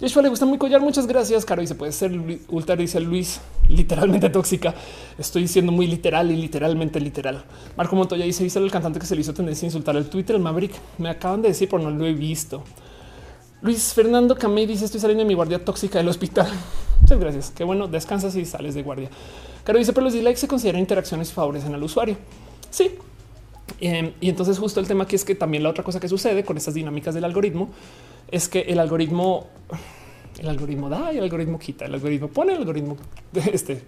Joshua 0.00 0.22
le 0.22 0.28
gusta 0.28 0.44
muy 0.44 0.58
collar. 0.58 0.80
Muchas 0.80 1.06
gracias, 1.06 1.44
Caro. 1.44 1.62
Y 1.62 1.66
se 1.66 1.74
puede 1.74 1.92
ser 1.92 2.12
ultra, 2.48 2.76
dice 2.76 3.00
Luis, 3.00 3.40
literalmente 3.68 4.28
tóxica. 4.30 4.74
Estoy 5.18 5.42
diciendo 5.42 5.72
muy 5.72 5.86
literal 5.86 6.30
y 6.30 6.36
literalmente 6.36 7.00
literal. 7.00 7.44
Marco 7.76 7.96
Montoya 7.96 8.24
dice: 8.24 8.44
¿Viste 8.44 8.58
el 8.58 8.70
cantante 8.70 8.98
que 8.98 9.06
se 9.06 9.14
le 9.14 9.20
hizo 9.20 9.34
tendencia 9.34 9.66
a 9.66 9.68
insultar 9.68 9.96
al 9.96 10.08
Twitter, 10.08 10.36
el 10.36 10.42
Maverick? 10.42 10.72
Me 10.98 11.08
acaban 11.08 11.42
de 11.42 11.48
decir, 11.48 11.68
pero 11.68 11.82
no 11.82 11.90
lo 11.90 12.06
he 12.06 12.12
visto. 12.12 12.62
Luis 13.62 13.92
Fernando 13.94 14.36
Camey 14.36 14.66
dice: 14.66 14.84
Estoy 14.84 15.00
saliendo 15.00 15.22
de 15.22 15.28
mi 15.28 15.34
guardia 15.34 15.64
tóxica 15.64 15.98
del 15.98 16.08
hospital. 16.08 16.48
Muchas 17.00 17.18
gracias. 17.18 17.52
Qué 17.54 17.64
bueno, 17.64 17.88
descansas 17.88 18.34
y 18.36 18.44
sales 18.44 18.74
de 18.74 18.82
guardia. 18.82 19.10
Caro 19.62 19.78
dice: 19.78 19.92
Pero 19.92 20.04
los 20.04 20.12
dislikes 20.12 20.38
se 20.38 20.48
consideran 20.48 20.80
interacciones 20.80 21.30
y 21.30 21.32
favorecen 21.32 21.74
al 21.74 21.82
usuario. 21.82 22.16
Sí, 22.70 22.98
Em, 23.80 24.12
y 24.20 24.28
entonces 24.28 24.58
justo 24.58 24.80
el 24.80 24.86
tema 24.86 25.04
aquí 25.04 25.16
es 25.16 25.24
que 25.24 25.34
también 25.34 25.62
la 25.62 25.70
otra 25.70 25.82
cosa 25.82 25.98
que 25.98 26.08
sucede 26.08 26.44
con 26.44 26.56
estas 26.56 26.74
dinámicas 26.74 27.14
del 27.14 27.24
algoritmo 27.24 27.70
es 28.34 28.48
que 28.48 28.60
el 28.62 28.80
algoritmo, 28.80 29.46
el 30.38 30.48
algoritmo 30.48 30.88
da 30.88 31.12
y 31.12 31.18
el 31.18 31.22
algoritmo 31.22 31.58
quita, 31.58 31.84
el 31.84 31.94
algoritmo 31.94 32.28
pone, 32.28 32.52
el 32.52 32.58
algoritmo 32.58 32.96
este, 33.52 33.82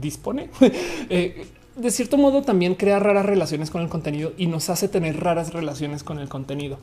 dispone. 0.00 0.50
Eh, 1.08 1.46
de 1.76 1.90
cierto 1.90 2.16
modo 2.16 2.42
también 2.42 2.74
crea 2.74 2.98
raras 2.98 3.26
relaciones 3.26 3.70
con 3.70 3.82
el 3.82 3.88
contenido 3.88 4.32
y 4.38 4.46
nos 4.46 4.70
hace 4.70 4.88
tener 4.88 5.20
raras 5.20 5.52
relaciones 5.52 6.02
con 6.02 6.18
el 6.18 6.28
contenido. 6.28 6.78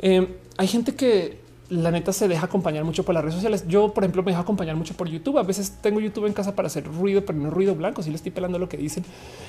Em, 0.00 0.26
hay 0.58 0.66
gente 0.66 0.94
que 0.94 1.38
la 1.70 1.90
neta 1.90 2.12
se 2.12 2.28
deja 2.28 2.46
acompañar 2.46 2.84
mucho 2.84 3.04
por 3.04 3.14
las 3.14 3.22
redes 3.22 3.36
sociales. 3.36 3.64
Yo, 3.66 3.94
por 3.94 4.04
ejemplo, 4.04 4.22
me 4.22 4.32
dejo 4.32 4.42
acompañar 4.42 4.76
mucho 4.76 4.94
por 4.94 5.08
YouTube. 5.08 5.38
A 5.38 5.42
veces 5.42 5.78
tengo 5.80 6.00
YouTube 6.00 6.26
en 6.26 6.32
casa 6.32 6.54
para 6.54 6.66
hacer 6.66 6.84
ruido, 6.84 7.24
pero 7.24 7.38
no 7.38 7.50
ruido 7.50 7.74
blanco. 7.74 8.02
Si 8.02 8.10
le 8.10 8.16
estoy 8.16 8.32
pelando 8.32 8.58
lo 8.58 8.68
que 8.68 8.76
dicen 8.76 9.04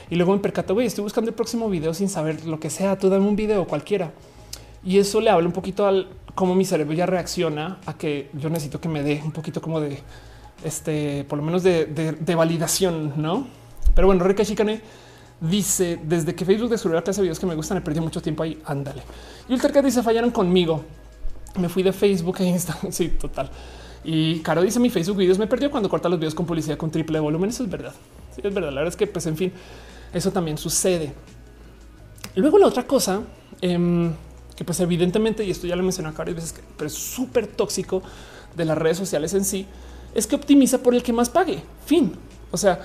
y 0.10 0.16
luego 0.16 0.32
me 0.32 0.40
percato, 0.40 0.74
güey, 0.74 0.88
estoy 0.88 1.04
buscando 1.04 1.30
el 1.30 1.36
próximo 1.36 1.70
video 1.70 1.94
sin 1.94 2.08
saber 2.08 2.46
lo 2.46 2.60
que 2.60 2.70
sea. 2.70 2.98
Tú 2.98 3.10
dame 3.10 3.28
un 3.28 3.36
video 3.36 3.68
cualquiera 3.68 4.12
Y 4.84 5.00
eso 5.00 5.20
le 5.20 5.32
habla 5.32 5.48
un 5.48 5.54
poquito 5.54 5.86
al 5.86 6.08
cómo 6.36 6.56
mi 6.56 6.66
cerebro 6.66 6.94
ya 6.94 7.06
reacciona 7.06 7.80
a 7.86 7.98
que 7.98 8.30
yo 8.34 8.50
necesito 8.50 8.80
que 8.80 8.90
me 8.90 9.04
dé 9.04 9.22
un 9.24 9.32
poquito 9.32 9.62
como 9.62 9.80
de 9.80 10.00
este, 10.64 11.26
por 11.26 11.38
lo 11.38 11.44
menos 11.44 11.64
de, 11.64 12.34
validación, 12.36 13.14
no? 13.18 13.48
Pero 13.96 14.08
bueno, 14.08 14.24
Rica 14.24 14.46
Chicane 14.46 14.82
dice 15.40 16.00
desde 16.04 16.36
que 16.36 16.46
Facebook 16.46 16.70
descubrió 16.70 17.00
la 17.00 17.04
clase 17.04 17.22
de 17.22 17.24
videos 17.24 17.40
que 17.40 17.46
me 17.46 17.56
gustan, 17.56 17.78
he 17.78 17.82
perdido 17.82 18.04
mucho 18.04 18.22
tiempo 18.22 18.44
ahí. 18.44 18.62
Ándale. 18.66 19.02
Y 19.50 19.54
el 19.54 19.84
dice 19.84 20.04
fallaron 20.04 20.32
conmigo. 20.32 20.84
Me 21.60 21.68
fui 21.68 21.84
de 21.84 21.92
Facebook 21.92 22.38
a 22.40 22.44
Instagram. 22.44 22.92
Sí, 22.92 23.10
total. 23.10 23.50
Y 24.04 24.40
Caro 24.40 24.62
dice 24.62 24.80
mi 24.80 24.90
Facebook 24.90 25.18
videos 25.18 25.38
me 25.38 25.48
perdió 25.48 25.70
cuando 25.70 25.90
corta 25.90 26.10
los 26.10 26.18
videos 26.18 26.34
con 26.34 26.46
publicidad 26.46 26.78
con 26.78 26.90
triple 26.90 27.20
volumen. 27.20 27.50
Eso 27.50 27.64
es 27.64 27.70
verdad. 27.70 27.94
Sí, 28.36 28.42
es 28.44 28.54
verdad. 28.54 28.70
La 28.70 28.82
verdad 28.82 28.90
es 28.90 28.96
que, 28.96 29.08
pues, 29.08 29.26
en 29.28 29.38
fin, 29.38 29.52
eso 30.14 30.32
también 30.32 30.58
sucede. 30.58 31.14
Luego 32.36 32.58
la 32.58 32.68
otra 32.68 32.88
cosa 32.88 33.22
em, 33.62 34.14
que, 34.56 34.64
pues, 34.64 34.80
evidentemente, 34.80 35.44
y 35.44 35.52
esto 35.52 35.68
ya 35.68 35.76
lo 35.76 35.84
mencioné 35.84 36.12
varias 36.12 36.36
veces, 36.36 36.56
pero 36.78 36.88
es 36.88 36.94
súper 36.94 37.48
tóxico 37.48 38.02
de 38.56 38.66
las 38.66 38.78
redes 38.78 38.98
sociales 38.98 39.34
en 39.34 39.46
sí, 39.46 39.66
es 40.14 40.28
que 40.28 40.36
optimiza 40.36 40.80
por 40.80 40.94
el 40.94 41.04
que 41.04 41.14
más 41.14 41.30
pague. 41.30 41.64
Fin. 41.86 42.14
O 42.52 42.58
sea, 42.58 42.82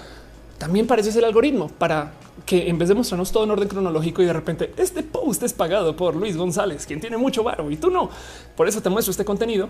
también 0.58 0.86
parece 0.86 1.12
ser 1.12 1.22
el 1.22 1.28
algoritmo 1.28 1.68
para 1.68 2.12
que 2.44 2.68
en 2.68 2.78
vez 2.78 2.88
de 2.88 2.94
mostrarnos 2.94 3.32
todo 3.32 3.44
en 3.44 3.50
orden 3.50 3.68
cronológico 3.68 4.22
y 4.22 4.26
de 4.26 4.32
repente 4.32 4.72
este 4.76 5.02
post 5.02 5.42
es 5.42 5.52
pagado 5.52 5.96
por 5.96 6.14
Luis 6.14 6.36
González, 6.36 6.86
quien 6.86 7.00
tiene 7.00 7.16
mucho 7.16 7.42
barro 7.42 7.70
y 7.70 7.76
tú 7.76 7.90
no. 7.90 8.10
Por 8.56 8.68
eso 8.68 8.80
te 8.80 8.90
muestro 8.90 9.10
este 9.10 9.24
contenido. 9.24 9.68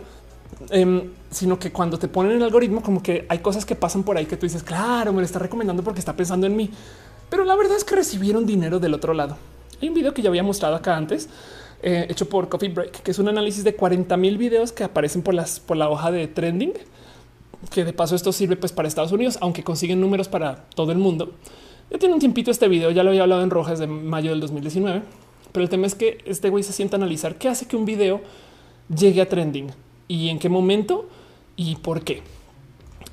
Em, 0.71 1.11
sino 1.31 1.59
que 1.59 1.73
cuando 1.73 1.99
te 1.99 2.07
ponen 2.07 2.33
el 2.33 2.43
algoritmo, 2.43 2.81
como 2.81 3.03
que 3.03 3.27
hay 3.29 3.41
cosas 3.41 3.67
que 3.67 3.75
pasan 3.75 4.05
por 4.05 4.17
ahí 4.17 4.27
que 4.27 4.37
tú 4.37 4.47
dices, 4.47 4.63
claro, 4.63 5.13
me 5.13 5.21
lo 5.21 5.27
está 5.27 5.39
recomendando 5.41 5.83
porque 5.83 5.99
está 5.99 6.15
pensando 6.15 6.47
en 6.47 6.57
mí. 6.57 6.71
Pero 7.29 7.45
la 7.45 7.57
verdad 7.57 7.77
es 7.77 7.85
que 7.85 7.97
recibieron 7.97 8.47
dinero 8.47 8.79
del 8.79 8.95
otro 8.95 9.13
lado. 9.13 9.37
Hay 9.83 9.89
un 9.89 9.95
video 9.95 10.15
que 10.15 10.23
ya 10.23 10.29
había 10.29 10.43
mostrado 10.43 10.77
acá 10.77 10.97
antes, 10.97 11.29
eh, 11.83 12.07
hecho 12.09 12.29
por 12.29 12.49
Coffee 12.49 12.69
Break, 12.69 13.03
que 13.03 13.11
es 13.11 13.19
un 13.19 13.29
análisis 13.29 13.65
de 13.65 13.75
40 13.75 14.17
mil 14.17 14.39
videos 14.39 14.73
que 14.73 14.85
aparecen 14.85 15.23
por 15.23 15.35
las 15.35 15.61
por 15.61 15.77
la 15.77 15.89
hoja 15.89 16.11
de 16.11 16.27
trending 16.27 16.73
que 17.71 17.85
de 17.85 17.93
paso 17.93 18.15
esto 18.15 18.33
sirve 18.33 18.57
pues 18.57 18.73
para 18.73 18.89
Estados 18.89 19.13
Unidos, 19.13 19.39
aunque 19.41 19.65
consiguen 19.65 20.01
números 20.01 20.29
para 20.29 20.67
todo 20.75 20.93
el 20.93 20.99
mundo. 20.99 21.33
Ya 21.91 21.99
tiene 21.99 22.15
un 22.15 22.21
tiempito 22.21 22.51
este 22.51 22.69
video, 22.69 22.91
ya 22.91 23.03
lo 23.03 23.11
había 23.11 23.23
hablado 23.23 23.43
en 23.43 23.51
Rojas 23.51 23.79
de 23.79 23.87
mayo 23.87 24.31
del 24.31 24.41
2019, 24.41 25.03
pero 25.53 25.63
el 25.63 25.71
tema 25.71 25.87
es 25.87 25.95
que 25.95 26.19
este 26.25 26.51
güey 26.51 26.63
se 26.63 26.73
sienta 26.73 26.97
a 26.97 26.99
analizar 26.99 27.37
qué 27.37 27.49
hace 27.49 27.67
que 27.67 27.77
un 27.77 27.85
video 27.85 28.21
llegue 28.95 29.21
a 29.21 29.29
trending 29.29 29.69
y 30.09 30.29
en 30.29 30.39
qué 30.39 30.49
momento 30.49 31.09
y 31.57 31.77
por 31.77 32.03
qué. 32.03 32.23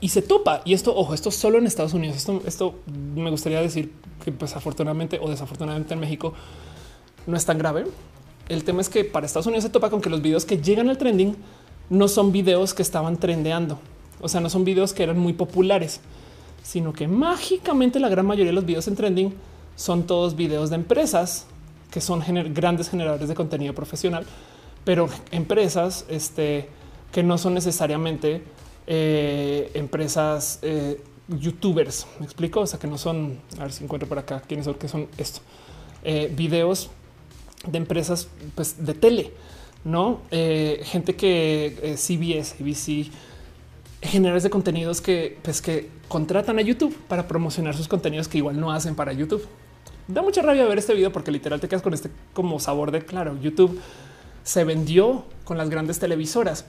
Y 0.02 0.10
se 0.10 0.22
topa. 0.22 0.61
Y 0.65 0.73
esto, 0.73 0.94
ojo, 0.94 1.14
esto 1.14 1.31
solo 1.31 1.57
en 1.60 1.65
Estados 1.65 1.94
Unidos. 1.94 2.18
Esto, 2.18 2.41
esto 2.45 2.76
me 3.15 3.30
gustaría 3.30 3.61
decir 3.61 3.94
que 4.23 4.34
pues 4.34 4.53
afortunadamente 4.53 5.18
o 5.22 5.30
desafortunadamente 5.30 5.94
en 5.94 6.02
México 6.02 6.34
no 7.26 7.38
es 7.38 7.45
tan 7.45 7.57
grave. 7.57 7.85
El 8.49 8.64
tema 8.64 8.82
es 8.82 8.90
que 8.90 9.06
para 9.06 9.26
Estados 9.26 9.48
Unidos 9.48 9.64
se 9.64 9.70
topa 9.70 9.90
con 9.90 10.02
que 10.02 10.10
los 10.10 10.22
videos 10.22 10.45
que 10.45 10.57
llegan 10.57 10.90
al 10.90 10.98
trending 10.98 11.36
no 11.90 12.07
son 12.07 12.32
videos 12.32 12.74
que 12.74 12.82
estaban 12.82 13.18
trendeando. 13.18 13.80
O 14.22 14.30
sea, 14.30 14.41
no 14.41 14.49
son 14.49 14.64
videos 14.64 14.94
que 14.94 15.03
eran 15.03 15.18
muy 15.18 15.34
populares, 15.34 16.02
sino 16.61 16.94
que 16.94 17.07
mágicamente 17.07 17.99
la 17.99 18.10
gran 18.10 18.26
mayoría 18.26 18.52
de 18.52 18.56
los 18.56 18.65
videos 18.65 18.88
en 18.88 18.95
trending 18.95 19.34
son 19.76 20.03
todos 20.03 20.36
videos 20.36 20.70
de 20.70 20.76
empresas 20.76 21.45
que 21.91 22.02
son 22.02 22.24
grandes 22.53 22.90
generadores 22.90 23.30
de 23.30 23.36
contenido 23.36 23.74
profesional, 23.74 24.26
pero 24.84 25.10
empresas 25.32 26.06
este, 26.10 26.68
que 27.11 27.22
no 27.22 27.38
son 27.38 27.53
necesariamente 27.53 28.41
eh, 28.88 29.72
empresas 29.76 30.60
eh, 30.61 31.02
youtubers. 31.28 32.07
Me 32.20 32.26
explico. 32.26 32.61
O 32.61 32.68
sea, 32.68 32.80
que 32.80 32.88
no 32.88 32.98
son, 32.98 33.40
a 33.57 33.64
ver 33.64 33.72
si 33.72 33.84
encuentro 33.84 34.10
por 34.10 34.20
acá 34.20 34.41
quiénes 34.41 34.65
son, 34.65 34.76
que 34.76 34.88
son 34.88 35.07
esto. 35.18 35.40
Eh, 36.03 36.34
videos 36.36 36.90
de 37.65 37.77
empresas 37.77 38.27
pues, 38.56 38.85
de 38.85 38.94
tele, 38.94 39.31
no 39.84 40.22
gente 40.30 41.15
que 41.15 41.95
CBS, 41.98 42.56
ABC, 42.60 43.11
generadores 44.02 44.44
de 44.44 44.49
contenidos 44.49 45.02
que, 45.02 45.38
pues, 45.41 45.61
que 45.61 45.90
contratan 46.07 46.60
a 46.60 46.61
YouTube 46.61 46.95
para 47.07 47.27
promocionar 47.27 47.76
sus 47.76 47.88
contenidos 47.88 48.27
que 48.27 48.38
igual 48.38 48.60
no 48.60 48.72
hacen 48.72 48.95
para 48.95 49.14
YouTube. 49.14 49.45
Da 50.07 50.22
mucha 50.22 50.41
rabia 50.41 50.65
ver 50.65 50.77
este 50.77 50.94
video 50.94 51.11
porque 51.11 51.31
literal 51.31 51.61
te 51.61 51.68
quedas 51.68 51.81
con 51.81 51.94
este 51.94 52.10
como 52.34 52.60
sabor 52.60 52.91
de 52.91 53.03
claro. 53.06 53.40
YouTube 53.41 53.80
se 54.44 54.65
vendió 54.65 55.23
con 55.45 55.57
las 55.57 55.69
grandes 55.69 55.99
televisoras. 55.99 56.65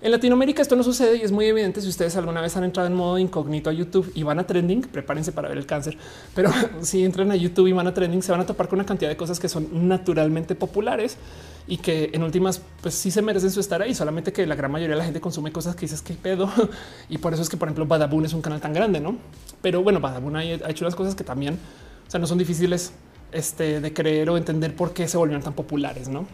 En 0.00 0.12
Latinoamérica 0.12 0.62
esto 0.62 0.76
no 0.76 0.84
sucede 0.84 1.16
y 1.16 1.22
es 1.22 1.32
muy 1.32 1.46
evidente 1.46 1.80
si 1.80 1.88
ustedes 1.88 2.14
alguna 2.16 2.40
vez 2.40 2.56
han 2.56 2.62
entrado 2.62 2.86
en 2.86 2.94
modo 2.94 3.18
incógnito 3.18 3.68
a 3.68 3.72
YouTube 3.72 4.12
y 4.14 4.22
van 4.22 4.38
a 4.38 4.46
trending, 4.46 4.82
prepárense 4.82 5.32
para 5.32 5.48
ver 5.48 5.58
el 5.58 5.66
cáncer. 5.66 5.98
Pero 6.36 6.50
si 6.82 7.04
entran 7.04 7.32
a 7.32 7.36
YouTube 7.36 7.66
y 7.66 7.72
van 7.72 7.88
a 7.88 7.94
trending, 7.94 8.22
se 8.22 8.30
van 8.30 8.40
a 8.40 8.46
topar 8.46 8.68
con 8.68 8.78
una 8.78 8.86
cantidad 8.86 9.10
de 9.10 9.16
cosas 9.16 9.40
que 9.40 9.48
son 9.48 9.88
naturalmente 9.88 10.54
populares 10.54 11.16
y 11.66 11.78
que 11.78 12.10
en 12.12 12.22
últimas 12.22 12.62
pues 12.80 12.94
sí 12.94 13.10
se 13.10 13.22
merecen 13.22 13.50
su 13.50 13.58
estar 13.58 13.82
ahí, 13.82 13.92
solamente 13.92 14.32
que 14.32 14.46
la 14.46 14.54
gran 14.54 14.70
mayoría 14.70 14.94
de 14.94 14.98
la 14.98 15.04
gente 15.04 15.20
consume 15.20 15.50
cosas 15.50 15.74
que 15.74 15.82
dices 15.82 16.00
que 16.00 16.14
pedo 16.14 16.48
y 17.08 17.18
por 17.18 17.32
eso 17.32 17.42
es 17.42 17.48
que 17.48 17.56
por 17.56 17.66
ejemplo 17.66 17.84
Badabun 17.84 18.24
es 18.24 18.32
un 18.32 18.40
canal 18.40 18.60
tan 18.60 18.72
grande, 18.72 19.00
¿no? 19.00 19.16
Pero 19.60 19.82
bueno, 19.82 19.98
Badabun 19.98 20.36
ha 20.36 20.44
hecho 20.44 20.84
unas 20.84 20.94
cosas 20.94 21.16
que 21.16 21.24
también 21.24 21.58
o 22.06 22.10
sea, 22.10 22.20
no 22.20 22.26
son 22.26 22.38
difíciles 22.38 22.92
este, 23.32 23.80
de 23.80 23.92
creer 23.92 24.30
o 24.30 24.36
entender 24.36 24.74
por 24.74 24.94
qué 24.94 25.08
se 25.08 25.18
volvieron 25.18 25.42
tan 25.42 25.52
populares, 25.52 26.08
¿no? 26.08 26.26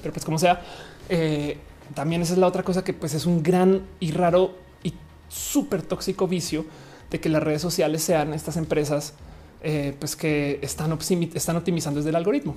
Pero 0.00 0.12
pues 0.12 0.24
como 0.24 0.38
sea, 0.38 0.62
eh, 1.08 1.58
también 1.94 2.22
esa 2.22 2.32
es 2.32 2.38
la 2.38 2.46
otra 2.46 2.62
cosa 2.62 2.84
que 2.84 2.92
pues 2.92 3.14
es 3.14 3.26
un 3.26 3.42
gran 3.42 3.82
y 4.00 4.12
raro 4.12 4.54
y 4.82 4.94
súper 5.28 5.82
tóxico 5.82 6.28
vicio 6.28 6.64
de 7.10 7.20
que 7.20 7.28
las 7.28 7.42
redes 7.42 7.62
sociales 7.62 8.02
sean 8.02 8.32
estas 8.34 8.56
empresas 8.56 9.14
eh, 9.62 9.94
pues 9.98 10.16
que 10.16 10.58
están, 10.62 10.92
optimizando 10.92 12.00
desde 12.00 12.10
el 12.10 12.16
algoritmo 12.16 12.56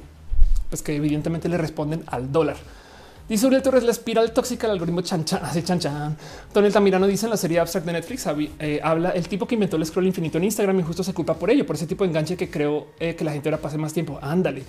pues 0.70 0.82
que 0.82 0.95
evidentemente 0.95 1.48
le 1.49 1.57
responden 1.57 2.03
al 2.07 2.32
dólar. 2.32 2.57
Dice 3.28 3.48
Uriel 3.48 3.64
Torres, 3.64 3.84
la 3.84 3.91
espiral 3.91 4.32
tóxica 4.34 4.68
del 4.68 4.74
algoritmo 4.74 5.02
chan 5.02 5.26
chan, 5.26 5.44
hace 5.44 5.64
chan 5.64 5.80
chan. 5.80 6.18
Tony 6.53 6.70
Tamirano 6.70 7.07
dice 7.07 7.26
en 7.26 7.32
la 7.32 7.38
serie 7.38 7.60
Abstract 7.60 7.88
de 7.88 7.94
Netflix, 7.94 8.28
eh, 8.60 8.80
habla 8.84 9.10
el 9.10 9.28
tipo 9.28 9.48
que 9.48 9.56
inventó 9.56 9.78
el 9.78 9.86
scroll 9.86 10.06
infinito 10.06 10.38
en 10.38 10.44
Instagram 10.44 10.80
y 10.80 10.84
justo 10.84 11.03
se 11.03 11.14
culpa 11.14 11.34
por 11.34 11.49
ello, 11.49 11.66
por 11.66 11.76
ese 11.76 11.88
tipo 11.88 12.03
de 12.03 12.12
enganche 12.12 12.38
que 12.38 12.52
creo 12.52 12.88
eh, 12.99 13.16
que 13.16 13.24
la 13.24 13.32
gente 13.32 13.49
ahora 13.49 13.62
pase 13.62 13.78
más 13.78 13.94
tiempo. 13.94 14.20
Ándale. 14.22 14.64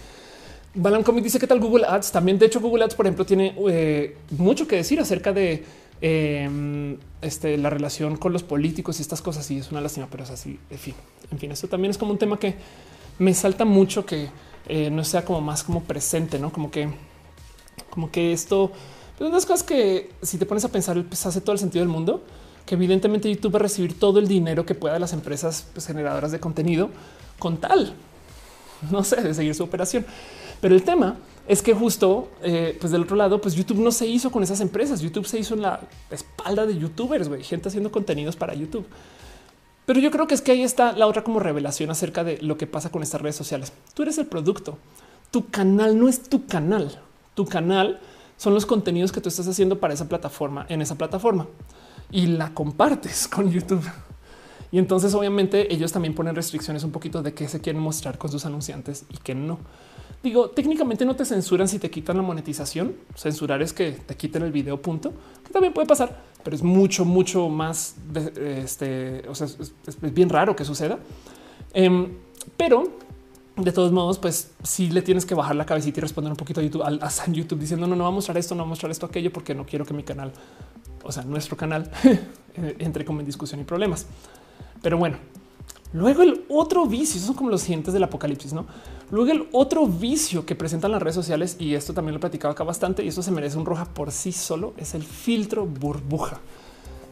Balan 0.77 1.03
Comic 1.03 1.25
dice 1.25 1.39
que 1.39 1.47
tal 1.47 1.61
Google 1.61 1.87
Ads. 1.87 2.13
También, 2.13 2.39
de 2.39 2.47
hecho, 2.47 2.61
Google 2.61 2.85
Ads, 2.85 2.95
por 2.95 3.07
ejemplo, 3.07 3.25
tiene 3.27 3.55
eh, 3.69 4.17
mucho 4.31 4.69
que 4.69 4.77
decir 4.77 5.01
acerca 5.01 5.33
de 5.33 5.65
em, 6.01 6.99
este, 7.23 7.57
la 7.57 7.71
relación 7.71 8.17
con 8.17 8.33
los 8.33 8.43
políticos 8.43 8.99
y 8.99 9.03
estas 9.03 9.23
cosas. 9.23 9.51
Y 9.51 9.59
es 9.59 9.71
una 9.71 9.81
lástima, 9.81 10.07
pero 10.11 10.25
es 10.25 10.31
así. 10.31 10.59
En 10.71 10.79
fin, 10.79 10.95
en 11.31 11.39
fin, 11.39 11.51
esto 11.51 11.69
también 11.69 11.91
es 11.91 11.99
como 11.99 12.13
un 12.13 12.19
tema 12.19 12.39
que 12.39 12.55
me 13.19 13.33
salta 13.35 13.65
mucho 13.65 14.05
que 14.05 14.29
eh, 14.69 14.91
no 14.91 15.05
sea 15.05 15.25
como 15.25 15.41
más 15.41 15.63
como 15.63 15.83
presente, 15.83 16.39
no 16.39 16.53
como 16.53 16.71
que, 16.71 16.89
como 17.89 18.11
que 18.11 18.33
esto, 18.33 18.73
pues 19.17 19.31
unas 19.31 19.47
cosas 19.47 19.63
que 19.63 20.11
si 20.23 20.39
te 20.39 20.47
pones 20.47 20.65
a 20.65 20.69
pensar, 20.69 21.03
pues 21.05 21.25
hace 21.25 21.41
todo 21.41 21.53
el 21.53 21.59
sentido 21.59 21.85
del 21.85 21.93
mundo, 21.93 22.25
que 22.67 22.75
evidentemente 22.75 23.33
YouTube 23.33 23.55
va 23.55 23.61
a 23.61 23.63
recibir 23.63 23.99
todo 23.99 24.19
el 24.19 24.27
dinero 24.27 24.67
que 24.67 24.75
pueda 24.75 24.99
las 24.99 25.13
empresas 25.13 25.67
pues, 25.73 25.87
generadoras 25.87 26.33
de 26.33 26.41
contenido 26.41 26.91
con 27.39 27.59
tal, 27.59 27.95
no 28.91 29.05
sé, 29.05 29.23
de 29.23 29.35
seguir 29.35 29.55
su 29.55 29.63
operación. 29.63 30.05
Pero 30.61 30.75
el 30.75 30.83
tema 30.83 31.17
es 31.49 31.63
que 31.63 31.75
justo 31.75 32.29
eh, 32.43 32.77
pues 32.81 32.93
del 32.93 33.03
otro 33.03 33.17
lado, 33.17 33.41
pues 33.41 33.55
YouTube 33.55 33.79
no 33.79 33.93
se 33.93 34.07
hizo 34.07 34.31
con 34.31 34.43
esas 34.43 34.61
empresas. 34.61 35.01
YouTube 35.01 35.27
se 35.27 35.39
hizo 35.39 35.55
en 35.55 35.63
la 35.63 35.81
espalda 36.11 36.67
de 36.67 36.79
youtubers, 36.79 37.29
gente 37.47 37.69
haciendo 37.69 37.93
contenidos 37.93 38.37
para 38.37 38.55
YouTube. 38.55 38.87
Pero 39.87 40.01
yo 40.01 40.11
creo 40.11 40.27
que 40.27 40.35
es 40.35 40.43
que 40.43 40.53
ahí 40.53 40.63
está 40.63 40.93
la 40.93 41.07
otra 41.07 41.23
como 41.23 41.39
revelación 41.39 41.91
acerca 41.91 42.25
de 42.25 42.39
lo 42.43 42.59
que 42.59 42.67
pasa 42.67 42.91
con 42.91 43.03
estas 43.03 43.21
redes 43.21 43.37
sociales. 43.37 43.73
Tú 43.95 44.03
eres 44.03 44.19
el 44.19 44.27
producto. 44.27 44.79
Tu 45.31 45.49
canal 45.49 45.99
no 45.99 46.09
es 46.09 46.29
tu 46.29 46.47
canal. 46.47 47.01
Tu 47.35 47.45
canal 47.47 48.01
son 48.37 48.53
los 48.53 48.67
contenidos 48.67 49.13
que 49.13 49.21
tú 49.21 49.29
estás 49.29 49.47
haciendo 49.47 49.79
para 49.79 49.95
esa 49.95 50.09
plataforma 50.09 50.67
en 50.69 50.83
esa 50.83 50.97
plataforma 50.97 51.47
y 52.11 52.27
la 52.27 52.53
compartes 52.53 53.29
con 53.33 53.51
YouTube. 53.51 53.85
Y 54.73 54.79
entonces 54.79 55.15
obviamente 55.15 55.73
ellos 55.73 55.93
también 55.93 56.15
ponen 56.15 56.35
restricciones 56.35 56.83
un 56.83 56.91
poquito 56.91 57.23
de 57.23 57.33
qué 57.33 57.49
se 57.49 57.61
quieren 57.61 57.81
mostrar 57.81 58.19
con 58.19 58.31
sus 58.31 58.45
anunciantes 58.45 59.05
y 59.11 59.19
qué 59.19 59.35
no. 59.35 59.59
Digo, 60.27 60.51
técnicamente 60.51 61.05
no 61.05 61.15
te 61.15 61.25
censuran 61.25 61.69
si 61.69 61.79
te 61.79 61.89
quitan 61.89 62.17
la 62.17 62.23
monetización. 62.25 62.97
Censurar 63.15 63.63
es 63.63 63.73
que 63.73 63.93
te 63.93 64.17
quiten 64.17 64.43
el 64.43 64.51
video 64.51 64.83
punto, 64.83 65.13
que 65.47 65.53
también 65.53 65.73
puede 65.73 65.87
pasar, 65.87 66.21
pero 66.43 66.57
es 66.57 66.65
mucho, 66.65 67.05
mucho 67.05 67.49
más 67.49 67.95
este. 68.13 69.23
O 69.29 69.37
sea, 69.37 69.47
es, 69.47 70.01
bien 70.13 70.29
raro 70.29 70.57
que 70.57 70.65
suceda. 70.65 70.99
Em, 71.73 72.09
pero 72.57 72.89
de 73.57 73.71
todos 73.71 73.93
modos, 73.93 74.19
pues 74.19 74.51
si 74.65 74.91
le 74.91 75.01
tienes 75.01 75.25
que 75.25 75.37
bajar 75.37 75.55
la 75.55 75.65
cabecita 75.65 76.01
y 76.01 76.03
responder 76.03 76.33
un 76.33 76.37
poquito 76.37 76.61
a 76.61 76.65
YouTube, 76.65 76.83
a, 76.83 77.31
YouTube 77.31 77.61
diciendo 77.61 77.87
no, 77.87 77.95
no 77.95 78.03
va 78.03 78.09
a 78.09 78.13
mostrar 78.13 78.37
esto, 78.37 78.57
no 78.57 78.65
va 78.65 78.67
a 78.67 78.71
mostrar 78.71 78.91
esto, 78.91 79.07
aquello, 79.07 79.33
porque 79.33 79.55
no 79.55 79.65
quiero 79.65 79.87
que 79.87 79.95
mi 79.95 80.03
canal, 80.03 80.33
o 81.05 81.13
sea, 81.13 81.23
nuestro 81.23 81.57
canal 81.57 81.89
entre 82.81 83.05
como 83.05 83.21
en 83.21 83.27
discusión 83.27 83.61
y 83.61 83.63
problemas. 83.63 84.07
Pero 84.83 84.99
bueno, 84.99 85.19
Luego 85.97 86.23
el 86.23 86.45
otro 86.51 86.85
vicio, 86.85 87.19
son 87.19 87.35
como 87.35 87.49
los 87.49 87.63
siguientes 87.63 87.95
del 87.95 88.05
apocalipsis, 88.05 88.53
¿no? 88.53 88.67
Luego 89.11 89.33
el 89.33 89.49
otro 89.53 89.87
vicio 89.87 90.45
que 90.45 90.55
presentan 90.55 90.93
las 90.93 91.01
redes 91.01 91.15
sociales, 91.15 91.57
y 91.59 91.75
esto 91.75 91.95
también 91.95 92.13
lo 92.13 92.19
he 92.19 92.21
platicado 92.21 92.53
acá 92.53 92.65
bastante, 92.65 93.03
y 93.03 93.09
esto 93.09 93.23
se 93.23 93.31
merece 93.31 93.57
un 93.57 93.65
roja 93.65 93.87
por 93.87 94.13
sí 94.13 94.31
solo, 94.31 94.75
es 94.77 94.95
el 94.95 95.03
filtro 95.03 95.65
burbuja. 95.65 96.39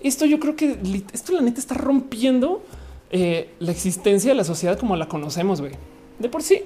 Esto 0.02 0.26
yo 0.26 0.38
creo 0.38 0.54
que 0.54 1.02
esto 1.14 1.32
la 1.32 1.40
neta 1.40 1.60
está 1.60 1.74
rompiendo 1.74 2.62
eh, 3.10 3.54
la 3.58 3.72
existencia 3.72 4.32
de 4.32 4.34
la 4.34 4.44
sociedad 4.44 4.78
como 4.78 4.96
la 4.96 5.08
conocemos, 5.08 5.62
güey. 5.62 5.72
De 6.18 6.28
por 6.28 6.42
sí. 6.42 6.60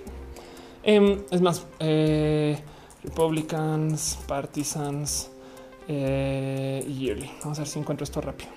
Em, 0.83 1.21
es 1.31 1.41
más, 1.41 1.67
eh, 1.79 2.59
Republicans, 3.05 4.19
Partisans, 4.27 5.31
eh, 5.87 6.85
Yearly. 6.99 7.31
Vamos 7.43 7.59
a 7.59 7.61
ver 7.61 7.69
si 7.69 7.79
encuentro 7.79 8.03
esto 8.03 8.21
rápido. 8.21 8.51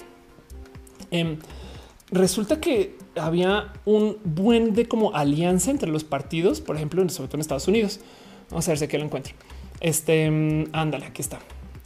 Resulta 2.11 2.59
que 2.59 2.97
había 3.15 3.71
un 3.85 4.17
buen 4.25 4.73
de 4.73 4.87
como 4.87 5.15
alianza 5.15 5.71
entre 5.71 5.89
los 5.89 6.03
partidos, 6.03 6.59
por 6.59 6.75
ejemplo, 6.75 7.07
sobre 7.09 7.29
todo 7.29 7.37
en 7.37 7.41
Estados 7.41 7.67
Unidos. 7.69 8.01
Vamos 8.49 8.67
a 8.67 8.71
ver 8.71 8.77
si 8.77 8.85
aquí 8.85 8.97
lo 8.97 9.05
encuentro. 9.05 9.33
Este, 9.79 10.25
em, 10.25 10.65
ándale, 10.73 11.05
aquí 11.05 11.21
está. 11.21 11.39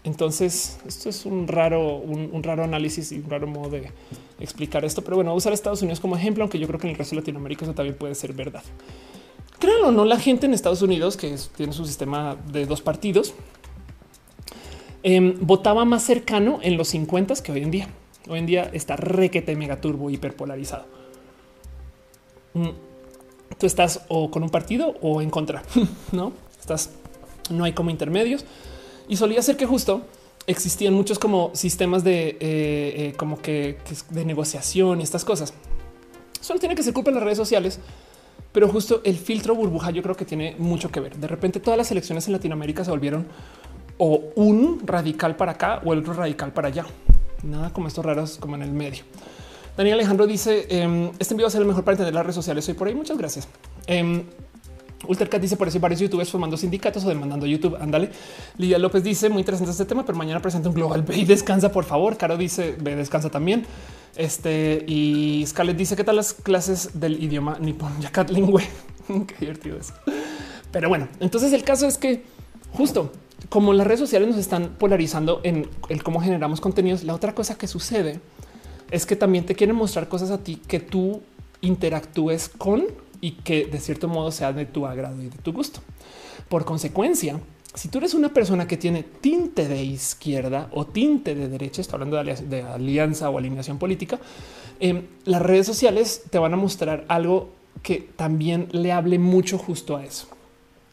Entonces, 0.04 0.80
esto 0.88 1.10
es 1.10 1.26
un 1.26 1.48
raro, 1.48 1.98
un, 1.98 2.42
raro 2.44 2.64
análisis 2.64 3.12
y 3.12 3.20
un 3.20 3.30
raro 3.30 3.48
modo 3.48 3.70
de 3.70 3.92
explicar 4.40 4.84
esto. 4.84 5.04
Pero 5.04 5.16
bueno, 5.16 5.34
usar 5.34 5.54
Estados 5.54 5.82
Unidos 5.82 6.00
como 6.00 6.16
ejemplo, 6.16 6.44
aunque 6.44 6.60
yo 6.60 6.68
creo 6.68 6.80
que 6.80 6.88
en 6.88 6.92
el 6.92 6.98
resto 6.98 7.16
de 7.16 7.22
Latinoamérica 7.22 7.66
eso 7.66 7.74
también 7.74 7.96
puede 7.96 8.16
ser 8.16 8.34
verdad. 8.34 8.64
Créanlo 9.60 9.90
o 9.90 9.92
no, 9.92 10.06
la 10.06 10.20
gente 10.20 10.48
en 10.48 10.54
Estados 10.54 10.82
Unidos, 10.82 11.18
que 11.18 11.36
tiene 11.56 11.74
su 11.74 11.86
sistema 11.86 12.36
de 12.52 12.66
dos 12.66 12.82
partidos, 12.82 13.34
em, 15.04 15.36
votaba 15.40 15.86
más 15.86 16.04
cercano 16.04 16.60
en 16.62 16.78
los 16.78 16.90
50 16.90 17.36
que 17.44 17.52
hoy 17.52 17.62
en 17.62 17.72
día. 17.72 17.88
Hoy 18.28 18.40
en 18.40 18.46
día 18.46 18.70
está 18.74 18.96
requete 18.96 19.56
mega 19.56 19.80
turbo 19.80 20.10
hiperpolarizado. 20.10 20.86
Mm, 22.54 22.70
tú 23.58 23.66
estás 23.66 24.06
o 24.08 24.32
con 24.32 24.44
un 24.44 24.50
partido 24.50 24.96
o 25.02 25.22
en 25.22 25.30
contra, 25.30 25.64
no 26.12 26.34
estás, 26.60 26.92
no 27.50 27.64
hay 27.64 27.74
como 27.74 27.90
intermedios 27.90 28.46
y 29.08 29.18
solía 29.18 29.42
ser 29.42 29.58
que 29.58 29.66
justo 29.66 30.02
existían 30.48 30.94
muchos 30.94 31.20
como 31.20 31.52
sistemas 31.54 32.04
de 32.04 32.30
eh, 32.30 32.38
eh, 32.40 33.14
como 33.18 33.42
que, 33.42 33.78
de 34.10 34.26
negociación 34.26 35.00
y 35.02 35.04
estas 35.04 35.26
cosas. 35.26 35.54
Solo 36.40 36.60
tiene 36.60 36.76
que 36.76 36.84
ser 36.84 36.94
culpa 36.94 37.12
de 37.12 37.16
las 37.16 37.24
redes 37.24 37.38
sociales, 37.38 37.80
pero 38.52 38.70
justo 38.70 39.02
el 39.04 39.18
filtro 39.18 39.56
burbuja 39.56 39.92
yo 39.92 40.02
creo 40.02 40.16
que 40.16 40.26
tiene 40.26 40.56
mucho 40.58 40.92
que 40.92 41.00
ver. 41.00 41.16
De 41.18 41.28
repente 41.28 41.60
todas 41.60 41.78
las 41.78 41.92
elecciones 41.92 42.26
en 42.28 42.34
Latinoamérica 42.34 42.84
se 42.84 42.92
volvieron 42.92 43.28
o 43.98 44.24
un 44.36 44.82
radical 44.86 45.36
para 45.36 45.54
acá 45.54 45.82
o 45.86 45.94
el 45.94 46.00
otro 46.00 46.14
radical 46.14 46.52
para 46.54 46.68
allá. 46.70 46.86
Nada 47.46 47.72
como 47.72 47.88
estos 47.88 48.04
raros 48.04 48.38
como 48.40 48.56
en 48.56 48.64
el 48.64 48.72
medio. 48.72 49.04
Daniel 49.78 49.96
Alejandro 49.96 50.26
dice 50.26 50.68
em, 50.70 51.12
este 51.20 51.34
envío 51.34 51.46
va 51.46 51.50
a 51.50 51.52
ser 51.52 51.62
el 51.62 51.68
mejor 51.68 51.84
para 51.84 51.94
entender 51.94 52.14
las 52.14 52.24
redes 52.24 52.36
sociales 52.36 52.68
hoy 52.68 52.76
por 52.76 52.88
ahí. 52.88 52.96
Muchas 52.96 53.18
gracias. 53.18 53.48
Em, 53.88 54.24
Ultercat 55.08 55.42
dice 55.42 55.58
por 55.58 55.68
eso 55.68 55.80
varios 55.80 56.00
youtubers 56.00 56.32
formando 56.32 56.58
sindicatos 56.58 57.04
o 57.06 57.10
demandando 57.10 57.46
YouTube. 57.46 57.78
Ándale. 57.80 58.10
Lidia 58.58 58.80
López 58.80 59.04
dice 59.04 59.30
muy 59.30 59.40
interesante 59.42 59.72
este 59.72 59.86
tema, 59.86 60.06
pero 60.06 60.18
mañana 60.18 60.42
presenta 60.42 60.70
un 60.70 60.76
global. 60.76 61.04
Ve 61.04 61.18
y 61.18 61.26
descansa, 61.26 61.72
por 61.72 61.84
favor. 61.84 62.18
Caro 62.18 62.38
dice 62.38 62.76
ve, 62.80 62.96
descansa 62.96 63.30
también. 63.30 63.66
Este 64.16 64.84
y 64.88 65.44
Scarlett 65.46 65.78
dice 65.78 65.96
qué 65.96 66.04
tal 66.04 66.16
las 66.16 66.34
clases 66.34 67.00
del 67.00 67.22
idioma 67.22 67.58
nipón 67.60 68.00
yakat 68.02 68.30
lingüe. 68.30 68.64
qué 69.08 69.36
divertido 69.40 69.78
es. 69.78 69.94
Pero 70.72 70.90
bueno, 70.90 71.08
entonces 71.20 71.54
el 71.54 71.64
caso 71.64 71.86
es 71.86 71.98
que 71.98 72.24
justo 72.72 73.12
como 73.50 73.74
las 73.74 73.86
redes 73.86 74.00
sociales 74.00 74.28
nos 74.28 74.38
están 74.38 74.76
polarizando 74.78 75.42
en 75.44 75.70
el 75.90 76.04
cómo 76.04 76.22
generamos 76.22 76.62
contenidos, 76.62 77.04
la 77.04 77.14
otra 77.14 77.36
cosa 77.36 77.58
que 77.58 77.68
sucede 77.68 78.20
es 78.92 79.06
que 79.06 79.16
también 79.16 79.46
te 79.46 79.56
quieren 79.56 79.76
mostrar 79.76 80.08
cosas 80.08 80.32
a 80.32 80.40
ti 80.40 80.62
que 80.68 80.80
tú 80.80 81.22
interactúes 81.62 82.50
con 82.50 82.86
y 83.22 83.32
que 83.32 83.66
de 83.66 83.80
cierto 83.80 84.08
modo 84.08 84.32
sea 84.32 84.54
de 84.54 84.66
tu 84.66 84.86
agrado 84.86 85.22
y 85.22 85.30
de 85.30 85.38
tu 85.38 85.52
gusto. 85.52 85.80
Por 86.50 86.66
consecuencia, 86.66 87.40
si 87.74 87.90
tú 87.90 87.98
eres 87.98 88.14
una 88.14 88.34
persona 88.34 88.68
que 88.68 88.78
tiene 88.78 89.04
tinte 89.04 89.68
de 89.68 89.84
izquierda 89.84 90.70
o 90.72 90.86
tinte 90.86 91.36
de 91.36 91.50
derecha, 91.50 91.82
está 91.82 91.96
hablando 91.96 92.24
de, 92.24 92.62
alianza 92.62 93.30
o 93.30 93.38
alineación 93.38 93.78
política, 93.78 94.20
em, 94.80 95.08
las 95.26 95.42
redes 95.42 95.66
sociales 95.66 96.24
te 96.30 96.40
van 96.40 96.54
a 96.54 96.58
mostrar 96.58 97.06
algo 97.08 97.50
que 97.84 98.08
también 98.16 98.70
le 98.72 98.92
hable 98.92 99.20
mucho 99.20 99.58
justo 99.58 99.98
a 99.98 100.06
eso. 100.06 100.28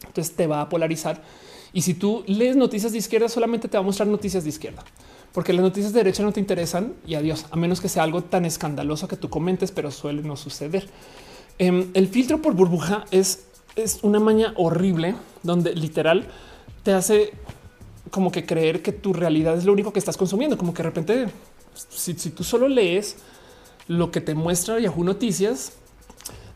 Entonces 0.05 0.35
te 0.35 0.47
va 0.47 0.61
a 0.61 0.69
polarizar. 0.69 1.23
Y 1.73 1.81
si 1.81 1.95
tú 1.95 2.23
lees 2.27 2.55
noticias 2.55 2.91
de 2.91 2.99
izquierda, 2.99 3.27
solamente 3.27 3.67
te 3.67 3.77
va 3.77 3.81
a 3.81 3.85
mostrar 3.85 4.07
noticias 4.07 4.43
de 4.43 4.49
izquierda, 4.49 4.83
porque 5.33 5.53
las 5.53 5.63
noticias 5.63 5.91
de 5.91 5.99
derecha 5.99 6.23
no 6.23 6.31
te 6.31 6.39
interesan 6.39 6.93
y 7.05 7.15
adiós, 7.15 7.47
a 7.49 7.55
menos 7.55 7.81
que 7.81 7.89
sea 7.89 8.03
algo 8.03 8.23
tan 8.23 8.45
escandaloso 8.45 9.07
que 9.07 9.17
tú 9.17 9.29
comentes, 9.29 9.71
pero 9.71 9.89
suele 9.89 10.21
no 10.21 10.37
suceder. 10.37 10.87
Em, 11.57 11.89
el 11.93 12.07
filtro 12.07 12.41
por 12.41 12.53
burbuja 12.53 13.05
es, 13.11 13.45
es 13.75 13.99
una 14.03 14.19
maña 14.19 14.53
horrible 14.55 15.15
donde 15.41 15.75
literal 15.75 16.27
te 16.83 16.93
hace 16.93 17.31
como 18.11 18.31
que 18.31 18.45
creer 18.45 18.81
que 18.83 18.91
tu 18.91 19.13
realidad 19.13 19.57
es 19.57 19.65
lo 19.65 19.73
único 19.73 19.91
que 19.91 19.99
estás 19.99 20.17
consumiendo, 20.17 20.57
como 20.57 20.73
que 20.73 20.83
de 20.83 20.89
repente 20.89 21.27
si, 21.89 22.13
tú 22.13 22.43
solo 22.43 22.67
lees 22.67 23.17
lo 23.87 24.11
que 24.11 24.21
te 24.21 24.35
muestra 24.35 24.79
Yahoo 24.79 25.03
Noticias, 25.03 25.73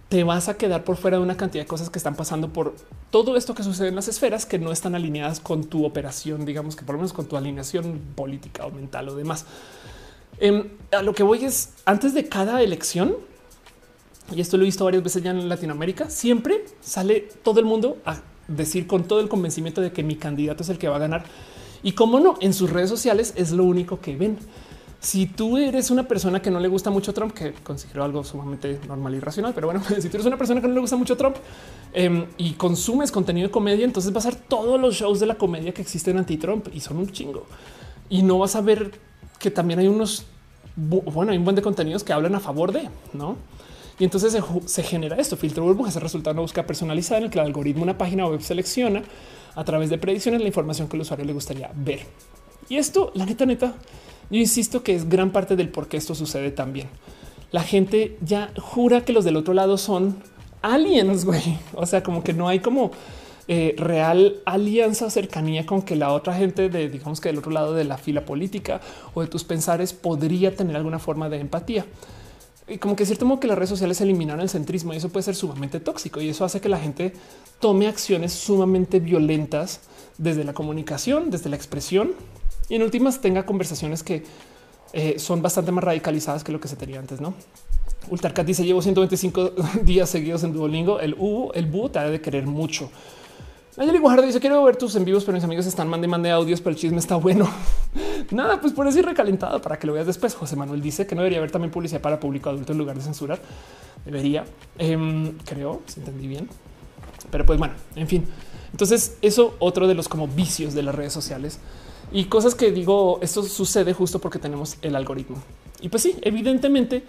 te 0.09 0.23
vas 0.23 0.47
a 0.47 0.55
quedar 0.55 0.83
por 0.83 0.95
fuera 0.95 1.17
de 1.17 1.23
una 1.23 1.35
cantidad 1.35 1.63
de 1.63 1.67
cosas 1.67 1.89
que 1.89 1.99
están 1.99 2.15
pasando 2.15 2.49
por 2.49 2.75
todo 3.11 3.35
esto 3.35 3.53
que 3.53 3.63
sucede 3.63 3.89
en 3.89 3.95
las 3.95 4.07
esferas 4.07 4.45
que 4.45 4.57
no 4.57 4.71
están 4.71 4.95
alineadas 4.95 5.39
con 5.39 5.65
tu 5.65 5.85
operación, 5.85 6.45
digamos 6.45 6.75
que 6.75 6.85
por 6.85 6.95
lo 6.95 6.99
menos 6.99 7.13
con 7.13 7.25
tu 7.25 7.35
alineación 7.35 7.99
política 8.15 8.65
o 8.65 8.71
mental 8.71 9.09
o 9.09 9.15
demás. 9.15 9.45
Em, 10.39 10.69
a 10.91 11.01
lo 11.01 11.13
que 11.13 11.23
voy 11.23 11.43
es 11.43 11.73
antes 11.85 12.13
de 12.13 12.29
cada 12.29 12.61
elección, 12.61 13.15
y 14.33 14.39
esto 14.39 14.57
lo 14.57 14.63
he 14.63 14.65
visto 14.65 14.85
varias 14.85 15.03
veces 15.03 15.23
ya 15.23 15.31
en 15.31 15.49
Latinoamérica, 15.49 16.09
siempre 16.09 16.65
sale 16.79 17.27
todo 17.43 17.59
el 17.59 17.65
mundo 17.65 17.97
a 18.05 18.21
decir 18.47 18.87
con 18.87 19.05
todo 19.05 19.19
el 19.19 19.27
convencimiento 19.27 19.81
de 19.81 19.91
que 19.91 20.03
mi 20.03 20.15
candidato 20.15 20.63
es 20.63 20.69
el 20.69 20.77
que 20.77 20.87
va 20.87 20.97
a 20.97 20.99
ganar. 20.99 21.25
Y 21.83 21.93
como 21.93 22.19
no, 22.19 22.37
en 22.39 22.53
sus 22.53 22.69
redes 22.69 22.89
sociales 22.89 23.33
es 23.35 23.51
lo 23.51 23.63
único 23.63 23.99
que 23.99 24.15
ven. 24.15 24.37
Si 24.99 25.27
tú 25.27 25.57
eres 25.57 25.91
una 25.91 26.07
persona 26.07 26.41
que 26.41 26.49
no 26.49 26.59
le 26.59 26.67
gusta 26.67 26.89
mucho 26.89 27.13
Trump, 27.13 27.33
que 27.33 27.53
considero 27.53 28.03
algo 28.03 28.23
sumamente 28.23 28.79
normal 28.87 29.13
y 29.13 29.19
racional, 29.19 29.53
pero 29.53 29.67
bueno, 29.67 29.81
si 29.99 30.09
tú 30.09 30.17
eres 30.17 30.25
una 30.25 30.37
persona 30.37 30.59
que 30.59 30.67
no 30.67 30.73
le 30.73 30.79
gusta 30.79 30.95
mucho 30.95 31.15
Trump 31.15 31.35
em, 31.93 32.25
y 32.37 32.53
consumes 32.53 33.11
contenido 33.11 33.47
de 33.47 33.51
comedia, 33.51 33.85
entonces 33.85 34.11
vas 34.11 34.25
a 34.25 34.31
ver 34.31 34.39
todos 34.39 34.79
los 34.79 34.95
shows 34.95 35.19
de 35.19 35.27
la 35.27 35.35
comedia 35.35 35.73
que 35.73 35.81
existen 35.81 36.17
anti-Trump 36.17 36.69
y 36.73 36.79
son 36.79 36.97
un 36.97 37.11
chingo. 37.11 37.45
Y 38.09 38.23
no 38.23 38.39
vas 38.39 38.55
a 38.55 38.61
ver 38.61 38.91
que 39.39 39.51
también 39.51 39.79
hay 39.79 39.87
unos, 39.87 40.25
bueno, 40.75 41.31
hay 41.31 41.37
un 41.37 41.43
buen 41.43 41.55
de 41.55 41.61
contenidos 41.61 42.03
que 42.03 42.13
hablan 42.13 42.33
a 42.35 42.39
favor 42.39 42.71
de, 42.71 42.89
¿no? 43.13 43.37
Y 43.99 44.03
entonces 44.03 44.37
se, 44.65 44.83
genera 44.83 45.17
esto. 45.17 45.37
Filtro 45.37 45.63
burbuja 45.63 45.89
es 45.89 45.95
el 45.95 46.03
resultado 46.03 46.33
una 46.33 46.41
búsqueda 46.41 46.67
personalizada 46.67 47.19
en 47.19 47.25
el 47.25 47.31
que 47.31 47.39
el 47.39 47.45
algoritmo 47.45 47.83
una 47.83 47.97
página 47.97 48.27
web 48.27 48.41
selecciona 48.41 49.03
a 49.55 49.63
través 49.63 49.89
de 49.89 49.97
predicciones 49.97 50.41
la 50.41 50.47
información 50.47 50.87
que 50.87 50.97
el 50.97 51.01
usuario 51.01 51.25
le 51.25 51.33
gustaría 51.33 51.71
ver. 51.75 52.01
Y 52.69 52.77
esto, 52.77 53.11
la 53.15 53.25
neta, 53.25 53.45
neta, 53.45 53.73
yo 54.29 54.39
insisto 54.39 54.83
que 54.83 54.95
es 54.95 55.09
gran 55.09 55.31
parte 55.31 55.55
del 55.55 55.69
por 55.69 55.87
qué 55.87 55.97
esto 55.97 56.15
sucede 56.15 56.51
también. 56.51 56.87
La 57.51 57.63
gente 57.63 58.17
ya 58.21 58.51
jura 58.59 59.05
que 59.05 59.13
los 59.13 59.23
del 59.23 59.37
otro 59.37 59.53
lado 59.53 59.77
son 59.77 60.17
aliens, 60.61 61.25
güey. 61.25 61.59
O 61.73 61.85
sea, 61.85 62.03
como 62.03 62.23
que 62.23 62.33
no 62.33 62.47
hay 62.47 62.59
como 62.59 62.91
eh, 63.47 63.75
real 63.77 64.41
alianza, 64.45 65.09
cercanía 65.09 65.65
con 65.65 65.81
que 65.81 65.95
la 65.95 66.11
otra 66.11 66.33
gente 66.33 66.69
de, 66.69 66.89
digamos 66.89 67.21
que 67.21 67.29
del 67.29 67.37
otro 67.37 67.51
lado 67.51 67.73
de 67.73 67.85
la 67.85 67.97
fila 67.97 68.25
política 68.25 68.81
o 69.13 69.21
de 69.21 69.27
tus 69.27 69.45
pensares 69.45 69.93
podría 69.93 70.55
tener 70.55 70.75
alguna 70.75 70.99
forma 70.99 71.29
de 71.29 71.39
empatía 71.39 71.85
y 72.67 72.77
como 72.79 72.95
que 72.95 73.03
es 73.03 73.09
cierto 73.09 73.25
modo 73.25 73.39
que 73.39 73.47
las 73.47 73.57
redes 73.57 73.69
sociales 73.69 74.01
eliminaron 74.01 74.41
el 74.41 74.49
centrismo 74.49 74.93
y 74.93 74.97
eso 74.97 75.09
puede 75.09 75.23
ser 75.23 75.35
sumamente 75.35 75.79
tóxico 75.79 76.19
y 76.21 76.29
eso 76.29 76.43
hace 76.43 76.59
que 76.59 76.67
la 76.67 76.77
gente 76.77 77.13
tome 77.59 77.87
acciones 77.87 78.33
sumamente 78.33 78.99
violentas 78.99 79.79
desde 80.17 80.43
la 80.43 80.53
comunicación, 80.53 81.29
desde 81.31 81.49
la 81.49 81.55
expresión 81.55 82.11
y 82.69 82.75
en 82.75 82.83
últimas 82.83 83.21
tenga 83.21 83.45
conversaciones 83.45 84.03
que 84.03 84.23
eh, 84.93 85.19
son 85.19 85.41
bastante 85.41 85.71
más 85.71 85.83
radicalizadas 85.83 86.43
que 86.43 86.51
lo 86.51 86.59
que 86.59 86.67
se 86.67 86.75
tenía 86.75 86.99
antes, 86.99 87.21
¿no? 87.21 87.33
Ultarcat 88.09 88.45
dice 88.45 88.63
llevo 88.63 88.81
125 88.81 89.51
días 89.83 90.09
seguidos 90.09 90.43
en 90.43 90.53
Duolingo. 90.53 90.99
El 90.99 91.15
U, 91.17 91.51
el 91.53 91.65
búho 91.65 91.89
te 91.89 91.99
ha 91.99 92.09
de 92.09 92.21
querer 92.21 92.45
mucho. 92.45 92.89
Nayeli 93.75 93.99
Guajardo 93.99 94.25
dice 94.25 94.39
quiero 94.39 94.63
ver 94.63 94.75
tus 94.75 94.95
en 94.95 95.05
vivos, 95.05 95.23
pero 95.23 95.35
mis 95.35 95.43
amigos 95.43 95.67
están 95.67 95.87
mande 95.87 96.07
mande 96.07 96.31
audios, 96.31 96.61
pero 96.61 96.71
el 96.71 96.77
chisme 96.77 96.97
está 96.97 97.15
bueno. 97.15 97.47
Nada, 98.31 98.59
pues 98.59 98.73
por 98.73 98.87
eso 98.87 98.99
recalentado 99.03 99.61
para 99.61 99.77
que 99.77 99.85
lo 99.85 99.93
veas 99.93 100.07
después. 100.07 100.33
José 100.33 100.55
Manuel 100.55 100.81
dice 100.81 101.05
que 101.05 101.13
no 101.13 101.21
debería 101.21 101.37
haber 101.37 101.51
también 101.51 101.71
publicidad 101.71 102.01
para 102.01 102.19
público 102.19 102.49
adulto 102.49 102.71
en 102.71 102.77
lugar 102.79 102.95
de 102.95 103.03
censurar. 103.03 103.39
Debería, 104.03 104.45
em, 104.79 105.37
creo, 105.45 105.81
si 105.85 105.99
entendí 105.99 106.27
bien. 106.27 106.49
Pero 107.29 107.45
pues 107.45 107.59
bueno, 107.59 107.75
en 107.95 108.07
fin. 108.07 108.25
Entonces 108.71 109.17
eso 109.21 109.55
otro 109.59 109.87
de 109.87 109.93
los 109.93 110.07
como 110.07 110.27
vicios 110.27 110.73
de 110.73 110.81
las 110.81 110.95
redes 110.95 111.13
sociales 111.13 111.59
y 112.11 112.25
cosas 112.25 112.55
que 112.55 112.71
digo, 112.71 113.19
esto 113.21 113.43
sucede 113.43 113.93
justo 113.93 114.19
porque 114.19 114.39
tenemos 114.39 114.77
el 114.81 114.95
algoritmo. 114.95 115.37
Y 115.81 115.89
pues 115.89 116.03
sí, 116.03 116.15
evidentemente 116.21 117.03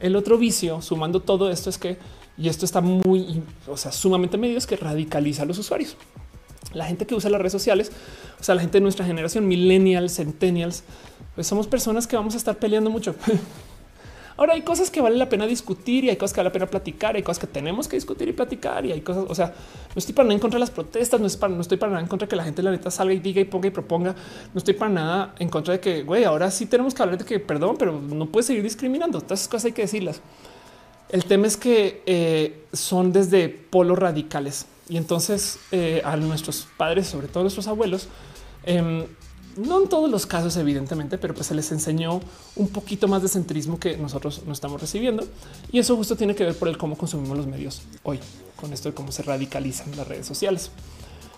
el 0.00 0.16
otro 0.16 0.38
vicio 0.38 0.82
sumando 0.82 1.20
todo 1.20 1.50
esto 1.50 1.70
es 1.70 1.78
que 1.78 1.98
y 2.38 2.48
esto 2.48 2.64
está 2.64 2.80
muy, 2.80 3.42
o 3.66 3.76
sea, 3.76 3.92
sumamente 3.92 4.38
medio 4.38 4.56
es 4.56 4.66
que 4.66 4.76
radicaliza 4.76 5.42
a 5.42 5.46
los 5.46 5.58
usuarios. 5.58 5.96
La 6.72 6.86
gente 6.86 7.06
que 7.06 7.14
usa 7.14 7.28
las 7.28 7.40
redes 7.40 7.52
sociales, 7.52 7.92
o 8.40 8.42
sea, 8.42 8.54
la 8.54 8.62
gente 8.62 8.78
de 8.78 8.82
nuestra 8.82 9.04
generación, 9.04 9.46
millennials, 9.46 10.16
centennials, 10.16 10.84
pues 11.34 11.46
somos 11.46 11.66
personas 11.66 12.06
que 12.06 12.16
vamos 12.16 12.34
a 12.34 12.38
estar 12.38 12.56
peleando 12.58 12.90
mucho. 12.90 13.14
Ahora 14.36 14.54
hay 14.54 14.62
cosas 14.62 14.90
que 14.90 15.00
vale 15.00 15.16
la 15.16 15.28
pena 15.28 15.46
discutir 15.46 16.04
y 16.04 16.10
hay 16.10 16.16
cosas 16.16 16.34
que 16.34 16.40
vale 16.40 16.48
la 16.48 16.52
pena 16.52 16.66
platicar, 16.66 17.16
hay 17.16 17.22
cosas 17.22 17.40
que 17.40 17.46
tenemos 17.46 17.88
que 17.88 17.96
discutir 17.96 18.28
y 18.28 18.32
platicar 18.32 18.84
y 18.86 18.92
hay 18.92 19.00
cosas, 19.00 19.24
o 19.28 19.34
sea, 19.34 19.46
no 19.48 19.98
estoy 19.98 20.14
para 20.14 20.24
nada 20.24 20.34
en 20.34 20.40
contra 20.40 20.56
de 20.56 20.60
las 20.60 20.70
protestas, 20.70 21.20
no, 21.20 21.26
estoy 21.26 21.78
para 21.78 21.92
nada 21.92 22.02
en 22.02 22.08
contra 22.08 22.26
de 22.26 22.30
que 22.30 22.36
la 22.36 22.44
gente 22.44 22.62
la 22.62 22.70
neta 22.70 22.90
salga 22.90 23.12
y 23.12 23.20
diga 23.20 23.40
y 23.40 23.44
ponga 23.44 23.68
y 23.68 23.70
proponga, 23.70 24.14
no 24.54 24.58
estoy 24.58 24.74
para 24.74 24.90
nada 24.90 25.34
en 25.38 25.48
contra 25.48 25.74
de 25.74 25.80
que, 25.80 26.02
güey, 26.02 26.24
ahora 26.24 26.50
sí 26.50 26.66
tenemos 26.66 26.94
que 26.94 27.02
hablar 27.02 27.18
de 27.18 27.24
que, 27.24 27.38
perdón, 27.38 27.76
pero 27.78 27.92
no 27.92 28.26
puedes 28.26 28.46
seguir 28.46 28.62
discriminando, 28.62 29.20
todas 29.20 29.40
esas 29.40 29.48
cosas 29.48 29.64
hay 29.66 29.72
que 29.72 29.82
decirlas. 29.82 30.20
El 31.08 31.26
tema 31.26 31.46
es 31.46 31.58
que 31.58 32.02
eh, 32.06 32.64
son 32.72 33.12
desde 33.12 33.50
polos 33.50 33.98
radicales. 33.98 34.66
Y 34.88 34.96
entonces 34.96 35.58
eh, 35.70 36.00
a 36.04 36.16
nuestros 36.16 36.66
padres, 36.76 37.06
sobre 37.06 37.28
todo 37.28 37.42
nuestros 37.44 37.66
abuelos, 37.66 38.08
em, 38.64 39.04
no 39.56 39.82
en 39.82 39.88
todos 39.88 40.10
los 40.10 40.26
casos, 40.26 40.56
evidentemente, 40.56 41.18
pero 41.18 41.34
pues 41.34 41.46
se 41.46 41.54
les 41.54 41.70
enseñó 41.72 42.20
un 42.56 42.68
poquito 42.68 43.08
más 43.08 43.22
de 43.22 43.28
centrismo 43.28 43.78
que 43.78 43.96
nosotros 43.96 44.42
no 44.46 44.52
estamos 44.52 44.80
recibiendo. 44.80 45.26
Y 45.70 45.78
eso 45.78 45.96
justo 45.96 46.16
tiene 46.16 46.34
que 46.34 46.44
ver 46.44 46.56
por 46.56 46.68
el 46.68 46.78
cómo 46.78 46.96
consumimos 46.96 47.36
los 47.36 47.46
medios 47.46 47.82
hoy, 48.02 48.18
con 48.56 48.72
esto 48.72 48.88
de 48.88 48.94
cómo 48.94 49.12
se 49.12 49.22
radicalizan 49.22 49.96
las 49.96 50.08
redes 50.08 50.26
sociales. 50.26 50.70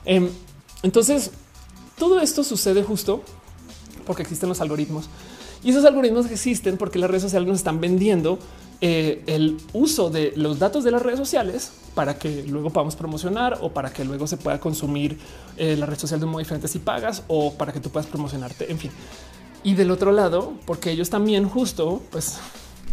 Em, 0.05 0.29
entonces, 0.83 1.31
todo 1.99 2.21
esto 2.21 2.45
sucede 2.45 2.83
justo 2.83 3.23
porque 4.07 4.23
existen 4.23 4.49
los 4.49 4.61
algoritmos 4.61 5.09
y 5.63 5.71
esos 5.71 5.85
algoritmos 5.85 6.31
existen 6.31 6.77
porque 6.77 6.99
las 6.99 7.09
redes 7.09 7.23
sociales 7.23 7.49
nos 7.49 7.59
están 7.59 7.81
vendiendo 7.81 8.39
eh, 8.81 9.23
el 9.27 9.57
uso 9.73 10.11
de 10.11 10.33
los 10.37 10.59
datos 10.59 10.85
de 10.85 10.91
las 10.91 11.01
redes 11.03 11.19
sociales 11.19 11.73
para 11.95 12.19
que 12.19 12.45
luego 12.45 12.71
podamos 12.71 12.97
promocionar 12.97 13.59
o 13.61 13.73
para 13.73 13.93
que 13.93 14.05
luego 14.05 14.27
se 14.27 14.37
pueda 14.37 14.59
consumir 14.61 15.19
eh, 15.57 15.77
la 15.77 15.87
red 15.87 15.99
social 15.99 16.21
de 16.21 16.27
un 16.27 16.33
modo 16.33 16.41
diferente 16.41 16.69
si 16.69 16.79
pagas 16.79 17.23
o 17.29 17.55
para 17.55 17.73
que 17.73 17.81
tú 17.81 17.91
puedas 17.91 18.09
promocionarte. 18.09 18.71
En 18.71 18.79
fin. 18.79 18.91
Y 19.63 19.75
del 19.75 19.91
otro 19.91 20.13
lado, 20.13 20.53
porque 20.67 20.91
ellos 20.91 21.09
también 21.09 21.49
justo 21.49 22.03
pues 22.11 22.39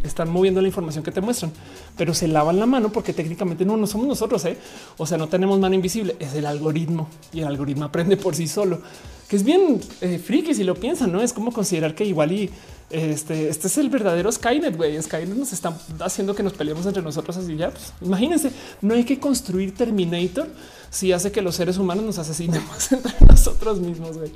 están 0.03 0.30
moviendo 0.30 0.61
la 0.61 0.68
información 0.68 1.03
que 1.03 1.11
te 1.11 1.22
muestran, 1.22 1.52
pero 1.98 2.14
se 2.14 2.28
lavan 2.28 2.60
la 2.60 2.65
mano 2.65 2.91
porque 2.91 3.14
técnicamente 3.14 3.65
no, 3.65 3.78
no 3.78 3.88
somos 3.88 4.07
nosotros. 4.07 4.44
¿eh? 4.45 4.57
O 4.98 5.06
sea, 5.06 5.18
no 5.18 5.28
tenemos 5.28 5.60
mano 5.60 5.76
invisible, 5.76 6.15
es 6.19 6.34
el 6.34 6.45
algoritmo 6.45 7.07
y 7.34 7.41
el 7.41 7.48
algoritmo 7.48 7.86
aprende 7.86 8.18
por 8.18 8.36
sí 8.36 8.48
solo, 8.48 8.82
que 9.28 9.36
es 9.36 9.44
bien 9.44 9.80
eh, 10.02 10.19
friki 10.19 10.53
si 10.53 10.64
lo 10.64 10.76
piensan, 10.76 11.11
no 11.11 11.22
es 11.22 11.34
como 11.34 11.52
considerar 11.52 11.95
que 11.95 12.06
igual 12.06 12.32
y 12.32 12.49
este, 12.92 13.50
este 13.50 13.68
es 13.68 13.78
el 13.78 13.90
verdadero 13.90 14.32
Skynet. 14.32 14.76
Güey, 14.76 15.02
Skynet 15.02 15.36
nos 15.36 15.54
está 15.54 15.78
haciendo 16.00 16.36
que 16.36 16.44
nos 16.44 16.54
peleemos 16.54 16.86
entre 16.86 17.02
nosotros. 17.02 17.38
Así 17.38 17.56
ya, 17.56 17.72
pues, 17.72 17.94
imagínense, 18.02 18.52
no 18.82 18.94
hay 18.94 19.04
que 19.04 19.20
construir 19.20 19.76
Terminator 19.76 20.48
si 20.90 21.12
hace 21.12 21.32
que 21.32 21.42
los 21.42 21.56
seres 21.56 21.78
humanos 21.78 22.04
nos 22.04 22.20
asesinemos 22.20 22.92
entre 22.92 23.14
nosotros 23.28 23.80
mismos. 23.80 24.18
Güey. 24.18 24.32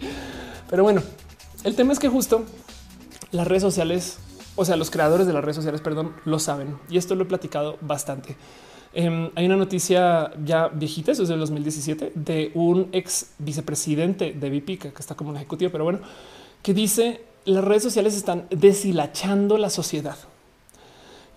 Pero 0.70 0.84
bueno, 0.84 1.04
el 1.64 1.76
tema 1.76 1.94
es 1.94 2.00
que 2.00 2.10
justo 2.10 2.44
las 3.32 3.48
redes 3.48 3.64
sociales 3.64 4.18
o 4.56 4.64
sea, 4.64 4.78
los 4.78 4.90
creadores 4.90 5.28
de 5.28 5.34
las 5.34 5.44
redes 5.44 5.58
sociales, 5.58 5.82
perdón, 5.82 6.14
lo 6.24 6.40
saben. 6.40 6.78
Y 6.90 6.98
esto 6.98 7.16
lo 7.16 7.24
he 7.24 7.28
platicado 7.28 7.78
bastante. 7.82 8.38
Em, 8.94 9.30
hay 9.36 9.46
una 9.46 9.58
noticia 9.58 10.32
ya 10.44 10.70
viejita, 10.70 11.12
eso 11.12 11.24
es 11.24 11.30
del 11.30 11.40
2017, 11.40 12.14
de 12.16 12.52
un 12.54 12.88
ex 12.94 13.32
vicepresidente 13.38 14.32
de 14.32 14.50
VP, 14.50 14.78
que 14.78 14.94
está 14.98 15.16
como 15.16 15.32
un 15.32 15.36
ejecutivo, 15.36 15.72
pero 15.72 15.84
bueno, 15.84 16.00
que 16.64 16.74
dice 16.74 17.22
las 17.46 17.64
redes 17.64 17.84
sociales 17.84 18.16
están 18.16 18.48
deshilachando 18.50 19.58
la 19.58 19.70
sociedad. 19.70 20.18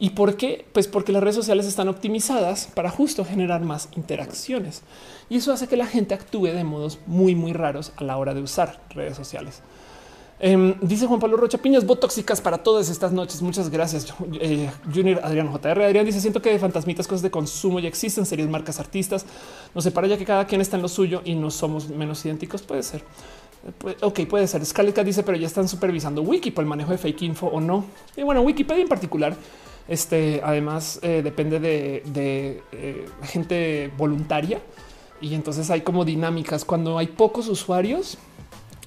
¿Y 0.01 0.11
por 0.11 0.37
qué? 0.37 0.65
Pues 0.73 0.87
porque 0.87 1.13
las 1.13 1.23
redes 1.23 1.37
sociales 1.37 1.67
están 1.67 1.89
optimizadas 1.89 2.69
para 2.75 2.91
justo 2.91 3.25
generar 3.25 3.63
más 3.63 3.89
interacciones. 3.97 4.83
Y 5.29 5.37
eso 5.37 5.53
hace 5.53 5.67
que 5.67 5.77
la 5.77 5.87
gente 5.87 6.15
actúe 6.15 6.47
de 6.47 6.65
modos 6.65 7.01
muy, 7.07 7.35
muy 7.35 7.53
raros 7.53 7.93
a 7.97 8.05
la 8.05 8.17
hora 8.17 8.33
de 8.33 8.43
usar 8.43 8.81
redes 8.91 9.17
sociales. 9.17 9.61
Em, 10.41 10.77
dice 10.81 11.09
Juan 11.09 11.19
Pablo 11.19 11.37
Rocha 11.37 11.59
Piñas, 11.59 11.85
botóxicas 11.85 12.41
para 12.41 12.59
todas 12.59 12.89
estas 12.91 13.11
noches. 13.11 13.43
Muchas 13.43 13.71
gracias. 13.71 14.07
Eh, 14.41 14.71
Junior 14.95 15.21
Adrián 15.25 15.53
JR. 15.53 15.83
Adrián 15.83 16.07
dice: 16.07 16.21
Siento 16.21 16.41
que 16.41 16.51
de 16.51 16.61
fantasmitas, 16.61 17.09
cosas 17.09 17.23
de 17.23 17.31
consumo 17.33 17.81
ya 17.81 17.89
existen, 17.89 18.25
series, 18.25 18.49
marcas, 18.49 18.79
artistas. 18.79 19.27
No 19.75 19.81
sé, 19.81 19.91
para 19.91 20.07
ya 20.07 20.17
que 20.17 20.25
cada 20.25 20.47
quien 20.47 20.61
está 20.61 20.77
en 20.77 20.83
lo 20.83 20.89
suyo 20.89 21.23
y 21.25 21.35
no 21.35 21.51
somos 21.51 21.89
menos 21.89 22.25
idénticos. 22.25 22.63
Puede 22.63 22.85
ser. 22.85 23.03
Eh, 23.87 23.97
ok, 24.03 24.21
puede 24.27 24.47
ser. 24.47 24.65
Scarlett 24.65 24.99
dice, 25.03 25.23
pero 25.23 25.37
ya 25.37 25.47
están 25.47 25.69
supervisando 25.69 26.23
Wiki 26.23 26.51
por 26.51 26.63
el 26.63 26.69
manejo 26.69 26.93
de 26.93 26.99
fake 26.99 27.23
info 27.23 27.47
o 27.47 27.61
no. 27.61 27.85
Y 28.17 28.23
bueno, 28.23 28.43
Wikipedia 28.43 28.83
en 28.83 28.89
particular, 28.89 29.37
este 29.89 30.41
además 30.45 31.01
eh, 31.03 31.23
depende 31.23 31.61
de, 31.61 32.63
gente 33.23 33.91
voluntaria 33.97 34.61
y 35.21 35.35
entonces 35.35 35.71
hay 35.71 35.81
como 35.81 36.05
dinámicas 36.05 36.65
cuando 36.65 36.99
hay 36.99 37.09
pocos 37.09 37.49
usuarios 37.49 38.19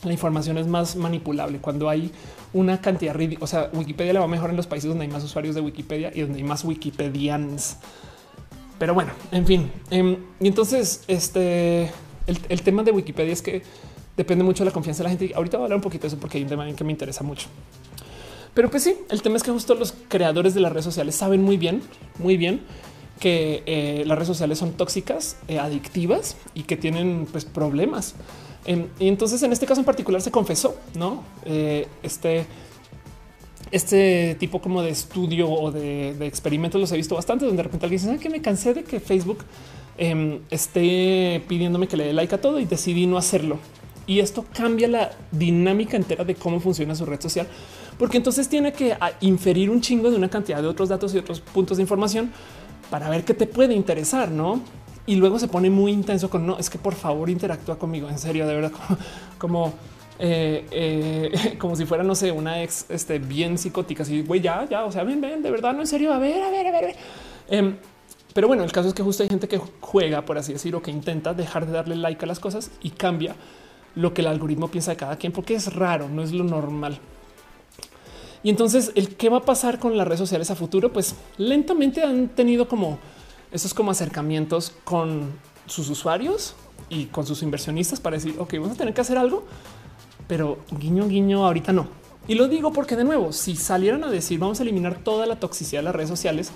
la 0.03 0.13
información 0.13 0.57
es 0.57 0.67
más 0.67 0.95
manipulable. 0.95 1.59
Cuando 1.59 1.89
hay 1.89 2.11
una 2.53 2.81
cantidad 2.81 3.15
o 3.39 3.47
sea, 3.47 3.69
Wikipedia 3.73 4.13
le 4.13 4.19
va 4.19 4.27
mejor 4.27 4.49
en 4.49 4.55
los 4.55 4.67
países 4.67 4.89
donde 4.89 5.05
hay 5.05 5.11
más 5.11 5.23
usuarios 5.23 5.55
de 5.55 5.61
Wikipedia 5.61 6.11
y 6.13 6.21
donde 6.21 6.37
hay 6.37 6.43
más 6.43 6.63
Wikipedians. 6.63 7.77
Pero 8.79 8.93
bueno, 8.95 9.11
en 9.31 9.45
fin. 9.45 9.71
Em, 9.91 10.17
y 10.39 10.47
entonces, 10.47 11.03
este 11.07 11.91
el, 12.25 12.61
tema 12.61 12.83
de 12.83 12.91
Wikipedia 12.91 13.33
es 13.33 13.41
que 13.41 13.61
depende 14.15 14.43
mucho 14.43 14.63
de 14.63 14.69
la 14.69 14.73
confianza 14.73 15.03
de 15.03 15.09
la 15.09 15.17
gente. 15.17 15.33
Ahorita 15.35 15.57
voy 15.57 15.63
a 15.63 15.65
hablar 15.65 15.77
un 15.77 15.83
poquito 15.83 16.03
de 16.03 16.07
eso 16.09 16.17
porque 16.17 16.37
hay 16.37 16.43
un 16.43 16.49
tema 16.49 16.71
que 16.73 16.83
me 16.83 16.91
interesa 16.91 17.23
mucho. 17.23 17.47
Pero 18.53 18.69
pues 18.69 18.83
sí, 18.83 18.95
el 19.09 19.21
tema 19.21 19.37
es 19.37 19.43
que 19.43 19.51
justo 19.51 19.75
los 19.75 19.93
creadores 20.09 20.53
de 20.53 20.59
las 20.59 20.71
redes 20.71 20.85
sociales 20.85 21.15
saben 21.15 21.41
muy 21.41 21.57
bien, 21.57 21.81
muy 22.19 22.37
bien 22.37 22.61
que 23.19 23.63
eh, 23.67 24.03
las 24.05 24.17
redes 24.17 24.27
sociales 24.27 24.57
son 24.57 24.73
tóxicas, 24.73 25.37
eh, 25.47 25.59
adictivas 25.59 26.35
y 26.55 26.63
que 26.63 26.75
tienen 26.75 27.27
pues 27.31 27.45
problemas 27.45 28.15
y 28.65 29.07
entonces 29.07 29.41
en 29.41 29.51
este 29.51 29.65
caso 29.65 29.81
en 29.81 29.85
particular 29.85 30.21
se 30.21 30.29
confesó, 30.29 30.77
no 30.93 31.23
eh, 31.45 31.87
este, 32.03 32.45
este 33.71 34.35
tipo 34.39 34.61
como 34.61 34.83
de 34.83 34.91
estudio 34.91 35.49
o 35.49 35.71
de, 35.71 36.15
experimentos 36.27 36.79
los 36.79 36.91
he 36.91 36.97
visto 36.97 37.15
bastante, 37.15 37.45
donde 37.45 37.57
de 37.57 37.63
repente 37.63 37.85
alguien 37.87 38.01
dice 38.01 38.19
que 38.19 38.29
me 38.29 38.41
cansé 38.41 38.75
de 38.75 38.83
que 38.83 38.99
Facebook 38.99 39.39
em, 39.97 40.41
esté 40.51 41.43
pidiéndome 41.47 41.87
que 41.87 41.97
le 41.97 42.05
dé 42.05 42.13
like 42.13 42.35
a 42.35 42.39
todo 42.39 42.59
y 42.59 42.65
decidí 42.65 43.07
no 43.07 43.17
hacerlo. 43.17 43.57
Y 44.11 44.19
esto 44.19 44.43
cambia 44.53 44.89
la 44.89 45.11
dinámica 45.31 45.95
entera 45.95 46.25
de 46.25 46.35
cómo 46.35 46.59
funciona 46.59 46.93
su 46.95 47.05
red 47.05 47.21
social, 47.21 47.47
porque 47.97 48.17
entonces 48.17 48.49
tiene 48.49 48.73
que 48.73 48.93
inferir 49.21 49.69
un 49.69 49.79
chingo 49.79 50.11
de 50.11 50.17
una 50.17 50.29
cantidad 50.29 50.61
de 50.61 50.67
otros 50.67 50.89
datos 50.89 51.15
y 51.15 51.17
otros 51.17 51.39
puntos 51.39 51.77
de 51.77 51.83
información 51.83 52.29
para 52.89 53.09
ver 53.09 53.23
qué 53.23 53.33
te 53.33 53.47
puede 53.47 53.73
interesar, 53.73 54.29
no? 54.29 54.59
y 55.05 55.15
luego 55.15 55.39
se 55.39 55.47
pone 55.47 55.69
muy 55.69 55.93
intenso 55.93 56.29
con 56.29 56.45
no 56.45 56.57
es 56.59 56.69
que 56.69 56.77
por 56.77 56.93
favor 56.93 57.29
interactúa 57.29 57.79
conmigo 57.79 58.09
en 58.09 58.19
serio, 58.19 58.45
de 58.45 58.53
verdad, 58.53 58.73
como, 59.37 59.73
eh, 60.19 60.65
eh, 60.71 61.55
como 61.57 61.77
si 61.77 61.85
fuera, 61.85 62.03
no 62.03 62.13
sé, 62.13 62.33
una 62.33 62.61
ex 62.61 62.87
este, 62.89 63.17
bien 63.17 63.57
psicótica. 63.57 64.03
Así, 64.03 64.23
güey, 64.23 64.41
ya, 64.41 64.67
ya, 64.69 64.83
o 64.83 64.91
sea, 64.91 65.05
ven, 65.05 65.21
ven, 65.21 65.41
de 65.41 65.51
verdad, 65.51 65.73
no 65.73 65.79
en 65.79 65.87
serio, 65.87 66.11
a 66.11 66.19
ver, 66.19 66.43
a 66.43 66.49
ver, 66.49 66.67
a 66.67 66.71
ver. 66.71 66.95
Em, 67.47 67.77
pero 68.33 68.49
bueno, 68.49 68.65
el 68.65 68.73
caso 68.73 68.89
es 68.89 68.93
que 68.93 69.03
justo 69.03 69.23
hay 69.23 69.29
gente 69.29 69.47
que 69.47 69.57
juega, 69.79 70.25
por 70.25 70.37
así 70.37 70.51
decirlo, 70.51 70.81
que 70.81 70.91
intenta 70.91 71.33
dejar 71.33 71.65
de 71.65 71.71
darle 71.71 71.95
like 71.95 72.25
a 72.25 72.27
las 72.27 72.41
cosas 72.41 72.71
y 72.81 72.89
cambia 72.89 73.37
lo 73.95 74.13
que 74.13 74.21
el 74.21 74.27
algoritmo 74.27 74.69
piensa 74.69 74.91
de 74.91 74.97
cada 74.97 75.17
quien, 75.17 75.31
porque 75.31 75.55
es 75.55 75.73
raro, 75.73 76.09
no 76.09 76.23
es 76.23 76.31
lo 76.31 76.43
normal. 76.43 76.99
Y 78.43 78.49
entonces, 78.49 78.91
el 78.95 79.15
qué 79.15 79.29
va 79.29 79.37
a 79.37 79.45
pasar 79.45 79.79
con 79.79 79.95
las 79.97 80.07
redes 80.07 80.19
sociales 80.19 80.49
a 80.49 80.55
futuro, 80.55 80.91
pues 80.91 81.15
lentamente 81.37 82.03
han 82.03 82.29
tenido 82.29 82.67
como 82.67 82.99
es 83.51 83.73
como 83.73 83.91
acercamientos 83.91 84.73
con 84.83 85.31
sus 85.65 85.89
usuarios 85.89 86.55
y 86.89 87.05
con 87.05 87.25
sus 87.25 87.43
inversionistas 87.43 87.99
para 87.99 88.15
decir, 88.15 88.35
ok, 88.39 88.53
vamos 88.53 88.71
a 88.71 88.75
tener 88.75 88.93
que 88.93 89.01
hacer 89.01 89.17
algo, 89.17 89.43
pero 90.27 90.59
guiño, 90.71 91.07
guiño, 91.07 91.45
ahorita 91.45 91.73
no. 91.73 91.87
Y 92.27 92.35
lo 92.35 92.47
digo 92.47 92.71
porque 92.71 92.95
de 92.95 93.03
nuevo, 93.03 93.33
si 93.33 93.55
salieran 93.55 94.03
a 94.03 94.09
decir 94.09 94.39
vamos 94.39 94.59
a 94.59 94.63
eliminar 94.63 94.99
toda 95.03 95.25
la 95.25 95.37
toxicidad 95.37 95.81
de 95.81 95.85
las 95.85 95.95
redes 95.95 96.09
sociales, 96.09 96.51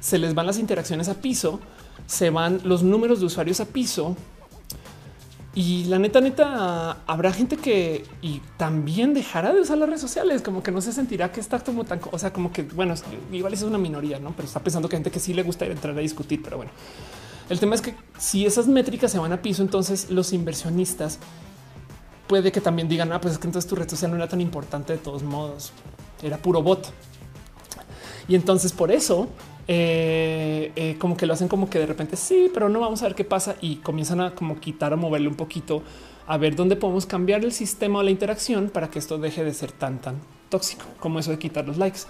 se 0.00 0.18
les 0.18 0.34
van 0.34 0.46
las 0.46 0.58
interacciones 0.58 1.08
a 1.08 1.14
piso, 1.14 1.60
se 2.06 2.30
van 2.30 2.60
los 2.64 2.82
números 2.82 3.20
de 3.20 3.26
usuarios 3.26 3.60
a 3.60 3.66
piso, 3.66 4.16
y 5.56 5.84
la 5.84 6.00
neta, 6.00 6.20
neta, 6.20 6.98
habrá 7.06 7.32
gente 7.32 7.56
que 7.56 8.04
y 8.22 8.40
también 8.56 9.14
dejará 9.14 9.52
de 9.52 9.60
usar 9.60 9.78
las 9.78 9.88
redes 9.88 10.00
sociales, 10.00 10.42
como 10.42 10.64
que 10.64 10.72
no 10.72 10.80
se 10.80 10.92
sentirá 10.92 11.30
que 11.30 11.38
está 11.38 11.60
como 11.60 11.84
tan, 11.84 12.00
o 12.10 12.18
sea, 12.18 12.32
como 12.32 12.52
que 12.52 12.62
bueno, 12.62 12.94
igual 13.30 13.52
es 13.52 13.62
una 13.62 13.78
minoría, 13.78 14.18
no, 14.18 14.32
pero 14.32 14.48
está 14.48 14.58
pensando 14.60 14.88
que 14.88 14.96
gente 14.96 15.12
que 15.12 15.20
sí 15.20 15.32
le 15.32 15.44
gusta 15.44 15.64
entrar 15.66 15.96
a 15.96 16.00
discutir. 16.00 16.42
Pero 16.42 16.56
bueno, 16.56 16.72
el 17.48 17.60
tema 17.60 17.76
es 17.76 17.82
que 17.82 17.94
si 18.18 18.44
esas 18.44 18.66
métricas 18.66 19.12
se 19.12 19.18
van 19.18 19.32
a 19.32 19.42
piso, 19.42 19.62
entonces 19.62 20.10
los 20.10 20.32
inversionistas 20.32 21.20
puede 22.26 22.50
que 22.50 22.60
también 22.60 22.88
digan, 22.88 23.12
ah, 23.12 23.20
pues 23.20 23.34
es 23.34 23.38
que 23.38 23.46
entonces 23.46 23.68
tu 23.68 23.76
red 23.76 23.88
social 23.88 24.10
no 24.10 24.16
era 24.16 24.28
tan 24.28 24.40
importante 24.40 24.92
de 24.92 24.98
todos 24.98 25.22
modos, 25.22 25.72
era 26.20 26.36
puro 26.36 26.62
bot. 26.62 26.88
Y 28.26 28.34
entonces 28.34 28.72
por 28.72 28.90
eso 28.90 29.28
eh, 29.66 30.72
eh, 30.76 30.96
como 30.98 31.16
que 31.16 31.26
lo 31.26 31.32
hacen 31.32 31.48
como 31.48 31.70
que 31.70 31.78
de 31.78 31.86
repente 31.86 32.16
sí, 32.16 32.50
pero 32.52 32.68
no 32.68 32.80
vamos 32.80 33.02
a 33.02 33.06
ver 33.06 33.14
qué 33.14 33.24
pasa 33.24 33.56
y 33.60 33.76
comienzan 33.76 34.20
a 34.20 34.34
como 34.34 34.60
quitar 34.60 34.92
o 34.92 34.96
moverle 34.96 35.28
un 35.28 35.36
poquito 35.36 35.82
a 36.26 36.36
ver 36.36 36.54
dónde 36.56 36.76
podemos 36.76 37.06
cambiar 37.06 37.44
el 37.44 37.52
sistema 37.52 38.00
o 38.00 38.02
la 38.02 38.10
interacción 38.10 38.68
para 38.70 38.90
que 38.90 38.98
esto 38.98 39.18
deje 39.18 39.44
de 39.44 39.54
ser 39.54 39.72
tan 39.72 40.00
tan 40.00 40.16
tóxico 40.48 40.84
como 41.00 41.18
eso 41.18 41.30
de 41.30 41.38
quitar 41.38 41.66
los 41.66 41.78
likes. 41.78 42.00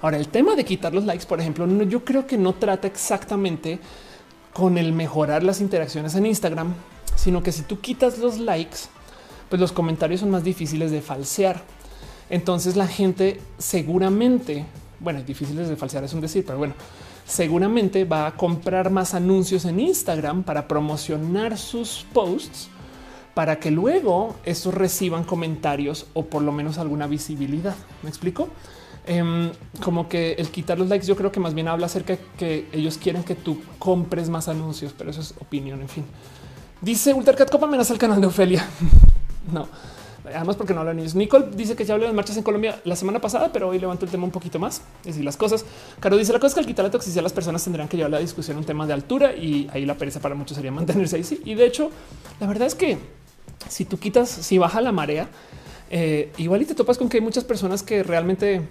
Ahora 0.00 0.16
el 0.16 0.28
tema 0.28 0.54
de 0.56 0.64
quitar 0.64 0.94
los 0.94 1.04
likes, 1.04 1.26
por 1.26 1.40
ejemplo, 1.40 1.66
yo 1.84 2.04
creo 2.04 2.26
que 2.26 2.36
no 2.36 2.54
trata 2.54 2.86
exactamente 2.86 3.78
con 4.52 4.78
el 4.78 4.92
mejorar 4.92 5.42
las 5.42 5.60
interacciones 5.60 6.14
en 6.14 6.26
Instagram, 6.26 6.74
sino 7.16 7.42
que 7.42 7.52
si 7.52 7.62
tú 7.62 7.80
quitas 7.80 8.18
los 8.18 8.38
likes, 8.38 8.78
pues 9.48 9.60
los 9.60 9.72
comentarios 9.72 10.20
son 10.20 10.30
más 10.30 10.44
difíciles 10.44 10.90
de 10.90 11.00
falsear. 11.00 11.62
Entonces 12.30 12.76
la 12.76 12.86
gente 12.86 13.40
seguramente 13.58 14.64
bueno, 15.00 15.22
difíciles 15.22 15.68
de 15.68 15.76
falsear 15.76 16.04
es 16.04 16.12
un 16.14 16.20
decir, 16.20 16.44
pero 16.44 16.58
bueno, 16.58 16.74
seguramente 17.26 18.04
va 18.04 18.26
a 18.26 18.36
comprar 18.36 18.90
más 18.90 19.14
anuncios 19.14 19.64
en 19.64 19.80
Instagram 19.80 20.42
para 20.42 20.68
promocionar 20.68 21.56
sus 21.56 22.06
posts 22.12 22.68
para 23.34 23.58
que 23.58 23.70
luego 23.70 24.36
estos 24.44 24.72
reciban 24.72 25.24
comentarios 25.24 26.06
o 26.14 26.26
por 26.26 26.42
lo 26.42 26.52
menos 26.52 26.78
alguna 26.78 27.06
visibilidad. 27.06 27.74
¿Me 28.02 28.08
explico? 28.08 28.48
Em, 29.06 29.50
como 29.82 30.08
que 30.08 30.32
el 30.32 30.48
quitar 30.48 30.78
los 30.78 30.88
likes, 30.88 31.06
yo 31.06 31.16
creo 31.16 31.30
que 31.30 31.40
más 31.40 31.52
bien 31.52 31.68
habla 31.68 31.86
acerca 31.86 32.14
de 32.14 32.20
que 32.38 32.68
ellos 32.72 32.96
quieren 32.96 33.22
que 33.22 33.34
tú 33.34 33.60
compres 33.78 34.30
más 34.30 34.48
anuncios, 34.48 34.94
pero 34.96 35.10
eso 35.10 35.20
es 35.20 35.34
opinión. 35.40 35.80
En 35.82 35.88
fin, 35.88 36.04
dice 36.80 37.12
Ultercat 37.12 37.50
Copa 37.50 37.66
amenaza 37.66 37.92
al 37.92 37.98
canal 37.98 38.20
de 38.20 38.28
Ofelia. 38.28 38.66
no, 39.52 39.68
además 40.24 40.56
porque 40.56 40.74
no 40.74 40.80
hablan 40.80 40.98
ellos. 40.98 41.14
Nicole 41.14 41.46
dice 41.54 41.76
que 41.76 41.84
ya 41.84 41.94
habló 41.94 42.06
de 42.06 42.12
marchas 42.12 42.36
en 42.36 42.42
Colombia 42.42 42.80
la 42.84 42.96
semana 42.96 43.20
pasada, 43.20 43.50
pero 43.52 43.68
hoy 43.68 43.78
levanto 43.78 44.04
el 44.04 44.10
tema 44.10 44.24
un 44.24 44.30
poquito 44.30 44.58
más. 44.58 44.82
Es 45.00 45.06
decir, 45.08 45.24
las 45.24 45.36
cosas. 45.36 45.64
Caro 46.00 46.16
dice 46.16 46.32
la 46.32 46.38
cosa 46.38 46.48
es 46.48 46.54
que 46.54 46.60
al 46.60 46.66
quitar 46.66 46.84
la 46.84 46.90
toxicidad, 46.90 47.22
las 47.22 47.32
personas 47.32 47.62
tendrán 47.62 47.88
que 47.88 47.96
llevar 47.96 48.12
la 48.12 48.18
discusión 48.18 48.56
un 48.56 48.64
tema 48.64 48.86
de 48.86 48.92
altura 48.92 49.34
y 49.34 49.68
ahí 49.72 49.84
la 49.84 49.96
pereza 49.96 50.20
para 50.20 50.34
muchos 50.34 50.56
sería 50.56 50.72
mantenerse 50.72 51.16
ahí. 51.16 51.24
Sí. 51.24 51.40
Y 51.44 51.54
de 51.54 51.66
hecho, 51.66 51.90
la 52.40 52.46
verdad 52.46 52.66
es 52.66 52.74
que 52.74 52.98
si 53.68 53.84
tú 53.84 53.98
quitas, 53.98 54.28
si 54.28 54.58
baja 54.58 54.80
la 54.80 54.92
marea, 54.92 55.28
eh, 55.90 56.32
igual 56.38 56.62
y 56.62 56.64
te 56.64 56.74
topas 56.74 56.98
con 56.98 57.08
que 57.08 57.18
hay 57.18 57.22
muchas 57.22 57.44
personas 57.44 57.82
que 57.82 58.02
realmente 58.02 58.62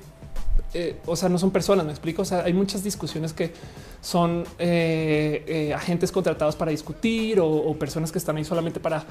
eh, 0.74 0.98
o 1.06 1.16
sea, 1.16 1.30
no 1.30 1.38
son 1.38 1.52
personas, 1.52 1.86
me 1.86 1.92
explico. 1.92 2.24
O 2.24 2.26
sea, 2.26 2.44
hay 2.44 2.54
muchas 2.54 2.84
discusiones 2.84 3.34
que 3.34 3.54
son 4.02 4.44
eh, 4.58 5.44
eh, 5.48 5.74
agentes 5.74 6.12
contratados 6.12 6.56
para 6.56 6.72
discutir 6.72 7.40
o, 7.40 7.74
personas 7.76 8.12
que 8.12 8.18
están 8.18 8.38
ahí 8.38 8.46
solamente 8.46 8.80
para 8.80 9.06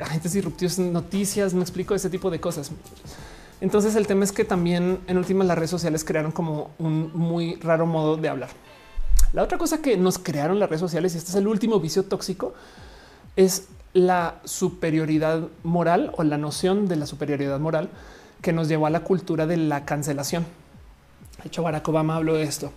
agentes 0.00 0.32
disruptivos, 0.32 0.78
noticias, 0.78 1.54
me 1.54 1.62
explico 1.62 1.94
ese 1.94 2.08
tipo 2.08 2.30
de 2.30 2.40
cosas. 2.40 2.70
Entonces 3.60 3.96
el 3.96 4.06
tema 4.06 4.24
es 4.24 4.32
que 4.32 4.44
también 4.44 5.00
en 5.06 5.18
últimas 5.18 5.46
las 5.46 5.56
redes 5.56 5.70
sociales 5.70 6.04
crearon 6.04 6.30
como 6.30 6.70
un 6.78 7.10
muy 7.14 7.56
raro 7.56 7.84
modo 7.84 8.16
de 8.16 8.28
hablar. 8.28 8.50
La 9.32 9.42
otra 9.42 9.58
cosa 9.58 9.82
que 9.82 9.96
nos 9.96 10.18
crearon 10.18 10.58
las 10.58 10.68
redes 10.68 10.80
sociales, 10.80 11.14
y 11.14 11.18
este 11.18 11.30
es 11.30 11.36
el 11.36 11.46
último 11.46 11.80
vicio 11.80 12.04
tóxico, 12.04 12.54
es 13.36 13.68
la 13.92 14.40
superioridad 14.44 15.48
moral 15.62 16.12
o 16.16 16.22
la 16.22 16.38
noción 16.38 16.86
de 16.86 16.96
la 16.96 17.06
superioridad 17.06 17.58
moral 17.58 17.90
que 18.42 18.52
nos 18.52 18.68
llevó 18.68 18.86
a 18.86 18.90
la 18.90 19.00
cultura 19.00 19.46
de 19.46 19.56
la 19.56 19.84
cancelación. 19.84 20.46
De 21.42 21.48
hecho, 21.48 21.62
Barack 21.62 21.88
Obama 21.88 22.16
habló 22.16 22.34
de 22.34 22.42
esto, 22.42 22.72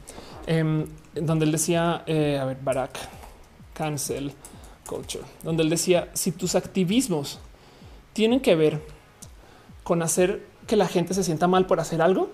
em, 0.48 0.86
donde 1.14 1.46
él 1.46 1.52
decía, 1.52 2.04
eh, 2.06 2.40
a 2.40 2.46
ver, 2.46 2.58
Barack, 2.62 2.98
cancel 3.74 4.34
culture, 4.86 5.24
donde 5.44 5.64
él 5.64 5.70
decía, 5.70 6.10
si 6.14 6.32
tus 6.32 6.56
activismos 6.56 7.40
tienen 8.14 8.40
que 8.40 8.56
ver 8.56 8.82
con 9.84 10.02
hacer 10.02 10.46
que 10.68 10.76
la 10.76 10.88
gente 10.88 11.14
se 11.14 11.24
sienta 11.24 11.48
mal 11.48 11.66
por 11.66 11.80
hacer 11.80 12.02
algo, 12.02 12.30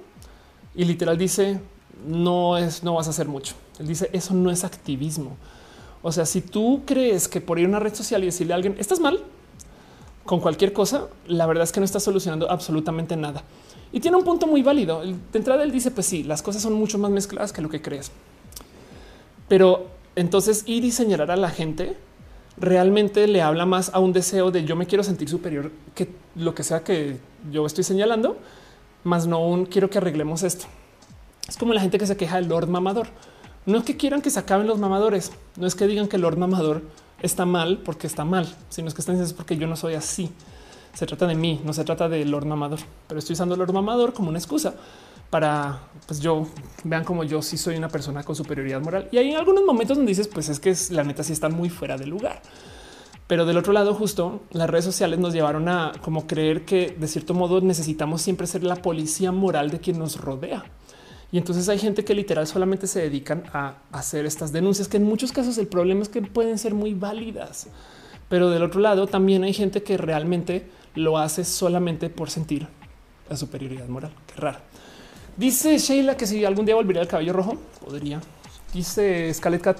y 0.75 0.85
literal 0.85 1.17
dice, 1.17 1.59
no 2.05 2.57
es, 2.57 2.83
no 2.83 2.93
vas 2.93 3.07
a 3.07 3.09
hacer 3.09 3.27
mucho. 3.27 3.55
Él 3.79 3.87
dice, 3.87 4.09
eso 4.13 4.33
no 4.33 4.51
es 4.51 4.63
activismo. 4.63 5.35
O 6.01 6.11
sea, 6.11 6.25
si 6.25 6.41
tú 6.41 6.83
crees 6.85 7.27
que 7.27 7.41
por 7.41 7.59
ir 7.59 7.65
a 7.65 7.69
una 7.69 7.79
red 7.79 7.93
social 7.93 8.21
y 8.23 8.27
decirle 8.27 8.53
a 8.53 8.55
alguien, 8.55 8.75
estás 8.79 8.99
mal, 8.99 9.23
con 10.29 10.41
cualquier 10.41 10.73
cosa, 10.73 11.07
la 11.25 11.47
verdad 11.47 11.63
es 11.63 11.71
que 11.71 11.79
no 11.79 11.85
está 11.87 11.99
solucionando 11.99 12.51
absolutamente 12.51 13.17
nada. 13.17 13.41
Y 13.91 13.99
tiene 13.99 14.15
un 14.15 14.23
punto 14.23 14.45
muy 14.45 14.61
válido. 14.61 15.01
De 15.01 15.17
entrada 15.33 15.63
él 15.63 15.71
dice, 15.71 15.89
pues 15.89 16.05
sí, 16.05 16.21
las 16.21 16.43
cosas 16.43 16.61
son 16.61 16.73
mucho 16.73 16.99
más 16.99 17.09
mezcladas 17.09 17.51
que 17.51 17.63
lo 17.63 17.69
que 17.69 17.81
crees. 17.81 18.11
Pero 19.47 19.87
entonces 20.15 20.61
ir 20.67 20.85
y 20.85 20.91
señalar 20.91 21.31
a 21.31 21.35
la 21.35 21.49
gente 21.49 21.97
realmente 22.57 23.27
le 23.27 23.41
habla 23.41 23.65
más 23.65 23.89
a 23.91 23.97
un 23.97 24.13
deseo 24.13 24.51
de 24.51 24.65
yo 24.65 24.75
me 24.75 24.85
quiero 24.85 25.03
sentir 25.03 25.29
superior 25.29 25.71
que 25.95 26.09
lo 26.35 26.53
que 26.53 26.61
sea 26.61 26.83
que 26.83 27.17
yo 27.51 27.65
estoy 27.65 27.83
señalando, 27.83 28.37
más 29.03 29.25
no 29.25 29.43
un 29.43 29.65
quiero 29.65 29.89
que 29.89 29.97
arreglemos 29.97 30.43
esto. 30.43 30.67
Es 31.47 31.57
como 31.57 31.73
la 31.73 31.81
gente 31.81 31.97
que 31.97 32.05
se 32.05 32.17
queja 32.17 32.35
del 32.35 32.49
Lord 32.49 32.67
Mamador. 32.67 33.07
No 33.65 33.79
es 33.79 33.83
que 33.83 33.97
quieran 33.97 34.21
que 34.21 34.29
se 34.29 34.37
acaben 34.37 34.67
los 34.67 34.77
mamadores, 34.77 35.31
no 35.57 35.65
es 35.65 35.73
que 35.73 35.87
digan 35.87 36.07
que 36.07 36.17
el 36.17 36.21
Lord 36.21 36.37
Mamador 36.37 36.83
está 37.21 37.45
mal 37.45 37.79
porque 37.83 38.07
está 38.07 38.25
mal, 38.25 38.47
sino 38.69 38.87
es 38.87 38.93
que 38.93 39.01
diciendo 39.01 39.23
es 39.23 39.33
porque 39.33 39.57
yo 39.57 39.67
no 39.67 39.75
soy 39.75 39.95
así. 39.95 40.31
Se 40.93 41.05
trata 41.05 41.27
de 41.27 41.35
mí, 41.35 41.61
no 41.63 41.73
se 41.73 41.83
trata 41.83 42.09
de 42.09 42.25
Lord 42.25 42.45
Mamador, 42.45 42.79
pero 43.07 43.19
estoy 43.19 43.33
usando 43.33 43.55
Lord 43.55 43.73
Mamador 43.73 44.13
como 44.13 44.29
una 44.29 44.39
excusa 44.39 44.73
para 45.29 45.79
pues 46.07 46.19
yo 46.19 46.47
vean 46.83 47.03
como 47.03 47.23
yo 47.23 47.41
sí 47.41 47.57
soy 47.57 47.75
una 47.75 47.89
persona 47.89 48.23
con 48.23 48.35
superioridad 48.35 48.81
moral. 48.81 49.07
Y 49.11 49.17
hay 49.17 49.33
algunos 49.33 49.63
momentos 49.63 49.97
donde 49.97 50.09
dices, 50.09 50.27
pues 50.27 50.49
es 50.49 50.59
que 50.59 50.75
la 50.93 51.03
neta 51.03 51.23
sí 51.23 51.33
está 51.33 51.49
muy 51.49 51.69
fuera 51.69 51.97
de 51.97 52.07
lugar. 52.07 52.41
Pero 53.27 53.45
del 53.45 53.57
otro 53.57 53.73
lado, 53.73 53.93
justo 53.93 54.41
las 54.49 54.67
redes 54.67 54.85
sociales 54.85 55.19
nos 55.19 55.33
llevaron 55.33 55.69
a 55.69 55.91
como 56.01 56.25
creer 56.25 56.65
que 56.65 56.95
de 56.99 57.07
cierto 57.07 57.35
modo 57.35 57.61
necesitamos 57.61 58.23
siempre 58.23 58.47
ser 58.47 58.63
la 58.63 58.77
policía 58.77 59.31
moral 59.31 59.69
de 59.69 59.79
quien 59.79 59.99
nos 59.99 60.19
rodea. 60.19 60.65
Y 61.31 61.37
entonces 61.37 61.69
hay 61.69 61.77
gente 61.77 62.03
que 62.03 62.15
literal 62.15 62.47
solamente 62.47 62.87
se 62.87 63.01
dedican 63.01 63.43
a 63.53 63.75
hacer 63.91 64.25
estas 64.25 64.51
denuncias, 64.51 64.87
que 64.87 64.97
en 64.97 65.03
muchos 65.03 65.31
casos 65.31 65.57
el 65.57 65.67
problema 65.67 66.01
es 66.01 66.09
que 66.09 66.21
pueden 66.21 66.57
ser 66.57 66.73
muy 66.73 66.93
válidas. 66.93 67.67
Pero 68.29 68.49
del 68.49 68.63
otro 68.63 68.79
lado 68.79 69.07
también 69.07 69.43
hay 69.43 69.53
gente 69.53 69.83
que 69.83 69.97
realmente 69.97 70.67
lo 70.95 71.17
hace 71.17 71.43
solamente 71.43 72.09
por 72.09 72.29
sentir 72.29 72.67
la 73.29 73.37
superioridad 73.37 73.87
moral. 73.87 74.11
Qué 74.27 74.41
raro. 74.41 74.59
Dice 75.37 75.77
Sheila 75.77 76.17
que 76.17 76.27
si 76.27 76.43
algún 76.45 76.65
día 76.65 76.75
volvería 76.75 77.01
el 77.01 77.07
cabello 77.07 77.33
rojo, 77.33 77.57
podría. 77.83 78.19
Dice 78.73 79.33
Scarlett 79.33 79.61
Cat, 79.61 79.77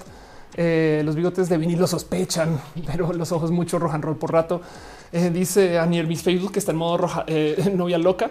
eh, 0.56 1.02
los 1.04 1.14
bigotes 1.14 1.48
de 1.48 1.58
vinilo 1.58 1.86
sospechan, 1.86 2.60
pero 2.86 3.12
los 3.12 3.30
ojos 3.32 3.50
mucho 3.50 3.78
rojan 3.78 4.02
roll 4.02 4.16
por 4.16 4.32
rato. 4.32 4.62
Eh, 5.12 5.30
dice 5.30 5.78
Aniel, 5.78 6.06
mis 6.06 6.22
Facebook 6.22 6.52
que 6.52 6.60
está 6.60 6.72
en 6.72 6.78
modo 6.78 6.96
roja, 6.96 7.24
eh, 7.26 7.72
novia 7.76 7.98
loca. 7.98 8.30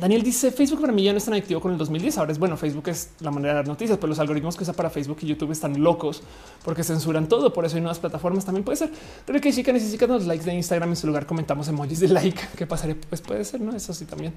Daniel 0.00 0.22
dice 0.22 0.50
Facebook 0.50 0.80
para 0.80 0.92
mí 0.92 1.04
ya 1.04 1.12
no 1.12 1.18
es 1.18 1.24
tan 1.26 1.34
activo 1.34 1.60
con 1.60 1.72
el 1.72 1.76
2010. 1.76 2.16
Ahora 2.16 2.32
es 2.32 2.38
bueno, 2.38 2.56
Facebook 2.56 2.88
es 2.88 3.10
la 3.20 3.30
manera 3.30 3.52
de 3.52 3.56
dar 3.58 3.68
noticias, 3.68 3.98
pero 3.98 4.08
los 4.08 4.18
algoritmos 4.18 4.56
que 4.56 4.62
usa 4.62 4.72
para 4.72 4.88
Facebook 4.88 5.18
y 5.20 5.26
YouTube 5.26 5.52
están 5.52 5.82
locos 5.82 6.22
porque 6.64 6.82
censuran 6.82 7.28
todo. 7.28 7.52
Por 7.52 7.66
eso 7.66 7.76
hay 7.76 7.82
nuevas 7.82 7.98
plataformas 7.98 8.46
también 8.46 8.64
puede 8.64 8.76
ser. 8.76 8.90
Pero 9.26 9.38
que 9.38 9.52
chica 9.52 9.70
necesitan 9.70 10.08
los 10.08 10.24
likes 10.24 10.46
de 10.46 10.54
Instagram 10.54 10.90
en 10.90 10.96
su 10.96 11.06
lugar 11.06 11.26
comentamos 11.26 11.68
emojis 11.68 12.00
de 12.00 12.08
like. 12.08 12.40
¿Qué 12.56 12.66
pasaría? 12.66 12.96
Pues 13.06 13.20
puede 13.20 13.44
ser, 13.44 13.60
no? 13.60 13.76
Eso 13.76 13.92
sí 13.92 14.06
también. 14.06 14.32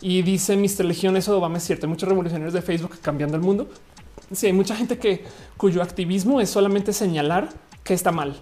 Y 0.00 0.22
dice 0.22 0.56
Mr. 0.56 0.84
Legión, 0.84 1.16
eso 1.16 1.36
Obama 1.36 1.58
es 1.58 1.64
cierto. 1.64 1.86
Hay 1.86 1.90
muchos 1.90 2.08
revolucionarios 2.08 2.54
de 2.54 2.62
Facebook 2.62 2.96
cambiando 3.02 3.36
el 3.36 3.42
mundo. 3.42 3.68
Sí, 4.30 4.46
hay 4.46 4.52
mucha 4.52 4.76
gente 4.76 4.98
que 4.98 5.24
cuyo 5.56 5.82
activismo 5.82 6.40
es 6.40 6.48
solamente 6.48 6.92
señalar 6.92 7.48
que 7.82 7.92
está 7.92 8.12
mal 8.12 8.36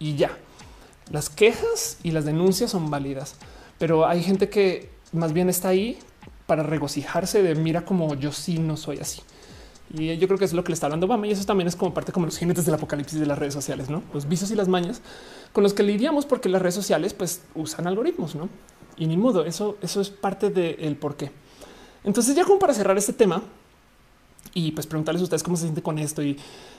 y 0.00 0.16
ya. 0.16 0.36
Las 1.10 1.30
quejas 1.30 1.98
y 2.02 2.10
las 2.10 2.24
denuncias 2.24 2.72
son 2.72 2.90
válidas, 2.90 3.36
pero 3.78 4.06
hay 4.06 4.22
gente 4.22 4.48
que 4.48 4.91
más 5.12 5.32
bien 5.32 5.48
está 5.48 5.68
ahí 5.68 5.98
para 6.46 6.62
regocijarse 6.62 7.42
de 7.42 7.54
mira 7.54 7.84
como 7.84 8.14
yo 8.14 8.32
sí 8.32 8.58
no 8.58 8.76
soy 8.76 8.98
así. 8.98 9.22
Y 9.94 10.16
yo 10.16 10.26
creo 10.26 10.38
que 10.38 10.46
es 10.46 10.54
lo 10.54 10.64
que 10.64 10.70
le 10.70 10.74
está 10.74 10.86
hablando 10.86 11.06
Obama 11.06 11.26
y 11.26 11.32
eso 11.32 11.44
también 11.44 11.68
es 11.68 11.76
como 11.76 11.92
parte 11.92 12.12
como 12.12 12.26
los 12.26 12.38
jinetes 12.38 12.64
del 12.64 12.74
apocalipsis 12.74 13.20
de 13.20 13.26
las 13.26 13.38
redes 13.38 13.52
sociales, 13.52 13.90
no 13.90 14.02
los 14.14 14.26
vicios 14.26 14.50
y 14.50 14.54
las 14.54 14.68
mañas 14.68 15.02
con 15.52 15.62
los 15.62 15.74
que 15.74 15.82
lidiamos 15.82 16.24
porque 16.24 16.48
las 16.48 16.62
redes 16.62 16.74
sociales 16.74 17.12
pues 17.12 17.42
usan 17.54 17.86
algoritmos, 17.86 18.34
no? 18.34 18.48
Y 18.96 19.06
ni 19.06 19.16
modo, 19.16 19.44
eso, 19.44 19.76
eso 19.82 20.00
es 20.00 20.10
parte 20.10 20.50
del 20.50 20.96
por 20.96 21.16
qué. 21.16 21.30
Entonces 22.04 22.34
ya 22.34 22.44
como 22.44 22.58
para 22.58 22.74
cerrar 22.74 22.96
este 22.96 23.12
tema 23.12 23.42
y 24.54 24.72
pues 24.72 24.86
preguntarles 24.86 25.20
a 25.20 25.24
ustedes 25.24 25.42
cómo 25.42 25.56
se 25.56 25.64
siente 25.64 25.82
con 25.82 25.98
esto 25.98 26.22
y 26.22 26.38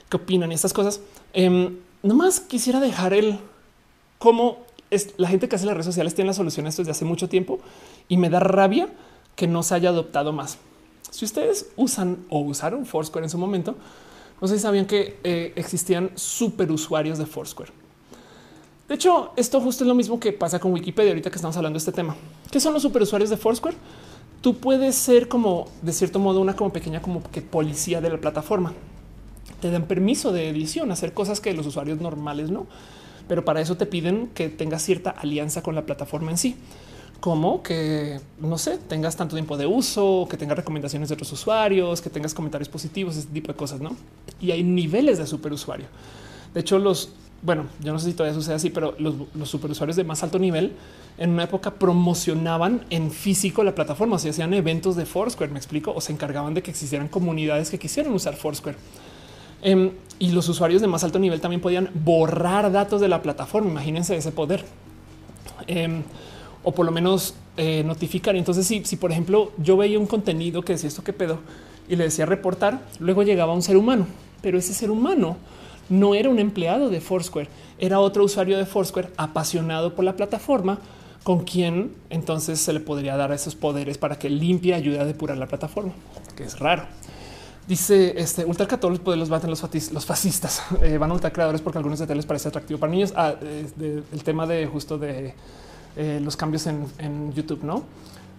qué 0.10 0.18
opinan 0.18 0.51
y 0.51 0.55
estas 0.55 0.73
cosas, 0.73 0.99
eh, 1.34 1.76
nomás 2.01 2.39
quisiera 2.39 2.80
dejar 2.80 3.14
el 3.14 3.39
cómo 4.18 4.65
es 4.94 5.14
la 5.18 5.28
gente 5.28 5.49
que 5.49 5.56
hace 5.56 5.65
las 5.65 5.76
redes 5.76 5.86
sociales 5.86 6.15
tiene 6.15 6.28
la 6.28 6.34
solución 6.34 6.65
a 6.65 6.70
esto 6.70 6.82
desde 6.82 6.91
hace 6.91 7.06
mucho 7.06 7.28
tiempo 7.28 7.60
y 8.07 8.18
me 8.18 8.30
da 8.30 8.40
rabia 8.40 8.90
que 9.36 9.48
no 9.48 9.64
se 9.64 9.76
haya 9.76 9.90
adoptado 9.90 10.32
más. 10.32 10.57
Si 11.10 11.26
ustedes 11.26 11.70
usan 11.76 12.26
o 12.30 12.40
usaron 12.40 12.86
Foursquare 12.86 13.26
en 13.26 13.30
su 13.30 13.38
momento, 13.38 13.76
no 14.41 14.48
sé 14.48 14.56
si 14.56 14.61
sabían 14.61 14.86
que 14.86 15.20
eh, 15.24 15.53
existían 15.56 16.11
super 16.15 16.72
usuarios 16.72 17.18
de 17.18 17.26
Foursquare. 17.26 17.72
De 18.88 18.95
hecho, 18.95 19.32
esto 19.36 19.61
justo 19.61 19.84
es 19.84 19.88
lo 19.88 19.95
mismo 19.95 20.20
que 20.20 20.34
pasa 20.34 20.60
con 20.60 20.74
Wikipedia 20.74 21.11
ahorita 21.11 21.30
que 21.30 21.38
estamos 21.38 21.56
hablando 21.57 21.78
de 21.78 21.80
este 21.80 21.91
tema. 21.91 22.15
¿Qué 22.52 22.60
son 22.60 22.74
los 22.74 22.82
super 22.82 23.02
usuarios 23.02 23.30
de 23.30 23.38
Foursquare? 23.38 23.78
Tú 24.41 24.57
puedes 24.57 24.95
ser 24.95 25.28
como 25.28 25.68
de 25.82 25.94
cierto 25.94 26.20
modo 26.20 26.41
una 26.41 26.56
como 26.56 26.74
pequeña 26.74 27.02
como 27.02 27.24
que 27.24 27.41
policía 27.41 28.02
de 28.02 28.10
la 28.10 28.20
plataforma. 28.20 28.74
Te 29.61 29.72
dan 29.72 29.88
permiso 29.88 30.34
de 30.34 30.49
edición, 30.49 30.91
hacer 30.91 31.14
cosas 31.14 31.40
que 31.40 31.53
los 31.53 31.65
usuarios 31.65 32.02
normales 32.02 32.49
no 32.49 32.68
pero 33.27 33.45
para 33.45 33.61
eso 33.61 33.77
te 33.77 33.85
piden 33.85 34.27
que 34.33 34.49
tengas 34.49 34.83
cierta 34.83 35.11
alianza 35.11 35.61
con 35.61 35.75
la 35.75 35.85
plataforma 35.85 36.31
en 36.31 36.37
sí, 36.37 36.55
como 37.19 37.63
que 37.63 38.19
no 38.39 38.57
sé, 38.57 38.77
tengas 38.77 39.15
tanto 39.15 39.35
tiempo 39.35 39.57
de 39.57 39.65
uso, 39.65 40.27
que 40.29 40.37
tengas 40.37 40.57
recomendaciones 40.57 41.09
de 41.09 41.13
otros 41.15 41.31
usuarios, 41.31 42.01
que 42.01 42.09
tengas 42.09 42.33
comentarios 42.33 42.69
positivos, 42.69 43.15
ese 43.15 43.27
tipo 43.27 43.47
de 43.51 43.55
cosas, 43.55 43.79
no? 43.79 43.95
Y 44.41 44.51
hay 44.51 44.63
niveles 44.63 45.17
de 45.17 45.27
superusuario. 45.27 45.85
De 46.53 46.59
hecho, 46.59 46.79
los 46.79 47.13
bueno, 47.43 47.65
yo 47.81 47.91
no 47.91 47.99
sé 47.99 48.09
si 48.09 48.13
todavía 48.13 48.33
sucede 48.33 48.55
así, 48.55 48.69
pero 48.69 48.95
los, 48.99 49.15
los 49.35 49.49
superusuarios 49.49 49.97
de 49.97 50.05
más 50.05 50.23
alto 50.23 50.39
nivel 50.39 50.71
en 51.17 51.31
una 51.31 51.43
época 51.43 51.73
promocionaban 51.75 52.85
en 52.89 53.11
físico 53.11 53.63
la 53.63 53.75
plataforma, 53.75 54.15
o 54.15 54.19
sea, 54.19 54.31
hacían 54.31 54.53
eventos 54.53 54.95
de 54.95 55.05
Foursquare, 55.05 55.51
me 55.51 55.59
explico, 55.59 55.93
o 55.93 56.01
se 56.01 56.13
encargaban 56.13 56.53
de 56.53 56.63
que 56.63 56.71
existieran 56.71 57.09
comunidades 57.09 57.69
que 57.69 57.77
quisieran 57.77 58.13
usar 58.13 58.35
Foursquare. 58.35 58.77
Em, 59.61 59.91
y 60.23 60.31
los 60.31 60.47
usuarios 60.47 60.81
de 60.81 60.87
más 60.87 61.03
alto 61.03 61.19
nivel 61.19 61.41
también 61.41 61.59
podían 61.59 61.89
borrar 61.93 62.71
datos 62.71 63.01
de 63.01 63.09
la 63.09 63.21
plataforma. 63.21 63.69
Imagínense 63.69 64.15
ese 64.15 64.31
poder. 64.31 64.63
Em, 65.67 66.01
o 66.63 66.71
por 66.71 66.85
lo 66.85 66.93
menos 66.93 67.33
eh, 67.57 67.83
notificar. 67.85 68.33
Entonces, 68.37 68.65
si, 68.65 68.95
por 68.95 69.11
ejemplo 69.11 69.51
yo 69.57 69.75
veía 69.75 69.99
un 69.99 70.05
contenido 70.05 70.61
que 70.61 70.71
decía 70.71 70.87
esto 70.87 71.03
que 71.03 71.11
pedo 71.11 71.39
y 71.89 71.97
le 71.97 72.05
decía 72.05 72.25
reportar, 72.25 72.79
luego 73.01 73.23
llegaba 73.23 73.53
un 73.53 73.61
ser 73.61 73.75
humano, 73.75 74.07
pero 74.41 74.57
ese 74.57 74.73
ser 74.73 74.91
humano 74.91 75.35
no 75.89 76.15
era 76.15 76.29
un 76.29 76.39
empleado 76.39 76.89
de 76.89 77.01
Foursquare, 77.01 77.49
era 77.77 77.99
otro 77.99 78.23
usuario 78.23 78.57
de 78.57 78.65
Foursquare 78.65 79.09
apasionado 79.17 79.93
por 79.93 80.05
la 80.05 80.15
plataforma 80.15 80.79
con 81.23 81.43
quién 81.43 81.91
entonces 82.09 82.61
se 82.61 82.71
le 82.71 82.79
podría 82.79 83.17
dar 83.17 83.33
esos 83.33 83.55
poderes 83.55 83.97
para 83.97 84.17
que 84.17 84.29
limpie 84.29 84.73
ayude 84.73 85.01
a 85.01 85.05
depurar 85.05 85.37
la 85.37 85.47
plataforma, 85.47 85.91
que 86.37 86.45
es 86.45 86.57
raro. 86.59 86.85
Dice 87.68 88.14
este 88.18 88.44
ultra 88.44 88.68
los 88.68 88.99
poderes 88.99 89.19
los 89.19 89.30
baten 89.30 89.49
los, 89.49 89.64
los 89.91 90.06
fascistas. 90.06 90.64
Eh, 90.81 90.98
van 90.98 91.11
a 91.11 91.14
ultra 91.14 91.31
creadores 91.31 91.61
porque 91.61 91.77
algunos 91.77 91.99
de 91.99 92.15
les 92.15 92.26
parece 92.26 92.49
atractivo 92.49 92.80
para 92.80 92.91
niños. 92.91 93.14
Ah, 93.15 93.35
el 93.41 94.23
tema 94.23 94.45
de 94.45 94.68
justo 94.68 94.98
de 94.98 95.34
eh, 95.95 96.19
los 96.22 96.35
cambios 96.35 96.68
en, 96.68 97.34
YouTube, 97.34 97.64
no? 97.64 97.84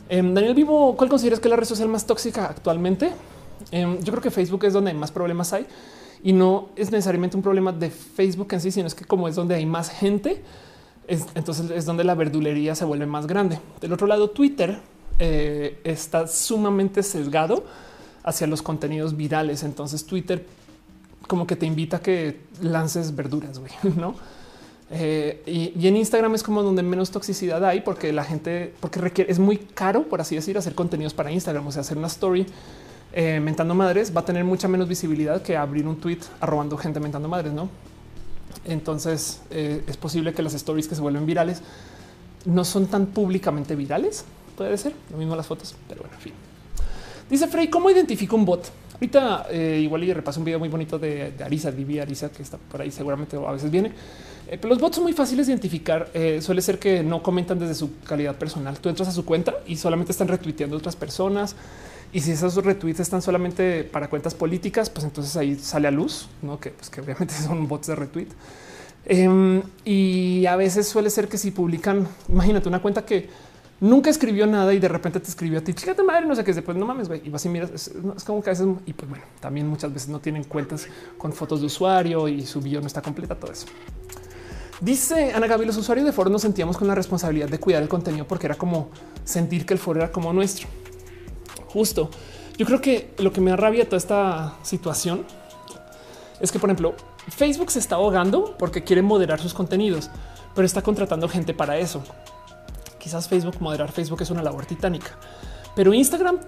Em, 0.08 0.34
Daniel 0.34 0.54
Vivo, 0.54 0.94
¿cuál 0.96 1.08
consideras 1.08 1.40
que 1.40 1.48
es 1.48 1.50
la 1.50 1.56
red 1.56 1.66
social 1.66 1.88
más 1.88 2.06
tóxica 2.06 2.46
actualmente? 2.46 3.12
Em, 3.70 3.98
yo 4.00 4.12
creo 4.12 4.22
que 4.22 4.30
Facebook 4.30 4.64
es 4.64 4.72
donde 4.72 4.92
más 4.92 5.10
problemas 5.10 5.52
hay 5.52 5.66
y 6.22 6.32
no 6.32 6.70
es 6.76 6.90
necesariamente 6.90 7.36
un 7.36 7.42
problema 7.42 7.72
de 7.72 7.90
Facebook 7.90 8.48
en 8.52 8.60
sí, 8.60 8.70
sino 8.70 8.86
es 8.86 8.94
que 8.94 9.04
como 9.04 9.28
es 9.28 9.36
donde 9.36 9.54
hay 9.54 9.66
más 9.66 9.90
gente, 9.90 10.42
entonces 11.06 11.70
es 11.70 11.84
donde 11.84 12.02
la 12.02 12.14
verdulería 12.14 12.74
se 12.74 12.84
vuelve 12.84 13.06
más 13.06 13.26
grande. 13.26 13.58
Del 13.80 13.92
otro 13.92 14.06
lado, 14.06 14.30
Twitter 14.30 14.80
eh, 15.18 15.80
está 15.84 16.26
sumamente 16.26 17.02
sesgado 17.02 17.64
hacia 18.24 18.46
los 18.46 18.62
contenidos 18.62 19.16
virales. 19.16 19.62
Entonces 19.62 20.04
Twitter 20.04 20.44
como 21.28 21.46
que 21.46 21.56
te 21.56 21.66
invita 21.66 21.98
a 21.98 22.00
que 22.00 22.40
lances 22.60 23.14
verduras, 23.14 23.58
güey, 23.58 23.72
¿no? 23.96 24.14
Eh, 24.90 25.72
y, 25.76 25.86
en 25.86 25.96
Instagram 25.96 26.34
es 26.34 26.42
como 26.42 26.62
donde 26.62 26.82
menos 26.82 27.10
toxicidad 27.10 27.64
hay 27.64 27.80
porque 27.80 28.12
la 28.12 28.22
gente, 28.22 28.74
porque 28.80 29.00
requiere, 29.00 29.32
es 29.32 29.38
muy 29.38 29.56
caro, 29.56 30.04
por 30.04 30.20
así 30.20 30.34
decir, 30.34 30.58
hacer 30.58 30.74
contenidos 30.74 31.14
para 31.14 31.32
Instagram, 31.32 31.66
o 31.66 31.72
sea, 31.72 31.80
hacer 31.80 31.96
una 31.96 32.06
story 32.08 32.46
eh, 33.12 33.40
mentando 33.40 33.74
madres 33.74 34.14
va 34.14 34.20
a 34.20 34.24
tener 34.24 34.44
mucha 34.44 34.68
menos 34.68 34.86
visibilidad 34.86 35.40
que 35.40 35.56
abrir 35.56 35.86
un 35.86 35.96
tweet 35.96 36.18
arrobando 36.40 36.76
gente 36.76 37.00
mentando 37.00 37.28
madres, 37.28 37.52
¿no? 37.52 37.68
Entonces 38.66 39.40
eh, 39.50 39.82
es 39.86 39.96
posible 39.96 40.32
que 40.32 40.42
las 40.42 40.54
stories 40.54 40.86
que 40.86 40.94
se 40.94 41.00
vuelven 41.00 41.26
virales 41.26 41.62
no 42.44 42.64
son 42.64 42.86
tan 42.86 43.06
públicamente 43.06 43.74
virales. 43.74 44.24
Puede 44.56 44.76
ser 44.78 44.94
lo 45.10 45.18
mismo 45.18 45.34
las 45.34 45.46
fotos, 45.46 45.74
pero 45.88 46.02
bueno, 46.02 46.14
en 46.14 46.20
fin. 46.20 46.32
Dice 47.28 47.46
Frey, 47.48 47.68
¿cómo 47.68 47.90
identifico 47.90 48.36
un 48.36 48.44
bot? 48.44 48.70
Ahorita 48.94 49.46
eh, 49.50 49.80
igual 49.82 50.04
y 50.04 50.12
repaso 50.12 50.40
un 50.40 50.44
video 50.44 50.58
muy 50.58 50.68
bonito 50.68 50.98
de, 50.98 51.32
Arisa, 51.44 51.72
Divi 51.72 51.98
Arisa, 51.98 52.30
que 52.30 52.42
está 52.42 52.58
por 52.58 52.80
ahí 52.80 52.90
seguramente 52.90 53.36
a 53.36 53.52
veces 53.52 53.70
viene. 53.70 53.92
Eh, 54.46 54.58
pero 54.60 54.68
los 54.68 54.78
bots 54.78 54.96
son 54.96 55.04
muy 55.04 55.12
fáciles 55.12 55.46
de 55.46 55.52
identificar. 55.52 56.10
suele 56.40 56.62
ser 56.62 56.78
que 56.78 57.02
no 57.02 57.22
comentan 57.22 57.58
desde 57.58 57.74
su 57.74 57.98
calidad 58.00 58.36
personal. 58.36 58.78
Tú 58.78 58.88
entras 58.88 59.08
a 59.08 59.12
su 59.12 59.24
cuenta 59.24 59.54
y 59.66 59.76
solamente 59.76 60.12
están 60.12 60.28
retuiteando 60.28 60.76
otras 60.76 60.96
personas. 60.96 61.56
Y 62.14 62.20
si 62.20 62.30
esos 62.30 62.54
retweets 62.54 63.00
están 63.00 63.22
solamente 63.22 63.82
para 63.82 64.08
cuentas 64.08 64.34
políticas, 64.34 64.88
pues 64.88 65.04
entonces 65.04 65.36
ahí 65.36 65.56
sale 65.56 65.88
a 65.88 65.90
luz, 65.90 66.28
¿no? 66.42 66.60
que, 66.60 66.70
pues 66.70 66.88
que 66.88 67.00
obviamente 67.00 67.34
son 67.46 67.66
bots 67.66 67.88
de 67.88 67.96
retweet. 67.96 68.28
Em, 69.06 69.62
y 69.84 70.46
a 70.46 70.54
veces 70.54 70.88
suele 70.88 71.10
ser 71.10 71.26
que 71.28 71.38
si 71.38 71.50
publican, 71.50 72.06
imagínate 72.28 72.68
una 72.68 72.80
cuenta 72.80 73.04
que 73.04 73.28
nunca 73.84 74.08
escribió 74.08 74.46
nada 74.46 74.72
y 74.72 74.78
de 74.78 74.88
repente 74.88 75.20
te 75.20 75.28
escribió 75.28 75.58
a 75.58 75.62
ti, 75.62 75.74
chica 75.74 75.94
madre, 76.02 76.26
no 76.26 76.34
sé 76.34 76.42
qué, 76.42 76.54
después 76.54 76.74
no 76.76 76.86
mames, 76.86 77.08
güey, 77.08 77.20
y 77.22 77.28
vas 77.28 77.44
y 77.44 77.50
miras, 77.50 77.70
es, 77.70 77.92
como 78.24 78.42
que 78.42 78.48
a 78.48 78.52
veces, 78.52 78.66
y 78.86 78.94
pues 78.94 79.10
bueno, 79.10 79.24
también 79.40 79.68
muchas 79.68 79.92
veces 79.92 80.08
no 80.08 80.20
tienen 80.20 80.44
cuentas 80.44 80.88
con 81.18 81.34
fotos 81.34 81.60
de 81.60 81.66
usuario 81.66 82.26
y 82.26 82.46
su 82.46 82.62
bio 82.62 82.80
no 82.80 82.86
está 82.86 83.02
completa, 83.02 83.34
todo 83.34 83.52
eso. 83.52 83.66
Dice 84.80 85.32
Ana 85.34 85.46
Gaby, 85.46 85.66
los 85.66 85.76
usuarios 85.76 86.06
de 86.06 86.12
foro 86.12 86.30
nos 86.30 86.42
sentíamos 86.42 86.78
con 86.78 86.88
la 86.88 86.94
responsabilidad 86.94 87.48
de 87.48 87.60
cuidar 87.60 87.82
el 87.82 87.88
contenido 87.88 88.26
porque 88.26 88.46
era 88.46 88.54
como 88.54 88.88
sentir 89.24 89.66
que 89.66 89.74
el 89.74 89.78
foro 89.78 90.00
era 90.00 90.10
como 90.10 90.32
nuestro. 90.32 90.66
Justo. 91.68 92.10
Yo 92.56 92.66
creo 92.66 92.80
que 92.80 93.14
lo 93.18 93.32
que 93.32 93.40
me 93.40 93.50
da 93.50 93.56
rabia 93.56 93.84
toda 93.84 93.98
esta 93.98 94.56
situación 94.62 95.24
es 96.40 96.50
que, 96.52 96.58
por 96.58 96.70
ejemplo, 96.70 96.94
Facebook 97.28 97.70
se 97.70 97.78
está 97.78 97.96
ahogando 97.96 98.56
porque 98.58 98.82
quiere 98.82 99.02
moderar 99.02 99.40
sus 99.40 99.54
contenidos, 99.54 100.10
pero 100.54 100.66
está 100.66 100.82
contratando 100.82 101.28
gente 101.28 101.54
para 101.54 101.78
eso. 101.78 102.02
Quizás 103.04 103.28
Facebook, 103.28 103.56
moderar 103.60 103.92
Facebook 103.92 104.22
es 104.22 104.30
una 104.30 104.42
labor 104.42 104.64
titánica, 104.64 105.18
pero 105.76 105.92
Instagram, 105.92 106.38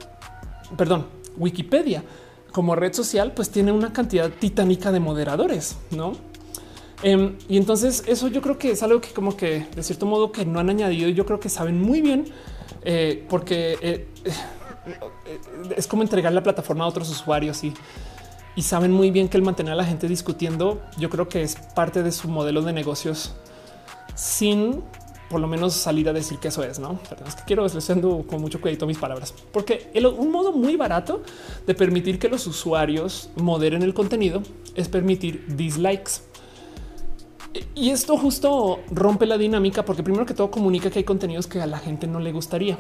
perdón, 0.74 1.04
Wikipedia 1.36 2.02
como 2.50 2.74
red 2.74 2.94
social, 2.94 3.32
pues 3.32 3.50
tiene 3.50 3.72
una 3.72 3.92
cantidad 3.92 4.30
titánica 4.30 4.90
de 4.90 4.98
moderadores, 4.98 5.76
no? 5.90 6.14
Em, 7.02 7.36
y 7.46 7.58
entonces 7.58 8.04
eso 8.06 8.28
yo 8.28 8.40
creo 8.40 8.56
que 8.56 8.70
es 8.70 8.82
algo 8.82 9.02
que 9.02 9.10
como 9.10 9.36
que 9.36 9.66
de 9.76 9.82
cierto 9.82 10.06
modo 10.06 10.32
que 10.32 10.46
no 10.46 10.58
han 10.60 10.70
añadido 10.70 11.10
yo 11.10 11.26
creo 11.26 11.38
que 11.38 11.50
saben 11.50 11.78
muy 11.78 12.00
bien 12.00 12.24
eh, 12.82 13.26
porque 13.28 13.76
eh, 13.82 14.08
es 15.76 15.86
como 15.86 16.00
entregar 16.00 16.32
la 16.32 16.42
plataforma 16.42 16.84
a 16.84 16.88
otros 16.88 17.10
usuarios 17.10 17.62
y, 17.64 17.74
y 18.54 18.62
saben 18.62 18.92
muy 18.92 19.10
bien 19.10 19.28
que 19.28 19.36
el 19.36 19.42
mantener 19.42 19.74
a 19.74 19.76
la 19.76 19.84
gente 19.84 20.08
discutiendo, 20.08 20.80
yo 20.96 21.10
creo 21.10 21.28
que 21.28 21.42
es 21.42 21.56
parte 21.74 22.02
de 22.02 22.12
su 22.12 22.28
modelo 22.28 22.62
de 22.62 22.72
negocios 22.72 23.34
sin 24.14 24.82
por 25.28 25.40
lo 25.40 25.46
menos 25.46 25.74
salir 25.74 26.08
a 26.08 26.12
decir 26.12 26.38
que 26.38 26.48
eso 26.48 26.62
es, 26.62 26.78
no? 26.78 26.98
Es 27.26 27.34
que 27.34 27.42
quiero 27.46 27.64
haciendo 27.64 28.24
con 28.26 28.40
mucho 28.40 28.60
cuidado 28.60 28.86
mis 28.86 28.98
palabras, 28.98 29.34
porque 29.52 29.90
un 29.94 30.30
modo 30.30 30.52
muy 30.52 30.76
barato 30.76 31.22
de 31.66 31.74
permitir 31.74 32.18
que 32.18 32.28
los 32.28 32.46
usuarios 32.46 33.30
moderen 33.36 33.82
el 33.82 33.94
contenido 33.94 34.42
es 34.74 34.88
permitir 34.88 35.44
dislikes. 35.48 36.22
Y 37.74 37.90
esto 37.90 38.18
justo 38.18 38.80
rompe 38.90 39.24
la 39.24 39.38
dinámica 39.38 39.84
porque 39.84 40.02
primero 40.02 40.26
que 40.26 40.34
todo 40.34 40.50
comunica 40.50 40.90
que 40.90 40.98
hay 40.98 41.04
contenidos 41.04 41.46
que 41.46 41.60
a 41.60 41.66
la 41.66 41.78
gente 41.78 42.06
no 42.06 42.20
le 42.20 42.30
gustaría. 42.32 42.78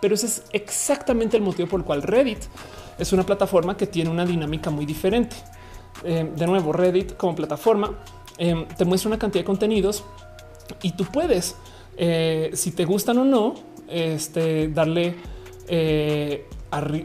Pero 0.00 0.14
ese 0.14 0.26
es 0.26 0.42
exactamente 0.52 1.36
el 1.36 1.42
motivo 1.42 1.68
por 1.68 1.80
el 1.80 1.86
cual 1.86 2.02
Reddit 2.02 2.38
es 2.98 3.12
una 3.12 3.24
plataforma 3.24 3.76
que 3.76 3.86
tiene 3.86 4.10
una 4.10 4.26
dinámica 4.26 4.70
muy 4.70 4.86
diferente. 4.86 5.36
Eh, 6.04 6.30
de 6.36 6.46
nuevo, 6.46 6.72
Reddit 6.72 7.16
como 7.16 7.34
plataforma 7.34 7.98
eh, 8.36 8.66
te 8.76 8.84
muestra 8.84 9.08
una 9.08 9.18
cantidad 9.18 9.42
de 9.42 9.46
contenidos 9.46 10.04
y 10.82 10.92
tú 10.92 11.04
puedes, 11.04 11.56
eh, 11.98 12.50
si 12.54 12.70
te 12.70 12.84
gustan 12.84 13.18
o 13.18 13.24
no, 13.24 13.54
este, 13.88 14.68
darle 14.68 15.16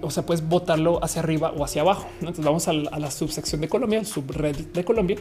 o 0.02 0.12
sea, 0.12 0.26
puedes 0.26 0.48
votarlo 0.48 1.04
hacia 1.04 1.22
arriba 1.22 1.54
o 1.56 1.64
hacia 1.64 1.82
abajo. 1.82 2.08
Entonces 2.20 2.44
vamos 2.44 2.68
a 2.68 2.74
la, 2.74 3.12
subsección 3.12 3.62
de 3.62 3.70
Colombia, 3.70 4.00
el 4.00 4.06
subreddit 4.06 4.74
de 4.74 4.84
Colombia, 4.84 5.18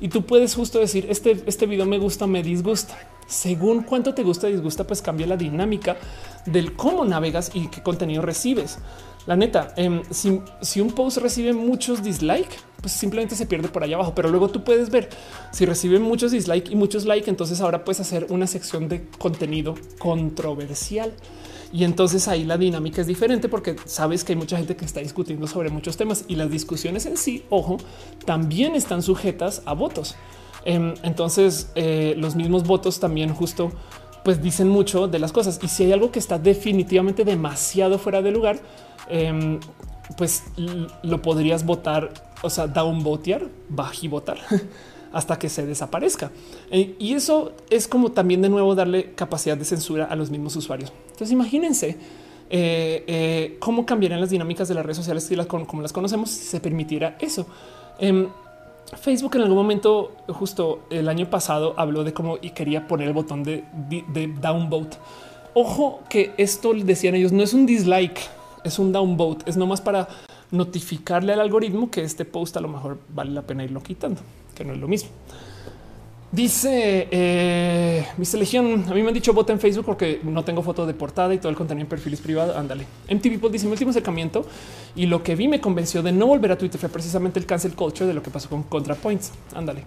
y 0.00 0.08
tú 0.08 0.22
puedes 0.24 0.54
justo 0.54 0.78
decir 0.78 1.06
este, 1.08 1.42
este 1.46 1.66
video 1.66 1.86
me 1.86 1.98
gusta, 1.98 2.26
me 2.26 2.42
disgusta. 2.42 2.98
Según 3.26 3.82
cuánto 3.82 4.14
te 4.14 4.22
gusta, 4.22 4.48
disgusta, 4.48 4.86
pues 4.86 5.00
cambia 5.00 5.26
la 5.26 5.36
dinámica 5.36 5.96
del 6.44 6.74
cómo 6.74 7.04
navegas 7.04 7.52
y 7.54 7.68
qué 7.68 7.82
contenido 7.82 8.22
recibes. 8.22 8.78
La 9.26 9.36
neta, 9.36 9.72
em, 9.76 10.02
si, 10.10 10.80
un 10.80 10.92
post 10.92 11.18
recibe 11.18 11.52
muchos 11.54 12.02
dislikes, 12.02 12.56
pues 12.80 12.92
simplemente 12.92 13.34
se 13.34 13.46
pierde 13.46 13.68
por 13.68 13.82
allá 13.82 13.96
abajo. 13.96 14.14
Pero 14.14 14.28
luego 14.28 14.48
tú 14.48 14.62
puedes 14.62 14.90
ver 14.90 15.08
si 15.50 15.64
recibe 15.64 15.98
muchos 15.98 16.32
dislikes 16.32 16.70
y 16.70 16.76
muchos 16.76 17.06
likes, 17.06 17.30
entonces 17.30 17.60
ahora 17.60 17.84
puedes 17.84 18.00
hacer 18.00 18.26
una 18.28 18.46
sección 18.46 18.88
de 18.88 19.06
contenido 19.18 19.74
controversial. 19.98 21.14
Y 21.72 21.84
entonces 21.84 22.28
ahí 22.28 22.44
la 22.44 22.58
dinámica 22.58 23.00
es 23.00 23.06
diferente 23.06 23.48
porque 23.48 23.74
sabes 23.84 24.22
que 24.22 24.32
hay 24.32 24.36
mucha 24.36 24.56
gente 24.56 24.76
que 24.76 24.84
está 24.84 25.00
discutiendo 25.00 25.46
sobre 25.46 25.70
muchos 25.70 25.96
temas 25.96 26.24
y 26.28 26.36
las 26.36 26.50
discusiones 26.50 27.04
en 27.06 27.16
sí, 27.16 27.44
ojo, 27.50 27.78
también 28.26 28.76
están 28.76 29.02
sujetas 29.02 29.62
a 29.64 29.72
votos. 29.72 30.14
Em, 30.66 30.94
entonces 31.02 31.72
eh, 31.74 32.14
los 32.16 32.36
mismos 32.36 32.64
votos 32.64 33.00
también 33.00 33.34
justo 33.34 33.72
pues 34.24 34.40
dicen 34.42 34.68
mucho 34.68 35.08
de 35.08 35.18
las 35.18 35.32
cosas. 35.32 35.58
Y 35.62 35.68
si 35.68 35.84
hay 35.84 35.92
algo 35.92 36.10
que 36.10 36.18
está 36.18 36.38
definitivamente 36.38 37.24
demasiado 37.24 37.98
fuera 37.98 38.22
de 38.22 38.30
lugar, 38.30 38.60
em, 39.08 39.60
pues 40.16 40.44
lo 41.02 41.22
podrías 41.22 41.64
votar, 41.64 42.12
o 42.42 42.50
sea, 42.50 42.66
downvotear, 42.66 43.48
votar 43.68 44.38
hasta 45.12 45.38
que 45.38 45.48
se 45.48 45.64
desaparezca. 45.64 46.30
Eh, 46.70 46.96
y 46.98 47.14
eso 47.14 47.52
es 47.70 47.88
como 47.88 48.12
también 48.12 48.42
de 48.42 48.48
nuevo 48.48 48.74
darle 48.74 49.12
capacidad 49.14 49.56
de 49.56 49.64
censura 49.64 50.04
a 50.06 50.16
los 50.16 50.30
mismos 50.30 50.56
usuarios. 50.56 50.92
Entonces 51.06 51.32
imagínense 51.32 51.96
eh, 52.50 53.04
eh, 53.06 53.56
cómo 53.60 53.86
cambiarían 53.86 54.20
las 54.20 54.30
dinámicas 54.30 54.68
de 54.68 54.74
las 54.74 54.84
redes 54.84 54.98
sociales 54.98 55.30
y 55.30 55.36
las, 55.36 55.46
como 55.46 55.82
las 55.82 55.92
conocemos 55.92 56.30
si 56.30 56.44
se 56.44 56.60
permitiera 56.60 57.16
eso. 57.20 57.46
Em, 57.98 58.28
Facebook 59.00 59.36
en 59.36 59.42
algún 59.42 59.56
momento, 59.56 60.12
justo 60.28 60.82
el 60.90 61.08
año 61.08 61.30
pasado, 61.30 61.74
habló 61.76 62.04
de 62.04 62.12
cómo 62.12 62.38
y 62.40 62.50
quería 62.50 62.86
poner 62.86 63.08
el 63.08 63.14
botón 63.14 63.42
de, 63.42 63.64
de 63.88 64.32
downvote. 64.40 64.98
Ojo 65.54 66.00
que 66.08 66.32
esto 66.36 66.74
decían 66.74 67.14
ellos 67.14 67.32
no 67.32 67.42
es 67.42 67.54
un 67.54 67.64
dislike, 67.64 68.20
es 68.64 68.78
un 68.78 68.92
downvote, 68.92 69.48
es 69.48 69.56
nomás 69.56 69.80
para 69.80 70.08
notificarle 70.50 71.32
al 71.32 71.40
algoritmo 71.40 71.90
que 71.90 72.02
este 72.02 72.24
post 72.24 72.56
a 72.56 72.60
lo 72.60 72.68
mejor 72.68 72.98
vale 73.08 73.30
la 73.30 73.42
pena 73.42 73.64
irlo 73.64 73.82
quitando 73.82 74.20
que 74.54 74.64
no 74.64 74.72
es 74.72 74.78
lo 74.78 74.88
mismo. 74.88 75.10
Dice 76.32 77.06
eh, 77.12 78.04
Legión. 78.32 78.84
A 78.88 78.94
mí 78.94 79.02
me 79.02 79.08
han 79.08 79.14
dicho 79.14 79.32
vota 79.32 79.52
en 79.52 79.60
Facebook 79.60 79.86
porque 79.86 80.20
no 80.24 80.42
tengo 80.44 80.62
foto 80.62 80.84
de 80.84 80.92
portada 80.92 81.32
y 81.32 81.38
todo 81.38 81.48
el 81.48 81.54
contenido 81.54 81.84
en 81.84 81.88
perfiles 81.88 82.20
privados. 82.20 82.56
Ándale. 82.56 82.86
MTV 83.08 83.22
People 83.22 83.50
dice 83.50 83.66
mi 83.66 83.72
último 83.72 83.90
acercamiento 83.90 84.44
y 84.96 85.06
lo 85.06 85.22
que 85.22 85.36
vi 85.36 85.46
me 85.46 85.60
convenció 85.60 86.02
de 86.02 86.10
no 86.10 86.26
volver 86.26 86.50
a 86.50 86.58
Twitter 86.58 86.80
fue 86.80 86.88
precisamente 86.88 87.38
el 87.38 87.46
cancel 87.46 87.74
culture 87.74 88.06
de 88.06 88.14
lo 88.14 88.22
que 88.22 88.30
pasó 88.30 88.48
con 88.48 88.64
ContraPoints. 88.64 89.30
Ándale. 89.54 89.84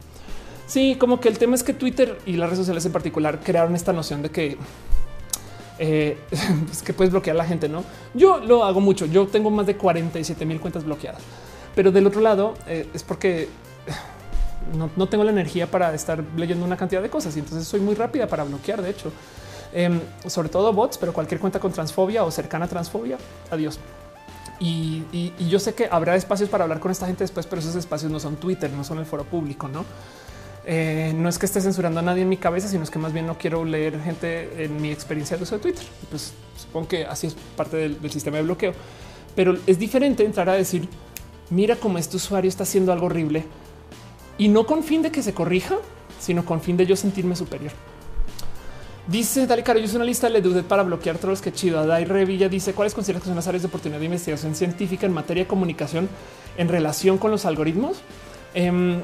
Sí, 0.67 0.95
como 0.97 1.19
que 1.19 1.27
el 1.27 1.37
tema 1.37 1.55
es 1.55 1.63
que 1.63 1.73
Twitter 1.73 2.17
y 2.25 2.33
las 2.33 2.49
redes 2.49 2.59
sociales 2.59 2.85
en 2.85 2.93
particular 2.93 3.41
crearon 3.41 3.75
esta 3.75 3.91
noción 3.91 4.21
de 4.21 4.29
que 4.29 4.57
eh, 5.79 6.17
es 6.71 6.81
que 6.81 6.93
puedes 6.93 7.11
bloquear 7.11 7.35
a 7.35 7.39
la 7.39 7.45
gente. 7.45 7.69
No, 7.69 7.83
yo 8.13 8.39
lo 8.39 8.63
hago 8.63 8.79
mucho. 8.81 9.05
Yo 9.05 9.27
tengo 9.27 9.49
más 9.49 9.65
de 9.65 9.77
47 9.77 10.45
mil 10.45 10.59
cuentas 10.59 10.83
bloqueadas, 10.83 11.21
pero 11.75 11.91
del 11.91 12.07
otro 12.07 12.21
lado 12.21 12.55
eh, 12.67 12.87
es 12.93 13.03
porque 13.03 13.49
no, 14.97 15.07
tengo 15.07 15.23
la 15.23 15.31
energía 15.31 15.69
para 15.69 15.93
estar 15.93 16.23
leyendo 16.35 16.65
una 16.65 16.77
cantidad 16.77 17.01
de 17.01 17.09
cosas 17.09 17.35
y 17.35 17.39
entonces 17.39 17.67
soy 17.67 17.79
muy 17.79 17.95
rápida 17.95 18.27
para 18.27 18.43
bloquear. 18.43 18.81
De 18.81 18.89
hecho, 18.89 19.11
Em, 19.73 19.99
sobre 20.25 20.49
todo 20.49 20.71
bots, 20.71 20.97
pero 20.97 21.13
cualquier 21.13 21.39
cuenta 21.39 21.59
con 21.59 21.71
transfobia 21.71 22.23
o 22.23 22.31
cercana 22.31 22.65
a 22.65 22.67
transfobia. 22.67 23.17
Adiós. 23.51 23.79
Y, 24.59 25.33
yo 25.49 25.59
sé 25.59 25.75
que 25.75 25.87
habrá 25.91 26.15
espacios 26.15 26.49
para 26.49 26.63
hablar 26.63 26.79
con 26.79 26.89
esta 26.89 27.05
gente 27.05 27.23
después, 27.23 27.45
pero 27.45 27.59
esos 27.59 27.75
espacios 27.75 28.11
no 28.11 28.19
son 28.19 28.37
Twitter, 28.37 28.71
no 28.71 28.83
son 28.83 28.97
el 28.97 29.05
foro 29.05 29.23
público, 29.23 29.67
no? 29.67 29.85
Eh, 30.69 31.13
no 31.15 31.29
es 31.29 31.39
que 31.39 31.45
esté 31.45 31.61
censurando 31.61 32.01
a 32.01 32.03
nadie 32.03 32.23
en 32.23 32.29
mi 32.29 32.35
cabeza, 32.35 32.67
sino 32.67 32.83
es 32.83 32.91
que 32.91 32.99
más 32.99 33.13
bien 33.13 33.25
no 33.25 33.37
quiero 33.37 33.63
leer 33.63 34.01
gente 34.01 34.65
en 34.65 34.81
mi 34.81 34.91
experiencia 34.91 35.37
de 35.37 35.43
uso 35.43 35.55
de 35.55 35.61
Twitter. 35.61 35.85
Pues 36.09 36.33
supongo 36.57 36.89
que 36.89 37.05
así 37.05 37.27
es 37.27 37.37
parte 37.55 37.77
del, 37.77 38.11
sistema 38.11 38.35
de 38.35 38.43
bloqueo, 38.43 38.73
pero 39.33 39.57
es 39.65 39.79
diferente 39.79 40.25
entrar 40.25 40.49
a 40.49 40.53
decir, 40.55 40.89
mira 41.49 41.77
cómo 41.77 41.97
este 41.97 42.17
usuario 42.17 42.49
está 42.49 42.63
haciendo 42.63 42.91
algo 42.91 43.05
horrible 43.05 43.45
y 44.37 44.49
no 44.49 44.65
con 44.65 44.83
fin 44.83 45.01
de 45.01 45.09
que 45.09 45.23
se 45.23 45.33
corrija, 45.33 45.77
sino 46.19 46.43
con 46.43 46.59
fin 46.59 46.75
de 46.75 46.85
yo 46.85 46.97
sentirme 46.97 47.37
superior. 47.37 47.71
Dice 49.07 49.47
Dale 49.47 49.63
Caro, 49.63 49.79
yo 49.79 49.85
hice 49.85 49.95
una 49.95 50.03
lista 50.03 50.29
de 50.29 50.41
dudas 50.41 50.65
para 50.65 50.83
bloquear 50.83 51.17
trolls. 51.17 51.39
Que 51.39 51.53
chido. 51.53 51.87
Dai 51.87 52.03
Revilla 52.03 52.49
dice 52.49 52.73
cuáles 52.73 52.93
consideras 52.93 53.23
que 53.23 53.27
son 53.27 53.37
las 53.37 53.47
áreas 53.47 53.61
de 53.61 53.69
oportunidad 53.69 53.99
de 53.99 54.05
investigación 54.05 54.53
científica 54.53 55.05
en 55.05 55.13
materia 55.13 55.43
de 55.43 55.47
comunicación 55.47 56.09
en 56.57 56.67
relación 56.67 57.17
con 57.17 57.31
los 57.31 57.45
algoritmos. 57.45 58.01
Em, 58.53 58.99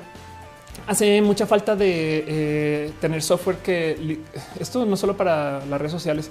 hace 0.87 1.21
mucha 1.21 1.45
falta 1.45 1.75
de 1.75 2.23
eh, 2.27 2.91
tener 2.99 3.21
software 3.21 3.57
que 3.57 4.19
esto 4.59 4.85
no 4.85 4.97
solo 4.97 5.15
para 5.15 5.65
las 5.65 5.79
redes 5.79 5.91
sociales, 5.91 6.29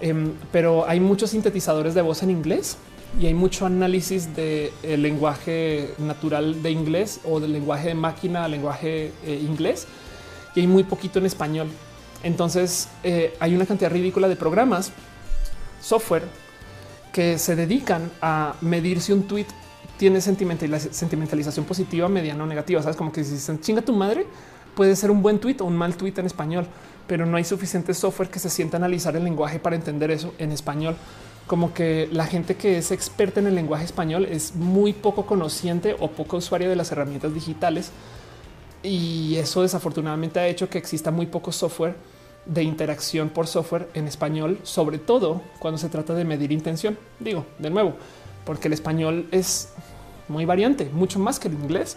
em, 0.00 0.32
pero 0.52 0.88
hay 0.88 1.00
muchos 1.00 1.30
sintetizadores 1.30 1.94
de 1.94 2.02
voz 2.02 2.22
en 2.22 2.30
inglés 2.30 2.76
y 3.20 3.26
hay 3.26 3.34
mucho 3.34 3.66
análisis 3.66 4.34
del 4.34 5.02
lenguaje 5.02 5.90
natural 5.98 6.62
de 6.62 6.70
inglés 6.70 7.20
o 7.24 7.38
del 7.38 7.52
lenguaje 7.52 7.88
de 7.88 7.94
máquina, 7.94 8.48
lenguaje 8.48 9.12
eh, 9.24 9.40
inglés 9.42 9.86
y 10.54 10.60
hay 10.60 10.66
muy 10.66 10.84
poquito 10.84 11.18
en 11.18 11.26
español. 11.26 11.68
Entonces 12.22 12.88
eh, 13.02 13.34
hay 13.38 13.54
una 13.54 13.66
cantidad 13.66 13.90
ridícula 13.90 14.28
de 14.28 14.36
programas, 14.36 14.92
software 15.80 16.24
que 17.12 17.38
se 17.38 17.54
dedican 17.54 18.10
a 18.20 18.54
medir 18.60 19.00
si 19.00 19.12
un 19.12 19.28
tweet 19.28 19.46
tiene 19.98 20.20
sentimentalización 20.20 21.64
positiva, 21.64 22.08
mediana 22.08 22.44
o 22.44 22.46
negativa. 22.46 22.82
Sabes 22.82 22.96
como 22.96 23.12
que 23.12 23.24
si 23.24 23.38
se 23.38 23.60
chinga 23.60 23.82
tu 23.82 23.94
madre, 23.94 24.26
puede 24.74 24.96
ser 24.96 25.10
un 25.10 25.22
buen 25.22 25.38
tweet 25.38 25.56
o 25.60 25.64
un 25.64 25.76
mal 25.76 25.96
tweet 25.96 26.14
en 26.16 26.26
español, 26.26 26.66
pero 27.06 27.26
no 27.26 27.36
hay 27.36 27.44
suficiente 27.44 27.94
software 27.94 28.28
que 28.28 28.38
se 28.38 28.50
sienta 28.50 28.76
a 28.76 28.78
analizar 28.78 29.14
el 29.16 29.24
lenguaje 29.24 29.58
para 29.58 29.76
entender 29.76 30.10
eso 30.10 30.34
en 30.38 30.52
español 30.52 30.96
como 31.46 31.74
que 31.74 32.08
la 32.10 32.26
gente 32.26 32.56
que 32.56 32.78
es 32.78 32.90
experta 32.90 33.40
en 33.40 33.46
el 33.46 33.54
lenguaje 33.54 33.84
español 33.84 34.26
es 34.30 34.54
muy 34.54 34.92
poco 34.92 35.26
conociente 35.26 35.94
o 35.98 36.08
poco 36.08 36.38
usuaria 36.38 36.68
de 36.68 36.76
las 36.76 36.90
herramientas 36.90 37.34
digitales. 37.34 37.90
Y 38.82 39.36
eso 39.36 39.62
desafortunadamente 39.62 40.40
ha 40.40 40.46
hecho 40.46 40.68
que 40.68 40.78
exista 40.78 41.10
muy 41.10 41.26
poco 41.26 41.52
software 41.52 41.96
de 42.46 42.62
interacción 42.62 43.30
por 43.30 43.46
software 43.46 43.88
en 43.94 44.06
español, 44.06 44.58
sobre 44.62 44.98
todo 44.98 45.42
cuando 45.58 45.78
se 45.78 45.88
trata 45.88 46.14
de 46.14 46.24
medir 46.24 46.52
intención. 46.52 46.98
Digo, 47.18 47.46
de 47.58 47.70
nuevo, 47.70 47.94
porque 48.44 48.68
el 48.68 48.74
español 48.74 49.26
es 49.30 49.70
muy 50.28 50.44
variante, 50.44 50.88
mucho 50.92 51.18
más 51.18 51.38
que 51.38 51.48
el 51.48 51.54
inglés, 51.54 51.96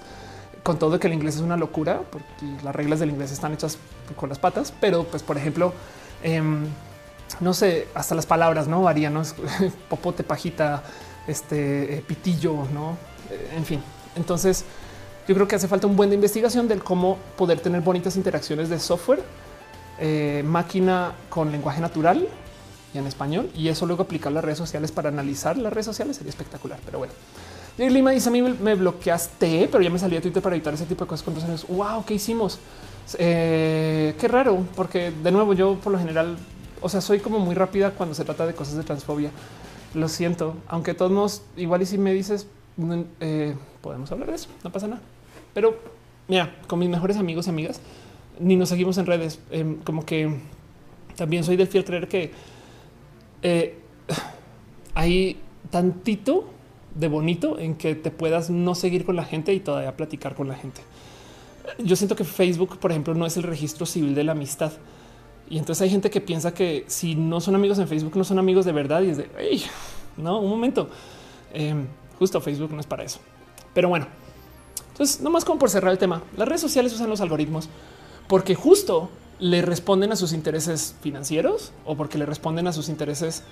con 0.63 0.79
todo 0.79 0.99
que 0.99 1.07
el 1.07 1.13
inglés 1.13 1.35
es 1.35 1.41
una 1.41 1.57
locura, 1.57 2.01
porque 2.11 2.63
las 2.63 2.75
reglas 2.75 2.99
del 2.99 3.09
inglés 3.09 3.31
están 3.31 3.53
hechas 3.53 3.77
con 4.15 4.29
las 4.29 4.39
patas, 4.39 4.73
pero 4.81 5.03
pues 5.05 5.23
por 5.23 5.37
ejemplo, 5.37 5.73
em, 6.23 6.65
no 7.39 7.53
sé, 7.53 7.87
hasta 7.93 8.15
las 8.15 8.25
palabras 8.25 8.67
no 8.67 8.81
varían, 8.81 9.13
no 9.13 9.21
popote, 9.89 10.23
pajita, 10.23 10.83
este 11.27 11.97
eh, 11.97 12.03
pitillo, 12.05 12.67
no, 12.73 12.97
eh, 13.29 13.53
en 13.55 13.65
fin. 13.65 13.81
Entonces, 14.15 14.65
yo 15.27 15.35
creo 15.35 15.47
que 15.47 15.55
hace 15.55 15.67
falta 15.67 15.87
un 15.87 15.95
buen 15.95 16.09
de 16.09 16.15
investigación 16.15 16.67
del 16.67 16.83
cómo 16.83 17.17
poder 17.37 17.59
tener 17.59 17.81
bonitas 17.81 18.15
interacciones 18.15 18.69
de 18.69 18.79
software, 18.79 19.21
eh, 19.99 20.43
máquina 20.45 21.13
con 21.29 21.51
lenguaje 21.51 21.81
natural 21.81 22.27
en 22.99 23.07
español, 23.07 23.49
y 23.55 23.67
eso 23.67 23.85
luego 23.85 24.03
aplicar 24.03 24.31
las 24.31 24.43
redes 24.43 24.57
sociales 24.57 24.91
para 24.91 25.09
analizar 25.09 25.57
las 25.57 25.71
redes 25.71 25.85
sociales 25.85 26.17
sería 26.17 26.29
espectacular. 26.29 26.79
Pero 26.85 26.99
bueno, 26.99 27.13
Lima 27.77 28.11
dice 28.11 28.29
a 28.29 28.31
mí 28.31 28.41
me 28.41 28.75
bloqueaste, 28.75 29.69
pero 29.71 29.83
ya 29.83 29.89
me 29.89 29.99
salí 29.99 30.15
de 30.15 30.21
Twitter 30.21 30.41
para 30.41 30.55
evitar 30.55 30.73
ese 30.73 30.85
tipo 30.85 31.05
de 31.05 31.09
cosas. 31.09 31.23
Cuántos 31.23 31.43
años? 31.43 31.65
Wow, 31.67 32.05
qué 32.05 32.15
hicimos? 32.15 32.59
qué 33.17 34.27
raro, 34.27 34.65
porque 34.75 35.11
de 35.11 35.31
nuevo 35.31 35.53
yo 35.53 35.75
por 35.75 35.93
lo 35.93 35.97
general 35.97 36.35
o 36.81 36.89
sea, 36.89 37.01
soy 37.01 37.19
como 37.19 37.39
muy 37.39 37.55
rápida 37.55 37.91
cuando 37.91 38.15
se 38.15 38.23
trata 38.23 38.45
de 38.45 38.53
cosas 38.53 38.75
de 38.75 38.83
transfobia. 38.83 39.31
Lo 39.93 40.09
siento, 40.09 40.55
aunque 40.67 40.93
todos 40.93 41.11
nos 41.11 41.41
igual 41.55 41.81
y 41.81 41.85
si 41.85 41.97
me 41.97 42.13
dices 42.13 42.47
eh, 43.19 43.55
podemos 43.81 44.11
hablar 44.11 44.29
de 44.29 44.35
eso, 44.35 44.49
no 44.63 44.71
pasa 44.71 44.87
nada. 44.87 45.01
Pero 45.53 45.79
mira, 46.27 46.55
con 46.67 46.79
mis 46.79 46.89
mejores 46.89 47.17
amigos 47.17 47.47
y 47.47 47.49
amigas 47.49 47.81
ni 48.39 48.55
nos 48.55 48.69
seguimos 48.69 48.97
en 48.97 49.07
redes. 49.07 49.39
Em, 49.49 49.77
como 49.77 50.05
que 50.05 50.39
también 51.15 51.43
soy 51.43 51.55
del 51.55 51.67
fiel 51.67 51.83
creer 51.83 52.07
que 52.07 52.31
eh, 53.41 53.79
hay 54.95 55.39
tantito 55.69 56.45
de 56.95 57.07
bonito 57.07 57.59
en 57.59 57.75
que 57.75 57.95
te 57.95 58.11
puedas 58.11 58.49
no 58.49 58.75
seguir 58.75 59.05
con 59.05 59.15
la 59.15 59.23
gente 59.23 59.53
y 59.53 59.59
todavía 59.59 59.95
platicar 59.95 60.35
con 60.35 60.47
la 60.47 60.55
gente. 60.55 60.81
Yo 61.79 61.95
siento 61.95 62.15
que 62.15 62.23
Facebook, 62.23 62.79
por 62.79 62.91
ejemplo, 62.91 63.13
no 63.13 63.25
es 63.25 63.37
el 63.37 63.43
registro 63.43 63.85
civil 63.85 64.15
de 64.15 64.23
la 64.23 64.31
amistad. 64.31 64.71
Y 65.49 65.57
entonces 65.57 65.83
hay 65.83 65.89
gente 65.89 66.09
que 66.09 66.21
piensa 66.21 66.53
que 66.53 66.85
si 66.87 67.15
no 67.15 67.39
son 67.39 67.55
amigos 67.55 67.79
en 67.79 67.87
Facebook, 67.87 68.15
no 68.15 68.23
son 68.23 68.39
amigos 68.39 68.65
de 68.65 68.71
verdad. 68.71 69.01
Y 69.01 69.09
es 69.09 69.17
de 69.17 69.29
no, 70.17 70.39
un 70.39 70.49
momento. 70.49 70.89
Em, 71.53 71.85
justo 72.17 72.41
Facebook 72.41 72.71
no 72.71 72.79
es 72.79 72.87
para 72.87 73.03
eso. 73.03 73.19
Pero 73.73 73.89
bueno, 73.89 74.07
entonces, 74.91 75.21
no 75.21 75.29
más 75.29 75.45
como 75.45 75.59
por 75.59 75.69
cerrar 75.69 75.91
el 75.91 75.99
tema, 75.99 76.23
las 76.35 76.47
redes 76.47 76.61
sociales 76.61 76.93
usan 76.93 77.09
los 77.09 77.21
algoritmos 77.21 77.69
porque 78.27 78.55
justo 78.55 79.09
le 79.39 79.61
responden 79.61 80.11
a 80.11 80.15
sus 80.15 80.33
intereses 80.33 80.95
financieros 81.01 81.71
o 81.85 81.95
porque 81.95 82.17
le 82.17 82.25
responden 82.25 82.67
a 82.67 82.73
sus 82.73 82.89
intereses 82.89 83.43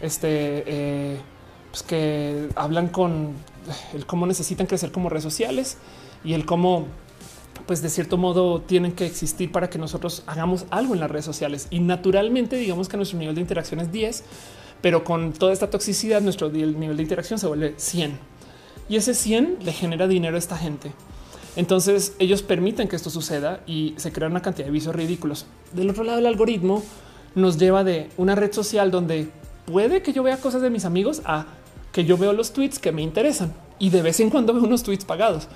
este, 0.00 0.64
eh, 0.66 1.20
pues 1.70 1.82
que 1.82 2.48
hablan 2.56 2.88
con 2.88 3.32
el 3.94 4.06
cómo 4.06 4.26
necesitan 4.26 4.66
crecer 4.66 4.92
como 4.92 5.08
redes 5.08 5.24
sociales 5.24 5.76
y 6.24 6.34
el 6.34 6.46
cómo 6.46 6.86
pues 7.66 7.82
de 7.82 7.88
cierto 7.88 8.16
modo 8.16 8.60
tienen 8.60 8.92
que 8.92 9.06
existir 9.06 9.50
para 9.50 9.70
que 9.70 9.78
nosotros 9.78 10.22
hagamos 10.26 10.66
algo 10.70 10.94
en 10.94 11.00
las 11.00 11.10
redes 11.10 11.24
sociales. 11.24 11.68
Y 11.70 11.80
naturalmente, 11.80 12.56
digamos 12.56 12.88
que 12.88 12.96
nuestro 12.96 13.18
nivel 13.18 13.34
de 13.34 13.40
interacción 13.40 13.80
es 13.80 13.90
10, 13.90 14.24
pero 14.82 15.04
con 15.04 15.32
toda 15.32 15.52
esta 15.52 15.70
toxicidad, 15.70 16.20
nuestro 16.20 16.50
nivel 16.50 16.96
de 16.96 17.02
interacción 17.02 17.38
se 17.38 17.46
vuelve 17.46 17.74
100. 17.76 18.18
Y 18.88 18.96
ese 18.96 19.14
100 19.14 19.58
le 19.62 19.72
genera 19.72 20.06
dinero 20.06 20.36
a 20.36 20.38
esta 20.38 20.58
gente. 20.58 20.92
Entonces 21.56 22.14
ellos 22.18 22.42
permiten 22.42 22.88
que 22.88 22.96
esto 22.96 23.10
suceda 23.10 23.60
y 23.66 23.94
se 23.96 24.12
crea 24.12 24.28
una 24.28 24.42
cantidad 24.42 24.66
de 24.66 24.72
vicios 24.72 24.94
ridículos. 24.94 25.46
Del 25.72 25.90
otro 25.90 26.04
lado, 26.04 26.18
el 26.18 26.26
algoritmo 26.26 26.82
nos 27.34 27.58
lleva 27.58 27.84
de 27.84 28.10
una 28.16 28.34
red 28.34 28.52
social 28.52 28.90
donde 28.90 29.30
puede 29.66 30.02
que 30.02 30.12
yo 30.12 30.22
vea 30.22 30.36
cosas 30.38 30.62
de 30.62 30.70
mis 30.70 30.84
amigos 30.84 31.22
a 31.24 31.46
que 31.92 32.04
yo 32.04 32.18
veo 32.18 32.32
los 32.32 32.52
tweets 32.52 32.78
que 32.78 32.92
me 32.92 33.02
interesan 33.02 33.54
y 33.78 33.90
de 33.90 34.02
vez 34.02 34.20
en 34.20 34.30
cuando 34.30 34.52
veo 34.52 34.64
unos 34.64 34.82
tweets 34.82 35.04
pagados 35.04 35.48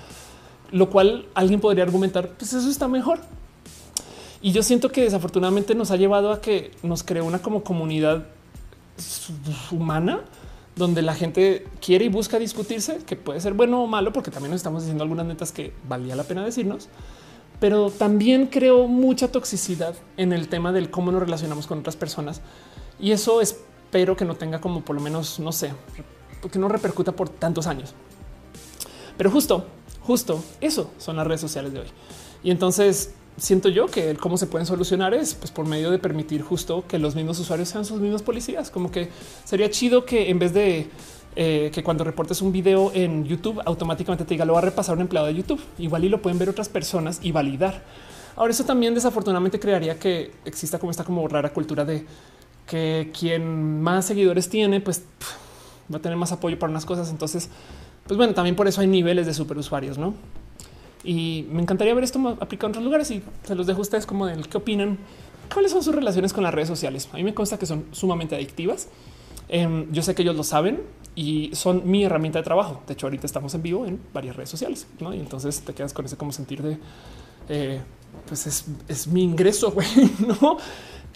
lo 0.71 0.89
cual 0.89 1.25
alguien 1.33 1.59
podría 1.59 1.83
argumentar, 1.83 2.29
pues 2.29 2.53
eso 2.53 2.69
está 2.69 2.87
mejor. 2.87 3.19
Y 4.41 4.51
yo 4.51 4.63
siento 4.63 4.91
que 4.91 5.01
desafortunadamente 5.01 5.75
nos 5.75 5.91
ha 5.91 5.97
llevado 5.97 6.31
a 6.31 6.41
que 6.41 6.71
nos 6.83 7.03
creó 7.03 7.25
una 7.25 7.39
como 7.39 7.63
comunidad 7.63 8.25
humana 9.71 10.21
donde 10.79 11.03
la 11.03 11.13
gente 11.13 11.67
quiere 11.79 12.05
y 12.05 12.09
busca 12.09 12.39
discutirse, 12.39 12.97
que 13.05 13.15
puede 13.15 13.39
ser 13.39 13.53
bueno 13.53 13.83
o 13.83 13.87
malo, 13.87 14.11
porque 14.11 14.31
también 14.31 14.49
nos 14.49 14.59
estamos 14.59 14.81
diciendo 14.81 15.03
algunas 15.03 15.27
netas 15.27 15.51
que 15.51 15.71
valía 15.87 16.15
la 16.15 16.23
pena 16.23 16.43
decirnos, 16.43 16.89
pero 17.59 17.91
también 17.91 18.47
creo 18.47 18.87
mucha 18.87 19.31
toxicidad 19.31 19.93
en 20.17 20.33
el 20.33 20.47
tema 20.47 20.71
del 20.71 20.89
cómo 20.89 21.11
nos 21.11 21.21
relacionamos 21.21 21.67
con 21.67 21.79
otras 21.79 21.95
personas. 21.95 22.41
Y 22.99 23.11
eso 23.11 23.41
espero 23.41 24.17
que 24.17 24.25
no 24.25 24.35
tenga 24.35 24.59
como 24.59 24.81
por 24.83 24.95
lo 24.95 25.01
menos, 25.01 25.39
no 25.39 25.51
sé, 25.51 25.71
que 26.51 26.57
no 26.57 26.67
repercuta 26.67 27.11
por 27.11 27.29
tantos 27.29 27.67
años. 27.67 27.93
Pero 29.17 29.29
justo 29.29 29.67
Justo 30.09 30.43
eso 30.59 30.89
son 30.97 31.17
las 31.17 31.27
redes 31.27 31.39
sociales 31.39 31.71
de 31.71 31.81
hoy. 31.81 31.87
Y 32.41 32.49
entonces 32.49 33.13
siento 33.39 33.69
yo 33.69 33.87
que 33.87 34.15
cómo 34.15 34.37
se 34.37 34.47
pueden 34.47 34.65
solucionar 34.65 35.13
es 35.13 35.33
pues, 35.33 35.51
por 35.51 35.65
medio 35.65 35.91
de 35.91 35.99
permitir 35.99 36.41
justo 36.41 36.85
que 36.87 36.99
los 36.99 37.15
mismos 37.15 37.39
usuarios 37.39 37.69
sean 37.69 37.85
sus 37.85 37.99
mismos 37.99 38.21
policías. 38.21 38.69
Como 38.69 38.91
que 38.91 39.09
sería 39.43 39.69
chido 39.69 40.05
que 40.05 40.29
en 40.29 40.39
vez 40.39 40.53
de 40.53 40.89
eh, 41.35 41.71
que 41.73 41.83
cuando 41.83 42.03
reportes 42.03 42.41
un 42.41 42.51
video 42.51 42.91
en 42.93 43.25
YouTube 43.25 43.61
automáticamente 43.65 44.25
te 44.25 44.33
diga 44.33 44.45
lo 44.45 44.53
va 44.53 44.59
a 44.59 44.63
repasar 44.63 44.95
un 44.95 45.01
empleado 45.01 45.27
de 45.27 45.35
YouTube. 45.35 45.61
Igual 45.77 46.05
y 46.05 46.09
lo 46.09 46.21
pueden 46.21 46.39
ver 46.39 46.49
otras 46.49 46.69
personas 46.69 47.19
y 47.21 47.31
validar. 47.31 47.83
Ahora 48.35 48.51
eso 48.51 48.63
también 48.63 48.93
desafortunadamente 48.93 49.59
crearía 49.59 49.99
que 49.99 50.31
exista 50.45 50.79
como 50.79 50.91
esta 50.91 51.03
como 51.03 51.27
rara 51.27 51.51
cultura 51.51 51.85
de 51.85 52.05
que 52.65 53.11
quien 53.17 53.81
más 53.81 54.05
seguidores 54.05 54.47
tiene, 54.47 54.79
pues 54.79 55.03
va 55.91 55.97
a 55.97 56.01
tener 56.01 56.17
más 56.17 56.31
apoyo 56.31 56.57
para 56.59 56.69
unas 56.69 56.85
cosas. 56.85 57.09
Entonces 57.09 57.49
pues 58.09 58.17
bueno, 58.17 58.33
también 58.33 58.55
por 58.55 58.67
eso 58.67 58.81
hay 58.81 58.87
niveles 58.87 59.27
de 59.27 59.35
superusuarios, 59.35 59.99
¿no? 59.99 60.15
Y 61.03 61.45
me 61.51 61.61
encantaría 61.61 61.93
ver 61.93 62.03
esto 62.03 62.19
aplicado 62.39 62.67
en 62.67 62.71
otros 62.71 62.83
lugares 62.83 63.11
y 63.11 63.21
se 63.43 63.55
los 63.55 63.67
dejo 63.67 63.79
a 63.79 63.81
ustedes 63.81 64.05
como 64.05 64.25
del 64.25 64.47
qué 64.47 64.57
opinan, 64.57 64.97
cuáles 65.53 65.71
son 65.71 65.83
sus 65.83 65.95
relaciones 65.95 66.33
con 66.33 66.43
las 66.43 66.53
redes 66.53 66.67
sociales. 66.67 67.09
A 67.13 67.17
mí 67.17 67.23
me 67.23 67.33
consta 67.33 67.57
que 67.57 67.65
son 67.65 67.85
sumamente 67.91 68.35
adictivas. 68.35 68.89
Em, 69.47 69.91
yo 69.91 70.03
sé 70.03 70.13
que 70.13 70.21
ellos 70.21 70.35
lo 70.35 70.43
saben 70.43 70.81
y 71.15 71.49
son 71.53 71.89
mi 71.89 72.03
herramienta 72.03 72.39
de 72.39 72.43
trabajo. 72.43 72.83
De 72.85 72.93
hecho, 72.93 73.07
ahorita 73.07 73.25
estamos 73.25 73.53
en 73.55 73.63
vivo 73.63 73.85
en 73.85 73.99
varias 74.13 74.35
redes 74.35 74.49
sociales, 74.49 74.87
¿no? 74.99 75.13
Y 75.13 75.19
entonces 75.19 75.61
te 75.61 75.73
quedas 75.73 75.93
con 75.93 76.05
ese 76.05 76.17
como 76.17 76.31
sentir 76.31 76.61
de, 76.61 76.77
eh, 77.49 77.81
pues 78.27 78.45
es, 78.87 79.07
mi 79.07 79.23
ingreso, 79.23 79.71
güey, 79.73 79.87
¿no? 80.41 80.57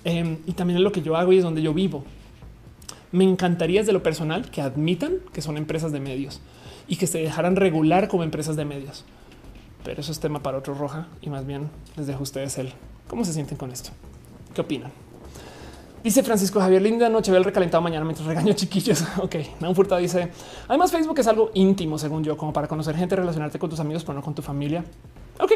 Em, 0.04 0.40
y 0.46 0.54
también 0.54 0.78
es 0.78 0.84
lo 0.84 0.92
que 0.92 1.02
yo 1.02 1.16
hago 1.16 1.32
y 1.32 1.38
es 1.38 1.44
donde 1.44 1.62
yo 1.62 1.74
vivo. 1.74 2.04
Me 3.12 3.24
encantaría 3.24 3.82
desde 3.82 3.94
lo 3.94 4.02
personal 4.02 4.50
que 4.50 4.62
admitan 4.62 5.18
que 5.32 5.42
son 5.42 5.58
empresas 5.58 5.92
de 5.92 6.00
medios 6.00 6.42
y 6.88 6.96
que 6.96 7.06
se 7.06 7.20
dejaran 7.20 7.56
regular 7.56 8.08
como 8.08 8.24
empresas 8.24 8.56
de 8.56 8.66
medios. 8.66 9.06
Pero 9.84 10.02
eso 10.02 10.12
es 10.12 10.20
tema 10.20 10.42
para 10.42 10.58
otro 10.58 10.74
roja 10.74 11.08
y 11.22 11.30
más 11.30 11.46
bien 11.46 11.70
les 11.98 12.08
dejo 12.08 12.20
a 12.20 12.24
ustedes 12.24 12.58
el 12.58 12.74
cómo 13.08 13.26
se 13.26 13.34
sienten 13.34 13.58
con 13.58 13.72
esto. 13.72 13.92
¿Qué 14.54 14.62
opinan? 14.62 14.92
Dice 16.04 16.22
Francisco 16.22 16.60
Javier, 16.60 16.82
linda 16.82 17.08
noche, 17.08 17.32
ve 17.32 17.38
el 17.38 17.46
recalentado 17.46 17.82
mañana 17.82 18.04
mientras 18.04 18.28
regaño 18.28 18.54
chiquillos. 18.54 19.06
Ok, 19.22 19.36
un 19.62 19.74
Furtado 19.74 20.02
dice, 20.02 20.30
además 20.68 20.92
Facebook 20.92 21.18
es 21.20 21.28
algo 21.28 21.52
íntimo, 21.54 21.98
según 21.98 22.24
yo, 22.26 22.36
como 22.36 22.52
para 22.52 22.68
conocer 22.68 22.96
gente, 22.98 23.16
relacionarte 23.16 23.58
con 23.58 23.70
tus 23.70 23.80
amigos, 23.80 24.04
pero 24.04 24.16
no 24.16 24.22
con 24.22 24.36
tu 24.36 24.42
familia. 24.42 24.84
Ok. 25.40 25.54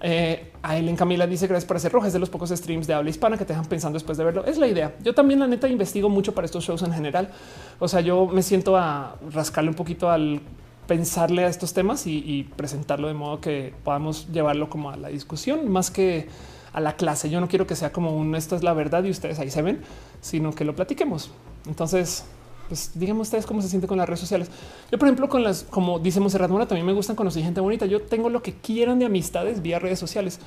Eh, 0.00 0.52
Aileen 0.62 0.96
Camila 0.96 1.26
dice 1.26 1.46
gracias 1.46 1.66
por 1.66 1.76
hacer 1.76 1.92
rojas 1.92 2.12
de 2.12 2.18
los 2.18 2.28
pocos 2.28 2.50
streams 2.50 2.86
de 2.86 2.94
habla 2.94 3.08
hispana 3.10 3.38
que 3.38 3.44
te 3.44 3.52
dejan 3.52 3.66
pensando 3.66 3.96
después 3.96 4.18
de 4.18 4.24
verlo. 4.24 4.44
Es 4.44 4.58
la 4.58 4.66
idea. 4.66 4.94
Yo 5.02 5.14
también 5.14 5.40
la 5.40 5.46
neta 5.46 5.68
investigo 5.68 6.08
mucho 6.08 6.34
para 6.34 6.46
estos 6.46 6.64
shows 6.64 6.82
en 6.82 6.92
general. 6.92 7.30
O 7.78 7.88
sea, 7.88 8.00
yo 8.00 8.26
me 8.26 8.42
siento 8.42 8.76
a 8.76 9.16
rascarle 9.32 9.70
un 9.70 9.76
poquito 9.76 10.10
al 10.10 10.40
pensarle 10.86 11.44
a 11.44 11.48
estos 11.48 11.72
temas 11.72 12.06
y, 12.06 12.48
presentarlo 12.56 13.08
de 13.08 13.14
modo 13.14 13.40
que 13.40 13.74
podamos 13.84 14.28
llevarlo 14.32 14.68
como 14.68 14.90
a 14.90 14.96
la 14.96 15.08
discusión 15.08 15.70
más 15.70 15.90
que 15.90 16.28
a 16.72 16.80
la 16.80 16.96
clase. 16.96 17.30
Yo 17.30 17.40
no 17.40 17.48
quiero 17.48 17.66
que 17.66 17.76
sea 17.76 17.92
como 17.92 18.16
un 18.16 18.34
esto 18.34 18.56
es 18.56 18.62
la 18.62 18.74
verdad 18.74 19.04
y 19.04 19.10
ustedes 19.10 19.38
ahí 19.38 19.50
se 19.50 19.62
ven, 19.62 19.80
sino 20.20 20.52
que 20.52 20.64
lo 20.64 20.74
platiquemos. 20.74 21.30
Entonces, 21.66 22.24
pues 22.68 22.92
díganme 22.94 23.20
ustedes 23.20 23.46
cómo 23.46 23.62
se 23.62 23.68
siente 23.68 23.86
con 23.86 23.98
las 23.98 24.08
redes 24.08 24.20
sociales. 24.20 24.50
Yo, 24.90 24.98
por 24.98 25.08
ejemplo, 25.08 25.28
con 25.28 25.42
las, 25.42 25.62
como 25.64 25.98
dice 25.98 26.20
Monserrat 26.20 26.50
Mora, 26.50 26.66
también 26.66 26.86
me 26.86 26.92
gustan 26.92 27.16
conocer 27.16 27.42
gente 27.42 27.60
bonita. 27.60 27.86
Yo 27.86 28.02
tengo 28.02 28.30
lo 28.30 28.42
que 28.42 28.54
quieran 28.54 28.98
de 28.98 29.06
amistades 29.06 29.62
vía 29.62 29.78
redes 29.78 29.98
sociales. 29.98 30.40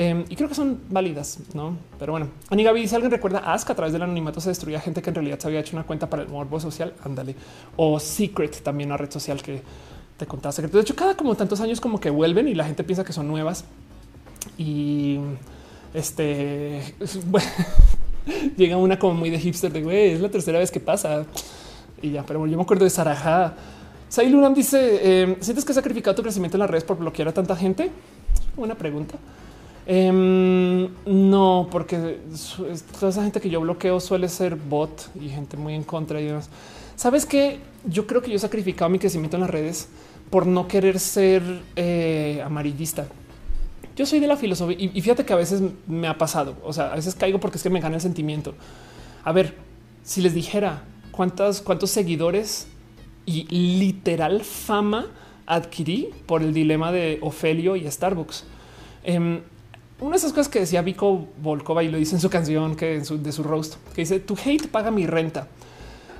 Em, 0.00 0.24
y 0.28 0.36
creo 0.36 0.48
que 0.48 0.54
son 0.54 0.80
válidas, 0.90 1.40
no? 1.54 1.76
Pero 1.98 2.12
bueno, 2.12 2.28
Ani 2.50 2.62
si 2.86 2.94
alguien 2.94 3.10
recuerda 3.10 3.40
Ask 3.40 3.68
a 3.68 3.74
través 3.74 3.92
del 3.92 4.02
anonimato 4.02 4.40
se 4.40 4.48
destruía 4.48 4.78
gente 4.78 5.02
que 5.02 5.10
en 5.10 5.16
realidad 5.16 5.40
se 5.40 5.48
había 5.48 5.58
hecho 5.58 5.74
una 5.74 5.84
cuenta 5.84 6.08
para 6.08 6.22
el 6.22 6.28
morbo 6.28 6.60
social. 6.60 6.94
Ándale 7.04 7.34
o 7.76 7.98
Secret, 7.98 8.62
también 8.62 8.90
una 8.90 8.96
red 8.96 9.10
social 9.10 9.42
que 9.42 9.60
te 10.16 10.24
contaba 10.24 10.52
secretos. 10.52 10.78
De 10.78 10.82
hecho, 10.82 10.94
cada 10.94 11.16
como 11.16 11.34
tantos 11.34 11.60
años, 11.60 11.80
como 11.80 11.98
que 11.98 12.10
vuelven 12.10 12.46
y 12.46 12.54
la 12.54 12.64
gente 12.64 12.84
piensa 12.84 13.02
que 13.02 13.12
son 13.12 13.26
nuevas 13.26 13.64
y 14.56 15.18
este 15.92 16.94
llega 18.56 18.76
una 18.76 19.00
como 19.00 19.14
muy 19.14 19.30
de 19.30 19.40
hipster 19.40 19.72
de 19.72 19.82
güey, 19.82 20.12
es 20.12 20.20
la 20.20 20.28
tercera 20.28 20.60
vez 20.60 20.70
que 20.70 20.78
pasa 20.78 21.26
y 22.00 22.12
ya. 22.12 22.22
Pero 22.22 22.46
yo 22.46 22.56
me 22.56 22.62
acuerdo 22.62 22.84
de 22.84 22.90
Sarajá. 22.90 23.56
Sai 24.08 24.30
Lunam 24.30 24.54
dice: 24.54 25.22
em, 25.22 25.36
¿Sientes 25.40 25.64
que 25.64 25.72
has 25.72 25.76
sacrificado 25.76 26.14
tu 26.14 26.22
crecimiento 26.22 26.56
en 26.56 26.60
las 26.60 26.70
redes 26.70 26.84
por 26.84 26.98
bloquear 26.98 27.26
a 27.26 27.32
tanta 27.32 27.56
gente? 27.56 27.90
Buena 28.54 28.76
pregunta. 28.76 29.16
Em, 29.90 30.86
no, 31.06 31.66
porque 31.70 32.18
toda 33.00 33.10
esa 33.10 33.22
gente 33.22 33.40
que 33.40 33.48
yo 33.48 33.58
bloqueo 33.62 34.00
suele 34.00 34.28
ser 34.28 34.54
bot 34.54 35.10
y 35.18 35.30
gente 35.30 35.56
muy 35.56 35.74
en 35.74 35.82
contra 35.82 36.20
y 36.20 36.26
demás. 36.26 36.50
Sabes 36.94 37.24
que 37.24 37.60
yo 37.86 38.06
creo 38.06 38.20
que 38.20 38.28
yo 38.28 38.36
he 38.36 38.38
sacrificado 38.38 38.90
mi 38.90 38.98
crecimiento 38.98 39.38
en 39.38 39.40
las 39.40 39.50
redes 39.50 39.88
por 40.28 40.46
no 40.46 40.68
querer 40.68 41.00
ser 41.00 41.42
eh, 41.74 42.42
amarillista. 42.44 43.08
Yo 43.96 44.04
soy 44.04 44.20
de 44.20 44.26
la 44.26 44.36
filosofía 44.36 44.76
y, 44.78 45.00
fíjate 45.00 45.24
que 45.24 45.32
a 45.32 45.36
veces 45.36 45.62
me 45.86 46.06
ha 46.06 46.18
pasado. 46.18 46.56
O 46.64 46.74
sea, 46.74 46.92
a 46.92 46.96
veces 46.96 47.14
caigo 47.14 47.40
porque 47.40 47.56
es 47.56 47.62
que 47.62 47.70
me 47.70 47.80
gana 47.80 47.94
el 47.94 48.02
sentimiento. 48.02 48.54
A 49.24 49.32
ver, 49.32 49.54
si 50.02 50.20
les 50.20 50.34
dijera 50.34 50.82
cuántas, 51.12 51.62
cuántos 51.62 51.90
seguidores 51.90 52.66
y 53.24 53.44
literal 53.78 54.44
fama 54.44 55.06
adquirí 55.46 56.10
por 56.26 56.42
el 56.42 56.52
dilema 56.52 56.92
de 56.92 57.18
Ofelio 57.22 57.74
y 57.74 57.90
Starbucks. 57.90 58.44
Em, 59.02 59.40
una 60.00 60.12
de 60.12 60.16
esas 60.16 60.32
cosas 60.32 60.48
que 60.48 60.60
decía 60.60 60.82
Vico 60.82 61.26
Volkova 61.42 61.82
y 61.82 61.88
lo 61.88 61.98
dice 61.98 62.14
en 62.14 62.20
su 62.20 62.30
canción 62.30 62.76
que 62.76 63.00
de 63.00 63.32
su 63.32 63.42
roast, 63.42 63.76
que 63.94 64.02
dice 64.02 64.20
tu 64.20 64.36
hate 64.36 64.68
paga 64.68 64.90
mi 64.90 65.06
renta. 65.06 65.48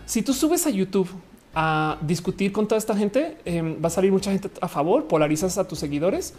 Si 0.06 0.22
tú 0.22 0.32
subes 0.32 0.66
a 0.66 0.70
YouTube 0.70 1.08
a 1.54 1.98
discutir 2.02 2.52
con 2.52 2.66
toda 2.66 2.78
esta 2.78 2.96
gente, 2.96 3.36
em, 3.44 3.76
va 3.82 3.88
a 3.88 3.90
salir 3.90 4.10
mucha 4.10 4.30
gente 4.30 4.50
a 4.60 4.68
favor, 4.68 5.06
polarizas 5.06 5.58
a 5.58 5.66
tus 5.66 5.78
seguidores. 5.78 6.34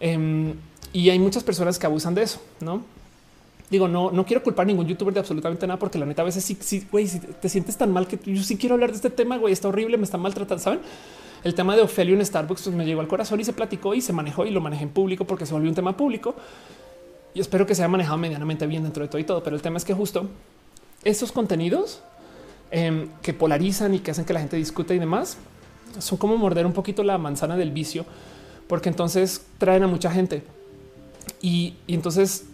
Em, 0.00 0.54
y 0.92 1.10
hay 1.10 1.18
muchas 1.18 1.44
personas 1.44 1.78
que 1.78 1.86
abusan 1.86 2.14
de 2.14 2.22
eso, 2.22 2.40
no? 2.60 2.82
Digo, 3.70 3.86
no, 3.86 4.10
no 4.10 4.26
quiero 4.26 4.42
culpar 4.42 4.64
a 4.64 4.66
ningún 4.66 4.86
youtuber 4.86 5.14
de 5.14 5.20
absolutamente 5.20 5.66
nada, 5.66 5.78
porque 5.78 5.98
la 5.98 6.06
neta 6.06 6.22
a 6.22 6.24
veces 6.24 6.44
sí, 6.44 6.56
sí, 6.60 6.86
güey, 6.90 7.06
si 7.06 7.20
te 7.20 7.48
sientes 7.48 7.76
tan 7.76 7.92
mal 7.92 8.08
que 8.08 8.18
yo 8.24 8.42
sí 8.42 8.56
quiero 8.56 8.74
hablar 8.74 8.90
de 8.90 8.96
este 8.96 9.10
tema, 9.10 9.36
güey, 9.38 9.52
está 9.52 9.68
horrible, 9.68 9.96
me 9.96 10.04
está 10.04 10.18
maltratando, 10.18 10.62
¿saben? 10.62 10.80
El 11.42 11.54
tema 11.54 11.74
de 11.74 11.82
Ofelio 11.82 12.14
en 12.14 12.24
Starbucks 12.24 12.62
pues, 12.62 12.76
me 12.76 12.84
llegó 12.84 13.00
al 13.00 13.08
corazón 13.08 13.40
y 13.40 13.44
se 13.44 13.52
platicó 13.52 13.94
y 13.94 14.00
se 14.00 14.12
manejó 14.12 14.44
y 14.44 14.50
lo 14.50 14.60
manejé 14.60 14.84
en 14.84 14.90
público 14.90 15.24
porque 15.24 15.46
se 15.46 15.54
volvió 15.54 15.68
un 15.68 15.74
tema 15.74 15.96
público 15.96 16.34
y 17.32 17.40
espero 17.40 17.66
que 17.66 17.74
se 17.74 17.82
haya 17.82 17.88
manejado 17.88 18.18
medianamente 18.18 18.66
bien 18.66 18.82
dentro 18.82 19.02
de 19.02 19.08
todo 19.08 19.18
y 19.18 19.24
todo. 19.24 19.42
Pero 19.42 19.56
el 19.56 19.62
tema 19.62 19.78
es 19.78 19.84
que 19.84 19.94
justo 19.94 20.28
estos 21.04 21.32
contenidos 21.32 22.02
em, 22.70 23.08
que 23.22 23.32
polarizan 23.32 23.94
y 23.94 24.00
que 24.00 24.10
hacen 24.10 24.24
que 24.24 24.32
la 24.32 24.40
gente 24.40 24.56
discute 24.56 24.94
y 24.94 24.98
demás 24.98 25.38
son 25.98 26.18
como 26.18 26.36
morder 26.36 26.66
un 26.66 26.72
poquito 26.72 27.02
la 27.02 27.18
manzana 27.18 27.56
del 27.56 27.72
vicio, 27.72 28.04
porque 28.68 28.88
entonces 28.88 29.46
traen 29.58 29.82
a 29.82 29.86
mucha 29.88 30.10
gente 30.10 30.44
y, 31.42 31.74
entonces 31.88 32.44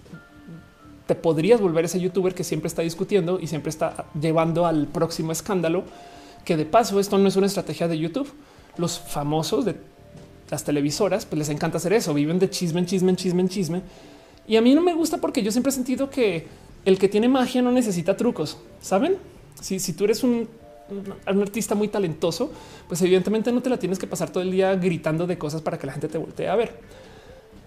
te 1.06 1.14
podrías 1.14 1.60
volver 1.60 1.84
ese 1.84 2.00
youtuber 2.00 2.34
que 2.34 2.42
siempre 2.42 2.66
está 2.66 2.82
discutiendo 2.82 3.38
y 3.40 3.46
siempre 3.46 3.70
está 3.70 4.06
llevando 4.20 4.66
al 4.66 4.88
próximo 4.88 5.30
escándalo. 5.30 5.84
Que 6.44 6.56
de 6.56 6.64
paso, 6.64 6.98
esto 6.98 7.16
no 7.16 7.28
es 7.28 7.36
una 7.36 7.46
estrategia 7.46 7.86
de 7.86 7.98
YouTube. 7.98 8.28
Los 8.78 8.98
famosos 8.98 9.64
de 9.64 9.76
las 10.50 10.64
televisoras, 10.64 11.26
pues 11.26 11.38
les 11.38 11.48
encanta 11.48 11.78
hacer 11.78 11.92
eso. 11.92 12.14
Viven 12.14 12.38
de 12.38 12.50
chisme 12.50 12.84
chisme 12.84 13.16
chisme 13.16 13.48
chisme. 13.48 13.82
Y 14.46 14.56
a 14.56 14.62
mí 14.62 14.74
no 14.74 14.80
me 14.80 14.94
gusta 14.94 15.18
porque 15.18 15.42
yo 15.42 15.50
siempre 15.50 15.70
he 15.70 15.72
sentido 15.72 16.08
que 16.10 16.46
el 16.84 16.98
que 16.98 17.08
tiene 17.08 17.28
magia 17.28 17.62
no 17.62 17.72
necesita 17.72 18.16
trucos. 18.16 18.58
Saben? 18.80 19.16
Si, 19.60 19.80
si 19.80 19.92
tú 19.92 20.04
eres 20.04 20.22
un, 20.22 20.48
un 20.90 21.42
artista 21.42 21.74
muy 21.74 21.88
talentoso, 21.88 22.52
pues 22.86 23.02
evidentemente 23.02 23.50
no 23.50 23.60
te 23.60 23.70
la 23.70 23.78
tienes 23.78 23.98
que 23.98 24.06
pasar 24.06 24.30
todo 24.30 24.42
el 24.42 24.52
día 24.52 24.74
gritando 24.76 25.26
de 25.26 25.36
cosas 25.36 25.62
para 25.62 25.78
que 25.78 25.86
la 25.86 25.92
gente 25.92 26.08
te 26.08 26.18
voltee 26.18 26.48
a 26.48 26.54
ver 26.54 26.78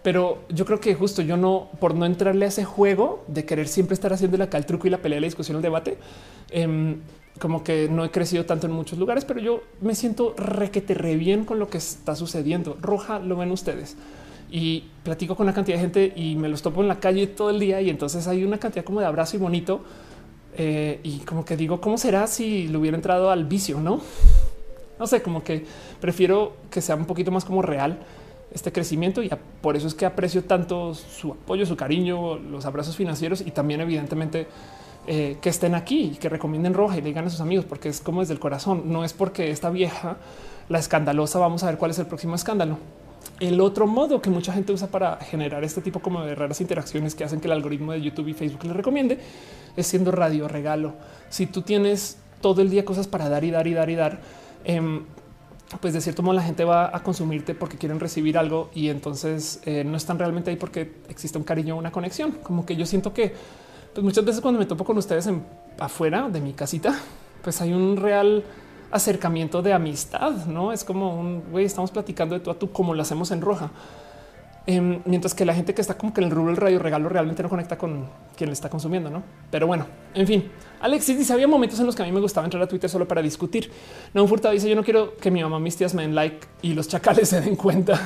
pero 0.02 0.44
yo 0.50 0.66
creo 0.66 0.80
que 0.80 0.96
justo 0.96 1.22
yo 1.22 1.38
no, 1.38 1.70
por 1.80 1.96
no 1.96 2.06
entrarle 2.06 2.46
a 2.46 2.48
ese 2.48 2.64
juego 2.64 3.24
de 3.28 3.46
querer 3.46 3.68
siempre 3.68 3.94
estar 3.94 4.14
haciendo 4.14 4.42
acá 4.42 4.58
el 4.58 4.66
truco 4.66 4.88
y 4.88 4.90
la 4.90 5.00
pelea, 5.00 5.20
la 5.20 5.28
discusión, 5.28 5.58
el 5.58 5.62
debate, 5.62 5.98
em, 6.52 6.98
como 7.40 7.64
que 7.64 7.88
no 7.90 8.04
he 8.04 8.12
crecido 8.12 8.46
tanto 8.46 8.68
en 8.68 8.74
muchos 8.74 8.98
lugares, 8.98 9.26
pero 9.26 9.40
yo 9.40 9.64
me 9.82 9.96
siento 9.96 10.34
requete 10.38 10.94
re 10.94 11.16
bien 11.16 11.46
con 11.46 11.60
lo 11.60 11.70
que 11.70 11.78
está 11.78 12.16
sucediendo. 12.16 12.78
Roja 12.82 13.20
lo 13.20 13.38
ven 13.38 13.52
ustedes 13.52 13.96
y 14.52 14.86
platico 15.04 15.36
con 15.36 15.46
una 15.46 15.54
cantidad 15.54 15.78
de 15.78 15.82
gente 15.82 16.14
y 16.16 16.36
me 16.36 16.50
los 16.50 16.62
topo 16.62 16.82
en 16.82 16.88
la 16.88 17.00
calle 17.00 17.28
todo 17.28 17.50
el 17.50 17.60
día 17.60 17.82
y 17.82 17.90
entonces 17.90 18.28
hay 18.28 18.44
una 18.44 18.58
cantidad 18.58 18.84
como 18.84 19.00
de 19.00 19.06
abrazo 19.06 19.38
y 19.38 19.40
bonito 19.40 19.82
eh, 20.58 21.00
y 21.04 21.20
como 21.20 21.46
que 21.46 21.56
digo, 21.56 21.80
¿cómo 21.80 21.98
será 21.98 22.28
si 22.28 22.68
le 22.68 22.78
hubiera 22.78 22.98
entrado 22.98 23.30
al 23.30 23.46
vicio? 23.46 23.80
No, 23.80 24.02
no 25.00 25.08
sé, 25.08 25.22
como 25.22 25.44
que 25.44 25.66
prefiero 26.02 26.54
que 26.72 26.82
sea 26.82 26.96
un 26.96 27.06
poquito 27.06 27.32
más 27.32 27.46
como 27.46 27.62
real 27.62 28.00
este 28.52 28.72
crecimiento 28.72 29.22
y 29.22 29.30
por 29.62 29.78
eso 29.78 29.88
es 29.88 29.94
que 29.94 30.06
aprecio 30.06 30.44
tanto 30.44 30.96
su 30.96 31.34
apoyo, 31.34 31.66
su 31.66 31.76
cariño, 31.76 32.38
los 32.38 32.66
abrazos 32.66 32.96
financieros 32.96 33.42
y 33.42 33.52
también 33.52 33.82
evidentemente 33.82 34.48
eh, 35.08 35.38
que 35.42 35.50
estén 35.50 35.76
aquí 35.76 36.12
y 36.14 36.16
que 36.18 36.30
recomienden 36.30 36.74
Roja 36.74 36.98
y 36.98 37.02
le 37.02 37.08
digan 37.08 37.26
a 37.26 37.30
sus 37.30 37.42
amigos 37.42 37.66
porque 37.66 37.90
es 37.90 38.02
como 38.02 38.22
desde 38.22 38.34
el 38.34 38.40
corazón. 38.40 38.84
No 38.86 39.04
es 39.04 39.14
porque 39.14 39.52
esta 39.52 39.70
vieja, 39.70 40.18
la 40.68 40.80
escandalosa, 40.80 41.40
vamos 41.40 41.64
a 41.64 41.68
ver 41.68 41.78
cuál 41.78 41.92
es 41.92 42.00
el 42.00 42.06
próximo 42.06 42.36
escándalo. 42.36 42.78
El 43.40 43.62
otro 43.62 43.88
modo 43.88 44.22
que 44.22 44.30
mucha 44.30 44.54
gente 44.54 44.74
usa 44.74 44.88
para 44.88 45.18
generar 45.18 45.64
este 45.64 45.82
tipo 45.82 46.00
como 46.00 46.24
de 46.24 46.36
raras 46.36 46.62
interacciones 46.62 47.16
que 47.16 47.24
hacen 47.24 47.40
que 47.40 47.48
el 47.48 47.54
algoritmo 47.54 47.94
de 47.94 48.02
YouTube 48.02 48.28
y 48.28 48.34
Facebook 48.34 48.66
le 48.66 48.74
recomiende 48.74 49.20
es 49.76 49.88
siendo 49.88 50.12
radio 50.12 50.48
regalo. 50.48 50.94
Si 51.30 51.46
tú 51.46 51.62
tienes 51.62 52.18
todo 52.42 52.62
el 52.62 52.70
día 52.70 52.86
cosas 52.86 53.08
para 53.08 53.30
dar 53.30 53.44
y 53.44 53.52
dar 53.52 53.68
y 53.68 53.74
dar 53.74 53.90
y 53.90 53.96
dar, 53.96 54.20
em, 54.64 55.04
pues 55.82 55.94
de 55.94 56.02
cierto 56.02 56.22
modo 56.22 56.34
la 56.34 56.44
gente 56.44 56.64
va 56.66 56.96
a 56.96 57.04
consumirte 57.04 57.54
porque 57.56 57.78
quieren 57.78 58.00
recibir 58.00 58.38
algo 58.38 58.70
y 58.74 58.90
entonces 58.90 59.62
eh, 59.66 59.84
no 59.84 59.98
están 59.98 60.20
realmente 60.20 60.50
ahí 60.50 60.58
porque 60.58 60.92
existe 61.08 61.38
un 61.38 61.44
cariño, 61.44 61.78
una 61.78 61.92
conexión. 61.92 62.32
Como 62.44 62.66
que 62.66 62.76
yo 62.76 62.86
siento 62.86 63.14
que 63.14 63.34
pues 63.94 64.04
muchas 64.04 64.26
veces 64.26 64.42
cuando 64.42 64.60
me 64.60 64.66
topo 64.66 64.84
con 64.84 64.98
ustedes 64.98 65.28
en, 65.28 65.44
afuera 65.80 66.30
de 66.30 66.42
mi 66.42 66.54
casita, 66.54 66.98
pues 67.44 67.62
hay 67.62 67.74
un 67.74 67.98
real 67.98 68.44
acercamiento 68.92 69.62
de 69.62 69.74
amistad, 69.74 70.46
no 70.46 70.72
es 70.74 70.84
como 70.84 71.20
un 71.20 71.44
güey, 71.52 71.66
estamos 71.66 71.92
platicando 71.92 72.36
de 72.36 72.42
tú 72.42 72.50
a 72.52 72.58
tú 72.58 72.72
como 72.72 72.94
lo 72.94 73.02
hacemos 73.02 73.32
en 73.32 73.42
roja. 73.42 73.72
Em, 74.66 75.02
mientras 75.06 75.34
que 75.34 75.46
la 75.46 75.56
gente 75.56 75.74
que 75.74 75.82
está 75.82 75.98
como 75.98 76.14
que 76.14 76.22
en 76.22 76.26
el 76.26 76.32
rubro 76.32 76.52
del 76.52 76.58
radio 76.58 76.78
regalo 76.78 77.10
realmente 77.10 77.42
no 77.42 77.50
conecta 77.50 77.76
con 77.76 78.06
quien 78.38 78.52
le 78.52 78.54
está 78.54 78.70
consumiendo, 78.70 79.10
¿no? 79.10 79.24
Pero 79.50 79.66
bueno, 79.66 79.88
en 80.14 80.28
fin. 80.28 80.52
Alexis 80.80 81.18
dice, 81.18 81.34
había 81.34 81.48
momentos 81.48 81.80
en 81.80 81.88
los 81.88 81.96
que 81.96 82.04
a 82.04 82.06
mí 82.06 82.12
me 82.12 82.20
gustaba 82.20 82.46
entrar 82.46 82.62
a 82.62 82.68
Twitter 82.68 82.88
solo 82.88 83.08
para 83.08 83.22
discutir. 83.24 83.72
No, 84.14 84.22
un 84.22 84.30
furtado 84.30 84.54
dice, 84.54 84.70
yo 84.70 84.76
no 84.76 84.84
quiero 84.84 85.18
que 85.18 85.32
mi 85.32 85.42
mamá, 85.42 85.60
mis 85.60 85.76
tías 85.76 85.96
me 85.96 86.04
den 86.04 86.14
like 86.14 86.46
y 86.62 86.74
los 86.74 86.88
chacales 86.88 87.30
se 87.30 87.42
den 87.42 87.56
cuenta. 87.56 88.00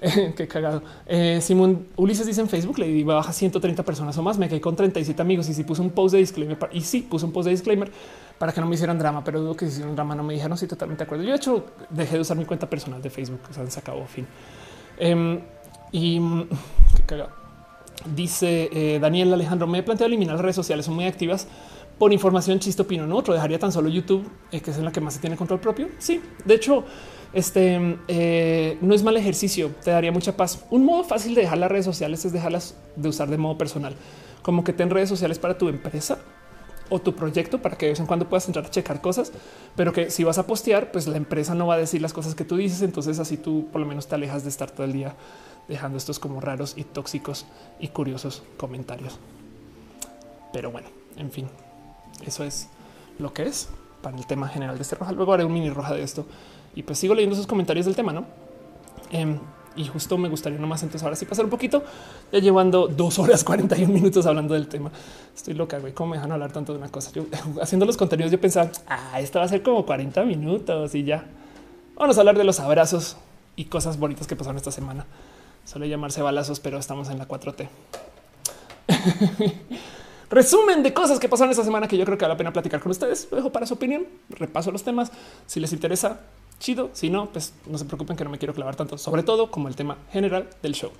Qué 0.36 0.48
cagado. 0.48 0.82
Eh, 1.06 1.40
Simón 1.42 1.86
Ulises 1.96 2.26
dice 2.26 2.40
en 2.40 2.48
Facebook, 2.48 2.78
le 2.78 2.86
di 2.86 3.02
baja 3.02 3.32
130 3.32 3.82
personas 3.82 4.16
o 4.16 4.22
más, 4.22 4.38
me 4.38 4.48
quedé 4.48 4.60
con 4.60 4.74
37 4.74 5.20
amigos 5.20 5.48
y 5.48 5.54
si 5.54 5.62
puso 5.64 5.82
un 5.82 5.90
post 5.90 6.14
de 6.14 6.18
disclaimer 6.20 6.58
y 6.72 6.80
sí 6.80 7.02
puso 7.02 7.26
un 7.26 7.32
post 7.32 7.46
de 7.46 7.50
disclaimer 7.50 7.90
para 8.38 8.52
que 8.52 8.60
no 8.60 8.66
me 8.66 8.74
hicieran 8.74 8.98
drama, 8.98 9.22
pero 9.22 9.40
dudo 9.40 9.54
que 9.54 9.66
si 9.66 9.72
hicieron 9.72 9.94
drama 9.94 10.14
no 10.14 10.22
me 10.22 10.32
dijeron, 10.32 10.56
sí, 10.56 10.66
totalmente 10.66 11.04
de 11.04 11.04
acuerdo. 11.04 11.24
Yo 11.24 11.30
de 11.30 11.36
hecho 11.36 11.66
dejé 11.90 12.14
de 12.14 12.20
usar 12.22 12.36
mi 12.38 12.46
cuenta 12.46 12.70
personal 12.70 13.02
de 13.02 13.10
Facebook, 13.10 13.40
o 13.50 13.52
sea, 13.52 13.68
se 13.70 13.78
acabó 13.78 14.06
fin. 14.06 14.26
Em, 14.98 15.40
y 15.92 16.18
qué 16.96 17.02
cagado. 17.06 17.30
Dice 18.14 18.70
eh, 18.72 18.98
Daniel 18.98 19.34
Alejandro, 19.34 19.66
me 19.66 19.78
he 19.78 19.82
planteado 19.82 20.06
eliminar 20.06 20.36
las 20.36 20.42
redes 20.42 20.56
sociales, 20.56 20.86
son 20.86 20.94
muy 20.94 21.04
activas 21.04 21.46
por 21.98 22.14
información 22.14 22.58
chisto 22.58 22.84
opino, 22.84 23.06
no 23.06 23.18
otro 23.18 23.34
dejaría 23.34 23.58
tan 23.58 23.70
solo 23.70 23.90
YouTube, 23.90 24.26
eh, 24.50 24.62
que 24.62 24.70
es 24.70 24.78
en 24.78 24.86
la 24.86 24.92
que 24.92 25.02
más 25.02 25.12
se 25.12 25.20
tiene 25.20 25.36
control 25.36 25.60
propio. 25.60 25.90
Sí, 25.98 26.22
de 26.46 26.54
hecho, 26.54 26.84
este 27.32 27.98
eh, 28.08 28.78
no 28.80 28.94
es 28.94 29.02
mal 29.02 29.16
ejercicio, 29.16 29.70
te 29.84 29.90
daría 29.90 30.12
mucha 30.12 30.36
paz. 30.36 30.64
Un 30.70 30.84
modo 30.84 31.04
fácil 31.04 31.34
de 31.34 31.42
dejar 31.42 31.58
las 31.58 31.70
redes 31.70 31.84
sociales 31.84 32.24
es 32.24 32.32
dejarlas 32.32 32.74
de 32.96 33.08
usar 33.08 33.28
de 33.28 33.38
modo 33.38 33.56
personal, 33.56 33.94
como 34.42 34.64
que 34.64 34.72
ten 34.72 34.90
redes 34.90 35.08
sociales 35.08 35.38
para 35.38 35.56
tu 35.56 35.68
empresa 35.68 36.18
o 36.90 36.98
tu 37.00 37.14
proyecto 37.14 37.62
para 37.62 37.78
que 37.78 37.86
de 37.86 37.92
vez 37.92 38.00
en 38.00 38.06
cuando 38.06 38.28
puedas 38.28 38.46
entrar 38.46 38.66
a 38.66 38.70
checar 38.70 39.00
cosas, 39.00 39.32
pero 39.76 39.92
que 39.92 40.10
si 40.10 40.24
vas 40.24 40.38
a 40.38 40.46
postear, 40.46 40.90
pues 40.90 41.06
la 41.06 41.16
empresa 41.16 41.54
no 41.54 41.68
va 41.68 41.74
a 41.74 41.78
decir 41.78 42.02
las 42.02 42.12
cosas 42.12 42.34
que 42.34 42.44
tú 42.44 42.56
dices. 42.56 42.82
Entonces 42.82 43.18
así 43.18 43.36
tú 43.36 43.68
por 43.72 43.80
lo 43.80 43.86
menos 43.86 44.08
te 44.08 44.16
alejas 44.16 44.42
de 44.42 44.48
estar 44.50 44.70
todo 44.70 44.84
el 44.84 44.92
día 44.92 45.14
dejando 45.68 45.96
estos 45.96 46.18
como 46.18 46.40
raros 46.40 46.74
y 46.76 46.84
tóxicos 46.84 47.46
y 47.78 47.88
curiosos 47.88 48.42
comentarios. 48.56 49.18
Pero 50.52 50.72
bueno, 50.72 50.88
en 51.16 51.30
fin, 51.30 51.48
eso 52.26 52.42
es 52.42 52.68
lo 53.20 53.32
que 53.32 53.44
es 53.44 53.68
para 54.02 54.16
el 54.16 54.26
tema 54.26 54.48
general 54.48 54.76
de 54.76 54.82
este 54.82 54.96
roja. 54.96 55.12
Luego 55.12 55.32
haré 55.32 55.44
un 55.44 55.52
mini 55.52 55.70
roja 55.70 55.94
de 55.94 56.02
esto 56.02 56.26
y 56.74 56.82
pues 56.82 56.98
sigo 56.98 57.14
leyendo 57.14 57.36
sus 57.36 57.46
comentarios 57.46 57.86
del 57.86 57.96
tema, 57.96 58.12
no? 58.12 58.24
Em, 59.10 59.38
y 59.76 59.86
justo 59.86 60.18
me 60.18 60.28
gustaría 60.28 60.58
nomás 60.58 60.82
entonces 60.82 61.02
ahora 61.04 61.16
sí 61.16 61.26
pasar 61.26 61.44
un 61.44 61.50
poquito, 61.50 61.82
ya 62.32 62.38
llevando 62.38 62.88
dos 62.88 63.18
horas 63.18 63.44
41 63.44 63.92
minutos 63.92 64.26
hablando 64.26 64.54
del 64.54 64.68
tema. 64.68 64.90
Estoy 65.34 65.54
loca, 65.54 65.78
güey, 65.78 65.92
cómo 65.92 66.10
me 66.10 66.16
dejan 66.16 66.32
hablar 66.32 66.52
tanto 66.52 66.72
de 66.72 66.78
una 66.78 66.88
cosa. 66.88 67.10
Yo 67.12 67.26
haciendo 67.62 67.86
los 67.86 67.96
contenidos, 67.96 68.32
yo 68.32 68.40
pensaba, 68.40 68.70
ah, 68.88 69.20
esto 69.20 69.38
va 69.38 69.44
a 69.44 69.48
ser 69.48 69.62
como 69.62 69.86
40 69.86 70.24
minutos 70.24 70.94
y 70.94 71.04
ya. 71.04 71.24
Vamos 71.96 72.16
a 72.16 72.20
hablar 72.20 72.36
de 72.36 72.44
los 72.44 72.60
abrazos 72.60 73.16
y 73.56 73.66
cosas 73.66 73.98
bonitas 73.98 74.26
que 74.26 74.36
pasaron 74.36 74.56
esta 74.56 74.72
semana. 74.72 75.06
Suele 75.64 75.88
llamarse 75.88 76.22
balazos, 76.22 76.58
pero 76.60 76.78
estamos 76.78 77.08
en 77.10 77.18
la 77.18 77.28
4T. 77.28 77.68
Resumen 80.30 80.82
de 80.82 80.94
cosas 80.94 81.18
que 81.18 81.28
pasaron 81.28 81.50
esta 81.50 81.64
semana 81.64 81.88
que 81.88 81.98
yo 81.98 82.04
creo 82.04 82.16
que 82.16 82.24
vale 82.24 82.34
la 82.34 82.38
pena 82.38 82.52
platicar 82.52 82.80
con 82.80 82.90
ustedes. 82.90 83.28
Lo 83.30 83.36
dejo 83.36 83.50
para 83.52 83.66
su 83.66 83.74
opinión. 83.74 84.06
Repaso 84.30 84.70
los 84.70 84.82
temas. 84.82 85.10
Si 85.46 85.60
les 85.60 85.72
interesa, 85.72 86.20
chido. 86.60 86.90
Si 86.92 87.10
no, 87.10 87.26
pues 87.30 87.52
no 87.66 87.76
se 87.76 87.84
preocupen 87.84 88.16
que 88.16 88.22
no 88.22 88.30
me 88.30 88.38
quiero 88.38 88.54
clavar 88.54 88.76
tanto, 88.76 88.96
sobre 88.96 89.24
todo 89.24 89.50
como 89.50 89.66
el 89.66 89.74
tema 89.74 89.98
general 90.12 90.48
del 90.62 90.74
show. 90.74 90.92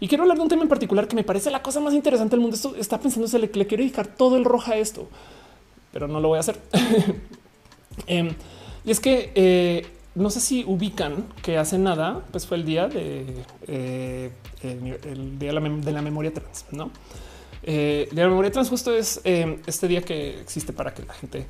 Y 0.00 0.08
quiero 0.08 0.24
hablar 0.24 0.36
de 0.36 0.42
un 0.42 0.48
tema 0.48 0.62
en 0.62 0.68
particular 0.68 1.06
que 1.06 1.14
me 1.14 1.22
parece 1.22 1.50
la 1.52 1.62
cosa 1.62 1.78
más 1.78 1.94
interesante 1.94 2.32
del 2.32 2.40
mundo. 2.40 2.56
Esto 2.56 2.74
está 2.74 2.98
pensando, 2.98 3.28
le, 3.38 3.46
le 3.46 3.66
quiero 3.66 3.82
dedicar 3.82 4.08
todo 4.08 4.36
el 4.36 4.44
roja 4.44 4.72
a 4.72 4.76
esto, 4.76 5.08
pero 5.92 6.08
no 6.08 6.18
lo 6.18 6.28
voy 6.28 6.38
a 6.38 6.40
hacer. 6.40 6.58
Em, 8.08 8.34
y 8.84 8.90
es 8.90 8.98
que 8.98 9.30
eh, 9.36 9.86
no 10.14 10.30
sé 10.30 10.40
si 10.40 10.64
ubican 10.64 11.26
que 11.42 11.58
hace 11.58 11.78
nada, 11.78 12.24
pues 12.30 12.46
fue 12.46 12.56
el 12.56 12.64
día 12.64 12.88
de 12.88 13.24
eh, 13.66 14.30
el, 14.62 15.38
día 15.38 15.52
de 15.52 15.92
la, 15.92 16.02
memoria 16.02 16.32
trans, 16.32 16.66
no? 16.70 16.90
Eh, 17.62 18.08
la 18.12 18.28
memoria 18.28 18.52
trans 18.52 18.68
justo 18.68 18.94
es 18.94 19.20
eh, 19.24 19.60
este 19.66 19.88
día 19.88 20.02
que 20.02 20.40
existe 20.40 20.72
para 20.72 20.92
que 20.94 21.02
la 21.04 21.14
gente 21.14 21.46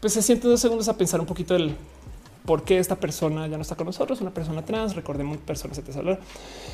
pues 0.00 0.12
se 0.12 0.22
siente 0.22 0.46
dos 0.46 0.60
segundos 0.60 0.88
a 0.88 0.96
pensar 0.96 1.20
un 1.20 1.26
poquito 1.26 1.56
el 1.56 1.74
por 2.44 2.64
qué 2.64 2.78
esta 2.78 2.96
persona 2.96 3.46
ya 3.46 3.56
no 3.56 3.62
está 3.62 3.74
con 3.74 3.86
nosotros, 3.86 4.20
una 4.20 4.32
persona 4.32 4.64
trans, 4.64 4.94
recordemos 4.94 5.38
personas 5.38 5.82
de 5.82 6.18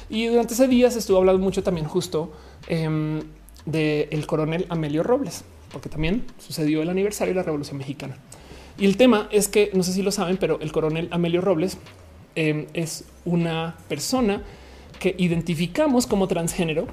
Y 0.09 0.27
durante 0.27 0.55
ese 0.55 0.67
día 0.67 0.91
se 0.91 0.99
estuvo 0.99 1.19
hablando 1.19 1.43
mucho 1.43 1.63
también 1.63 1.87
justo 1.87 2.33
eh, 2.67 3.23
del 3.67 4.27
coronel 4.27 4.67
Amelio 4.69 5.03
Robles, 5.03 5.45
porque 5.73 5.89
también 5.89 6.25
sucedió 6.39 6.83
el 6.83 6.91
aniversario 6.91 7.35
de 7.35 7.37
la 7.37 7.45
Revolución 7.45 7.79
Mexicana. 7.79 8.17
Y 8.79 8.87
el 8.87 8.97
tema 8.97 9.29
es 9.31 9.49
que 9.49 9.71
no 9.75 9.83
sé 9.83 9.93
si 9.93 10.03
lo 10.03 10.11
saben, 10.11 10.39
pero 10.39 10.59
el 10.61 10.73
coronel 10.73 11.09
Amelio 11.11 11.41
Robles 11.41 11.79
em, 12.35 12.67
es 12.73 13.05
una 13.25 13.77
persona 13.89 14.43
que 14.99 15.15
identificamos 15.19 16.07
como 16.07 16.27
transgénero 16.29 16.87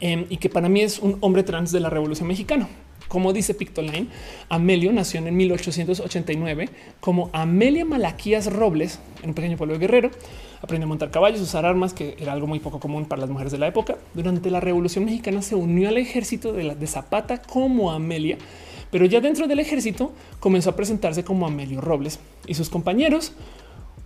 em, 0.00 0.26
y 0.30 0.38
que 0.38 0.48
para 0.48 0.68
mí 0.68 0.80
es 0.80 0.98
un 0.98 1.18
hombre 1.20 1.42
trans 1.42 1.72
de 1.72 1.80
la 1.80 1.90
Revolución 1.90 2.26
Mexicana. 2.26 2.68
Como 3.12 3.34
dice 3.34 3.52
Pictoline, 3.52 4.06
Amelio 4.48 4.90
nació 4.90 5.20
en 5.20 5.36
1889 5.36 6.70
como 6.98 7.28
Amelia 7.34 7.84
Malaquías 7.84 8.50
Robles 8.50 9.00
en 9.22 9.28
un 9.28 9.34
pequeño 9.34 9.58
pueblo 9.58 9.74
de 9.74 9.80
Guerrero. 9.80 10.10
Aprendió 10.62 10.86
a 10.86 10.88
montar 10.88 11.10
caballos, 11.10 11.42
usar 11.42 11.66
armas, 11.66 11.92
que 11.92 12.16
era 12.18 12.32
algo 12.32 12.46
muy 12.46 12.58
poco 12.58 12.80
común 12.80 13.04
para 13.04 13.20
las 13.20 13.28
mujeres 13.28 13.52
de 13.52 13.58
la 13.58 13.66
época. 13.66 13.98
Durante 14.14 14.50
la 14.50 14.60
Revolución 14.60 15.04
Mexicana 15.04 15.42
se 15.42 15.54
unió 15.54 15.90
al 15.90 15.98
ejército 15.98 16.54
de, 16.54 16.74
de 16.74 16.86
Zapata 16.86 17.42
como 17.42 17.92
Amelia 17.92 18.38
pero 18.90 19.04
ya 19.04 19.20
dentro 19.20 19.46
del 19.46 19.58
ejército 19.58 20.12
comenzó 20.40 20.70
a 20.70 20.76
presentarse 20.76 21.22
como 21.22 21.46
Amelio 21.46 21.82
Robles 21.82 22.18
y 22.46 22.54
sus 22.54 22.70
compañeros 22.70 23.32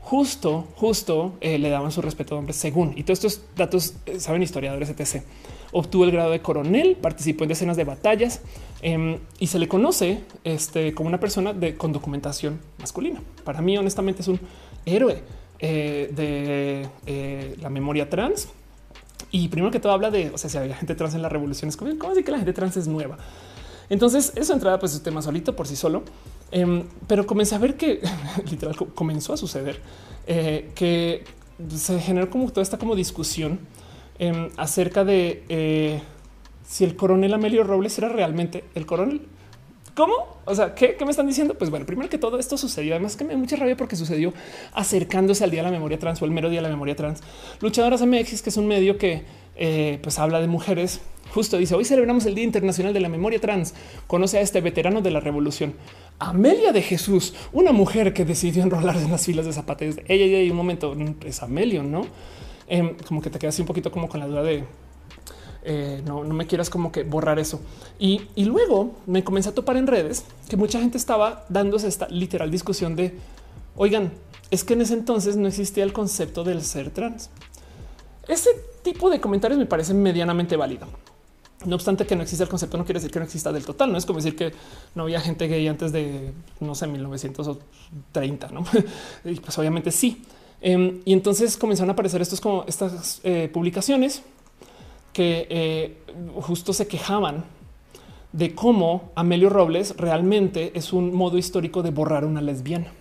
justo, 0.00 0.68
justo 0.76 1.34
eh, 1.40 1.58
le 1.58 1.68
daban 1.70 1.90
su 1.90 2.00
respeto 2.00 2.34
a 2.34 2.38
hombres 2.38 2.56
según. 2.56 2.92
Y 2.96 3.02
todos 3.02 3.24
estos 3.24 3.40
datos 3.56 3.94
eh, 4.06 4.20
saben 4.20 4.42
historiadores, 4.42 4.88
etc. 4.88 5.24
Obtuvo 5.72 6.04
el 6.04 6.10
grado 6.10 6.30
de 6.30 6.40
coronel, 6.40 6.96
participó 6.96 7.44
en 7.44 7.48
decenas 7.48 7.76
de 7.76 7.84
batallas 7.84 8.40
em, 8.82 9.18
y 9.38 9.46
se 9.48 9.58
le 9.58 9.68
conoce 9.68 10.20
este, 10.44 10.94
como 10.94 11.08
una 11.08 11.20
persona 11.20 11.52
de, 11.52 11.76
con 11.76 11.92
documentación 11.92 12.60
masculina. 12.78 13.20
Para 13.44 13.60
mí, 13.60 13.76
honestamente, 13.76 14.22
es 14.22 14.28
un 14.28 14.40
héroe 14.84 15.22
eh, 15.58 16.10
de 16.14 17.56
la 17.60 17.70
memoria 17.70 18.08
trans. 18.08 18.48
Y 19.30 19.48
primero 19.48 19.70
que 19.70 19.80
todo 19.80 19.92
habla 19.92 20.10
de, 20.10 20.30
o 20.30 20.38
sea, 20.38 20.48
si 20.48 20.56
había 20.58 20.76
gente 20.76 20.94
trans 20.94 21.14
en 21.14 21.22
la 21.22 21.28
revolución, 21.28 21.68
es 21.68 21.76
como, 21.76 21.96
¿cómo 21.98 22.10
decir 22.10 22.24
que 22.24 22.30
la 22.30 22.38
gente 22.38 22.52
trans 22.52 22.76
es 22.76 22.86
nueva? 22.86 23.18
Entonces, 23.88 24.32
eso 24.34 24.52
entrada, 24.52 24.78
pues, 24.78 24.94
es 24.94 25.02
tema 25.02 25.22
solito 25.22 25.54
por 25.54 25.66
sí 25.66 25.76
solo. 25.76 26.02
Em, 26.50 26.84
pero 27.06 27.26
comencé 27.26 27.54
a 27.54 27.58
ver 27.58 27.76
que 27.76 28.00
literal 28.50 28.76
comenzó 28.94 29.32
a 29.32 29.36
suceder 29.36 29.80
eh, 30.26 30.70
que 30.74 31.24
se 31.74 31.98
generó 32.00 32.30
como 32.30 32.48
toda 32.50 32.62
esta 32.62 32.78
como 32.78 32.94
discusión 32.94 33.58
em, 34.18 34.48
acerca 34.56 35.04
de 35.04 35.44
eh, 35.48 36.00
si 36.66 36.84
el 36.84 36.96
coronel 36.96 37.34
Amelio 37.34 37.64
Robles 37.64 37.96
era 37.98 38.08
realmente 38.08 38.64
el 38.74 38.86
coronel. 38.86 39.22
¿Cómo? 39.94 40.14
O 40.44 40.54
sea, 40.54 40.74
¿qué, 40.74 40.96
¿qué, 40.96 41.04
me 41.06 41.10
están 41.10 41.26
diciendo? 41.26 41.54
Pues 41.54 41.70
bueno, 41.70 41.86
primero 41.86 42.10
que 42.10 42.18
todo 42.18 42.38
esto 42.38 42.58
sucedió, 42.58 42.94
además 42.94 43.16
que 43.16 43.24
me 43.24 43.32
da 43.32 43.38
mucha 43.38 43.56
rabia 43.56 43.76
porque 43.76 43.96
sucedió 43.96 44.34
acercándose 44.74 45.42
al 45.42 45.50
Día 45.50 45.60
de 45.60 45.70
la 45.70 45.72
Memoria 45.72 45.98
Trans 45.98 46.20
o 46.20 46.26
el 46.26 46.32
mero 46.32 46.50
Día 46.50 46.58
de 46.58 46.64
la 46.64 46.68
Memoria 46.68 46.94
Trans. 46.94 47.22
Luchadoras 47.60 48.02
MX, 48.02 48.42
que 48.42 48.50
es 48.50 48.56
un 48.58 48.66
medio 48.66 48.98
que 48.98 49.24
eh, 49.56 49.98
pues 50.02 50.18
habla 50.18 50.40
de 50.40 50.48
mujeres 50.48 51.00
Justo 51.36 51.58
dice, 51.58 51.74
hoy 51.74 51.84
celebramos 51.84 52.24
el 52.26 52.34
Día 52.34 52.44
Internacional 52.44 52.94
de 52.94 53.00
la 53.00 53.08
Memoria 53.08 53.40
Trans. 53.40 53.74
Conoce 54.06 54.38
a 54.38 54.40
este 54.40 54.60
veterano 54.60 55.02
de 55.02 55.10
la 55.10 55.20
revolución. 55.20 55.74
Amelia 56.18 56.72
de 56.72 56.82
Jesús, 56.82 57.34
una 57.52 57.72
mujer 57.72 58.14
que 58.14 58.24
decidió 58.24 58.62
enrolar 58.62 58.96
en 58.96 59.10
las 59.10 59.26
filas 59.26 59.44
de 59.44 59.52
zapatos. 59.52 59.96
Ella, 60.06 60.24
ella, 60.24 60.50
un 60.50 60.56
momento, 60.56 60.96
es 61.24 61.42
Amelio, 61.42 61.82
¿no? 61.82 62.06
Em, 62.66 62.96
como 63.06 63.22
que 63.22 63.30
te 63.30 63.38
quedas 63.38 63.58
un 63.58 63.66
poquito 63.66 63.90
como 63.90 64.08
con 64.08 64.20
la 64.20 64.26
duda 64.26 64.42
de... 64.42 64.64
Eh, 65.68 66.00
no, 66.04 66.22
no 66.22 66.32
me 66.32 66.46
quieras 66.46 66.70
como 66.70 66.92
que 66.92 67.02
borrar 67.02 67.38
eso. 67.38 67.60
Y, 67.98 68.22
y 68.36 68.44
luego 68.44 68.94
me 69.06 69.24
comencé 69.24 69.48
a 69.48 69.54
topar 69.54 69.76
en 69.76 69.86
redes 69.86 70.24
que 70.48 70.56
mucha 70.56 70.78
gente 70.78 70.96
estaba 70.96 71.44
dándose 71.48 71.88
esta 71.88 72.08
literal 72.08 72.50
discusión 72.50 72.94
de, 72.94 73.18
oigan, 73.74 74.12
es 74.50 74.62
que 74.62 74.74
en 74.74 74.82
ese 74.82 74.94
entonces 74.94 75.36
no 75.36 75.48
existía 75.48 75.82
el 75.82 75.92
concepto 75.92 76.44
del 76.44 76.62
ser 76.62 76.90
trans. 76.90 77.30
Ese 78.28 78.50
tipo 78.82 79.10
de 79.10 79.20
comentarios 79.20 79.58
me 79.58 79.66
parece 79.66 79.94
medianamente 79.94 80.56
válido. 80.56 80.86
No 81.64 81.74
obstante 81.74 82.06
que 82.06 82.14
no 82.14 82.22
existe 82.22 82.44
el 82.44 82.48
concepto, 82.50 82.76
no 82.76 82.84
quiere 82.84 83.00
decir 83.00 83.10
que 83.10 83.18
no 83.18 83.24
exista 83.24 83.50
del 83.50 83.64
total. 83.64 83.90
No 83.90 83.98
es 83.98 84.06
como 84.06 84.18
decir 84.18 84.36
que 84.36 84.52
no 84.94 85.04
había 85.04 85.20
gente 85.20 85.48
gay 85.48 85.66
antes 85.66 85.90
de 85.90 86.32
no 86.60 86.74
sé, 86.74 86.86
1930. 86.86 88.48
No, 88.48 88.64
y 89.24 89.34
pues 89.40 89.58
obviamente 89.58 89.90
sí. 89.90 90.22
Em, 90.60 91.00
y 91.04 91.12
entonces 91.12 91.56
comenzaron 91.56 91.90
a 91.90 91.92
aparecer 91.92 92.22
estos 92.22 92.40
como 92.40 92.64
estas 92.66 93.20
eh, 93.24 93.50
publicaciones 93.52 94.22
que 95.12 95.46
eh, 95.50 95.96
justo 96.40 96.72
se 96.72 96.86
quejaban 96.86 97.44
de 98.32 98.54
cómo 98.54 99.10
Amelio 99.14 99.48
Robles 99.48 99.96
realmente 99.96 100.72
es 100.74 100.92
un 100.92 101.14
modo 101.14 101.38
histórico 101.38 101.82
de 101.82 101.90
borrar 101.90 102.24
una 102.24 102.42
lesbiana. 102.42 102.92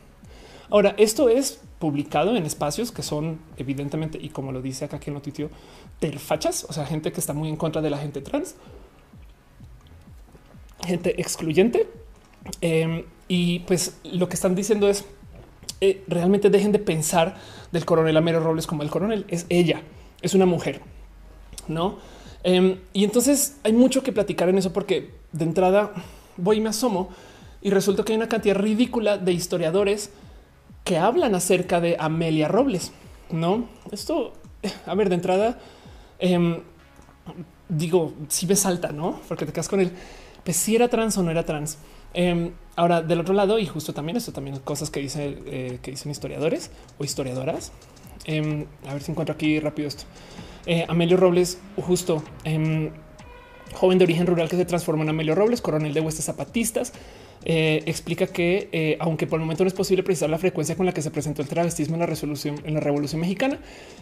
Ahora, 0.69 0.95
esto 0.97 1.29
es 1.29 1.59
publicado 1.79 2.35
en 2.35 2.45
espacios 2.45 2.91
que 2.91 3.03
son 3.03 3.39
evidentemente, 3.57 4.17
y 4.21 4.29
como 4.29 4.51
lo 4.51 4.61
dice 4.61 4.85
acá 4.85 4.99
que 4.99 5.11
lo 5.11 5.21
tuiteó, 5.21 5.49
terfachas, 5.99 6.65
o 6.69 6.73
sea, 6.73 6.85
gente 6.85 7.11
que 7.11 7.19
está 7.19 7.33
muy 7.33 7.49
en 7.49 7.57
contra 7.57 7.81
de 7.81 7.89
la 7.89 7.97
gente 7.97 8.21
trans, 8.21 8.55
gente 10.85 11.19
excluyente. 11.19 11.87
Em, 12.61 13.03
y 13.27 13.59
pues 13.59 13.97
lo 14.03 14.29
que 14.29 14.35
están 14.35 14.55
diciendo 14.55 14.87
es 14.87 15.03
eh, 15.81 16.03
realmente 16.07 16.49
dejen 16.49 16.71
de 16.71 16.79
pensar 16.79 17.35
del 17.71 17.85
coronel 17.85 18.17
Amero 18.17 18.39
Robles 18.39 18.67
como 18.67 18.83
el 18.83 18.89
coronel 18.89 19.25
es 19.27 19.45
ella, 19.49 19.81
es 20.21 20.33
una 20.33 20.45
mujer, 20.45 20.81
no? 21.67 21.97
Em, 22.43 22.79
y 22.93 23.03
entonces 23.03 23.57
hay 23.63 23.73
mucho 23.73 24.03
que 24.03 24.11
platicar 24.11 24.49
en 24.49 24.57
eso, 24.57 24.71
porque 24.71 25.11
de 25.31 25.45
entrada 25.45 25.91
voy 26.37 26.57
y 26.57 26.61
me 26.61 26.69
asomo 26.69 27.09
y 27.61 27.71
resulta 27.71 28.03
que 28.03 28.13
hay 28.13 28.17
una 28.17 28.29
cantidad 28.29 28.55
ridícula 28.55 29.17
de 29.17 29.33
historiadores 29.33 30.11
que 30.83 30.97
hablan 30.97 31.33
acerca 31.33 31.81
de 31.81 31.97
Amelia 31.99 32.47
Robles. 32.47 32.91
No, 33.31 33.67
esto, 33.91 34.33
a 34.85 34.93
ver, 34.93 35.09
de 35.09 35.15
entrada, 35.15 35.59
em, 36.19 36.61
digo, 37.67 38.13
si 38.27 38.45
me 38.45 38.55
salta, 38.55 38.91
no? 38.91 39.19
Porque 39.27 39.45
te 39.47 39.51
quedas 39.51 39.67
con 39.67 39.79
él. 39.79 39.91
Pues 40.43 40.57
si 40.57 40.75
era 40.75 40.87
trans 40.87 41.17
o 41.17 41.23
no 41.23 41.31
era 41.31 41.43
trans. 41.43 41.79
Em, 42.13 42.51
ahora, 42.75 43.01
del 43.01 43.19
otro 43.19 43.33
lado, 43.33 43.59
y 43.59 43.65
justo 43.65 43.93
también 43.93 44.17
esto 44.17 44.31
también 44.31 44.59
cosas 44.59 44.89
que, 44.89 45.05
eh, 45.05 45.79
que 45.81 45.91
dicen 45.91 46.11
historiadores 46.11 46.71
o 46.97 47.03
historiadoras. 47.03 47.71
Em, 48.25 48.65
a 48.87 48.93
ver 48.93 49.03
si 49.03 49.11
encuentro 49.11 49.35
aquí 49.35 49.59
rápido 49.59 49.87
esto. 49.87 50.03
Eh, 50.65 50.85
Amelio 50.87 51.17
Robles, 51.17 51.59
justo 51.77 52.23
em, 52.43 52.91
joven 53.73 53.99
de 53.99 54.05
origen 54.05 54.25
rural 54.25 54.49
que 54.49 54.55
se 54.55 54.65
transformó 54.65 55.03
en 55.03 55.09
Amelio 55.09 55.35
Robles, 55.35 55.61
coronel 55.61 55.93
de 55.93 56.01
huestes 56.01 56.25
zapatistas. 56.25 56.93
Eh, 57.47 57.83
explica 57.85 58.25
que 58.25 58.69
eh, 58.71 58.97
aunque 58.99 59.27
por 59.27 59.39
el 59.39 59.45
momento 59.45 59.63
no 59.63 59.67
es 59.67 59.73
posible 59.75 60.01
precisar 60.01 60.31
la 60.31 60.39
frecuencia 60.39 60.75
con 60.75 60.87
la 60.87 60.93
que 60.93 61.03
se 61.03 61.11
presentó 61.11 61.43
el 61.43 61.47
travestismo 61.47 61.93
en 61.95 61.99
la 61.99 62.07
resolución 62.07 62.59
en 62.63 62.73
la 62.73 62.79
Revolución 62.79 63.21
Mexicana, 63.21 63.59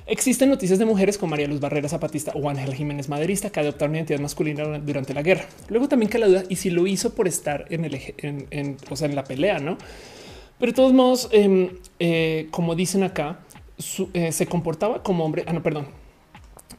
existen 0.07 0.47
noticias 0.47 0.79
de 0.79 0.85
mujeres 0.85 1.17
como 1.17 1.31
María 1.31 1.47
Luz 1.47 1.59
Barrera 1.59 1.89
Zapatista 1.89 2.31
o 2.35 2.49
Ángel 2.49 2.73
Jiménez 2.73 3.09
Maderista 3.09 3.49
que 3.49 3.59
adoptaron 3.59 3.95
identidad 3.95 4.21
masculina 4.21 4.79
durante 4.79 5.13
la 5.13 5.21
guerra. 5.23 5.45
Luego 5.67 5.89
también 5.89 6.09
que 6.09 6.19
la 6.19 6.27
duda 6.27 6.43
y 6.47 6.55
si 6.55 6.69
lo 6.69 6.87
hizo 6.87 7.13
por 7.15 7.27
estar 7.27 7.65
en 7.69 7.83
el 7.83 7.99
en, 8.17 8.77
o 8.89 8.95
sea, 8.95 9.09
en 9.09 9.15
la 9.15 9.25
pelea, 9.25 9.59
no? 9.59 9.77
Pero 10.57 10.71
de 10.71 10.75
todos 10.75 10.93
modos, 10.93 11.27
em, 11.33 11.69
eh, 11.99 12.47
como 12.49 12.75
dicen 12.75 13.03
acá, 13.03 13.39
se 13.77 14.45
comportaba 14.47 15.03
como 15.03 15.25
hombre. 15.25 15.43
Ah, 15.47 15.51
no, 15.51 15.61
perdón 15.61 16.02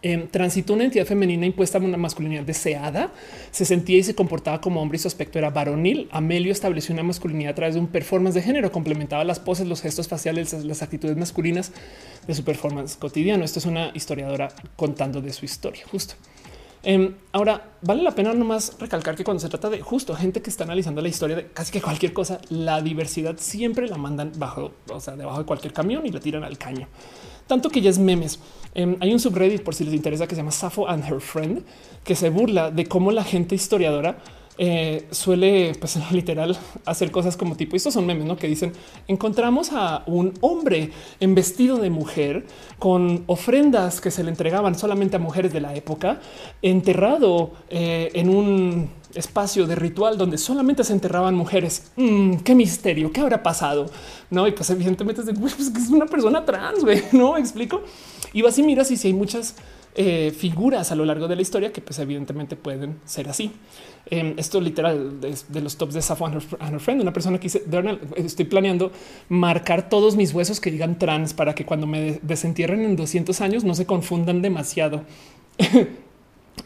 eh, 0.02 0.28
transitó 0.30 0.74
una 0.74 0.84
entidad 0.84 1.06
femenina 1.06 1.46
impuesta 1.46 1.78
a 1.78 1.80
una 1.80 1.96
masculinidad 1.96 2.42
deseada, 2.42 3.12
se 3.50 3.64
sentía 3.64 3.98
y 3.98 4.02
se 4.02 4.14
comportaba 4.14 4.60
como 4.60 4.80
hombre 4.80 4.96
y 4.96 4.98
su 4.98 5.08
aspecto 5.08 5.38
era 5.38 5.50
varonil. 5.50 6.08
Amelio 6.10 6.52
estableció 6.52 6.92
una 6.92 7.02
masculinidad 7.02 7.52
a 7.52 7.54
través 7.54 7.74
de 7.74 7.80
un 7.80 7.88
performance 7.88 8.34
de 8.34 8.42
género, 8.42 8.70
complementaba 8.72 9.24
las 9.24 9.40
poses, 9.40 9.66
los 9.66 9.80
gestos 9.80 10.08
faciales, 10.08 10.52
las 10.64 10.82
actitudes 10.82 11.16
masculinas 11.16 11.72
de 12.26 12.34
su 12.34 12.44
performance 12.44 12.96
cotidiano. 12.96 13.44
Esto 13.44 13.58
es 13.58 13.66
una 13.66 13.90
historiadora 13.94 14.48
contando 14.76 15.20
de 15.20 15.32
su 15.32 15.44
historia, 15.44 15.84
justo. 15.90 16.14
Em, 16.82 17.14
ahora, 17.32 17.70
vale 17.80 18.02
la 18.02 18.14
pena 18.14 18.34
nomás 18.34 18.76
recalcar 18.78 19.16
que 19.16 19.24
cuando 19.24 19.40
se 19.40 19.48
trata 19.48 19.70
de 19.70 19.80
justo 19.80 20.14
gente 20.14 20.42
que 20.42 20.50
está 20.50 20.64
analizando 20.64 21.00
la 21.00 21.08
historia 21.08 21.34
de 21.34 21.46
casi 21.46 21.72
que 21.72 21.80
cualquier 21.80 22.12
cosa, 22.12 22.40
la 22.50 22.82
diversidad 22.82 23.36
siempre 23.38 23.88
la 23.88 23.96
mandan 23.96 24.32
bajo, 24.36 24.72
o 24.90 25.00
sea, 25.00 25.16
debajo 25.16 25.38
de 25.38 25.46
cualquier 25.46 25.72
camión 25.72 26.04
y 26.04 26.10
la 26.10 26.20
tiran 26.20 26.44
al 26.44 26.58
caño 26.58 26.86
tanto 27.46 27.70
que 27.70 27.80
ya 27.80 27.90
es 27.90 27.98
memes. 27.98 28.38
Em, 28.74 28.96
hay 29.00 29.12
un 29.12 29.20
subreddit 29.20 29.62
por 29.62 29.74
si 29.74 29.84
les 29.84 29.94
interesa 29.94 30.26
que 30.26 30.34
se 30.34 30.40
llama 30.40 30.50
Safo 30.50 30.88
and 30.88 31.04
Her 31.04 31.20
Friend, 31.20 31.62
que 32.02 32.14
se 32.14 32.30
burla 32.30 32.70
de 32.70 32.86
cómo 32.86 33.12
la 33.12 33.24
gente 33.24 33.54
historiadora 33.54 34.18
eh, 34.56 35.06
suele, 35.10 35.72
pues 35.80 35.98
literal, 36.12 36.56
hacer 36.84 37.10
cosas 37.10 37.36
como 37.36 37.56
tipo, 37.56 37.76
estos 37.76 37.94
son 37.94 38.06
memes, 38.06 38.24
¿no? 38.24 38.36
Que 38.36 38.46
dicen, 38.46 38.72
encontramos 39.08 39.70
a 39.72 40.04
un 40.06 40.32
hombre 40.40 40.90
en 41.20 41.34
vestido 41.34 41.78
de 41.78 41.90
mujer 41.90 42.46
con 42.78 43.24
ofrendas 43.26 44.00
que 44.00 44.10
se 44.10 44.22
le 44.22 44.30
entregaban 44.30 44.76
solamente 44.76 45.16
a 45.16 45.18
mujeres 45.18 45.52
de 45.52 45.60
la 45.60 45.74
época, 45.74 46.20
enterrado 46.62 47.52
eh, 47.68 48.10
en 48.14 48.28
un 48.28 48.90
espacio 49.14 49.66
de 49.66 49.74
ritual 49.74 50.18
donde 50.18 50.38
solamente 50.38 50.84
se 50.84 50.92
enterraban 50.92 51.34
mujeres. 51.34 51.90
Mm, 51.96 52.36
qué 52.38 52.54
misterio, 52.54 53.12
qué 53.12 53.20
habrá 53.20 53.42
pasado? 53.42 53.86
No, 54.30 54.46
y 54.46 54.52
pues 54.52 54.70
evidentemente 54.70 55.22
es, 55.22 55.38
pues, 55.38 55.58
es 55.58 55.88
una 55.90 56.06
persona 56.06 56.44
trans, 56.44 56.84
güey, 56.84 57.02
no 57.12 57.36
explico. 57.36 57.82
Y 58.32 58.42
vas 58.42 58.58
y 58.58 58.62
miras 58.62 58.90
y 58.90 58.96
si 58.96 59.08
hay 59.08 59.14
muchas 59.14 59.54
eh, 59.96 60.32
figuras 60.36 60.90
a 60.90 60.96
lo 60.96 61.04
largo 61.04 61.28
de 61.28 61.36
la 61.36 61.42
historia 61.42 61.72
que 61.72 61.80
pues 61.80 61.98
evidentemente 61.98 62.56
pueden 62.56 62.98
ser 63.04 63.28
así. 63.28 63.52
Em, 64.06 64.34
esto 64.36 64.60
literal 64.60 65.20
de, 65.20 65.60
los 65.60 65.76
tops 65.76 65.94
de 65.94 66.02
Safo 66.02 66.26
and 66.26 66.36
her, 66.36 66.80
friend, 66.80 67.00
una 67.00 67.12
persona 67.12 67.38
que 67.38 67.44
dice, 67.44 67.62
estoy 68.16 68.44
planeando 68.44 68.92
marcar 69.28 69.88
todos 69.88 70.16
mis 70.16 70.34
huesos 70.34 70.60
que 70.60 70.70
digan 70.70 70.98
trans 70.98 71.32
para 71.32 71.54
que 71.54 71.64
cuando 71.64 71.86
me 71.86 72.18
desentierren 72.22 72.84
en 72.84 72.96
200 72.96 73.40
años 73.40 73.64
no 73.64 73.74
se 73.74 73.86
confundan 73.86 74.42
demasiado. 74.42 75.04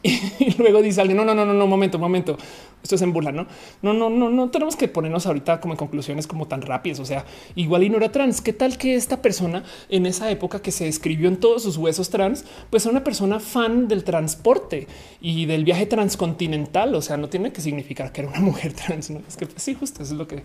Y 0.03 0.55
luego 0.59 0.83
dice 0.83 1.01
alguien, 1.01 1.17
no, 1.17 1.25
no, 1.25 1.35
no, 1.35 1.45
no, 1.47 1.55
no, 1.55 1.67
momento, 1.67 1.99
momento. 1.99 2.37
Esto 2.83 2.95
es 2.95 3.03
en 3.03 3.13
burla, 3.13 3.33
¿no? 3.33 3.47
No, 3.83 3.93
no, 3.93 4.09
no, 4.09 4.31
no 4.31 4.51
tenemos 4.51 4.77
que 4.77 4.89
ponernos 4.89 5.27
ahorita 5.27 5.61
como 5.61 5.75
en 5.75 5.79
conclusiones 5.79 6.27
como 6.27 6.47
tan 6.47 6.63
rápidas. 6.63 7.01
O 7.01 7.05
sea, 7.05 7.25
igual 7.55 7.83
y 7.83 7.91
no 7.91 7.97
era 7.97 8.13
trans. 8.13 8.41
¿Qué 8.41 8.53
tal 8.53 8.79
que 8.79 8.95
esta 8.95 9.21
persona 9.21 9.65
en 9.89 10.07
esa 10.07 10.31
época 10.31 10.61
que 10.63 10.71
se 10.71 10.87
escribió 10.89 11.29
en 11.29 11.39
todos 11.39 11.63
sus 11.63 11.77
huesos 11.77 12.11
trans, 12.11 12.45
pues 12.71 12.85
era 12.85 12.93
una 12.93 13.05
persona 13.05 13.41
fan 13.41 13.89
del 13.89 14.05
transporte 14.05 14.87
y 15.21 15.47
del 15.47 15.65
viaje 15.65 15.87
transcontinental? 15.87 16.95
O 16.95 17.03
sea, 17.03 17.17
no 17.17 17.29
tiene 17.29 17.53
que 17.53 17.61
significar 17.61 18.13
que 18.13 18.23
era 18.23 18.31
una 18.31 18.41
mujer 18.49 18.73
trans. 18.73 19.11
¿no? 19.11 19.23
Es 19.27 19.37
que 19.37 19.47
pues, 19.47 19.63
sí, 19.63 19.75
justo 19.75 20.03
eso 20.03 20.13
es 20.13 20.19
lo 20.19 20.29
que 20.29 20.43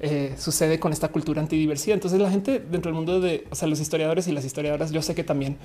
eh, 0.00 0.34
sucede 0.38 0.78
con 0.78 0.92
esta 0.92 1.08
cultura 1.08 1.40
antidiversidad. 1.40 1.94
Entonces 1.94 2.20
la 2.20 2.30
gente 2.30 2.60
dentro 2.60 2.90
del 2.90 2.94
mundo 2.94 3.20
de 3.20 3.46
o 3.50 3.54
sea, 3.54 3.68
los 3.68 3.80
historiadores 3.80 4.28
y 4.28 4.32
las 4.32 4.44
historiadoras, 4.44 4.90
yo 4.90 5.02
sé 5.02 5.14
que 5.14 5.24
también 5.24 5.56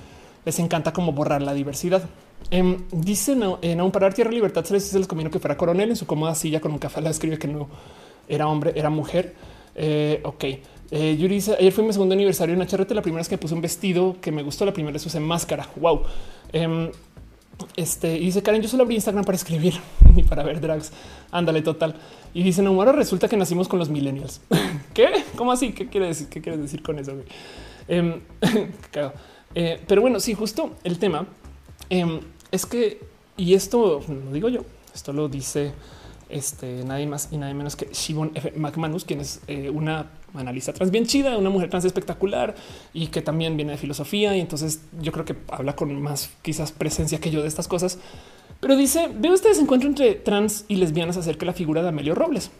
les 0.44 0.58
encanta 0.58 0.92
como 0.92 1.12
borrar 1.12 1.42
la 1.42 1.54
diversidad. 1.54 2.02
Eh, 2.50 2.78
dicen 2.92 3.42
en 3.62 3.80
un 3.80 3.90
parar 3.90 4.12
tierra 4.12 4.30
libertad 4.30 4.64
se 4.64 4.74
les, 4.74 4.84
se 4.84 4.98
les 4.98 5.08
convino 5.08 5.30
que 5.30 5.38
fuera 5.38 5.56
coronel 5.56 5.90
en 5.90 5.96
su 5.96 6.06
cómoda 6.06 6.34
silla 6.34 6.60
con 6.60 6.72
un 6.72 6.78
café. 6.78 7.00
La 7.00 7.10
escribe 7.10 7.38
que 7.38 7.48
no 7.48 7.68
era 8.28 8.48
hombre, 8.48 8.72
era 8.74 8.90
mujer. 8.90 9.34
Eh, 9.74 10.20
ok. 10.24 10.44
Eh, 10.90 11.16
Yuri 11.18 11.36
dice 11.36 11.56
ayer 11.58 11.72
fue 11.72 11.82
mi 11.82 11.92
segundo 11.92 12.14
aniversario 12.14 12.54
en 12.54 12.60
HRT. 12.60 12.92
La 12.92 13.02
primera 13.02 13.20
vez 13.20 13.28
que 13.28 13.38
puse 13.38 13.54
un 13.54 13.60
vestido 13.60 14.16
que 14.20 14.32
me 14.32 14.42
gustó, 14.42 14.64
la 14.64 14.72
primera 14.72 14.92
vez 14.92 15.04
usé 15.06 15.20
máscara. 15.20 15.68
Wow. 15.76 16.02
Em, 16.52 16.90
este 17.76 18.16
y 18.16 18.26
dice 18.26 18.42
Karen, 18.42 18.62
yo 18.62 18.68
solo 18.68 18.84
abrí 18.84 18.94
Instagram 18.96 19.24
para 19.24 19.36
escribir 19.36 19.74
y 20.16 20.22
para 20.22 20.42
ver 20.42 20.60
drags. 20.60 20.92
Ándale, 21.30 21.62
total. 21.62 21.96
Y 22.32 22.42
dice 22.42 22.62
no, 22.62 22.70
ahora 22.70 22.92
resulta 22.92 23.28
que 23.28 23.36
nacimos 23.36 23.68
con 23.68 23.78
los 23.78 23.88
millennials. 23.88 24.40
¿Qué? 24.94 25.24
¿Cómo 25.36 25.52
así? 25.52 25.72
¿Qué 25.72 25.88
quiere 25.88 26.06
decir? 26.06 26.28
¿Qué 26.28 26.40
quieres 26.40 26.60
decir 26.60 26.82
con 26.82 26.98
eso? 26.98 27.12
Eh, 27.88 28.20
eh, 29.54 29.80
pero 29.86 30.00
bueno, 30.00 30.20
sí, 30.20 30.34
justo 30.34 30.74
el 30.84 30.98
tema 30.98 31.26
em, 31.90 32.20
es 32.50 32.66
que, 32.66 33.00
y 33.36 33.54
esto 33.54 34.02
lo 34.08 34.32
digo 34.32 34.48
yo, 34.48 34.60
esto 34.94 35.12
lo 35.12 35.28
dice 35.28 35.72
este, 36.28 36.84
nadie 36.84 37.06
más 37.06 37.28
y 37.30 37.36
nadie 37.36 37.54
menos 37.54 37.76
que 37.76 37.88
Shivon 37.92 38.32
F. 38.34 38.52
McManus, 38.56 39.04
quien 39.04 39.20
es 39.20 39.40
eh, 39.46 39.70
una 39.70 40.10
analista 40.34 40.72
trans 40.72 40.90
bien 40.90 41.06
chida, 41.06 41.36
una 41.38 41.50
mujer 41.50 41.70
trans 41.70 41.84
espectacular 41.84 42.54
y 42.92 43.08
que 43.08 43.22
también 43.22 43.56
viene 43.56 43.72
de 43.72 43.78
filosofía. 43.78 44.36
Y 44.36 44.40
entonces 44.40 44.82
yo 45.00 45.12
creo 45.12 45.24
que 45.24 45.36
habla 45.48 45.76
con 45.76 46.00
más 46.00 46.30
quizás 46.42 46.72
presencia 46.72 47.20
que 47.20 47.30
yo 47.30 47.42
de 47.42 47.48
estas 47.48 47.68
cosas. 47.68 47.98
Pero 48.60 48.76
dice, 48.76 49.10
veo 49.14 49.34
este 49.34 49.48
desencuentro 49.48 49.88
entre 49.88 50.14
trans 50.14 50.64
y 50.68 50.76
lesbianas 50.76 51.16
acerca 51.16 51.40
de 51.40 51.46
la 51.46 51.52
figura 51.52 51.82
de 51.82 51.88
Amelio 51.88 52.14
Robles. 52.14 52.50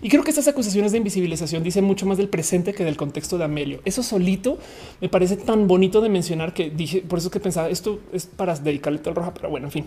Y 0.00 0.08
creo 0.08 0.22
que 0.22 0.30
estas 0.30 0.46
acusaciones 0.46 0.92
de 0.92 0.98
invisibilización 0.98 1.62
dicen 1.62 1.84
mucho 1.84 2.06
más 2.06 2.18
del 2.18 2.28
presente 2.28 2.72
que 2.72 2.84
del 2.84 2.96
contexto 2.96 3.36
de 3.36 3.44
Amelio. 3.44 3.80
Eso 3.84 4.02
solito 4.02 4.58
me 5.00 5.08
parece 5.08 5.36
tan 5.36 5.66
bonito 5.66 6.00
de 6.00 6.08
mencionar 6.08 6.54
que 6.54 6.70
dije, 6.70 7.02
por 7.02 7.18
eso 7.18 7.30
que 7.30 7.40
pensaba 7.40 7.68
esto 7.68 8.00
es 8.12 8.26
para 8.26 8.54
dedicarle 8.54 8.98
todo 9.00 9.10
el 9.10 9.16
roja, 9.16 9.34
pero 9.34 9.50
bueno, 9.50 9.66
en 9.66 9.72
fin. 9.72 9.86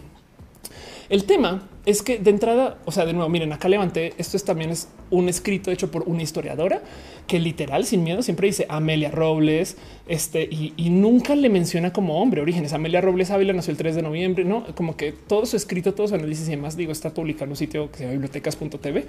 El 1.11 1.25
tema 1.25 1.67
es 1.85 2.03
que 2.03 2.19
de 2.19 2.29
entrada, 2.29 2.77
o 2.85 2.91
sea, 2.93 3.05
de 3.05 3.11
nuevo, 3.11 3.27
miren, 3.27 3.51
acá 3.51 3.67
levanté, 3.67 4.13
esto 4.17 4.37
es, 4.37 4.45
también 4.45 4.69
es 4.69 4.87
un 5.09 5.27
escrito 5.27 5.69
hecho 5.69 5.91
por 5.91 6.03
una 6.03 6.23
historiadora 6.23 6.81
que 7.27 7.37
literal, 7.37 7.85
sin 7.85 8.05
miedo, 8.05 8.23
siempre 8.23 8.47
dice 8.47 8.65
Amelia 8.69 9.11
Robles, 9.11 9.75
este, 10.07 10.43
y, 10.49 10.89
nunca 10.89 11.35
le 11.35 11.49
menciona 11.49 11.91
como 11.91 12.21
hombre 12.21 12.41
orígenes. 12.41 12.71
Amelia 12.71 13.01
Robles 13.01 13.29
Ávila 13.29 13.51
nació 13.51 13.71
el 13.71 13.77
3 13.77 13.95
de 13.95 14.01
noviembre, 14.03 14.45
¿no? 14.45 14.63
Como 14.73 14.95
que 14.95 15.11
todo 15.11 15.45
su 15.45 15.57
escrito, 15.57 15.93
todos 15.93 16.11
su 16.11 16.15
análisis 16.15 16.47
y 16.47 16.51
demás, 16.51 16.77
digo, 16.77 16.93
está 16.93 17.13
publicado 17.13 17.43
en 17.43 17.49
un 17.51 17.57
sitio 17.57 17.91
que 17.91 17.97
se 17.97 18.03
llama 18.05 18.13
bibliotecas.tv. 18.13 19.05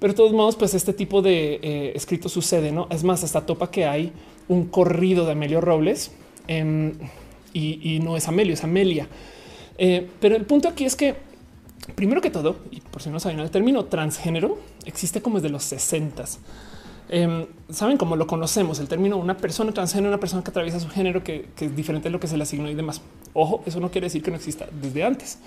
Pero 0.00 0.12
de 0.14 0.16
todos 0.16 0.32
modos, 0.32 0.56
pues 0.56 0.72
este 0.72 0.94
tipo 0.94 1.20
de 1.20 1.60
eh, 1.62 1.92
escrito 1.94 2.30
sucede, 2.30 2.72
¿no? 2.72 2.86
Es 2.90 3.04
más, 3.04 3.22
hasta 3.22 3.44
topa 3.44 3.70
que 3.70 3.84
hay 3.84 4.12
un 4.48 4.64
corrido 4.68 5.26
de 5.26 5.32
Amelio 5.32 5.60
Robles 5.60 6.10
em, 6.46 6.94
y 7.52 8.00
no 8.02 8.16
es 8.16 8.28
Amelio, 8.28 8.54
es 8.54 8.64
Amelia. 8.64 9.08
Eh, 9.78 10.10
pero 10.20 10.36
el 10.36 10.44
punto 10.44 10.68
aquí 10.68 10.84
es 10.84 10.96
que, 10.96 11.14
primero 11.94 12.20
que 12.20 12.30
todo, 12.30 12.56
y 12.70 12.80
por 12.80 13.00
si 13.00 13.10
no 13.10 13.20
saben 13.20 13.38
el 13.38 13.50
término 13.50 13.84
transgénero, 13.84 14.58
existe 14.84 15.22
como 15.22 15.36
desde 15.36 15.50
los 15.50 15.62
60 15.64 16.24
em, 17.10 17.46
saben 17.70 17.96
cómo 17.96 18.16
lo 18.16 18.26
conocemos, 18.26 18.80
el 18.80 18.88
término 18.88 19.16
una 19.16 19.36
persona 19.36 19.72
transgénero, 19.72 20.08
una 20.08 20.20
persona 20.20 20.42
que 20.42 20.50
atraviesa 20.50 20.80
su 20.80 20.88
género 20.88 21.22
que, 21.24 21.48
es 21.58 21.76
diferente 21.76 22.08
de 22.08 22.10
lo 22.10 22.20
que 22.20 22.26
se 22.26 22.36
le 22.36 22.42
asignó 22.42 22.68
y 22.68 22.74
demás. 22.74 23.00
Ojo, 23.32 23.62
eso 23.64 23.80
no 23.80 23.90
quiere 23.90 24.06
decir 24.06 24.22
que 24.22 24.30
no 24.30 24.36
exista 24.36 24.66
desde 24.82 25.04
antes. 25.04 25.38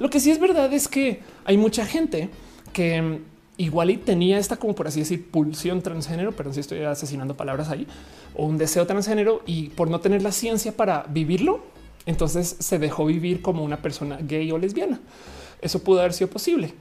Lo 0.00 0.10
que 0.10 0.18
sí 0.18 0.30
es 0.30 0.40
verdad 0.40 0.72
es 0.72 0.88
que 0.88 1.20
hay 1.44 1.58
mucha 1.58 1.84
gente 1.84 2.30
que 2.72 2.94
em, 2.96 3.18
igual 3.58 3.90
y 3.90 3.98
tenía 3.98 4.38
esta 4.38 4.56
como 4.56 4.74
por 4.74 4.88
así 4.88 5.00
decir 5.00 5.30
pulsión 5.30 5.82
transgénero, 5.82 6.32
pero 6.32 6.52
si 6.52 6.60
estoy 6.60 6.80
asesinando 6.80 7.36
palabras 7.36 7.68
ahí, 7.68 7.86
o 8.34 8.46
un 8.46 8.58
deseo 8.58 8.86
transgénero 8.86 9.42
y 9.46 9.68
por 9.70 9.90
no 9.90 10.00
tener 10.00 10.22
la 10.22 10.32
ciencia 10.32 10.72
para 10.72 11.04
vivirlo, 11.08 11.75
entonces 12.06 12.56
se 12.58 12.78
dejó 12.78 13.04
vivir 13.04 13.42
como 13.42 13.64
una 13.64 13.82
persona 13.82 14.18
gay 14.22 14.50
o 14.52 14.58
lesbiana. 14.58 15.00
Eso 15.60 15.82
pudo 15.82 16.00
haber 16.00 16.12
sido 16.12 16.30
posible. 16.30 16.72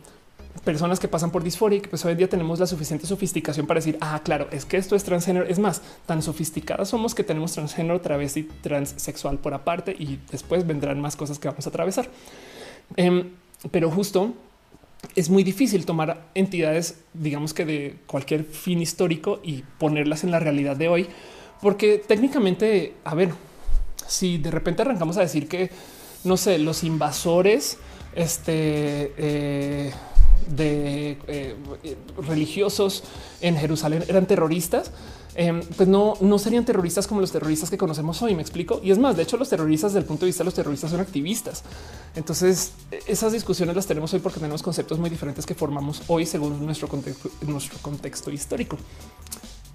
Personas 0.64 1.00
que 1.00 1.08
pasan 1.08 1.32
por 1.32 1.44
disforia 1.44 1.80
y 1.80 1.82
que 1.82 1.90
pues 1.90 2.06
hoy 2.06 2.14
en 2.14 2.18
día 2.20 2.30
tenemos 2.30 2.60
la 2.60 2.68
suficiente 2.68 3.06
sofisticación 3.06 3.68
para 3.68 3.80
decir, 3.80 3.98
ah, 4.00 4.22
claro, 4.24 4.48
es 4.52 4.66
que 4.66 4.78
esto 4.78 4.96
es 4.96 5.04
transgénero. 5.04 5.46
Es 5.46 5.60
más, 5.60 5.82
tan 6.06 6.22
sofisticadas 6.22 6.90
somos 6.90 7.14
que 7.14 7.24
tenemos 7.24 7.52
transgénero, 7.52 8.00
travesti, 8.00 8.44
transexual 8.44 9.40
por 9.40 9.54
aparte 9.54 9.96
y 9.98 10.20
después 10.32 10.66
vendrán 10.66 11.02
más 11.02 11.16
cosas 11.16 11.40
que 11.40 11.48
vamos 11.48 11.66
a 11.66 11.70
atravesar. 11.70 12.08
Em, 12.96 13.32
pero 13.72 13.92
justo 13.92 14.34
es 15.16 15.30
muy 15.30 15.44
difícil 15.44 15.86
tomar 15.86 16.30
entidades, 16.36 17.00
digamos 17.14 17.54
que 17.54 17.66
de 17.66 17.98
cualquier 18.06 18.44
fin 18.44 18.82
histórico 18.82 19.40
y 19.44 19.64
ponerlas 19.78 20.24
en 20.24 20.32
la 20.32 20.40
realidad 20.40 20.76
de 20.78 20.88
hoy, 20.88 21.08
porque 21.62 22.02
técnicamente, 22.06 22.94
a 23.04 23.16
ver, 23.16 23.32
si 24.08 24.38
de 24.38 24.52
repente 24.52 24.82
arrancamos 24.82 25.18
a 25.18 25.22
decir 25.22 25.48
que, 25.48 25.70
no 26.24 26.38
sé, 26.38 26.58
los 26.58 26.84
invasores, 26.84 27.78
este, 28.16 29.14
eh, 29.18 29.94
de 30.48 31.18
eh, 31.28 31.56
religiosos 32.28 33.04
en 33.42 33.58
Jerusalén 33.58 34.04
eran 34.08 34.26
terroristas, 34.26 34.92
em, 35.34 35.62
pues 35.76 35.90
no, 35.90 36.16
no 36.22 36.40
serían 36.40 36.66
terroristas 36.66 37.08
como 37.08 37.20
los 37.20 37.32
terroristas 37.32 37.70
que 37.70 37.78
conocemos 37.78 38.22
hoy. 38.22 38.36
Me 38.36 38.42
explico. 38.42 38.80
Y 38.84 38.92
es 38.92 38.98
más, 38.98 39.18
de 39.18 39.24
hecho, 39.24 39.38
los 39.38 39.50
terroristas, 39.50 39.92
desde 39.92 40.02
el 40.02 40.06
punto 40.06 40.26
de 40.26 40.28
vista 40.28 40.44
de 40.44 40.46
los 40.46 40.54
terroristas, 40.54 40.92
son 40.92 41.00
activistas. 41.00 41.64
Entonces, 42.16 42.72
esas 43.08 43.34
discusiones 43.34 43.76
las 43.76 43.88
tenemos 43.88 44.14
hoy 44.14 44.20
porque 44.20 44.40
tenemos 44.40 44.64
conceptos 44.64 45.00
muy 45.00 45.10
diferentes 45.10 45.46
que 45.46 45.56
formamos 45.56 46.04
hoy 46.08 46.26
según 46.26 46.64
nuestro 46.66 46.88
contexto, 46.88 47.30
nuestro 47.42 47.80
contexto 47.80 48.32
histórico. 48.32 48.78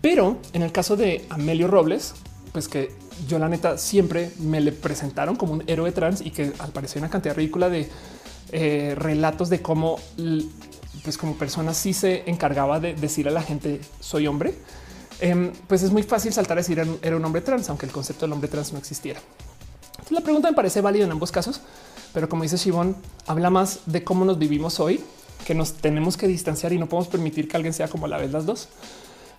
Pero 0.01 0.39
en 0.55 0.63
el 0.63 0.73
caso 0.73 0.97
de 0.97 1.27
Amelio 1.29 1.69
Robles, 1.69 2.15
pues 2.53 2.69
que 2.69 2.93
yo 3.29 3.39
la 3.39 3.49
neta 3.49 3.79
siempre 3.79 4.33
me 4.39 4.61
le 4.61 4.73
presentaron 4.73 5.37
como 5.37 5.53
un 5.53 5.65
héroe 5.67 5.93
trans 5.93 6.21
y 6.21 6.31
que 6.31 6.53
al 6.59 6.71
parecer 6.71 7.01
una 7.01 7.11
cantidad 7.11 7.35
ridícula 7.35 7.69
de 7.69 7.89
eh, 8.53 8.95
relatos 8.97 9.49
de 9.49 9.63
cómo, 9.63 9.99
pues 11.05 11.17
como 11.17 11.37
persona 11.37 11.75
sí 11.75 11.93
se 11.93 12.29
encargaba 12.29 12.81
de 12.81 12.95
decir 12.95 13.29
a 13.29 13.31
la 13.31 13.43
gente 13.43 13.81
soy 14.01 14.27
hombre, 14.27 14.55
em, 15.21 15.53
pues 15.69 15.83
es 15.83 15.93
muy 15.93 16.03
fácil 16.03 16.33
saltar 16.33 16.59
a 16.59 16.61
decir 16.61 16.83
era 17.03 17.17
un 17.17 17.25
hombre 17.25 17.43
trans, 17.43 17.69
aunque 17.69 17.87
el 17.87 17.93
concepto 17.93 18.27
del 18.27 18.33
hombre 18.33 18.49
trans 18.49 18.73
no 18.73 18.79
existiera. 18.79 19.21
la 20.11 20.23
pregunta 20.23 20.51
me 20.51 20.57
parece 20.57 20.81
válida 20.81 21.05
en 21.05 21.13
ambos 21.13 21.31
casos, 21.31 21.61
pero 22.13 22.29
como 22.29 22.43
dice 22.43 22.57
Shivon, 22.57 22.97
habla 23.27 23.51
más 23.51 23.81
de 23.87 24.03
cómo 24.03 24.25
nos 24.25 24.39
vivimos 24.39 24.81
hoy, 24.81 25.01
que 25.47 25.55
nos 25.55 25.75
tenemos 25.75 26.17
que 26.17 26.27
distanciar 26.27 26.73
y 26.73 26.79
no 26.79 26.89
podemos 26.89 27.09
permitir 27.09 27.47
que 27.49 27.57
alguien 27.57 27.73
sea 27.73 27.87
como 27.87 28.07
a 28.07 28.09
la 28.09 28.19
vez 28.19 28.33
las 28.33 28.47
dos. 28.47 28.69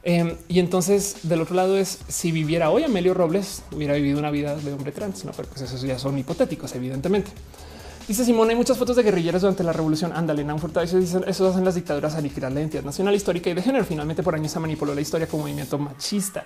Em, 0.03 0.35
y 0.47 0.59
entonces 0.59 1.17
del 1.23 1.41
otro 1.41 1.55
lado 1.55 1.77
es 1.77 1.99
si 2.07 2.31
viviera 2.31 2.71
hoy 2.71 2.83
Amelio 2.83 3.13
Robles 3.13 3.61
hubiera 3.71 3.93
vivido 3.93 4.17
una 4.17 4.31
vida 4.31 4.55
de 4.55 4.73
hombre 4.73 4.91
trans, 4.91 5.25
no, 5.25 5.31
pero 5.31 5.47
pues 5.47 5.61
esos 5.61 5.81
ya 5.81 5.99
son 5.99 6.17
hipotéticos, 6.17 6.73
evidentemente. 6.75 7.31
Dice 8.07 8.25
Simón, 8.25 8.49
hay 8.49 8.55
muchas 8.55 8.77
fotos 8.77 8.95
de 8.95 9.03
guerrilleros 9.03 9.41
durante 9.41 9.63
la 9.63 9.71
revolución. 9.71 10.11
Ándale, 10.11 10.43
un 10.43 10.59
fortaleza 10.59 10.97
dicen 10.97 11.23
eso 11.27 11.47
hacen 11.47 11.63
las 11.63 11.75
dictaduras 11.75 12.15
aniquilar 12.15 12.51
la 12.51 12.59
identidad 12.59 12.83
nacional, 12.83 13.13
histórica 13.13 13.49
y 13.49 13.53
de 13.53 13.61
género. 13.61 13.85
Finalmente, 13.85 14.23
por 14.23 14.35
años 14.35 14.51
se 14.51 14.59
manipuló 14.59 14.93
la 14.95 15.01
historia 15.01 15.27
como 15.27 15.43
movimiento 15.43 15.77
machista, 15.77 16.43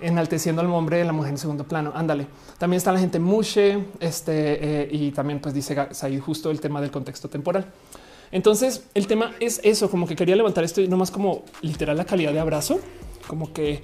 enalteciendo 0.00 0.60
al 0.60 0.66
hombre 0.66 0.98
de 0.98 1.04
la 1.04 1.12
mujer 1.12 1.30
en 1.30 1.38
segundo 1.38 1.64
plano. 1.64 1.92
Ándale. 1.94 2.26
También 2.58 2.78
está 2.78 2.92
la 2.92 2.98
gente 2.98 3.20
mushe, 3.20 3.86
este 4.00 4.82
eh, 4.82 4.88
y 4.90 5.12
también, 5.12 5.40
pues 5.40 5.54
dice 5.54 5.76
ahí 6.02 6.18
justo 6.18 6.50
el 6.50 6.60
tema 6.60 6.80
del 6.80 6.90
contexto 6.90 7.28
temporal. 7.28 7.64
Entonces 8.32 8.84
el 8.94 9.06
tema 9.06 9.34
es 9.40 9.60
eso, 9.64 9.90
como 9.90 10.06
que 10.06 10.16
quería 10.16 10.36
levantar 10.36 10.64
esto 10.64 10.80
y 10.80 10.88
no 10.88 10.96
más 10.96 11.10
como 11.10 11.44
literal 11.62 11.96
la 11.96 12.04
calidad 12.04 12.32
de 12.32 12.40
abrazo, 12.40 12.80
como 13.26 13.52
que 13.52 13.80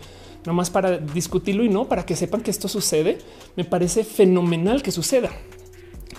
no 0.46 0.52
más 0.52 0.70
para 0.70 0.98
discutirlo 0.98 1.64
y 1.64 1.68
no 1.68 1.88
para 1.88 2.04
que 2.04 2.16
sepan 2.16 2.42
que 2.42 2.50
esto 2.50 2.68
sucede. 2.68 3.18
Me 3.56 3.64
parece 3.64 4.04
fenomenal 4.04 4.82
que 4.82 4.92
suceda. 4.92 5.30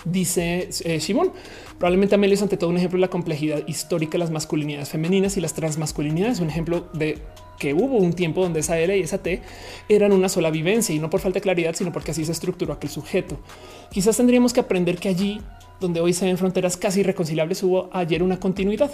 Dice 0.04 0.68
eh, 0.84 1.00
Simón, 1.00 1.32
probablemente 1.78 2.14
Amelia 2.14 2.34
es 2.34 2.42
ante 2.42 2.56
todo 2.56 2.70
un 2.70 2.76
ejemplo 2.76 2.96
de 2.96 3.02
la 3.02 3.10
complejidad 3.10 3.66
histórica 3.66 4.12
de 4.12 4.18
las 4.18 4.30
masculinidades 4.30 4.88
femeninas 4.88 5.36
y 5.36 5.40
las 5.40 5.54
transmasculinidades, 5.54 6.40
un 6.40 6.48
ejemplo 6.48 6.88
de 6.92 7.18
que 7.58 7.74
hubo 7.74 7.96
un 7.96 8.12
tiempo 8.12 8.42
donde 8.42 8.60
esa 8.60 8.78
L 8.78 8.96
y 8.96 9.00
esa 9.00 9.18
T 9.18 9.42
eran 9.88 10.12
una 10.12 10.28
sola 10.28 10.50
vivencia 10.50 10.94
y 10.94 10.98
no 10.98 11.10
por 11.10 11.20
falta 11.20 11.38
de 11.38 11.42
claridad, 11.42 11.74
sino 11.74 11.90
porque 11.92 12.10
así 12.10 12.24
se 12.24 12.32
estructuró 12.32 12.72
aquel 12.72 12.90
sujeto. 12.90 13.38
Quizás 13.90 14.16
tendríamos 14.16 14.52
que 14.52 14.60
aprender 14.60 14.98
que 14.98 15.08
allí 15.08 15.40
donde 15.80 16.00
hoy 16.00 16.12
se 16.12 16.26
ven 16.26 16.38
fronteras 16.38 16.76
casi 16.76 17.00
irreconciliables, 17.00 17.62
hubo 17.62 17.90
ayer 17.92 18.22
una 18.22 18.38
continuidad. 18.38 18.90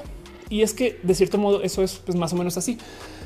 Y 0.53 0.61
es 0.61 0.75
que 0.75 1.01
de 1.03 1.15
cierto 1.15 1.39
modo 1.39 1.63
eso 1.63 1.83
es 1.83 2.03
pues, 2.05 2.17
más 2.17 2.35
o 2.35 2.37
menos 2.37 2.59
así. 2.59 2.77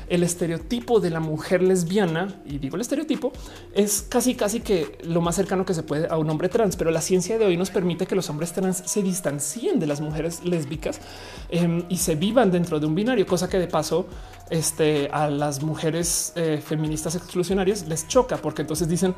El 0.07 0.23
estereotipo 0.23 1.01
de 1.01 1.09
la 1.09 1.19
mujer 1.19 1.61
lesbiana, 1.61 2.41
y 2.45 2.59
digo 2.59 2.77
el 2.77 2.81
estereotipo, 2.81 3.33
es 3.75 4.01
casi 4.01 4.35
casi 4.35 4.61
que 4.61 4.97
lo 5.03 5.19
más 5.19 5.35
cercano 5.35 5.65
que 5.65 5.73
se 5.73 5.83
puede 5.83 6.07
a 6.07 6.17
un 6.17 6.29
hombre 6.29 6.47
trans, 6.47 6.77
pero 6.77 6.89
la 6.89 7.01
ciencia 7.01 7.37
de 7.37 7.43
hoy 7.43 7.57
nos 7.57 7.69
permite 7.69 8.05
que 8.07 8.15
los 8.15 8.29
hombres 8.29 8.53
trans 8.53 8.81
se 8.85 9.03
distancien 9.03 9.77
de 9.77 9.87
las 9.87 9.99
mujeres 9.99 10.45
lésbicas 10.45 11.01
em, 11.49 11.83
y 11.89 11.97
se 11.97 12.15
vivan 12.15 12.49
dentro 12.49 12.79
de 12.79 12.85
un 12.85 12.95
binario, 12.95 13.25
cosa 13.25 13.49
que 13.49 13.59
de 13.59 13.67
paso 13.67 14.07
este, 14.49 15.09
a 15.11 15.29
las 15.29 15.61
mujeres 15.61 16.31
eh, 16.37 16.61
feministas 16.65 17.15
exclusionarias 17.15 17.85
les 17.89 18.07
choca, 18.07 18.37
porque 18.37 18.61
entonces 18.61 18.87
dicen 18.87 19.13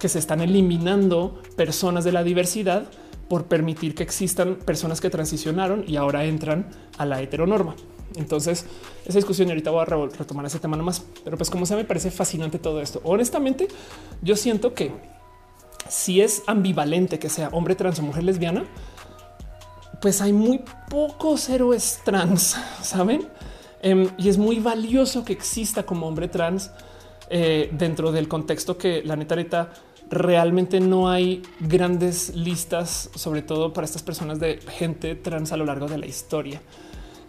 que 0.00 0.08
se 0.08 0.18
están 0.18 0.40
eliminando 0.40 1.40
personas 1.54 2.02
de 2.02 2.10
la 2.10 2.24
diversidad 2.24 2.88
por 3.28 3.44
permitir 3.44 3.94
que 3.94 4.02
existan 4.02 4.56
personas 4.56 5.00
que 5.00 5.10
transicionaron 5.10 5.84
y 5.86 5.96
ahora 5.96 6.24
entran 6.24 6.66
a 6.98 7.06
la 7.06 7.20
heteronorma. 7.22 7.74
Entonces, 8.16 8.66
esa 9.06 9.18
discusión 9.18 9.48
y 9.48 9.52
ahorita 9.52 9.70
voy 9.70 9.82
a 9.82 9.84
retomar 9.84 10.44
ese 10.46 10.58
tema 10.58 10.76
nomás. 10.76 11.04
Pero 11.24 11.36
pues 11.36 11.50
como 11.50 11.66
se 11.66 11.76
me 11.76 11.84
parece 11.84 12.10
fascinante 12.10 12.58
todo 12.58 12.80
esto. 12.80 13.00
Honestamente, 13.04 13.68
yo 14.20 14.36
siento 14.36 14.74
que 14.74 14.92
si 15.88 16.20
es 16.20 16.42
ambivalente 16.46 17.18
que 17.18 17.28
sea 17.28 17.48
hombre 17.48 17.74
trans 17.74 17.98
o 17.98 18.02
mujer 18.02 18.24
lesbiana, 18.24 18.64
pues 20.00 20.20
hay 20.20 20.32
muy 20.32 20.62
pocos 20.90 21.48
héroes 21.48 22.00
trans, 22.04 22.56
¿saben? 22.82 23.28
Em, 23.82 24.10
y 24.16 24.28
es 24.28 24.38
muy 24.38 24.60
valioso 24.60 25.24
que 25.24 25.32
exista 25.32 25.84
como 25.84 26.06
hombre 26.06 26.28
trans 26.28 26.70
eh, 27.30 27.70
dentro 27.72 28.12
del 28.12 28.28
contexto 28.28 28.76
que 28.76 29.02
la 29.02 29.16
neta 29.16 29.36
neta 29.36 29.72
realmente 30.12 30.78
no 30.78 31.08
hay 31.08 31.42
grandes 31.58 32.36
listas, 32.36 33.10
sobre 33.14 33.40
todo 33.40 33.72
para 33.72 33.86
estas 33.86 34.02
personas 34.02 34.38
de 34.38 34.60
gente 34.68 35.14
trans 35.14 35.52
a 35.52 35.56
lo 35.56 35.64
largo 35.64 35.88
de 35.88 35.98
la 35.98 36.06
historia. 36.06 36.60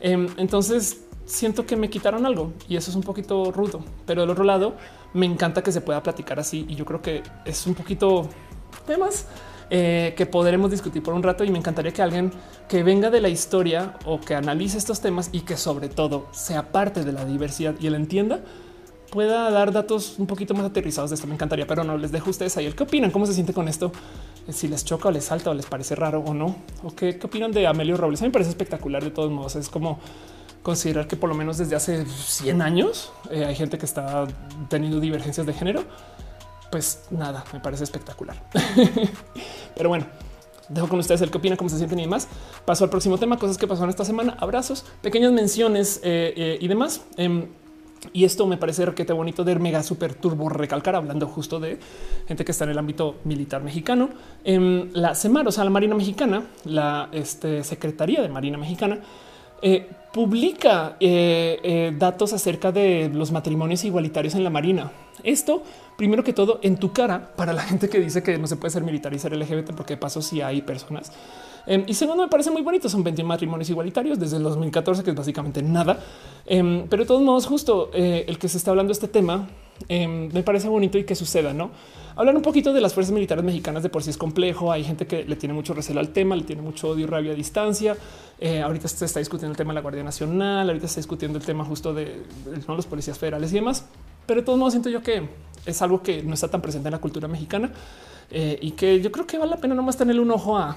Em, 0.01 0.27
entonces 0.37 1.05
siento 1.25 1.65
que 1.65 1.77
me 1.77 1.89
quitaron 1.89 2.25
algo 2.25 2.51
y 2.67 2.75
eso 2.75 2.91
es 2.91 2.97
un 2.97 3.03
poquito 3.03 3.51
rudo, 3.51 3.81
pero 4.05 4.21
del 4.21 4.29
otro 4.29 4.43
lado 4.43 4.75
me 5.13 5.25
encanta 5.25 5.63
que 5.63 5.71
se 5.71 5.79
pueda 5.79 6.03
platicar 6.03 6.39
así 6.39 6.65
y 6.67 6.75
yo 6.75 6.83
creo 6.83 7.01
que 7.01 7.23
es 7.45 7.65
un 7.65 7.73
poquito 7.73 8.27
temas 8.85 9.27
eh, 9.69 10.13
que 10.17 10.25
podremos 10.25 10.69
discutir 10.69 11.01
por 11.01 11.13
un 11.13 11.23
rato 11.23 11.45
y 11.45 11.51
me 11.51 11.59
encantaría 11.59 11.93
que 11.93 12.01
alguien 12.01 12.31
que 12.67 12.83
venga 12.83 13.09
de 13.09 13.21
la 13.21 13.29
historia 13.29 13.93
o 14.05 14.19
que 14.19 14.35
analice 14.35 14.77
estos 14.77 14.99
temas 14.99 15.29
y 15.31 15.41
que 15.41 15.55
sobre 15.55 15.87
todo 15.87 16.27
sea 16.31 16.73
parte 16.73 17.05
de 17.05 17.13
la 17.13 17.23
diversidad 17.23 17.75
y 17.79 17.87
él 17.87 17.95
entienda 17.95 18.41
pueda 19.13 19.51
dar 19.51 19.71
datos 19.71 20.15
un 20.17 20.25
poquito 20.25 20.55
más 20.55 20.65
aterrizados 20.65 21.11
de 21.11 21.15
esto. 21.15 21.27
Me 21.27 21.35
encantaría, 21.35 21.67
pero 21.67 21.83
no 21.83 21.97
les 21.99 22.11
dejo 22.11 22.27
a 22.27 22.31
ustedes 22.31 22.57
ahí 22.57 22.65
el 22.65 22.75
qué 22.75 22.81
opinan, 22.81 23.11
cómo 23.11 23.27
se 23.27 23.33
siente 23.33 23.53
con 23.53 23.67
esto, 23.67 23.91
si 24.49 24.67
les 24.67 24.83
choca 24.83 25.09
o 25.09 25.11
les 25.11 25.25
salta 25.25 25.51
o 25.51 25.53
les 25.53 25.67
parece 25.67 25.93
raro 25.93 26.23
o 26.25 26.33
no, 26.33 26.55
o 26.81 26.95
qué, 26.95 27.19
opinan 27.23 27.51
de 27.51 27.67
Amelio 27.67 27.95
Robles. 27.95 28.21
A 28.21 28.23
mí 28.23 28.29
me 28.29 28.33
parece 28.33 28.49
espectacular 28.49 29.03
de 29.03 29.11
todos 29.11 29.31
modos. 29.31 29.55
Es 29.55 29.69
como 29.69 29.99
considerar 30.63 31.07
que 31.07 31.15
por 31.15 31.29
lo 31.29 31.35
menos 31.35 31.59
desde 31.59 31.75
hace 31.75 32.05
100 32.07 32.61
años 32.63 33.11
eh, 33.29 33.45
hay 33.45 33.55
gente 33.55 33.77
que 33.77 33.85
está 33.85 34.25
teniendo 34.67 34.99
divergencias 34.99 35.45
de 35.45 35.53
género. 35.53 35.83
Pues 36.71 37.03
nada, 37.11 37.43
me 37.53 37.59
parece 37.59 37.83
espectacular. 37.83 38.43
pero 39.75 39.89
bueno, 39.89 40.07
dejo 40.69 40.87
con 40.87 40.97
ustedes 40.97 41.21
el 41.21 41.29
que 41.29 41.37
opinan, 41.37 41.55
cómo 41.55 41.69
se 41.69 41.77
sienten 41.77 41.99
y 41.99 42.03
demás. 42.03 42.27
Paso 42.65 42.83
al 42.83 42.89
próximo 42.89 43.19
tema, 43.19 43.37
cosas 43.37 43.59
que 43.59 43.67
pasaron 43.67 43.91
esta 43.91 44.05
semana, 44.05 44.35
abrazos, 44.39 44.85
pequeñas 45.03 45.31
menciones 45.31 45.97
eh, 45.97 46.33
eh, 46.35 46.57
y 46.59 46.67
demás. 46.67 47.01
Em, 48.03 48.09
y 48.13 48.25
esto 48.25 48.45
me 48.47 48.57
parece 48.57 48.85
requete 48.85 49.13
bonito 49.13 49.43
de 49.43 49.55
mega 49.55 49.83
super 49.83 50.13
turbo 50.13 50.49
recalcar, 50.49 50.95
hablando 50.95 51.27
justo 51.27 51.59
de 51.59 51.79
gente 52.27 52.45
que 52.45 52.51
está 52.51 52.65
en 52.65 52.71
el 52.71 52.77
ámbito 52.77 53.17
militar 53.23 53.63
mexicano. 53.63 54.09
En 54.43 54.91
la 54.93 55.15
Semar, 55.15 55.47
o 55.47 55.51
sea, 55.51 55.63
la 55.63 55.69
Marina 55.69 55.95
Mexicana, 55.95 56.43
la 56.65 57.09
este, 57.11 57.63
Secretaría 57.63 58.21
de 58.21 58.29
Marina 58.29 58.57
Mexicana, 58.57 58.99
eh, 59.61 59.87
publica 60.13 60.97
eh, 60.99 61.59
eh, 61.63 61.93
datos 61.97 62.33
acerca 62.33 62.71
de 62.71 63.09
los 63.13 63.31
matrimonios 63.31 63.83
igualitarios 63.85 64.35
en 64.35 64.43
la 64.43 64.49
Marina. 64.49 64.91
Esto, 65.23 65.63
primero 65.97 66.23
que 66.23 66.33
todo, 66.33 66.59
en 66.61 66.77
tu 66.77 66.91
cara 66.91 67.33
para 67.35 67.53
la 67.53 67.61
gente 67.61 67.89
que 67.89 67.99
dice 67.99 68.21
que 68.21 68.37
no 68.37 68.45
se 68.45 68.57
puede 68.57 68.71
ser 68.71 68.83
militar 68.83 69.13
y 69.13 69.19
ser 69.19 69.35
LGBT, 69.35 69.73
porque 69.73 69.93
de 69.93 69.97
paso 69.97 70.21
si 70.21 70.41
hay 70.41 70.61
personas 70.61 71.11
Em, 71.65 71.83
y 71.87 71.93
segundo, 71.93 72.23
me 72.23 72.29
parece 72.29 72.51
muy 72.51 72.61
bonito. 72.61 72.89
Son 72.89 73.03
21 73.03 73.27
matrimonios 73.27 73.69
igualitarios 73.69 74.19
desde 74.19 74.37
el 74.37 74.43
2014, 74.43 75.03
que 75.03 75.11
es 75.11 75.15
básicamente 75.15 75.61
nada. 75.61 75.99
Em, 76.45 76.87
pero 76.89 77.03
de 77.03 77.07
todos 77.07 77.21
modos, 77.21 77.45
justo 77.45 77.89
eh, 77.93 78.25
el 78.27 78.37
que 78.37 78.49
se 78.49 78.57
está 78.57 78.71
hablando 78.71 78.89
de 78.89 78.93
este 78.93 79.07
tema 79.07 79.47
em, 79.87 80.31
me 80.31 80.43
parece 80.43 80.67
bonito 80.67 80.97
y 80.97 81.03
que 81.03 81.15
suceda, 81.15 81.53
no? 81.53 81.71
Hablar 82.15 82.35
un 82.35 82.41
poquito 82.41 82.73
de 82.73 82.81
las 82.81 82.93
fuerzas 82.93 83.13
militares 83.13 83.43
mexicanas 83.43 83.81
de 83.81 83.89
por 83.89 84.03
sí 84.03 84.09
es 84.11 84.17
complejo. 84.17 84.71
Hay 84.71 84.83
gente 84.83 85.07
que 85.07 85.23
le 85.23 85.35
tiene 85.35 85.53
mucho 85.53 85.73
recelo 85.73 85.99
al 85.99 86.09
tema, 86.09 86.35
le 86.35 86.43
tiene 86.43 86.61
mucho 86.61 86.89
odio 86.89 87.05
y 87.05 87.07
rabia 87.07 87.31
a 87.31 87.35
distancia. 87.35 87.97
Eh, 88.39 88.61
ahorita 88.61 88.87
se 88.87 89.05
está 89.05 89.19
discutiendo 89.19 89.51
el 89.51 89.57
tema 89.57 89.71
de 89.71 89.75
la 89.75 89.81
Guardia 89.81 90.03
Nacional, 90.03 90.67
ahorita 90.67 90.87
se 90.87 90.91
está 90.91 90.99
discutiendo 90.99 91.39
el 91.39 91.45
tema 91.45 91.65
justo 91.65 91.93
de 91.93 92.23
los 92.67 92.85
policías 92.85 93.17
federales 93.17 93.51
y 93.51 93.55
demás. 93.55 93.85
Pero 94.25 94.41
de 94.41 94.45
todos 94.45 94.59
modos 94.59 94.73
siento 94.73 94.89
yo 94.89 95.01
que 95.01 95.27
es 95.65 95.81
algo 95.81 96.03
que 96.03 96.23
no 96.23 96.33
está 96.33 96.47
tan 96.49 96.61
presente 96.61 96.87
en 96.87 96.91
la 96.91 96.99
cultura 96.99 97.27
mexicana 97.27 97.71
eh, 98.29 98.57
y 98.61 98.71
que 98.71 99.01
yo 99.01 99.11
creo 99.11 99.25
que 99.25 99.37
vale 99.37 99.51
la 99.51 99.57
pena 99.57 99.75
nomás 99.75 99.97
tenerle 99.97 100.21
un 100.21 100.31
ojo 100.31 100.57
a 100.57 100.75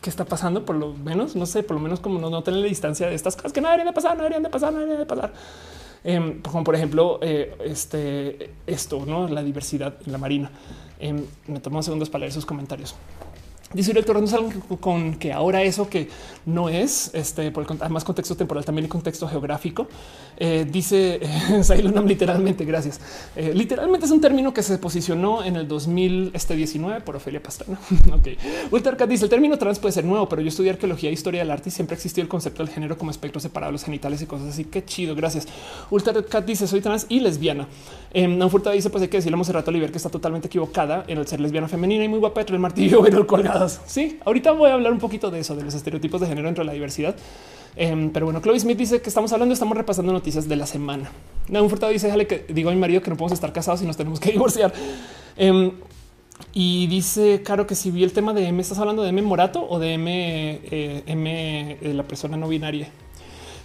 qué 0.00 0.10
está 0.10 0.24
pasando, 0.24 0.64
por 0.64 0.76
lo 0.76 0.94
menos, 0.94 1.34
no 1.34 1.46
sé, 1.46 1.62
por 1.62 1.76
lo 1.76 1.82
menos 1.82 2.00
como 2.00 2.18
no, 2.18 2.30
no 2.30 2.42
tener 2.42 2.60
la 2.60 2.66
distancia 2.66 3.08
de 3.08 3.14
estas 3.14 3.36
cosas 3.36 3.52
que 3.52 3.60
no 3.60 3.68
deberían 3.68 3.88
de 3.88 3.92
pasar, 3.92 4.16
no 4.16 4.22
deberían 4.22 4.42
de 4.42 4.50
pasar, 4.50 4.72
no 4.72 4.78
deberían 4.78 5.00
de 5.00 5.06
pasar. 5.06 5.32
Em, 6.04 6.40
como 6.42 6.64
por 6.64 6.74
ejemplo, 6.74 7.18
eh, 7.22 7.56
este, 7.64 8.50
esto, 8.66 9.04
no 9.04 9.28
la 9.28 9.42
diversidad 9.42 9.94
en 10.06 10.12
la 10.12 10.18
marina. 10.18 10.50
Em, 11.00 11.24
me 11.46 11.60
tomo 11.60 11.82
segundos 11.82 12.08
para 12.08 12.20
leer 12.20 12.32
sus 12.32 12.46
comentarios. 12.46 12.94
Dice 13.72 13.90
director, 13.90 14.18
no 14.18 14.26
salgan 14.26 14.60
con 14.80 15.16
que 15.16 15.30
ahora 15.30 15.62
eso 15.62 15.90
que 15.90 16.08
no 16.46 16.70
es, 16.70 17.10
este, 17.12 17.50
por 17.50 17.66
además 17.80 18.02
contexto 18.02 18.34
temporal, 18.34 18.64
también 18.64 18.84
el 18.84 18.88
contexto 18.90 19.28
geográfico. 19.28 19.86
Eh, 20.38 20.66
dice 20.70 21.20
Sailunam 21.62 22.06
literalmente, 22.06 22.64
gracias. 22.64 22.98
Eh, 23.36 23.52
literalmente 23.54 24.06
es 24.06 24.12
un 24.12 24.22
término 24.22 24.54
que 24.54 24.62
se 24.62 24.78
posicionó 24.78 25.44
en 25.44 25.56
el 25.56 25.68
2019 25.68 26.32
este 26.32 27.04
por 27.04 27.16
Ofelia 27.16 27.42
Pastrana. 27.42 27.78
ok. 28.12 28.28
Ultercat 28.70 29.08
dice 29.08 29.24
el 29.24 29.30
término 29.30 29.58
trans 29.58 29.78
puede 29.78 29.92
ser 29.92 30.04
nuevo, 30.04 30.26
pero 30.30 30.40
yo 30.40 30.48
estudié 30.48 30.70
arqueología 30.70 31.10
e 31.10 31.12
historia 31.12 31.40
del 31.40 31.50
arte 31.50 31.68
y 31.68 31.72
siempre 31.72 31.94
existió 31.94 32.22
el 32.22 32.28
concepto 32.28 32.64
del 32.64 32.72
género 32.72 32.96
como 32.96 33.10
espectro 33.10 33.38
separado 33.38 33.70
de 33.70 33.72
los 33.72 33.84
genitales 33.84 34.22
y 34.22 34.26
cosas 34.26 34.48
así. 34.48 34.64
Qué 34.64 34.82
chido, 34.82 35.14
gracias. 35.14 35.46
Ultercat 35.90 36.46
dice 36.46 36.66
soy 36.66 36.80
trans 36.80 37.04
y 37.10 37.20
lesbiana. 37.20 37.68
Eh, 38.14 38.26
Nanfurta 38.26 38.70
dice 38.70 38.88
pues 38.88 39.02
hay 39.02 39.08
que 39.08 39.18
decirle 39.18 39.38
a 39.38 39.52
rato 39.52 39.70
Oliver 39.70 39.90
que 39.90 39.98
está 39.98 40.08
totalmente 40.08 40.46
equivocada 40.46 41.04
en 41.06 41.18
el 41.18 41.26
ser 41.26 41.40
lesbiana 41.40 41.68
femenina 41.68 42.04
y 42.04 42.08
muy 42.08 42.18
guapa 42.18 42.40
entre 42.40 42.56
el 42.56 42.62
martillo 42.62 43.06
y 43.06 43.10
el 43.10 43.26
colgado 43.26 43.57
Sí, 43.86 44.18
ahorita 44.24 44.52
voy 44.52 44.70
a 44.70 44.74
hablar 44.74 44.92
un 44.92 44.98
poquito 44.98 45.30
de 45.30 45.40
eso, 45.40 45.56
de 45.56 45.64
los 45.64 45.74
estereotipos 45.74 46.20
de 46.20 46.26
género 46.26 46.46
dentro 46.46 46.62
de 46.62 46.66
la 46.66 46.72
diversidad. 46.72 47.16
Em, 47.76 48.10
pero 48.10 48.26
bueno, 48.26 48.40
Chloe 48.40 48.58
Smith 48.58 48.76
dice 48.76 49.00
que 49.00 49.08
estamos 49.08 49.32
hablando, 49.32 49.52
estamos 49.52 49.76
repasando 49.76 50.12
noticias 50.12 50.48
de 50.48 50.56
la 50.56 50.66
semana. 50.66 51.10
un 51.48 51.70
Furtado 51.70 51.92
dice, 51.92 52.06
déjale 52.06 52.26
que 52.26 52.44
digo 52.48 52.70
a 52.70 52.72
mi 52.72 52.80
marido 52.80 53.00
que 53.02 53.10
no 53.10 53.16
podemos 53.16 53.32
estar 53.32 53.52
casados 53.52 53.82
y 53.82 53.86
nos 53.86 53.96
tenemos 53.96 54.20
que 54.20 54.30
divorciar. 54.32 54.72
Em, 55.36 55.72
y 56.52 56.86
dice, 56.86 57.42
claro, 57.44 57.66
que 57.66 57.74
si 57.74 57.90
vi 57.90 58.04
el 58.04 58.12
tema 58.12 58.32
de 58.32 58.46
M, 58.46 58.60
¿estás 58.60 58.78
hablando 58.78 59.02
de 59.02 59.10
M 59.10 59.22
Morato 59.22 59.66
o 59.68 59.78
de 59.78 59.94
M, 59.94 60.60
eh, 60.70 61.02
M 61.06 61.78
eh, 61.80 61.94
la 61.94 62.02
persona 62.04 62.36
no 62.36 62.48
binaria? 62.48 62.88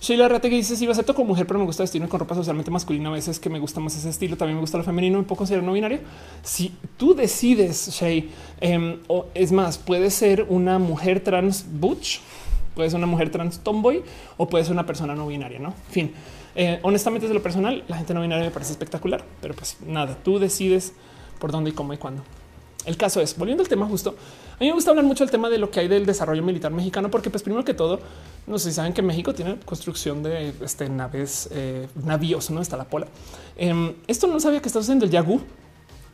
Sheila 0.03 0.41
que 0.41 0.49
dice 0.49 0.75
si 0.75 0.85
a 0.85 0.91
acepto 0.91 1.15
como 1.15 1.30
mujer, 1.30 1.48
pero 1.48 1.59
me 1.59 1.65
gusta 1.65 1.83
vestirme 1.83 2.09
con 2.09 2.19
ropa 2.19 2.35
socialmente 2.35 2.69
masculina. 2.69 3.07
A 3.07 3.14
veces 3.14 3.40
que 3.40 3.49
me 3.49 3.57
gusta 3.57 3.80
más 3.80 3.95
ese 3.95 4.09
estilo. 4.09 4.35
También 4.35 4.57
me 4.57 4.59
gusta 4.59 4.77
lo 4.77 4.83
femenino. 4.83 5.17
Me 5.17 5.23
puedo 5.23 5.38
considerar 5.38 5.64
no 5.64 5.72
binario. 5.72 5.99
Si 6.41 6.73
tú 6.98 7.15
decides, 7.15 7.90
Shay, 7.90 8.30
em, 8.59 8.99
o 9.07 9.27
es 9.33 9.53
más, 9.53 9.77
puede 9.77 10.11
ser 10.11 10.45
una 10.49 10.77
mujer 10.77 11.22
trans 11.22 11.65
butch, 11.65 12.19
puede 12.75 12.90
ser 12.90 12.98
una 12.98 13.07
mujer 13.07 13.32
trans 13.32 13.59
tomboy 13.59 14.03
o 14.35 14.49
puede 14.49 14.65
ser 14.65 14.73
una 14.73 14.85
persona 14.85 15.15
no 15.15 15.25
binaria. 15.25 15.59
No, 15.59 15.73
fin, 15.90 16.11
eh, 16.53 16.80
honestamente, 16.83 17.27
desde 17.27 17.35
lo 17.35 17.41
personal, 17.41 17.85
la 17.88 17.95
gente 17.95 18.14
no 18.14 18.19
binaria 18.19 18.43
me 18.43 18.51
parece 18.51 18.73
espectacular, 18.73 19.23
pero 19.40 19.53
pues 19.53 19.77
nada, 19.88 20.17
tú 20.22 20.38
decides 20.38 20.91
por 21.40 21.53
dónde 21.53 21.69
y 21.69 21.73
cómo 21.73 21.93
y 21.93 21.98
cuándo. 21.98 22.23
El 22.85 22.98
caso 22.98 23.22
es, 23.22 23.38
volviendo 23.38 23.64
al 23.64 23.69
tema 23.69 23.85
justo, 23.85 24.15
a 24.53 24.59
mí 24.59 24.67
me 24.67 24.73
gusta 24.73 24.91
hablar 24.91 25.06
mucho 25.06 25.23
del 25.23 25.32
tema 25.32 25.49
de 25.49 25.57
lo 25.57 25.72
que 25.72 25.80
hay 25.80 25.88
del 25.88 26.06
desarrollo 26.06 26.43
militar 26.43 26.72
mexicano, 26.72 27.09
porque 27.09 27.30
pues 27.30 27.43
primero 27.43 27.65
que 27.65 27.73
todo, 27.73 27.99
no 28.45 28.59
sé 28.59 28.69
si 28.69 28.75
saben 28.75 28.93
que 28.93 29.01
México 29.01 29.33
tiene 29.33 29.57
construcción 29.65 30.22
de 30.22 30.53
este, 30.61 30.90
naves, 30.90 31.49
eh, 31.51 31.88
navíos, 32.06 32.51
no 32.51 32.61
está 32.61 32.77
la 32.77 32.85
pola. 32.85 33.07
Em, 33.57 33.93
esto 34.07 34.27
no 34.27 34.40
sabía 34.40 34.61
que 34.61 34.67
está 34.67 34.80
haciendo 34.80 35.06
el 35.06 35.11
Yagú, 35.11 35.41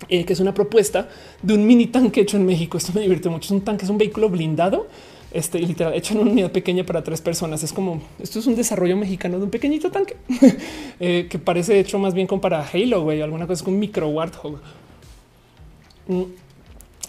eh, 0.08 0.24
que 0.24 0.34
es 0.34 0.40
una 0.40 0.54
propuesta 0.54 1.10
de 1.42 1.54
un 1.54 1.68
mini 1.68 1.88
tanque 1.88 2.22
hecho 2.22 2.38
en 2.38 2.46
México. 2.46 2.78
Esto 2.78 2.94
me 2.96 3.02
divierte 3.02 3.28
mucho. 3.30 3.48
Es 3.48 3.52
un 3.52 3.62
tanque, 3.62 3.84
es 3.84 3.92
un 3.92 3.98
vehículo 3.98 4.30
blindado, 4.30 4.88
este 5.32 5.60
literal 5.60 5.94
hecho 5.94 6.14
en 6.14 6.22
una 6.22 6.32
unidad 6.32 6.52
pequeña 6.52 6.86
para 6.86 7.04
tres 7.04 7.22
personas. 7.22 7.62
Es 7.64 7.74
como 7.74 8.02
esto 8.20 8.40
es 8.40 8.48
un 8.48 8.56
desarrollo 8.56 8.96
mexicano 8.96 9.38
de 9.38 9.44
un 9.44 9.50
pequeñito 9.50 9.92
tanque 9.92 10.16
eh, 11.00 11.28
que 11.30 11.38
parece 11.38 11.80
hecho 11.80 12.00
más 12.00 12.14
bien 12.14 12.28
como 12.28 12.42
para 12.42 12.66
Halo, 12.66 13.04
güey, 13.04 13.22
alguna 13.22 13.46
cosa 13.46 13.66
con 13.66 13.78
micro 13.78 14.08
Warthog. 14.08 14.60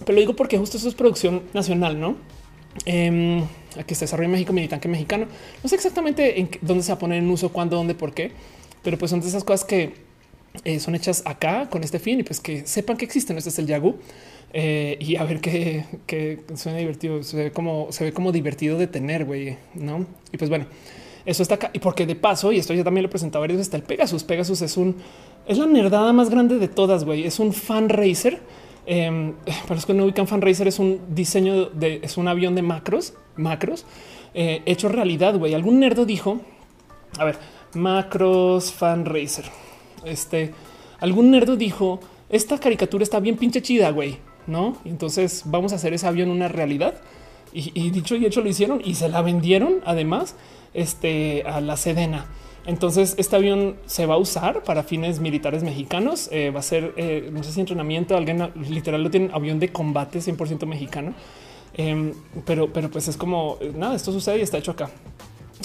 Pero 0.01 0.15
lo 0.15 0.21
digo 0.21 0.37
porque 0.37 0.59
justo 0.59 0.77
eso 0.77 0.89
es 0.89 0.95
producción 0.95 1.43
nacional, 1.53 2.01
no? 2.01 2.17
Eh, 2.87 3.43
que 3.87 3.95
se 3.95 4.05
desarrolla 4.05 4.27
en 4.27 4.33
México, 4.33 4.53
mi 4.53 4.67
tanque 4.69 4.89
mexicano. 4.89 5.27
No 5.63 5.69
sé 5.69 5.77
exactamente 5.77 6.41
en 6.41 6.51
dónde 6.63 6.83
se 6.83 6.91
va 6.93 6.97
a 6.97 6.99
poner 6.99 7.19
en 7.19 7.31
uso, 7.31 7.51
cuándo, 7.51 7.77
dónde, 7.77 7.95
por 7.95 8.15
qué, 8.15 8.33
pero 8.83 8.99
pues 8.99 9.11
son 9.11 9.21
de 9.21 9.29
esas 9.29 9.45
cosas 9.45 9.65
que 9.65 9.95
eh, 10.65 10.81
son 10.81 10.95
hechas 10.95 11.23
acá 11.27 11.69
con 11.71 11.85
este 11.85 11.99
fin 11.99 12.21
y 12.21 12.23
pues 12.23 12.41
que 12.41 12.67
sepan 12.67 12.97
que 12.97 13.05
existen. 13.05 13.37
Este 13.37 13.51
es 13.51 13.59
el 13.59 13.67
Yagu 13.67 13.97
eh, 14.53 14.97
y 15.01 15.17
a 15.17 15.25
ver 15.25 15.41
qué, 15.41 16.41
suena 16.55 16.79
divertido. 16.79 17.23
Se 17.23 17.37
ve 17.37 17.53
como 17.53 17.89
se 17.91 18.05
ve 18.05 18.13
como 18.13 18.33
divertido 18.33 18.79
de 18.79 18.87
tener, 18.87 19.25
güey, 19.25 19.57
no? 19.75 20.07
Y 20.33 20.37
pues 20.37 20.51
bueno, 20.51 20.67
eso 21.27 21.43
está 21.43 21.57
acá. 21.57 21.71
Y 21.73 21.79
porque 21.79 22.07
de 22.07 22.17
paso, 22.17 22.53
y 22.53 22.59
esto 22.59 22.75
ya 22.75 22.85
también 22.85 23.03
lo 23.03 23.09
he 23.09 23.11
presentado 23.11 23.41
varios, 23.43 23.61
está 23.61 23.77
el 23.77 23.83
Pegasus. 23.83 24.25
Pegasus 24.25 24.63
es 24.63 24.77
un 24.77 24.97
es 25.47 25.59
la 25.59 25.67
nerdada 25.67 26.13
más 26.13 26.31
grande 26.31 26.59
de 26.59 26.69
todas, 26.69 27.05
güey. 27.05 27.25
Es 27.25 27.39
un 27.39 27.53
fan 27.53 27.89
racer 27.89 28.41
Em, 28.87 29.33
para 29.63 29.75
los 29.77 29.87
que 29.87 29.95
no 29.95 30.05
ubican, 30.05 30.27
Fan 30.27 30.43
Racer 30.43 30.69
es 30.69 30.79
un 30.79 31.01
diseño 31.15 31.67
de 31.67 32.01
es 32.03 32.17
un 32.17 32.29
avión 32.29 32.55
de 32.55 32.63
macros, 32.63 33.15
macros 33.37 33.85
eh, 34.35 34.63
hecho 34.67 34.89
realidad. 34.89 35.37
Güey, 35.37 35.55
algún 35.55 35.81
nerdo 35.81 36.05
dijo, 36.05 36.41
a 37.19 37.25
ver, 37.25 37.39
macros 37.75 38.73
Fan 38.73 39.05
Racer. 39.05 39.45
Este 40.05 40.53
algún 41.01 41.31
nerdo 41.31 41.57
dijo, 41.57 42.01
esta 42.29 42.59
caricatura 42.59 43.03
está 43.03 43.21
bien 43.21 43.37
pinche 43.37 43.63
chida, 43.63 43.91
güey, 43.91 44.19
no? 44.47 44.77
Entonces 44.85 45.43
vamos 45.47 45.73
a 45.73 45.77
hacer 45.77 45.95
ese 45.95 46.07
avión 46.07 46.31
una 46.31 46.49
realidad. 46.49 46.95
Y, 47.53 47.73
y 47.75 47.91
dicho 47.91 48.15
y 48.15 48.27
hecho 48.27 48.43
lo 48.43 48.49
hicieron 48.49 48.81
y 48.85 48.95
se 48.95 49.09
la 49.09 49.23
vendieron 49.23 49.81
además 49.85 50.37
este, 50.73 51.43
a 51.45 51.61
la 51.61 51.77
Sedena. 51.77 52.27
Entonces, 52.67 53.15
este 53.19 53.37
avión 53.37 53.77
se 53.87 54.07
va 54.07 54.15
a 54.15 54.19
usar 54.19 54.63
para 54.63 54.83
fines 54.83 55.21
militares 55.21 55.63
mexicanos. 55.63 56.29
Eh, 56.31 56.51
va 56.51 56.61
a 56.61 56.63
ser, 56.63 56.93
eh, 56.97 57.31
no 57.33 57.43
sé 57.43 57.53
si 57.53 57.61
entrenamiento, 57.61 58.17
alguien 58.17 58.51
literal 58.69 59.03
lo 59.03 59.11
tiene 59.11 59.31
avión 59.33 59.59
de 59.59 59.71
combate 59.71 60.21
100% 60.21 60.67
mexicano. 60.67 61.15
Em, 61.75 62.13
pero, 62.45 62.73
pero 62.73 62.91
pues 62.91 63.09
es 63.09 63.17
como 63.17 63.59
nada, 63.75 63.95
esto 63.95 64.13
sucede 64.13 64.39
y 64.39 64.43
está 64.43 64.59
hecho 64.59 64.73
acá. 64.73 64.91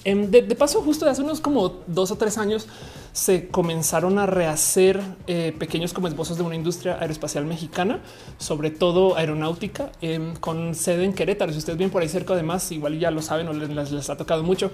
Em, 0.04 0.30
de, 0.30 0.44
paso, 0.56 0.82
justo 0.82 1.10
hace 1.10 1.22
unos 1.22 1.40
como 1.40 1.70
dos 1.88 2.12
o 2.12 2.16
tres 2.16 2.38
años 2.38 2.68
se 3.14 3.48
comenzaron 3.48 4.20
a 4.20 4.26
rehacer 4.26 5.02
eh, 5.26 5.56
pequeños 5.58 5.94
como 5.94 6.08
esbozos 6.08 6.38
de 6.38 6.44
una 6.44 6.56
industria 6.56 6.98
aeroespacial 7.00 7.46
mexicana, 7.46 8.02
sobre 8.38 8.72
todo 8.72 9.16
aeronáutica, 9.16 9.92
em, 10.02 10.36
con 10.36 10.76
sede 10.76 11.06
en 11.06 11.14
Querétaro. 11.14 11.54
Si 11.54 11.60
ustedes 11.60 11.78
bien 11.78 11.90
por 11.90 12.02
ahí 12.02 12.10
cerca, 12.10 12.34
además, 12.34 12.72
igual 12.72 13.00
ya 13.00 13.10
lo 13.10 13.22
saben 13.22 13.48
o 13.48 13.54
les 13.54 14.10
ha 14.10 14.18
tocado 14.18 14.44
mucho. 14.44 14.70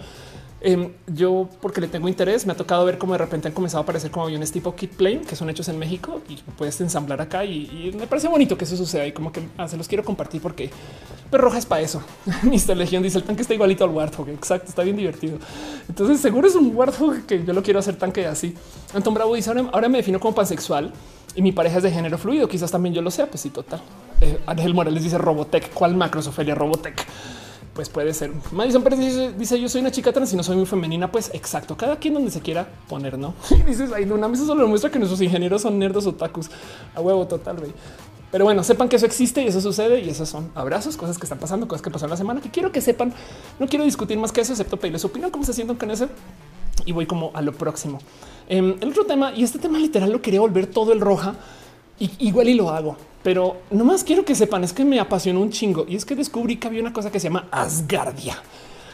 Em, 0.63 0.91
yo, 1.07 1.49
porque 1.59 1.81
le 1.81 1.87
tengo 1.87 2.07
interés, 2.07 2.45
me 2.45 2.53
ha 2.53 2.55
tocado 2.55 2.85
ver 2.85 2.99
cómo 2.99 3.13
de 3.13 3.17
repente 3.17 3.47
han 3.47 3.53
comenzado 3.53 3.79
a 3.79 3.83
aparecer 3.83 4.11
como 4.11 4.25
aviones 4.25 4.51
tipo 4.51 4.75
kit 4.75 4.91
plane 4.91 5.21
que 5.21 5.35
son 5.35 5.49
hechos 5.49 5.67
en 5.69 5.79
México 5.79 6.21
y 6.29 6.35
puedes 6.57 6.79
ensamblar 6.81 7.19
acá. 7.19 7.43
Y, 7.43 7.91
me 7.97 8.05
parece 8.05 8.27
bonito 8.27 8.57
que 8.57 8.65
eso 8.65 8.77
suceda 8.77 9.07
y 9.07 9.11
como 9.11 9.31
que 9.31 9.41
ah, 9.57 9.67
se 9.67 9.75
los 9.75 9.87
quiero 9.87 10.03
compartir 10.03 10.41
porque 10.41 10.69
pero 11.31 11.45
roja 11.45 11.57
es 11.57 11.65
para 11.65 11.81
eso. 11.81 12.03
Mr. 12.43 12.75
Legion 12.75 13.01
dice 13.01 13.17
el 13.17 13.23
tanque 13.23 13.41
está 13.41 13.53
igualito 13.53 13.85
al 13.85 13.89
Warthog. 13.89 14.29
Exacto, 14.29 14.67
está 14.67 14.83
bien 14.83 14.97
divertido. 14.97 15.39
Entonces, 15.87 16.19
seguro 16.19 16.47
es 16.47 16.55
un 16.55 16.75
Warthog 16.75 17.25
que 17.25 17.43
yo 17.43 17.53
lo 17.53 17.63
quiero 17.63 17.79
hacer 17.79 17.95
tanque 17.95 18.27
así. 18.27 18.53
Anton 18.93 19.13
Bravo 19.13 19.33
dice 19.33 19.49
ahora, 19.49 19.87
me 19.87 19.99
defino 19.99 20.19
como 20.19 20.35
pansexual 20.35 20.91
y 21.33 21.41
mi 21.41 21.53
pareja 21.53 21.77
es 21.77 21.83
de 21.83 21.91
género 21.91 22.17
fluido. 22.17 22.49
Quizás 22.49 22.69
también 22.69 22.93
yo 22.93 23.01
lo 23.01 23.09
sea. 23.09 23.27
Pues 23.27 23.41
sí, 23.41 23.49
total. 23.49 23.81
Eh, 24.19 24.39
Ángel 24.45 24.73
Morales 24.73 25.03
dice 25.03 25.17
Robotech. 25.17 25.71
¿Cuál 25.73 25.95
macro 25.95 26.19
Ofelia 26.19 26.53
Robotech? 26.53 27.07
Pues 27.73 27.87
puede 27.89 28.13
ser. 28.13 28.31
Madison 28.51 28.83
Pérez 28.83 28.99
dice, 29.37 29.59
yo 29.59 29.69
soy 29.69 29.81
una 29.81 29.91
chica 29.91 30.11
trans 30.11 30.33
y 30.33 30.35
no 30.35 30.43
soy 30.43 30.57
muy 30.57 30.65
femenina. 30.65 31.11
Pues 31.11 31.31
exacto, 31.33 31.77
cada 31.77 31.95
quien 31.97 32.13
donde 32.13 32.31
se 32.31 32.41
quiera 32.41 32.67
poner, 32.89 33.17
¿no? 33.17 33.33
Y 33.51 33.63
dices, 33.63 33.91
ay, 33.95 34.05
Luna, 34.05 34.29
eso 34.33 34.45
solo 34.45 34.67
muestra 34.67 34.91
que 34.91 34.99
nuestros 34.99 35.21
ingenieros 35.21 35.61
son 35.61 35.79
nerdos 35.79 36.05
otakus. 36.05 36.49
A 36.93 37.01
huevo 37.01 37.25
total. 37.27 37.57
Pero 38.31 38.45
bueno, 38.45 38.63
sepan 38.63 38.89
que 38.89 38.95
eso 38.95 39.05
existe 39.05 39.41
y 39.41 39.47
eso 39.47 39.61
sucede 39.61 40.01
y 40.01 40.09
esos 40.09 40.27
son 40.29 40.51
abrazos, 40.55 40.95
cosas 40.95 41.17
que 41.17 41.25
están 41.25 41.39
pasando, 41.39 41.67
cosas 41.67 41.81
que 41.81 41.89
pasaron 41.89 42.11
la 42.11 42.17
semana 42.17 42.41
que 42.41 42.49
quiero 42.49 42.71
que 42.71 42.81
sepan. 42.81 43.13
No 43.59 43.67
quiero 43.67 43.83
discutir 43.85 44.17
más 44.17 44.31
que 44.31 44.41
eso, 44.41 44.53
excepto 44.53 44.77
pedirles 44.77 45.03
opinión, 45.05 45.31
cómo 45.31 45.43
se 45.43 45.53
sienten 45.53 45.77
con 45.77 45.91
eso. 45.91 46.07
Y 46.85 46.93
voy 46.93 47.05
como 47.05 47.31
a 47.33 47.41
lo 47.41 47.53
próximo. 47.53 47.99
Em, 48.47 48.75
el 48.81 48.89
otro 48.89 49.05
tema, 49.05 49.33
y 49.33 49.43
este 49.43 49.59
tema 49.59 49.79
literal 49.79 50.11
lo 50.11 50.21
quería 50.21 50.39
volver 50.39 50.67
todo 50.67 50.93
el 50.93 51.01
roja, 51.01 51.35
igual 52.19 52.49
y 52.49 52.53
lo 52.53 52.69
hago 52.69 52.97
pero 53.23 53.57
nomás 53.69 54.03
quiero 54.03 54.25
que 54.25 54.35
sepan, 54.35 54.63
es 54.63 54.73
que 54.73 54.83
me 54.83 54.99
apasionó 54.99 55.41
un 55.41 55.51
chingo 55.51 55.85
y 55.87 55.95
es 55.95 56.05
que 56.05 56.15
descubrí 56.15 56.57
que 56.57 56.67
había 56.67 56.81
una 56.81 56.93
cosa 56.93 57.11
que 57.11 57.19
se 57.19 57.27
llama 57.27 57.47
Asgardia. 57.51 58.41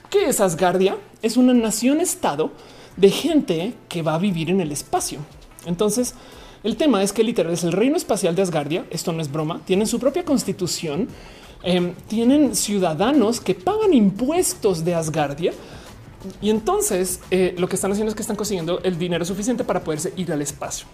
¿Qué 0.09 0.27
es 0.27 0.41
Asgardia? 0.41 0.97
Es 1.21 1.37
una 1.37 1.53
nación 1.53 2.01
estado 2.01 2.51
de 2.95 3.09
gente 3.09 3.73
que 3.87 4.01
va 4.01 4.15
a 4.15 4.17
vivir 4.17 4.49
en 4.49 4.59
el 4.59 4.71
espacio. 4.71 5.19
Entonces, 5.65 6.13
el 6.63 6.75
tema 6.75 7.03
es 7.03 7.13
que 7.13 7.23
literal 7.23 7.53
es 7.53 7.63
el 7.63 7.71
reino 7.71 7.95
espacial 7.95 8.35
de 8.35 8.41
Asgardia. 8.41 8.85
Esto 8.89 9.13
no 9.13 9.21
es 9.21 9.31
broma. 9.31 9.61
Tienen 9.65 9.87
su 9.87 9.99
propia 9.99 10.25
constitución. 10.25 11.07
Em, 11.63 11.93
tienen 12.07 12.55
ciudadanos 12.55 13.39
que 13.39 13.55
pagan 13.55 13.93
impuestos 13.93 14.83
de 14.83 14.95
Asgardia. 14.95 15.53
Y 16.41 16.49
entonces 16.49 17.21
eh, 17.31 17.55
lo 17.57 17.67
que 17.67 17.75
están 17.75 17.91
haciendo 17.91 18.09
es 18.09 18.15
que 18.15 18.21
están 18.21 18.35
consiguiendo 18.35 18.79
el 18.83 18.97
dinero 18.97 19.23
suficiente 19.23 19.63
para 19.63 19.83
poderse 19.83 20.13
ir 20.17 20.31
al 20.31 20.41
espacio. 20.41 20.87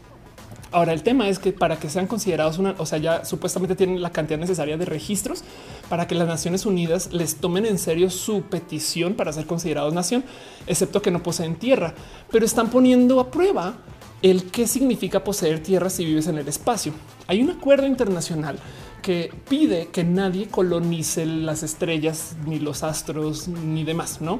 Ahora, 0.73 0.91
el 0.91 1.03
tema 1.03 1.29
es 1.29 1.37
que 1.37 1.53
para 1.53 1.77
que 1.77 1.87
sean 1.87 2.07
considerados 2.07 2.57
una, 2.57 2.73
o 2.79 2.85
sea, 2.87 2.97
ya 2.97 3.25
supuestamente 3.25 3.75
tienen 3.75 4.01
la 4.01 4.11
cantidad 4.11 4.39
necesaria 4.39 4.75
de 4.75 4.85
registros 4.85 5.43
para 5.87 6.07
que 6.07 6.15
las 6.15 6.27
Naciones 6.27 6.65
Unidas 6.65 7.13
les 7.13 7.35
tomen 7.35 7.67
en 7.67 7.77
serio 7.77 8.09
su 8.09 8.41
petición 8.41 9.13
para 9.13 9.31
ser 9.31 9.45
considerados 9.45 9.93
nación, 9.93 10.23
excepto 10.65 10.99
que 10.99 11.11
no 11.11 11.21
poseen 11.21 11.57
tierra, 11.57 11.93
pero 12.31 12.43
están 12.43 12.71
poniendo 12.71 13.19
a 13.19 13.29
prueba 13.29 13.75
el 14.23 14.45
qué 14.45 14.65
significa 14.65 15.23
poseer 15.23 15.61
tierra 15.61 15.91
si 15.91 16.05
vives 16.05 16.25
en 16.25 16.39
el 16.39 16.47
espacio. 16.47 16.91
Hay 17.27 17.43
un 17.43 17.51
acuerdo 17.51 17.85
internacional 17.85 18.57
que 19.03 19.31
pide 19.47 19.89
que 19.89 20.03
nadie 20.03 20.47
colonice 20.47 21.27
las 21.27 21.61
estrellas, 21.61 22.35
ni 22.47 22.57
los 22.57 22.81
astros, 22.81 23.47
ni 23.47 23.83
demás, 23.83 24.21
¿no? 24.21 24.39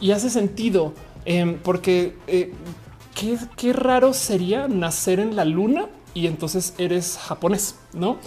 Y 0.00 0.12
hace 0.12 0.30
sentido 0.30 0.92
eh, 1.26 1.58
porque 1.64 2.14
eh, 2.28 2.52
qué, 3.14 3.72
raro 3.72 4.12
sería 4.12 4.68
nacer 4.68 5.20
en 5.20 5.36
la 5.36 5.44
luna 5.44 5.86
y 6.14 6.26
entonces 6.26 6.74
eres 6.78 7.18
japonés, 7.18 7.76
no? 7.92 8.18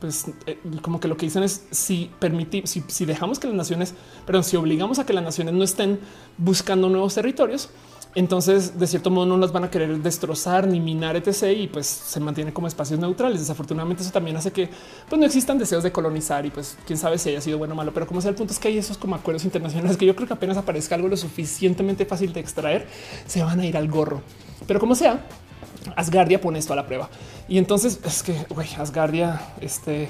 pues 0.00 0.26
eh, 0.46 0.58
como 0.82 0.98
que 0.98 1.06
lo 1.06 1.16
que 1.16 1.26
dicen 1.26 1.44
es 1.44 1.64
si 1.70 2.10
permitimos, 2.18 2.70
si, 2.70 3.04
dejamos 3.04 3.38
que 3.38 3.46
las 3.46 3.54
naciones, 3.54 3.94
perdón, 4.26 4.42
si 4.42 4.56
obligamos 4.56 4.98
a 4.98 5.06
que 5.06 5.12
las 5.12 5.22
naciones 5.22 5.54
no 5.54 5.62
estén 5.62 6.00
buscando 6.38 6.88
nuevos 6.88 7.14
territorios, 7.14 7.70
entonces 8.14 8.78
de 8.78 8.86
cierto 8.86 9.10
modo 9.10 9.26
no 9.26 9.38
las 9.38 9.52
van 9.52 9.64
a 9.64 9.70
querer 9.70 9.98
destrozar 9.98 10.66
ni 10.66 10.80
minar 10.80 11.16
etc. 11.16 11.44
Y 11.56 11.66
pues 11.66 11.86
se 11.86 12.20
mantiene 12.20 12.52
como 12.52 12.66
espacios 12.66 13.00
neutrales. 13.00 13.40
Desafortunadamente 13.40 14.02
eso 14.02 14.12
también 14.12 14.36
hace 14.36 14.52
que 14.52 14.68
pues 15.08 15.18
no 15.18 15.26
existan 15.26 15.58
deseos 15.58 15.82
de 15.82 15.92
colonizar 15.92 16.44
y 16.44 16.50
pues 16.50 16.76
quién 16.86 16.98
sabe 16.98 17.18
si 17.18 17.30
haya 17.30 17.40
sido 17.40 17.58
bueno 17.58 17.74
o 17.74 17.76
malo. 17.76 17.92
Pero 17.94 18.06
como 18.06 18.20
sea 18.20 18.30
el 18.30 18.36
punto 18.36 18.52
es 18.52 18.58
que 18.58 18.68
hay 18.68 18.78
esos 18.78 18.98
como 18.98 19.14
acuerdos 19.14 19.44
internacionales 19.44 19.96
que 19.96 20.06
yo 20.06 20.14
creo 20.14 20.28
que 20.28 20.34
apenas 20.34 20.56
aparezca 20.56 20.94
algo 20.94 21.08
lo 21.08 21.16
suficientemente 21.16 22.04
fácil 22.04 22.32
de 22.32 22.40
extraer, 22.40 22.86
se 23.26 23.42
van 23.42 23.60
a 23.60 23.66
ir 23.66 23.76
al 23.76 23.88
gorro. 23.88 24.22
Pero 24.66 24.78
como 24.78 24.94
sea, 24.94 25.26
Asgardia 25.96 26.40
pone 26.40 26.58
esto 26.58 26.72
a 26.72 26.76
la 26.76 26.86
prueba. 26.86 27.08
Y 27.48 27.58
entonces 27.58 28.00
es 28.04 28.22
que, 28.22 28.34
güey, 28.50 28.68
Asgardia, 28.78 29.40
este, 29.60 30.08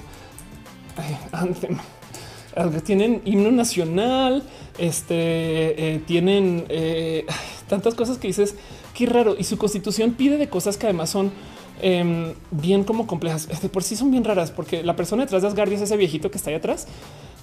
tienen 2.84 3.22
himno 3.24 3.50
nacional, 3.50 4.42
este, 4.78 5.94
eh, 5.94 6.02
tienen 6.06 6.64
eh, 6.68 7.26
tantas 7.68 7.94
cosas 7.94 8.18
que 8.18 8.28
dices, 8.28 8.54
qué 8.94 9.06
raro. 9.06 9.34
Y 9.38 9.44
su 9.44 9.58
constitución 9.58 10.12
pide 10.12 10.36
de 10.36 10.48
cosas 10.48 10.76
que 10.76 10.86
además 10.86 11.10
son 11.10 11.32
em, 11.80 12.34
bien 12.50 12.84
como 12.84 13.06
complejas. 13.06 13.48
De 13.60 13.68
por 13.68 13.82
sí 13.82 13.96
son 13.96 14.10
bien 14.10 14.24
raras, 14.24 14.50
porque 14.50 14.82
la 14.82 14.96
persona 14.96 15.22
detrás 15.22 15.42
de 15.42 15.48
Asgardia 15.48 15.76
es 15.76 15.82
ese 15.82 15.96
viejito 15.96 16.30
que 16.30 16.38
está 16.38 16.50
ahí 16.50 16.56
atrás. 16.56 16.86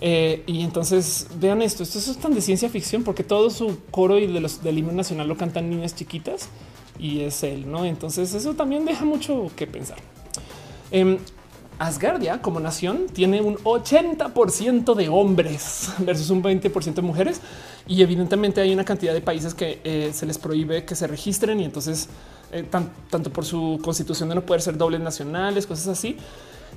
Eh, 0.01 0.43
y 0.45 0.61
entonces 0.61 1.27
vean 1.39 1.61
esto, 1.61 1.83
esto 1.83 1.99
es 1.99 2.17
tan 2.17 2.33
de 2.33 2.41
ciencia 2.41 2.69
ficción, 2.69 3.03
porque 3.03 3.23
todo 3.23 3.49
su 3.49 3.79
coro 3.91 4.17
y 4.17 4.27
de 4.27 4.39
los 4.39 4.63
del 4.63 4.77
himno 4.77 4.93
nacional 4.93 5.27
lo 5.27 5.35
cantan 5.35 5.69
niñas 5.69 5.93
chiquitas 5.95 6.47
y 6.97 7.21
es 7.21 7.43
él, 7.43 7.69
¿no? 7.69 7.83
Entonces 7.83 8.33
eso 8.33 8.53
también 8.53 8.85
deja 8.85 9.03
mucho 9.03 9.51
que 9.55 9.67
pensar. 9.67 9.97
Asgardia 11.79 12.41
como 12.41 12.59
nación 12.59 13.07
tiene 13.11 13.41
un 13.41 13.55
80% 13.55 14.93
de 14.95 15.09
hombres 15.09 15.89
versus 15.99 16.29
un 16.29 16.43
20% 16.43 16.93
de 16.93 17.01
mujeres 17.01 17.41
y 17.87 18.01
evidentemente 18.03 18.59
hay 18.61 18.73
una 18.73 18.83
cantidad 18.83 19.13
de 19.13 19.21
países 19.21 19.53
que 19.53 19.79
eh, 19.83 20.11
se 20.13 20.25
les 20.25 20.37
prohíbe 20.37 20.83
que 20.83 20.93
se 20.93 21.07
registren 21.07 21.61
y 21.61 21.63
entonces 21.63 22.09
eh, 22.51 22.65
tanto 23.09 23.31
por 23.31 23.45
su 23.45 23.79
constitución 23.81 24.27
de 24.29 24.35
no 24.35 24.45
poder 24.45 24.61
ser 24.61 24.77
dobles 24.77 24.99
nacionales, 24.99 25.65
cosas 25.65 25.87
así. 25.87 26.17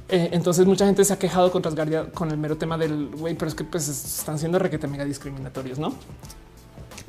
Eh, 0.08 0.30
entonces 0.32 0.66
mucha 0.66 0.86
gente 0.86 1.04
se 1.04 1.12
ha 1.12 1.18
quejado 1.18 1.50
contra 1.50 1.70
Asgardia 1.70 2.06
con 2.12 2.30
el 2.30 2.38
mero 2.38 2.56
tema 2.56 2.78
del 2.78 3.08
güey, 3.08 3.34
pero 3.34 3.48
es 3.48 3.54
que 3.54 3.64
pues 3.64 3.88
están 3.88 4.38
siendo 4.38 4.58
requete 4.58 4.86
mega 4.86 5.04
discriminatorios, 5.04 5.78
¿no? 5.78 5.94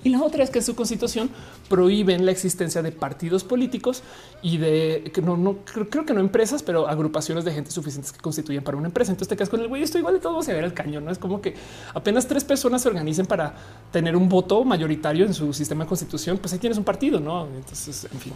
Y 0.04 0.10
la 0.10 0.22
otra 0.22 0.44
es 0.44 0.50
que 0.50 0.62
su 0.62 0.76
constitución 0.76 1.30
prohíben 1.70 2.26
la 2.26 2.32
existencia 2.32 2.82
de 2.82 2.92
partidos 2.92 3.44
políticos 3.44 4.04
y 4.42 4.58
de 4.58 5.12
que 5.14 5.22
no, 5.22 5.38
no 5.38 5.58
creo, 5.64 6.06
que 6.06 6.14
no 6.14 6.20
empresas, 6.20 6.62
pero 6.62 6.88
agrupaciones 6.88 7.46
de 7.46 7.54
gente 7.54 7.72
suficientes 7.72 8.12
que 8.12 8.20
constituyen 8.20 8.64
para 8.64 8.78
una 8.78 8.88
empresa. 8.88 9.12
Entonces 9.12 9.30
te 9.30 9.38
quedas 9.38 9.50
con 9.50 9.62
el 9.62 9.68
güey. 9.68 9.82
Esto 9.82 9.98
igual 9.98 10.16
de 10.16 10.20
todo 10.20 10.42
se 10.44 10.54
ver 10.54 10.66
el 10.66 10.74
cañón. 10.74 11.06
No 11.06 11.12
es 11.12 11.18
como 11.18 11.42
que 11.42 11.56
apenas 11.94 12.28
tres 12.28 12.44
personas 12.44 12.82
se 12.82 12.90
organicen 12.90 13.26
para 13.26 13.56
tener 13.92 14.16
un 14.16 14.28
voto 14.28 14.64
mayoritario 14.66 15.26
en 15.26 15.34
su 15.34 15.54
sistema 15.54 15.86
de 15.86 15.88
constitución. 15.88 16.38
Pues 16.38 16.52
ahí 16.54 16.60
tienes 16.60 16.78
un 16.78 16.84
partido, 16.84 17.20
no? 17.20 17.48
Entonces, 17.48 18.08
en 18.12 18.20
fin, 18.20 18.34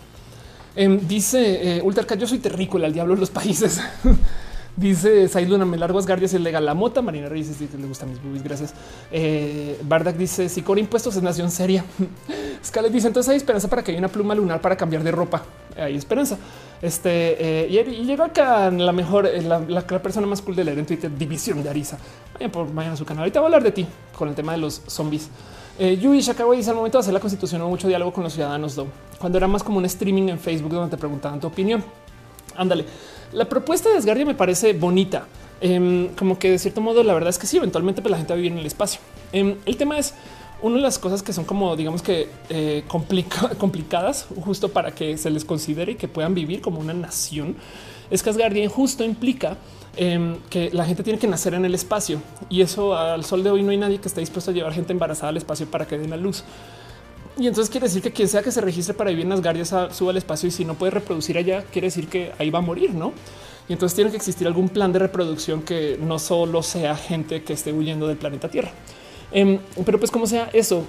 em, 0.76 1.08
dice 1.08 1.80
eh, 1.80 1.84
yo 2.18 2.28
soy 2.28 2.40
terrícola, 2.40 2.88
el 2.88 2.94
diablo 2.94 3.16
de 3.16 3.20
los 3.20 3.30
países. 3.30 3.82
Dice 4.78 5.28
Sailuna, 5.28 5.66
me 5.66 5.76
largo 5.76 5.98
Asgardia, 5.98 6.28
es 6.28 6.34
legal 6.34 6.64
la 6.64 6.76
mota. 6.76 7.02
Marina 7.02 7.28
Reyes 7.28 7.48
dice 7.48 7.66
que 7.66 7.82
le 7.82 7.88
gustan 7.88 8.10
mis 8.10 8.22
boobies. 8.22 8.44
Gracias. 8.44 8.76
Eh, 9.12 9.80
Bardak 9.84 10.16
dice 10.16 10.50
si 10.50 10.62
con 10.62 10.78
impuestos 10.78 11.16
es 11.16 11.24
nación 11.24 11.50
seria. 11.50 11.84
Scarlett 12.64 12.94
dice 12.94 13.08
entonces 13.08 13.32
hay 13.32 13.38
esperanza 13.38 13.68
para 13.68 13.84
que 13.84 13.90
haya 13.90 13.98
una 13.98 14.08
pluma 14.08 14.36
lunar 14.36 14.62
para 14.62 14.78
cambiar 14.78 15.02
de 15.02 15.12
ropa. 15.12 15.42
Hay 15.76 15.96
esperanza. 15.96 16.38
Este 16.80 17.66
eh, 17.66 17.86
y, 17.90 18.06
llegó 18.06 18.24
acá 18.24 18.70
la 18.70 18.92
mejor, 18.92 19.26
eh, 19.26 19.42
la, 19.42 19.82
persona 19.88 20.28
más 20.28 20.44
cool 20.44 20.56
de 20.56 20.64
leer 20.64 20.78
en 20.78 20.86
Twitter, 20.86 21.12
División 21.18 21.64
de 21.64 21.72
Arisa. 21.72 21.98
Vayan 22.36 22.52
por 22.52 22.72
vayan 22.72 22.94
a 22.94 22.96
su 22.96 23.04
canal. 23.04 23.24
Ahorita 23.24 23.40
voy 23.40 23.46
a 23.46 23.48
hablar 23.48 23.64
de 23.64 23.72
ti 23.72 23.88
con 24.16 24.30
el 24.30 24.36
tema 24.36 24.52
de 24.52 24.60
los 24.60 24.84
zombies. 24.86 25.28
Eh, 25.80 25.98
Yui 25.98 26.22
Shakawa 26.22 26.56
dice 26.56 26.70
al 26.70 26.76
momento 26.76 27.00
de 27.00 27.02
hacer 27.02 27.14
la 27.16 27.20
constitución 27.20 27.62
hubo 27.64 27.70
mucho 27.70 27.88
diálogo 27.88 28.14
con 28.14 28.24
los 28.24 28.34
ciudadanos. 28.34 28.80
Cuando 29.18 29.40
era 29.40 29.48
más 29.48 29.64
como 29.64 29.80
un 29.80 29.86
streaming 29.86 30.30
en 30.30 30.38
Facebook 30.38 30.72
donde 30.72 30.92
te 30.92 30.98
preguntaban 30.98 31.40
tu 31.40 31.48
opinión. 31.48 31.84
Ándale. 32.56 32.86
La 33.34 33.50
propuesta 33.50 33.90
de 33.90 33.98
Asgardia 33.98 34.26
me 34.26 34.36
parece 34.36 34.74
bonita. 34.74 35.28
Em, 35.60 36.10
como 36.10 36.38
que 36.38 36.52
de 36.52 36.60
cierto 36.60 36.82
modo, 36.82 37.04
la 37.04 37.14
verdad 37.14 37.30
es 37.30 37.40
que 37.40 37.48
sí, 37.48 37.58
eventualmente 37.58 38.02
pues, 38.02 38.12
la 38.12 38.18
gente 38.18 38.34
va 38.34 38.36
a 38.36 38.38
vivir 38.38 38.52
en 38.52 38.60
el 38.60 38.66
espacio. 38.66 39.02
Em, 39.32 39.56
el 39.66 39.76
tema 39.78 39.98
es 39.98 40.14
una 40.62 40.78
de 40.78 40.82
las 40.82 40.98
cosas 40.98 41.22
que 41.22 41.34
son 41.34 41.46
como 41.46 41.76
digamos 41.76 42.02
que 42.02 42.30
eh, 42.50 42.84
complicadas 43.58 44.28
justo 44.44 44.70
para 44.70 44.92
que 44.92 45.18
se 45.18 45.30
les 45.30 45.46
considere 45.46 45.94
y 45.94 45.96
que 45.96 46.08
puedan 46.08 46.34
vivir 46.34 46.62
como 46.62 46.80
una 46.80 46.94
nación. 46.94 47.56
Es 48.10 48.24
que 48.24 48.30
Asgardia 48.30 48.70
justo 48.70 49.04
implica 49.04 49.58
em, 49.98 50.38
que 50.50 50.70
la 50.72 50.86
gente 50.86 51.04
tiene 51.04 51.20
que 51.20 51.28
nacer 51.28 51.54
en 51.54 51.66
el 51.66 51.76
espacio 51.76 52.22
y 52.50 52.62
eso 52.62 52.96
al 52.96 53.26
sol 53.26 53.44
de 53.44 53.52
hoy 53.52 53.64
no 53.64 53.72
hay 53.72 53.78
nadie 53.78 54.00
que 54.00 54.08
esté 54.08 54.22
dispuesto 54.22 54.52
a 54.52 54.54
llevar 54.54 54.74
gente 54.74 54.94
embarazada 54.94 55.30
al 55.30 55.38
espacio 55.38 55.70
para 55.70 55.86
que 55.86 55.98
den 55.98 56.10
la 56.10 56.18
luz. 56.18 56.44
Y 57.40 57.48
entonces 57.48 57.70
quiere 57.70 57.88
decir 57.88 58.02
que 58.02 58.12
quien 58.12 58.28
sea 58.28 58.42
que 58.42 58.52
se 58.52 58.62
registre 58.62 58.96
para 58.96 59.12
vivir 59.12 59.26
en 59.26 59.32
Asgardia 59.32 59.64
suba 59.66 60.10
al 60.10 60.18
espacio 60.18 60.50
y 60.50 60.52
si 60.52 60.66
no 60.66 60.74
puede 60.74 60.92
reproducir 60.92 61.38
allá, 61.38 61.64
quiere 61.72 61.88
decir 61.88 62.08
que 62.08 62.32
ahí 62.40 62.50
va 62.50 62.60
a 62.60 62.64
morir, 62.64 62.94
¿no? 62.94 63.14
Y 63.70 63.74
entonces 63.74 63.96
tiene 63.96 64.10
que 64.10 64.18
existir 64.18 64.48
algún 64.48 64.70
plan 64.70 64.92
de 64.92 65.00
reproducción 65.00 65.62
que 65.62 66.00
no 66.02 66.18
solo 66.18 66.64
sea 66.64 66.96
gente 66.96 67.44
que 67.44 67.54
esté 67.54 67.72
huyendo 67.72 68.08
del 68.08 68.18
planeta 68.18 68.50
Tierra. 68.50 68.72
Em, 69.32 69.60
pero 69.86 70.00
pues 70.00 70.10
como 70.10 70.26
sea 70.26 70.50
eso, 70.54 70.86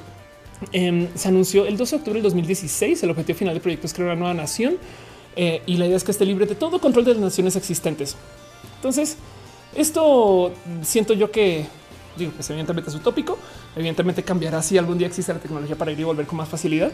em, 0.73 1.09
se 1.15 1.29
anunció 1.29 1.67
el 1.67 1.77
12 1.77 1.97
de 1.97 1.99
octubre 1.99 2.15
del 2.15 2.23
2016. 2.23 3.03
El 3.03 3.11
objetivo 3.11 3.39
final 3.39 3.55
del 3.55 3.61
proyecto 3.61 3.87
es 3.87 3.93
crear 3.93 4.11
una 4.11 4.19
nueva 4.19 4.35
nación 4.35 4.79
eh, 5.37 5.63
y 5.67 5.77
la 5.77 5.87
idea 5.87 5.97
es 5.97 6.05
que 6.05 6.13
esté 6.13 6.25
libre 6.25 6.47
de 6.47 6.55
todo 6.55 6.81
control 6.81 7.05
de 7.05 7.13
las 7.15 7.21
naciones 7.21 7.57
existentes. 7.57 8.17
Entonces, 8.77 9.17
esto 9.75 10.53
siento 10.83 11.15
yo 11.15 11.31
que 11.31 11.67
digo, 12.19 12.33
pues 12.33 12.49
evidentemente 12.51 12.91
es 12.91 12.97
utópico. 12.97 13.39
Evidentemente 13.77 14.23
cambiará 14.23 14.63
si 14.63 14.77
algún 14.79 14.99
día 14.99 15.07
existe 15.07 15.33
la 15.33 15.39
tecnología 15.39 15.77
para 15.77 15.93
ir 15.93 16.01
y 16.01 16.05
volver 16.05 16.27
con 16.27 16.37
más 16.37 16.49
facilidad, 16.49 16.93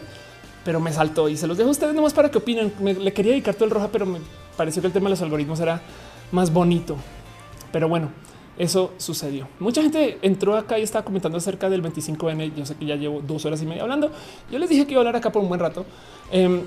pero 0.63 0.79
me 0.79 0.91
saltó 0.93 1.27
y 1.29 1.37
se 1.37 1.47
los 1.47 1.57
dejo 1.57 1.69
a 1.69 1.71
ustedes 1.71 1.93
nomás 1.93 2.13
para 2.13 2.29
que 2.31 2.37
opinen. 2.37 2.73
Me, 2.79 2.93
le 2.93 3.13
quería 3.13 3.31
dedicar 3.31 3.55
todo 3.55 3.65
el 3.65 3.71
roja, 3.71 3.89
pero 3.91 4.05
me 4.05 4.19
pareció 4.55 4.81
que 4.81 4.87
el 4.87 4.93
tema 4.93 5.05
de 5.05 5.11
los 5.11 5.21
algoritmos 5.21 5.59
era 5.59 5.81
más 6.31 6.51
bonito. 6.51 6.95
Pero 7.71 7.89
bueno, 7.89 8.09
eso 8.57 8.93
sucedió. 8.97 9.47
Mucha 9.59 9.81
gente 9.81 10.17
entró 10.21 10.55
acá 10.55 10.79
y 10.79 10.83
estaba 10.83 11.03
comentando 11.03 11.37
acerca 11.37 11.69
del 11.69 11.83
25N. 11.83 12.55
Yo 12.55 12.65
sé 12.65 12.75
que 12.75 12.85
ya 12.85 12.95
llevo 12.95 13.21
dos 13.21 13.45
horas 13.45 13.61
y 13.61 13.65
media 13.65 13.83
hablando. 13.83 14.11
Yo 14.49 14.59
les 14.59 14.69
dije 14.69 14.85
que 14.85 14.93
iba 14.93 14.99
a 14.99 15.01
hablar 15.01 15.17
acá 15.17 15.31
por 15.31 15.41
un 15.41 15.49
buen 15.49 15.59
rato. 15.59 15.85
Em, 16.31 16.61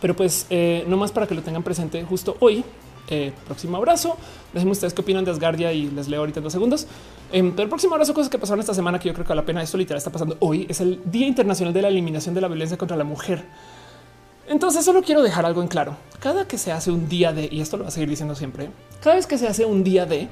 pero 0.00 0.14
pues 0.14 0.46
eh, 0.50 0.84
no 0.86 0.96
más 0.96 1.10
para 1.12 1.26
que 1.26 1.34
lo 1.34 1.42
tengan 1.42 1.62
presente 1.62 2.02
justo 2.04 2.36
hoy 2.40 2.64
eh, 3.08 3.32
próximo 3.46 3.76
abrazo. 3.76 4.16
Déjenme 4.52 4.72
ustedes 4.72 4.94
qué 4.94 5.00
opinan 5.00 5.24
de 5.24 5.30
Asgardia 5.30 5.72
y 5.72 5.90
les 5.90 6.08
leo 6.08 6.20
ahorita 6.20 6.40
en 6.40 6.44
dos 6.44 6.52
segundos. 6.52 6.86
Eh, 7.32 7.42
pero 7.50 7.62
el 7.62 7.68
próximo 7.68 7.94
abrazo, 7.94 8.14
cosas 8.14 8.30
que 8.30 8.38
pasaron 8.38 8.60
esta 8.60 8.74
semana 8.74 8.98
que 8.98 9.08
yo 9.08 9.14
creo 9.14 9.24
que 9.24 9.30
vale 9.30 9.42
la 9.42 9.46
pena. 9.46 9.62
Esto 9.62 9.78
literal 9.78 9.98
está 9.98 10.10
pasando 10.10 10.36
hoy. 10.40 10.66
Es 10.68 10.80
el 10.80 11.00
Día 11.04 11.26
Internacional 11.26 11.72
de 11.72 11.82
la 11.82 11.88
Eliminación 11.88 12.34
de 12.34 12.40
la 12.40 12.48
Violencia 12.48 12.76
contra 12.76 12.96
la 12.96 13.04
Mujer. 13.04 13.44
Entonces 14.48 14.84
solo 14.84 15.02
quiero 15.02 15.22
dejar 15.22 15.46
algo 15.46 15.62
en 15.62 15.68
claro. 15.68 15.96
Cada 16.20 16.46
que 16.46 16.58
se 16.58 16.72
hace 16.72 16.90
un 16.90 17.08
día 17.08 17.32
de, 17.32 17.48
y 17.50 17.60
esto 17.60 17.76
lo 17.76 17.84
va 17.84 17.88
a 17.88 17.92
seguir 17.92 18.08
diciendo 18.08 18.34
siempre, 18.34 18.70
cada 19.02 19.16
vez 19.16 19.26
que 19.26 19.38
se 19.38 19.46
hace 19.46 19.64
un 19.64 19.84
día 19.84 20.04
de, 20.04 20.28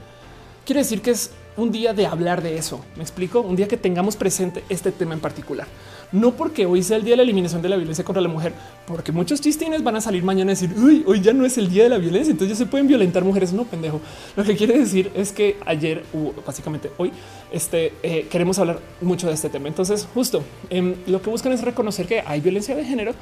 quiere 0.64 0.80
decir 0.80 1.00
que 1.00 1.12
es 1.12 1.30
un 1.56 1.70
día 1.70 1.94
de 1.94 2.06
hablar 2.06 2.42
de 2.42 2.56
eso. 2.58 2.80
Me 2.96 3.02
explico, 3.02 3.40
un 3.40 3.56
día 3.56 3.68
que 3.68 3.76
tengamos 3.76 4.16
presente 4.16 4.64
este 4.68 4.92
tema 4.92 5.14
en 5.14 5.20
particular 5.20 5.66
no 6.12 6.32
porque 6.32 6.66
hoy 6.66 6.82
sea 6.82 6.96
el 6.96 7.04
día 7.04 7.12
de 7.12 7.18
la 7.18 7.22
eliminación 7.22 7.62
de 7.62 7.68
la 7.68 7.76
violencia 7.76 8.04
contra 8.04 8.20
la 8.20 8.28
mujer, 8.28 8.52
porque 8.86 9.12
muchos 9.12 9.40
chistines 9.40 9.82
van 9.82 9.96
a 9.96 10.00
salir 10.00 10.22
mañana 10.22 10.52
y 10.52 10.54
decir 10.54 10.74
hoy 11.06 11.20
ya 11.20 11.32
no 11.32 11.44
es 11.44 11.58
el 11.58 11.68
día 11.68 11.84
de 11.84 11.88
la 11.88 11.98
violencia, 11.98 12.30
entonces 12.30 12.58
ya 12.58 12.64
se 12.64 12.70
pueden 12.70 12.86
violentar 12.86 13.24
mujeres. 13.24 13.52
No, 13.52 13.64
pendejo. 13.64 14.00
Lo 14.36 14.44
que 14.44 14.56
quiere 14.56 14.78
decir 14.78 15.10
es 15.14 15.32
que 15.32 15.56
ayer, 15.66 16.04
básicamente 16.46 16.90
hoy, 16.98 17.12
este, 17.52 17.92
eh, 18.02 18.26
queremos 18.30 18.58
hablar 18.58 18.80
mucho 19.00 19.26
de 19.26 19.34
este 19.34 19.48
tema. 19.48 19.68
Entonces, 19.68 20.06
justo 20.14 20.42
em, 20.68 20.94
lo 21.06 21.20
que 21.22 21.30
buscan 21.30 21.52
es 21.52 21.62
reconocer 21.62 22.06
que 22.06 22.22
hay 22.26 22.40
violencia 22.40 22.74
de 22.74 22.84
género, 22.84 23.14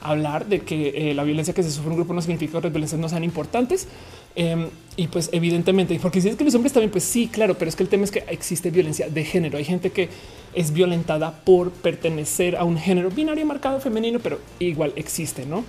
hablar 0.00 0.46
de 0.46 0.60
que 0.60 1.10
eh, 1.10 1.14
la 1.14 1.24
violencia 1.24 1.54
que 1.54 1.62
se 1.62 1.70
sufre 1.70 1.90
un 1.90 1.96
grupo 1.96 2.12
no 2.12 2.20
significa 2.20 2.52
que 2.52 2.58
otras 2.58 2.72
violencias 2.72 3.00
no 3.00 3.08
sean 3.08 3.24
importantes. 3.24 3.88
Em, 4.36 4.68
y 4.96 5.08
pues 5.08 5.28
evidentemente, 5.32 5.98
porque 6.00 6.20
si 6.20 6.28
es 6.28 6.36
que 6.36 6.44
los 6.44 6.54
hombres 6.54 6.72
también, 6.72 6.90
pues 6.90 7.04
sí, 7.04 7.28
claro, 7.28 7.56
pero 7.58 7.68
es 7.68 7.76
que 7.76 7.82
el 7.82 7.88
tema 7.88 8.04
es 8.04 8.10
que 8.10 8.24
existe 8.28 8.70
violencia 8.70 9.08
de 9.08 9.24
género. 9.24 9.58
Hay 9.58 9.64
gente 9.64 9.90
que 9.90 10.08
es 10.54 10.72
violentada 10.72 11.40
por 11.44 11.70
pertenecer 11.70 12.56
a 12.56 12.64
un 12.64 12.78
género 12.78 13.10
binario 13.10 13.44
marcado 13.46 13.80
femenino, 13.80 14.20
pero 14.20 14.38
igual 14.60 14.92
existe, 14.96 15.46
¿no? 15.46 15.64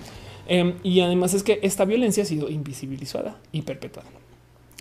Em, 0.48 0.74
y 0.82 1.00
además 1.00 1.34
es 1.34 1.42
que 1.42 1.58
esta 1.62 1.84
violencia 1.84 2.22
ha 2.22 2.26
sido 2.26 2.48
invisibilizada 2.48 3.36
y 3.50 3.62
perpetuada 3.62 4.08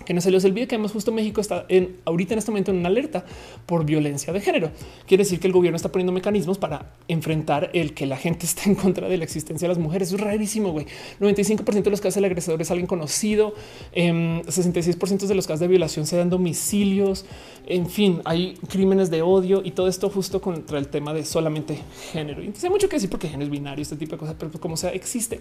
que 0.05 0.13
no 0.13 0.21
se 0.21 0.31
les 0.31 0.45
olvide 0.45 0.67
que 0.67 0.75
además 0.75 0.91
justo 0.91 1.11
México 1.11 1.41
está 1.41 1.65
en 1.69 1.97
ahorita 2.05 2.33
en 2.33 2.39
este 2.39 2.51
momento 2.51 2.71
en 2.71 2.77
una 2.77 2.89
alerta 2.89 3.25
por 3.65 3.85
violencia 3.85 4.31
de 4.31 4.41
género. 4.41 4.71
Quiere 5.07 5.23
decir 5.23 5.39
que 5.39 5.47
el 5.47 5.53
gobierno 5.53 5.75
está 5.75 5.91
poniendo 5.91 6.11
mecanismos 6.13 6.57
para 6.57 6.93
enfrentar 7.07 7.71
el 7.73 7.93
que 7.93 8.05
la 8.05 8.17
gente 8.17 8.45
está 8.45 8.63
en 8.69 8.75
contra 8.75 9.09
de 9.09 9.17
la 9.17 9.23
existencia 9.23 9.67
de 9.67 9.73
las 9.73 9.81
mujeres. 9.81 10.11
es 10.11 10.19
rarísimo, 10.19 10.71
güey. 10.71 10.85
95% 11.19 11.83
de 11.83 11.89
los 11.89 12.01
casos 12.01 12.15
del 12.15 12.25
agresor 12.25 12.61
es 12.61 12.71
alguien 12.71 12.87
conocido. 12.87 13.53
66% 13.93 15.11
em, 15.11 15.27
de 15.27 15.35
los 15.35 15.47
casos 15.47 15.59
de 15.61 15.67
violación 15.67 16.05
se 16.05 16.17
dan 16.17 16.29
domicilios. 16.29 17.25
En 17.67 17.89
fin, 17.89 18.21
hay 18.25 18.55
crímenes 18.69 19.09
de 19.09 19.21
odio 19.21 19.61
y 19.63 19.71
todo 19.71 19.87
esto 19.87 20.09
justo 20.09 20.39
contra 20.41 20.77
el 20.77 20.87
tema 20.87 21.13
de 21.13 21.25
solamente 21.25 21.79
género. 22.11 22.41
Y 22.41 22.45
entonces 22.45 22.65
hay 22.65 22.69
mucho 22.69 22.87
que 22.87 22.97
decir 22.97 23.09
porque 23.09 23.27
género 23.27 23.45
es 23.45 23.51
binario, 23.51 23.81
este 23.81 23.95
tipo 23.95 24.13
de 24.13 24.17
cosas, 24.17 24.35
pero 24.37 24.51
como 24.51 24.77
sea, 24.77 24.91
existe. 24.91 25.39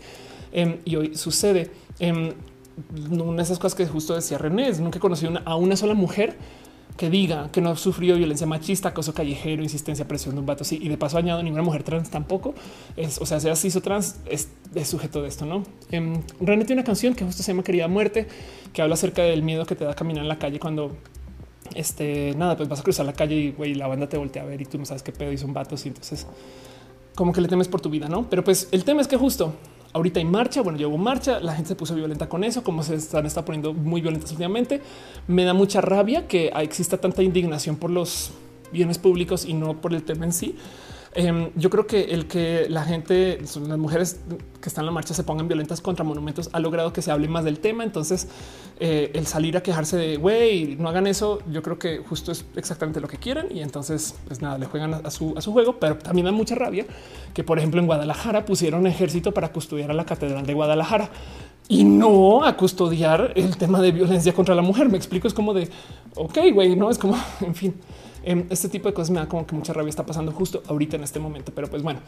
Em, 0.53 0.79
y 0.85 0.97
hoy 0.97 1.15
sucede. 1.15 1.71
Em, 1.99 2.33
una 3.11 3.37
de 3.37 3.43
esas 3.43 3.59
cosas 3.59 3.75
que 3.75 3.87
justo 3.87 4.15
decía 4.15 4.39
René, 4.39 4.73
nunca 4.73 4.99
he 4.99 5.01
conocido 5.01 5.33
a 5.45 5.57
una 5.57 5.77
sola 5.77 5.95
mujer 5.95 6.37
que 6.97 7.11
diga 7.11 7.51
que 7.51 7.61
no 7.61 7.71
ha 7.71 7.77
sufrido 7.77 8.17
violencia 8.17 8.47
machista, 8.47 8.91
acoso 8.91 9.15
callejero, 9.15 9.63
insistencia, 9.63 10.07
presión 10.07 10.35
de 10.35 10.41
un 10.41 10.47
vato. 10.47 10.65
Y 10.71 10.89
de 10.89 10.97
paso 10.97 11.19
añado 11.19 11.43
ninguna 11.43 11.63
mujer 11.63 11.83
trans 11.83 12.09
tampoco 12.11 12.55
es, 12.97 13.21
o 13.21 13.27
sea, 13.27 13.41
sea 13.41 13.57
cis 13.57 13.75
o 13.77 13.81
trans 13.81 14.21
es, 14.27 14.49
sujeto 14.85 15.23
de 15.23 15.29
esto, 15.29 15.45
no? 15.45 15.65
Eh, 15.91 16.21
René 16.41 16.65
tiene 16.65 16.81
una 16.81 16.87
canción 16.87 17.15
que 17.15 17.25
justo 17.25 17.43
se 17.43 17.53
llama 17.53 17.65
Querida 17.65 17.89
Muerte, 17.89 18.29
que 18.73 18.83
habla 18.83 18.95
acerca 18.95 19.23
del 19.23 19.43
miedo 19.43 19.67
que 19.67 19.75
te 19.75 19.85
da 19.85 19.95
caminar 19.95 20.23
en 20.23 20.29
la 20.29 20.39
calle 20.39 20.61
cuando 20.61 20.97
este 21.75 22.35
nada, 22.37 22.57
pues 22.57 22.69
vas 22.69 22.81
a 22.81 22.83
cruzar 22.83 23.07
la 23.07 23.13
calle 23.13 23.35
y 23.35 23.51
güey, 23.51 23.75
la 23.75 23.89
banda 23.89 24.09
te 24.09 24.17
voltea 24.17 24.43
a 24.43 24.47
ver 24.47 24.61
y 24.61 24.65
tú 24.65 24.79
no 24.79 24.85
sabes 24.85 25.03
qué 25.03 25.11
pedo 25.11 25.33
y 25.33 25.39
son 25.39 25.53
vatos. 25.53 25.85
Y 25.87 25.89
entonces, 25.89 26.27
como 27.17 27.33
que 27.33 27.41
le 27.41 27.49
temes 27.49 27.67
por 27.67 27.81
tu 27.81 27.91
vida, 27.91 28.09
no? 28.09 28.29
Pero 28.31 28.45
pues 28.45 28.69
el 28.71 28.85
tema 28.85 29.01
es 29.01 29.09
que 29.09 29.17
justo 29.17 29.55
ahorita 29.95 30.19
hay 30.21 30.27
marcha. 30.27 30.61
Bueno, 30.61 30.79
llevo 30.79 30.99
marcha, 30.99 31.41
la 31.41 31.55
gente 31.55 31.69
se 31.69 31.75
puso 31.75 31.95
violenta 31.95 32.29
con 32.29 32.45
eso, 32.45 32.63
como 32.63 32.83
se 32.83 32.97
están 32.97 33.25
está 33.25 33.45
poniendo 33.45 33.73
muy 33.73 34.03
violentas 34.03 34.31
últimamente. 34.33 34.83
Me 35.27 35.45
da 35.45 35.55
mucha 35.55 35.81
rabia 35.81 36.29
que 36.29 36.49
exista 36.61 36.99
tanta 36.99 37.23
indignación 37.23 37.77
por 37.77 37.91
los 37.91 38.33
bienes 38.73 38.99
públicos 38.99 39.47
y 39.47 39.55
no 39.55 39.81
por 39.81 39.95
el 39.95 40.03
tema 40.03 40.27
en 40.27 40.33
sí. 40.33 40.57
Em, 41.17 41.51
yo 41.55 41.71
creo 41.71 41.87
que 41.87 42.03
el 42.07 42.27
que 42.27 42.67
la 42.69 42.83
gente, 42.83 43.39
las 43.41 43.79
mujeres 43.79 44.21
que 44.61 44.69
están 44.69 44.83
en 44.83 44.87
la 44.87 44.93
marcha 44.93 45.15
se 45.15 45.23
pongan 45.23 45.47
violentas 45.47 45.81
contra 45.81 46.05
monumentos 46.05 46.51
ha 46.53 46.59
logrado 46.59 46.93
que 46.93 47.03
se 47.03 47.13
hable 47.13 47.29
más 47.29 47.45
del 47.45 47.61
tema. 47.61 47.85
Entonces, 47.85 48.27
eh, 48.81 49.13
el 49.15 49.27
salir 49.27 49.57
a 49.57 49.63
quejarse 49.63 49.97
de 49.97 50.17
güey, 50.17 50.75
no 50.77 50.89
hagan 50.89 51.07
eso, 51.07 51.39
yo 51.51 51.63
creo 51.63 51.79
que 51.79 51.99
justo 51.99 52.33
es 52.33 52.45
exactamente 52.57 53.01
lo 53.01 53.07
que 53.07 53.19
quieren. 53.19 53.47
Y 53.57 53.61
entonces, 53.61 54.17
pues 54.27 54.43
nada, 54.43 54.59
le 54.59 54.67
juegan 54.67 54.95
a, 54.95 55.11
su, 55.11 55.35
a 55.37 55.41
su 55.41 55.53
juego, 55.53 55.79
pero 55.79 55.99
también 55.99 56.25
da 56.25 56.33
mucha 56.33 56.57
rabia 56.57 56.85
que, 57.33 57.45
por 57.45 57.59
ejemplo, 57.59 57.81
en 57.81 57.87
Guadalajara 57.87 58.45
pusieron 58.45 58.87
ejército 58.89 59.33
para 59.33 59.53
custodiar 59.53 59.93
a 59.93 59.95
la 59.95 60.05
catedral 60.05 60.45
de 60.47 60.55
Guadalajara 60.55 61.11
y 61.69 61.85
no 61.85 62.45
a 62.45 62.57
custodiar 62.57 63.33
el 63.37 63.57
tema 63.57 63.81
de 63.81 63.93
violencia 63.93 64.33
contra 64.35 64.57
la 64.57 64.63
mujer. 64.63 64.89
Me 64.89 64.97
explico, 64.97 65.29
es 65.29 65.35
como 65.35 65.55
de 65.55 65.69
ok, 66.17 66.39
güey, 66.53 66.75
no 66.75 66.91
es 66.91 66.99
como 66.99 67.17
en 67.41 67.55
fin. 67.55 67.75
Em, 68.25 68.47
este 68.51 68.69
tipo 68.69 68.89
de 68.89 68.95
cosas 68.95 69.11
me 69.11 69.21
da 69.21 69.29
como 69.29 69.47
que 69.47 69.55
mucha 69.55 69.73
rabia 69.73 69.91
está 69.91 70.07
pasando 70.07 70.33
justo 70.33 70.63
ahorita 70.67 70.97
en 70.97 71.05
este 71.05 71.21
momento, 71.21 71.53
pero 71.55 71.69
pues 71.69 71.83
bueno. 71.83 72.01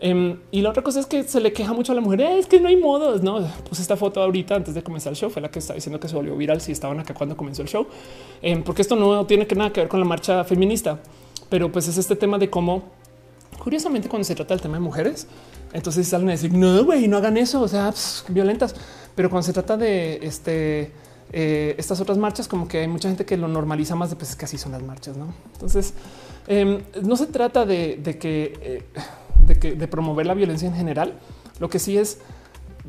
Em, 0.00 0.38
y 0.50 0.60
la 0.60 0.70
otra 0.70 0.82
cosa 0.82 1.00
es 1.00 1.06
que 1.06 1.22
se 1.22 1.40
le 1.40 1.52
queja 1.52 1.72
mucho 1.72 1.92
a 1.92 1.94
la 1.94 2.00
mujer. 2.00 2.20
Eh, 2.20 2.38
es 2.38 2.46
que 2.46 2.60
no 2.60 2.68
hay 2.68 2.76
modos. 2.76 3.22
No, 3.22 3.40
pues 3.66 3.80
esta 3.80 3.96
foto 3.96 4.22
ahorita 4.22 4.54
antes 4.54 4.74
de 4.74 4.82
comenzar 4.82 5.12
el 5.12 5.16
show 5.16 5.30
fue 5.30 5.40
la 5.40 5.50
que 5.50 5.60
está 5.60 5.74
diciendo 5.74 5.98
que 5.98 6.08
se 6.08 6.14
volvió 6.14 6.36
viral 6.36 6.60
si 6.60 6.72
estaban 6.72 7.00
acá 7.00 7.14
cuando 7.14 7.36
comenzó 7.36 7.62
el 7.62 7.68
show, 7.68 7.86
em, 8.42 8.62
porque 8.62 8.82
esto 8.82 8.96
no 8.96 9.24
tiene 9.26 9.46
que 9.46 9.54
nada 9.54 9.72
que 9.72 9.80
ver 9.80 9.88
con 9.88 10.00
la 10.00 10.06
marcha 10.06 10.44
feminista, 10.44 11.00
pero 11.48 11.72
pues 11.72 11.88
es 11.88 11.96
este 11.96 12.16
tema 12.16 12.38
de 12.38 12.50
cómo 12.50 12.82
curiosamente 13.58 14.08
cuando 14.08 14.24
se 14.24 14.34
trata 14.34 14.52
del 14.52 14.60
tema 14.60 14.74
de 14.74 14.80
mujeres, 14.80 15.26
entonces 15.72 16.06
salen 16.06 16.28
a 16.28 16.32
decir 16.32 16.52
no, 16.52 16.84
güey, 16.84 17.08
no 17.08 17.16
hagan 17.16 17.36
eso. 17.36 17.62
O 17.62 17.68
sea, 17.68 17.92
violentas, 18.28 18.74
pero 19.14 19.30
cuando 19.30 19.46
se 19.46 19.52
trata 19.52 19.76
de 19.76 20.18
este 20.22 20.92
eh, 21.36 21.74
estas 21.78 22.00
otras 22.00 22.16
marchas, 22.16 22.46
como 22.46 22.68
que 22.68 22.78
hay 22.78 22.86
mucha 22.86 23.08
gente 23.08 23.26
que 23.26 23.36
lo 23.36 23.48
normaliza 23.48 23.96
más 23.96 24.08
de 24.08 24.14
pues 24.14 24.36
que 24.36 24.44
así 24.44 24.56
son 24.56 24.70
las 24.70 24.84
marchas. 24.84 25.16
¿no? 25.16 25.34
Entonces, 25.54 25.92
em, 26.46 26.80
no 27.02 27.16
se 27.16 27.26
trata 27.26 27.66
de, 27.66 27.98
que, 28.20 28.52
eh, 28.62 28.84
de 29.44 29.58
que 29.58 29.74
de 29.74 29.88
promover 29.88 30.26
la 30.26 30.34
violencia 30.34 30.68
en 30.68 30.76
general. 30.76 31.14
Lo 31.58 31.68
que 31.68 31.80
sí 31.80 31.98
es, 31.98 32.18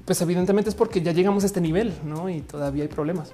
pues 0.05 0.21
evidentemente 0.21 0.69
es 0.69 0.75
porque 0.75 1.01
ya 1.01 1.11
llegamos 1.11 1.41
a 1.41 1.47
este 1.47 1.59
nivel 1.59 1.91
¿no? 2.05 2.29
y 2.29 2.41
todavía 2.41 2.83
hay 2.83 2.87
problemas. 2.87 3.33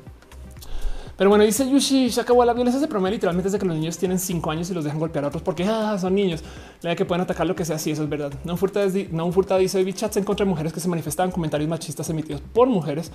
Pero 1.17 1.29
bueno, 1.29 1.43
dice 1.43 1.69
Yushi, 1.69 2.09
acabó 2.17 2.45
la 2.45 2.53
violencia 2.53 2.79
se 2.79 2.87
promueve 2.87 3.17
literalmente 3.17 3.49
desde 3.49 3.59
que 3.59 3.65
los 3.65 3.75
niños 3.75 3.97
tienen 3.97 4.17
cinco 4.17 4.49
años 4.49 4.69
y 4.69 4.73
los 4.73 4.85
dejan 4.85 4.97
golpear 4.97 5.25
a 5.25 5.27
otros 5.27 5.43
porque 5.43 5.65
ah, 5.65 5.97
son 5.99 6.15
niños. 6.15 6.41
La 6.83 6.91
idea 6.91 6.95
que 6.95 7.03
pueden 7.03 7.21
atacar 7.21 7.45
lo 7.45 7.53
que 7.53 7.65
sea, 7.65 7.77
sí, 7.77 7.91
eso 7.91 8.03
es 8.03 8.09
verdad. 8.09 8.31
No 8.45 8.55
furta, 8.55 8.79
no 9.11 9.29
furta 9.33 9.57
dice 9.57 9.93
chats 9.93 10.15
en 10.15 10.23
contra 10.23 10.45
de 10.45 10.49
mujeres 10.49 10.71
que 10.71 10.79
se 10.79 10.87
manifestaban 10.87 11.31
comentarios 11.31 11.69
machistas 11.69 12.09
emitidos 12.09 12.41
por 12.53 12.69
mujeres 12.69 13.11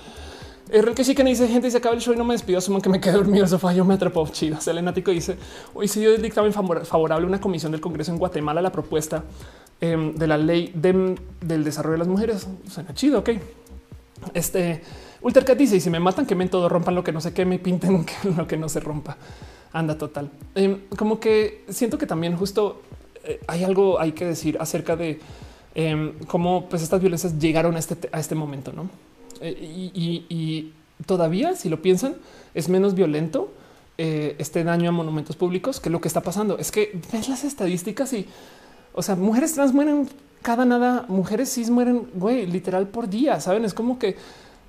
el 0.71 0.95
que 0.95 1.05
sí 1.05 1.15
que 1.15 1.23
dice 1.23 1.47
gente 1.47 1.71
se 1.71 1.77
acaba 1.77 1.95
el 1.95 2.01
show 2.01 2.13
y 2.13 2.17
no 2.17 2.25
me 2.25 2.35
despido, 2.35 2.59
asuman 2.59 2.83
que 2.83 2.89
me 2.89 3.01
quedé 3.01 3.15
dormido 3.15 3.45
el 3.45 3.51
sofá. 3.51 3.73
Yo 3.73 3.85
me 3.85 3.95
atrapó 3.95 4.27
chido. 4.29 4.61
Selenático 4.61 5.11
dice 5.11 5.37
hoy 5.75 5.87
se 5.87 6.01
dio 6.01 6.15
el 6.15 6.23
dictamen 6.23 6.53
favorable 6.53 7.25
a 7.25 7.29
una 7.29 7.41
comisión 7.41 7.73
del 7.73 7.81
Congreso 7.81 8.13
en 8.13 8.19
Guatemala 8.19 8.61
la 8.61 8.73
propuesta 8.73 9.25
em, 9.81 10.15
de 10.15 10.27
la 10.27 10.37
ley 10.37 10.73
del 10.75 11.65
desarrollo 11.65 11.93
de 11.93 11.99
las 11.99 12.09
mujeres. 12.09 12.49
Suena 12.69 12.95
chido. 12.95 13.21
Ok. 13.21 13.31
Este 14.35 14.83
Ultercat 15.23 15.57
dice 15.57 15.77
y 15.77 15.81
si 15.81 15.91
me 15.91 16.01
matan, 16.01 16.27
quemen 16.27 16.49
todo, 16.49 16.69
rompan 16.69 16.95
lo 16.95 17.05
que 17.05 17.13
no 17.13 17.21
se 17.21 17.33
queme 17.33 17.57
y 17.57 17.59
pinten 17.59 18.05
lo 18.37 18.47
que 18.47 18.57
no 18.57 18.69
se 18.69 18.81
rompa. 18.81 19.17
Anda 19.73 19.97
total. 19.97 20.31
Em, 20.55 20.81
como 20.97 21.21
que 21.21 21.65
siento 21.69 21.97
que 21.97 22.07
también 22.07 22.37
justo 22.37 22.83
eh, 23.25 23.41
hay 23.47 23.63
algo 23.63 24.01
hay 24.01 24.13
que 24.13 24.25
decir 24.25 24.57
acerca 24.61 24.97
de 24.97 25.21
em, 25.75 26.15
cómo 26.27 26.69
pues 26.69 26.83
estas 26.83 27.01
violencias 27.01 27.39
llegaron 27.39 27.77
a 27.77 27.79
este, 27.79 28.09
a 28.11 28.19
este 28.19 28.35
momento, 28.35 28.73
no? 28.73 28.89
Eh, 29.41 29.93
y, 29.95 30.73
todavía, 31.05 31.55
si 31.57 31.69
lo 31.69 31.83
piensan, 31.83 32.17
es 32.55 32.71
menos 32.71 32.95
violento 32.95 33.53
eh, 33.99 34.35
este 34.39 34.65
daño 34.65 34.89
a 34.89 34.93
monumentos 34.93 35.37
públicos 35.37 35.79
que 35.79 35.91
lo 35.91 36.01
que 36.01 36.09
está 36.09 36.23
pasando. 36.23 36.59
Es 36.59 36.73
que 36.73 36.99
ves 37.13 37.29
las 37.29 37.45
estadísticas 37.45 38.13
y, 38.15 38.27
o 38.95 39.03
sea, 39.03 39.15
mujeres 39.15 39.53
trans 39.53 39.75
mueren 39.75 40.09
cada 40.43 40.65
nada, 40.65 41.05
mujeres 41.09 41.53
cis 41.53 41.71
mueren, 41.71 42.09
güey, 42.15 42.47
literal 42.47 42.89
por 42.89 43.09
día, 43.09 43.41
saben? 43.41 43.65
Es 43.65 43.75
como 43.75 43.99
que 43.99 44.17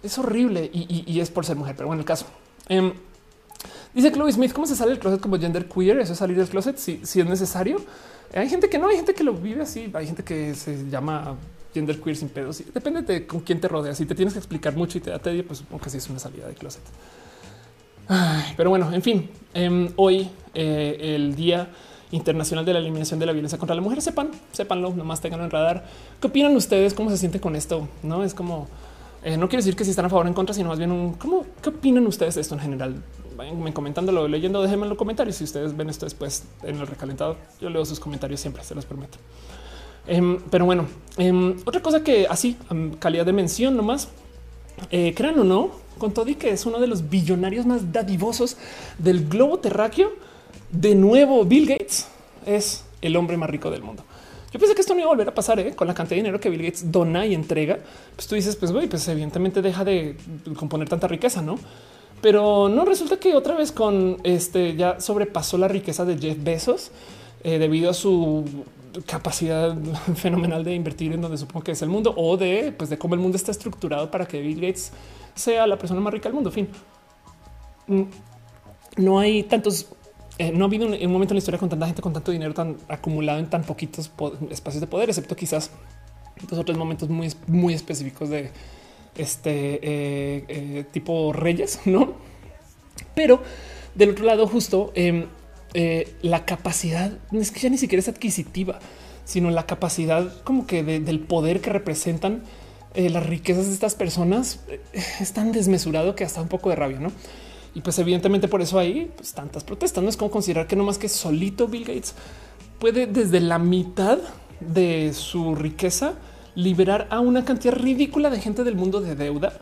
es 0.03 0.17
horrible 0.17 0.69
y, 0.73 1.19
es 1.19 1.29
por 1.29 1.45
ser 1.45 1.55
mujer, 1.55 1.75
pero 1.75 1.87
bueno, 1.87 2.01
el 2.01 2.05
caso. 2.05 2.25
Em, 2.67 2.93
dice 3.93 4.11
Chloe 4.11 4.31
Smith, 4.31 4.53
¿cómo 4.53 4.67
se 4.67 4.75
sale 4.75 4.91
del 4.91 4.99
closet 4.99 5.21
como 5.21 5.37
gender 5.37 5.67
queer? 5.67 5.99
Eso 5.99 6.13
es 6.13 6.19
salir 6.19 6.35
del 6.35 6.49
closet 6.49 6.77
si, 6.77 7.05
si 7.05 7.19
es 7.19 7.27
necesario. 7.27 7.77
Hay 8.33 8.49
gente 8.49 8.69
que 8.69 8.79
no, 8.79 8.89
hay 8.89 8.97
gente 8.97 9.13
que 9.13 9.23
lo 9.23 9.33
vive 9.33 9.61
así, 9.61 9.89
hay 9.93 10.07
gente 10.07 10.23
que 10.23 10.55
se 10.55 10.89
llama 10.89 11.35
gender 11.77 12.01
queer 12.01 12.15
sin 12.15 12.29
pedos. 12.29 12.61
Depende 12.73 13.01
de 13.01 13.25
con 13.25 13.41
quién 13.41 13.61
te 13.61 13.67
rodeas. 13.67 13.97
Si 13.97 14.05
te 14.05 14.15
tienes 14.15 14.33
que 14.33 14.39
explicar 14.39 14.75
mucho 14.75 14.97
y 14.97 15.01
te 15.01 15.09
da 15.09 15.19
tedio, 15.19 15.45
pues 15.45 15.63
aunque 15.71 15.89
sí 15.89 15.97
es 15.97 16.09
una 16.09 16.19
salida 16.19 16.47
de 16.47 16.53
closet. 16.53 16.83
pero 18.57 18.69
bueno, 18.69 18.91
en 18.93 19.01
fin, 19.01 19.29
em, 19.53 19.89
hoy 19.95 20.29
eh, 20.53 21.15
el 21.15 21.35
día 21.35 21.69
internacional 22.11 22.65
de 22.65 22.73
la 22.73 22.79
eliminación 22.79 23.19
de 23.19 23.25
la 23.25 23.31
violencia 23.31 23.57
contra 23.57 23.75
la 23.75 23.81
mujer. 23.81 24.01
Sepan, 24.01 24.31
sépanlo, 24.51 24.93
nomás 24.93 25.21
tengan 25.21 25.41
en 25.41 25.51
radar. 25.51 25.85
¿Qué 26.19 26.27
opinan 26.27 26.55
ustedes? 26.55 26.93
¿Cómo 26.93 27.09
se 27.09 27.17
siente 27.17 27.39
con 27.39 27.55
esto? 27.55 27.87
No 28.03 28.23
es 28.23 28.33
como 28.33 28.67
eh, 29.23 29.35
no 29.35 29.49
quiere 29.49 29.57
decir 29.57 29.75
que 29.75 29.83
si 29.83 29.89
están 29.89 30.05
a 30.05 30.09
favor 30.09 30.25
o 30.25 30.29
en 30.29 30.33
contra, 30.33 30.53
sino 30.53 30.69
más 30.69 30.77
bien 30.77 30.91
un 30.91 31.13
cómo 31.13 31.45
qué 31.61 31.69
opinan 31.69 32.05
ustedes 32.07 32.35
de 32.35 32.41
esto 32.41 32.55
en 32.55 32.61
general. 32.61 33.03
Vayan 33.35 33.71
comentándolo, 33.71 34.27
leyendo, 34.27 34.61
déjenme 34.61 34.83
en 34.83 34.89
los 34.89 34.97
comentarios. 34.97 35.35
Si 35.35 35.43
ustedes 35.43 35.75
ven 35.75 35.89
esto 35.89 36.05
después 36.05 36.43
en 36.63 36.77
el 36.77 36.87
recalentado, 36.87 37.35
yo 37.59 37.69
leo 37.69 37.83
sus 37.85 37.99
comentarios 37.99 38.39
siempre, 38.39 38.63
se 38.63 38.73
los 38.73 38.85
prometo. 38.85 39.17
Em, 40.07 40.39
pero 40.49 40.65
bueno, 40.65 40.85
em, 41.17 41.55
otra 41.65 41.81
cosa 41.81 42.03
que 42.03 42.27
así, 42.27 42.57
calidad 42.99 43.25
de 43.25 43.33
mención 43.33 43.75
nomás, 43.75 44.09
eh, 44.91 45.13
crean 45.15 45.39
o 45.39 45.43
no, 45.43 45.71
con 45.97 46.13
todo 46.13 46.29
y 46.29 46.35
que 46.35 46.51
es 46.51 46.65
uno 46.65 46.79
de 46.79 46.87
los 46.87 47.09
billonarios 47.09 47.65
más 47.65 47.91
dadivosos 47.91 48.57
del 48.97 49.27
globo 49.27 49.59
terráqueo, 49.59 50.11
de 50.71 50.95
nuevo 50.95 51.43
Bill 51.45 51.67
Gates 51.67 52.07
es 52.45 52.85
el 53.01 53.15
hombre 53.15 53.37
más 53.37 53.49
rico 53.49 53.69
del 53.69 53.83
mundo. 53.83 54.03
Yo 54.51 54.59
pensé 54.59 54.75
que 54.75 54.81
esto 54.81 54.93
no 54.93 55.01
iba 55.01 55.07
a 55.07 55.11
volver 55.11 55.27
a 55.27 55.33
pasar 55.33 55.59
¿eh? 55.59 55.75
con 55.75 55.87
la 55.87 55.93
cantidad 55.93 56.15
de 56.15 56.23
dinero 56.23 56.39
que 56.39 56.49
Bill 56.49 56.63
Gates 56.63 56.91
dona 56.91 57.25
y 57.25 57.33
entrega. 57.33 57.79
Pues 58.15 58.27
tú 58.27 58.35
dices, 58.35 58.55
pues 58.55 58.71
güey, 58.71 58.87
pues 58.87 59.07
evidentemente 59.07 59.61
deja 59.61 59.83
de 59.83 60.15
componer 60.55 60.87
tanta 60.87 61.07
riqueza, 61.07 61.41
no? 61.41 61.59
Pero 62.21 62.69
no 62.69 62.85
resulta 62.85 63.17
que 63.17 63.35
otra 63.35 63.55
vez 63.55 63.71
con 63.71 64.17
este 64.23 64.75
ya 64.75 64.99
sobrepasó 64.99 65.57
la 65.57 65.67
riqueza 65.67 66.05
de 66.05 66.17
Jeff 66.17 66.37
Bezos 66.41 66.91
eh, 67.43 67.59
debido 67.59 67.89
a 67.89 67.93
su 67.93 68.45
capacidad 69.05 69.75
fenomenal 70.15 70.63
de 70.63 70.73
invertir 70.75 71.13
en 71.13 71.21
donde 71.21 71.37
supongo 71.37 71.63
que 71.63 71.71
es 71.71 71.81
el 71.81 71.89
mundo 71.89 72.13
o 72.15 72.37
de, 72.37 72.73
pues, 72.77 72.89
de 72.89 72.97
cómo 72.97 73.15
el 73.15 73.19
mundo 73.19 73.37
está 73.37 73.51
estructurado 73.51 74.09
para 74.09 74.25
que 74.27 74.41
Bill 74.41 74.59
Gates 74.59 74.91
sea 75.35 75.67
la 75.67 75.77
persona 75.77 76.01
más 76.01 76.13
rica 76.13 76.29
del 76.29 76.33
mundo. 76.33 76.51
fin, 76.51 76.67
mm, 77.87 78.03
no 78.97 79.19
hay 79.19 79.43
tantos, 79.43 79.87
eh, 80.37 80.51
no 80.51 80.65
ha 80.65 80.67
habido 80.67 80.87
un, 80.87 81.11
momento 81.11 81.33
en 81.33 81.35
la 81.35 81.39
historia 81.39 81.59
con 81.59 81.69
tanta 81.69 81.85
gente 81.85 82.01
con 82.01 82.13
tanto 82.13 82.31
dinero 82.31 82.53
tan 82.53 82.77
acumulado 82.87 83.39
en 83.39 83.49
tan 83.49 83.63
poquitos 83.63 84.11
espacios 84.49 84.81
de 84.81 84.87
poder, 84.87 85.09
excepto 85.09 85.35
quizás 85.35 85.71
dos 86.49 86.59
o 86.59 86.65
tres 86.65 86.77
momentos 86.77 87.09
muy, 87.09 87.31
muy 87.47 87.73
específicos 87.73 88.29
de 88.29 88.51
este 89.15 89.79
eh, 89.81 90.45
eh, 90.47 90.85
tipo 90.91 91.33
reyes, 91.33 91.81
no? 91.85 92.13
Pero 93.15 93.41
del 93.95 94.11
otro 94.11 94.25
lado, 94.25 94.47
justo 94.47 94.91
em, 94.95 95.25
eh, 95.73 96.13
la 96.21 96.45
capacidad 96.45 97.11
es 97.31 97.51
que 97.51 97.59
ya 97.59 97.69
ni 97.69 97.77
siquiera 97.77 97.99
es 97.99 98.07
adquisitiva, 98.07 98.79
sino 99.25 99.49
la 99.51 99.65
capacidad 99.65 100.41
como 100.43 100.65
que 100.65 100.83
del 100.83 101.19
poder 101.19 101.61
que 101.61 101.69
representan 101.69 102.43
eh, 102.95 103.09
las 103.09 103.25
riquezas 103.25 103.67
de 103.67 103.73
estas 103.73 103.95
personas 103.95 104.61
eh, 104.69 104.79
es 105.19 105.33
tan 105.33 105.51
desmesurado 105.51 106.15
que 106.15 106.23
hasta 106.23 106.41
un 106.41 106.47
poco 106.47 106.69
de 106.69 106.77
rabia, 106.77 106.99
no? 106.99 107.11
Y 107.75 107.81
pues 107.81 107.99
evidentemente 107.99 108.47
por 108.47 108.61
eso 108.61 108.79
hay 108.79 109.11
pues, 109.15 109.33
tantas 109.33 109.63
protestas. 109.63 110.03
No 110.03 110.09
es 110.09 110.17
como 110.17 110.31
considerar 110.31 110.65
que 110.65 110.75
no 110.75 110.83
más 110.83 110.97
que 110.97 111.09
solito 111.09 111.67
Bill 111.67 111.85
Gates 111.85 112.15
puede 112.79 113.05
desde 113.05 113.39
la 113.39 113.59
mitad 113.59 114.17
de 114.59 115.13
su 115.13 115.53
riqueza 115.53 116.15
liberar 116.55 117.07
a 117.11 117.19
una 117.19 117.45
cantidad 117.45 117.75
ridícula 117.75 118.31
de 118.31 118.39
gente 118.39 118.63
del 118.63 118.75
mundo 118.75 118.99
de 118.99 119.15
deuda 119.15 119.53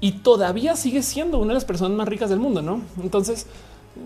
y 0.00 0.12
todavía 0.12 0.76
sigue 0.76 1.02
siendo 1.02 1.38
una 1.38 1.48
de 1.48 1.54
las 1.54 1.66
personas 1.66 1.96
más 1.96 2.08
ricas 2.08 2.30
del 2.30 2.38
mundo, 2.38 2.62
¿no? 2.62 2.80
Entonces 3.02 3.46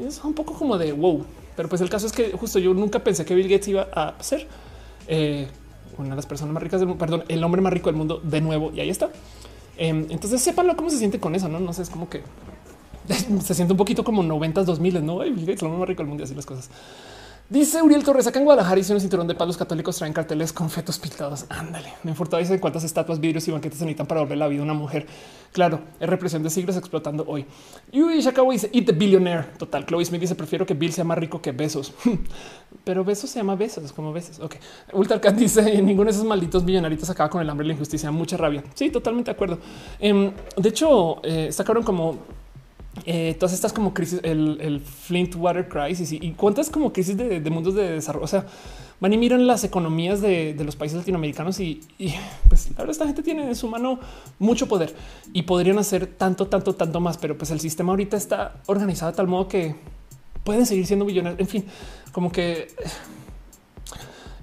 es 0.04 0.24
un 0.24 0.34
poco 0.34 0.54
como 0.54 0.78
de 0.78 0.92
wow, 0.92 1.24
pero 1.56 1.68
pues 1.68 1.80
el 1.80 1.90
caso 1.90 2.06
es 2.06 2.12
que 2.12 2.32
justo 2.32 2.58
yo 2.58 2.74
nunca 2.74 3.00
pensé 3.00 3.24
que 3.24 3.34
Bill 3.34 3.48
Gates 3.48 3.68
iba 3.68 3.88
a 3.92 4.14
ser 4.22 4.46
eh, 5.08 5.48
una 5.98 6.10
de 6.10 6.16
las 6.16 6.26
personas 6.26 6.54
más 6.54 6.62
ricas 6.62 6.80
del 6.80 6.88
mundo, 6.88 6.98
perdón, 6.98 7.24
el 7.28 7.42
hombre 7.44 7.60
más 7.60 7.72
rico 7.72 7.88
del 7.90 7.96
mundo 7.96 8.20
de 8.22 8.40
nuevo. 8.40 8.72
Y 8.74 8.80
ahí 8.80 8.90
está. 8.90 9.10
Em, 9.76 10.06
entonces 10.10 10.40
sépanlo 10.40 10.76
cómo 10.76 10.90
se 10.90 10.98
siente 10.98 11.20
con 11.20 11.34
eso. 11.34 11.48
No, 11.48 11.60
no 11.60 11.72
sé, 11.72 11.82
es 11.82 11.90
como 11.90 12.08
que 12.08 12.22
se 13.42 13.54
siente 13.54 13.72
un 13.72 13.78
poquito 13.78 14.04
como 14.04 14.22
90 14.22 14.64
2000, 14.64 15.04
no? 15.04 15.18
Bill 15.18 15.40
Gates, 15.40 15.62
lo 15.62 15.70
más 15.70 15.88
rico 15.88 16.02
del 16.02 16.08
mundo 16.08 16.22
y 16.22 16.24
así 16.24 16.34
las 16.34 16.46
cosas. 16.46 16.70
Dice 17.52 17.82
Uriel 17.82 18.02
Torres, 18.02 18.26
acá 18.26 18.38
en 18.38 18.46
Guadalajara 18.46 18.80
hicieron 18.80 18.96
un 18.96 19.02
cinturón 19.02 19.26
de 19.26 19.34
palos 19.34 19.58
católicos, 19.58 19.98
traen 19.98 20.14
carteles 20.14 20.54
con 20.54 20.70
fetos 20.70 20.98
pintados. 20.98 21.44
Ándale, 21.50 21.92
me 22.02 22.10
importa 22.10 22.38
dice 22.38 22.58
cuántas 22.58 22.82
estatuas, 22.82 23.20
vidrios 23.20 23.46
y 23.46 23.50
banquetes 23.50 23.78
se 23.78 23.84
necesitan 23.84 24.06
para 24.06 24.22
volver 24.22 24.38
la 24.38 24.48
vida 24.48 24.62
a 24.62 24.64
una 24.64 24.72
mujer. 24.72 25.04
Claro, 25.52 25.80
es 26.00 26.08
represión 26.08 26.42
de 26.42 26.48
siglos 26.48 26.78
explotando 26.78 27.26
hoy. 27.28 27.44
Y 27.92 28.26
acabo 28.26 28.52
dice, 28.52 28.70
eat 28.72 28.86
the 28.86 28.92
billionaire. 28.92 29.44
Total, 29.58 29.84
Chloe 29.84 30.02
Smith 30.02 30.22
dice, 30.22 30.34
prefiero 30.34 30.64
que 30.64 30.72
Bill 30.72 30.94
sea 30.94 31.04
más 31.04 31.18
rico 31.18 31.42
que 31.42 31.52
besos. 31.52 31.92
Pero 32.84 33.04
besos 33.04 33.28
se 33.28 33.40
llama 33.40 33.54
besos, 33.54 33.92
como 33.92 34.14
besos. 34.14 34.40
Ok. 34.40 34.56
Ultracat 34.94 35.34
dice, 35.36 35.82
ninguno 35.82 36.06
de 36.06 36.12
esos 36.12 36.24
malditos 36.24 36.64
millonarios 36.64 37.10
acaba 37.10 37.28
con 37.28 37.42
el 37.42 37.50
hambre 37.50 37.66
y 37.66 37.68
la 37.68 37.74
injusticia. 37.74 38.10
Mucha 38.10 38.38
rabia. 38.38 38.64
Sí, 38.72 38.88
totalmente 38.88 39.30
de 39.30 39.34
acuerdo. 39.34 39.58
Em, 40.00 40.32
de 40.56 40.68
hecho, 40.70 41.20
eh, 41.22 41.52
sacaron 41.52 41.82
como 41.82 42.16
eh, 43.06 43.34
todas 43.38 43.52
estas 43.52 43.72
como 43.72 43.94
crisis, 43.94 44.20
el, 44.22 44.58
el, 44.60 44.80
Flint 44.80 45.34
Water 45.36 45.68
Crisis 45.68 46.12
y, 46.12 46.32
cuántas 46.32 46.68
como 46.70 46.92
crisis 46.92 47.16
de, 47.16 47.40
mundos 47.50 47.74
de 47.74 47.90
desarrollo. 47.90 48.24
O 48.24 48.28
sea, 48.28 48.46
van 49.00 49.12
y 49.12 49.18
miran 49.18 49.46
las 49.46 49.64
economías 49.64 50.20
de, 50.20 50.54
los 50.64 50.76
países 50.76 50.98
latinoamericanos 50.98 51.58
y, 51.60 51.80
pues 52.48 52.70
ahora 52.76 52.90
esta 52.90 53.06
gente 53.06 53.22
tiene 53.22 53.46
en 53.48 53.56
su 53.56 53.68
mano 53.68 53.98
mucho 54.38 54.68
poder 54.68 54.94
y 55.32 55.42
podrían 55.42 55.78
hacer 55.78 56.06
tanto, 56.06 56.46
tanto, 56.46 56.74
tanto 56.74 57.00
más. 57.00 57.16
Pero 57.18 57.36
pues 57.38 57.50
el 57.50 57.60
sistema 57.60 57.92
ahorita 57.92 58.16
está 58.16 58.60
organizado 58.66 59.10
de 59.12 59.16
tal 59.16 59.26
modo 59.26 59.48
que 59.48 59.74
pueden 60.44 60.66
seguir 60.66 60.86
siendo 60.86 61.04
millonarios. 61.04 61.40
En 61.40 61.48
fin, 61.48 61.64
como 62.12 62.30
que 62.30 62.68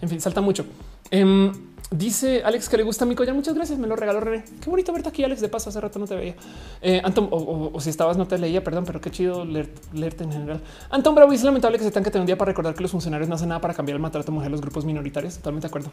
en 0.02 0.10
fin, 0.10 0.22
salta 0.22 0.42
mucho. 0.42 0.66
Em, 1.12 1.52
Dice 1.92 2.44
Alex 2.44 2.70
que 2.70 2.78
le 2.78 2.84
gusta 2.84 3.06
mi 3.06 3.16
collar. 3.16 3.34
Muchas 3.34 3.56
gracias. 3.56 3.80
Me 3.80 3.88
lo 3.88 3.96
regaló 3.96 4.20
René. 4.20 4.44
Qué 4.62 4.70
bonito 4.70 4.94
verte 4.94 5.10
aquí, 5.10 5.24
Alex. 5.24 5.42
De 5.42 5.50
paso, 5.50 5.70
hace 5.70 5.82
rato 5.82 5.98
no 5.98 6.06
te 6.06 6.16
veía. 6.16 6.36
Eh, 6.82 7.02
Anton, 7.04 7.28
o, 7.32 7.80
si 7.80 7.90
estabas, 7.90 8.16
no 8.16 8.28
te 8.28 8.38
leía, 8.38 8.64
perdón, 8.64 8.84
pero 8.86 9.02
qué 9.02 9.10
chido 9.10 9.44
leerte 9.46 10.24
en 10.24 10.32
general. 10.32 10.62
Anton 10.92 11.16
Bravo 11.16 11.34
es 11.34 11.44
lamentable 11.44 11.80
que 11.80 11.84
se 11.84 11.92
tenga 11.92 12.06
que 12.06 12.12
tener 12.12 12.22
un 12.22 12.28
día 12.28 12.38
para 12.38 12.50
recordar 12.50 12.76
que 12.76 12.82
los 12.82 12.92
funcionarios 12.92 13.28
no 13.28 13.36
hacen 13.36 13.50
nada 13.50 13.60
para 13.60 13.74
cambiar 13.74 13.96
el 13.96 14.02
maltrato 14.02 14.32
a 14.32 14.34
mujeres 14.34 14.52
los 14.52 14.62
grupos 14.62 14.86
minoritarios. 14.86 15.38
Totalmente 15.38 15.68
de 15.68 15.70
acuerdo. 15.70 15.92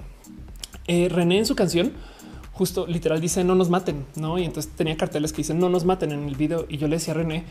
Eh, 0.87 1.09
René 1.09 1.39
en 1.39 1.47
su 1.47 1.57
canción 1.57 1.93
justo 2.57 2.87
literal 2.87 3.21
dice 3.21 3.45
no 3.45 3.55
nos 3.55 3.69
maten, 3.69 4.07
no? 4.17 4.39
Y 4.39 4.45
entonces 4.45 4.73
tenía 4.75 4.97
carteles 4.97 5.33
que 5.33 5.39
dicen 5.39 5.59
no 5.59 5.69
nos 5.69 5.85
maten 5.85 6.13
en 6.13 6.27
el 6.27 6.37
video. 6.37 6.67
Y 6.69 6.79
yo 6.79 6.89
le 6.89 6.97
decía 6.97 7.13
a 7.13 7.17
René, 7.17 7.45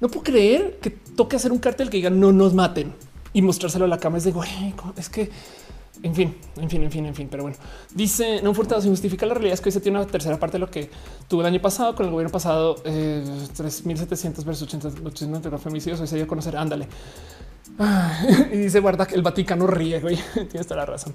no 0.00 0.08
puedo 0.08 0.22
creer 0.22 0.78
que 0.80 0.90
toque 0.90 1.36
hacer 1.36 1.50
un 1.50 1.58
cartel 1.58 1.88
que 1.88 1.96
diga 1.96 2.10
no 2.10 2.32
nos 2.32 2.54
maten 2.54 2.94
y 3.32 3.42
mostrárselo 3.42 3.86
a 3.86 3.88
la 3.88 3.98
cama. 3.98 4.18
Es 4.18 4.24
de 4.24 4.32
güey, 4.32 4.74
es 4.96 5.08
que 5.08 5.30
en 6.02 6.14
fin, 6.14 6.34
en 6.56 6.70
fin, 6.70 6.82
en 6.82 6.90
fin, 6.90 7.06
en 7.06 7.14
fin. 7.14 7.28
Pero 7.30 7.42
bueno, 7.42 7.58
dice 7.94 8.40
no 8.42 8.54
furtado 8.54 8.80
sin 8.80 8.90
justificar 8.90 9.28
la 9.28 9.34
realidad 9.34 9.54
es 9.54 9.60
que 9.60 9.68
hoy 9.68 9.72
se 9.72 9.80
tiene 9.80 9.98
una 9.98 10.06
tercera 10.06 10.38
parte 10.38 10.54
de 10.54 10.60
lo 10.60 10.70
que 10.70 10.90
tuvo 11.28 11.42
el 11.42 11.46
año 11.46 11.60
pasado 11.60 11.94
con 11.94 12.06
el 12.06 12.12
gobierno 12.12 12.32
pasado. 12.32 12.76
Eh, 12.84 13.22
3700 13.54 14.44
versus 14.44 14.62
890 14.68 15.58
femicidios. 15.58 16.00
Hoy 16.00 16.06
se 16.06 16.16
dio 16.16 16.24
a 16.24 16.28
conocer. 16.28 16.56
Ándale. 16.56 16.88
y 18.52 18.56
dice 18.56 18.80
guarda 18.80 19.06
que 19.06 19.14
el 19.14 19.22
Vaticano 19.22 19.66
ríe. 19.66 20.00
Güey, 20.00 20.16
tienes 20.34 20.66
toda 20.66 20.76
la 20.80 20.86
razón. 20.86 21.14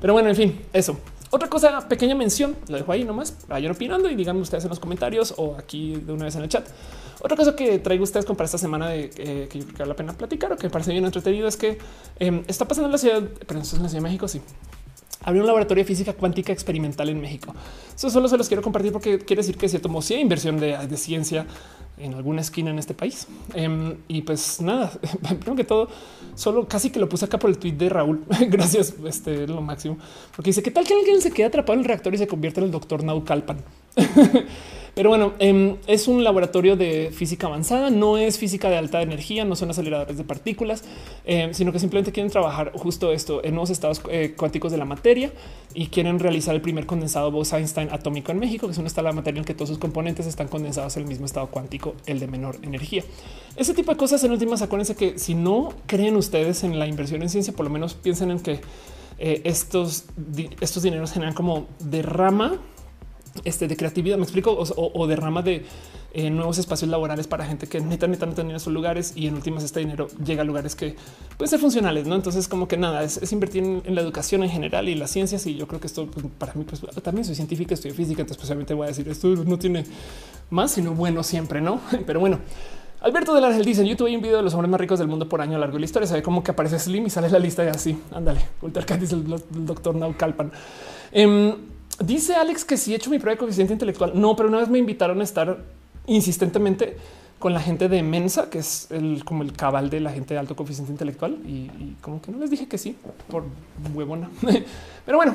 Pero 0.00 0.12
bueno, 0.12 0.28
en 0.28 0.36
fin, 0.36 0.60
eso. 0.72 0.96
Otra 1.32 1.48
cosa, 1.48 1.88
pequeña 1.88 2.16
mención, 2.16 2.56
lo 2.68 2.76
dejo 2.76 2.90
ahí 2.90 3.04
nomás. 3.04 3.36
Vayan 3.48 3.72
opinando 3.72 4.10
y 4.10 4.16
díganme 4.16 4.40
ustedes 4.40 4.64
en 4.64 4.70
los 4.70 4.80
comentarios 4.80 5.34
o 5.36 5.56
aquí 5.56 5.94
de 5.94 6.12
una 6.12 6.24
vez 6.24 6.34
en 6.36 6.42
el 6.42 6.48
chat. 6.48 6.66
Otra 7.20 7.36
cosa 7.36 7.54
que 7.54 7.78
traigo 7.78 8.04
ustedes 8.04 8.24
para 8.24 8.44
esta 8.44 8.58
semana 8.58 8.88
de 8.88 9.10
eh, 9.16 9.48
que 9.50 9.58
yo 9.58 9.64
creo 9.64 9.76
que 9.76 9.82
vale 9.82 9.88
la 9.90 9.96
pena 9.96 10.12
platicar 10.14 10.52
o 10.52 10.56
que 10.56 10.66
me 10.66 10.70
parece 10.70 10.92
bien 10.92 11.04
entretenido 11.04 11.48
es 11.48 11.56
que 11.56 11.78
em, 12.18 12.42
está 12.46 12.66
pasando 12.66 12.86
en 12.86 12.92
la 12.92 12.98
ciudad, 12.98 13.22
pero 13.46 13.60
eso 13.60 13.76
es 13.76 13.78
en 13.78 13.82
la 13.82 13.88
Ciudad 13.88 14.02
de 14.02 14.08
México. 14.08 14.28
Sí, 14.28 14.40
abrió 15.22 15.42
un 15.42 15.46
laboratorio 15.46 15.84
de 15.84 15.86
física 15.86 16.12
cuántica 16.14 16.52
experimental 16.52 17.08
en 17.08 17.20
México. 17.20 17.54
Eso 17.94 18.10
solo 18.10 18.28
se 18.28 18.36
los 18.36 18.48
quiero 18.48 18.62
compartir 18.62 18.92
porque 18.92 19.18
quiere 19.18 19.42
decir 19.42 19.56
que 19.56 19.68
se 19.68 19.78
tomó 19.78 20.02
sí 20.02 20.14
inversión 20.14 20.58
de, 20.58 20.96
ciencia 20.96 21.46
en 21.98 22.14
alguna 22.14 22.40
esquina 22.40 22.70
en 22.70 22.78
este 22.78 22.94
país. 22.94 23.26
Em, 23.54 23.96
y 24.08 24.22
pues 24.22 24.60
nada, 24.62 24.90
primero 25.22 25.56
que 25.56 25.64
todo, 25.64 25.88
solo 26.34 26.66
casi 26.66 26.90
que 26.90 26.98
lo 26.98 27.08
puse 27.08 27.26
acá 27.26 27.38
por 27.38 27.50
el 27.50 27.58
tweet 27.58 27.72
de 27.72 27.88
Raúl. 27.90 28.24
Gracias, 28.48 28.94
este 29.04 29.44
es 29.44 29.50
lo 29.50 29.60
máximo, 29.60 29.98
porque 30.34 30.50
dice 30.50 30.62
que 30.62 30.70
tal 30.70 30.86
que 30.86 30.94
alguien 30.94 31.20
se 31.20 31.30
queda 31.30 31.48
atrapado 31.48 31.74
en 31.74 31.80
el 31.80 31.84
reactor 31.84 32.14
y 32.14 32.18
se 32.18 32.26
convierte 32.26 32.60
en 32.60 32.66
el 32.66 32.72
doctor 32.72 33.04
Naucalpan. 33.04 33.58
Pero 34.94 35.08
bueno, 35.08 35.32
em, 35.38 35.76
es 35.86 36.08
un 36.08 36.24
laboratorio 36.24 36.76
de 36.76 37.10
física 37.12 37.46
avanzada, 37.46 37.90
no 37.90 38.18
es 38.18 38.38
física 38.38 38.68
de 38.70 38.76
alta 38.76 39.02
energía, 39.02 39.44
no 39.44 39.56
son 39.56 39.70
aceleradores 39.70 40.16
de 40.16 40.24
partículas, 40.24 40.84
em, 41.24 41.54
sino 41.54 41.72
que 41.72 41.78
simplemente 41.78 42.12
quieren 42.12 42.30
trabajar 42.30 42.72
justo 42.74 43.12
esto 43.12 43.44
en 43.44 43.54
nuevos 43.54 43.70
estados 43.70 44.02
eh, 44.10 44.34
cuánticos 44.36 44.72
de 44.72 44.78
la 44.78 44.84
materia 44.84 45.32
y 45.74 45.86
quieren 45.86 46.18
realizar 46.18 46.54
el 46.54 46.60
primer 46.60 46.86
condensado 46.86 47.30
Bose-Einstein 47.30 47.90
atómico 47.90 48.32
en 48.32 48.38
México, 48.38 48.66
que 48.66 48.72
es 48.72 48.78
un 48.78 48.86
estado 48.86 49.08
de 49.08 49.14
materia 49.14 49.38
en 49.38 49.44
que 49.44 49.54
todos 49.54 49.68
sus 49.68 49.78
componentes 49.78 50.26
están 50.26 50.48
condensados 50.48 50.96
en 50.96 51.04
el 51.04 51.08
mismo 51.08 51.26
estado 51.26 51.46
cuántico, 51.48 51.94
el 52.06 52.18
de 52.18 52.26
menor 52.26 52.56
energía. 52.62 53.04
Ese 53.56 53.74
tipo 53.74 53.92
de 53.92 53.96
cosas 53.96 54.22
en 54.24 54.32
últimas, 54.32 54.62
acuérdense 54.62 54.96
que 54.96 55.18
si 55.18 55.34
no 55.34 55.74
creen 55.86 56.16
ustedes 56.16 56.64
en 56.64 56.78
la 56.78 56.86
inversión 56.86 57.22
en 57.22 57.28
ciencia, 57.28 57.52
por 57.52 57.64
lo 57.64 57.70
menos 57.70 57.94
piensen 57.94 58.30
en 58.30 58.40
que 58.40 58.60
eh, 59.18 59.42
estos, 59.44 60.06
estos 60.60 60.82
dineros 60.82 61.12
generan 61.12 61.34
como 61.34 61.66
derrama 61.78 62.58
este, 63.44 63.68
de 63.68 63.76
creatividad, 63.76 64.16
me 64.16 64.24
explico, 64.24 64.52
o, 64.56 65.06
de 65.06 65.16
rama 65.16 65.42
de 65.42 65.64
eh, 66.12 66.30
nuevos 66.30 66.58
espacios 66.58 66.90
laborales 66.90 67.26
para 67.26 67.44
gente 67.44 67.68
que 67.68 67.80
neta, 67.80 68.06
neta 68.06 68.26
no 68.26 68.34
tenía 68.34 68.56
esos 68.56 68.72
lugares 68.72 69.12
y 69.14 69.28
en 69.28 69.34
últimas 69.34 69.62
este 69.62 69.80
dinero 69.80 70.08
llega 70.24 70.42
a 70.42 70.44
lugares 70.44 70.74
que 70.74 70.96
pueden 71.36 71.48
ser 71.48 71.60
funcionales, 71.60 72.06
¿no? 72.06 72.16
Entonces 72.16 72.48
como 72.48 72.66
que 72.66 72.76
nada, 72.76 73.02
es, 73.04 73.32
invertir 73.32 73.62
en, 73.62 73.94
la 73.94 74.00
educación 74.00 74.42
en 74.42 74.50
general 74.50 74.88
y 74.88 74.94
las 74.94 75.10
ciencias 75.10 75.46
y 75.46 75.54
yo 75.54 75.68
creo 75.68 75.80
que 75.80 75.86
esto 75.86 76.06
pues, 76.06 76.26
para 76.38 76.54
mí 76.54 76.64
pues 76.64 76.80
también 77.02 77.24
soy 77.24 77.34
científica, 77.34 77.74
estoy 77.74 77.92
física, 77.92 78.22
entonces 78.22 78.38
especialmente 78.38 78.74
voy 78.74 78.86
a 78.86 78.88
decir 78.88 79.08
esto 79.08 79.28
no 79.28 79.58
tiene 79.58 79.84
más 80.50 80.72
sino 80.72 80.92
bueno 80.92 81.22
siempre, 81.22 81.60
¿no? 81.60 81.80
Pero 82.06 82.20
bueno. 82.20 82.40
Alberto 83.02 83.34
del 83.34 83.42
Ángel 83.44 83.64
dice 83.64 83.80
en 83.80 83.86
YouTube 83.86 84.08
hay 84.08 84.16
un 84.16 84.20
video 84.20 84.36
de 84.36 84.42
los 84.42 84.52
hombres 84.52 84.70
más 84.70 84.78
ricos 84.78 84.98
del 84.98 85.08
mundo 85.08 85.26
por 85.26 85.40
año 85.40 85.56
largo 85.56 85.74
de 85.74 85.80
la 85.80 85.86
historia. 85.86 86.06
Se 86.06 86.14
ve 86.14 86.22
como 86.22 86.44
que 86.44 86.50
aparece 86.50 86.78
Slim 86.78 87.06
y 87.06 87.10
sale 87.10 87.30
la 87.30 87.38
lista 87.38 87.64
y 87.64 87.68
así. 87.68 87.98
Ándale. 88.12 88.40
Ultra 88.60 88.84
dice 88.98 89.14
el, 89.14 89.24
doctor 89.64 89.94
Naucalpan. 89.94 90.52
Eh, 91.10 91.56
Dice 92.04 92.34
Alex 92.34 92.64
que 92.64 92.76
si 92.76 92.92
he 92.92 92.96
hecho 92.96 93.10
mi 93.10 93.18
prueba 93.18 93.34
de 93.34 93.38
coeficiente 93.38 93.72
intelectual. 93.72 94.12
No, 94.14 94.34
pero 94.34 94.48
una 94.48 94.58
vez 94.58 94.68
me 94.68 94.78
invitaron 94.78 95.20
a 95.20 95.24
estar 95.24 95.58
insistentemente 96.06 96.96
con 97.38 97.54
la 97.54 97.60
gente 97.60 97.88
de 97.88 98.02
Mensa, 98.02 98.50
que 98.50 98.58
es 98.58 98.90
el, 98.90 99.24
como 99.24 99.42
el 99.42 99.52
cabal 99.52 99.90
de 99.90 100.00
la 100.00 100.10
gente 100.10 100.34
de 100.34 100.40
alto 100.40 100.56
coeficiente 100.56 100.92
intelectual. 100.92 101.32
Y, 101.46 101.96
como 102.00 102.20
que 102.22 102.32
no 102.32 102.38
les 102.38 102.50
dije 102.50 102.68
que 102.68 102.78
sí 102.78 102.96
por 103.28 103.44
huevona. 103.94 104.30
pero 105.06 105.18
bueno, 105.18 105.34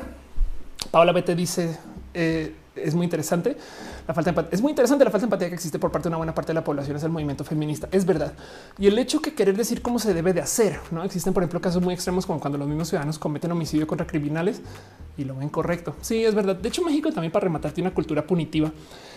Paola 0.90 1.12
Bete 1.12 1.34
dice 1.34 1.78
eh, 2.14 2.52
es 2.76 2.94
muy 2.94 3.04
interesante. 3.04 3.56
La 4.06 4.14
falta 4.14 4.32
de 4.32 4.48
es 4.50 4.60
muy 4.60 4.70
interesante 4.70 5.04
la 5.04 5.10
falta 5.10 5.22
de 5.22 5.26
empatía 5.26 5.48
que 5.48 5.54
existe 5.54 5.78
por 5.78 5.90
parte 5.90 6.04
de 6.04 6.10
una 6.10 6.18
buena 6.18 6.34
parte 6.34 6.48
de 6.48 6.54
la 6.54 6.64
población 6.64 6.96
es 6.96 7.02
el 7.02 7.10
movimiento 7.10 7.44
feminista. 7.44 7.88
Es 7.90 8.04
verdad. 8.04 8.32
Y 8.78 8.86
el 8.86 8.98
hecho 8.98 9.20
que 9.20 9.34
querer 9.34 9.56
decir 9.56 9.82
cómo 9.82 9.98
se 9.98 10.14
debe 10.14 10.32
de 10.32 10.40
hacer. 10.40 10.80
No 10.90 11.02
existen, 11.04 11.32
por 11.32 11.42
ejemplo, 11.42 11.60
casos 11.60 11.82
muy 11.82 11.94
extremos 11.94 12.26
como 12.26 12.40
cuando 12.40 12.58
los 12.58 12.68
mismos 12.68 12.88
ciudadanos 12.88 13.18
cometen 13.18 13.52
homicidio 13.52 13.86
contra 13.86 14.06
criminales 14.06 14.60
y 15.16 15.24
lo 15.24 15.36
ven 15.36 15.48
correcto. 15.48 15.94
Sí, 16.00 16.24
es 16.24 16.34
verdad. 16.34 16.56
De 16.56 16.68
hecho, 16.68 16.82
México 16.82 17.10
también 17.12 17.32
para 17.32 17.44
rematar 17.44 17.72
tiene 17.72 17.88
una 17.88 17.94
cultura 17.94 18.26
punitiva 18.26 18.72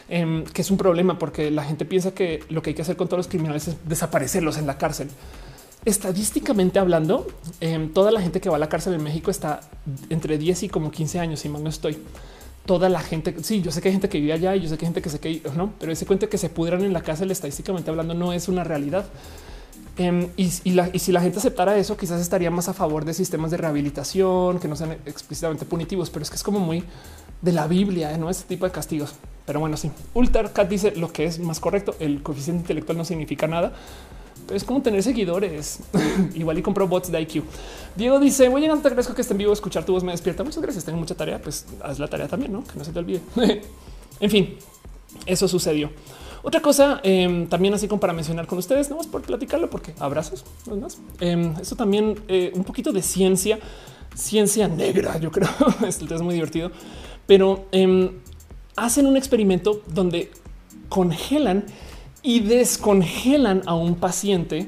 em, 0.07 0.43
que 0.45 0.61
es 0.61 0.71
un 0.71 0.77
problema 0.77 1.19
porque 1.19 1.51
la 1.51 1.63
gente 1.63 1.85
piensa 1.85 2.11
que 2.11 2.43
lo 2.49 2.61
que 2.61 2.71
hay 2.71 2.73
que 2.73 2.81
hacer 2.81 2.95
con 2.95 3.07
todos 3.07 3.19
los 3.19 3.27
criminales 3.27 3.67
es 3.67 3.77
desaparecerlos 3.85 4.57
en 4.57 4.67
la 4.67 4.77
cárcel. 4.77 5.09
Estadísticamente 5.85 6.77
hablando, 6.77 7.25
em, 7.61 7.89
toda 7.93 8.11
la 8.11 8.21
gente 8.21 8.41
que 8.41 8.49
va 8.49 8.57
a 8.57 8.59
la 8.59 8.67
cárcel 8.67 8.93
en 8.93 9.03
México 9.03 9.31
está 9.31 9.61
entre 10.09 10.38
10 10.38 10.63
y 10.63 10.69
como 10.69 10.91
15 10.91 11.19
años, 11.19 11.39
si 11.39 11.49
mal 11.49 11.63
no 11.63 11.69
estoy 11.69 11.97
toda 12.69 12.88
la 12.88 12.99
gente. 12.99 13.35
Sí, 13.41 13.64
yo 13.64 13.72
sé 13.72 13.81
que 13.81 13.88
hay 13.88 13.93
gente 13.93 14.09
que 14.09 14.19
vive 14.19 14.31
allá 14.31 14.56
y 14.56 14.61
yo 14.61 14.69
sé 14.69 14.77
que 14.77 14.85
hay 14.85 14.89
gente 14.89 15.01
que 15.01 15.09
se 15.09 15.19
que 15.19 15.41
no, 15.57 15.73
pero 15.80 15.91
ese 15.91 16.06
cuento 16.06 16.30
que 16.30 16.38
se 16.38 16.49
pudran 16.49 16.83
en 16.83 16.93
la 16.93 17.01
cárcel 17.01 17.31
estadísticamente 17.31 17.89
hablando 17.89 18.14
no 18.14 18.31
es 18.31 18.48
una 18.48 18.64
realidad. 18.64 19.06
Em, 19.98 20.27
y, 20.38 20.51
si 20.51 20.72
la 21.11 21.19
gente 21.19 21.39
aceptara 21.39 21.75
eso, 21.80 21.98
quizás 21.98 22.22
estaría 22.22 22.51
más 22.51 22.69
a 22.69 22.73
favor 22.73 23.06
de 23.06 23.15
sistemas 23.15 23.49
de 23.49 23.57
rehabilitación 23.57 24.59
que 24.59 24.67
no 24.67 24.75
sean 24.75 24.91
explícitamente 25.07 25.65
punitivos, 25.65 26.11
pero 26.11 26.22
es 26.22 26.30
que 26.30 26.35
es 26.35 26.43
como 26.43 26.59
muy 26.59 26.83
de 27.41 27.53
la 27.53 27.65
Biblia, 27.65 28.15
no 28.19 28.30
este 28.30 28.48
tipo 28.48 28.67
de 28.67 28.72
castigos. 28.72 29.15
Pero 29.48 29.59
bueno, 29.59 29.75
sí, 29.75 29.89
Ultracat 30.14 30.69
dice 30.69 30.91
lo 30.95 31.11
que 31.11 31.25
es 31.25 31.39
más 31.39 31.59
correcto. 31.59 31.95
El 31.99 32.22
coeficiente 32.22 32.61
intelectual 32.61 32.99
no 32.99 33.03
significa 33.03 33.48
nada 33.48 33.73
es 34.51 34.63
como 34.63 34.81
tener 34.81 35.03
seguidores. 35.03 35.79
Igual 36.35 36.57
y 36.57 36.61
compro 36.61 36.87
bots 36.87 37.11
de 37.11 37.21
IQ. 37.21 37.43
Diego 37.95 38.19
dice: 38.19 38.47
Oye, 38.49 38.67
no 38.67 38.77
te 38.79 38.87
agradezco 38.87 39.13
que 39.13 39.21
esté 39.21 39.33
en 39.33 39.39
vivo. 39.39 39.53
Escuchar 39.53 39.85
tu 39.85 39.93
voz 39.93 40.03
me 40.03 40.11
despierta. 40.11 40.43
Muchas 40.43 40.61
gracias. 40.61 40.85
Tengo 40.85 40.97
mucha 40.97 41.15
tarea. 41.15 41.41
Pues 41.41 41.65
haz 41.81 41.99
la 41.99 42.07
tarea 42.07 42.27
también, 42.27 42.51
no 42.51 42.63
que 42.63 42.77
no 42.77 42.83
se 42.83 42.91
te 42.91 42.99
olvide. 42.99 43.21
en 44.19 44.29
fin, 44.29 44.57
eso 45.25 45.47
sucedió. 45.47 45.89
Otra 46.41 46.61
cosa 46.61 47.01
em, 47.03 47.47
también, 47.47 47.73
así 47.73 47.87
como 47.87 47.99
para 47.99 48.13
mencionar 48.13 48.47
con 48.47 48.57
ustedes, 48.59 48.89
no 48.89 48.95
más 48.95 49.07
por 49.07 49.21
platicarlo, 49.21 49.69
porque 49.69 49.93
abrazos, 49.99 50.45
no. 50.67 50.87
Eh, 51.19 51.53
eso 51.61 51.75
también 51.75 52.17
eh, 52.27 52.51
un 52.55 52.63
poquito 52.63 52.93
de 52.93 53.01
ciencia, 53.01 53.59
ciencia 54.15 54.67
negra. 54.67 55.17
Yo 55.19 55.31
creo 55.31 55.49
esto 55.87 56.13
es 56.13 56.21
muy 56.21 56.35
divertido, 56.35 56.71
pero 57.27 57.65
em, 57.71 58.11
hacen 58.75 59.05
un 59.05 59.17
experimento 59.17 59.81
donde 59.87 60.31
congelan 60.87 61.65
y 62.22 62.41
descongelan 62.41 63.61
a 63.65 63.75
un 63.75 63.95
paciente 63.95 64.67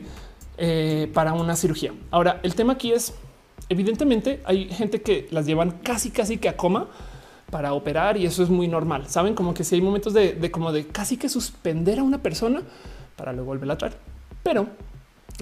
eh, 0.57 1.09
para 1.13 1.33
una 1.33 1.55
cirugía. 1.55 1.93
Ahora, 2.11 2.39
el 2.43 2.55
tema 2.55 2.73
aquí 2.73 2.91
es, 2.91 3.13
evidentemente, 3.69 4.41
hay 4.45 4.69
gente 4.69 5.01
que 5.01 5.27
las 5.31 5.45
llevan 5.45 5.71
casi, 5.83 6.11
casi 6.11 6.37
que 6.37 6.49
a 6.49 6.55
coma 6.55 6.87
para 7.51 7.73
operar 7.73 8.17
y 8.17 8.25
eso 8.25 8.41
es 8.41 8.49
muy 8.49 8.67
normal. 8.67 9.07
Saben 9.07 9.35
como 9.35 9.53
que 9.53 9.63
si 9.63 9.75
hay 9.75 9.81
momentos 9.81 10.13
de, 10.13 10.49
como 10.51 10.71
de 10.71 10.87
casi 10.87 11.17
que 11.17 11.29
suspender 11.29 11.99
a 11.99 12.03
una 12.03 12.23
persona 12.23 12.61
para 13.15 13.33
luego 13.33 13.47
volverla 13.47 13.73
a 13.73 13.77
traer. 13.77 13.97
Pero 14.41 14.67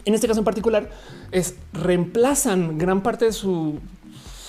en 0.03 0.13
este 0.13 0.27
caso 0.27 0.39
en 0.39 0.45
particular 0.45 0.89
es 1.31 1.55
reemplazan 1.71 2.77
gran 2.77 3.01
parte 3.01 3.25
de 3.25 3.31
su 3.31 3.79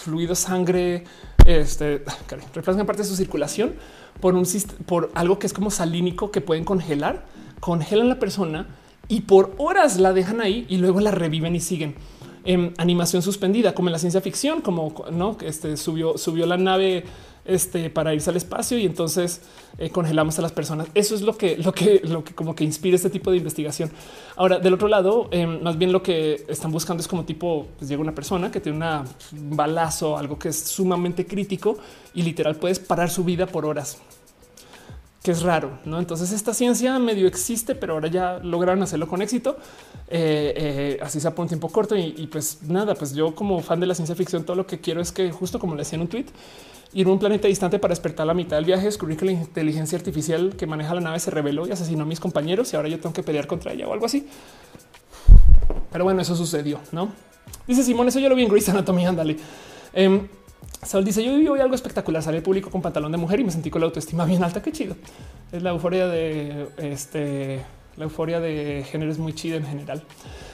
fluido 0.03 0.35
sangre, 0.35 1.05
este 1.45 2.03
reemplazan 2.55 2.87
parte 2.87 3.03
de 3.03 3.09
su 3.09 3.15
circulación 3.15 3.75
por 4.21 4.35
un 4.35 4.47
por 4.87 5.11
algo 5.15 5.39
que 5.39 5.47
es 5.47 5.53
como 5.53 5.71
salínico 5.71 6.31
que 6.31 6.41
pueden 6.41 6.65
congelar, 6.65 7.25
congelan 7.61 8.09
la 8.09 8.19
persona 8.19 8.67
y 9.09 9.23
por 9.23 9.55
horas 9.59 9.99
la 9.99 10.13
dejan 10.13 10.41
ahí 10.41 10.67
y 10.69 10.79
luego 10.79 11.01
la 11.01 11.11
reviven 11.11 11.55
y 11.55 11.61
siguen 11.61 11.95
en 12.45 12.73
animación 12.79 13.23
suspendida, 13.23 13.75
como 13.75 13.89
en 13.89 13.93
la 13.93 13.99
ciencia 13.99 14.21
ficción, 14.21 14.61
como 14.61 15.05
no 15.13 15.37
este 15.43 15.77
subió, 15.77 16.17
subió 16.17 16.47
la 16.47 16.57
nave 16.57 17.05
este, 17.45 17.91
para 17.91 18.15
irse 18.15 18.31
al 18.31 18.37
espacio 18.37 18.79
y 18.79 18.87
entonces 18.87 19.43
eh, 19.79 19.91
congelamos 19.91 20.39
a 20.39 20.43
las 20.43 20.53
personas. 20.53 20.89
Eso 20.95 21.15
es 21.15 21.23
lo 21.23 21.37
que, 21.37 21.57
lo 21.59 21.73
que, 21.73 22.01
lo 22.05 22.25
que 22.25 22.35
como 22.35 22.55
que 22.55 22.65
inspira 22.65 22.97
este 22.97 23.11
tipo 23.11 23.31
de 23.31 23.39
investigación. 23.39 23.91
Ahora, 24.37 24.59
del 24.59 24.75
otro 24.75 24.89
lado, 24.89 25.29
em, 25.33 25.63
más 25.63 25.77
bien 25.77 25.93
lo 25.93 26.03
que 26.03 26.45
están 26.49 26.71
buscando 26.71 27.01
es 27.01 27.09
como 27.09 27.25
tipo, 27.25 27.69
pues 27.79 27.89
llega 27.91 28.01
una 28.01 28.15
persona 28.15 28.51
que 28.51 28.61
tiene 28.61 28.79
una, 28.79 29.05
un 29.33 29.57
balazo, 29.57 30.17
algo 30.17 30.39
que 30.39 30.49
es 30.49 30.59
sumamente 30.59 31.27
crítico 31.27 31.79
y 32.15 32.23
literal 32.23 32.57
puedes 32.57 32.79
parar 32.79 33.11
su 33.11 33.25
vida 33.25 33.47
por 33.47 33.67
horas 33.67 33.99
que 35.23 35.33
es 35.33 35.43
raro, 35.43 35.79
¿no? 35.85 35.99
Entonces 35.99 36.33
esta 36.33 36.55
ciencia 36.55 36.99
medio 36.99 37.27
existe, 37.27 37.75
pero 37.75 37.95
ahora 37.95 38.09
ya 38.09 38.39
lograron 38.39 38.83
hacerlo 38.83 39.07
con 39.07 39.21
éxito. 39.21 39.59
Eh, 40.09 40.55
eh, 40.57 40.99
así 41.03 41.21
sea 41.21 41.35
por 41.35 41.43
un 41.43 41.49
tiempo 41.49 41.69
corto 41.69 41.95
y, 41.95 42.27
pues 42.27 42.63
nada, 42.63 42.95
pues 42.95 43.15
yo 43.15 43.35
como 43.35 43.61
fan 43.61 43.81
de 43.81 43.87
la 43.87 43.95
ciencia 43.95 44.15
ficción, 44.15 44.45
todo 44.45 44.57
lo 44.57 44.67
que 44.67 44.81
quiero 44.81 45.01
es 45.01 45.13
que 45.13 45.31
justo 45.31 45.59
como 45.59 45.75
le 45.75 45.81
decía 45.83 45.97
en 45.97 46.03
un 46.03 46.09
tweet, 46.09 46.27
ir 46.95 47.07
a 47.07 47.11
un 47.11 47.19
planeta 47.19 47.49
distante 47.49 47.79
para 47.79 47.93
despertar 47.93 48.27
la 48.27 48.35
mitad 48.35 48.57
del 48.57 48.65
viaje, 48.65 48.87
descubrir 48.87 49.19
que 49.19 49.27
la 49.27 49.33
inteligencia 49.33 49.99
artificial 49.99 50.57
que 50.57 50.67
maneja 50.67 50.95
la 50.95 51.03
nave 51.03 51.21
se 51.21 51.31
reveló 51.31 51.67
y 51.67 51.73
asesinó 51.73 52.05
a 52.05 52.07
mis 52.07 52.19
compañeros 52.19 52.73
y 52.73 52.77
ahora 52.77 52.89
yo 52.89 52.99
tengo 52.99 53.13
que 53.13 53.23
pelear 53.23 53.47
contra 53.47 53.73
ella 53.73 53.87
o 53.87 53.93
algo 53.93 54.07
así. 54.07 54.27
Pero 55.93 56.05
bueno, 56.05 56.23
eso 56.23 56.35
sucedió, 56.35 56.81
¿no? 56.93 57.13
Dice 57.67 57.83
Simón, 57.83 58.09
eso 58.09 58.21
yo 58.21 58.29
lo 58.31 58.35
vi 58.35 58.45
en 58.45 58.49
Grey's 58.49 58.69
Anatomy, 58.71 59.05
ándale. 59.05 59.37
Em, 59.93 60.29
Saul 60.83 61.05
dice: 61.05 61.23
Yo 61.23 61.35
viví 61.35 61.47
algo 61.61 61.75
espectacular. 61.75 62.23
Salí 62.23 62.39
al 62.39 62.43
público 62.43 62.71
con 62.71 62.83
pantalón 62.83 63.13
de 63.13 63.19
mujer 63.19 63.41
y 63.41 63.45
me 63.45 63.51
sentí 63.51 63.71
con 63.71 63.81
la 63.81 63.87
autoestima 63.87 64.25
bien 64.25 64.43
alta. 64.43 64.63
Qué 64.63 64.73
chido. 64.73 64.97
Es 65.53 65.63
la 65.63 65.71
euforia 65.71 66.07
de 66.07 66.69
este. 66.79 67.63
La 67.97 68.05
euforia 68.05 68.41
de 68.41 68.85
género 68.89 69.11
es 69.11 69.19
muy 69.19 69.35
chida 69.35 69.57
en 69.57 69.67
general. 69.67 70.03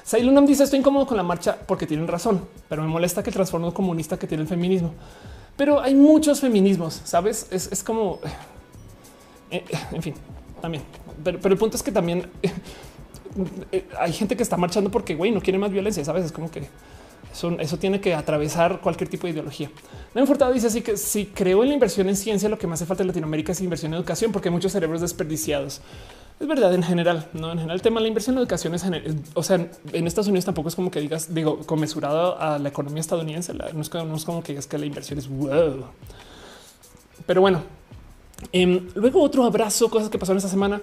Sailunam 0.02 0.46
dice: 0.46 0.64
Estoy 0.64 0.80
incómodo 0.80 1.06
con 1.06 1.16
la 1.16 1.22
marcha 1.22 1.56
porque 1.66 1.86
tienen 1.86 2.08
razón, 2.08 2.46
pero 2.68 2.82
me 2.82 2.88
molesta 2.88 3.22
que 3.22 3.30
el 3.30 3.34
trastorno 3.34 3.72
comunista 3.72 4.18
que 4.18 4.26
tiene 4.26 4.42
el 4.42 4.48
feminismo. 4.48 4.92
Pero 5.56 5.80
hay 5.80 5.94
muchos 5.94 6.40
feminismos, 6.40 7.00
sabes? 7.04 7.46
Es, 7.50 7.82
como 7.82 8.20
eh, 9.50 9.64
eh, 9.68 9.78
en 9.92 10.02
fin, 10.02 10.14
también. 10.60 10.82
Pero, 11.24 11.38
el 11.42 11.56
punto 11.56 11.76
es 11.76 11.82
que 11.82 11.92
también 11.92 12.28
eh, 13.72 13.86
hay 13.98 14.12
gente 14.12 14.36
que 14.36 14.42
está 14.42 14.56
marchando 14.56 14.90
porque 14.90 15.14
güey 15.14 15.30
no 15.30 15.40
quiere 15.40 15.58
más 15.58 15.70
violencia. 15.70 16.04
Sabes? 16.04 16.26
Es 16.26 16.32
como 16.32 16.50
que 16.50 16.68
eso 17.58 17.78
tiene 17.78 18.00
que 18.00 18.14
atravesar 18.14 18.80
cualquier 18.80 19.08
tipo 19.08 19.26
de 19.26 19.32
ideología. 19.32 19.70
No 20.14 20.26
Furtado 20.26 20.52
dice 20.52 20.68
así 20.68 20.82
que 20.82 20.96
si 20.96 21.26
creo 21.26 21.62
en 21.62 21.68
la 21.68 21.74
inversión 21.74 22.08
en 22.08 22.16
ciencia, 22.16 22.48
lo 22.48 22.58
que 22.58 22.66
más 22.66 22.80
hace 22.80 22.86
falta 22.86 23.02
en 23.02 23.08
Latinoamérica 23.08 23.52
es 23.52 23.60
inversión 23.60 23.92
en 23.92 23.98
educación, 23.98 24.32
porque 24.32 24.48
hay 24.48 24.52
muchos 24.52 24.72
cerebros 24.72 25.00
desperdiciados. 25.00 25.80
Es 26.38 26.46
verdad 26.46 26.74
en 26.74 26.82
general, 26.82 27.28
no 27.32 27.50
en 27.50 27.58
general 27.58 27.76
el 27.76 27.82
tema 27.82 27.98
de 27.98 28.02
la 28.02 28.08
inversión 28.08 28.36
en 28.36 28.40
educación 28.40 28.74
es, 28.74 28.84
o 29.32 29.42
sea, 29.42 29.56
en 29.92 30.06
Estados 30.06 30.28
Unidos 30.28 30.44
tampoco 30.44 30.68
es 30.68 30.74
como 30.74 30.90
que 30.90 31.00
digas, 31.00 31.32
digo, 31.34 31.60
conmesurado 31.60 32.38
a 32.38 32.58
la 32.58 32.68
economía 32.68 33.00
estadounidense. 33.00 33.54
no, 33.54 33.80
es, 33.80 34.24
como 34.24 34.42
que 34.42 34.52
digas 34.52 34.66
que 34.66 34.76
la 34.76 34.84
inversión 34.84 35.18
es 35.18 35.28
wow. 35.28 35.86
Pero 37.26 37.40
bueno, 37.40 37.62
em, 38.52 38.88
luego 38.94 39.22
otro 39.22 39.44
abrazo, 39.44 39.88
cosas 39.88 40.10
que 40.10 40.18
pasaron 40.18 40.36
esta 40.36 40.50
semana. 40.50 40.80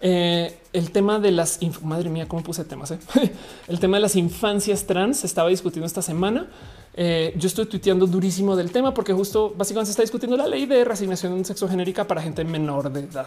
Eh, 0.00 0.58
el 0.72 0.90
tema 0.90 1.18
de 1.18 1.30
las 1.30 1.58
madre 1.82 2.10
mía, 2.10 2.26
cómo 2.28 2.42
puse 2.42 2.64
temas. 2.64 2.90
Eh? 2.90 2.98
el 3.68 3.80
tema 3.80 3.96
de 3.96 4.02
las 4.02 4.16
infancias 4.16 4.86
trans 4.86 5.24
estaba 5.24 5.48
discutiendo 5.48 5.86
esta 5.86 6.02
semana. 6.02 6.48
Eh, 6.94 7.34
yo 7.36 7.46
estoy 7.46 7.66
tuiteando 7.66 8.06
durísimo 8.06 8.56
del 8.56 8.72
tema 8.72 8.94
porque 8.94 9.12
justo 9.12 9.54
básicamente 9.56 9.86
se 9.86 9.92
está 9.92 10.02
discutiendo 10.02 10.36
la 10.36 10.46
ley 10.46 10.64
de 10.66 10.84
resignación 10.84 11.44
sexo 11.44 11.68
genérica 11.68 12.06
para 12.06 12.22
gente 12.22 12.42
menor 12.44 12.90
de 12.90 13.00
edad. 13.00 13.26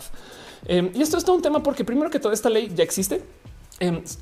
y 0.68 1.02
esto 1.02 1.18
es 1.18 1.24
todo 1.24 1.36
un 1.36 1.42
tema 1.42 1.62
porque 1.62 1.84
primero 1.84 2.10
que 2.10 2.20
toda 2.20 2.34
esta 2.34 2.50
ley 2.50 2.72
ya 2.76 2.84
existe. 2.84 3.22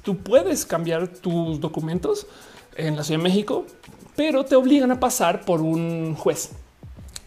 tú 0.04 0.18
puedes 0.18 0.66
cambiar 0.66 1.08
tus 1.08 1.62
documentos 1.62 2.28
en 2.76 2.96
la 2.98 3.04
Ciudad 3.04 3.20
de 3.20 3.24
México, 3.24 3.66
pero 4.16 4.44
te 4.44 4.56
obligan 4.56 4.92
a 4.92 5.00
pasar 5.00 5.46
por 5.46 5.62
un 5.62 6.16
juez. 6.16 6.52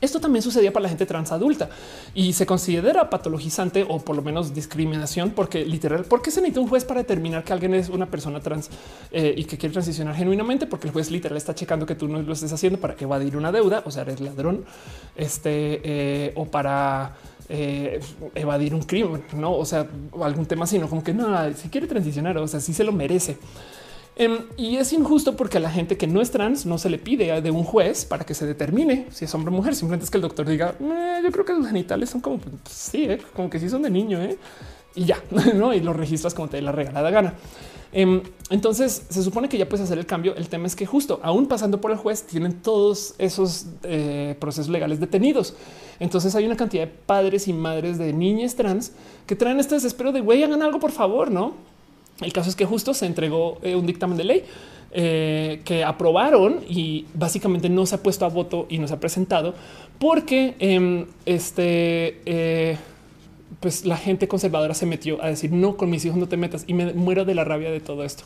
Esto 0.00 0.18
también 0.18 0.42
sucedía 0.42 0.72
para 0.72 0.84
la 0.84 0.88
gente 0.88 1.04
trans 1.04 1.30
adulta 1.30 1.68
y 2.14 2.32
se 2.32 2.46
considera 2.46 3.10
patologizante 3.10 3.84
o 3.86 3.98
por 3.98 4.16
lo 4.16 4.22
menos 4.22 4.54
discriminación, 4.54 5.30
porque 5.30 5.64
literal, 5.64 6.04
¿por 6.04 6.22
qué 6.22 6.30
se 6.30 6.40
necesita 6.40 6.60
un 6.60 6.68
juez 6.68 6.84
para 6.84 7.00
determinar 7.00 7.44
que 7.44 7.52
alguien 7.52 7.74
es 7.74 7.90
una 7.90 8.06
persona 8.06 8.40
trans 8.40 8.70
eh, 9.10 9.34
y 9.36 9.44
que 9.44 9.58
quiere 9.58 9.72
transicionar 9.74 10.14
genuinamente? 10.14 10.66
Porque 10.66 10.86
el 10.86 10.92
juez 10.92 11.10
literal 11.10 11.36
está 11.36 11.54
checando 11.54 11.84
que 11.84 11.94
tú 11.94 12.08
no 12.08 12.22
lo 12.22 12.32
estés 12.32 12.52
haciendo 12.52 12.80
para 12.80 12.96
evadir 12.98 13.36
una 13.36 13.52
deuda, 13.52 13.82
o 13.84 13.90
sea, 13.90 14.02
eres 14.02 14.20
ladrón, 14.20 14.64
este 15.16 15.80
eh, 15.84 16.32
o 16.34 16.46
para 16.46 17.16
eh, 17.50 18.00
evadir 18.34 18.74
un 18.74 18.82
crimen, 18.82 19.22
no? 19.34 19.52
O 19.52 19.66
sea, 19.66 19.86
algún 20.22 20.46
tema 20.46 20.64
así, 20.64 20.78
no 20.78 20.88
como 20.88 21.04
que 21.04 21.12
no, 21.12 21.52
si 21.54 21.68
quiere 21.68 21.86
transicionar, 21.86 22.38
o 22.38 22.48
sea, 22.48 22.60
sí 22.60 22.72
se 22.72 22.84
lo 22.84 22.92
merece. 22.92 23.36
Em, 24.20 24.40
y 24.58 24.76
es 24.76 24.92
injusto 24.92 25.34
porque 25.34 25.56
a 25.56 25.60
la 25.60 25.70
gente 25.70 25.96
que 25.96 26.06
no 26.06 26.20
es 26.20 26.30
trans 26.30 26.66
no 26.66 26.76
se 26.76 26.90
le 26.90 26.98
pide 26.98 27.40
de 27.40 27.50
un 27.50 27.64
juez 27.64 28.04
para 28.04 28.26
que 28.26 28.34
se 28.34 28.44
determine 28.44 29.06
si 29.10 29.24
es 29.24 29.34
hombre 29.34 29.50
o 29.50 29.56
mujer. 29.56 29.74
Simplemente 29.74 30.04
es 30.04 30.10
que 30.10 30.18
el 30.18 30.20
doctor 30.20 30.46
diga, 30.46 30.74
eh, 30.78 31.20
yo 31.24 31.32
creo 31.32 31.46
que 31.46 31.54
los 31.54 31.66
genitales 31.66 32.10
son 32.10 32.20
como, 32.20 32.36
pues, 32.36 32.52
sí, 32.66 33.04
eh, 33.04 33.18
como 33.34 33.48
que 33.48 33.58
sí 33.58 33.70
son 33.70 33.80
de 33.80 33.88
niño 33.88 34.20
¿eh? 34.20 34.36
y 34.94 35.06
ya, 35.06 35.22
¿no? 35.54 35.72
Y 35.72 35.80
lo 35.80 35.94
registras 35.94 36.34
como 36.34 36.48
te 36.48 36.58
dé 36.58 36.62
la 36.62 36.70
regalada 36.70 37.08
gana. 37.08 37.32
Em, 37.92 38.20
entonces 38.50 39.06
se 39.08 39.22
supone 39.22 39.48
que 39.48 39.56
ya 39.56 39.66
puedes 39.66 39.86
hacer 39.86 39.96
el 39.96 40.04
cambio. 40.04 40.36
El 40.36 40.50
tema 40.50 40.66
es 40.66 40.76
que 40.76 40.84
justo 40.84 41.18
aún 41.22 41.46
pasando 41.46 41.80
por 41.80 41.90
el 41.90 41.96
juez 41.96 42.24
tienen 42.24 42.60
todos 42.60 43.14
esos 43.16 43.68
procesos 44.38 44.68
legales 44.68 45.00
detenidos. 45.00 45.54
Entonces 45.98 46.34
hay 46.34 46.44
una 46.44 46.56
cantidad 46.56 46.86
de 46.86 46.92
padres 46.92 47.48
y 47.48 47.54
madres 47.54 47.96
de 47.96 48.12
niñas 48.12 48.54
trans 48.54 48.92
que 49.26 49.34
traen 49.34 49.58
este 49.60 49.76
desespero 49.76 50.12
de 50.12 50.20
güey, 50.20 50.44
hagan 50.44 50.60
algo 50.60 50.78
por 50.78 50.92
favor, 50.92 51.30
no? 51.30 51.69
El 52.20 52.32
caso 52.32 52.50
es 52.50 52.56
que 52.56 52.64
justo 52.64 52.94
se 52.94 53.06
entregó 53.06 53.58
eh, 53.62 53.74
un 53.74 53.86
dictamen 53.86 54.16
de 54.16 54.24
ley 54.24 54.44
eh, 54.92 55.60
que 55.64 55.84
aprobaron 55.84 56.60
y 56.68 57.06
básicamente 57.14 57.68
no 57.68 57.86
se 57.86 57.94
ha 57.94 58.02
puesto 58.02 58.24
a 58.24 58.28
voto 58.28 58.66
y 58.68 58.78
no 58.78 58.88
se 58.88 58.94
ha 58.94 59.00
presentado 59.00 59.54
porque 59.98 60.56
em, 60.58 61.06
este 61.26 62.20
eh, 62.26 62.76
pues 63.60 63.84
la 63.84 63.96
gente 63.96 64.26
conservadora 64.26 64.74
se 64.74 64.86
metió 64.86 65.22
a 65.22 65.28
decir 65.28 65.52
no 65.52 65.76
con 65.76 65.90
mis 65.90 66.04
hijos 66.04 66.18
no 66.18 66.28
te 66.28 66.36
metas 66.36 66.64
y 66.66 66.74
me 66.74 66.92
muero 66.92 67.24
de 67.24 67.34
la 67.34 67.44
rabia 67.44 67.70
de 67.70 67.80
todo 67.80 68.04
esto. 68.04 68.24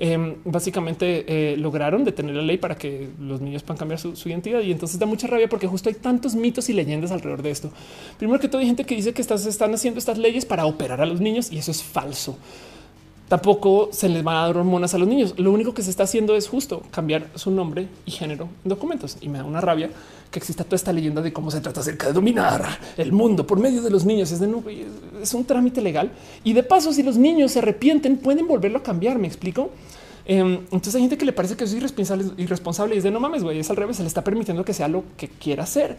Em, 0.00 0.36
básicamente 0.44 1.56
lograron 1.56 2.04
detener 2.04 2.36
la 2.36 2.42
ley 2.42 2.56
para 2.56 2.76
que 2.76 3.08
los 3.20 3.40
niños 3.40 3.64
puedan 3.64 3.78
cambiar 3.78 3.98
su, 3.98 4.28
identidad 4.28 4.60
y 4.60 4.70
entonces 4.70 5.00
da 5.00 5.06
mucha 5.06 5.26
rabia 5.26 5.48
porque 5.48 5.66
justo 5.66 5.88
hay 5.88 5.96
tantos 5.96 6.36
mitos 6.36 6.68
y 6.68 6.72
leyendas 6.72 7.10
alrededor 7.10 7.42
de 7.42 7.50
esto. 7.50 7.72
Primero 8.16 8.38
que 8.38 8.46
todo 8.46 8.60
hay 8.60 8.68
gente 8.68 8.84
que 8.84 8.94
dice 8.94 9.12
que 9.12 9.20
estás, 9.22 9.44
están 9.44 9.74
haciendo 9.74 9.98
estas 9.98 10.16
leyes 10.16 10.46
para 10.46 10.66
operar 10.66 11.00
a 11.00 11.06
los 11.06 11.20
niños 11.20 11.50
y 11.50 11.58
eso 11.58 11.72
es 11.72 11.82
falso 11.82 12.38
tampoco 13.28 13.90
se 13.92 14.08
les 14.08 14.24
van 14.24 14.36
a 14.36 14.46
dar 14.46 14.56
hormonas 14.56 14.94
a 14.94 14.98
los 14.98 15.06
niños. 15.06 15.34
Lo 15.36 15.52
único 15.52 15.74
que 15.74 15.82
se 15.82 15.90
está 15.90 16.04
haciendo 16.04 16.34
es 16.34 16.48
justo 16.48 16.82
cambiar 16.90 17.28
su 17.34 17.50
nombre 17.50 17.88
y 18.06 18.10
género 18.10 18.48
en 18.64 18.68
documentos. 18.68 19.18
Y 19.20 19.28
me 19.28 19.38
da 19.38 19.44
una 19.44 19.60
rabia 19.60 19.90
que 20.30 20.38
exista 20.38 20.64
toda 20.64 20.76
esta 20.76 20.92
leyenda 20.92 21.22
de 21.22 21.32
cómo 21.32 21.50
se 21.50 21.60
trata 21.60 21.80
acerca 21.80 22.08
de 22.08 22.12
dominar 22.12 22.64
el 22.96 23.12
mundo 23.12 23.46
por 23.46 23.58
medio 23.58 23.82
de 23.82 23.90
los 23.90 24.04
niños. 24.04 24.32
Es, 24.32 24.40
de, 24.40 24.86
es 25.22 25.34
un 25.34 25.44
trámite 25.44 25.80
legal. 25.80 26.10
Y 26.42 26.54
de 26.54 26.62
paso, 26.62 26.92
si 26.92 27.02
los 27.02 27.16
niños 27.16 27.52
se 27.52 27.60
arrepienten, 27.60 28.16
pueden 28.16 28.46
volverlo 28.46 28.78
a 28.78 28.82
cambiar. 28.82 29.18
Me 29.18 29.26
explico. 29.26 29.70
Em, 30.24 30.60
entonces 30.70 30.94
hay 30.94 31.00
gente 31.00 31.16
que 31.16 31.24
le 31.24 31.32
parece 31.32 31.56
que 31.56 31.64
es 31.64 31.72
irresponsable, 31.72 32.26
irresponsable 32.36 32.94
y 32.94 32.98
es 32.98 33.04
de 33.04 33.10
no 33.10 33.18
mames, 33.18 33.42
güey, 33.42 33.60
es 33.60 33.70
al 33.70 33.76
revés, 33.76 33.96
se 33.96 34.02
le 34.02 34.08
está 34.08 34.22
permitiendo 34.22 34.62
que 34.62 34.74
sea 34.74 34.86
lo 34.86 35.02
que 35.16 35.28
quiera 35.28 35.62
hacer. 35.62 35.96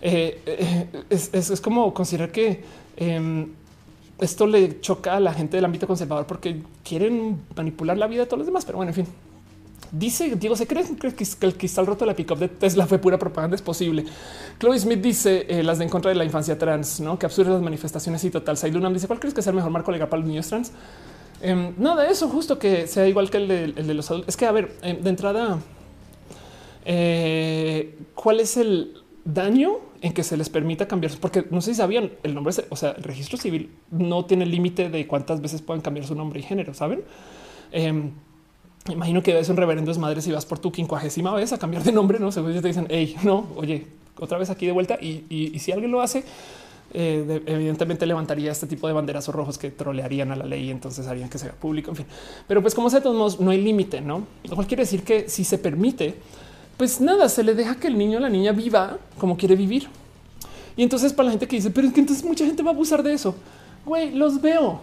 Eh, 0.00 0.40
eh, 0.46 0.86
es, 1.10 1.60
como 1.60 1.92
considerar 1.92 2.32
que 2.32 2.62
em, 2.96 3.48
esto 4.20 4.46
le 4.46 4.80
choca 4.80 5.16
a 5.16 5.20
la 5.20 5.32
gente 5.32 5.56
del 5.56 5.64
ámbito 5.64 5.86
conservador 5.86 6.26
porque 6.26 6.62
quieren 6.84 7.40
manipular 7.56 7.96
la 7.96 8.06
vida 8.06 8.22
de 8.22 8.26
todos 8.26 8.38
los 8.38 8.46
demás. 8.46 8.64
Pero 8.64 8.78
bueno, 8.78 8.90
en 8.90 8.94
fin. 8.94 9.06
Dice 9.90 10.36
Diego, 10.36 10.54
¿se 10.54 10.66
cree 10.66 10.84
que 10.84 11.46
el 11.46 11.56
cristal 11.56 11.86
roto 11.86 12.04
de 12.04 12.10
la 12.10 12.16
pick-up 12.16 12.38
de 12.38 12.48
Tesla 12.48 12.86
fue 12.86 12.98
pura 12.98 13.18
propaganda? 13.18 13.54
Es 13.54 13.62
posible. 13.62 14.04
Chloe 14.58 14.78
Smith 14.78 15.00
dice 15.00 15.46
eh, 15.48 15.62
las 15.62 15.78
de 15.78 15.84
en 15.84 15.90
contra 15.90 16.10
de 16.10 16.14
la 16.14 16.24
infancia 16.24 16.58
trans, 16.58 17.00
¿no? 17.00 17.18
Que 17.18 17.24
absurdas 17.24 17.54
las 17.54 17.62
manifestaciones 17.62 18.22
y 18.24 18.30
total. 18.30 18.58
Sailunam 18.58 18.92
dice, 18.92 19.06
¿cuál 19.06 19.18
crees 19.18 19.32
que 19.32 19.40
es 19.40 19.46
el 19.46 19.54
mejor 19.54 19.70
marco 19.70 19.90
legal 19.90 20.08
para 20.08 20.20
los 20.20 20.28
niños 20.28 20.46
trans? 20.46 20.72
Eh, 21.40 21.72
nada, 21.78 22.08
eso 22.10 22.28
justo 22.28 22.58
que 22.58 22.86
sea 22.86 23.08
igual 23.08 23.30
que 23.30 23.38
el 23.38 23.48
de, 23.48 23.94
los 23.94 24.10
adultos. 24.10 24.28
Es 24.28 24.36
que, 24.36 24.44
a 24.44 24.52
ver, 24.52 24.76
em, 24.82 25.00
de 25.00 25.08
entrada, 25.08 25.58
eh, 26.84 27.96
¿cuál 28.14 28.40
es 28.40 28.58
el 28.58 28.92
daño 29.24 29.76
en 30.00 30.12
que 30.12 30.22
se 30.22 30.36
les 30.36 30.48
permita 30.48 30.88
cambiar, 30.88 31.12
porque 31.20 31.44
no 31.50 31.60
sé 31.60 31.72
si 31.72 31.76
sabían 31.76 32.12
el 32.22 32.34
nombre, 32.34 32.54
o 32.68 32.76
sea, 32.76 32.90
el 32.92 33.02
registro 33.02 33.36
civil 33.36 33.70
no 33.90 34.24
tiene 34.24 34.46
límite 34.46 34.88
de 34.88 35.06
cuántas 35.06 35.40
veces 35.40 35.62
pueden 35.62 35.82
cambiar 35.82 36.06
su 36.06 36.14
nombre 36.14 36.40
y 36.40 36.42
género, 36.42 36.74
saben? 36.74 37.02
Em, 37.72 38.12
imagino 38.90 39.22
que 39.22 39.34
ves 39.34 39.48
un 39.48 39.56
reverendo 39.56 39.90
es 39.90 39.98
madre 39.98 40.22
si 40.22 40.32
vas 40.32 40.46
por 40.46 40.58
tu 40.58 40.72
quincuagésima 40.72 41.34
vez 41.34 41.52
a 41.52 41.58
cambiar 41.58 41.82
de 41.82 41.92
nombre, 41.92 42.18
no 42.18 42.32
sé, 42.32 42.42
te 42.42 42.68
dicen, 42.68 42.86
hey, 42.88 43.16
no, 43.22 43.48
oye, 43.56 43.86
otra 44.20 44.38
vez 44.38 44.50
aquí 44.50 44.66
de 44.66 44.72
vuelta. 44.72 44.98
Y, 45.00 45.58
si 45.58 45.72
alguien 45.72 45.90
lo 45.90 46.00
hace, 46.00 46.24
eh, 46.94 47.42
evidentemente 47.46 48.06
levantaría 48.06 48.50
este 48.50 48.66
tipo 48.66 48.86
de 48.86 48.92
banderazos 48.92 49.34
rojos 49.34 49.58
que 49.58 49.70
trolearían 49.70 50.32
a 50.32 50.36
la 50.36 50.46
ley 50.46 50.66
y 50.66 50.70
entonces 50.70 51.06
harían 51.06 51.28
que 51.28 51.38
sea 51.38 51.52
público. 51.52 51.90
En 51.90 51.96
fin, 51.96 52.06
pero 52.46 52.62
pues 52.62 52.74
como 52.74 52.90
sea, 52.90 53.00
de 53.00 53.04
todos 53.04 53.16
modos, 53.16 53.40
no 53.40 53.50
hay 53.50 53.60
límite, 53.60 54.00
no? 54.00 54.26
Lo 54.44 54.54
cual 54.54 54.66
quiere 54.66 54.82
decir 54.82 55.02
que 55.02 55.28
si 55.28 55.44
se 55.44 55.58
permite, 55.58 56.14
pues 56.78 57.00
nada, 57.00 57.28
se 57.28 57.42
le 57.42 57.54
deja 57.54 57.74
que 57.74 57.88
el 57.88 57.98
niño 57.98 58.18
o 58.18 58.20
la 58.20 58.30
niña 58.30 58.52
viva 58.52 58.98
como 59.18 59.36
quiere 59.36 59.56
vivir. 59.56 59.88
Y 60.76 60.84
entonces 60.84 61.12
para 61.12 61.26
la 61.26 61.30
gente 61.32 61.48
que 61.48 61.56
dice, 61.56 61.70
pero 61.70 61.88
es 61.88 61.92
que 61.92 62.00
entonces 62.00 62.24
mucha 62.24 62.46
gente 62.46 62.62
va 62.62 62.70
a 62.70 62.72
abusar 62.72 63.02
de 63.02 63.12
eso. 63.12 63.34
Güey, 63.84 64.14
los 64.14 64.40
veo. 64.40 64.80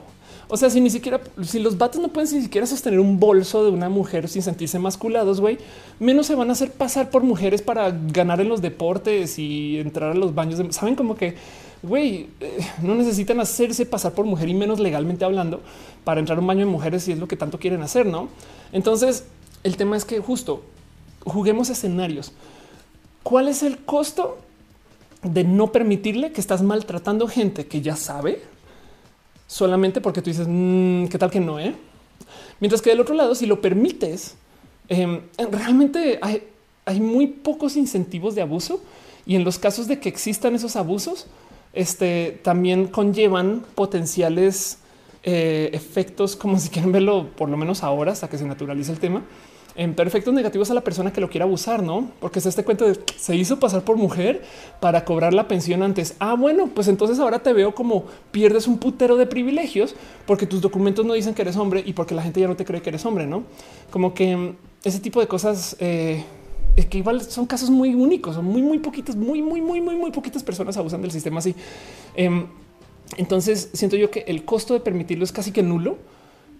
O 0.49 0.57
sea, 0.57 0.69
si 0.69 0.81
ni 0.81 0.89
siquiera, 0.89 1.21
si 1.41 1.57
los 1.57 1.77
vatos 1.77 2.01
no 2.01 2.09
pueden 2.09 2.31
ni 2.35 2.43
siquiera 2.43 2.67
sostener 2.67 2.99
un 2.99 3.17
bolso 3.17 3.63
de 3.63 3.71
una 3.71 3.87
mujer 3.87 4.27
sin 4.27 4.41
sentirse 4.41 4.77
masculados, 4.77 5.39
güey, 5.39 5.57
menos 5.99 6.27
se 6.27 6.35
van 6.35 6.49
a 6.49 6.51
hacer 6.51 6.71
pasar 6.71 7.09
por 7.09 7.23
mujeres 7.23 7.61
para 7.61 7.89
ganar 7.91 8.41
en 8.41 8.49
los 8.49 8.61
deportes 8.61 9.39
y 9.39 9.79
entrar 9.79 10.11
a 10.11 10.15
los 10.15 10.35
baños. 10.35 10.61
Saben 10.75 10.95
como 10.95 11.15
que, 11.15 11.35
güey, 11.81 12.27
eh, 12.41 12.59
no 12.83 12.93
necesitan 12.93 13.39
hacerse 13.39 13.85
pasar 13.85 14.11
por 14.11 14.25
mujer 14.25 14.49
y 14.49 14.53
menos 14.53 14.81
legalmente 14.81 15.23
hablando 15.23 15.61
para 16.03 16.19
entrar 16.19 16.37
a 16.37 16.41
un 16.41 16.47
baño 16.47 16.65
de 16.65 16.71
mujeres 16.71 17.03
si 17.03 17.13
es 17.13 17.19
lo 17.19 17.27
que 17.29 17.37
tanto 17.37 17.57
quieren 17.57 17.81
hacer, 17.81 18.05
¿no? 18.05 18.27
Entonces, 18.73 19.23
el 19.63 19.77
tema 19.77 19.95
es 19.95 20.03
que 20.03 20.19
justo 20.19 20.61
juguemos 21.25 21.69
escenarios. 21.69 22.31
¿Cuál 23.23 23.47
es 23.47 23.63
el 23.63 23.79
costo 23.79 24.37
de 25.23 25.43
no 25.43 25.71
permitirle 25.71 26.31
que 26.31 26.39
estás 26.39 26.61
maltratando 26.61 27.27
gente 27.27 27.65
que 27.65 27.81
ya 27.81 27.95
sabe 27.95 28.43
solamente 29.47 30.01
porque 30.01 30.21
tú 30.21 30.29
dices 30.29 30.47
mm, 30.47 31.07
qué 31.07 31.17
tal 31.17 31.31
que 31.31 31.39
no, 31.39 31.59
eh? 31.59 31.75
Mientras 32.59 32.81
que 32.81 32.91
del 32.91 32.99
otro 32.99 33.15
lado, 33.15 33.35
si 33.35 33.45
lo 33.45 33.61
permites, 33.61 34.35
em, 34.87 35.21
realmente 35.51 36.19
hay, 36.21 36.99
muy 37.01 37.27
pocos 37.27 37.75
incentivos 37.75 38.35
de 38.35 38.41
abuso 38.43 38.81
y 39.25 39.35
en 39.35 39.43
los 39.43 39.57
casos 39.57 39.87
de 39.87 39.99
que 39.99 40.07
existan 40.07 40.55
esos 40.55 40.75
abusos, 40.75 41.25
este 41.73 42.39
también 42.43 42.87
conllevan 42.87 43.65
potenciales 43.73 44.77
eh, 45.23 45.71
efectos, 45.73 46.35
como 46.35 46.59
si 46.59 46.69
quieren 46.69 46.91
verlo 46.91 47.29
por 47.35 47.49
lo 47.49 47.57
menos 47.57 47.83
ahora 47.83 48.11
hasta 48.11 48.29
que 48.29 48.37
se 48.37 48.45
naturalice 48.45 48.91
el 48.91 48.99
tema 48.99 49.23
en 49.75 49.93
perfectos 49.93 50.33
negativos 50.33 50.71
a 50.71 50.73
la 50.73 50.81
persona 50.81 51.11
que 51.11 51.19
lo 51.19 51.29
quiera 51.29 51.45
abusar, 51.45 51.83
no? 51.83 52.09
Porque 52.19 52.39
es 52.39 52.45
este 52.45 52.63
cuento 52.63 52.85
de 52.87 52.97
se 53.17 53.35
hizo 53.35 53.59
pasar 53.59 53.83
por 53.83 53.97
mujer 53.97 54.41
para 54.79 55.03
cobrar 55.03 55.33
la 55.33 55.47
pensión 55.47 55.83
antes. 55.83 56.15
Ah, 56.19 56.35
bueno, 56.35 56.69
pues 56.73 56.87
entonces 56.87 57.19
ahora 57.19 57.39
te 57.39 57.51
veo 57.51 57.75
como 57.75 58.05
pierdes 58.31 58.67
un 58.67 58.77
putero 58.77 59.17
de 59.17 59.25
privilegios 59.25 59.95
porque 60.25 60.47
tus 60.47 60.61
documentos 60.61 61.05
no 61.05 61.13
dicen 61.13 61.33
que 61.33 61.41
eres 61.41 61.57
hombre 61.57 61.83
y 61.85 61.93
porque 61.93 62.15
la 62.15 62.23
gente 62.23 62.39
ya 62.39 62.47
no 62.47 62.55
te 62.55 62.63
cree 62.63 62.81
que 62.81 62.89
eres 62.89 63.05
hombre, 63.05 63.27
no? 63.27 63.43
Como 63.91 64.13
que 64.13 64.35
mm, 64.35 64.55
ese 64.85 64.99
tipo 64.99 65.19
de 65.19 65.27
cosas 65.27 65.75
eh, 65.79 66.23
que 66.89 66.97
igual 66.97 67.21
son 67.21 67.45
casos 67.45 67.69
muy 67.69 67.93
únicos, 67.95 68.35
son 68.35 68.45
muy, 68.45 68.61
muy 68.61 68.79
poquitos, 68.79 69.17
muy, 69.17 69.41
muy, 69.41 69.61
muy, 69.61 69.81
muy, 69.81 69.95
muy 69.95 70.11
poquitas 70.11 70.41
personas 70.41 70.77
abusan 70.77 71.01
del 71.01 71.11
sistema 71.11 71.39
así. 71.39 71.53
Em, 72.15 72.47
entonces 73.17 73.69
siento 73.73 73.97
yo 73.97 74.09
que 74.09 74.23
el 74.27 74.45
costo 74.45 74.73
de 74.73 74.79
permitirlo 74.79 75.25
es 75.25 75.33
casi 75.33 75.51
que 75.51 75.63
nulo 75.63 75.97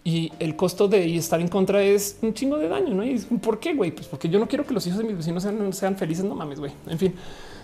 y 0.08 0.32
el 0.38 0.56
costo 0.56 0.88
de 0.88 1.18
estar 1.18 1.42
en 1.42 1.48
contra 1.48 1.82
es 1.82 2.20
un 2.22 2.36
chingo 2.36 2.58
de 2.58 2.70
daño. 2.70 2.94
¿no? 2.94 3.04
Y 3.04 3.18
por 3.42 3.60
qué, 3.60 3.74
güey? 3.74 3.90
Pues 3.90 4.08
porque 4.08 4.30
yo 4.30 4.38
no 4.38 4.48
quiero 4.48 4.64
que 4.64 4.72
los 4.72 4.86
hijos 4.86 5.00
de 5.00 5.04
mis 5.04 5.18
vecinos 5.18 5.44
sean, 5.76 5.98
felices. 5.98 6.24
No 6.24 6.36
mames, 6.36 6.60
güey. 6.60 6.72
En 6.88 7.00
fin, 7.00 7.16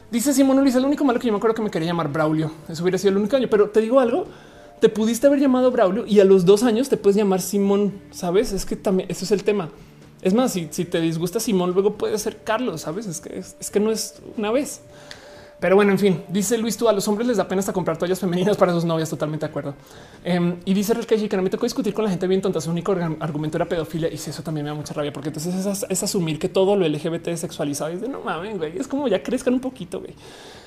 dice 0.09 0.33
Simón 0.33 0.59
Luis, 0.59 0.73
el 0.73 0.83
único 0.83 1.05
malo 1.05 1.19
que 1.19 1.27
yo 1.27 1.33
me 1.33 1.37
acuerdo 1.37 1.53
que 1.53 1.61
me 1.61 1.69
quería 1.69 1.89
llamar 1.89 2.11
Braulio. 2.11 2.51
Eso 2.67 2.81
hubiera 2.81 2.97
sido 2.97 3.11
el 3.11 3.17
único 3.17 3.35
año, 3.35 3.47
pero 3.47 3.69
te 3.69 3.79
digo 3.79 3.99
algo. 3.99 4.25
Te 4.79 4.89
pudiste 4.89 5.27
haber 5.27 5.39
llamado 5.39 5.69
Braulio 5.69 6.07
y 6.07 6.19
a 6.19 6.25
los 6.25 6.43
dos 6.43 6.63
años 6.63 6.89
te 6.89 6.97
puedes 6.97 7.15
llamar 7.15 7.41
Simón. 7.41 7.93
Sabes? 8.09 8.53
Es 8.53 8.65
que 8.65 8.75
también 8.75 9.11
eso 9.11 9.23
es 9.23 9.31
el 9.31 9.43
tema. 9.43 9.69
Es 10.23 10.33
más, 10.33 10.53
si, 10.53 10.65
te 10.65 10.99
disgusta 10.99 11.39
Simón, 11.39 11.73
luego 11.73 11.93
puede 11.93 12.17
ser 12.17 12.37
Carlos. 12.43 12.81
Sabes? 12.81 13.05
Es 13.05 13.21
que 13.21 13.37
es 13.37 13.69
que 13.69 13.79
no 13.79 13.91
es 13.91 14.15
una 14.35 14.49
vez. 14.49 14.81
Pero 15.61 15.75
bueno, 15.75 15.91
en 15.91 15.99
fin, 15.99 16.23
dice 16.27 16.57
Luis, 16.57 16.75
tú 16.75 16.89
a 16.89 16.91
los 16.91 17.07
hombres 17.07 17.27
les 17.27 17.37
da 17.37 17.47
pena 17.47 17.59
hasta 17.59 17.71
comprar 17.71 17.95
toallas 17.95 18.19
femeninas 18.19 18.57
para 18.57 18.73
sus 18.73 18.83
novias. 18.83 19.07
Totalmente 19.11 19.45
de 19.45 19.49
acuerdo. 19.51 19.75
Em, 20.23 20.55
y 20.65 20.73
dice 20.73 20.93
el 20.93 21.05
que 21.05 21.37
no 21.37 21.43
me 21.43 21.51
tocó 21.51 21.67
discutir 21.67 21.93
con 21.93 22.03
la 22.03 22.09
gente 22.09 22.25
bien 22.25 22.41
tonta. 22.41 22.59
Su 22.59 22.71
único 22.71 22.93
argumento 23.19 23.59
era 23.59 23.65
pedofilia. 23.65 24.09
Y 24.11 24.15
eso 24.15 24.41
también 24.41 24.63
me 24.63 24.71
da 24.71 24.75
mucha 24.75 24.95
rabia, 24.95 25.13
porque 25.13 25.29
entonces 25.29 25.85
es, 25.87 26.03
asumir 26.03 26.39
que 26.39 26.49
todo 26.49 26.75
lo 26.75 26.87
LGBT 26.87 27.27
es 27.27 27.41
sexualizado. 27.41 27.93
Y 27.93 27.97
de 27.97 28.09
no 28.09 28.21
mames, 28.21 28.57
güey. 28.57 28.75
Es 28.75 28.87
como 28.87 29.07
ya 29.07 29.21
crezcan 29.21 29.53
un 29.53 29.59
poquito, 29.59 29.99
güey. 29.99 30.15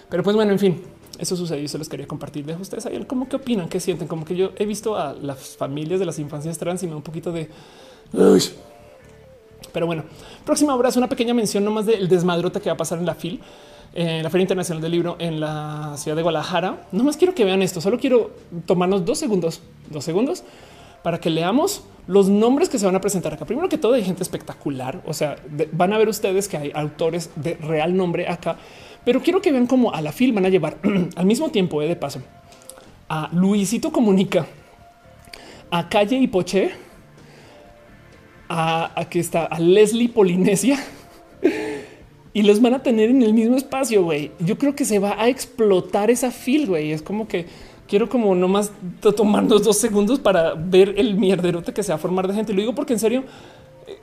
Pero 0.08 0.22
pues 0.22 0.36
bueno, 0.36 0.52
en 0.52 0.60
fin, 0.60 0.80
eso 1.18 1.34
sucedió 1.34 1.64
y 1.64 1.68
se 1.68 1.76
los 1.76 1.88
quería 1.88 2.06
compartir. 2.06 2.46
De 2.46 2.54
ustedes 2.54 2.86
ahí 2.86 3.04
cómo 3.04 3.28
qué 3.28 3.34
opinan, 3.34 3.68
qué 3.68 3.80
sienten. 3.80 4.06
Como 4.06 4.24
que 4.24 4.36
yo 4.36 4.52
he 4.54 4.64
visto 4.64 4.96
a 4.96 5.12
las 5.12 5.56
familias 5.56 5.98
de 5.98 6.06
las 6.06 6.20
infancias 6.20 6.56
trans 6.56 6.84
y 6.84 6.86
me 6.86 6.92
da 6.92 6.98
un 6.98 7.02
poquito 7.02 7.32
de. 7.32 7.50
Pero 9.72 9.86
bueno, 9.86 10.04
próxima 10.44 10.76
hora 10.76 10.88
es 10.88 10.96
una 10.96 11.08
pequeña 11.08 11.34
mención 11.34 11.64
nomás 11.64 11.84
del 11.84 12.08
desmadrota 12.08 12.60
que 12.60 12.68
va 12.68 12.74
a 12.74 12.76
pasar 12.76 13.00
en 13.00 13.06
la 13.06 13.16
FIL 13.16 13.40
en 13.94 14.24
la 14.24 14.30
Feria 14.30 14.42
Internacional 14.42 14.82
del 14.82 14.90
Libro 14.90 15.16
en 15.20 15.38
la 15.40 15.94
ciudad 15.96 16.16
de 16.16 16.22
Guadalajara. 16.22 16.86
No 16.90 17.04
más 17.04 17.16
quiero 17.16 17.34
que 17.34 17.44
vean 17.44 17.62
esto, 17.62 17.80
solo 17.80 17.98
quiero 17.98 18.32
tomarnos 18.66 19.04
dos 19.04 19.18
segundos, 19.18 19.62
dos 19.88 20.04
segundos 20.04 20.44
para 21.02 21.20
que 21.20 21.30
leamos 21.30 21.84
los 22.06 22.28
nombres 22.28 22.68
que 22.68 22.78
se 22.78 22.86
van 22.86 22.96
a 22.96 23.00
presentar 23.00 23.32
acá. 23.32 23.44
Primero 23.44 23.68
que 23.68 23.78
todo 23.78 23.94
hay 23.94 24.02
gente 24.02 24.22
espectacular, 24.22 25.00
o 25.06 25.14
sea, 25.14 25.36
van 25.72 25.92
a 25.92 25.98
ver 25.98 26.08
ustedes 26.08 26.48
que 26.48 26.56
hay 26.56 26.72
autores 26.74 27.30
de 27.36 27.54
real 27.54 27.96
nombre 27.96 28.28
acá, 28.28 28.56
pero 29.04 29.22
quiero 29.22 29.40
que 29.40 29.52
vean 29.52 29.66
cómo 29.66 29.92
a 29.92 30.00
la 30.00 30.12
FIL 30.12 30.32
van 30.32 30.46
a 30.46 30.48
llevar 30.48 30.78
al 31.16 31.26
mismo 31.26 31.50
tiempo, 31.50 31.80
eh, 31.82 31.88
de 31.88 31.96
paso, 31.96 32.20
a 33.08 33.28
Luisito 33.32 33.92
Comunica, 33.92 34.46
a 35.70 35.88
Calle 35.88 36.16
y 36.16 36.26
Poche, 36.26 36.72
a 38.48 38.90
aquí 38.98 39.20
está 39.20 39.44
a 39.44 39.60
Leslie 39.60 40.08
Polinesia 40.08 40.78
y 42.34 42.42
los 42.42 42.60
van 42.60 42.74
a 42.74 42.82
tener 42.82 43.08
en 43.08 43.22
el 43.22 43.32
mismo 43.32 43.56
espacio. 43.56 44.02
Güey, 44.02 44.32
yo 44.40 44.58
creo 44.58 44.74
que 44.74 44.84
se 44.84 44.98
va 44.98 45.18
a 45.18 45.28
explotar 45.28 46.10
esa 46.10 46.30
fil. 46.30 46.66
Güey, 46.66 46.92
es 46.92 47.00
como 47.00 47.26
que 47.26 47.46
quiero 47.88 48.08
como 48.08 48.34
nomás 48.34 48.72
tomarnos 49.16 49.62
dos 49.62 49.78
segundos 49.78 50.18
para 50.18 50.54
ver 50.54 50.94
el 50.98 51.14
mierderote 51.14 51.72
que 51.72 51.82
se 51.82 51.92
va 51.92 51.96
a 51.96 51.98
formar 51.98 52.26
de 52.28 52.34
gente. 52.34 52.52
Lo 52.52 52.60
digo 52.60 52.74
porque 52.74 52.92
en 52.92 52.98
serio 52.98 53.24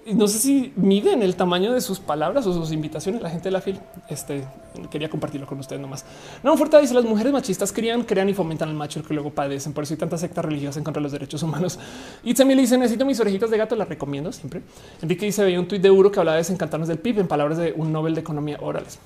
no 0.05 0.27
sé 0.27 0.39
si 0.39 0.73
miden 0.75 1.21
el 1.21 1.35
tamaño 1.35 1.73
de 1.73 1.81
sus 1.81 1.99
palabras 1.99 2.47
o 2.47 2.53
sus 2.53 2.71
invitaciones. 2.71 3.21
La 3.21 3.30
gente 3.30 3.45
de 3.45 3.51
la 3.51 3.61
fil 3.61 3.80
este 4.09 4.45
quería 4.89 5.09
compartirlo 5.09 5.45
con 5.45 5.59
ustedes 5.59 5.81
nomás. 5.81 6.05
No, 6.43 6.57
fuerte 6.57 6.80
dice 6.80 6.93
las 6.93 7.03
mujeres 7.03 7.31
machistas 7.31 7.71
crían, 7.71 8.03
crean 8.03 8.27
y 8.30 8.33
fomentan 8.33 8.69
al 8.69 8.75
macho 8.75 9.03
que 9.03 9.13
luego 9.13 9.30
padecen. 9.30 9.73
Por 9.73 9.83
eso 9.83 9.93
hay 9.93 9.99
tantas 9.99 10.21
sectas 10.21 10.43
religiosas 10.43 10.77
en 10.77 10.83
contra 10.83 10.99
de 10.99 11.03
los 11.03 11.11
derechos 11.11 11.43
humanos. 11.43 11.77
Y 12.23 12.33
también 12.33 12.59
dice 12.59 12.77
necesito 12.77 13.05
mis 13.05 13.19
orejitas 13.19 13.51
de 13.51 13.57
gato. 13.57 13.75
Las 13.75 13.89
recomiendo 13.89 14.31
siempre. 14.31 14.61
Enrique 15.01 15.25
dice 15.25 15.43
veía 15.43 15.59
un 15.59 15.67
tuit 15.67 15.81
de 15.81 15.88
euro 15.88 16.11
que 16.11 16.19
hablaba 16.19 16.35
de 16.35 16.41
desencantarnos 16.41 16.88
del 16.88 16.97
PIB 16.97 17.19
en 17.19 17.27
palabras 17.27 17.57
de 17.57 17.73
un 17.75 17.91
Nobel 17.91 18.15
de 18.15 18.21
economía 18.21 18.57
orales. 18.61 18.97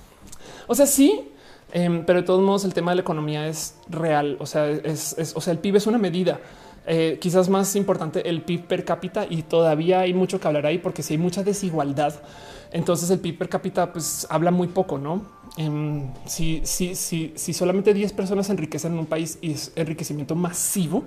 O 0.68 0.76
sea, 0.76 0.86
sí, 0.86 1.30
em, 1.74 2.06
pero 2.06 2.22
de 2.22 2.26
todos 2.26 2.42
modos 2.42 2.64
el 2.64 2.74
tema 2.74 2.92
de 2.92 2.96
la 2.96 3.02
economía 3.02 3.48
es 3.48 3.76
real. 3.90 4.38
O 4.40 4.46
sea, 4.46 4.70
es, 4.70 5.18
es 5.18 5.36
o 5.36 5.42
sea, 5.42 5.52
el 5.52 5.60
PIB 5.60 5.76
es 5.76 5.88
una 5.88 5.98
medida 5.98 6.40
eh, 6.88 7.18
quizás 7.20 7.50
más 7.50 7.76
importante 7.76 8.30
el 8.30 8.44
PIB 8.44 8.68
per 8.68 8.86
cápita 8.86 9.26
y 9.30 9.42
todavía 9.44 10.02
hay 10.02 10.14
mucho 10.14 10.40
que 10.40 10.48
hablar 10.48 10.66
ahí 10.66 10.78
porque 10.78 11.02
si 11.02 11.16
hay 11.16 11.18
mucha 11.18 11.44
desigualdad, 11.44 12.14
entonces 12.72 13.10
el 13.10 13.20
PIB 13.20 13.38
per 13.40 13.50
cápita 13.50 13.92
pues 13.92 14.28
habla 14.30 14.52
muy 14.52 14.68
poco, 14.68 14.98
¿no? 14.98 15.26
Em, 15.58 16.12
si, 16.26 16.62
si, 16.64 16.96
si, 16.96 17.34
si 17.36 17.54
solamente 17.54 17.94
10 17.94 18.14
personas 18.14 18.50
enriquecen 18.50 18.94
en 18.94 19.00
un 19.00 19.06
país 19.06 19.40
y 19.42 19.52
es 19.52 19.72
enriquecimiento 19.76 20.36
masivo 20.36 21.04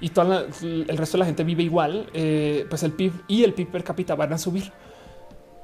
y 0.00 0.10
todo 0.10 0.46
el 0.60 0.96
resto 0.98 1.16
de 1.16 1.20
la 1.20 1.26
gente 1.26 1.44
vive 1.44 1.62
igual, 1.62 2.10
eh, 2.12 2.66
pues 2.68 2.82
el 2.82 2.92
PIB 2.92 3.12
y 3.28 3.44
el 3.44 3.54
PIB 3.54 3.68
per 3.68 3.84
cápita 3.84 4.14
van 4.14 4.32
a 4.32 4.38
subir. 4.38 4.72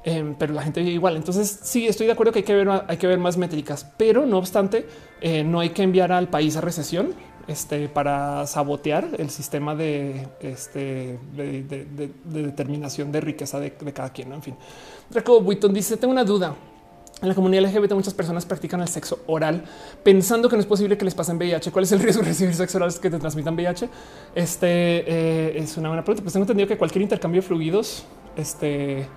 Em, 0.05 0.35
pero 0.35 0.53
la 0.53 0.63
gente 0.63 0.81
vive 0.81 0.93
igual. 0.93 1.15
Entonces, 1.15 1.59
sí, 1.63 1.87
estoy 1.87 2.07
de 2.07 2.13
acuerdo 2.13 2.33
que 2.33 2.39
hay 2.39 2.45
que 2.45 2.55
ver, 2.55 2.69
hay 2.87 2.97
que 2.97 3.07
ver 3.07 3.19
más 3.19 3.37
métricas, 3.37 3.89
pero 3.97 4.25
no 4.25 4.37
obstante, 4.37 4.85
eh, 5.21 5.43
no 5.43 5.61
hay 5.61 5.69
que 5.69 5.83
enviar 5.83 6.11
al 6.11 6.27
país 6.27 6.57
a 6.57 6.61
recesión 6.61 7.13
este, 7.47 7.89
para 7.89 8.47
sabotear 8.47 9.09
el 9.17 9.29
sistema 9.29 9.75
de, 9.75 10.27
este, 10.39 11.19
de, 11.35 12.11
determinación 12.25 13.11
de 13.11 13.21
riqueza 13.21 13.59
de, 13.59 13.71
cada 13.71 14.11
quien. 14.11 14.31
En 14.33 14.41
fin, 14.41 14.55
Draco 15.09 15.41
Buiton 15.41 15.73
dice: 15.73 15.97
Tengo 15.97 16.11
una 16.11 16.23
duda. 16.23 16.55
En 17.21 17.29
la 17.29 17.35
comunidad 17.35 17.63
LGBT 17.63 17.93
muchas 17.93 18.13
personas 18.13 18.45
practican 18.45 18.81
el 18.81 18.89
sexo 18.89 19.19
oral 19.27 19.63
pensando 20.03 20.49
que 20.49 20.57
no 20.57 20.59
es 20.59 20.65
posible 20.65 20.97
que 20.97 21.05
les 21.05 21.15
pasen 21.15 21.37
VIH. 21.37 21.71
¿Cuál 21.71 21.83
es 21.83 21.91
el 21.93 21.99
riesgo 21.99 22.21
de 22.21 22.29
recibir 22.29 22.53
sexo 22.53 22.77
oral 22.77 22.93
que 22.99 23.09
te 23.09 23.17
transmitan 23.17 23.55
VIH? 23.55 23.87
Este 24.35 24.67
eh, 24.67 25.57
es 25.57 25.77
una 25.77 25.87
buena 25.87 26.03
pregunta. 26.03 26.21
Pues 26.21 26.33
tengo 26.33 26.43
entendido 26.43 26.67
que 26.67 26.77
cualquier 26.77 27.01
intercambio 27.01 27.41
de 27.41 27.47
fluidos 27.47 28.03
este, 28.35 29.07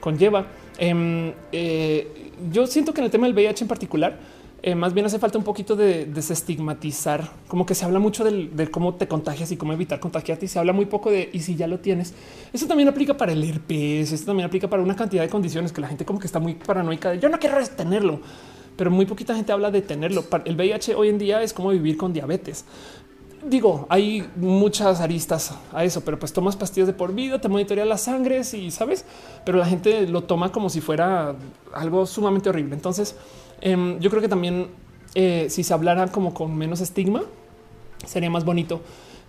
conlleva. 0.00 0.46
Em, 0.78 1.32
eh, 1.52 2.32
yo 2.50 2.66
siento 2.66 2.92
que 2.92 3.00
en 3.00 3.04
el 3.04 3.10
tema 3.12 3.26
del 3.26 3.34
VIH 3.34 3.64
en 3.64 3.68
particular, 3.68 4.18
eh, 4.66 4.74
más 4.74 4.94
bien 4.94 5.04
hace 5.04 5.18
falta 5.18 5.36
un 5.36 5.44
poquito 5.44 5.76
de 5.76 6.06
desestigmatizar, 6.06 7.30
como 7.48 7.66
que 7.66 7.74
se 7.74 7.84
habla 7.84 7.98
mucho 7.98 8.24
de 8.24 8.70
cómo 8.70 8.94
te 8.94 9.06
contagias 9.06 9.52
y 9.52 9.58
cómo 9.58 9.74
evitar 9.74 10.00
contagiarte 10.00 10.46
y 10.46 10.48
se 10.48 10.58
habla 10.58 10.72
muy 10.72 10.86
poco 10.86 11.10
de 11.10 11.28
y 11.34 11.40
si 11.40 11.54
ya 11.54 11.66
lo 11.66 11.80
tienes. 11.80 12.14
Eso 12.50 12.66
también 12.66 12.88
aplica 12.88 13.14
para 13.14 13.32
el 13.32 13.44
herpes, 13.44 14.10
esto 14.10 14.24
también 14.24 14.46
aplica 14.46 14.66
para 14.66 14.82
una 14.82 14.96
cantidad 14.96 15.22
de 15.22 15.28
condiciones 15.28 15.70
que 15.70 15.82
la 15.82 15.88
gente 15.88 16.06
como 16.06 16.18
que 16.18 16.26
está 16.26 16.38
muy 16.38 16.54
paranoica 16.54 17.10
de 17.10 17.18
yo 17.18 17.28
no 17.28 17.38
quiero 17.38 17.58
tenerlo, 17.76 18.20
pero 18.74 18.90
muy 18.90 19.04
poquita 19.04 19.34
gente 19.34 19.52
habla 19.52 19.70
de 19.70 19.82
tenerlo. 19.82 20.24
El 20.46 20.56
VIH 20.56 20.94
hoy 20.94 21.10
en 21.10 21.18
día 21.18 21.42
es 21.42 21.52
como 21.52 21.68
vivir 21.68 21.98
con 21.98 22.14
diabetes. 22.14 22.64
Digo, 23.46 23.86
hay 23.90 24.26
muchas 24.36 25.02
aristas 25.02 25.52
a 25.74 25.84
eso, 25.84 26.00
pero 26.02 26.18
pues 26.18 26.32
tomas 26.32 26.56
pastillas 26.56 26.86
de 26.86 26.94
por 26.94 27.14
vida, 27.14 27.38
te 27.38 27.50
monitorea 27.50 27.84
las 27.84 28.00
sangres 28.00 28.54
y 28.54 28.70
sabes, 28.70 29.04
pero 29.44 29.58
la 29.58 29.66
gente 29.66 30.08
lo 30.08 30.22
toma 30.22 30.50
como 30.50 30.70
si 30.70 30.80
fuera 30.80 31.34
algo 31.74 32.06
sumamente 32.06 32.48
horrible. 32.48 32.74
Entonces, 32.74 33.14
Em, 33.64 33.98
yo 33.98 34.10
creo 34.10 34.20
que 34.20 34.28
también 34.28 34.68
eh, 35.14 35.46
si 35.48 35.64
se 35.64 35.72
hablara 35.72 36.08
como 36.08 36.34
con 36.34 36.54
menos 36.54 36.82
estigma, 36.82 37.22
sería 38.06 38.28
más 38.28 38.44
bonito. 38.44 38.82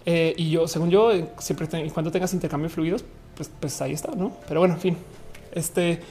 Eh, 0.05 0.35
y 0.37 0.51
yo, 0.51 0.67
según 0.67 0.91
yo, 0.91 1.11
eh, 1.11 1.29
siempre 1.39 1.67
y 1.85 1.89
cuando 1.89 2.11
tengas 2.11 2.33
intercambio 2.33 2.69
fluidos, 2.69 3.05
pues, 3.35 3.49
pues 3.59 3.81
ahí 3.81 3.93
está, 3.93 4.11
¿no? 4.13 4.33
Pero 4.47 4.59
bueno, 4.59 4.75
en 4.75 4.81
fin. 4.81 4.97
Este 5.53 6.01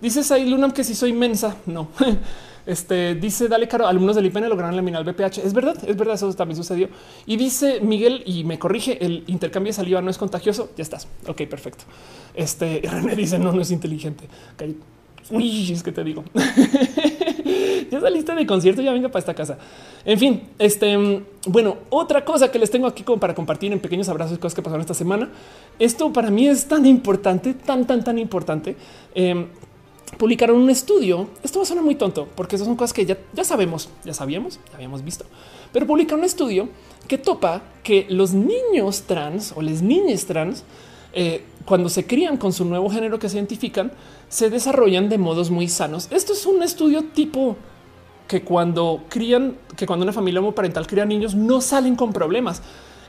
dices 0.00 0.30
ahí 0.32 0.48
Lunam 0.48 0.72
que 0.72 0.82
si 0.82 0.94
soy 0.94 1.12
mensa, 1.12 1.56
no. 1.66 1.88
Este 2.66 3.14
dice 3.14 3.46
Dale 3.46 3.68
Caro, 3.68 3.86
alumnos 3.86 4.16
del 4.16 4.24
IPN 4.24 4.48
lograron 4.48 4.72
eliminar 4.72 5.06
el 5.06 5.12
BPH. 5.12 5.44
Es 5.44 5.52
verdad, 5.52 5.76
es 5.86 5.98
verdad, 5.98 6.14
eso 6.14 6.32
también 6.32 6.56
sucedió. 6.56 6.88
Y 7.26 7.36
dice 7.36 7.80
Miguel, 7.80 8.22
y 8.24 8.44
me 8.44 8.58
corrige, 8.58 9.04
el 9.04 9.22
intercambio 9.26 9.68
de 9.68 9.74
saliva 9.74 10.00
no 10.00 10.08
es 10.08 10.16
contagioso. 10.16 10.70
Ya 10.74 10.80
estás. 10.80 11.06
Ok, 11.26 11.42
perfecto. 11.42 11.84
Este 12.34 12.80
René 12.90 13.14
dice 13.14 13.38
no, 13.38 13.52
no 13.52 13.60
es 13.60 13.70
inteligente. 13.70 14.24
Uy, 15.30 15.72
es 15.72 15.82
que 15.82 15.92
te 15.92 16.04
digo. 16.04 16.24
ya 17.90 18.00
saliste 18.00 18.34
de 18.34 18.46
concierto, 18.46 18.82
ya 18.82 18.92
venga 18.92 19.08
para 19.08 19.20
esta 19.20 19.34
casa. 19.34 19.58
En 20.04 20.18
fin, 20.18 20.42
este 20.58 21.22
bueno, 21.46 21.76
otra 21.90 22.24
cosa 22.24 22.50
que 22.50 22.58
les 22.58 22.70
tengo 22.70 22.86
aquí 22.86 23.02
como 23.02 23.18
para 23.18 23.34
compartir 23.34 23.72
en 23.72 23.80
pequeños 23.80 24.08
abrazos, 24.08 24.38
cosas 24.38 24.54
que 24.54 24.62
pasaron 24.62 24.80
esta 24.80 24.94
semana. 24.94 25.30
Esto 25.78 26.12
para 26.12 26.30
mí 26.30 26.46
es 26.46 26.66
tan 26.66 26.86
importante, 26.86 27.54
tan, 27.54 27.86
tan, 27.86 28.02
tan 28.02 28.18
importante. 28.18 28.76
Em, 29.14 29.46
publicaron 30.18 30.56
un 30.56 30.70
estudio. 30.70 31.28
Esto 31.42 31.58
va 31.58 31.64
a 31.64 31.66
sonar 31.66 31.84
muy 31.84 31.94
tonto 31.94 32.28
porque 32.34 32.56
esas 32.56 32.66
son 32.66 32.76
cosas 32.76 32.92
que 32.92 33.04
ya, 33.04 33.18
ya 33.32 33.44
sabemos, 33.44 33.88
ya 34.04 34.14
sabíamos, 34.14 34.60
ya 34.70 34.76
habíamos 34.76 35.02
visto, 35.04 35.24
pero 35.72 35.86
publicaron 35.86 36.20
un 36.20 36.26
estudio 36.26 36.68
que 37.08 37.18
topa 37.18 37.62
que 37.82 38.06
los 38.08 38.32
niños 38.32 39.02
trans 39.02 39.52
o 39.56 39.62
las 39.62 39.82
niñas 39.82 40.24
trans, 40.26 40.64
eh, 41.12 41.44
cuando 41.64 41.88
se 41.88 42.06
crían 42.06 42.36
con 42.36 42.52
su 42.52 42.64
nuevo 42.64 42.90
género 42.90 43.18
que 43.18 43.28
se 43.28 43.36
identifican, 43.36 43.92
se 44.34 44.50
desarrollan 44.50 45.08
de 45.08 45.16
modos 45.16 45.52
muy 45.52 45.68
sanos. 45.68 46.08
Esto 46.10 46.32
es 46.32 46.44
un 46.44 46.60
estudio 46.64 47.04
tipo 47.04 47.56
que 48.26 48.42
cuando 48.42 49.04
crían, 49.08 49.56
que 49.76 49.86
cuando 49.86 50.02
una 50.02 50.12
familia 50.12 50.40
homoparental 50.40 50.88
cría 50.88 51.04
niños 51.04 51.36
no 51.36 51.60
salen 51.60 51.94
con 51.94 52.12
problemas. 52.12 52.60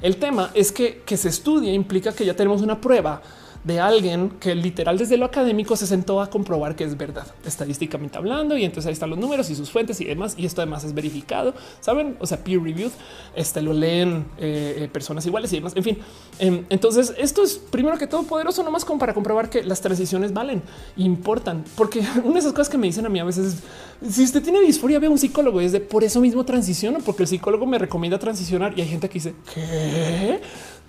El 0.03 0.17
tema 0.17 0.51
es 0.53 0.71
que 0.71 1.01
que 1.03 1.17
se 1.17 1.29
estudia 1.29 1.73
implica 1.73 2.13
que 2.13 2.27
ya 2.27 2.35
tenemos 2.35 2.61
una 2.61 2.79
prueba 2.79 3.23
de 3.65 3.79
alguien 3.79 4.29
que 4.39 4.53
literal 4.53 4.97
desde 4.97 5.17
lo 5.17 5.25
académico 5.25 5.75
se 5.75 5.87
sentó 5.87 6.21
a 6.21 6.29
comprobar 6.29 6.75
que 6.75 6.83
es 6.83 6.95
verdad 6.95 7.25
estadísticamente 7.45 8.15
hablando 8.17 8.55
y 8.55 8.63
entonces 8.63 8.85
ahí 8.87 8.93
están 8.93 9.09
los 9.09 9.17
números 9.17 9.49
y 9.49 9.55
sus 9.55 9.71
fuentes 9.71 9.99
y 10.01 10.05
demás 10.05 10.35
y 10.37 10.45
esto 10.45 10.61
además 10.61 10.83
es 10.83 10.93
verificado, 10.93 11.55
saben, 11.79 12.15
o 12.19 12.27
sea, 12.27 12.43
peer 12.43 12.61
reviewed, 12.61 12.91
este 13.35 13.63
lo 13.63 13.73
leen 13.73 14.27
eh, 14.37 14.75
eh, 14.77 14.89
personas 14.91 15.25
iguales 15.25 15.51
y 15.51 15.55
demás, 15.55 15.73
en 15.75 15.83
fin. 15.83 15.97
Em, 16.37 16.63
entonces 16.69 17.15
esto 17.17 17.43
es 17.43 17.57
primero 17.57 17.97
que 17.97 18.05
todo 18.05 18.21
poderoso 18.23 18.61
nomás 18.61 18.85
como 18.85 18.99
para 18.99 19.15
comprobar 19.15 19.49
que 19.49 19.63
las 19.63 19.81
transiciones 19.81 20.31
valen, 20.31 20.61
importan, 20.95 21.65
porque 21.75 21.99
una 22.23 22.33
de 22.33 22.39
esas 22.39 22.53
cosas 22.53 22.69
que 22.69 22.77
me 22.77 22.85
dicen 22.85 23.07
a 23.07 23.09
mí 23.09 23.19
a 23.19 23.23
veces 23.23 23.63
es, 24.01 24.13
si 24.13 24.23
usted 24.23 24.43
tiene 24.43 24.59
disforia, 24.61 24.99
ve 24.99 25.07
a 25.07 25.09
un 25.09 25.17
psicólogo 25.17 25.59
y 25.59 25.65
es 25.65 25.71
de 25.71 25.79
por 25.79 26.03
eso 26.03 26.21
mismo 26.21 26.45
transiciono, 26.45 26.99
porque 26.99 27.23
el 27.23 27.27
psicólogo 27.27 27.65
me 27.65 27.79
recomienda 27.79 28.19
transicionar 28.19 28.77
y 28.77 28.81
hay 28.81 28.87
gente 28.87 29.09
que 29.09 29.13
dice 29.15 29.33
que 29.51 30.39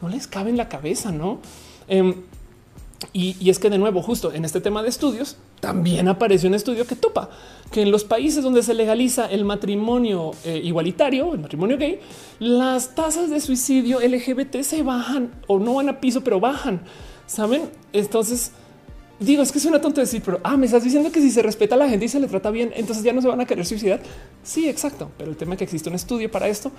no 0.03 0.11
les 0.11 0.27
cabe 0.27 0.51
en 0.51 0.59
la 0.59 0.69
cabeza, 0.69 1.11
no? 1.11 1.41
Em, 1.89 2.15
y, 3.12 3.50
es 3.50 3.58
que 3.58 3.70
de 3.70 3.78
nuevo, 3.78 4.02
justo 4.02 4.33
en 4.33 4.44
este 4.44 4.60
tema 4.60 4.83
de 4.83 4.89
estudios, 4.89 5.36
también 5.60 6.08
apareció 6.08 6.49
un 6.49 6.55
estudio 6.55 6.86
que 6.86 6.97
topa 6.97 7.31
que 7.70 7.83
en 7.83 7.91
los 7.91 8.05
países 8.05 8.42
donde 8.42 8.62
se 8.62 8.75
legaliza 8.75 9.26
el 9.26 9.44
matrimonio 9.44 10.33
eh, 10.44 10.60
igualitario, 10.62 11.34
el 11.34 11.41
matrimonio 11.41 11.76
gay, 11.76 12.00
las 12.39 12.94
tasas 12.94 13.28
de 13.28 13.41
suicidio 13.41 14.00
LGBT 14.00 14.62
se 14.62 14.83
bajan 14.83 15.33
o 15.47 15.58
no 15.58 15.75
van 15.75 15.89
a 15.89 16.00
piso, 16.00 16.23
pero 16.23 16.41
bajan. 16.41 16.83
Saben? 17.26 17.70
Entonces 17.92 18.52
digo, 19.18 19.42
es 19.42 19.50
que 19.50 19.60
suena 19.60 19.81
tonto 19.81 20.00
decir, 20.00 20.23
pero 20.25 20.41
ah, 20.42 20.57
me 20.57 20.66
estás 20.66 20.84
diciendo 20.84 21.10
que 21.10 21.20
si 21.20 21.31
se 21.31 21.42
respeta 21.42 21.75
a 21.75 21.78
la 21.78 21.89
gente 21.89 22.05
y 22.05 22.08
se 22.08 22.20
le 22.20 22.28
trata 22.28 22.50
bien, 22.50 22.73
entonces 22.76 23.02
ya 23.02 23.12
no 23.12 23.23
se 23.23 23.28
van 23.28 23.41
a 23.41 23.47
querer 23.47 23.65
suicidar. 23.66 24.00
Sí, 24.42 24.68
exacto. 24.68 25.10
Pero 25.18 25.31
el 25.31 25.36
tema 25.36 25.55
es 25.55 25.58
que 25.58 25.65
existe 25.65 25.89
un 25.89 25.94
estudio 25.97 26.31
para 26.31 26.49
esto 26.49 26.70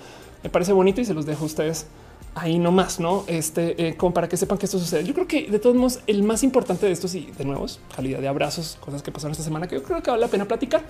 me 0.42 0.50
parece 0.50 0.72
bonito 0.72 1.00
y 1.00 1.04
se 1.04 1.14
los 1.14 1.26
dejo 1.26 1.44
a 1.44 1.46
ustedes 1.46 1.86
ahí 2.34 2.58
nomás, 2.58 3.00
no? 3.00 3.24
Este, 3.26 3.88
eh, 3.88 3.96
como 3.96 4.14
para 4.14 4.28
que 4.28 4.36
sepan 4.36 4.58
que 4.58 4.66
esto 4.66 4.78
sucede. 4.78 5.04
Yo 5.04 5.14
creo 5.14 5.26
que 5.26 5.50
de 5.50 5.58
todos 5.58 5.76
modos, 5.76 6.00
el 6.06 6.22
más 6.22 6.42
importante 6.42 6.86
de 6.86 6.92
estos 6.92 7.14
y 7.14 7.30
de 7.36 7.44
nuevo, 7.44 7.66
calidad 7.94 8.20
de 8.20 8.28
abrazos, 8.28 8.78
cosas 8.80 9.02
que 9.02 9.10
pasaron 9.10 9.32
esta 9.32 9.44
semana 9.44 9.66
que 9.66 9.76
yo 9.76 9.82
creo 9.82 10.02
que 10.02 10.10
vale 10.10 10.20
la 10.20 10.28
pena 10.28 10.46
platicar, 10.46 10.84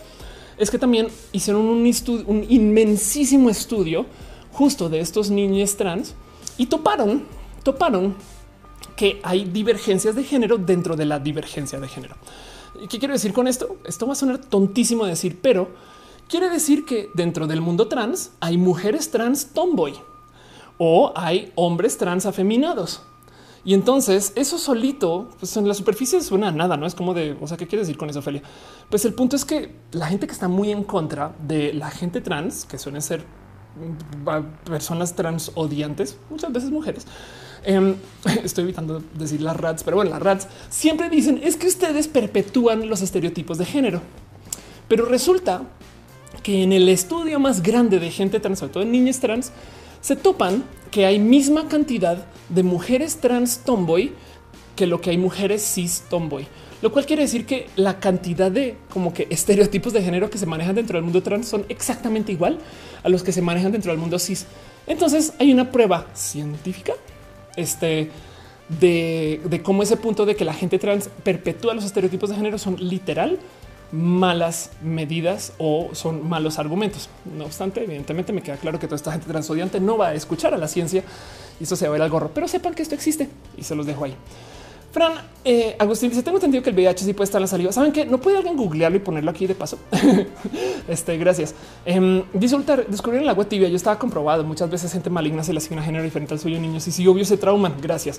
es 0.58 0.70
que 0.70 0.78
también 0.78 1.08
hicieron 1.32 1.62
un, 1.62 1.86
estudio, 1.86 2.24
un 2.26 2.44
inmensísimo 2.48 3.48
estudio 3.48 4.07
justo 4.52 4.89
de 4.89 5.00
estos 5.00 5.31
niños 5.31 5.76
trans 5.76 6.15
y 6.57 6.66
toparon, 6.66 7.24
toparon 7.62 8.16
que 8.97 9.20
hay 9.23 9.44
divergencias 9.44 10.16
de 10.16 10.24
género 10.24 10.58
dentro 10.58 10.97
de 10.97 11.05
la 11.05 11.20
divergencia 11.20 11.78
de 11.78 11.89
género. 11.89 12.16
¿Qué 12.89 12.98
quiero 12.98 13.15
decir 13.15 13.32
con 13.32 13.47
esto? 13.47 13.76
Esto 13.84 14.07
va 14.07 14.12
a 14.12 14.16
sonar 14.16 14.39
tontísimo 14.39 15.07
decir, 15.07 15.39
pero 15.40 15.68
quiere 16.28 16.50
decir 16.50 16.84
que 16.84 17.08
dentro 17.15 17.47
del 17.47 17.60
mundo 17.60 17.89
trans 17.89 18.32
hay 18.40 18.57
mujeres 18.58 19.10
trans 19.10 19.52
tomboy 19.52 19.94
o 20.78 21.12
hay 21.15 21.52
hombres 21.57 21.98
trans 21.98 22.24
afeminados. 22.26 23.02
Y 23.65 23.74
entonces 23.74 24.32
eso 24.36 24.57
solito, 24.57 25.28
pues 25.39 25.57
en 25.57 25.68
la 25.68 25.74
superficie 25.74 26.23
suena 26.23 26.48
a 26.48 26.52
nada, 26.52 26.76
no 26.76 26.86
es 26.86 26.94
como 26.94 27.12
de, 27.12 27.36
o 27.40 27.47
sea, 27.47 27.57
¿qué 27.57 27.66
quiere 27.66 27.82
decir 27.82 27.98
con 27.98 28.08
eso, 28.08 28.20
Ophelia? 28.20 28.42
Pues 28.89 29.05
el 29.05 29.12
punto 29.12 29.36
es 29.36 29.44
que 29.44 29.74
la 29.92 30.07
gente 30.07 30.26
que 30.26 30.32
está 30.32 30.48
muy 30.48 30.70
en 30.70 30.84
contra 30.84 31.34
de 31.47 31.74
la 31.74 31.90
gente 31.90 32.20
trans, 32.20 32.65
que 32.65 32.78
suelen 32.78 33.02
ser 33.02 33.24
mm, 34.24 34.70
personas 34.70 35.15
trans 35.15 35.52
odiantes, 35.55 36.16
muchas 36.31 36.52
veces 36.52 36.70
mujeres, 36.70 37.07
em, 37.65 37.97
estoy 38.44 38.65
evitando 38.65 39.02
decir 39.15 39.42
las 39.42 39.57
rats, 39.57 39.82
pero 39.82 39.97
bueno, 39.97 40.12
las 40.12 40.23
rats 40.23 40.48
siempre 40.70 41.10
dicen 41.10 41.40
es 41.42 41.57
que 41.57 41.66
ustedes 41.66 42.08
perpetúan 42.08 42.89
los 42.89 43.02
estereotipos 43.02 43.58
de 43.58 43.66
género. 43.66 44.00
Pero 44.89 45.05
resulta 45.05 45.65
que 46.42 46.62
en 46.62 46.73
el 46.73 46.89
estudio 46.89 47.39
más 47.39 47.62
grande 47.62 47.98
de 47.98 48.10
gente 48.10 48.40
trans, 48.40 48.60
sobre 48.60 48.73
todo 48.73 48.82
en 48.82 48.92
niñas 48.92 49.20
trans, 49.20 49.52
se 50.01 50.17
topan 50.17 50.65
que 50.91 51.07
hay 51.07 51.18
misma 51.18 51.68
cantidad 51.68 52.25
de 52.49 52.62
mujeres 52.62 53.18
trans 53.18 53.59
tomboy 53.59 54.12
que 54.77 54.86
lo 54.86 55.01
que 55.01 55.10
hay 55.10 55.18
mujeres 55.18 55.62
cis 55.62 56.05
tomboy, 56.09 56.47
lo 56.83 56.93
cual 56.93 57.05
quiere 57.05 57.23
decir 57.23 57.47
que 57.47 57.67
la 57.77 57.99
cantidad 57.99 58.51
de 58.51 58.77
como 58.93 59.12
que 59.12 59.27
estereotipos 59.31 59.93
de 59.93 60.02
género 60.02 60.31
que 60.31 60.39
se 60.39 60.47
manejan 60.47 60.77
dentro 60.77 60.97
del 60.97 61.05
mundo 61.05 61.23
trans 61.23 61.49
son 61.49 61.67
exactamente 61.68 62.33
igual 62.33 62.59
a 63.02 63.09
los 63.09 63.23
que 63.23 63.33
se 63.33 63.43
manejan 63.43 63.73
dentro 63.73 63.91
del 63.91 64.01
mundo 64.01 64.18
cis. 64.18 64.47
Entonces 64.86 65.33
hay 65.39 65.52
una 65.52 65.73
prueba 65.73 66.07
científica 66.15 66.93
este, 67.57 68.10
de, 68.81 69.41
de 69.44 69.62
cómo 69.62 69.83
ese 69.83 69.97
punto 69.97 70.25
de 70.25 70.36
que 70.36 70.44
la 70.44 70.55
gente 70.55 70.78
trans 70.78 71.10
perpetúa 71.25 71.75
los 71.75 71.85
estereotipos 71.85 72.31
de 72.31 72.36
género 72.36 72.59
son 72.59 72.77
literal 72.78 73.39
malas 73.92 74.70
medidas 74.83 75.52
o 75.58 75.91
son 75.92 76.28
malos 76.28 76.58
argumentos. 76.58 77.08
No 77.36 77.44
obstante, 77.44 77.83
evidentemente 77.83 78.33
me 78.33 78.42
queda 78.42 78.57
claro 78.57 78.78
que 78.78 78.86
toda 78.86 78.97
esta 78.97 79.12
gente 79.12 79.26
transodiante 79.26 79.81
no 79.81 79.97
va 79.97 80.08
a 80.08 80.15
escuchar 80.15 80.55
a 80.55 80.58
la 80.58 80.68
ciencia 80.68 81.02
y 81.60 81.65
eso 81.65 81.76
se 81.76 81.86
va 81.86 81.91
a 81.91 81.92
ver 81.92 82.02
al 82.02 82.10
gorro, 82.10 82.31
pero 82.34 82.49
sepan 82.49 82.75
que 82.75 82.83
esto 82.83 82.94
existe 82.94 83.28
y 83.57 83.62
se 83.62 83.75
los 83.75 83.86
dejo 83.86 84.05
ahí. 84.05 84.15
Fran 84.91 85.12
eh, 85.44 85.76
Agustín 85.78 86.10
dice: 86.10 86.23
Tengo 86.23 86.39
entendido 86.39 86.62
que 86.62 86.70
el 86.70 86.76
VIH 86.76 87.05
sí 87.05 87.12
puede 87.12 87.25
estar 87.25 87.39
en 87.39 87.42
la 87.42 87.47
saliva. 87.47 87.73
Saben 87.73 87.92
que 87.92 88.05
no 88.07 88.18
puede 88.18 88.39
alguien 88.39 88.57
googlearlo 88.57 88.97
y 88.97 89.00
ponerlo 89.00 89.31
aquí 89.31 89.47
de 89.47 89.55
paso. 89.55 89.78
este, 90.89 91.17
gracias. 91.18 91.55
Eh, 91.84 92.25
dice 92.33 92.57
descubrieron 92.89 93.25
el 93.25 93.28
agua 93.28 93.44
tibia. 93.44 93.68
Yo 93.68 93.76
estaba 93.76 93.99
comprobado. 93.99 94.44
Muchas 94.44 94.70
veces 94.70 94.92
gente 94.92 95.10
maligna 95.10 95.42
se 95.44 95.52
le 95.52 95.58
asigna 95.58 95.83
género 95.83 96.05
diferente 96.05 96.34
al 96.34 96.41
suyo 96.41 96.58
niños 96.58 96.86
y 96.89 96.92
si 96.92 97.07
obvio 97.07 97.25
se 97.25 97.36
trauman. 97.36 97.75
Gracias. 97.81 98.18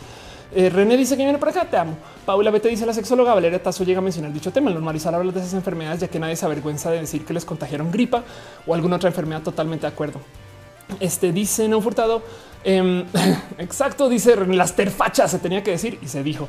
Eh, 0.54 0.70
René 0.70 0.98
dice 0.98 1.18
que 1.18 1.24
viene 1.24 1.38
por 1.40 1.50
acá. 1.50 1.66
Te 1.66 1.78
amo. 1.78 1.98
Paula 2.26 2.52
Bete 2.52 2.70
dice 2.70 2.86
la 2.86 2.94
sexóloga 2.94 3.34
Valeria 3.34 3.62
Tazo 3.62 3.84
llega 3.84 4.00
a 4.00 4.02
mencionar 4.02 4.32
dicho 4.32 4.52
tema. 4.52 4.70
Normalizar 4.72 5.14
hablar 5.14 5.34
de 5.34 5.40
esas 5.40 5.54
enfermedades, 5.54 6.02
ya 6.02 6.08
que 6.08 6.20
nadie 6.20 6.36
se 6.36 6.46
avergüenza 6.46 6.92
de 6.92 7.00
decir 7.00 7.26
que 7.26 7.34
les 7.34 7.46
contagiaron 7.46 7.92
gripa 7.92 8.24
o 8.68 8.74
alguna 8.76 8.96
otra 8.98 9.10
enfermedad. 9.10 9.42
Totalmente 9.42 9.88
de 9.88 9.94
acuerdo. 9.94 10.20
Este 11.00 11.32
dice 11.32 11.68
no 11.68 11.82
furtado. 11.82 12.22
Em, 12.64 13.06
exacto, 13.58 14.10
dice 14.10 14.36
las 14.48 14.76
terfachas 14.76 15.32
se 15.32 15.40
tenía 15.40 15.64
que 15.64 15.72
decir 15.72 15.98
y 16.02 16.08
se 16.08 16.24
dijo. 16.24 16.48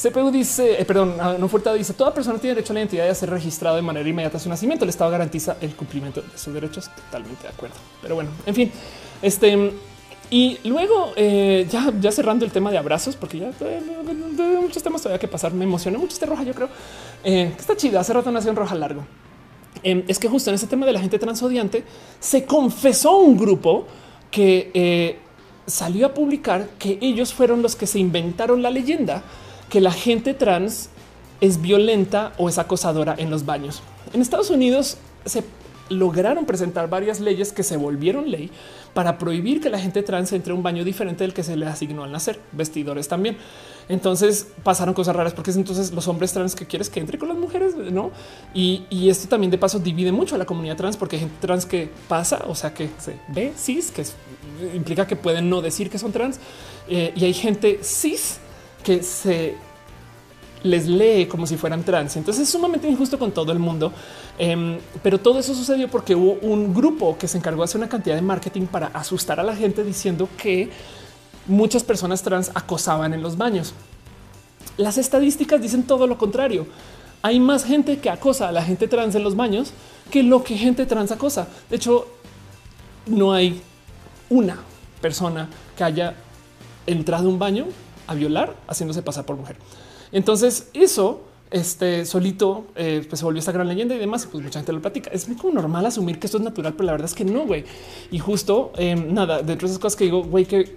CPU 0.00 0.30
dice, 0.30 0.80
eh, 0.80 0.84
perdón, 0.84 1.16
ah, 1.20 1.34
no 1.38 1.48
furtado 1.48 1.74
dice 1.74 1.92
toda 1.92 2.14
persona 2.14 2.38
tiene 2.38 2.54
derecho 2.54 2.72
a 2.72 2.74
la 2.74 2.80
identidad 2.80 3.06
y 3.06 3.08
a 3.08 3.14
ser 3.14 3.30
registrado 3.30 3.74
de 3.74 3.82
manera 3.82 4.08
inmediata 4.08 4.36
a 4.36 4.40
su 4.40 4.48
nacimiento. 4.48 4.84
El 4.84 4.90
Estado 4.90 5.10
garantiza 5.10 5.56
el 5.60 5.74
cumplimiento 5.74 6.22
de 6.22 6.38
sus 6.38 6.54
derechos. 6.54 6.88
Totalmente 6.94 7.42
de 7.42 7.48
acuerdo. 7.48 7.76
Pero 8.00 8.14
bueno, 8.14 8.30
en 8.46 8.54
fin, 8.54 8.72
este 9.20 9.72
y 10.30 10.58
luego 10.64 11.12
eh, 11.16 11.66
ya, 11.70 11.92
ya 11.98 12.12
cerrando 12.12 12.44
el 12.44 12.52
tema 12.52 12.70
de 12.70 12.76
abrazos, 12.76 13.16
porque 13.16 13.38
ya 13.38 13.50
muchos 14.60 14.82
temas 14.82 15.02
todavía 15.02 15.18
que 15.18 15.26
pasar. 15.26 15.52
Me 15.52 15.64
emocioné 15.64 15.98
mucho 15.98 16.12
este 16.12 16.26
roja. 16.26 16.42
Yo 16.42 16.54
creo 16.54 16.68
eh, 17.24 17.52
que 17.54 17.60
está 17.60 17.76
chida. 17.76 18.00
Hace 18.00 18.12
rato 18.12 18.30
nació 18.30 18.50
un 18.50 18.56
roja 18.56 18.74
largo. 18.74 19.04
Em, 19.82 20.04
es 20.06 20.18
que 20.18 20.28
justo 20.28 20.50
en 20.50 20.54
ese 20.54 20.66
tema 20.66 20.84
de 20.86 20.92
la 20.92 21.00
gente 21.00 21.18
transodiante 21.18 21.82
se 22.20 22.44
confesó 22.44 23.16
un 23.18 23.36
grupo 23.36 23.86
que 24.30 25.18
salió 25.68 26.06
a 26.06 26.14
publicar 26.14 26.68
que 26.78 26.98
ellos 27.00 27.32
fueron 27.32 27.62
los 27.62 27.76
que 27.76 27.86
se 27.86 28.00
inventaron 28.00 28.62
la 28.62 28.70
leyenda 28.70 29.22
que 29.68 29.80
la 29.80 29.92
gente 29.92 30.34
trans 30.34 30.88
es 31.40 31.60
violenta 31.60 32.32
o 32.38 32.48
es 32.48 32.58
acosadora 32.58 33.14
en 33.16 33.30
los 33.30 33.44
baños. 33.44 33.82
En 34.12 34.20
Estados 34.20 34.50
Unidos 34.50 34.96
se 35.24 35.44
lograron 35.90 36.44
presentar 36.44 36.90
varias 36.90 37.20
leyes 37.20 37.52
que 37.52 37.62
se 37.62 37.76
volvieron 37.76 38.30
ley 38.30 38.50
para 38.92 39.18
prohibir 39.18 39.60
que 39.60 39.70
la 39.70 39.78
gente 39.78 40.02
trans 40.02 40.32
entre 40.32 40.52
a 40.52 40.56
un 40.56 40.62
baño 40.62 40.84
diferente 40.84 41.24
del 41.24 41.32
que 41.32 41.42
se 41.42 41.56
le 41.56 41.66
asignó 41.66 42.04
al 42.04 42.12
nacer, 42.12 42.40
vestidores 42.52 43.08
también. 43.08 43.36
Entonces 43.88 44.48
pasaron 44.62 44.92
cosas 44.92 45.16
raras 45.16 45.32
porque 45.32 45.50
es 45.50 45.56
entonces 45.56 45.92
los 45.92 46.08
hombres 46.08 46.32
trans 46.32 46.54
que 46.54 46.66
quieres 46.66 46.90
que 46.90 47.00
entre 47.00 47.16
con 47.18 47.28
las 47.28 47.38
mujeres, 47.38 47.74
no? 47.76 48.10
Y, 48.52 48.84
esto 49.08 49.28
también 49.28 49.50
de 49.50 49.56
paso 49.56 49.78
divide 49.78 50.12
mucho 50.12 50.34
a 50.34 50.38
la 50.38 50.44
comunidad 50.44 50.76
trans 50.76 50.96
porque 50.96 51.16
hay 51.16 51.20
gente 51.20 51.36
trans 51.40 51.64
que 51.64 51.90
pasa, 52.08 52.44
o 52.48 52.54
sea, 52.54 52.74
que 52.74 52.90
se 52.98 53.18
ve 53.28 53.52
cis, 53.56 53.90
que 53.90 54.04
implica 54.74 55.06
que 55.06 55.16
pueden 55.16 55.48
no 55.48 55.60
decir 55.62 55.90
que 55.90 55.98
son 55.98 56.12
trans, 56.12 56.38
eh, 56.88 57.12
y 57.16 57.24
hay 57.24 57.34
gente 57.34 57.80
cis 57.82 58.38
que 58.82 59.02
se 59.02 59.56
les 60.62 60.86
lee 60.86 61.26
como 61.26 61.46
si 61.46 61.56
fueran 61.56 61.84
trans. 61.84 62.16
Entonces 62.16 62.44
es 62.44 62.50
sumamente 62.50 62.88
injusto 62.88 63.18
con 63.18 63.32
todo 63.32 63.52
el 63.52 63.58
mundo. 63.58 63.92
Em, 64.38 64.78
pero 65.02 65.18
todo 65.18 65.38
eso 65.38 65.54
sucedió 65.54 65.88
porque 65.88 66.14
hubo 66.14 66.38
un 66.42 66.74
grupo 66.74 67.16
que 67.18 67.28
se 67.28 67.38
encargó 67.38 67.62
de 67.62 67.64
hacer 67.64 67.80
una 67.80 67.88
cantidad 67.88 68.14
de 68.14 68.22
marketing 68.22 68.66
para 68.66 68.88
asustar 68.88 69.40
a 69.40 69.42
la 69.42 69.54
gente 69.54 69.84
diciendo 69.84 70.28
que 70.36 70.70
muchas 71.46 71.82
personas 71.84 72.22
trans 72.22 72.50
acosaban 72.54 73.14
en 73.14 73.22
los 73.22 73.36
baños. 73.36 73.74
Las 74.76 74.98
estadísticas 74.98 75.60
dicen 75.60 75.84
todo 75.84 76.06
lo 76.06 76.18
contrario. 76.18 76.66
Hay 77.22 77.40
más 77.40 77.64
gente 77.64 77.98
que 77.98 78.10
acosa 78.10 78.48
a 78.48 78.52
la 78.52 78.62
gente 78.62 78.86
trans 78.86 79.14
en 79.14 79.24
los 79.24 79.34
baños 79.34 79.72
que 80.10 80.22
lo 80.22 80.44
que 80.44 80.56
gente 80.56 80.86
trans 80.86 81.10
acosa. 81.10 81.48
De 81.68 81.76
hecho, 81.76 82.06
no 83.06 83.32
hay 83.32 83.60
una 84.30 84.58
persona 85.00 85.48
que 85.76 85.84
haya 85.84 86.14
entrado 86.86 87.28
a 87.28 87.32
un 87.32 87.38
baño 87.38 87.66
a 88.06 88.14
violar 88.14 88.54
haciéndose 88.66 89.02
pasar 89.02 89.24
por 89.24 89.36
mujer. 89.36 89.56
Entonces 90.12 90.70
eso 90.72 91.24
este 91.50 92.04
solito 92.04 92.66
eh, 92.76 93.04
pues 93.08 93.20
se 93.20 93.24
volvió 93.24 93.38
esta 93.38 93.52
gran 93.52 93.68
leyenda 93.68 93.94
y 93.94 93.98
demás. 93.98 94.26
Pues 94.30 94.42
mucha 94.42 94.58
gente 94.58 94.72
lo 94.72 94.80
platica. 94.80 95.10
Es 95.12 95.28
muy 95.28 95.36
como 95.36 95.54
normal 95.54 95.86
asumir 95.86 96.18
que 96.18 96.26
esto 96.26 96.38
es 96.38 96.44
natural, 96.44 96.74
pero 96.74 96.86
la 96.86 96.92
verdad 96.92 97.06
es 97.06 97.14
que 97.14 97.24
no, 97.24 97.46
güey. 97.46 97.64
Y 98.10 98.18
justo 98.18 98.72
em, 98.76 99.12
nada, 99.12 99.42
de 99.42 99.54
esas 99.54 99.78
cosas 99.78 99.96
que 99.96 100.04
digo, 100.04 100.22
güey, 100.24 100.44
que 100.44 100.76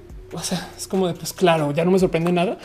es 0.78 0.88
como 0.88 1.08
de 1.08 1.14
pues 1.14 1.34
claro, 1.34 1.72
ya 1.72 1.84
no 1.84 1.92
me 1.92 2.00
sorprende 2.00 2.32
nada. 2.32 2.58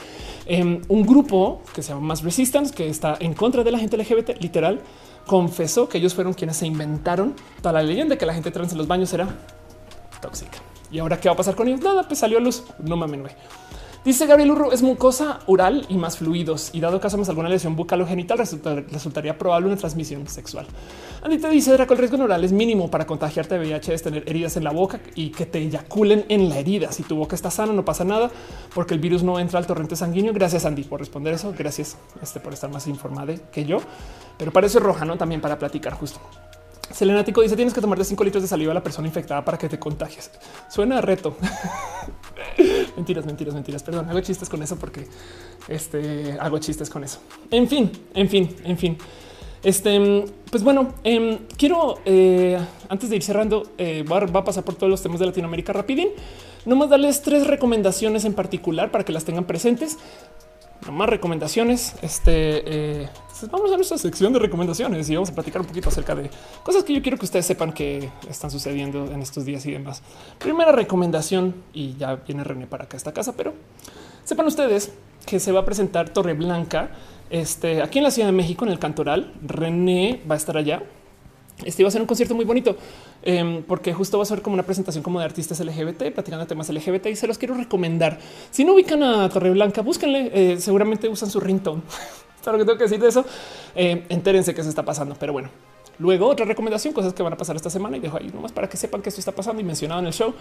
Em, 0.46 0.82
un 0.88 1.04
grupo 1.04 1.62
que 1.74 1.82
se 1.82 1.90
llama 1.92 2.06
Más 2.06 2.22
Resistance, 2.22 2.72
que 2.72 2.88
está 2.88 3.16
en 3.18 3.34
contra 3.34 3.64
de 3.64 3.72
la 3.72 3.78
gente 3.78 3.96
LGBT, 3.96 4.40
literal, 4.40 4.80
confesó 5.26 5.88
que 5.88 5.98
ellos 5.98 6.14
fueron 6.14 6.34
quienes 6.34 6.56
se 6.56 6.66
inventaron 6.66 7.34
toda 7.60 7.72
la 7.72 7.82
leyenda 7.82 8.16
que 8.16 8.26
la 8.26 8.34
gente 8.34 8.52
trans 8.52 8.70
en 8.72 8.78
los 8.78 8.86
baños 8.86 9.12
era 9.12 9.28
tóxica. 10.20 10.58
Y 10.90 10.98
ahora 10.98 11.20
qué 11.20 11.28
va 11.28 11.34
a 11.34 11.36
pasar 11.36 11.54
con 11.54 11.68
ellos? 11.68 11.80
Nada, 11.80 12.04
pues 12.04 12.20
salió 12.20 12.38
a 12.38 12.40
luz. 12.40 12.64
No 12.78 12.96
mames, 12.96 13.20
güey. 13.20 13.32
Dice 14.06 14.24
Gabriel 14.26 14.52
Urro, 14.52 14.70
es 14.70 14.84
mucosa 14.84 15.40
oral 15.46 15.84
y 15.88 15.96
más 15.96 16.18
fluidos. 16.18 16.70
Y 16.72 16.78
dado 16.78 17.00
caso 17.00 17.18
más 17.18 17.28
alguna 17.28 17.48
lesión 17.48 17.74
bucal 17.74 18.02
o 18.02 18.06
genital, 18.06 18.38
resultaría 18.38 19.36
probable 19.36 19.66
una 19.66 19.76
transmisión 19.76 20.28
sexual. 20.28 20.64
Andy 21.24 21.38
te 21.38 21.50
dice 21.50 21.72
Draco, 21.72 21.92
el 21.92 21.98
riesgo 21.98 22.22
oral 22.22 22.44
es 22.44 22.52
mínimo 22.52 22.88
para 22.88 23.04
contagiarte 23.04 23.58
de 23.58 23.62
VIH 23.62 23.94
es 23.94 24.02
tener 24.04 24.22
heridas 24.28 24.56
en 24.56 24.62
la 24.62 24.70
boca 24.70 25.00
y 25.16 25.30
que 25.30 25.44
te 25.44 25.58
eyaculen 25.58 26.24
en 26.28 26.48
la 26.48 26.60
herida. 26.60 26.92
Si 26.92 27.02
tu 27.02 27.16
boca 27.16 27.34
está 27.34 27.50
sana, 27.50 27.72
no 27.72 27.84
pasa 27.84 28.04
nada 28.04 28.30
porque 28.76 28.94
el 28.94 29.00
virus 29.00 29.24
no 29.24 29.40
entra 29.40 29.58
al 29.58 29.66
torrente 29.66 29.96
sanguíneo. 29.96 30.32
Gracias, 30.32 30.64
Andy, 30.64 30.84
por 30.84 31.00
responder 31.00 31.34
eso. 31.34 31.52
Gracias 31.58 31.96
este, 32.22 32.38
por 32.38 32.52
estar 32.52 32.70
más 32.70 32.86
informada 32.86 33.34
que 33.50 33.64
yo. 33.64 33.78
Pero 34.38 34.52
para 34.52 34.68
eso 34.68 34.78
es 34.78 34.84
roja, 34.84 35.04
no 35.04 35.16
también 35.16 35.40
para 35.40 35.58
platicar 35.58 35.94
justo. 35.94 36.20
Selenático 36.92 37.42
dice 37.42 37.56
tienes 37.56 37.74
que 37.74 37.80
tomarte 37.80 38.04
5 38.04 38.24
litros 38.24 38.42
de 38.42 38.48
saliva 38.48 38.72
a 38.72 38.74
la 38.74 38.82
persona 38.82 39.08
infectada 39.08 39.44
para 39.44 39.58
que 39.58 39.68
te 39.68 39.78
contagies. 39.78 40.30
Suena 40.68 41.00
reto. 41.00 41.36
mentiras, 42.96 43.26
mentiras, 43.26 43.54
mentiras. 43.54 43.82
Perdón, 43.82 44.08
hago 44.08 44.20
chistes 44.20 44.48
con 44.48 44.62
eso 44.62 44.76
porque 44.76 45.06
este 45.68 46.36
hago 46.40 46.58
chistes 46.58 46.88
con 46.90 47.04
eso. 47.04 47.20
En 47.50 47.68
fin, 47.68 47.90
en 48.14 48.28
fin, 48.28 48.56
en 48.64 48.78
fin. 48.78 48.98
Este, 49.62 50.24
pues 50.50 50.62
bueno, 50.62 50.94
em, 51.02 51.38
quiero 51.56 51.98
eh, 52.04 52.56
antes 52.88 53.10
de 53.10 53.16
ir 53.16 53.22
cerrando, 53.22 53.72
eh, 53.78 54.04
va, 54.04 54.18
a 54.18 54.44
pasar 54.44 54.62
por 54.62 54.76
todos 54.76 54.88
los 54.88 55.02
temas 55.02 55.18
de 55.18 55.26
Latinoamérica 55.26 55.72
rapidín. 55.72 56.10
Nomás 56.64 56.88
darles 56.88 57.22
tres 57.22 57.46
recomendaciones 57.46 58.24
en 58.24 58.34
particular 58.34 58.90
para 58.90 59.04
que 59.04 59.12
las 59.12 59.24
tengan 59.24 59.44
presentes 59.44 59.98
más 60.92 61.08
recomendaciones. 61.08 61.94
Este 62.02 63.02
eh, 63.02 63.08
pues 63.38 63.50
vamos 63.50 63.70
a 63.70 63.76
nuestra 63.76 63.98
sección 63.98 64.32
de 64.32 64.38
recomendaciones 64.38 65.10
y 65.10 65.14
vamos 65.14 65.28
a 65.28 65.34
platicar 65.34 65.60
un 65.60 65.66
poquito 65.66 65.90
acerca 65.90 66.14
de 66.14 66.30
cosas 66.62 66.84
que 66.84 66.94
yo 66.94 67.02
quiero 67.02 67.18
que 67.18 67.26
ustedes 67.26 67.44
sepan 67.44 67.72
que 67.72 68.08
están 68.30 68.50
sucediendo 68.50 69.12
en 69.12 69.20
estos 69.20 69.44
días 69.44 69.66
y 69.66 69.72
demás. 69.72 70.02
Primera 70.38 70.72
recomendación 70.72 71.54
y 71.74 71.96
ya 71.96 72.16
viene 72.16 72.44
René 72.44 72.66
para 72.66 72.84
acá 72.84 72.96
esta 72.96 73.12
casa, 73.12 73.34
pero 73.36 73.52
sepan 74.24 74.46
ustedes 74.46 74.92
que 75.26 75.38
se 75.38 75.52
va 75.52 75.60
a 75.60 75.64
presentar 75.66 76.08
Torre 76.10 76.32
Blanca 76.32 76.90
este, 77.28 77.82
aquí 77.82 77.98
en 77.98 78.04
la 78.04 78.10
Ciudad 78.10 78.28
de 78.28 78.32
México 78.32 78.64
en 78.64 78.72
el 78.72 78.78
Cantoral. 78.78 79.34
René 79.42 80.22
va 80.28 80.34
a 80.34 80.38
estar 80.38 80.56
allá 80.56 80.82
este 81.64 81.82
iba 81.82 81.88
a 81.88 81.90
ser 81.90 82.00
un 82.00 82.06
concierto 82.06 82.34
muy 82.34 82.44
bonito 82.44 82.76
em, 83.22 83.62
porque 83.62 83.94
justo 83.94 84.18
va 84.18 84.24
a 84.24 84.26
ser 84.26 84.42
como 84.42 84.54
una 84.54 84.62
presentación 84.62 85.02
como 85.02 85.18
de 85.20 85.24
artistas 85.24 85.58
LGBT 85.58 86.12
platicando 86.12 86.46
temas 86.46 86.68
LGBT 86.68 87.06
y 87.06 87.16
se 87.16 87.26
los 87.26 87.38
quiero 87.38 87.54
recomendar. 87.54 88.18
Si 88.50 88.64
no 88.64 88.74
ubican 88.74 89.02
a 89.02 89.28
Torre 89.28 89.50
Blanca, 89.50 89.80
búsquenle. 89.82 90.30
Eh, 90.32 90.60
seguramente 90.60 91.08
usan 91.08 91.30
su 91.30 91.40
ringtone. 91.40 91.82
lo 92.44 92.52
que 92.52 92.64
tengo 92.64 92.76
que 92.76 92.84
decir 92.84 93.00
de 93.00 93.08
eso. 93.08 93.24
Eh, 93.74 94.04
entérense 94.08 94.54
qué 94.54 94.62
se 94.62 94.68
está 94.68 94.84
pasando. 94.84 95.16
Pero 95.18 95.32
bueno, 95.32 95.50
Luego 95.98 96.26
otra 96.26 96.44
recomendación, 96.44 96.92
cosas 96.92 97.14
que 97.14 97.22
van 97.22 97.32
a 97.32 97.36
pasar 97.36 97.56
esta 97.56 97.70
semana 97.70 97.96
y 97.96 98.00
dejo 98.00 98.18
ahí 98.18 98.30
nomás 98.32 98.52
para 98.52 98.68
que 98.68 98.76
sepan 98.76 99.00
que 99.00 99.08
esto 99.08 99.20
está 99.20 99.32
pasando 99.32 99.62
y 99.62 99.64
mencionado 99.64 100.00
en 100.00 100.06
el 100.06 100.12
show. 100.12 100.34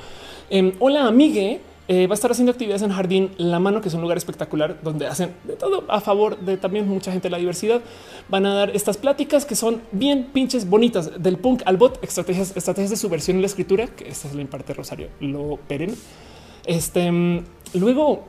Em, 0.50 0.74
hola, 0.80 1.08
amigue. 1.08 1.62
Eh, 1.88 2.08
va 2.08 2.14
a 2.14 2.16
estar 2.16 2.32
haciendo 2.32 2.52
actividades 2.52 2.82
en 2.82 2.92
Jardín 2.92 3.32
La 3.38 3.60
Mano, 3.60 3.80
que 3.80 3.90
es 3.90 3.94
un 3.94 4.02
lugar 4.02 4.18
espectacular 4.18 4.80
donde 4.82 5.06
hacen 5.06 5.36
de 5.44 5.54
todo 5.54 5.84
a 5.88 6.02
favor 6.02 6.40
de 6.40 6.58
también 6.58 6.88
mucha 6.88 7.12
gente 7.12 7.28
de 7.28 7.32
la 7.32 7.38
diversidad. 7.38 7.82
Van 8.28 8.46
a 8.46 8.54
dar 8.54 8.76
estas 8.76 8.98
pláticas 8.98 9.46
que 9.46 9.56
son 9.56 9.82
bien 9.92 10.30
pinches 10.34 10.68
bonitas 10.68 11.22
del 11.22 11.38
punk 11.38 11.62
al 11.66 11.78
bot, 11.78 12.04
estrategias, 12.04 12.56
estrategias 12.56 12.90
de 12.90 12.98
subversión 12.98 13.38
en 13.38 13.42
la 13.42 13.48
escritura, 13.48 13.88
que 13.88 14.10
esta 14.10 14.28
es 14.28 14.34
la 14.34 14.42
imparte 14.42 14.74
Rosario 14.74 15.10
Lo 15.20 15.58
Peren. 15.68 15.96
Este 16.66 17.12
mm, 17.12 17.44
luego 17.76 18.24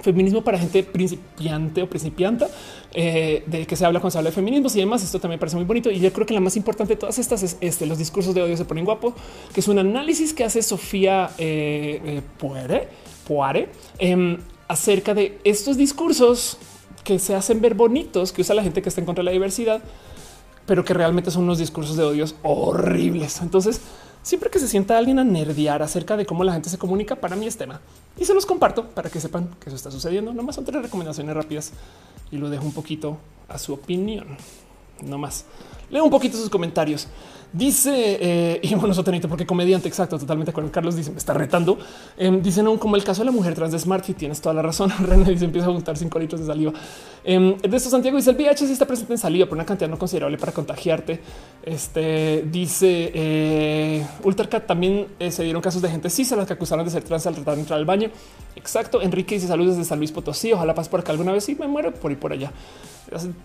feminismo 0.00 0.42
para 0.42 0.58
gente 0.58 0.82
principiante 0.84 1.82
o 1.82 1.88
principianta, 1.88 2.48
eh, 2.94 3.42
de 3.46 3.66
que 3.66 3.74
se 3.74 3.86
habla 3.86 4.00
cuando 4.00 4.12
se 4.12 4.18
habla 4.18 4.30
de 4.30 4.34
feminismos 4.34 4.76
y 4.76 4.80
demás. 4.80 5.02
Esto 5.02 5.18
también 5.18 5.38
parece 5.38 5.56
muy 5.56 5.64
bonito. 5.64 5.90
Y 5.90 6.00
yo 6.00 6.12
creo 6.12 6.26
que 6.26 6.34
la 6.34 6.40
más 6.40 6.56
importante 6.56 6.94
de 6.94 7.00
todas 7.00 7.18
estas 7.18 7.42
es 7.42 7.56
este, 7.60 7.86
los 7.86 7.98
discursos 7.98 8.34
de 8.34 8.42
odio 8.42 8.56
se 8.56 8.64
ponen 8.64 8.84
guapo, 8.84 9.14
que 9.52 9.60
es 9.60 9.68
un 9.68 9.78
análisis 9.78 10.34
que 10.34 10.44
hace 10.44 10.62
Sofía 10.62 11.30
eh, 11.38 12.00
eh 12.04 12.22
Poare, 13.26 13.68
em, 13.98 14.38
acerca 14.68 15.14
de 15.14 15.38
estos 15.44 15.76
discursos 15.76 16.58
que 17.04 17.18
se 17.18 17.34
hacen 17.34 17.60
ver 17.60 17.74
bonitos, 17.74 18.32
que 18.32 18.42
usa 18.42 18.54
la 18.54 18.62
gente 18.62 18.82
que 18.82 18.88
está 18.88 19.00
en 19.00 19.06
contra 19.06 19.22
de 19.22 19.26
la 19.26 19.32
diversidad, 19.32 19.82
pero 20.66 20.84
que 20.84 20.94
realmente 20.94 21.30
son 21.30 21.44
unos 21.44 21.58
discursos 21.58 21.96
de 21.96 22.04
odios 22.04 22.36
horribles. 22.42 23.40
Entonces, 23.40 23.80
siempre 24.22 24.50
que 24.50 24.58
se 24.58 24.68
sienta 24.68 24.96
alguien 24.96 25.18
a 25.18 25.24
nerdear 25.24 25.82
acerca 25.82 26.16
de 26.16 26.26
cómo 26.26 26.44
la 26.44 26.52
gente 26.52 26.70
se 26.70 26.78
comunica, 26.78 27.16
para 27.16 27.36
mí 27.36 27.46
es 27.46 27.56
tema 27.56 27.80
y 28.18 28.24
se 28.24 28.34
los 28.34 28.46
comparto 28.46 28.88
para 28.88 29.10
que 29.10 29.20
sepan 29.20 29.48
que 29.60 29.68
eso 29.68 29.76
está 29.76 29.90
sucediendo. 29.90 30.32
No 30.32 30.42
más 30.42 30.54
son 30.54 30.64
tres 30.64 30.82
recomendaciones 30.82 31.34
rápidas 31.34 31.72
y 32.30 32.36
lo 32.36 32.50
dejo 32.50 32.64
un 32.64 32.72
poquito 32.72 33.18
a 33.48 33.58
su 33.58 33.72
opinión. 33.72 34.36
No 35.02 35.18
más 35.18 35.44
leo 35.92 36.04
un 36.04 36.10
poquito 36.10 36.36
sus 36.36 36.50
comentarios. 36.50 37.06
Dice, 37.52 38.18
eh, 38.18 38.60
y 38.62 38.74
bueno, 38.74 38.94
sotenito, 38.94 39.28
porque 39.28 39.46
comediante, 39.46 39.86
exacto, 39.86 40.18
totalmente 40.18 40.52
con 40.52 40.68
Carlos 40.70 40.96
dice, 40.96 41.12
me 41.12 41.18
está 41.18 41.34
retando. 41.34 41.78
Eh, 42.16 42.40
dicen 42.42 42.66
aún 42.66 42.78
como 42.78 42.96
el 42.96 43.04
caso 43.04 43.20
de 43.20 43.26
la 43.26 43.32
mujer 43.32 43.54
trans 43.54 43.72
de 43.72 43.78
Smart, 43.78 44.08
y 44.08 44.14
tienes 44.14 44.40
toda 44.40 44.54
la 44.54 44.62
razón. 44.62 44.90
René 45.00 45.30
dice, 45.30 45.44
empieza 45.44 45.68
a 45.68 45.72
juntar 45.72 45.96
cinco 45.96 46.18
litros 46.18 46.40
de 46.40 46.46
saliva. 46.46 46.72
Eh, 47.24 47.56
de 47.62 47.76
esto, 47.76 47.88
Santiago 47.88 48.16
dice, 48.16 48.30
el 48.30 48.36
VIH 48.36 48.66
sí 48.66 48.72
está 48.72 48.86
presente 48.86 49.12
en 49.12 49.18
saliva 49.18 49.46
por 49.46 49.56
una 49.56 49.64
cantidad 49.64 49.88
no 49.88 49.98
considerable 49.98 50.38
para 50.38 50.52
contagiarte. 50.52 51.20
Este 51.62 52.44
dice, 52.50 53.12
eh, 53.14 54.06
Ultracat 54.24 54.66
también 54.66 55.06
eh, 55.18 55.30
se 55.30 55.44
dieron 55.44 55.62
casos 55.62 55.80
de 55.82 55.88
gente 55.88 56.10
cis 56.10 56.32
a 56.32 56.36
las 56.36 56.46
que 56.46 56.54
acusaron 56.54 56.84
de 56.84 56.90
ser 56.90 57.04
trans 57.04 57.26
al 57.26 57.34
tratar 57.34 57.54
de 57.54 57.60
entrar 57.60 57.78
al 57.78 57.84
baño. 57.84 58.10
Exacto. 58.56 59.00
Enrique 59.00 59.36
dice, 59.36 59.46
saludos 59.46 59.76
desde 59.76 59.88
San 59.88 59.98
Luis 59.98 60.10
Potosí. 60.10 60.52
Ojalá 60.52 60.74
paz 60.74 60.88
por 60.88 61.00
acá 61.00 61.12
alguna 61.12 61.32
vez. 61.32 61.48
y 61.48 61.54
me 61.54 61.68
muero 61.68 61.92
por 61.94 62.10
ir 62.10 62.18
por 62.18 62.32
allá. 62.32 62.52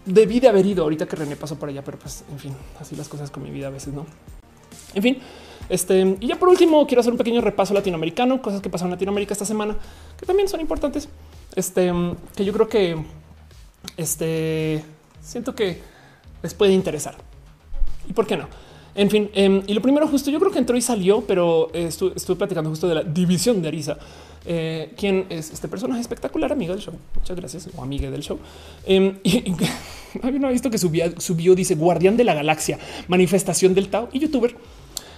Debí 0.06 0.40
de 0.40 0.48
haber 0.48 0.66
ido 0.66 0.84
ahorita 0.84 1.06
que 1.06 1.16
René 1.16 1.36
pasó 1.36 1.58
por 1.58 1.70
allá, 1.70 1.84
pero 1.84 2.00
pues 2.00 2.24
en 2.32 2.40
fin, 2.40 2.56
así 2.80 2.96
las 2.96 3.08
cosas 3.10 3.30
con 3.30 3.44
mi 3.44 3.52
vida 3.52 3.68
a 3.68 3.70
veces 3.70 3.94
no. 3.94 4.06
En 4.94 5.04
fin, 5.04 5.18
este 5.68 6.16
y 6.22 6.28
ya 6.28 6.38
por 6.38 6.48
último 6.48 6.88
quiero 6.88 7.02
hacer 7.02 7.12
un 7.12 7.18
pequeño 7.18 7.42
repaso 7.42 7.74
latinoamericano, 7.74 8.42
cosas 8.42 8.62
que 8.62 8.70
pasaron 8.70 8.92
en 8.92 8.96
Latinoamérica 8.96 9.34
esta 9.34 9.46
semana 9.46 9.76
que 10.18 10.26
también 10.26 10.48
son 10.48 10.62
importantes. 10.62 11.10
Este 11.56 11.92
que 12.36 12.46
yo 12.46 12.54
creo 12.54 12.70
que 12.70 12.96
este 13.96 14.84
siento 15.22 15.56
que 15.56 15.82
les 16.44 16.54
puede 16.54 16.74
interesar 16.74 17.16
y 18.10 18.14
por 18.14 18.26
qué 18.28 18.38
no. 18.38 18.48
En 18.96 19.12
fin, 19.12 19.30
em, 19.34 19.62
y 19.68 19.74
lo 19.76 19.82
primero 19.82 20.08
justo 20.08 20.32
yo 20.32 20.40
creo 20.40 20.52
que 20.52 20.58
entró 20.58 20.76
y 20.76 20.82
salió, 20.82 21.22
pero 21.22 21.70
estuve, 21.74 22.14
estuve 22.16 22.36
platicando 22.38 22.70
justo 22.70 22.88
de 22.88 22.96
la 22.96 23.04
división 23.04 23.62
de 23.62 23.68
Arisa 23.68 23.98
eh, 24.48 24.94
quien 24.96 25.26
es 25.30 25.52
este 25.52 25.68
personaje 25.68 26.00
espectacular, 26.00 26.52
amigo 26.52 26.74
del 26.74 26.82
show. 26.82 26.94
Muchas 27.16 27.36
gracias 27.36 27.70
o 27.76 27.84
amiga 27.84 28.10
del 28.10 28.22
show. 28.22 28.40
Eh, 28.86 29.20
y, 29.24 29.54
había 30.24 30.50
visto 30.50 30.72
que 30.72 30.78
subió, 30.78 31.54
dice 31.54 31.76
guardián 31.76 32.18
de 32.18 32.24
la 32.24 32.34
galaxia, 32.34 32.80
manifestación 33.08 33.74
del 33.74 33.90
Tao 33.90 34.10
y 34.14 34.20
youtuber. 34.20 34.56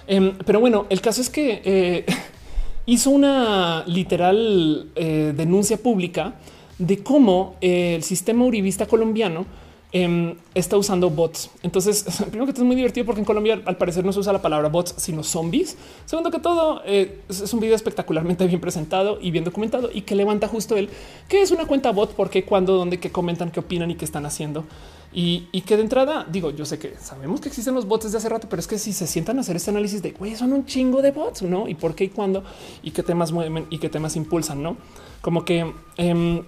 Em, 0.06 0.36
pero 0.44 0.58
bueno, 0.58 0.86
el 0.90 1.00
caso 1.00 1.20
es 1.20 1.30
que 1.30 1.62
eh, 1.64 2.06
hizo 2.86 3.10
una 3.10 3.84
literal 3.86 4.90
eh, 4.96 5.32
denuncia 5.36 5.76
pública 5.76 6.34
de 6.80 7.02
cómo 7.02 7.54
el 7.60 8.02
sistema 8.02 8.44
uribista 8.44 8.86
colombiano 8.86 9.46
Em, 9.92 10.36
está 10.54 10.76
usando 10.76 11.10
bots. 11.10 11.50
Entonces, 11.64 12.04
primero 12.30 12.46
que 12.46 12.52
todo 12.52 12.62
es 12.62 12.66
muy 12.66 12.76
divertido 12.76 13.04
porque 13.04 13.20
en 13.20 13.24
Colombia 13.24 13.60
al 13.64 13.76
parecer 13.76 14.04
no 14.04 14.12
se 14.12 14.20
usa 14.20 14.32
la 14.32 14.40
palabra 14.40 14.68
bots, 14.68 14.94
sino 14.96 15.24
zombies. 15.24 15.76
Segundo 16.06 16.30
que 16.30 16.38
todo 16.38 16.82
eh, 16.86 17.22
es 17.28 17.52
un 17.52 17.58
video 17.58 17.74
espectacularmente 17.74 18.46
bien 18.46 18.60
presentado 18.60 19.18
y 19.20 19.32
bien 19.32 19.42
documentado 19.42 19.90
y 19.92 20.02
que 20.02 20.14
levanta 20.14 20.46
justo 20.46 20.76
el 20.76 20.88
que 21.28 21.42
es 21.42 21.50
una 21.50 21.66
cuenta 21.66 21.90
bot, 21.90 22.14
porque 22.14 22.44
cuando, 22.44 22.76
dónde, 22.76 23.00
qué 23.00 23.10
comentan, 23.10 23.50
qué 23.50 23.58
opinan 23.58 23.90
y 23.90 23.96
qué 23.96 24.04
están 24.04 24.26
haciendo. 24.26 24.64
Y, 25.12 25.48
que 25.62 25.76
de 25.76 25.82
entrada 25.82 26.24
digo, 26.30 26.50
yo 26.50 26.64
sé 26.64 26.78
que 26.78 26.94
sabemos 26.96 27.40
que 27.40 27.48
existen 27.48 27.74
los 27.74 27.84
bots 27.86 28.04
desde 28.04 28.18
hace 28.18 28.28
rato, 28.28 28.46
pero 28.48 28.60
es 28.60 28.68
que 28.68 28.78
si 28.78 28.92
se 28.92 29.08
sientan 29.08 29.38
a 29.38 29.40
hacer 29.40 29.56
este 29.56 29.70
análisis 29.70 30.02
de 30.02 30.12
güey, 30.12 30.36
son 30.36 30.52
un 30.52 30.66
chingo 30.66 31.02
de 31.02 31.10
bots, 31.10 31.42
no? 31.42 31.66
Y 31.66 31.74
por 31.74 31.96
qué 31.96 32.04
y 32.04 32.08
cuándo 32.10 32.44
y 32.84 32.92
qué 32.92 33.02
temas 33.02 33.32
mueven 33.32 33.66
y 33.70 33.78
qué 33.78 33.88
temas 33.88 34.14
impulsan, 34.14 34.62
no? 34.62 34.76
Como 35.20 35.44
que 35.44 35.74
em, 35.96 36.44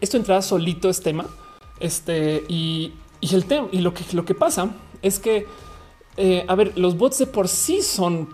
esto 0.00 0.16
entrada 0.16 0.42
solito 0.42 0.88
es 0.88 1.00
tema 1.00 1.26
este 1.80 2.44
y, 2.48 2.92
el 3.20 3.44
tema 3.44 3.68
y 3.72 3.80
lo 3.80 3.94
que 3.94 4.04
lo 4.12 4.24
que 4.24 4.34
pasa 4.34 4.70
es 5.02 5.18
que, 5.18 5.46
eh, 6.16 6.44
a 6.48 6.54
ver, 6.54 6.76
los 6.76 6.96
bots 6.96 7.18
de 7.18 7.26
por 7.26 7.48
sí 7.48 7.82
son 7.82 8.28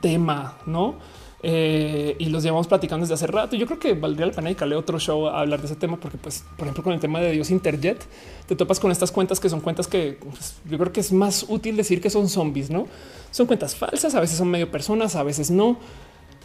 tema, 0.00 0.58
no? 0.66 0.96
Eh, 1.40 2.16
y 2.18 2.26
los 2.26 2.42
llevamos 2.42 2.66
platicando 2.66 3.04
desde 3.04 3.14
hace 3.14 3.28
rato. 3.28 3.54
Yo 3.54 3.66
creo 3.66 3.78
que 3.78 3.94
valdría 3.94 4.26
la 4.26 4.32
pena 4.32 4.46
dedicarle 4.46 4.74
otro 4.74 4.98
show 4.98 5.28
a 5.28 5.40
hablar 5.40 5.60
de 5.60 5.66
ese 5.66 5.76
tema, 5.76 5.96
porque, 5.96 6.18
pues, 6.18 6.44
por 6.56 6.66
ejemplo, 6.66 6.82
con 6.82 6.92
el 6.92 6.98
tema 6.98 7.20
de 7.20 7.30
Dios 7.30 7.50
Interjet, 7.50 8.04
te 8.46 8.56
topas 8.56 8.80
con 8.80 8.90
estas 8.90 9.12
cuentas 9.12 9.38
que 9.38 9.48
son 9.48 9.60
cuentas 9.60 9.86
que 9.86 10.18
pues, 10.20 10.56
yo 10.68 10.78
creo 10.78 10.92
que 10.92 10.98
es 11.00 11.12
más 11.12 11.46
útil 11.48 11.76
decir 11.76 12.00
que 12.00 12.10
son 12.10 12.28
zombies, 12.28 12.70
no 12.70 12.86
son 13.30 13.46
cuentas 13.46 13.76
falsas. 13.76 14.14
A 14.14 14.20
veces 14.20 14.38
son 14.38 14.48
medio 14.48 14.70
personas, 14.70 15.14
a 15.14 15.22
veces 15.22 15.50
no, 15.50 15.78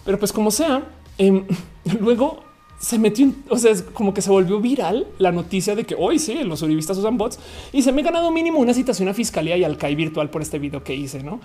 pero 0.06 0.20
pues 0.20 0.32
como 0.32 0.52
sea, 0.52 0.84
em, 1.18 1.46
luego 2.00 2.44
se 2.84 3.00
metió, 3.00 3.32
o 3.48 3.58
sea, 3.58 3.72
es 3.72 3.82
como 3.82 4.14
que 4.14 4.22
se 4.22 4.30
volvió 4.30 4.60
viral 4.60 5.08
la 5.18 5.32
noticia 5.32 5.74
de 5.74 5.86
que 5.86 5.96
hoy 5.98 6.20
sí 6.20 6.44
los 6.44 6.62
uribistas 6.64 6.98
usan 6.98 7.18
bots 7.18 7.40
y 7.72 7.82
se 7.82 7.94
me 7.94 8.02
ha 8.02 8.04
ganado 8.04 8.30
mínimo 8.30 8.60
una 8.60 8.74
citación 8.74 9.08
a 9.08 9.14
fiscalía 9.14 9.56
y 9.56 9.64
al 9.64 9.78
CAI 9.78 9.96
virtual 9.96 10.30
por 10.30 10.42
este 10.42 10.60
video 10.60 10.84
que 10.84 10.94
hice, 10.94 11.24
no? 11.24 11.40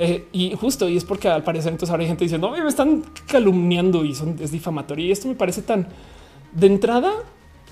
Eh, 0.00 0.26
y 0.32 0.52
justo 0.56 0.88
y 0.88 0.96
es 0.96 1.04
porque 1.04 1.28
al 1.28 1.44
parecer 1.44 1.70
entonces 1.70 1.92
ahora 1.92 2.02
hay 2.02 2.08
gente 2.08 2.24
diciendo 2.24 2.50
me 2.50 2.68
están 2.68 3.04
calumniando 3.28 4.04
y 4.04 4.16
son 4.16 4.36
es 4.40 4.50
difamatorio. 4.50 5.06
Y 5.06 5.12
esto 5.12 5.28
me 5.28 5.36
parece 5.36 5.62
tan 5.62 5.86
de 6.50 6.66
entrada 6.66 7.12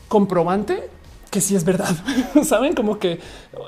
comprobante 0.07 0.89
que 1.33 1.41
sí 1.41 1.57
es 1.57 1.65
verdad. 1.65 1.97
Saben 2.45 2.75
como 2.75 3.01
que, 3.01 3.19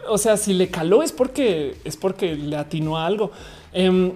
o 0.09 0.17
sea, 0.17 0.37
si 0.37 0.53
le 0.53 0.69
caló 0.69 1.03
es 1.03 1.11
porque 1.11 1.77
es 1.83 1.97
porque 1.97 2.37
le 2.37 2.55
atinó 2.55 2.99
a 2.99 3.07
algo. 3.07 3.33
Em, 3.73 4.12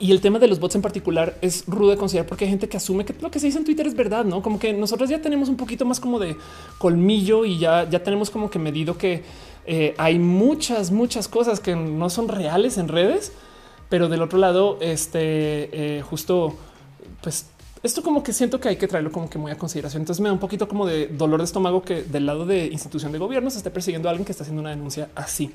y 0.00 0.12
el 0.12 0.20
tema 0.20 0.38
de 0.38 0.48
los 0.48 0.60
bots 0.60 0.74
en 0.74 0.82
particular 0.82 1.36
es 1.40 1.64
rudo 1.66 1.90
de 1.90 1.96
considerar 1.96 2.26
porque 2.26 2.44
hay 2.44 2.50
gente 2.50 2.68
que 2.68 2.76
asume 2.76 3.04
que 3.04 3.14
lo 3.20 3.30
que 3.30 3.38
se 3.38 3.46
dice 3.46 3.58
en 3.58 3.64
Twitter 3.64 3.86
es 3.86 3.94
verdad, 3.94 4.24
no 4.24 4.42
como 4.42 4.58
que 4.58 4.72
nosotros 4.72 5.08
ya 5.10 5.20
tenemos 5.20 5.48
un 5.48 5.56
poquito 5.56 5.84
más 5.84 6.00
como 6.00 6.18
de 6.18 6.36
colmillo 6.78 7.44
y 7.44 7.58
ya, 7.58 7.88
ya 7.88 8.02
tenemos 8.02 8.30
como 8.30 8.50
que 8.50 8.58
medido 8.58 8.98
que 8.98 9.22
eh, 9.66 9.94
hay 9.98 10.18
muchas, 10.18 10.90
muchas 10.90 11.28
cosas 11.28 11.60
que 11.60 11.74
no 11.76 12.10
son 12.10 12.28
reales 12.28 12.78
en 12.78 12.88
redes, 12.88 13.32
pero 13.88 14.08
del 14.08 14.22
otro 14.22 14.38
lado, 14.38 14.78
este 14.80 15.98
eh, 15.98 16.02
justo 16.02 16.56
pues 17.22 17.46
esto 17.82 18.02
como 18.02 18.22
que 18.22 18.32
siento 18.32 18.60
que 18.60 18.70
hay 18.70 18.76
que 18.76 18.88
traerlo 18.88 19.12
como 19.12 19.28
que 19.28 19.36
muy 19.38 19.52
a 19.52 19.58
consideración. 19.58 20.02
Entonces 20.02 20.20
me 20.22 20.28
da 20.28 20.32
un 20.32 20.38
poquito 20.38 20.66
como 20.66 20.86
de 20.86 21.08
dolor 21.08 21.40
de 21.40 21.44
estómago 21.44 21.82
que 21.82 22.02
del 22.02 22.24
lado 22.24 22.46
de 22.46 22.66
institución 22.66 23.12
de 23.12 23.18
gobierno 23.18 23.50
se 23.50 23.58
esté 23.58 23.70
persiguiendo 23.70 24.08
a 24.08 24.10
alguien 24.10 24.24
que 24.24 24.32
está 24.32 24.42
haciendo 24.42 24.62
una 24.62 24.70
denuncia 24.70 25.10
así. 25.14 25.52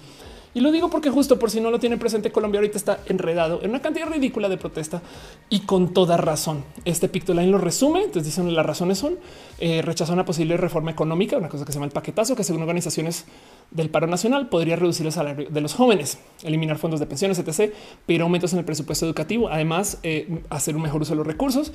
Y 0.54 0.62
lo 0.62 0.72
digo 0.72 0.90
porque 0.90 1.10
justo 1.10 1.38
por 1.38 1.52
si 1.52 1.62
no 1.62 1.70
lo 1.70 1.80
tienen 1.80 2.00
presente, 2.00 2.32
Colombia 2.32 2.60
ahorita 2.60 2.78
está 2.78 3.00
enredado 3.06 3.62
en 3.62 3.70
una 3.70 3.82
cantidad 3.82 4.08
ridícula 4.08 4.50
de 4.50 4.58
protesta 4.58 5.02
y 5.50 5.62
con 5.62 5.94
toda 5.94 6.18
razón. 6.18 6.64
Este 6.86 7.08
Pictoline 7.08 7.52
lo 7.52 7.60
resume. 7.60 8.00
Entonces 8.00 8.26
dicen 8.26 8.54
las 8.54 8.66
razones 8.66 8.98
son 8.98 9.18
eh, 9.60 9.82
rechazar 9.82 10.14
una 10.14 10.26
posible 10.26 10.58
reforma 10.58 10.92
económica, 10.92 11.38
una 11.38 11.50
cosa 11.50 11.66
que 11.66 11.72
se 11.72 11.78
llama 11.78 11.86
el 11.86 11.92
paquetazo, 11.92 12.36
que 12.36 12.44
según 12.44 12.62
organizaciones 12.62 13.26
del 13.72 13.90
paro 13.90 14.08
nacional 14.08 14.50
podría 14.50 14.76
reducir 14.76 15.06
el 15.06 15.12
salario 15.12 15.48
de 15.50 15.62
los 15.62 15.74
jóvenes, 15.74 16.18
eliminar 16.44 16.78
fondos 16.78 17.00
de 17.00 17.06
pensiones, 17.06 17.38
etc., 17.40 17.74
pedir 18.06 18.22
aumentos 18.22 18.54
en 18.54 18.60
el 18.60 18.66
presupuesto 18.66 19.06
educativo, 19.06 19.50
además 19.50 20.00
eh, 20.04 20.42
hacer 20.50 20.76
un 20.76 20.82
mejor 20.82 21.02
uso 21.02 21.12
de 21.12 21.18
los 21.18 21.28
recursos, 21.28 21.72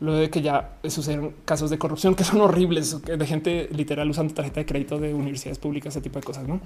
luego 0.00 0.20
de 0.20 0.30
que 0.30 0.42
ya 0.42 0.78
sucedieron 0.88 1.34
casos 1.44 1.70
de 1.70 1.78
corrupción 1.78 2.14
que 2.14 2.24
son 2.24 2.40
horribles, 2.40 3.02
de 3.02 3.26
gente 3.26 3.68
literal 3.72 4.08
usando 4.08 4.32
tarjeta 4.34 4.60
de 4.60 4.66
crédito 4.66 4.98
de 4.98 5.12
universidades 5.12 5.58
públicas, 5.58 5.94
ese 5.94 6.02
tipo 6.02 6.18
de 6.18 6.24
cosas. 6.24 6.46
¿no? 6.46 6.60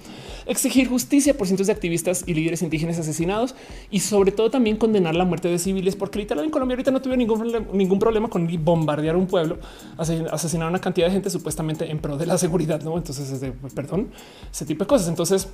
Exigir 0.47 0.89
justicia 0.89 1.37
por 1.37 1.47
cientos 1.47 1.69
de 1.69 1.73
activistas 1.73 2.25
y 2.27 2.35
líderes 2.35 2.63
indígenas 2.63 2.99
asesinados 2.99 3.55
y 3.91 4.01
sobre 4.01 4.33
todo 4.33 4.51
también 4.51 4.77
condenar 4.77 5.15
la 5.15 5.25
muerte 5.25 5.49
de 5.49 5.59
civiles, 5.59 5.97
porque 5.97 6.19
literal 6.19 6.45
en 6.45 6.51
Colombia 6.51 6.75
ahorita 6.75 6.91
no 6.91 7.01
tuvieron 7.01 7.19
ningún, 7.19 7.69
ningún 7.73 7.99
problema 7.99 8.29
con 8.29 8.49
bombardear 8.63 9.17
un 9.17 9.27
pueblo, 9.27 9.59
asesinar 9.97 10.69
una 10.69 10.81
cantidad 10.81 11.07
de 11.07 11.13
gente 11.13 11.31
supuestamente 11.31 11.91
en 11.91 11.99
pro 12.01 12.19
de 12.19 12.27
la 12.27 12.37
seguridad. 12.37 12.83
¿no? 12.83 12.97
Entonces, 12.97 13.41
perdón, 13.75 14.11
ese 14.51 14.67
tipo 14.73 14.85
de 14.85 14.89
cosas. 14.89 15.09
Entonces, 15.09 15.49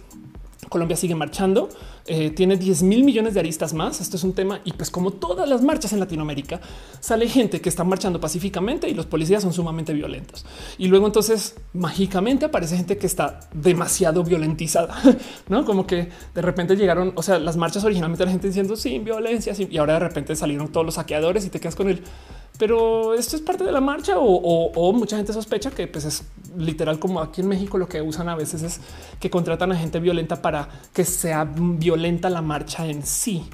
Colombia 0.69 0.97
sigue 0.97 1.15
marchando, 1.15 1.69
eh, 2.07 2.31
tiene 2.31 2.57
10 2.57 2.83
mil 2.83 3.05
millones 3.05 3.35
de 3.35 3.41
aristas 3.41 3.75
más. 3.75 4.01
Esto 4.01 4.17
es 4.17 4.25
un 4.25 4.33
tema 4.33 4.61
y 4.65 4.73
pues 4.73 4.91
como 4.91 5.13
todas 5.13 5.49
las 5.49 5.63
marchas 5.63 5.93
en 5.93 6.01
Latinoamérica, 6.01 6.61
sale 7.01 7.29
gente 7.29 7.61
que 7.61 7.69
está 7.69 7.85
marchando 7.85 8.21
pacíficamente 8.21 8.89
y 8.89 8.95
los 8.95 9.07
policías 9.07 9.43
son 9.43 9.53
sumamente 9.53 9.93
violentos. 9.93 10.45
Y 10.77 10.89
luego 10.89 11.07
entonces 11.07 11.57
mágicamente 11.73 12.47
aparece 12.47 12.77
gente 12.77 12.99
que 12.99 13.07
está 13.07 13.41
demasiado 13.53 14.25
violentizada, 14.25 15.01
no 15.49 15.65
como 15.65 15.87
que 15.87 16.09
de 16.35 16.43
repente 16.43 16.77
llegaron, 16.77 17.13
o 17.15 17.23
sea, 17.23 17.39
las 17.39 17.57
marchas 17.57 17.85
originalmente 17.85 18.25
la 18.25 18.31
gente 18.31 18.49
diciendo 18.49 18.77
sin 18.77 19.05
violencia 19.05 19.55
y 19.59 19.77
ahora 19.79 19.95
de 19.95 20.01
repente 20.01 20.37
salieron 20.37 20.69
todos 20.69 20.85
los 20.85 20.95
saqueadores 20.95 21.45
y 21.47 21.51
te 21.51 21.61
quedas 21.61 21.77
con 21.77 21.89
el 21.89 22.03
pero 22.59 23.15
esto 23.15 23.37
es 23.37 23.43
parte 23.43 23.65
de 23.65 23.73
la 23.73 23.81
marcha 23.81 24.15
o, 24.17 24.93
mucha 24.93 25.17
gente 25.17 25.33
sospecha 25.33 25.71
que 25.71 25.87
pues 25.87 26.05
es 26.05 26.25
literal 26.57 26.99
como 26.99 27.21
aquí 27.21 27.41
en 27.41 27.49
México 27.49 27.79
lo 27.79 27.89
que 27.89 28.03
usan 28.03 28.29
a 28.29 28.35
veces 28.35 28.63
es 28.63 28.81
que 29.21 29.31
contratan 29.31 29.71
a 29.71 29.77
gente 29.77 30.01
violenta 30.01 30.43
para 30.43 30.69
que 30.93 31.05
sea 31.05 31.45
violenta 31.45 32.29
la 32.29 32.43
marcha 32.43 32.87
en 32.87 33.07
sí. 33.07 33.45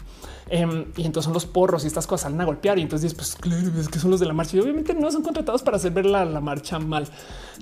Em, 0.50 0.86
y 0.96 1.06
entonces 1.06 1.24
son 1.24 1.32
los 1.32 1.46
porros 1.46 1.84
y 1.84 1.86
estas 1.86 2.06
cosas 2.06 2.24
salen 2.24 2.40
a 2.40 2.44
golpear. 2.44 2.78
Y 2.78 2.82
entonces 2.82 3.14
pues 3.14 3.36
claro, 3.36 3.68
es 3.78 3.88
que 3.88 3.98
son 3.98 4.10
los 4.10 4.20
de 4.20 4.26
la 4.26 4.32
marcha. 4.32 4.56
Y 4.56 4.60
obviamente 4.60 4.94
no 4.94 5.10
son 5.10 5.22
contratados 5.22 5.62
para 5.62 5.76
hacer 5.76 5.92
ver 5.92 6.06
la, 6.06 6.24
marcha 6.40 6.78
mal. 6.78 7.06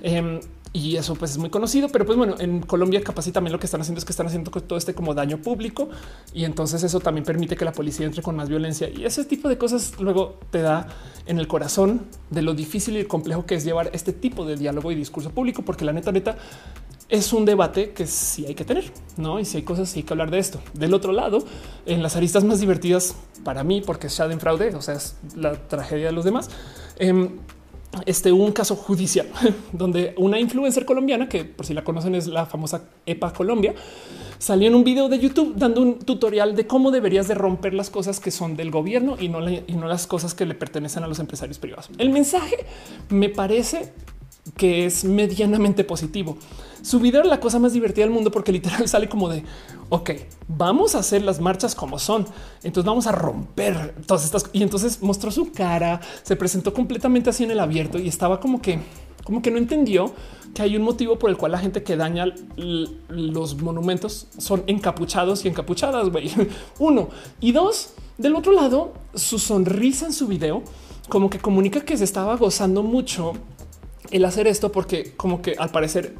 Em, 0.01 0.39
y 0.75 0.95
eso 0.95 1.13
pues 1.13 1.31
es 1.31 1.37
muy 1.37 1.51
conocido, 1.51 1.87
pero 1.89 2.03
pues 2.03 2.17
bueno, 2.17 2.35
en 2.39 2.61
Colombia 2.61 3.01
capaz 3.03 3.27
y 3.27 3.31
también 3.31 3.53
lo 3.53 3.59
que 3.59 3.67
están 3.67 3.81
haciendo 3.81 3.99
es 3.99 4.05
que 4.05 4.11
están 4.11 4.25
haciendo 4.25 4.49
todo 4.49 4.77
este 4.77 4.95
como 4.95 5.13
daño 5.13 5.37
público 5.37 5.89
y 6.33 6.45
entonces 6.45 6.81
eso 6.81 6.99
también 6.99 7.23
permite 7.23 7.55
que 7.55 7.63
la 7.63 7.71
policía 7.71 8.07
entre 8.07 8.23
con 8.23 8.35
más 8.35 8.49
violencia 8.49 8.89
y 8.89 9.05
ese 9.05 9.23
tipo 9.23 9.47
de 9.47 9.59
cosas 9.59 9.93
luego 9.99 10.39
te 10.49 10.63
da 10.63 10.87
en 11.27 11.37
el 11.37 11.47
corazón 11.47 12.01
de 12.31 12.41
lo 12.41 12.55
difícil 12.55 12.97
y 12.97 13.05
complejo 13.05 13.45
que 13.45 13.53
es 13.53 13.63
llevar 13.63 13.91
este 13.93 14.13
tipo 14.13 14.45
de 14.45 14.55
diálogo 14.55 14.91
y 14.91 14.95
discurso 14.95 15.29
público, 15.29 15.61
porque 15.61 15.85
la 15.85 15.93
neta 15.93 16.11
neta 16.11 16.37
es 17.07 17.31
un 17.33 17.45
debate 17.45 17.91
que 17.91 18.07
sí 18.07 18.45
hay 18.47 18.55
que 18.55 18.65
tener, 18.65 18.91
no? 19.17 19.39
Y 19.39 19.45
si 19.45 19.57
hay 19.57 19.63
cosas, 19.63 19.89
sí 19.89 19.99
hay 19.99 20.03
que 20.03 20.13
hablar 20.13 20.31
de 20.31 20.39
esto. 20.39 20.59
Del 20.73 20.95
otro 20.95 21.11
lado, 21.11 21.45
en 21.85 22.01
las 22.01 22.15
aristas 22.15 22.43
más 22.43 22.59
divertidas 22.59 23.15
para 23.43 23.63
mí, 23.63 23.81
porque 23.85 24.07
es 24.07 24.19
en 24.19 24.39
fraude, 24.39 24.73
o 24.73 24.81
sea, 24.81 24.95
es 24.95 25.15
la 25.35 25.53
tragedia 25.53 26.07
de 26.07 26.11
los 26.11 26.25
demás. 26.25 26.49
Eh, 26.97 27.29
este 28.05 28.31
un 28.31 28.51
caso 28.51 28.75
judicial 28.75 29.27
donde 29.71 30.13
una 30.17 30.39
influencer 30.39 30.85
colombiana 30.85 31.29
que 31.29 31.45
por 31.45 31.65
si 31.65 31.73
la 31.73 31.83
conocen 31.83 32.15
es 32.15 32.27
la 32.27 32.45
famosa 32.45 32.83
EPA 33.05 33.33
Colombia 33.33 33.73
salió 34.43 34.67
en 34.67 34.75
un 34.75 34.83
video 34.83 35.07
de 35.07 35.19
YouTube 35.19 35.53
dando 35.55 35.81
un 35.81 35.99
tutorial 35.99 36.53
de 36.55 36.67
cómo 36.67 36.91
deberías 36.91 37.29
de 37.29 37.33
romper 37.33 37.73
las 37.73 37.89
cosas 37.89 38.19
que 38.19 38.29
son 38.29 38.57
del 38.57 38.71
gobierno 38.71 39.15
y 39.17 39.29
no, 39.29 39.39
y 39.49 39.73
no 39.73 39.87
las 39.87 40.05
cosas 40.05 40.33
que 40.33 40.45
le 40.45 40.53
pertenecen 40.53 41.03
a 41.03 41.07
los 41.07 41.19
empresarios 41.19 41.59
privados. 41.59 41.89
El 41.97 42.09
mensaje 42.09 42.65
me 43.09 43.29
parece 43.29 43.93
que 44.57 44.85
es 44.85 45.03
medianamente 45.03 45.83
positivo. 45.83 46.37
Su 46.81 46.99
video 46.99 47.21
es 47.21 47.27
la 47.27 47.39
cosa 47.39 47.59
más 47.59 47.71
divertida 47.71 48.03
del 48.03 48.13
mundo 48.13 48.29
porque 48.29 48.51
literal 48.51 48.87
sale 48.87 49.07
como 49.07 49.29
de 49.29 49.43
ok, 49.89 50.09
vamos 50.47 50.95
a 50.95 50.99
hacer 50.99 51.21
las 51.21 51.39
marchas 51.39 51.75
como 51.75 51.99
son. 51.99 52.25
Entonces 52.63 52.87
vamos 52.87 53.07
a 53.07 53.11
romper 53.11 53.95
todas 54.07 54.25
estas. 54.25 54.49
Y 54.51 54.63
entonces 54.63 55.01
mostró 55.01 55.31
su 55.31 55.51
cara, 55.51 56.01
se 56.23 56.35
presentó 56.35 56.73
completamente 56.73 57.29
así 57.29 57.43
en 57.43 57.51
el 57.51 57.59
abierto 57.59 57.99
y 57.99 58.07
estaba 58.07 58.39
como 58.39 58.61
que, 58.61 58.79
como 59.23 59.41
que 59.41 59.51
no 59.51 59.57
entendió 59.57 60.11
que 60.53 60.61
hay 60.61 60.75
un 60.75 60.83
motivo 60.83 61.17
por 61.17 61.29
el 61.29 61.37
cual 61.37 61.51
la 61.51 61.59
gente 61.59 61.83
que 61.83 61.95
daña 61.95 62.25
los 63.07 63.61
monumentos 63.61 64.27
son 64.37 64.63
encapuchados 64.67 65.45
y 65.45 65.47
encapuchadas. 65.47 66.09
Güey. 66.09 66.31
Uno 66.79 67.09
y 67.39 67.51
dos. 67.51 67.93
Del 68.17 68.35
otro 68.35 68.51
lado, 68.51 68.93
su 69.15 69.39
sonrisa 69.39 70.05
en 70.05 70.13
su 70.13 70.27
video 70.27 70.63
como 71.09 71.29
que 71.29 71.39
comunica 71.39 71.81
que 71.81 71.97
se 71.97 72.03
estaba 72.03 72.35
gozando 72.37 72.83
mucho 72.83 73.33
el 74.11 74.25
hacer 74.25 74.47
esto 74.47 74.71
porque 74.71 75.13
como 75.15 75.41
que 75.41 75.55
al 75.57 75.69
parecer 75.69 76.15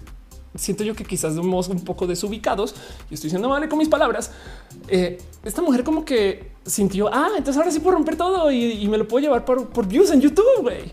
siento 0.55 0.83
yo 0.83 0.95
que 0.95 1.03
quizás 1.03 1.35
de 1.35 1.41
un 1.41 1.47
modo 1.47 1.71
un 1.71 1.83
poco 1.83 2.07
desubicados 2.07 2.75
y 3.09 3.15
estoy 3.15 3.27
diciendo 3.27 3.49
vale 3.49 3.67
con 3.69 3.79
mis 3.79 3.89
palabras. 3.89 4.31
Eh, 4.87 5.17
esta 5.43 5.61
mujer 5.61 5.83
como 5.83 6.05
que 6.05 6.51
sintió, 6.65 7.09
ah, 7.11 7.29
entonces 7.37 7.57
ahora 7.57 7.71
sí 7.71 7.79
puedo 7.79 7.95
romper 7.95 8.15
todo 8.15 8.51
y, 8.51 8.87
me 8.87 8.97
lo 8.97 9.07
puedo 9.07 9.23
llevar 9.23 9.45
por, 9.45 9.69
por 9.69 9.87
views 9.87 10.11
en 10.11 10.21
YouTube. 10.21 10.61
güey. 10.61 10.91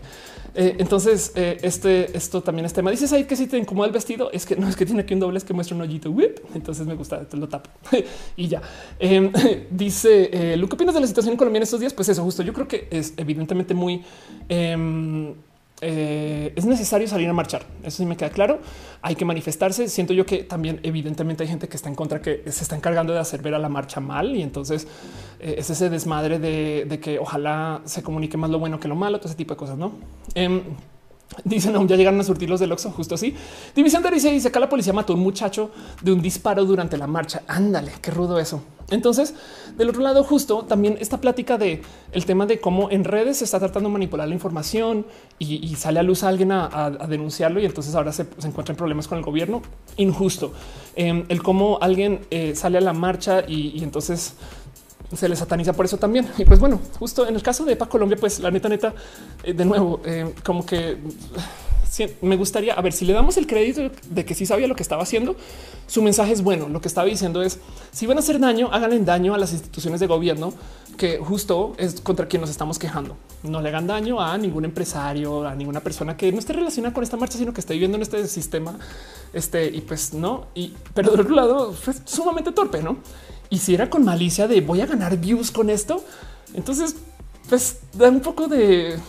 Eh, 0.53 0.75
entonces, 0.79 1.31
eh, 1.35 1.59
este, 1.61 2.17
esto 2.17 2.41
también 2.41 2.65
es 2.65 2.73
tema. 2.73 2.91
Dices 2.91 3.13
ahí 3.13 3.23
que 3.23 3.37
si 3.37 3.47
te 3.47 3.57
incomoda 3.57 3.87
el 3.87 3.93
vestido, 3.93 4.29
es 4.33 4.45
que 4.45 4.57
no 4.57 4.67
es 4.67 4.75
que 4.75 4.85
tiene 4.85 5.03
aquí 5.03 5.13
un 5.13 5.21
doble, 5.21 5.37
es 5.37 5.45
que 5.45 5.53
muestra 5.53 5.75
un 5.75 5.81
hoyito. 5.81 6.11
Whip. 6.11 6.39
Entonces 6.53 6.85
me 6.85 6.95
gusta, 6.95 7.23
te 7.23 7.37
lo 7.37 7.47
tapo 7.47 7.69
y 8.35 8.47
ya. 8.49 8.61
Em, 8.99 9.31
dice 9.71 10.57
Lu, 10.57 10.67
¿qué 10.67 10.75
opinas 10.75 10.93
de 10.93 11.01
la 11.01 11.07
situación 11.07 11.33
en 11.33 11.37
Colombia 11.37 11.59
en 11.59 11.63
estos 11.63 11.79
días? 11.79 11.93
Pues 11.93 12.09
eso, 12.09 12.21
justo 12.23 12.43
yo 12.43 12.51
creo 12.51 12.67
que 12.67 12.87
es 12.91 13.13
evidentemente 13.15 13.73
muy 13.73 14.03
em, 14.49 15.35
eh, 15.81 16.53
es 16.55 16.65
necesario 16.65 17.07
salir 17.07 17.27
a 17.27 17.33
marchar. 17.33 17.63
Eso 17.83 17.97
sí 17.97 18.05
me 18.05 18.15
queda 18.15 18.29
claro. 18.29 18.59
Hay 19.01 19.15
que 19.15 19.25
manifestarse. 19.25 19.89
Siento 19.89 20.13
yo 20.13 20.25
que 20.25 20.43
también, 20.43 20.79
evidentemente, 20.83 21.43
hay 21.43 21.49
gente 21.49 21.67
que 21.67 21.75
está 21.75 21.89
en 21.89 21.95
contra, 21.95 22.21
que 22.21 22.43
se 22.51 22.63
está 22.63 22.75
encargando 22.75 23.13
de 23.13 23.19
hacer 23.19 23.41
ver 23.41 23.55
a 23.55 23.59
la 23.59 23.67
marcha 23.67 23.99
mal. 23.99 24.35
Y 24.35 24.43
entonces 24.43 24.87
eh, 25.39 25.55
es 25.57 25.69
ese 25.71 25.89
desmadre 25.89 26.37
de, 26.37 26.99
que 27.01 27.17
ojalá 27.17 27.81
se 27.85 28.03
comunique 28.03 28.37
más 28.37 28.51
lo 28.51 28.59
bueno 28.59 28.79
que 28.79 28.87
lo 28.87 28.95
malo, 28.95 29.17
todo 29.17 29.27
ese 29.27 29.37
tipo 29.37 29.55
de 29.55 29.57
cosas. 29.57 29.77
No 29.77 29.93
em, 30.35 30.61
Dicen, 31.43 31.71
no, 31.71 31.85
ya 31.87 31.95
llegaron 31.95 32.19
a 32.19 32.23
surtir 32.23 32.49
los 32.49 32.59
del 32.59 32.71
Oxxo, 32.73 32.91
justo 32.91 33.15
así. 33.15 33.33
División 33.73 34.03
de 34.03 34.11
dice, 34.11 34.47
acá 34.47 34.59
la 34.59 34.67
policía 34.67 34.91
mató 34.91 35.13
a 35.13 35.15
un 35.15 35.23
muchacho 35.23 35.71
de 36.01 36.11
un 36.11 36.21
disparo 36.21 36.65
durante 36.65 36.97
la 36.97 37.07
marcha. 37.07 37.43
Ándale, 37.47 37.93
qué 38.01 38.11
rudo 38.11 38.37
eso. 38.37 38.61
Entonces, 38.91 39.33
del 39.77 39.89
otro 39.89 40.01
lado, 40.01 40.23
justo 40.23 40.63
también 40.63 40.97
esta 40.99 41.19
plática 41.19 41.57
de 41.57 41.81
el 42.11 42.25
tema 42.25 42.45
de 42.45 42.59
cómo 42.59 42.91
en 42.91 43.03
redes 43.03 43.37
se 43.37 43.45
está 43.45 43.59
tratando 43.59 43.89
de 43.89 43.93
manipular 43.93 44.27
la 44.27 44.33
información 44.33 45.05
y, 45.39 45.75
sale 45.75 45.99
a 45.99 46.03
luz 46.03 46.23
a 46.23 46.27
alguien 46.27 46.51
a, 46.51 46.91
denunciarlo 47.09 47.59
y 47.59 47.65
entonces 47.65 47.95
ahora 47.95 48.11
se, 48.11 48.27
encuentran 48.43 48.77
problemas 48.77 49.07
con 49.07 49.17
el 49.17 49.23
gobierno. 49.23 49.61
Injusto. 49.97 50.53
Em, 50.95 51.25
el 51.29 51.41
cómo 51.41 51.79
alguien 51.81 52.19
eh, 52.29 52.55
sale 52.55 52.77
a 52.77 52.81
la 52.81 52.93
marcha 52.93 53.43
y 53.47 53.81
entonces 53.83 54.35
se 55.17 55.29
le 55.29 55.35
sataniza 55.35 55.73
por 55.73 55.85
eso 55.85 55.97
también. 55.97 56.27
Y 56.37 56.45
pues 56.45 56.59
bueno, 56.59 56.79
justo 56.99 57.27
en 57.27 57.35
el 57.35 57.43
caso 57.43 57.65
de 57.65 57.73
EPA 57.73 57.87
Colombia, 57.87 58.17
pues 58.19 58.39
la 58.39 58.51
neta, 58.51 58.69
neta, 58.69 58.93
eh, 59.43 59.53
de 59.53 59.65
nuevo, 59.65 60.01
eh, 60.05 60.33
como 60.43 60.65
que 60.65 60.97
me 62.21 62.37
gustaría, 62.37 62.73
a 62.73 62.81
ver, 62.81 62.93
si 62.93 63.05
le 63.05 63.13
damos 63.13 63.37
el 63.37 63.47
crédito 63.47 63.91
de 64.09 64.25
que 64.25 64.33
sí 64.33 64.45
sabía 64.45 64.67
lo 64.67 64.75
que 64.75 64.83
estaba 64.83 65.03
haciendo, 65.03 65.35
su 65.87 66.01
mensaje 66.01 66.31
es 66.31 66.41
bueno. 66.41 66.69
Lo 66.69 66.79
que 66.79 66.87
estaba 66.87 67.07
diciendo 67.07 67.41
es, 67.41 67.59
si 67.91 68.05
van 68.05 68.17
a 68.17 68.21
hacer 68.21 68.39
daño, 68.39 68.69
háganle 68.71 68.99
daño 68.99 69.33
a 69.33 69.37
las 69.37 69.51
instituciones 69.51 69.99
de 69.99 70.07
gobierno, 70.07 70.53
que 70.97 71.17
justo 71.17 71.73
es 71.77 71.99
contra 71.99 72.27
quien 72.27 72.41
nos 72.41 72.49
estamos 72.49 72.79
quejando. 72.79 73.17
No 73.43 73.61
le 73.61 73.69
hagan 73.69 73.87
daño 73.87 74.21
a 74.21 74.37
ningún 74.37 74.65
empresario, 74.65 75.45
a 75.45 75.55
ninguna 75.55 75.81
persona 75.81 76.15
que 76.15 76.31
no 76.31 76.39
esté 76.39 76.53
relacionada 76.53 76.93
con 76.93 77.03
esta 77.03 77.17
marcha, 77.17 77.37
sino 77.37 77.53
que 77.53 77.59
esté 77.59 77.73
viviendo 77.73 77.97
en 77.97 78.03
este 78.03 78.25
sistema. 78.27 78.77
Este, 79.33 79.65
y 79.65 79.81
pues 79.81 80.13
no, 80.13 80.47
y 80.55 80.73
pero 80.93 81.11
del 81.11 81.21
otro 81.21 81.35
lado 81.35 81.73
fue 81.73 81.93
sumamente 82.05 82.51
torpe, 82.51 82.81
¿no? 82.81 82.97
Y 83.49 83.57
si 83.57 83.73
era 83.73 83.89
con 83.89 84.05
malicia 84.05 84.47
de 84.47 84.61
voy 84.61 84.79
a 84.79 84.85
ganar 84.85 85.17
views 85.17 85.51
con 85.51 85.69
esto, 85.69 86.03
entonces 86.53 86.95
pues 87.49 87.79
da 87.93 88.09
un 88.09 88.21
poco 88.21 88.47
de, 88.47 88.99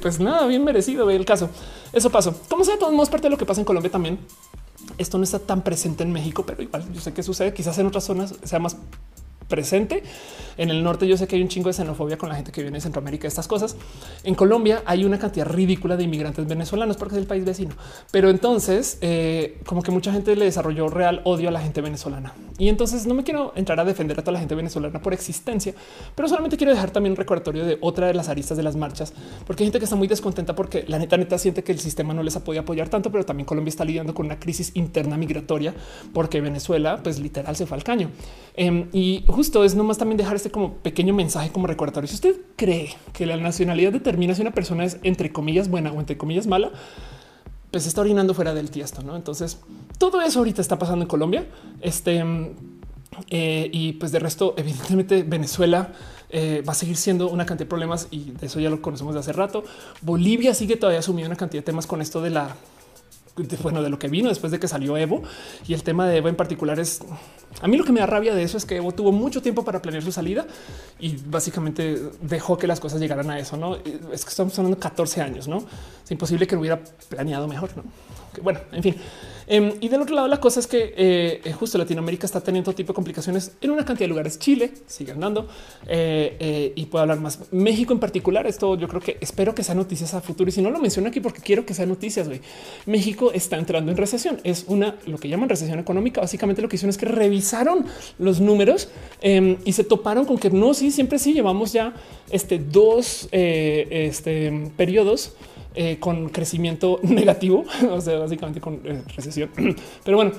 pues 0.00 0.18
nada, 0.18 0.46
bien 0.46 0.64
merecido 0.64 1.08
el 1.10 1.24
caso. 1.24 1.50
Eso 1.92 2.10
pasó. 2.10 2.34
Como 2.48 2.64
sea, 2.64 2.78
todos 2.78 2.92
modos 2.92 3.10
parte 3.10 3.26
de 3.26 3.30
lo 3.30 3.38
que 3.38 3.46
pasa 3.46 3.60
en 3.60 3.64
Colombia 3.64 3.90
también. 3.90 4.18
Esto 4.98 5.18
no 5.18 5.24
está 5.24 5.38
tan 5.38 5.62
presente 5.62 6.02
en 6.02 6.12
México, 6.12 6.44
pero 6.44 6.62
igual 6.62 6.84
yo 6.92 7.00
sé 7.00 7.12
que 7.12 7.22
sucede. 7.22 7.54
Quizás 7.54 7.78
en 7.78 7.86
otras 7.86 8.04
zonas 8.04 8.34
sea 8.42 8.58
más 8.58 8.76
presente. 9.52 10.02
En 10.56 10.70
el 10.70 10.82
norte 10.82 11.06
yo 11.06 11.18
sé 11.18 11.26
que 11.26 11.36
hay 11.36 11.42
un 11.42 11.48
chingo 11.48 11.68
de 11.68 11.74
xenofobia 11.74 12.16
con 12.16 12.30
la 12.30 12.36
gente 12.36 12.52
que 12.52 12.62
viene 12.62 12.78
de 12.78 12.80
Centroamérica, 12.80 13.28
estas 13.28 13.46
cosas. 13.46 13.76
En 14.24 14.34
Colombia 14.34 14.82
hay 14.86 15.04
una 15.04 15.18
cantidad 15.18 15.46
ridícula 15.46 15.98
de 15.98 16.04
inmigrantes 16.04 16.46
venezolanos 16.46 16.96
porque 16.96 17.16
es 17.16 17.20
el 17.20 17.26
país 17.26 17.44
vecino. 17.44 17.74
Pero 18.10 18.30
entonces 18.30 18.96
eh, 19.02 19.60
como 19.66 19.82
que 19.82 19.90
mucha 19.90 20.10
gente 20.10 20.34
le 20.36 20.46
desarrolló 20.46 20.88
real 20.88 21.20
odio 21.24 21.50
a 21.50 21.52
la 21.52 21.60
gente 21.60 21.82
venezolana. 21.82 22.32
Y 22.58 22.70
entonces 22.70 23.06
no 23.06 23.12
me 23.12 23.24
quiero 23.24 23.52
entrar 23.56 23.78
a 23.78 23.84
defender 23.84 24.18
a 24.18 24.22
toda 24.22 24.32
la 24.32 24.38
gente 24.38 24.54
venezolana 24.54 25.02
por 25.02 25.12
existencia, 25.12 25.74
pero 26.14 26.28
solamente 26.28 26.56
quiero 26.56 26.72
dejar 26.72 26.90
también 26.90 27.12
un 27.12 27.16
recordatorio 27.16 27.66
de 27.66 27.76
otra 27.82 28.06
de 28.06 28.14
las 28.14 28.28
aristas 28.30 28.56
de 28.56 28.62
las 28.62 28.76
marchas, 28.76 29.12
porque 29.46 29.64
hay 29.64 29.66
gente 29.66 29.78
que 29.80 29.84
está 29.84 29.96
muy 29.96 30.08
descontenta 30.08 30.54
porque 30.54 30.84
la 30.88 30.98
neta 30.98 31.16
neta 31.16 31.36
siente 31.38 31.62
que 31.62 31.72
el 31.72 31.78
sistema 31.78 32.14
no 32.14 32.22
les 32.22 32.36
ha 32.36 32.44
podido 32.44 32.62
apoyar 32.62 32.88
tanto, 32.88 33.10
pero 33.10 33.24
también 33.24 33.46
Colombia 33.46 33.70
está 33.70 33.84
lidiando 33.84 34.14
con 34.14 34.26
una 34.26 34.38
crisis 34.38 34.72
interna 34.74 35.16
migratoria 35.16 35.74
porque 36.14 36.40
Venezuela 36.40 37.00
pues 37.02 37.18
literal 37.18 37.54
se 37.56 37.66
fue 37.66 37.76
al 37.76 37.84
caño. 37.84 38.10
Em, 38.54 38.88
y 38.92 39.24
justo 39.26 39.41
es 39.64 39.74
nomás 39.74 39.98
también 39.98 40.16
dejar 40.16 40.36
este 40.36 40.50
como 40.50 40.74
pequeño 40.74 41.14
mensaje 41.14 41.50
como 41.50 41.66
recordatorio. 41.66 42.08
Si 42.08 42.14
usted 42.14 42.36
cree 42.56 42.94
que 43.12 43.26
la 43.26 43.36
nacionalidad 43.36 43.92
determina 43.92 44.34
si 44.34 44.42
una 44.42 44.52
persona 44.52 44.84
es 44.84 44.98
entre 45.02 45.32
comillas 45.32 45.68
buena 45.68 45.92
o 45.92 46.00
entre 46.00 46.16
comillas 46.16 46.46
mala, 46.46 46.70
pues 47.70 47.86
está 47.86 48.00
orinando 48.00 48.34
fuera 48.34 48.54
del 48.54 48.70
tiesto. 48.70 49.02
¿no? 49.02 49.16
Entonces 49.16 49.58
todo 49.98 50.20
eso 50.20 50.38
ahorita 50.38 50.60
está 50.60 50.78
pasando 50.78 51.04
en 51.04 51.08
Colombia. 51.08 51.46
Este 51.80 52.24
eh, 53.28 53.68
y 53.72 53.94
pues 53.94 54.12
de 54.12 54.18
resto, 54.18 54.54
evidentemente 54.56 55.22
Venezuela 55.22 55.92
eh, 56.30 56.62
va 56.66 56.72
a 56.72 56.74
seguir 56.74 56.96
siendo 56.96 57.28
una 57.28 57.44
cantidad 57.44 57.66
de 57.66 57.68
problemas 57.68 58.08
y 58.10 58.32
eso 58.40 58.58
ya 58.58 58.70
lo 58.70 58.80
conocemos 58.80 59.14
de 59.14 59.20
hace 59.20 59.32
rato. 59.32 59.64
Bolivia 60.00 60.54
sigue 60.54 60.76
todavía 60.76 61.00
asumiendo 61.00 61.28
una 61.28 61.36
cantidad 61.36 61.62
de 61.62 61.66
temas 61.66 61.86
con 61.86 62.00
esto 62.00 62.22
de 62.22 62.30
la 62.30 62.56
bueno, 63.62 63.82
de 63.82 63.88
lo 63.90 63.98
que 63.98 64.08
vino 64.08 64.28
después 64.28 64.50
de 64.50 64.60
que 64.60 64.68
salió 64.68 64.96
Evo 64.96 65.22
y 65.66 65.74
el 65.74 65.82
tema 65.82 66.06
de 66.06 66.18
Evo 66.18 66.28
en 66.28 66.36
particular 66.36 66.78
es 66.78 67.00
a 67.60 67.68
mí 67.68 67.76
lo 67.76 67.84
que 67.84 67.92
me 67.92 68.00
da 68.00 68.06
rabia 68.06 68.34
de 68.34 68.42
eso 68.42 68.56
es 68.56 68.64
que 68.64 68.76
Evo 68.76 68.92
tuvo 68.92 69.12
mucho 69.12 69.42
tiempo 69.42 69.64
para 69.64 69.80
planear 69.80 70.02
su 70.02 70.12
salida 70.12 70.46
y 70.98 71.16
básicamente 71.26 71.98
dejó 72.20 72.58
que 72.58 72.66
las 72.66 72.80
cosas 72.80 73.00
llegaran 73.00 73.30
a 73.30 73.38
eso. 73.38 73.56
No 73.56 73.76
es 73.76 74.24
que 74.24 74.30
estamos 74.30 74.58
hablando 74.58 74.76
de 74.76 74.82
14 74.82 75.20
años, 75.20 75.48
no 75.48 75.64
es 76.04 76.10
imposible 76.10 76.46
que 76.46 76.54
lo 76.54 76.60
hubiera 76.60 76.82
planeado 77.08 77.46
mejor. 77.48 77.70
¿no? 77.76 77.84
bueno, 78.42 78.60
en 78.72 78.82
fin, 78.82 78.96
Em, 79.46 79.72
y 79.80 79.88
del 79.88 80.00
otro 80.00 80.14
lado, 80.14 80.28
la 80.28 80.40
cosa 80.40 80.60
es 80.60 80.66
que 80.66 80.94
eh, 80.96 81.40
eh, 81.44 81.52
justo 81.52 81.78
Latinoamérica 81.78 82.26
está 82.26 82.40
teniendo 82.40 82.66
todo 82.70 82.76
tipo 82.76 82.92
de 82.92 82.94
complicaciones 82.94 83.52
en 83.60 83.70
una 83.70 83.84
cantidad 83.84 84.04
de 84.04 84.08
lugares. 84.08 84.38
Chile 84.38 84.72
sigue 84.86 85.12
andando 85.12 85.48
eh, 85.86 86.72
y 86.74 86.86
puedo 86.86 87.02
hablar 87.02 87.20
más. 87.20 87.38
México 87.50 87.92
en 87.92 87.98
particular, 87.98 88.46
esto 88.46 88.76
yo 88.76 88.88
creo 88.88 89.00
que 89.00 89.18
espero 89.20 89.54
que 89.54 89.64
sea 89.64 89.74
noticias 89.74 90.14
a 90.14 90.20
futuro. 90.20 90.48
Y 90.48 90.52
si 90.52 90.62
no 90.62 90.70
lo 90.70 90.78
menciono 90.78 91.08
aquí, 91.08 91.20
porque 91.20 91.40
quiero 91.40 91.66
que 91.66 91.74
sea 91.74 91.86
noticias. 91.86 92.28
Güey. 92.28 92.40
México 92.86 93.32
está 93.32 93.56
entrando 93.56 93.90
en 93.90 93.96
recesión. 93.96 94.40
Es 94.44 94.64
una 94.68 94.96
lo 95.06 95.18
que 95.18 95.28
llaman 95.28 95.48
recesión 95.48 95.78
económica. 95.78 96.20
Básicamente 96.20 96.62
lo 96.62 96.68
que 96.68 96.76
hicieron 96.76 96.90
es 96.90 96.98
que 96.98 97.06
revisaron 97.06 97.86
los 98.18 98.40
números 98.40 98.88
em, 99.20 99.56
y 99.64 99.72
se 99.72 99.84
toparon 99.84 100.24
con 100.24 100.38
que 100.38 100.50
no, 100.50 100.74
sí, 100.74 100.90
siempre 100.90 101.18
sí 101.18 101.32
llevamos 101.32 101.72
ya 101.72 101.94
este 102.30 102.58
dos 102.58 103.28
este, 103.32 104.70
periodos 104.76 105.34
eh, 105.74 105.98
con 105.98 106.28
crecimiento 106.28 107.00
negativo, 107.02 107.64
o 107.90 108.00
sea, 108.00 108.18
básicamente 108.18 108.60
con 108.60 108.80
eh, 108.84 109.02
recesión. 109.16 109.50
Pero 110.04 110.16
bueno, 110.16 110.32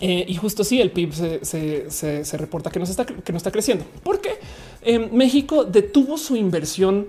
eh, 0.00 0.24
y 0.26 0.34
justo 0.34 0.64
sí, 0.64 0.80
el 0.80 0.90
PIB 0.90 1.12
se, 1.42 2.36
reporta 2.36 2.70
que 2.70 2.78
no, 2.78 2.84
está, 2.84 3.04
que 3.04 3.32
no 3.32 3.38
está 3.38 3.50
creciendo. 3.50 3.84
porque 4.02 4.30
México 5.12 5.64
detuvo 5.64 6.16
su 6.16 6.36
inversión 6.36 7.08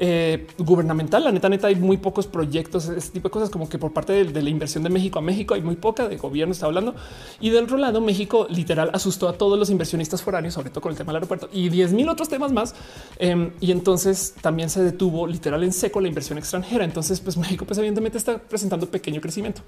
eh, 0.00 0.46
gubernamental. 0.58 1.24
La 1.24 1.32
neta, 1.32 1.48
neta, 1.48 1.66
hay 1.66 1.74
muy 1.74 1.96
pocos 1.96 2.28
proyectos, 2.28 2.88
ese 2.88 3.10
tipo 3.10 3.28
de 3.28 3.32
cosas, 3.32 3.50
como 3.50 3.68
que 3.68 3.78
por 3.78 3.92
parte 3.92 4.24
de, 4.24 4.42
la 4.42 4.48
inversión 4.48 4.84
de 4.84 4.90
México 4.90 5.18
a 5.18 5.22
México 5.22 5.54
hay 5.54 5.62
muy 5.62 5.74
poca 5.74 6.08
de 6.08 6.16
gobierno, 6.16 6.52
está 6.52 6.66
hablando. 6.66 6.94
Y 7.40 7.50
del 7.50 7.64
otro 7.64 7.78
lado, 7.78 8.00
México 8.00 8.46
literal 8.48 8.90
asustó 8.92 9.28
a 9.28 9.32
todos 9.32 9.58
los 9.58 9.70
inversionistas 9.70 10.22
foráneos, 10.22 10.54
sobre 10.54 10.70
todo 10.70 10.82
con 10.82 10.92
el 10.92 10.96
tema 10.96 11.10
del 11.12 11.16
aeropuerto 11.16 11.48
y 11.52 11.68
10 11.68 11.94
mil 11.94 12.08
otros 12.08 12.28
temas 12.28 12.52
más. 12.52 12.76
Em, 13.18 13.50
y 13.60 13.72
entonces 13.72 14.34
también 14.40 14.70
se 14.70 14.84
detuvo 14.84 15.26
literal 15.26 15.64
en 15.64 15.72
seco 15.72 16.00
la 16.00 16.06
inversión 16.06 16.38
extranjera. 16.38 16.84
Entonces, 16.84 17.20
pues 17.20 17.36
México, 17.36 17.64
pues 17.64 17.78
evidentemente 17.78 18.18
está 18.18 18.38
presentando 18.38 18.88
pequeño 18.88 19.20
crecimiento. 19.20 19.62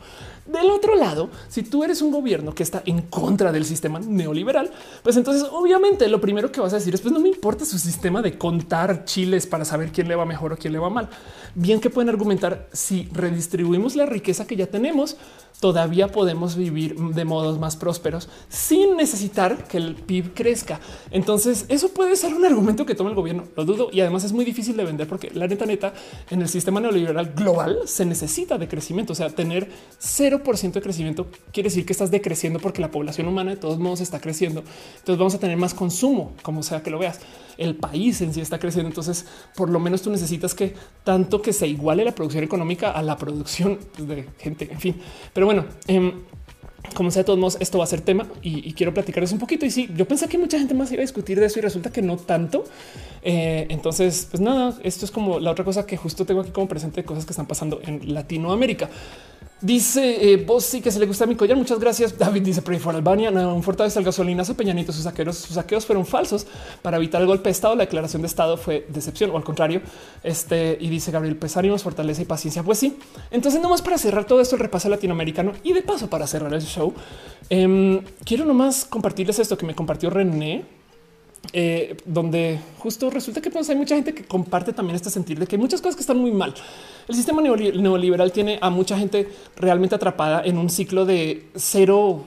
Del 0.46 0.70
otro 0.70 0.94
lado, 0.94 1.30
si 1.48 1.64
tú 1.64 1.82
eres 1.82 2.02
un 2.02 2.12
gobierno 2.12 2.54
que 2.54 2.62
está 2.62 2.82
en 2.86 3.02
contra 3.02 3.50
del 3.50 3.64
sistema 3.64 3.98
neoliberal, 3.98 4.70
pues 5.02 5.16
entonces 5.16 5.44
obviamente 5.50 6.06
lo 6.08 6.20
primero 6.20 6.52
que 6.52 6.60
vas 6.60 6.72
a 6.72 6.76
decir 6.76 6.94
es 6.94 7.00
pues 7.00 7.12
no 7.12 7.18
me 7.20 7.28
importa 7.28 7.64
su 7.64 7.78
sistema 7.78 8.22
de 8.22 8.38
contar 8.38 9.04
chiles 9.04 9.46
para 9.46 9.64
saber 9.64 9.90
quién 9.90 10.06
le 10.06 10.14
va 10.14 10.19
mejor 10.24 10.52
o 10.52 10.56
quién 10.56 10.72
le 10.72 10.78
va 10.78 10.90
mal. 10.90 11.08
Bien 11.54 11.80
que 11.80 11.90
pueden 11.90 12.08
argumentar 12.08 12.68
si 12.72 13.08
redistribuimos 13.12 13.96
la 13.96 14.06
riqueza 14.06 14.46
que 14.46 14.56
ya 14.56 14.66
tenemos, 14.66 15.16
todavía 15.60 16.08
podemos 16.08 16.56
vivir 16.56 16.96
de 16.96 17.24
modos 17.26 17.58
más 17.58 17.76
prósperos 17.76 18.28
sin 18.48 18.96
necesitar 18.96 19.68
que 19.68 19.76
el 19.76 19.94
PIB 19.94 20.32
crezca. 20.32 20.80
Entonces 21.10 21.66
eso 21.68 21.90
puede 21.90 22.16
ser 22.16 22.34
un 22.34 22.44
argumento 22.46 22.86
que 22.86 22.94
toma 22.94 23.10
el 23.10 23.16
gobierno. 23.16 23.44
Lo 23.56 23.66
dudo 23.66 23.90
y 23.92 24.00
además 24.00 24.24
es 24.24 24.32
muy 24.32 24.46
difícil 24.46 24.76
de 24.76 24.84
vender 24.84 25.06
porque 25.06 25.30
la 25.30 25.46
neta 25.46 25.66
neta 25.66 25.92
en 26.30 26.40
el 26.40 26.48
sistema 26.48 26.80
neoliberal 26.80 27.34
global 27.34 27.80
se 27.84 28.06
necesita 28.06 28.56
de 28.56 28.68
crecimiento. 28.68 29.12
O 29.12 29.16
sea, 29.16 29.28
tener 29.28 29.68
0% 30.00 30.72
de 30.72 30.80
crecimiento 30.82 31.26
quiere 31.52 31.68
decir 31.68 31.84
que 31.84 31.92
estás 31.92 32.10
decreciendo 32.10 32.58
porque 32.58 32.80
la 32.80 32.90
población 32.90 33.28
humana 33.28 33.50
de 33.50 33.56
todos 33.58 33.78
modos 33.78 34.00
está 34.00 34.18
creciendo. 34.18 34.64
Entonces 34.98 35.18
vamos 35.18 35.34
a 35.34 35.38
tener 35.38 35.58
más 35.58 35.74
consumo, 35.74 36.32
como 36.42 36.62
sea 36.62 36.82
que 36.82 36.90
lo 36.90 36.98
veas. 36.98 37.20
El 37.58 37.76
país 37.76 38.22
en 38.22 38.32
sí 38.32 38.40
está 38.40 38.58
creciendo. 38.58 38.88
Entonces, 38.88 39.26
por 39.54 39.68
lo 39.68 39.78
menos 39.78 40.00
tú 40.00 40.08
necesitas 40.10 40.54
que 40.54 40.74
tanto 41.04 41.42
que 41.42 41.52
se 41.52 41.66
iguale 41.66 42.02
la 42.02 42.12
producción 42.12 42.44
económica 42.44 42.92
a 42.92 43.02
la 43.02 43.18
producción 43.18 43.78
de 43.98 44.26
gente. 44.38 44.70
En 44.72 44.80
fin, 44.80 44.96
pero 45.34 45.49
bueno, 45.50 45.64
em, 45.88 46.12
como 46.94 47.10
sea, 47.10 47.22
de 47.22 47.24
todos 47.24 47.40
modos, 47.40 47.56
esto 47.58 47.78
va 47.78 47.82
a 47.82 47.86
ser 47.88 48.02
tema 48.02 48.24
y, 48.40 48.72
quiero 48.74 48.94
platicarles 48.94 49.32
un 49.32 49.40
poquito. 49.40 49.66
Y 49.66 49.70
sí, 49.72 49.88
yo 49.96 50.06
pensé 50.06 50.28
que 50.28 50.38
mucha 50.38 50.58
gente 50.60 50.74
más 50.74 50.92
iba 50.92 51.00
a 51.00 51.02
discutir 51.02 51.40
de 51.40 51.46
eso 51.46 51.58
y 51.58 51.62
resulta 51.62 51.90
que 51.90 52.02
no 52.02 52.16
tanto. 52.16 52.62
Eh, 53.22 53.66
entonces, 53.68 54.28
pues 54.30 54.40
nada, 54.40 54.78
esto 54.84 55.04
es 55.04 55.10
como 55.10 55.40
la 55.40 55.50
otra 55.50 55.64
cosa 55.64 55.86
que 55.86 55.96
justo 55.96 56.24
tengo 56.24 56.40
aquí 56.42 56.52
como 56.52 56.68
presente 56.68 57.00
de 57.00 57.04
cosas 57.04 57.24
que 57.24 57.32
están 57.32 57.46
pasando 57.46 57.80
en 57.82 58.14
Latinoamérica. 58.14 58.88
Dice 59.62 60.32
eh, 60.32 60.38
vos 60.38 60.64
sí 60.64 60.80
que 60.80 60.90
se 60.90 60.98
le 60.98 61.06
gusta 61.06 61.26
mi 61.26 61.36
collar. 61.36 61.56
Muchas 61.56 61.78
gracias. 61.78 62.16
David 62.16 62.42
dice 62.42 62.62
Pray 62.62 62.78
for 62.78 62.94
Albania. 62.94 63.30
No, 63.30 63.54
un 63.54 63.62
fortaleza 63.62 63.98
al 63.98 64.04
gasolinazo. 64.04 64.54
Peñanito, 64.54 64.92
sus 64.92 65.04
saqueos, 65.04 65.36
sus 65.36 65.54
saqueos 65.54 65.84
fueron 65.84 66.06
falsos 66.06 66.46
para 66.80 66.96
evitar 66.96 67.20
el 67.20 67.26
golpe 67.26 67.44
de 67.44 67.52
Estado. 67.52 67.74
La 67.74 67.84
declaración 67.84 68.22
de 68.22 68.28
Estado 68.28 68.56
fue 68.56 68.86
decepción 68.88 69.30
o 69.30 69.36
al 69.36 69.44
contrario. 69.44 69.82
Este 70.22 70.78
y 70.80 70.88
dice 70.88 71.10
Gabriel 71.10 71.36
Pesánimos, 71.36 71.82
fortaleza 71.82 72.22
y 72.22 72.24
paciencia. 72.24 72.62
Pues 72.62 72.78
sí. 72.78 72.96
Entonces, 73.30 73.60
nomás 73.60 73.82
para 73.82 73.98
cerrar 73.98 74.24
todo 74.24 74.40
esto, 74.40 74.56
el 74.56 74.62
repaso 74.62 74.88
latinoamericano 74.88 75.52
y 75.62 75.74
de 75.74 75.82
paso 75.82 76.08
para 76.08 76.26
cerrar 76.26 76.54
el 76.54 76.62
show, 76.62 76.94
em, 77.50 78.00
quiero 78.24 78.46
nomás 78.46 78.86
compartirles 78.86 79.38
esto 79.38 79.58
que 79.58 79.66
me 79.66 79.74
compartió 79.74 80.08
René 80.08 80.79
eh, 81.52 81.96
donde 82.04 82.60
justo 82.78 83.10
resulta 83.10 83.40
que 83.40 83.50
pues, 83.50 83.68
hay 83.70 83.76
mucha 83.76 83.96
gente 83.96 84.14
que 84.14 84.24
comparte 84.24 84.72
también 84.72 84.96
este 84.96 85.10
sentir 85.10 85.38
de 85.38 85.46
que 85.46 85.56
hay 85.56 85.62
muchas 85.62 85.80
cosas 85.80 85.96
que 85.96 86.02
están 86.02 86.18
muy 86.18 86.30
mal. 86.30 86.54
El 87.08 87.14
sistema 87.14 87.42
neoliberal 87.42 88.30
tiene 88.30 88.58
a 88.62 88.70
mucha 88.70 88.96
gente 88.96 89.28
realmente 89.56 89.94
atrapada 89.94 90.42
en 90.44 90.58
un 90.58 90.70
ciclo 90.70 91.04
de 91.04 91.48
cero 91.56 92.24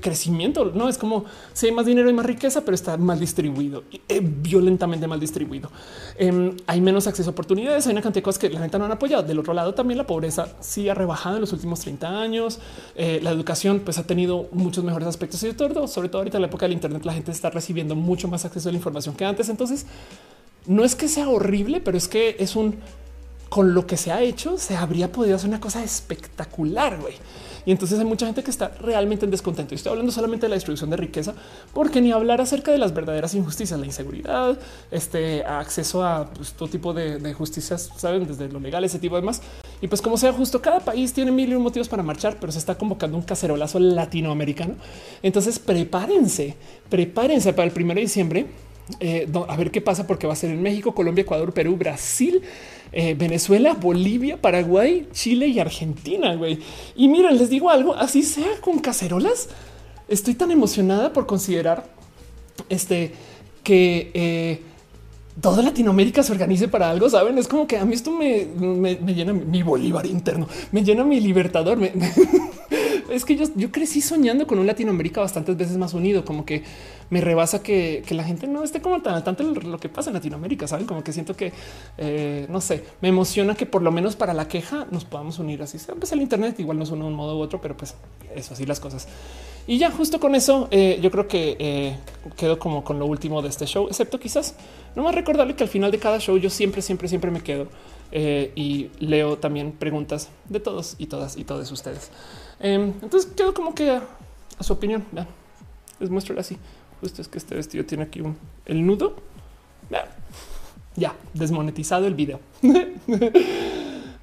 crecimiento. 0.00 0.66
No 0.66 0.88
es 0.88 0.96
como 0.96 1.24
si 1.52 1.66
hay 1.66 1.72
más 1.72 1.86
dinero 1.86 2.08
y 2.08 2.12
más 2.12 2.24
riqueza, 2.24 2.60
pero 2.60 2.74
está 2.74 2.96
mal 2.96 3.18
distribuido, 3.18 3.84
eh, 4.08 4.20
violentamente 4.22 5.08
mal 5.08 5.18
distribuido. 5.18 5.70
Em, 6.16 6.56
hay 6.66 6.80
menos 6.80 7.06
acceso 7.06 7.30
a 7.30 7.32
oportunidades. 7.32 7.86
Hay 7.86 7.92
una 7.92 8.02
cantidad 8.02 8.20
de 8.20 8.24
cosas 8.24 8.38
que 8.38 8.50
la 8.50 8.60
gente 8.60 8.78
no 8.78 8.84
han 8.84 8.92
apoyado. 8.92 9.22
Del 9.24 9.38
otro 9.38 9.52
lado, 9.52 9.74
también 9.74 9.98
la 9.98 10.06
pobreza 10.06 10.48
sí 10.60 10.88
ha 10.88 10.94
rebajado 10.94 11.36
en 11.36 11.40
los 11.40 11.52
últimos 11.52 11.80
30 11.80 12.20
años. 12.20 12.60
Eh, 12.94 13.20
la 13.22 13.30
educación 13.30 13.80
pues 13.80 13.98
ha 13.98 14.06
tenido 14.06 14.48
muchos 14.52 14.84
mejores 14.84 15.08
aspectos 15.08 15.42
y 15.42 15.52
todo, 15.52 15.88
sobre 15.88 16.08
todo 16.08 16.18
ahorita 16.18 16.38
en 16.38 16.42
la 16.42 16.48
época 16.48 16.66
del 16.66 16.72
Internet, 16.72 17.04
la 17.04 17.12
gente 17.12 17.32
está 17.32 17.50
recibiendo 17.50 17.96
mucho 17.96 18.28
más 18.28 18.44
acceso 18.44 18.68
a 18.68 18.72
la 18.72 18.78
información 18.78 19.16
que 19.16 19.24
antes. 19.24 19.48
Entonces, 19.48 19.86
no 20.66 20.84
es 20.84 20.94
que 20.94 21.08
sea 21.08 21.28
horrible, 21.28 21.80
pero 21.80 21.96
es 21.98 22.06
que 22.06 22.36
es 22.38 22.54
un 22.54 22.76
con 23.50 23.74
lo 23.74 23.86
que 23.86 23.96
se 23.96 24.12
ha 24.12 24.22
hecho, 24.22 24.56
se 24.56 24.76
habría 24.76 25.12
podido 25.12 25.36
hacer 25.36 25.48
una 25.48 25.60
cosa 25.60 25.84
espectacular. 25.84 26.98
güey. 26.98 27.14
Y 27.66 27.72
entonces 27.72 27.98
hay 27.98 28.04
mucha 28.04 28.26
gente 28.26 28.42
que 28.42 28.50
está 28.50 28.68
realmente 28.80 29.24
en 29.24 29.30
descontento. 29.30 29.74
Y 29.74 29.76
estoy 29.76 29.90
hablando 29.90 30.12
solamente 30.12 30.46
de 30.46 30.50
la 30.50 30.54
distribución 30.54 30.88
de 30.88 30.96
riqueza, 30.96 31.34
porque 31.74 32.00
ni 32.00 32.12
hablar 32.12 32.40
acerca 32.40 32.72
de 32.72 32.78
las 32.78 32.94
verdaderas 32.94 33.34
injusticias, 33.34 33.78
la 33.78 33.86
inseguridad, 33.86 34.58
este 34.90 35.44
acceso 35.44 36.04
a 36.04 36.30
pues, 36.30 36.52
todo 36.52 36.68
tipo 36.68 36.94
de, 36.94 37.34
justicias, 37.34 37.90
saben, 37.96 38.26
desde 38.26 38.48
lo 38.48 38.60
legal, 38.60 38.84
ese 38.84 38.98
tipo 38.98 39.16
de 39.16 39.22
más. 39.22 39.42
Y 39.82 39.88
pues 39.88 40.00
como 40.00 40.16
sea 40.16 40.32
justo, 40.32 40.62
cada 40.62 40.80
país 40.80 41.12
tiene 41.12 41.30
mil 41.32 41.50
y 41.50 41.54
un 41.54 41.62
motivos 41.62 41.88
para 41.88 42.02
marchar, 42.02 42.36
pero 42.40 42.52
se 42.52 42.58
está 42.58 42.76
convocando 42.78 43.16
un 43.16 43.24
cacerolazo 43.24 43.78
latinoamericano. 43.78 44.76
Entonces 45.22 45.58
prepárense, 45.58 46.56
prepárense 46.88 47.52
para 47.52 47.66
el 47.66 47.72
primero 47.72 47.96
de 47.96 48.02
diciembre. 48.02 48.46
Eh, 48.98 49.28
a 49.48 49.56
ver 49.56 49.70
qué 49.70 49.80
pasa, 49.80 50.06
porque 50.06 50.26
va 50.26 50.32
a 50.32 50.36
ser 50.36 50.50
en 50.50 50.62
México, 50.62 50.94
Colombia, 50.94 51.22
Ecuador, 51.22 51.52
Perú, 51.52 51.76
Brasil 51.76 52.42
eh, 52.92 53.14
Venezuela, 53.14 53.74
Bolivia, 53.74 54.40
Paraguay, 54.40 55.08
Chile 55.12 55.46
y 55.48 55.60
Argentina. 55.60 56.34
Güey. 56.34 56.58
Y 56.96 57.08
miren, 57.08 57.38
les 57.38 57.50
digo 57.50 57.70
algo, 57.70 57.94
así 57.94 58.22
sea 58.22 58.60
con 58.60 58.78
cacerolas. 58.78 59.48
Estoy 60.08 60.34
tan 60.34 60.50
emocionada 60.50 61.12
por 61.12 61.26
considerar 61.26 61.86
este 62.68 63.12
que 63.62 64.10
eh, 64.14 64.60
toda 65.40 65.62
Latinoamérica 65.62 66.22
se 66.22 66.32
organice 66.32 66.68
para 66.68 66.90
algo. 66.90 67.08
Saben, 67.08 67.38
es 67.38 67.48
como 67.48 67.66
que 67.66 67.78
a 67.78 67.84
mí 67.84 67.94
esto 67.94 68.10
me, 68.10 68.46
llena 69.14 69.32
mi 69.32 69.62
Bolívar 69.62 70.06
interno, 70.06 70.48
me 70.72 70.82
llena 70.82 71.04
mi 71.04 71.20
libertador. 71.20 71.78
es 73.10 73.24
que 73.24 73.36
yo, 73.36 73.70
crecí 73.70 74.00
soñando 74.00 74.46
con 74.46 74.58
un 74.58 74.66
Latinoamérica 74.66 75.20
bastantes 75.20 75.56
veces 75.56 75.76
más 75.76 75.94
unido, 75.94 76.24
como 76.24 76.44
que 76.44 76.62
me 77.10 77.20
rebasa 77.20 77.62
que, 77.62 78.04
la 78.10 78.24
gente 78.24 78.46
no 78.46 78.62
esté 78.62 78.80
como 78.80 79.02
tan 79.02 79.22
tanto 79.24 79.42
lo 79.42 79.78
que 79.78 79.88
pasa 79.88 80.10
en 80.10 80.14
Latinoamérica. 80.14 80.66
Saben, 80.66 80.86
como 80.86 81.02
que 81.02 81.12
siento 81.12 81.36
que 81.36 81.52
eh, 81.98 82.46
no 82.48 82.60
sé, 82.60 82.84
me 83.00 83.08
emociona 83.08 83.54
que 83.54 83.66
por 83.66 83.82
lo 83.82 83.90
menos 83.90 84.16
para 84.16 84.32
la 84.32 84.48
queja 84.48 84.86
nos 84.90 85.04
podamos 85.04 85.38
unir 85.38 85.62
así. 85.62 85.78
Sea, 85.78 85.94
pues 85.94 86.12
el 86.12 86.20
Internet 86.20 86.58
igual 86.60 86.78
no 86.78 86.86
son 86.86 87.02
un 87.02 87.12
modo 87.12 87.36
u 87.38 87.40
otro, 87.40 87.60
pero 87.60 87.76
pues 87.76 87.94
eso 88.34 88.54
así 88.54 88.64
las 88.66 88.80
cosas. 88.80 89.08
Y 89.66 89.78
ya 89.78 89.90
justo 89.90 90.18
con 90.20 90.34
eso, 90.34 90.68
eh, 90.70 90.98
yo 91.02 91.10
creo 91.10 91.28
que 91.28 91.56
eh, 91.58 91.96
quedo 92.36 92.58
como 92.58 92.82
con 92.82 92.98
lo 92.98 93.06
último 93.06 93.42
de 93.42 93.48
este 93.48 93.66
show, 93.66 93.86
excepto 93.88 94.18
quizás 94.18 94.54
no 94.96 95.02
más 95.02 95.14
recordarle 95.14 95.54
que 95.54 95.62
al 95.62 95.68
final 95.68 95.90
de 95.90 95.98
cada 95.98 96.18
show 96.18 96.36
yo 96.38 96.50
siempre, 96.50 96.82
siempre, 96.82 97.08
siempre 97.08 97.30
me 97.30 97.42
quedo 97.42 97.68
y 98.12 98.90
leo 98.98 99.38
también 99.38 99.70
preguntas 99.70 100.30
de 100.48 100.58
todos 100.58 100.96
y 100.98 101.06
todas 101.06 101.36
y 101.36 101.44
todos 101.44 101.70
ustedes. 101.70 102.10
Em, 102.60 102.92
entonces 103.02 103.30
quedo 103.34 103.54
como 103.54 103.74
que 103.74 103.90
a, 103.90 104.02
su 104.60 104.72
opinión. 104.72 105.04
les 105.98 106.10
muestro 106.10 106.38
así. 106.38 106.58
Justo 107.00 107.22
es 107.22 107.28
que 107.28 107.38
este 107.38 107.54
vestido 107.54 107.84
tiene 107.84 108.04
aquí 108.04 108.22
el 108.66 108.86
nudo. 108.86 109.16
Ya 110.96 111.14
desmonetizado 111.34 112.06
el 112.06 112.14
video. 112.14 112.40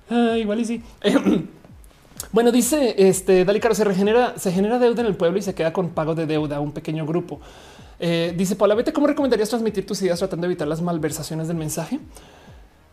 Ah, 0.10 0.38
igual 0.38 0.62
y 0.62 0.64
sí. 0.64 0.82
bueno, 2.32 2.50
dice 2.50 2.96
este 2.98 3.44
Dali 3.44 3.60
Caro 3.60 3.76
se 3.76 3.84
regenera, 3.84 4.38
se 4.38 4.54
genera 4.54 4.80
deuda 4.80 5.02
en 5.02 5.08
el 5.08 5.18
pueblo 5.18 5.38
y 5.38 5.42
se 5.42 5.54
queda 5.54 5.74
con 5.74 5.90
pago 5.90 6.16
de 6.16 6.26
deuda 6.26 6.62
un 6.62 6.72
pequeño 6.72 7.06
grupo. 7.06 7.42
Eh, 8.00 8.34
dice 8.38 8.56
Paula, 8.56 8.76
vete, 8.76 8.94
¿cómo 8.94 9.08
recomendarías 9.08 9.50
transmitir 9.50 9.86
tus 9.86 10.02
ideas 10.02 10.20
tratando 10.20 10.48
de 10.48 10.54
evitar 10.54 10.66
las 10.66 10.82
malversaciones 10.82 11.50
del 11.50 11.58
mensaje? 11.58 12.00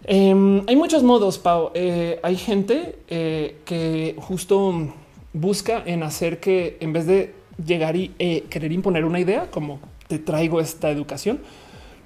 Em, 0.02 0.64
hay 0.66 0.74
muchos 0.74 1.04
modos, 1.04 1.38
Pau. 1.38 1.70
Eh, 1.74 2.18
hay 2.22 2.36
gente 2.36 2.98
eh, 3.08 3.60
que 3.64 4.16
justo 4.18 4.92
busca 5.34 5.82
en 5.84 6.02
hacer 6.02 6.40
que 6.40 6.78
en 6.80 6.94
vez 6.94 7.06
de 7.06 7.34
llegar 7.64 7.96
y 7.96 8.14
eh, 8.18 8.44
querer 8.48 8.72
imponer 8.72 9.04
una 9.04 9.20
idea 9.20 9.50
como 9.50 9.80
te 10.08 10.18
traigo 10.18 10.60
esta 10.60 10.90
educación, 10.90 11.40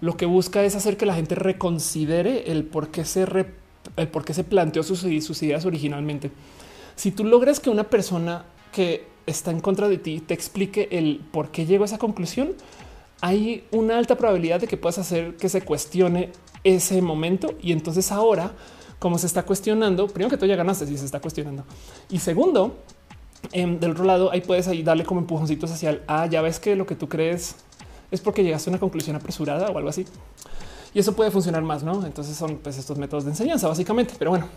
lo 0.00 0.16
que 0.16 0.26
busca 0.26 0.65
es 0.65 0.74
hacer 0.74 0.97
que 0.97 1.07
la 1.07 1.15
gente 1.15 1.34
reconsidere 1.34 2.50
el 2.50 2.65
por 2.65 2.89
qué 2.89 3.05
se, 3.05 3.26
el 3.97 4.08
por 4.08 4.24
qué 4.24 4.34
se 4.34 4.44
planteó 4.44 4.82
sus, 4.82 5.00
sus 5.00 5.42
ideas 5.42 5.65
originalmente. 5.65 6.31
Si 6.97 7.10
tú 7.10 7.24
logras 7.24 7.60
que 7.60 7.70
una 7.70 7.84
persona 7.84 8.44
que 8.73 9.07
está 9.26 9.50
en 9.50 9.60
contra 9.60 9.89
de 9.89 9.98
ti 9.98 10.20
te 10.20 10.34
explique 10.34 10.89
el 10.90 11.20
por 11.31 11.50
qué 11.50 11.66
llegó 11.66 11.84
a 11.84 11.86
esa 11.86 11.98
conclusión, 11.98 12.55
hay 13.20 13.65
una 13.73 13.98
alta 13.98 14.16
probabilidad 14.16 14.60
de 14.60 14.68
que 14.68 14.76
puedas 14.76 14.98
hacer 14.98 15.36
que 15.36 15.48
se 15.48 15.62
cuestione 15.62 16.31
ese 16.65 17.02
momento 17.02 17.55
y 17.60 17.73
entonces 17.73 18.10
ahora 18.12 18.52
como 18.98 19.16
se 19.18 19.26
está 19.26 19.44
cuestionando, 19.44 20.08
primero 20.08 20.31
que 20.31 20.36
tú 20.36 20.47
ya 20.47 20.57
ganaste 20.57 20.86
si 20.86 20.98
se 20.98 21.05
está 21.05 21.20
cuestionando 21.20 21.65
y 22.10 22.18
segundo, 22.18 22.78
Em, 23.52 23.78
del 23.78 23.92
otro 23.92 24.05
lado, 24.05 24.31
ahí 24.31 24.41
puedes 24.41 24.68
ahí 24.68 24.83
darle 24.83 25.05
como 25.05 25.20
empujoncitos 25.20 25.70
hacia 25.70 25.91
el 25.91 26.02
ah, 26.07 26.26
ya 26.26 26.42
ves 26.42 26.58
que 26.58 26.76
lo 26.76 26.86
que 26.86 26.97
tú 26.97 27.08
crees 27.08 27.57
es 28.10 28.20
porque 28.20 28.42
llegaste 28.42 28.70
a 28.70 28.73
una 28.73 28.81
conclusión 28.81 29.17
apresurada 29.17 29.70
o 29.70 29.76
algo 29.76 29.89
así. 29.89 30.07
Y 30.94 30.99
eso 30.99 31.15
puede 31.15 31.31
funcionar 31.31 31.62
más, 31.62 31.83
no? 31.83 32.05
Entonces 32.05 32.36
son 32.36 32.57
pues, 32.58 32.78
estos 32.78 32.99
métodos 32.99 33.25
de 33.25 33.31
enseñanza, 33.31 33.68
básicamente. 33.68 34.15
Pero 34.18 34.31
bueno, 34.31 34.49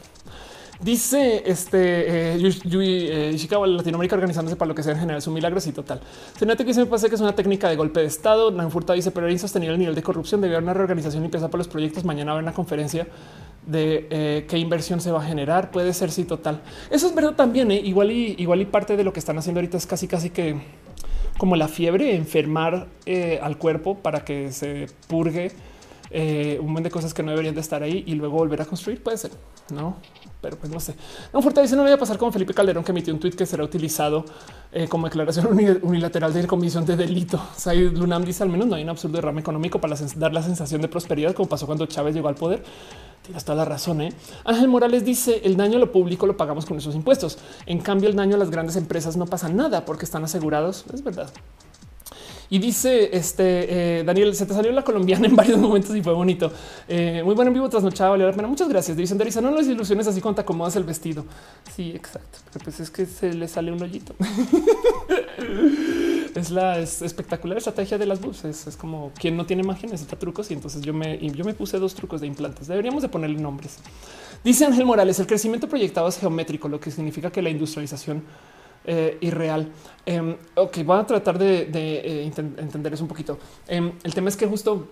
dice 0.83 1.43
este 1.45 2.35
eh, 2.35 2.51
Yui 2.65 3.07
eh, 3.09 3.37
Latinoamérica 3.67 4.15
organizándose 4.15 4.55
para 4.55 4.69
lo 4.69 4.75
que 4.75 4.83
sea 4.83 4.93
en 4.93 4.99
general 4.99 5.19
es 5.19 5.27
milagro. 5.27 5.59
y 5.65 5.71
total. 5.71 6.01
Se 6.37 6.45
nota 6.45 6.63
que 6.63 6.73
se 6.73 6.81
me 6.81 6.85
parece 6.85 7.09
que 7.09 7.15
es 7.15 7.21
una 7.21 7.35
técnica 7.35 7.69
de 7.69 7.75
golpe 7.75 7.99
de 7.99 8.07
Estado. 8.07 8.51
Nanfurta 8.51 8.93
dice, 8.93 9.11
pero 9.11 9.27
era 9.27 9.33
insostenible 9.33 9.73
el 9.73 9.79
nivel 9.79 9.95
de 9.95 10.03
corrupción. 10.03 10.41
Debe 10.41 10.55
haber 10.55 10.63
una 10.63 10.73
reorganización 10.73 11.23
y 11.23 11.25
empezar 11.25 11.49
por 11.49 11.57
los 11.57 11.67
proyectos. 11.67 12.03
Mañana 12.03 12.31
haber 12.31 12.43
una 12.43 12.53
conferencia 12.53 13.07
de 13.65 14.07
eh, 14.09 14.45
qué 14.49 14.57
inversión 14.57 15.01
se 15.01 15.11
va 15.11 15.21
a 15.21 15.25
generar. 15.25 15.71
Puede 15.71 15.93
ser 15.93 16.11
sí 16.11 16.23
total. 16.23 16.61
Eso 16.89 17.07
es 17.07 17.15
verdad 17.15 17.33
también. 17.35 17.71
¿eh? 17.71 17.81
Igual 17.83 18.11
y 18.11 18.35
igual 18.37 18.61
y 18.61 18.65
parte 18.65 18.97
de 18.97 19.03
lo 19.03 19.13
que 19.13 19.19
están 19.19 19.37
haciendo 19.37 19.59
ahorita 19.59 19.77
es 19.77 19.85
casi 19.85 20.07
casi 20.07 20.29
que 20.29 20.59
como 21.37 21.55
la 21.55 21.67
fiebre, 21.67 22.15
enfermar 22.15 22.87
eh, 23.05 23.39
al 23.41 23.57
cuerpo 23.57 23.97
para 23.97 24.23
que 24.23 24.51
se 24.51 24.87
purgue 25.07 25.51
un 26.13 26.65
montón 26.67 26.83
de 26.83 26.91
cosas 26.91 27.13
que 27.13 27.23
no 27.23 27.31
deberían 27.31 27.55
de 27.55 27.61
estar 27.61 27.83
ahí 27.83 28.03
y 28.05 28.15
luego 28.15 28.37
volver 28.37 28.61
a 28.61 28.65
construir. 28.65 29.01
Puede 29.01 29.17
ser, 29.17 29.31
no? 29.73 29.97
Pero 30.41 30.57
pues 30.57 30.71
no 30.71 30.79
sé. 30.79 30.95
No, 31.33 31.41
Fuerte 31.41 31.61
dice 31.61 31.75
no 31.75 31.83
voy 31.83 31.91
a 31.91 31.97
pasar 31.97 32.17
como 32.17 32.31
Felipe 32.31 32.53
Calderón 32.53 32.83
que 32.83 32.91
emitió 32.91 33.13
un 33.13 33.19
tweet 33.19 33.33
que 33.33 33.45
será 33.45 33.63
utilizado 33.63 34.25
como 34.89 35.07
declaración 35.07 35.47
unilateral 35.83 36.33
de 36.33 36.47
comisión 36.47 36.85
de 36.85 36.95
delito. 36.97 37.39
Said 37.55 37.93
Lunam 37.93 38.23
dice 38.23 38.43
al 38.43 38.49
menos 38.49 38.67
no 38.67 38.75
hay 38.75 38.83
un 38.83 38.89
absurdo 38.89 39.17
derrame 39.17 39.41
económico 39.41 39.79
para 39.79 39.95
dar 40.15 40.33
la 40.33 40.41
sensación 40.41 40.81
de 40.81 40.87
prosperidad 40.87 41.33
como 41.33 41.47
pasó 41.47 41.65
cuando 41.65 41.85
Chávez 41.85 42.15
llegó 42.15 42.27
al 42.27 42.35
poder. 42.35 42.63
Tienes 43.21 43.45
toda 43.45 43.57
la 43.57 43.65
razón. 43.65 44.01
¿eh? 44.01 44.13
Ángel 44.45 44.67
Morales 44.67 45.05
dice 45.05 45.41
el 45.43 45.55
daño 45.55 45.77
a 45.77 45.79
lo 45.79 45.91
público 45.91 46.25
lo 46.25 46.37
pagamos 46.37 46.65
con 46.65 46.77
esos 46.77 46.95
impuestos. 46.95 47.37
En 47.65 47.79
cambio, 47.79 48.09
el 48.09 48.15
daño 48.15 48.35
a 48.35 48.39
las 48.39 48.49
grandes 48.49 48.75
empresas 48.75 49.15
no 49.15 49.27
pasa 49.27 49.47
nada 49.47 49.85
porque 49.85 50.05
están 50.05 50.23
asegurados. 50.23 50.85
Es 50.91 51.03
verdad. 51.03 51.29
Y 52.51 52.59
dice 52.59 53.15
este 53.15 53.99
eh, 53.99 54.03
Daniel, 54.03 54.35
se 54.35 54.45
te 54.45 54.53
salió 54.53 54.73
la 54.73 54.83
colombiana 54.83 55.25
en 55.25 55.37
varios 55.37 55.57
momentos 55.57 55.95
y 55.95 56.03
fue 56.03 56.11
bonito. 56.11 56.51
Eh, 56.85 57.21
muy 57.23 57.33
bueno 57.33 57.47
en 57.47 57.53
vivo 57.53 57.69
trasnochado. 57.69 58.11
Vale 58.11 58.25
la 58.25 58.33
pena. 58.33 58.49
Muchas 58.49 58.67
gracias. 58.67 58.97
Dicen 58.97 59.17
Darisa, 59.17 59.39
no 59.39 59.51
las 59.51 59.67
ilusiones 59.67 60.05
así 60.05 60.19
cuando 60.19 60.35
te 60.35 60.41
acomodas 60.41 60.75
el 60.75 60.83
vestido. 60.83 61.23
Sí, 61.73 61.93
exacto. 61.95 62.39
Pues 62.61 62.81
es 62.81 62.91
que 62.91 63.05
se 63.05 63.33
le 63.33 63.47
sale 63.47 63.71
un 63.71 63.81
hoyito. 63.81 64.13
es 66.35 66.51
la 66.51 66.79
espectacular 66.79 67.57
estrategia 67.57 67.97
de 67.97 68.05
las 68.05 68.19
buses. 68.19 68.67
Es 68.67 68.75
como 68.75 69.13
quien 69.17 69.37
no 69.37 69.45
tiene 69.45 69.63
magia 69.63 69.87
necesita 69.89 70.19
trucos 70.19 70.51
y 70.51 70.53
entonces 70.53 70.81
yo 70.81 70.93
me, 70.93 71.19
yo 71.19 71.45
me 71.45 71.53
puse 71.53 71.79
dos 71.79 71.95
trucos 71.95 72.19
de 72.19 72.27
implantes. 72.27 72.67
Deberíamos 72.67 73.01
de 73.01 73.07
ponerle 73.07 73.39
nombres. 73.39 73.77
Dice 74.43 74.65
Ángel 74.65 74.85
Morales, 74.85 75.17
el 75.19 75.27
crecimiento 75.27 75.69
proyectado 75.69 76.09
es 76.09 76.17
geométrico, 76.17 76.67
lo 76.67 76.81
que 76.81 76.91
significa 76.91 77.31
que 77.31 77.41
la 77.41 77.49
industrialización 77.49 78.23
eh, 78.85 79.17
irreal. 79.21 79.71
Eh, 80.05 80.37
ok, 80.55 80.79
voy 80.83 80.99
a 80.99 81.05
tratar 81.05 81.37
de, 81.37 81.69
eh, 81.73 82.31
entender 82.57 82.93
eso 82.93 83.03
un 83.03 83.07
poquito. 83.07 83.37
Em, 83.67 83.91
el 84.03 84.13
tema 84.13 84.29
es 84.29 84.37
que 84.37 84.47
justo, 84.47 84.87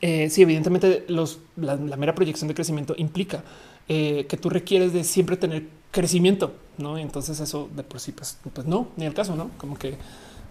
eh, 0.00 0.30
sí, 0.30 0.42
evidentemente 0.42 1.04
los, 1.08 1.40
la, 1.56 1.76
mera 1.76 2.14
proyección 2.14 2.48
de 2.48 2.54
crecimiento 2.54 2.94
implica 2.96 3.42
que 3.88 4.38
tú 4.38 4.50
requieres 4.50 4.92
de 4.92 5.02
siempre 5.02 5.38
tener 5.38 5.66
crecimiento, 5.90 6.52
¿no? 6.76 6.98
Entonces 6.98 7.40
eso 7.40 7.70
de 7.74 7.82
por 7.82 8.00
sí, 8.00 8.12
pues, 8.12 8.36
pues 8.52 8.66
no, 8.66 8.88
ni 8.96 9.06
el 9.06 9.14
caso, 9.14 9.34
¿no? 9.34 9.50
Como 9.56 9.78
que 9.78 9.96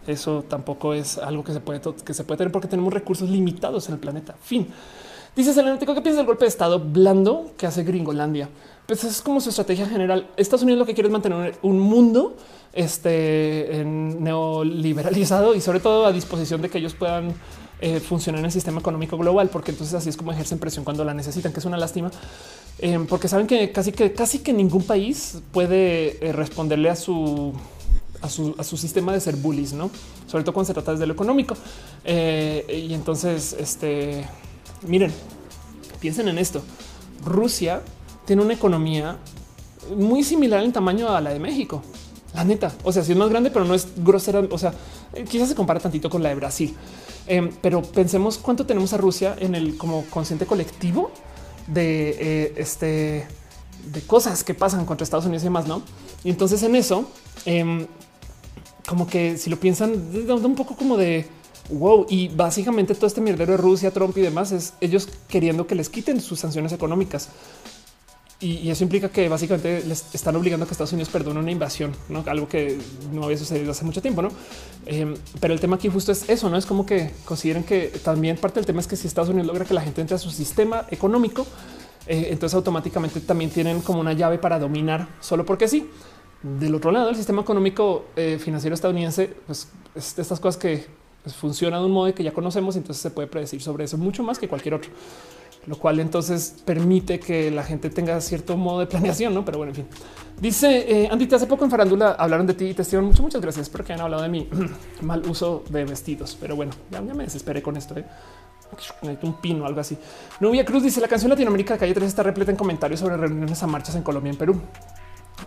eso 0.07 0.43
tampoco 0.49 0.95
es 0.95 1.19
algo 1.19 1.43
que 1.43 1.53
se 1.53 1.59
puede 1.59 1.79
que 2.03 2.15
se 2.15 2.23
puede 2.23 2.39
tener 2.39 2.51
porque 2.51 2.67
tenemos 2.67 2.91
recursos 2.91 3.29
limitados 3.29 3.87
en 3.89 3.93
el 3.93 3.99
planeta. 3.99 4.35
Fin. 4.41 4.67
Dice 5.35 5.53
Selenético, 5.53 5.93
¿qué 5.93 6.01
piensas 6.01 6.17
del 6.17 6.25
golpe 6.25 6.45
de 6.45 6.49
Estado 6.49 6.79
blando 6.79 7.51
que 7.59 7.67
hace 7.67 7.83
Gringolandia? 7.83 8.49
Pues 8.87 9.03
es 9.03 9.21
como 9.21 9.39
su 9.39 9.49
estrategia 9.49 9.85
general. 9.85 10.31
Estados 10.35 10.63
Unidos 10.63 10.79
lo 10.79 10.85
que 10.87 10.95
quiere 10.95 11.09
es 11.09 11.13
mantener 11.13 11.59
un 11.61 11.77
mundo 11.77 12.35
este, 12.73 13.83
neoliberalizado 13.85 15.55
y 15.55 15.61
sobre 15.61 15.79
todo 15.79 16.05
a 16.05 16.11
disposición 16.11 16.61
de 16.61 16.69
que 16.69 16.77
ellos 16.77 16.93
puedan 16.93 17.33
eh, 17.79 17.99
funciona 17.99 18.39
en 18.39 18.45
el 18.45 18.51
sistema 18.51 18.79
económico 18.79 19.17
global, 19.17 19.49
porque 19.49 19.69
entonces 19.69 19.93
así 19.93 20.09
es 20.09 20.17
como 20.17 20.31
ejercen 20.31 20.57
presión 20.57 20.83
cuando 20.83 21.03
la 21.03 21.13
necesitan, 21.13 21.53
que 21.53 21.59
es 21.59 21.65
una 21.65 21.77
lástima, 21.77 22.09
em, 22.79 23.05
porque 23.05 23.27
saben 23.27 23.45
que 23.45 23.71
casi 23.71 23.91
que 23.91 24.13
casi 24.13 24.39
que 24.39 24.51
ningún 24.51 24.83
país 24.83 25.37
puede 25.51 26.17
eh, 26.25 26.31
responderle 26.31 26.89
a 26.89 26.95
su 26.95 27.53
a 28.19 28.29
su, 28.29 28.55
a 28.57 28.63
su, 28.63 28.77
sistema 28.77 29.13
de 29.13 29.19
ser 29.19 29.35
bullies, 29.35 29.73
no? 29.73 29.91
Sobre 30.25 30.43
todo 30.43 30.53
cuando 30.53 30.65
se 30.65 30.73
trata 30.73 30.91
desde 30.93 31.05
lo 31.05 31.13
económico. 31.13 31.55
y 32.03 32.93
entonces, 32.93 33.55
este, 33.59 34.25
miren, 34.87 35.11
piensen 35.99 36.27
en 36.27 36.39
esto. 36.39 36.63
Rusia 37.23 37.83
tiene 38.25 38.41
una 38.41 38.55
economía 38.55 39.17
muy 39.95 40.23
similar 40.23 40.63
en 40.63 40.73
tamaño 40.73 41.09
a 41.09 41.21
la 41.21 41.29
de 41.31 41.39
México. 41.39 41.83
La 42.33 42.43
neta, 42.43 42.73
o 42.83 42.91
sea, 42.91 43.03
si 43.03 43.13
es 43.13 43.17
más 43.17 43.29
grande, 43.29 43.49
pero 43.51 43.65
no 43.65 43.73
es 43.73 43.87
grosera. 43.97 44.41
O 44.51 44.57
sea, 44.57 44.73
eh, 45.13 45.23
quizás 45.23 45.49
se 45.49 45.55
compara 45.55 45.79
tantito 45.79 46.09
con 46.09 46.21
la 46.21 46.29
de 46.29 46.35
Brasil, 46.35 46.75
em, 47.25 47.49
pero 47.61 47.81
pensemos 47.81 48.37
cuánto 48.37 48.65
tenemos 48.65 48.93
a 48.93 48.97
Rusia 48.97 49.35
en 49.39 49.55
el 49.55 49.77
como 49.77 50.03
consciente 50.05 50.45
colectivo 50.45 51.11
de 51.67 52.09
eh, 52.19 52.53
este 52.57 53.27
de 53.91 54.01
cosas 54.01 54.43
que 54.43 54.53
pasan 54.53 54.85
contra 54.85 55.03
Estados 55.03 55.25
Unidos 55.25 55.43
y 55.43 55.45
demás, 55.45 55.67
no? 55.67 55.81
Y 56.23 56.29
entonces 56.29 56.61
en 56.63 56.75
eso, 56.75 57.09
em, 57.45 57.87
como 58.87 59.07
que 59.07 59.37
si 59.37 59.49
lo 59.49 59.59
piensan, 59.59 59.91
un 59.91 60.55
poco 60.55 60.75
como 60.75 60.97
de 60.97 61.27
wow. 61.69 62.05
Y 62.09 62.29
básicamente 62.29 62.95
todo 62.95 63.07
este 63.07 63.21
mierdero 63.21 63.53
de 63.53 63.57
Rusia, 63.57 63.91
Trump 63.91 64.17
y 64.17 64.21
demás 64.21 64.51
es 64.51 64.73
ellos 64.81 65.07
queriendo 65.27 65.67
que 65.67 65.75
les 65.75 65.89
quiten 65.89 66.21
sus 66.21 66.39
sanciones 66.39 66.71
económicas. 66.73 67.29
Y, 68.39 68.69
eso 68.69 68.83
implica 68.83 69.09
que 69.09 69.27
básicamente 69.29 69.83
les 69.87 70.13
están 70.13 70.35
obligando 70.35 70.63
a 70.63 70.67
que 70.67 70.73
Estados 70.73 70.93
Unidos 70.93 71.09
perdone 71.09 71.39
una 71.39 71.49
invasión, 71.49 71.95
¿no? 72.07 72.23
algo 72.27 72.47
que 72.47 72.77
no 73.11 73.23
había 73.23 73.37
sucedido 73.37 73.71
hace 73.71 73.83
mucho 73.83 73.99
tiempo. 73.99 74.21
¿no? 74.21 74.29
Em, 74.85 75.15
pero 75.39 75.55
el 75.55 75.59
tema 75.59 75.77
aquí 75.77 75.89
justo 75.89 76.11
es 76.11 76.29
eso, 76.29 76.47
no 76.47 76.55
es 76.55 76.67
como 76.67 76.85
que 76.85 77.11
consideren 77.25 77.63
que 77.63 77.87
también 78.03 78.37
parte 78.37 78.59
del 78.59 78.67
tema 78.67 78.79
es 78.79 78.85
que 78.85 78.95
si 78.95 79.07
Estados 79.07 79.29
Unidos 79.29 79.47
logra 79.47 79.65
que 79.65 79.73
la 79.73 79.81
gente 79.81 80.01
entre 80.01 80.15
a 80.15 80.19
su 80.19 80.29
sistema 80.29 80.85
económico, 80.91 81.47
eh, 82.05 82.27
entonces 82.29 82.55
automáticamente 82.55 83.21
también 83.21 83.49
tienen 83.49 83.81
como 83.81 84.01
una 84.01 84.13
llave 84.13 84.37
para 84.37 84.59
dominar 84.59 85.07
solo 85.19 85.43
porque 85.43 85.67
sí. 85.67 85.89
Del 86.43 86.75
otro 86.75 86.91
lado, 86.91 87.09
el 87.09 87.15
sistema 87.15 87.41
económico 87.41 88.05
eh, 88.15 88.37
financiero 88.39 88.75
estadounidense, 88.75 89.33
pues 89.47 89.69
es 89.95 90.15
de 90.15 90.21
estas 90.21 90.39
cosas 90.39 90.61
que 90.61 90.85
pues, 91.23 91.35
funciona 91.35 91.79
de 91.79 91.85
un 91.85 91.91
modo 91.91 92.13
que 92.13 92.23
ya 92.23 92.31
conocemos, 92.31 92.75
entonces 92.75 93.01
se 93.01 93.09
puede 93.09 93.27
predecir 93.27 93.63
sobre 93.63 93.85
eso 93.85 93.97
mucho 93.97 94.21
más 94.21 94.37
que 94.37 94.47
cualquier 94.47 94.75
otro 94.75 94.91
lo 95.67 95.77
cual 95.77 95.99
entonces 95.99 96.55
permite 96.65 97.19
que 97.19 97.51
la 97.51 97.63
gente 97.63 97.89
tenga 97.89 98.19
cierto 98.21 98.55
modo 98.57 98.79
de 98.79 98.87
planeación, 98.87 99.33
no? 99.33 99.43
Pero 99.43 99.57
bueno, 99.57 99.71
en 99.71 99.75
fin, 99.75 99.87
dice 100.39 101.03
eh, 101.03 101.09
Andy, 101.11 101.27
hace 101.33 101.45
poco 101.45 101.65
en 101.65 101.71
Farándula 101.71 102.11
hablaron 102.11 102.47
de 102.47 102.53
ti 102.53 102.65
y 102.65 102.73
te 102.73 102.81
estuvieron 102.81 103.05
mucho. 103.05 103.21
Muchas 103.21 103.41
gracias. 103.41 103.69
porque 103.69 103.93
han 103.93 104.01
hablado 104.01 104.23
de 104.23 104.29
mi 104.29 104.49
mal 105.01 105.21
uso 105.29 105.63
de 105.69 105.83
vestidos, 105.83 106.37
pero 106.39 106.55
bueno, 106.55 106.71
ya, 106.89 107.01
me 107.01 107.25
desesperé 107.25 107.61
con 107.61 107.75
esto. 107.77 107.95
¿eh? 107.97 108.05
un 109.21 109.33
pino, 109.41 109.65
algo 109.65 109.79
así. 109.79 109.97
Nubia 110.39 110.65
Cruz 110.65 110.83
dice 110.83 110.99
la 110.99 111.07
canción 111.07 111.29
Latinoamérica 111.29 111.77
Calle 111.77 111.93
3 111.93 112.07
está 112.07 112.23
repleta 112.23 112.51
en 112.51 112.57
comentarios 112.57 112.99
sobre 112.99 113.15
reuniones 113.15 113.61
a 113.63 113.67
marchas 113.67 113.95
en 113.95 114.03
Colombia, 114.03 114.31
en 114.31 114.37
Perú. 114.37 114.61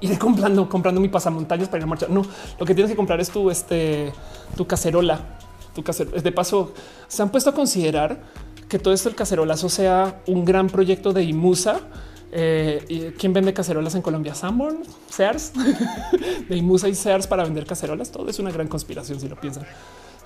Iré 0.00 0.18
comprando, 0.18 0.68
comprando 0.68 1.00
mi 1.00 1.08
pasamontañas 1.08 1.68
para 1.68 1.78
ir 1.78 1.84
a 1.84 1.86
marchar. 1.86 2.10
No, 2.10 2.22
lo 2.58 2.66
que 2.66 2.74
tienes 2.74 2.90
que 2.90 2.96
comprar 2.96 3.20
es 3.20 3.30
tu, 3.30 3.50
este, 3.50 4.12
tu 4.56 4.66
cacerola. 4.66 5.20
Tu 5.74 5.82
cacerola. 5.82 6.20
De 6.20 6.32
paso, 6.32 6.72
se 7.08 7.22
han 7.22 7.30
puesto 7.30 7.50
a 7.50 7.54
considerar 7.54 8.20
que 8.70 8.78
todo 8.78 8.94
esto 8.94 9.08
el 9.08 9.16
cacerolazo 9.16 9.68
sea 9.68 10.22
un 10.26 10.44
gran 10.46 10.68
proyecto 10.68 11.12
de 11.12 11.24
Imusa. 11.24 11.80
Eh, 12.32 13.12
¿Quién 13.18 13.32
vende 13.32 13.52
cacerolas 13.52 13.96
en 13.96 14.02
Colombia? 14.02 14.34
Sanborn, 14.34 14.84
Sears, 15.08 15.52
de 16.48 16.56
Imusa 16.56 16.88
y 16.88 16.94
Sears 16.94 17.26
para 17.26 17.42
vender 17.42 17.66
cacerolas. 17.66 18.10
Todo 18.10 18.30
es 18.30 18.38
una 18.38 18.52
gran 18.52 18.68
conspiración 18.68 19.20
si 19.20 19.28
lo 19.28 19.34
piensan. 19.34 19.66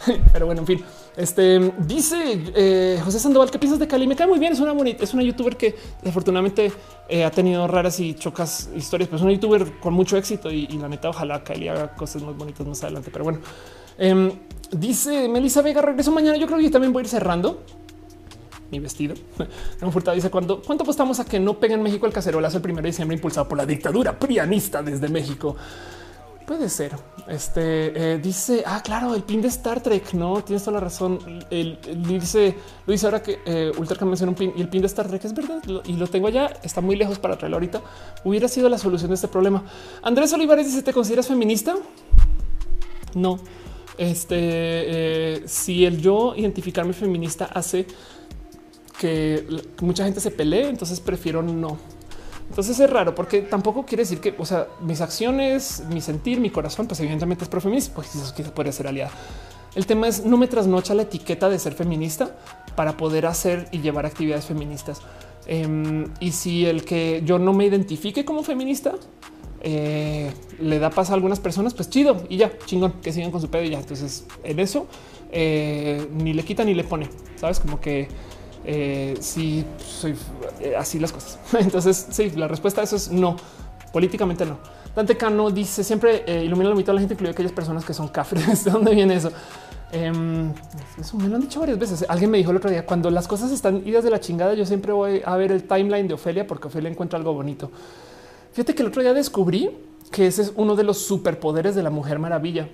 Pero 0.33 0.45
bueno, 0.45 0.61
en 0.61 0.67
fin, 0.67 0.85
este 1.17 1.73
dice 1.79 2.43
eh, 2.55 3.01
José 3.03 3.19
Sandoval, 3.19 3.51
¿qué 3.51 3.59
piensas 3.59 3.79
de 3.79 3.89
Cali? 3.89 4.07
Me 4.07 4.15
cae 4.15 4.27
muy 4.27 4.39
bien. 4.39 4.53
Es 4.53 4.61
una 4.61 4.73
bonita, 4.73 5.03
es 5.03 5.15
una 5.15 5.23
youtuber 5.23 5.57
que 5.57 5.75
afortunadamente 6.05 6.71
eh, 7.09 7.25
ha 7.25 7.31
tenido 7.31 7.67
raras 7.67 7.99
y 8.01 8.13
chocas 8.13 8.69
historias, 8.77 9.09
pero 9.09 9.17
es 9.17 9.23
una 9.23 9.33
youtuber 9.33 9.81
con 9.81 9.95
mucho 9.95 10.19
éxito 10.19 10.51
y, 10.51 10.67
la 10.67 10.89
neta, 10.89 11.09
ojalá 11.09 11.43
Cali 11.43 11.69
haga 11.69 11.95
cosas 11.95 12.21
muy 12.23 12.35
bonitas 12.35 12.67
más 12.67 12.83
adelante. 12.83 13.09
Pero 13.11 13.25
bueno, 13.25 13.39
em, 13.97 14.33
dice 14.71 15.31
Melissa 15.31 15.63
Vega, 15.63 15.81
regreso 15.81 16.13
mañana. 16.13 16.37
Yo 16.37 16.47
creo 16.47 16.59
que 16.59 16.69
también 16.69 16.93
voy 16.93 17.01
a 17.01 17.05
ir 17.05 17.09
cerrando 17.09 17.63
mi 18.75 18.81
vestido. 18.81 19.15
Un 19.81 19.93
Furtado 19.93 20.15
dice 20.15 20.31
cuánto 20.31 20.63
apostamos 20.81 21.21
a 21.21 21.25
que 21.25 21.39
no 21.39 21.59
peguen 21.59 21.83
México 21.83 22.07
el 22.07 22.13
cacerolazo 22.13 22.57
el 22.57 22.63
primero 22.63 22.83
de 22.83 22.89
diciembre 22.91 23.15
impulsado 23.15 23.49
por 23.49 23.57
la 23.57 23.65
dictadura 23.65 24.19
prianista 24.19 24.83
desde 24.83 25.09
México. 25.09 25.57
Puede 26.47 26.69
ser. 26.69 26.93
Este 27.27 28.13
eh, 28.13 28.19
dice, 28.19 28.63
ah, 28.67 28.83
claro, 28.85 29.15
el 29.15 29.23
pin 29.23 29.41
de 29.41 29.49
Star 29.49 29.81
Trek. 29.81 30.13
No 30.13 30.45
tienes 30.45 30.63
toda 30.63 30.75
la 30.75 30.81
razón. 30.81 31.19
El, 31.51 31.79
dice, 32.07 32.55
lo 32.87 32.93
dice 32.93 33.07
ahora 33.07 33.23
que 33.23 33.39
eh, 33.47 33.73
Ultra 33.79 34.05
menciona 34.05 34.31
un 34.31 34.37
pin 34.37 34.53
y 34.55 34.61
el 34.61 34.69
pin 34.69 34.83
de 34.83 34.87
Star 34.89 35.09
Trek 35.09 35.25
es 35.25 35.33
verdad 35.33 35.63
y 35.87 35.95
lo 35.95 36.07
tengo 36.07 36.29
allá. 36.29 36.53
Está 36.63 36.83
muy 36.83 36.97
lejos 36.97 37.19
para 37.19 37.39
traerlo 37.39 37.57
ahorita. 37.57 37.81
Hubiera 38.25 38.47
sido 38.49 38.69
la 38.69 38.77
solución 38.77 39.09
de 39.09 39.15
este 39.15 39.29
problema. 39.29 39.65
Andrés 40.03 40.35
Olivares 40.35 40.67
dice: 40.67 40.83
¿Te 40.83 40.93
consideras 40.93 41.27
feminista? 41.29 41.77
No. 43.15 43.39
Este, 43.97 44.37
eh, 44.37 45.43
si 45.47 45.87
el 45.87 46.03
yo 46.03 46.35
identificarme 46.37 46.93
feminista 46.93 47.47
hace 47.47 47.87
que 48.99 49.47
mucha 49.81 50.05
gente 50.05 50.21
se 50.21 50.31
pelee, 50.31 50.69
entonces 50.69 51.01
prefiero 51.01 51.43
no. 51.43 51.79
Entonces 52.49 52.79
es 52.79 52.91
raro 52.91 53.15
porque 53.15 53.41
tampoco 53.41 53.85
quiere 53.85 54.03
decir 54.03 54.21
que, 54.21 54.35
o 54.39 54.45
sea, 54.45 54.69
mis 54.81 55.01
acciones, 55.01 55.83
mi 55.89 56.01
sentir, 56.01 56.41
mi 56.41 56.51
corazón, 56.51 56.87
pues 56.87 57.01
evidentemente 57.01 57.45
es 57.45 57.51
pro 57.51 57.61
feminista, 57.61 57.95
pues 57.95 58.15
eso 58.15 58.33
quizás 58.35 58.53
podría 58.53 58.73
ser 58.73 58.87
aliada. 58.87 59.11
El 59.75 59.87
tema 59.87 60.07
es 60.07 60.25
no 60.25 60.37
me 60.37 60.47
trasnocha 60.47 60.95
la 60.95 61.03
etiqueta 61.03 61.49
de 61.49 61.59
ser 61.59 61.75
feminista 61.75 62.37
para 62.77 62.97
poder 62.97 63.27
hacer 63.27 63.69
y 63.73 63.81
llevar 63.81 64.07
actividades 64.07 64.45
feministas. 64.45 65.01
Em, 65.47 66.07
y 66.21 66.33
si 66.33 66.65
el 66.65 66.85
que 66.85 67.23
yo 67.25 67.39
no 67.39 67.53
me 67.53 67.67
identifique 67.67 68.25
como 68.25 68.43
feminista 68.43 68.95
eh, 69.61 70.31
le 70.61 70.79
da 70.79 70.91
paz 70.91 71.11
a 71.11 71.15
algunas 71.15 71.41
personas, 71.41 71.75
pues 71.75 71.91
chido 71.91 72.23
y 72.29 72.37
ya 72.37 72.53
chingón 72.67 72.93
que 73.03 73.13
sigan 73.13 73.31
con 73.31 73.41
su 73.41 73.49
pedo 73.49 73.65
y 73.65 73.71
ya. 73.71 73.79
Entonces 73.79 74.27
en 74.45 74.61
eso 74.61 74.87
eh, 75.33 76.07
ni 76.15 76.35
le 76.35 76.45
quita 76.45 76.65
ni 76.65 76.75
le 76.75 76.85
pone, 76.85 77.09
sabes 77.37 77.59
como 77.59 77.81
que 77.81 78.09
eh, 78.65 79.17
si 79.21 79.65
soy 79.79 80.15
eh, 80.61 80.75
así 80.77 80.99
las 80.99 81.13
cosas. 81.13 81.39
Entonces, 81.59 82.07
sí, 82.11 82.31
la 82.31 82.49
respuesta 82.49 82.81
a 82.81 82.85
eso 82.85 82.97
es 82.97 83.11
no. 83.11 83.37
Políticamente 83.93 84.45
no. 84.45 84.59
Dante 84.95 85.17
Cano 85.17 85.51
dice 85.51 85.83
siempre 85.83 86.25
eh, 86.27 86.45
ilumina 86.45 86.71
la 86.71 86.77
mitad 86.77 86.89
de 86.89 86.95
la 86.95 87.01
gente, 87.01 87.15
incluye 87.15 87.33
aquellas 87.33 87.53
personas 87.53 87.85
que 87.85 87.93
son 87.93 88.09
cafres. 88.09 88.65
¿De 88.65 88.71
dónde 88.71 88.95
viene 88.95 89.15
eso? 89.15 89.31
Em, 89.93 90.53
eso 90.99 91.17
me 91.17 91.29
lo 91.29 91.37
han 91.37 91.43
dicho 91.43 91.61
varias 91.61 91.79
veces. 91.79 92.05
Alguien 92.09 92.31
me 92.31 92.39
dijo 92.39 92.51
el 92.51 92.57
otro 92.57 92.71
día 92.71 92.87
cuando 92.87 93.11
las 93.11 93.29
cosas 93.29 93.53
están 93.53 93.87
idas 93.87 94.03
de 94.03 94.11
la 94.11 94.21
chingada. 94.21 94.55
Yo 94.55 94.65
siempre 94.67 94.93
voy 94.93 95.23
a 95.25 95.37
ver 95.37 95.53
el 95.53 95.65
timeline 95.65 96.09
de 96.09 96.15
Ofelia 96.15 96.47
porque 96.47 96.69
Ofelia 96.69 96.91
encuentra 96.91 97.19
algo 97.19 97.33
bonito. 97.35 97.71
Fíjate 98.53 98.75
que 98.75 98.83
el 98.83 98.89
otro 98.89 99.03
día 99.03 99.13
descubrí 99.13 99.71
que 100.11 100.27
ese 100.27 100.43
es 100.43 100.53
uno 100.57 100.77
de 100.77 100.85
los 100.85 100.99
superpoderes 100.99 101.75
de 101.75 101.83
la 101.83 101.91
Mujer 101.91 102.19
Maravilla, 102.19 102.69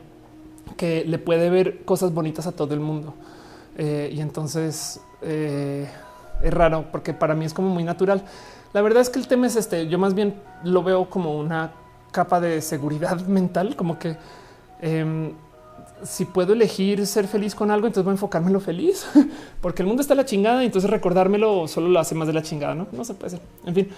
que 0.76 1.04
le 1.06 1.18
puede 1.18 1.48
ver 1.50 1.84
cosas 1.84 2.12
bonitas 2.12 2.46
a 2.46 2.52
todo 2.52 2.74
el 2.74 2.80
mundo. 2.80 3.14
Eh, 3.76 4.10
y 4.12 4.20
entonces 4.20 5.00
eh, 5.22 5.88
es 6.42 6.54
raro 6.54 6.86
porque 6.90 7.12
para 7.12 7.34
mí 7.34 7.44
es 7.44 7.54
como 7.54 7.68
muy 7.68 7.84
natural. 7.84 8.22
La 8.72 8.82
verdad 8.82 9.02
es 9.02 9.10
que 9.10 9.18
el 9.18 9.26
tema 9.26 9.46
es 9.46 9.56
este. 9.56 9.88
Yo 9.88 9.98
más 9.98 10.14
bien 10.14 10.34
lo 10.64 10.82
veo 10.82 11.10
como 11.10 11.36
una 11.36 11.72
capa 12.12 12.40
de 12.40 12.60
seguridad 12.60 13.20
mental, 13.26 13.76
como 13.76 13.98
que 13.98 14.16
em, 14.80 15.32
si 16.02 16.24
puedo 16.24 16.52
elegir 16.52 17.06
ser 17.06 17.26
feliz 17.26 17.54
con 17.54 17.70
algo, 17.70 17.86
entonces 17.86 18.04
voy 18.04 18.12
a 18.12 18.14
enfocarme 18.14 18.48
en 18.48 18.54
lo 18.54 18.60
feliz, 18.60 19.06
porque 19.60 19.82
el 19.82 19.88
mundo 19.88 20.02
está 20.02 20.14
la 20.14 20.24
chingada 20.24 20.62
y 20.62 20.66
entonces 20.66 20.90
recordármelo 20.90 21.68
solo 21.68 21.88
lo 21.88 21.98
hace 21.98 22.14
más 22.14 22.26
de 22.26 22.32
la 22.32 22.42
chingada. 22.42 22.74
No, 22.74 22.86
no 22.92 23.04
se 23.04 23.14
puede 23.14 23.30
ser. 23.30 23.40
En 23.66 23.74
fin. 23.74 23.88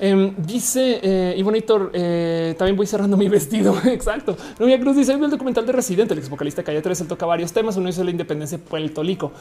Em, 0.00 0.32
dice 0.36 1.00
eh, 1.02 1.34
y 1.36 1.42
bonito, 1.42 1.90
eh, 1.92 2.54
también 2.56 2.76
voy 2.76 2.86
cerrando 2.86 3.16
mi 3.16 3.28
vestido. 3.30 3.76
Exacto. 3.86 4.36
Novia 4.58 4.78
Cruz 4.78 4.96
dice: 4.96 5.12
el 5.12 5.30
documental 5.30 5.66
de 5.66 5.72
Residente, 5.72 6.14
el 6.14 6.20
ex 6.20 6.28
vocalista 6.28 6.62
Calle 6.62 6.80
3, 6.80 7.00
él 7.00 7.08
toca 7.08 7.26
varios 7.26 7.52
temas. 7.52 7.76
Uno 7.76 7.88
es 7.88 7.98
la 7.98 8.10
independencia 8.10 8.58
de 8.58 8.64
Puerto 8.64 9.02
Rico. 9.02 9.32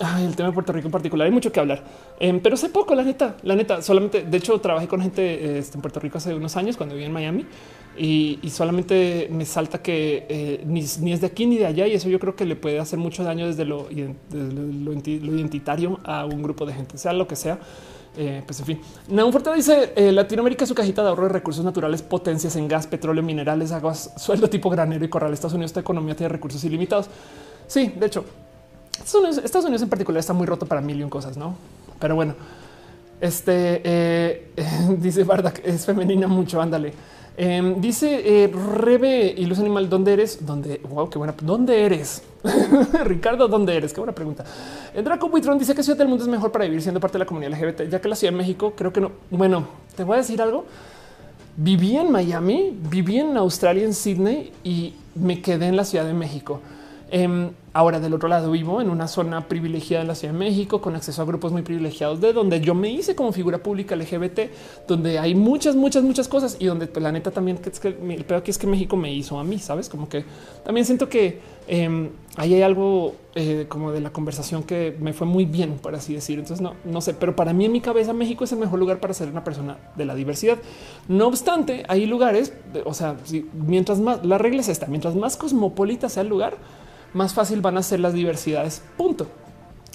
Em, 0.00 0.26
el 0.26 0.36
tema 0.36 0.48
de 0.48 0.54
Puerto 0.54 0.72
Rico 0.72 0.88
en 0.88 0.92
particular 0.92 1.26
hay 1.26 1.32
mucho 1.32 1.52
que 1.52 1.60
hablar, 1.60 1.82
em, 2.18 2.40
pero 2.40 2.56
sé 2.56 2.68
poco, 2.68 2.94
la 2.94 3.04
neta, 3.04 3.36
la 3.42 3.54
neta. 3.54 3.80
Solamente, 3.82 4.22
de 4.22 4.36
hecho, 4.36 4.60
trabajé 4.60 4.88
con 4.88 5.00
gente 5.00 5.58
este, 5.58 5.76
en 5.76 5.82
Puerto 5.82 6.00
Rico 6.00 6.18
hace 6.18 6.34
unos 6.34 6.56
años 6.56 6.76
cuando 6.76 6.94
viví 6.94 7.06
en 7.06 7.12
Miami 7.12 7.46
y, 7.96 8.38
solamente 8.50 9.28
me 9.30 9.44
salta 9.44 9.82
que 9.82 10.26
eh, 10.28 10.64
ni, 10.66 10.80
es 10.80 11.20
de 11.20 11.26
aquí 11.26 11.46
ni 11.46 11.58
de 11.58 11.66
allá. 11.66 11.86
Y 11.86 11.94
eso 11.94 12.08
yo 12.08 12.18
creo 12.18 12.34
que 12.34 12.44
le 12.44 12.56
puede 12.56 12.80
hacer 12.80 12.98
mucho 12.98 13.22
daño 13.22 13.46
desde 13.46 13.64
lo, 13.64 13.88
lo 13.90 14.92
identitario 14.92 16.00
a 16.04 16.24
un 16.24 16.42
grupo 16.42 16.66
de 16.66 16.74
gente, 16.74 16.98
sea 16.98 17.12
lo 17.12 17.28
que 17.28 17.36
sea. 17.36 17.58
Eh, 18.16 18.42
pues 18.46 18.60
en 18.60 18.66
fin, 18.66 18.80
Naum 19.08 19.32
Fuerte 19.32 19.52
dice 19.54 19.92
eh, 19.96 20.12
Latinoamérica 20.12 20.64
su 20.66 20.74
cajita 20.74 21.02
de 21.02 21.08
ahorro 21.08 21.24
de 21.24 21.30
recursos 21.30 21.64
naturales, 21.64 22.00
potencias 22.00 22.54
en 22.54 22.68
gas, 22.68 22.86
petróleo, 22.86 23.24
minerales, 23.24 23.72
aguas, 23.72 24.12
sueldo 24.16 24.48
tipo 24.48 24.70
granero 24.70 25.04
y 25.04 25.08
corral. 25.08 25.32
Estados 25.32 25.54
Unidos, 25.54 25.70
esta 25.70 25.80
economía 25.80 26.14
tiene 26.14 26.28
recursos 26.28 26.62
ilimitados. 26.62 27.10
Sí, 27.66 27.92
de 27.96 28.06
hecho, 28.06 28.24
Estados 29.00 29.64
Unidos, 29.64 29.82
en 29.82 29.88
particular 29.88 30.20
está 30.20 30.32
muy 30.32 30.46
roto 30.46 30.66
para 30.66 30.80
mil 30.80 30.98
y 30.98 31.02
un 31.02 31.10
cosas, 31.10 31.36
no? 31.36 31.56
Pero 31.98 32.14
bueno, 32.14 32.34
este 33.20 33.80
eh, 33.84 34.50
dice 34.98 35.26
es 35.64 35.86
femenina 35.86 36.26
mucho. 36.26 36.60
Ándale. 36.60 36.92
Em, 37.36 37.80
dice 37.80 38.44
eh, 38.44 38.48
Rebe 38.48 39.34
y 39.36 39.46
Luz 39.46 39.58
Animal, 39.58 39.88
¿dónde 39.88 40.12
eres? 40.12 40.46
¿Dónde? 40.46 40.80
Wow, 40.88 41.10
qué 41.10 41.18
buena. 41.18 41.34
¿Dónde 41.40 41.84
eres? 41.84 42.22
Ricardo, 43.04 43.48
¿dónde 43.48 43.76
eres? 43.76 43.92
Qué 43.92 44.00
buena 44.00 44.14
pregunta. 44.14 44.44
Draco 45.02 45.28
Buitrón 45.28 45.58
dice 45.58 45.74
que 45.74 45.82
Ciudad 45.82 45.98
del 45.98 46.08
Mundo 46.08 46.24
es 46.24 46.30
mejor 46.30 46.52
para 46.52 46.64
vivir 46.64 46.82
siendo 46.82 47.00
parte 47.00 47.14
de 47.14 47.20
la 47.20 47.26
comunidad 47.26 47.58
LGBT, 47.58 47.90
ya 47.90 48.00
que 48.00 48.08
la 48.08 48.14
Ciudad 48.14 48.32
de 48.32 48.38
México 48.38 48.74
creo 48.76 48.92
que 48.92 49.00
no. 49.00 49.10
Bueno, 49.30 49.66
te 49.96 50.04
voy 50.04 50.14
a 50.14 50.18
decir 50.18 50.40
algo. 50.40 50.64
Viví 51.56 51.96
en 51.96 52.10
Miami, 52.10 52.76
viví 52.90 53.18
en 53.18 53.36
Australia, 53.36 53.84
en 53.84 53.94
Sydney 53.94 54.52
y 54.62 54.94
me 55.14 55.40
quedé 55.40 55.66
en 55.66 55.76
la 55.76 55.84
Ciudad 55.84 56.04
de 56.04 56.12
México. 56.12 56.60
Em, 57.10 57.50
ahora 57.74 57.98
del 57.98 58.14
otro 58.14 58.28
lado 58.28 58.52
vivo 58.52 58.80
en 58.80 58.88
una 58.88 59.08
zona 59.08 59.48
privilegiada 59.48 60.02
en 60.02 60.08
la 60.08 60.14
Ciudad 60.14 60.32
de 60.32 60.38
México 60.38 60.80
con 60.80 60.94
acceso 60.94 61.20
a 61.20 61.24
grupos 61.24 61.50
muy 61.50 61.62
privilegiados 61.62 62.20
de 62.20 62.32
donde 62.32 62.60
yo 62.60 62.72
me 62.72 62.88
hice 62.88 63.16
como 63.16 63.32
figura 63.32 63.58
pública 63.58 63.96
LGBT, 63.96 64.40
donde 64.86 65.18
hay 65.18 65.34
muchas, 65.34 65.74
muchas, 65.74 66.04
muchas 66.04 66.28
cosas 66.28 66.56
y 66.60 66.66
donde 66.66 66.86
pues, 66.86 67.02
la 67.02 67.10
neta 67.10 67.32
también 67.32 67.58
que 67.58 67.70
es 67.70 67.80
que 67.80 67.88
el 67.88 68.24
peor 68.24 68.40
aquí 68.40 68.52
es 68.52 68.58
que 68.58 68.68
México 68.68 68.96
me 68.96 69.12
hizo 69.12 69.40
a 69.40 69.44
mí, 69.44 69.58
sabes? 69.58 69.88
Como 69.88 70.08
que 70.08 70.24
también 70.64 70.86
siento 70.86 71.08
que 71.08 71.40
em, 71.66 72.10
ahí 72.36 72.54
hay 72.54 72.62
algo 72.62 73.16
eh, 73.34 73.66
como 73.68 73.90
de 73.90 74.00
la 74.00 74.10
conversación 74.10 74.62
que 74.62 74.96
me 75.00 75.12
fue 75.12 75.26
muy 75.26 75.44
bien, 75.44 75.78
por 75.82 75.96
así 75.96 76.14
decir. 76.14 76.38
Entonces 76.38 76.60
no, 76.60 76.74
no 76.84 77.00
sé, 77.00 77.12
pero 77.12 77.34
para 77.34 77.52
mí 77.52 77.64
en 77.64 77.72
mi 77.72 77.80
cabeza 77.80 78.12
México 78.12 78.44
es 78.44 78.52
el 78.52 78.60
mejor 78.60 78.78
lugar 78.78 79.00
para 79.00 79.14
ser 79.14 79.28
una 79.28 79.42
persona 79.42 79.78
de 79.96 80.04
la 80.04 80.14
diversidad. 80.14 80.58
No 81.08 81.26
obstante, 81.26 81.82
hay 81.88 82.06
lugares, 82.06 82.52
o 82.84 82.94
sea, 82.94 83.16
mientras 83.52 83.98
más 83.98 84.24
la 84.24 84.38
regla 84.38 84.60
es 84.60 84.68
esta, 84.68 84.86
mientras 84.86 85.16
más 85.16 85.36
cosmopolita 85.36 86.08
sea 86.08 86.22
el 86.22 86.28
lugar, 86.28 86.56
más 87.14 87.32
fácil 87.32 87.60
van 87.60 87.78
a 87.78 87.82
ser 87.82 88.00
las 88.00 88.12
diversidades. 88.12 88.82
Punto. 88.96 89.26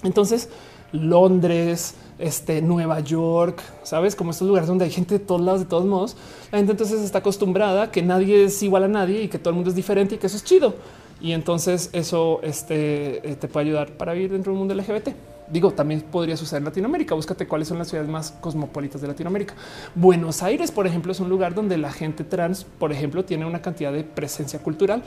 Entonces, 0.02 0.48
Londres, 0.92 1.94
este, 2.18 2.60
Nueva 2.62 3.00
York, 3.00 3.60
sabes, 3.82 4.16
como 4.16 4.30
estos 4.30 4.48
lugares 4.48 4.68
donde 4.68 4.84
hay 4.84 4.90
gente 4.90 5.18
de 5.18 5.24
todos 5.24 5.40
lados, 5.40 5.60
de 5.60 5.66
todos 5.66 5.84
modos, 5.84 6.16
la 6.50 6.58
gente 6.58 6.72
entonces 6.72 7.00
está 7.00 7.18
acostumbrada 7.18 7.90
que 7.90 8.02
nadie 8.02 8.44
es 8.44 8.62
igual 8.62 8.84
a 8.84 8.88
nadie 8.88 9.22
y 9.22 9.28
que 9.28 9.38
todo 9.38 9.50
el 9.50 9.56
mundo 9.56 9.70
es 9.70 9.76
diferente 9.76 10.16
y 10.16 10.18
que 10.18 10.26
eso 10.26 10.36
es 10.36 10.44
chido. 10.44 10.74
Y 11.20 11.32
entonces 11.32 11.90
eso 11.92 12.40
este, 12.42 13.30
eh, 13.30 13.36
te 13.36 13.46
puede 13.46 13.66
ayudar 13.66 13.92
para 13.92 14.14
vivir 14.14 14.32
dentro 14.32 14.52
del 14.52 14.58
mundo 14.58 14.74
LGBT. 14.74 15.08
Digo, 15.50 15.72
también 15.72 16.00
podría 16.02 16.36
suceder 16.36 16.60
en 16.60 16.66
Latinoamérica. 16.66 17.14
Búscate 17.14 17.46
cuáles 17.46 17.66
son 17.68 17.78
las 17.78 17.88
ciudades 17.88 18.08
más 18.08 18.30
cosmopolitas 18.40 19.00
de 19.00 19.08
Latinoamérica. 19.08 19.54
Buenos 19.96 20.42
Aires, 20.42 20.70
por 20.70 20.86
ejemplo, 20.86 21.10
es 21.10 21.18
un 21.18 21.28
lugar 21.28 21.54
donde 21.54 21.76
la 21.76 21.90
gente 21.90 22.22
trans, 22.22 22.64
por 22.64 22.92
ejemplo, 22.92 23.24
tiene 23.24 23.44
una 23.44 23.60
cantidad 23.60 23.92
de 23.92 24.04
presencia 24.04 24.60
cultural 24.60 25.02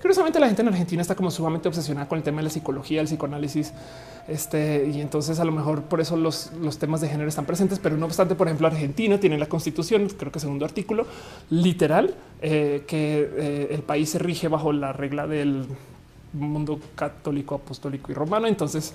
Curiosamente, 0.00 0.40
la 0.40 0.46
gente 0.46 0.62
en 0.62 0.68
Argentina 0.68 1.02
está 1.02 1.14
como 1.14 1.30
sumamente 1.30 1.68
obsesionada 1.68 2.08
con 2.08 2.16
el 2.16 2.24
tema 2.24 2.38
de 2.38 2.44
la 2.44 2.50
psicología, 2.50 3.02
el 3.02 3.06
psicoanálisis. 3.06 3.72
Este, 4.28 4.90
y 4.94 5.00
entonces 5.00 5.38
a 5.40 5.44
lo 5.44 5.52
mejor 5.52 5.82
por 5.82 6.00
eso 6.00 6.16
los, 6.16 6.50
temas 6.78 7.02
de 7.02 7.08
género 7.08 7.28
están 7.28 7.44
presentes, 7.44 7.78
pero 7.78 7.98
no 7.98 8.06
obstante, 8.06 8.34
por 8.34 8.46
ejemplo, 8.46 8.66
Argentina 8.66 9.20
tiene 9.20 9.36
la 9.36 9.46
constitución, 9.46 10.08
creo 10.08 10.32
que 10.32 10.40
segundo 10.40 10.64
artículo 10.64 11.06
literal, 11.50 12.14
eh, 12.40 12.84
que 12.86 13.30
eh, 13.36 13.68
el 13.72 13.82
país 13.82 14.08
se 14.08 14.18
rige 14.18 14.48
bajo 14.48 14.72
la 14.72 14.94
regla 14.94 15.26
del 15.26 15.66
mundo 16.32 16.80
católico, 16.94 17.56
apostólico 17.56 18.10
y 18.10 18.14
romano. 18.14 18.46
Entonces 18.46 18.94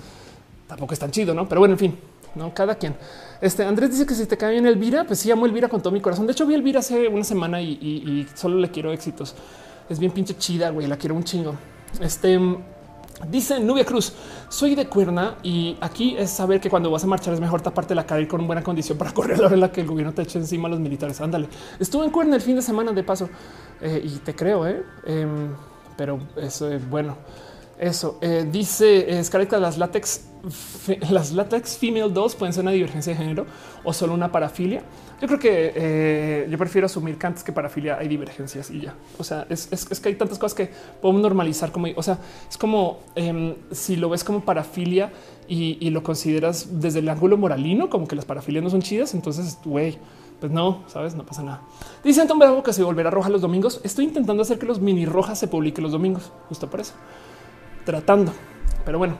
tampoco 0.66 0.92
es 0.92 0.98
tan 0.98 1.12
chido, 1.12 1.34
no? 1.34 1.48
Pero 1.48 1.60
bueno, 1.60 1.74
en 1.74 1.78
fin, 1.78 1.98
no 2.34 2.52
cada 2.52 2.74
quien. 2.74 2.96
Este 3.40 3.64
Andrés 3.64 3.92
dice 3.92 4.06
que 4.06 4.14
si 4.14 4.26
te 4.26 4.36
cae 4.36 4.52
bien 4.52 4.66
Elvira, 4.66 5.04
pues 5.04 5.20
sí 5.20 5.30
amo 5.30 5.46
Elvira 5.46 5.68
con 5.68 5.80
todo 5.80 5.92
mi 5.92 6.00
corazón. 6.00 6.26
De 6.26 6.32
hecho, 6.32 6.46
vi 6.46 6.54
Elvira 6.54 6.80
hace 6.80 7.06
una 7.06 7.22
semana 7.22 7.62
y 7.62 8.26
solo 8.34 8.58
le 8.58 8.72
quiero 8.72 8.92
éxitos 8.92 9.36
es 9.88 9.98
bien 9.98 10.12
pinche 10.12 10.36
chida, 10.36 10.70
güey. 10.70 10.86
La 10.86 10.96
quiero 10.96 11.14
un 11.14 11.24
chingo. 11.24 11.54
Este 12.00 12.38
dice 13.28 13.60
Nubia 13.60 13.84
Cruz: 13.84 14.12
Soy 14.48 14.74
de 14.74 14.86
Cuerna 14.88 15.36
y 15.42 15.76
aquí 15.80 16.16
es 16.18 16.30
saber 16.30 16.60
que 16.60 16.68
cuando 16.68 16.90
vas 16.90 17.04
a 17.04 17.06
marchar 17.06 17.34
es 17.34 17.40
mejor 17.40 17.60
taparte 17.60 17.94
la 17.94 18.06
cara 18.06 18.20
y 18.20 18.26
con 18.26 18.46
buena 18.46 18.62
condición 18.62 18.98
para 18.98 19.10
correr 19.14 19.38
la 19.38 19.46
hora 19.46 19.54
en 19.54 19.60
la 19.60 19.72
que 19.72 19.80
el 19.80 19.86
gobierno 19.86 20.12
te 20.12 20.22
eche 20.22 20.38
encima 20.38 20.68
a 20.68 20.70
los 20.70 20.80
militares. 20.80 21.20
Ándale. 21.20 21.48
Estuve 21.78 22.04
en 22.04 22.10
Cuerna 22.10 22.36
el 22.36 22.42
fin 22.42 22.56
de 22.56 22.62
semana 22.62 22.92
de 22.92 23.02
paso 23.02 23.28
eh, 23.80 24.02
y 24.04 24.18
te 24.18 24.34
creo, 24.34 24.66
eh? 24.66 24.82
Em, 25.06 25.54
pero 25.96 26.18
eso 26.36 26.70
es 26.70 26.88
bueno. 26.88 27.16
Eso 27.78 28.18
eh, 28.22 28.48
dice 28.50 29.22
Scarlett, 29.22 29.52
las 29.52 29.76
látex, 29.76 30.22
las 31.10 31.32
látex 31.32 31.76
female 31.76 32.10
2 32.10 32.34
pueden 32.36 32.54
ser 32.54 32.62
una 32.62 32.70
divergencia 32.70 33.12
de 33.12 33.18
género 33.18 33.46
o 33.84 33.92
solo 33.92 34.14
una 34.14 34.32
parafilia. 34.32 34.82
Yo 35.20 35.26
creo 35.26 35.38
que 35.38 35.72
eh, 35.74 36.46
yo 36.50 36.58
prefiero 36.58 36.86
asumir 36.86 37.16
que 37.16 37.26
antes 37.26 37.42
que 37.42 37.50
parafilia 37.50 37.96
hay 37.98 38.06
divergencias 38.06 38.70
y 38.70 38.82
ya. 38.82 38.94
O 39.18 39.24
sea, 39.24 39.46
es, 39.48 39.66
que 40.00 40.08
hay 40.10 40.14
tantas 40.14 40.38
cosas 40.38 40.54
que 40.54 40.70
podemos 41.00 41.22
normalizar 41.22 41.72
como, 41.72 41.86
o 41.96 42.02
sea, 42.02 42.18
es 42.48 42.58
como 42.58 43.00
em, 43.14 43.54
si 43.70 43.96
lo 43.96 44.10
ves 44.10 44.24
como 44.24 44.44
parafilia 44.44 45.10
y, 45.48 45.88
lo 45.90 46.02
consideras 46.02 46.80
desde 46.80 46.98
el 46.98 47.08
ángulo 47.08 47.38
moralino, 47.38 47.88
como 47.88 48.06
que 48.06 48.16
las 48.16 48.26
parafilias 48.26 48.62
no 48.62 48.68
son 48.68 48.82
chidas. 48.82 49.14
Entonces, 49.14 49.58
güey, 49.64 49.98
pues 50.38 50.52
no, 50.52 50.84
sabes, 50.86 51.14
no 51.14 51.24
pasa 51.24 51.42
nada. 51.42 51.62
Dice 52.04 52.20
Anton 52.20 52.38
Bravo 52.38 52.62
que 52.62 52.74
se 52.74 52.82
volverá 52.82 53.10
roja 53.10 53.30
los 53.30 53.40
domingos. 53.40 53.80
Estoy 53.84 54.04
intentando 54.04 54.42
hacer 54.42 54.58
que 54.58 54.66
los 54.66 54.80
mini 54.80 55.06
rojas 55.06 55.38
se 55.38 55.48
publiquen 55.48 55.82
los 55.82 55.92
domingos, 55.92 56.30
justo 56.48 56.68
por 56.68 56.80
eso, 56.80 56.92
tratando. 57.86 58.32
Pero 58.84 58.98
bueno, 58.98 59.18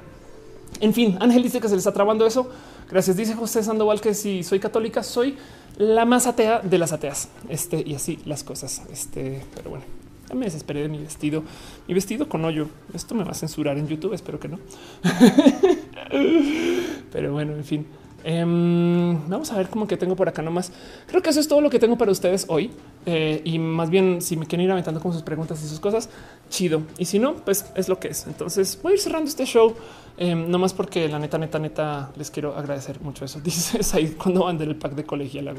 en 0.80 0.92
fin, 0.92 1.16
Ángel 1.20 1.42
dice 1.42 1.60
que 1.60 1.68
se 1.68 1.74
le 1.74 1.78
está 1.78 1.92
trabando 1.92 2.26
eso. 2.26 2.50
Gracias. 2.90 3.16
Dice 3.16 3.34
José 3.34 3.62
Sandoval 3.62 4.00
que 4.00 4.14
si 4.14 4.42
soy 4.42 4.60
católica, 4.60 5.02
soy 5.02 5.36
la 5.76 6.04
más 6.04 6.26
atea 6.26 6.60
de 6.60 6.78
las 6.78 6.92
ateas. 6.92 7.28
Este 7.48 7.82
y 7.86 7.94
así 7.94 8.18
las 8.24 8.44
cosas. 8.44 8.82
Este, 8.90 9.42
pero 9.54 9.70
bueno, 9.70 9.84
ya 10.28 10.34
me 10.34 10.46
desesperé 10.46 10.82
de 10.82 10.88
mi 10.88 10.98
vestido. 10.98 11.42
Mi 11.86 11.94
vestido 11.94 12.28
con 12.28 12.44
hoyo. 12.44 12.68
Esto 12.94 13.14
me 13.14 13.24
va 13.24 13.32
a 13.32 13.34
censurar 13.34 13.78
en 13.78 13.88
YouTube. 13.88 14.14
Espero 14.14 14.40
que 14.40 14.48
no. 14.48 14.58
pero 17.12 17.32
bueno, 17.32 17.52
en 17.52 17.64
fin. 17.64 17.86
Em, 18.28 19.28
vamos 19.28 19.52
a 19.52 19.56
ver 19.56 19.68
cómo 19.68 19.86
que 19.86 19.96
tengo 19.96 20.16
por 20.16 20.28
acá 20.28 20.42
nomás. 20.42 20.72
Creo 21.06 21.22
que 21.22 21.30
eso 21.30 21.38
es 21.38 21.46
todo 21.46 21.60
lo 21.60 21.70
que 21.70 21.78
tengo 21.78 21.96
para 21.96 22.10
ustedes 22.10 22.46
hoy. 22.48 22.72
Eh, 23.06 23.40
y 23.44 23.60
más 23.60 23.88
bien, 23.88 24.20
si 24.20 24.36
me 24.36 24.46
quieren 24.46 24.64
ir 24.64 24.72
aventando 24.72 25.00
con 25.00 25.12
sus 25.12 25.22
preguntas 25.22 25.62
y 25.62 25.68
sus 25.68 25.78
cosas, 25.78 26.08
chido. 26.50 26.82
Y 26.98 27.04
si 27.04 27.20
no, 27.20 27.36
pues 27.36 27.66
es 27.76 27.88
lo 27.88 28.00
que 28.00 28.08
es. 28.08 28.26
Entonces 28.26 28.80
voy 28.82 28.90
a 28.90 28.94
ir 28.96 29.00
cerrando 29.00 29.28
este 29.28 29.44
show. 29.44 29.76
Em, 30.18 30.50
no 30.50 30.58
más 30.58 30.74
porque 30.74 31.08
la 31.08 31.20
neta, 31.20 31.38
neta, 31.38 31.60
neta, 31.60 32.10
les 32.16 32.32
quiero 32.32 32.56
agradecer 32.56 33.00
mucho 33.00 33.24
eso. 33.24 33.40
Dices 33.44 33.94
ahí 33.94 34.08
cuando 34.20 34.42
van 34.42 34.58
del 34.58 34.74
pack 34.74 34.96
de 34.96 35.04
colegiala. 35.04 35.54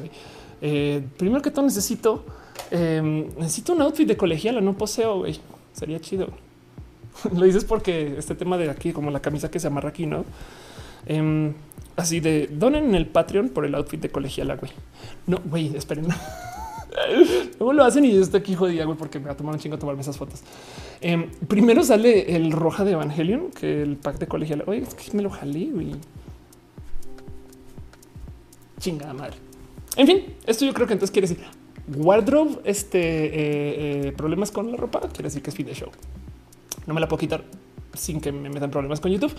Eh, 0.61 1.01
primero 1.15 1.41
que 1.41 1.51
todo, 1.51 1.63
necesito, 1.63 2.25
em, 2.69 3.29
necesito 3.37 3.71
un 3.71 3.81
outfit 3.81 4.09
de 4.09 4.17
colegiala. 4.17 4.59
No 4.59 4.73
poseo, 4.73 5.19
güey. 5.19 5.39
Sería 5.71 6.01
chido. 6.01 6.27
Lo 7.33 7.45
dices 7.45 7.63
porque 7.63 8.15
este 8.17 8.35
tema 8.35 8.57
de 8.57 8.69
aquí, 8.69 8.91
como 8.91 9.09
la 9.09 9.21
camisa 9.21 9.49
que 9.49 9.57
se 9.57 9.67
amarra 9.67 9.87
aquí, 9.87 10.05
no? 10.05 10.25
Em, 11.08 11.53
así 11.95 12.19
de 12.19 12.48
donen 12.52 12.86
en 12.86 12.95
el 12.95 13.08
Patreon 13.08 13.50
por 13.50 13.66
el 13.66 13.76
outfit 13.76 14.00
de 14.00 14.10
colegiala, 14.10 14.56
güey. 14.56 14.72
No, 15.26 15.40
güey, 15.45 15.76
esperen. 15.76 16.08
Luego 17.60 17.74
lo 17.74 17.84
hacen 17.84 18.06
y 18.06 18.14
yo 18.14 18.22
estoy 18.22 18.40
aquí 18.40 18.56
jodida, 18.56 18.86
güey, 18.86 18.98
porque 18.98 19.19
me 19.19 19.26
va 19.26 19.32
a 19.32 19.38
tomar 19.38 19.53
un 19.53 19.60
chingo 19.60 19.77
tomarme 19.77 20.02
esas 20.02 20.18
fotos. 20.18 20.42
Em, 21.00 21.30
primero 21.48 21.84
sale 21.84 22.36
el 22.36 22.52
roja 22.52 22.84
de 22.84 22.92
Evangelion, 22.92 23.52
que 23.52 23.82
el 23.82 23.98
pack 23.98 24.19
de 24.19 24.27
colegial. 24.27 24.64
Oye, 24.68 24.82
es 24.82 24.94
que 24.94 25.16
me 25.16 25.24
lo 25.24 25.30
jalé, 25.30 25.66
güey. 25.72 25.92
Chingada 28.80 29.14
madre. 29.14 29.38
En 29.95 30.08
fin, 30.08 30.36
esto 30.45 30.66
yo 30.66 30.74
creo 30.74 30.88
que 30.88 30.94
entonces 30.94 31.11
quiere 31.11 31.27
decir 31.27 31.45
wardrobe, 31.95 32.60
este 32.66 33.00
eh, 33.00 34.08
eh, 34.08 34.11
problemas 34.11 34.52
con 34.52 34.72
la 34.72 34.77
ropa, 34.77 35.00
quiere 35.00 35.24
decir 35.24 35.42
que 35.42 35.50
es 35.50 35.56
fin 35.56 35.66
de 35.66 35.74
show. 35.74 35.90
No 36.86 36.94
me 36.94 37.00
la 37.00 37.08
puedo 37.08 37.19
quitar 37.19 37.44
sin 37.98 38.22
que 38.22 38.32
me 38.32 38.50
metan 38.50 38.72
problemas 38.72 39.00
con 39.00 39.11
YouTube. 39.11 39.34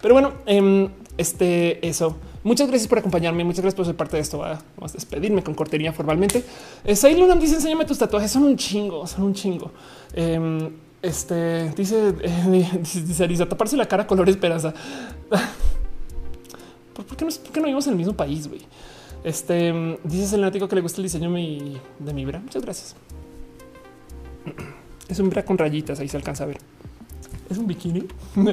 Pero 0.00 0.14
bueno, 0.14 0.32
em, 0.46 0.88
este 1.16 1.86
eso. 1.86 2.16
Muchas 2.42 2.68
gracias 2.68 2.88
por 2.88 2.98
acompañarme. 2.98 3.44
Muchas 3.44 3.62
gracias 3.62 3.76
por 3.76 3.86
ser 3.86 3.96
parte 3.96 4.16
de 4.16 4.22
esto. 4.22 4.38
Vamos 4.38 4.90
a 4.90 4.94
despedirme 4.94 5.42
con 5.42 5.54
cortería 5.54 5.92
formalmente. 5.92 6.44
Eh, 6.84 7.16
Lunam 7.16 7.40
dice: 7.40 7.54
Enséñame 7.54 7.84
tus 7.84 7.98
tatuajes. 7.98 8.30
Son 8.30 8.42
un 8.44 8.56
chingo, 8.56 9.06
son 9.06 9.24
un 9.24 9.34
chingo. 9.34 9.70
Em, 10.14 10.70
este 11.02 11.70
dice, 11.70 12.14
eh, 12.22 12.80
dice 12.80 13.24
Arisa, 13.24 13.46
taparse 13.46 13.76
la 13.76 13.86
cara 13.86 14.06
color 14.06 14.28
esperanza. 14.28 14.72
¿Por 16.94 17.04
qué, 17.16 17.24
no, 17.24 17.30
¿Por 17.30 17.52
qué 17.52 17.60
no 17.60 17.66
vivimos 17.66 17.86
en 17.86 17.92
el 17.92 17.98
mismo 17.98 18.14
país? 18.14 18.48
güey? 18.48 18.62
Este 19.22 19.98
dice 20.04 20.36
el 20.36 20.42
nático 20.42 20.68
que 20.68 20.76
le 20.76 20.82
gusta 20.82 20.98
el 20.98 21.04
diseño 21.04 21.28
mi, 21.28 21.78
de 21.98 22.14
mi 22.14 22.24
bra. 22.24 22.40
Muchas 22.40 22.62
gracias. 22.62 22.96
Es 25.08 25.18
un 25.18 25.28
bra 25.28 25.44
con 25.44 25.58
rayitas. 25.58 26.00
Ahí 26.00 26.08
se 26.08 26.16
alcanza 26.16 26.44
a 26.44 26.46
ver 26.46 26.58
es 27.50 27.58
un 27.58 27.66
bikini. 27.66 28.06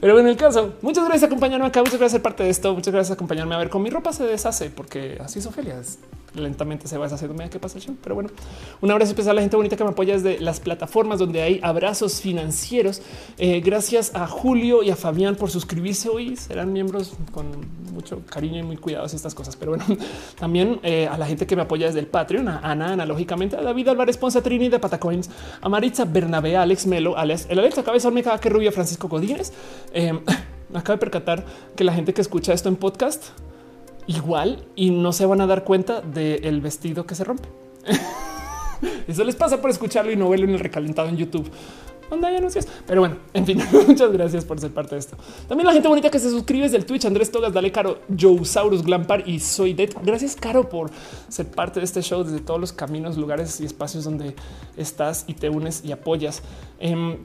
Pero 0.00 0.18
en 0.18 0.26
el 0.26 0.36
caso, 0.36 0.74
muchas 0.82 1.04
gracias 1.04 1.28
por 1.28 1.36
acompañarme 1.36 1.66
acá. 1.66 1.80
Muchas 1.80 1.98
gracias 1.98 2.20
por 2.20 2.22
ser 2.22 2.22
parte 2.22 2.42
de 2.44 2.50
esto. 2.50 2.74
Muchas 2.74 2.92
gracias 2.92 3.16
por 3.16 3.24
acompañarme 3.24 3.54
a 3.54 3.58
ver 3.58 3.70
con 3.70 3.82
mi 3.82 3.90
ropa 3.90 4.12
se 4.12 4.24
deshace 4.24 4.70
porque 4.70 5.18
así 5.20 5.38
es 5.38 5.46
Ofelia 5.46 5.80
lentamente 6.34 6.88
se 6.88 6.96
va 6.96 7.04
deshaciendo 7.04 7.34
medida 7.34 7.50
que 7.50 7.58
pasa 7.58 7.78
el 7.78 7.84
show. 7.84 7.96
Pero 8.02 8.14
bueno, 8.14 8.30
un 8.80 8.90
abrazo 8.90 9.10
especial 9.10 9.34
a 9.34 9.36
la 9.36 9.40
gente 9.42 9.56
bonita 9.56 9.76
que 9.76 9.84
me 9.84 9.90
apoya 9.90 10.14
desde 10.14 10.40
las 10.40 10.60
plataformas 10.60 11.18
donde 11.18 11.42
hay 11.42 11.60
abrazos 11.62 12.20
financieros. 12.20 13.02
Eh, 13.38 13.60
gracias 13.60 14.14
a 14.14 14.26
Julio 14.26 14.82
y 14.82 14.90
a 14.90 14.96
Fabián 14.96 15.36
por 15.36 15.50
suscribirse 15.50 16.08
hoy. 16.08 16.36
Serán 16.36 16.72
miembros 16.72 17.14
con 17.32 17.46
mucho 17.92 18.22
cariño 18.26 18.60
y 18.60 18.62
muy 18.62 18.76
cuidados 18.76 19.14
estas 19.14 19.34
cosas. 19.34 19.56
Pero 19.56 19.72
bueno, 19.72 19.84
también 20.38 20.80
eh, 20.82 21.08
a 21.10 21.18
la 21.18 21.26
gente 21.26 21.46
que 21.46 21.56
me 21.56 21.62
apoya 21.62 21.86
desde 21.86 22.00
el 22.00 22.06
Patreon, 22.06 22.48
a 22.48 22.58
Ana, 22.58 22.92
analógicamente, 22.92 23.56
a 23.56 23.62
David 23.62 23.88
Álvarez 23.88 24.16
Ponce, 24.16 24.40
Trini 24.40 24.68
de 24.68 24.78
Patacoins, 24.78 25.30
a 25.60 25.68
Maritza 25.68 26.04
Bernabé, 26.04 26.56
Alex 26.56 26.86
Melo, 26.86 27.16
Alex, 27.16 27.46
el 27.48 27.58
Alex 27.62 27.80
Cabezón, 27.84 28.12
me 28.14 28.24
que 28.24 28.48
rubia, 28.48 28.72
Francisco 28.72 29.08
Godínez. 29.08 29.52
Eh, 29.92 30.12
me 30.68 30.80
de 30.80 30.98
percatar 30.98 31.44
que 31.76 31.84
la 31.84 31.92
gente 31.92 32.12
que 32.12 32.20
escucha 32.20 32.52
esto 32.52 32.68
en 32.68 32.76
podcast 32.76 33.26
igual 34.08 34.64
y 34.74 34.90
no 34.90 35.12
se 35.12 35.26
van 35.26 35.40
a 35.40 35.46
dar 35.46 35.62
cuenta 35.62 36.00
del 36.00 36.60
vestido 36.60 37.06
que 37.06 37.14
se 37.14 37.22
rompe. 37.22 37.48
Eso 39.06 39.22
les 39.22 39.36
pasa 39.36 39.60
por 39.60 39.70
escucharlo 39.70 40.10
y 40.10 40.16
no 40.16 40.28
verlo 40.28 40.46
en 40.46 40.54
el 40.54 40.60
recalentado 40.60 41.08
en 41.08 41.16
YouTube 41.16 41.48
donde 42.12 42.26
hay 42.26 42.36
anuncios. 42.36 42.68
Pero 42.86 43.00
bueno, 43.00 43.16
en 43.32 43.46
fin, 43.46 43.58
muchas 43.88 44.12
gracias 44.12 44.44
por 44.44 44.60
ser 44.60 44.70
parte 44.70 44.94
de 44.94 45.00
esto. 45.00 45.16
También 45.48 45.66
la 45.66 45.72
gente 45.72 45.88
bonita 45.88 46.10
que 46.10 46.18
se 46.18 46.30
suscribe 46.30 46.68
del 46.68 46.84
Twitch, 46.84 47.06
Andrés 47.06 47.30
Togas, 47.30 47.52
Dale 47.52 47.72
Caro, 47.72 48.00
Joesaurus, 48.18 48.82
Glampar 48.82 49.26
y 49.26 49.40
Soy 49.40 49.72
Dead. 49.72 49.90
Gracias, 50.02 50.36
Caro, 50.36 50.68
por 50.68 50.90
ser 51.28 51.46
parte 51.46 51.80
de 51.80 51.84
este 51.84 52.02
show 52.02 52.22
desde 52.22 52.40
todos 52.40 52.60
los 52.60 52.72
caminos, 52.72 53.16
lugares 53.16 53.60
y 53.60 53.64
espacios 53.64 54.04
donde 54.04 54.36
estás 54.76 55.24
y 55.26 55.34
te 55.34 55.48
unes 55.48 55.82
y 55.84 55.92
apoyas. 55.92 56.42
Em, 56.78 57.16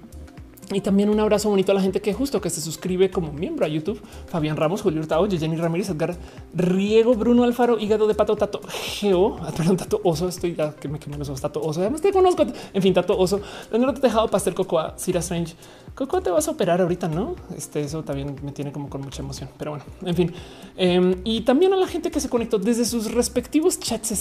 y 0.72 0.82
también 0.82 1.10
un 1.10 1.20
abrazo 1.20 1.50
bonito 1.50 1.72
a 1.72 1.76
la 1.76 1.82
gente 1.82 2.02
que 2.02 2.14
justo 2.14 2.42
que 2.42 2.50
se 2.50 2.60
suscribe 2.60 3.10
como 3.10 3.32
miembro 3.32 3.66
a 3.66 3.70
YouTube. 3.70 4.02
Fabián 4.28 4.58
Ramos, 4.58 4.82
Julio 4.82 5.00
Hurtado, 5.00 5.28
Jenny 5.30 5.56
Ramírez, 5.56 5.90
Edgar 5.90 6.18
Riego, 6.54 7.14
Bruno 7.14 7.44
Alfaro, 7.44 7.80
Hígado 7.80 8.08
de 8.08 8.16
Pato, 8.16 8.36
Tato 8.36 8.60
Geo, 8.68 9.38
ah, 9.42 9.52
perdón, 9.56 9.78
Tato 9.78 10.02
Oso, 10.04 10.28
estoy 10.28 10.56
ya 10.56 10.74
que 10.76 10.90
me 10.90 11.00
quemé 11.00 11.18
los 11.18 11.30
ojos, 11.30 11.42
Tato 11.42 11.62
Oso, 11.62 11.80
además 11.80 12.02
te 12.02 12.12
conozco, 12.12 12.46
en 12.74 12.82
fin, 12.82 12.94
Tato 12.94 13.18
Oso, 13.18 13.40
Daniel 13.72 13.94
Tejado, 14.00 14.28
Pastel 14.28 14.54
Cocoa, 14.54 14.96
Cira 14.98 15.20
Strange, 15.22 15.56
Coco, 15.98 16.22
te 16.22 16.30
vas 16.30 16.48
a 16.48 16.52
operar 16.52 16.80
ahorita, 16.80 17.08
no? 17.08 17.34
Este, 17.58 17.82
eso 17.82 18.04
también 18.04 18.36
me 18.44 18.52
tiene 18.52 18.72
como 18.72 18.88
con 18.88 19.02
mucha 19.02 19.24
emoción, 19.24 19.50
pero 19.58 19.72
bueno, 19.72 19.86
en 20.06 20.16
fin. 20.16 20.32
Em, 20.76 21.16
y 21.24 21.42
también 21.42 21.74
a 21.74 21.76
la 21.76 21.88
gente 21.88 22.12
que 22.12 22.20
se 22.20 22.30
conectó 22.30 22.60
desde 22.60 22.86
sus 22.86 23.12
respectivos 23.12 23.80
chats. 23.80 24.14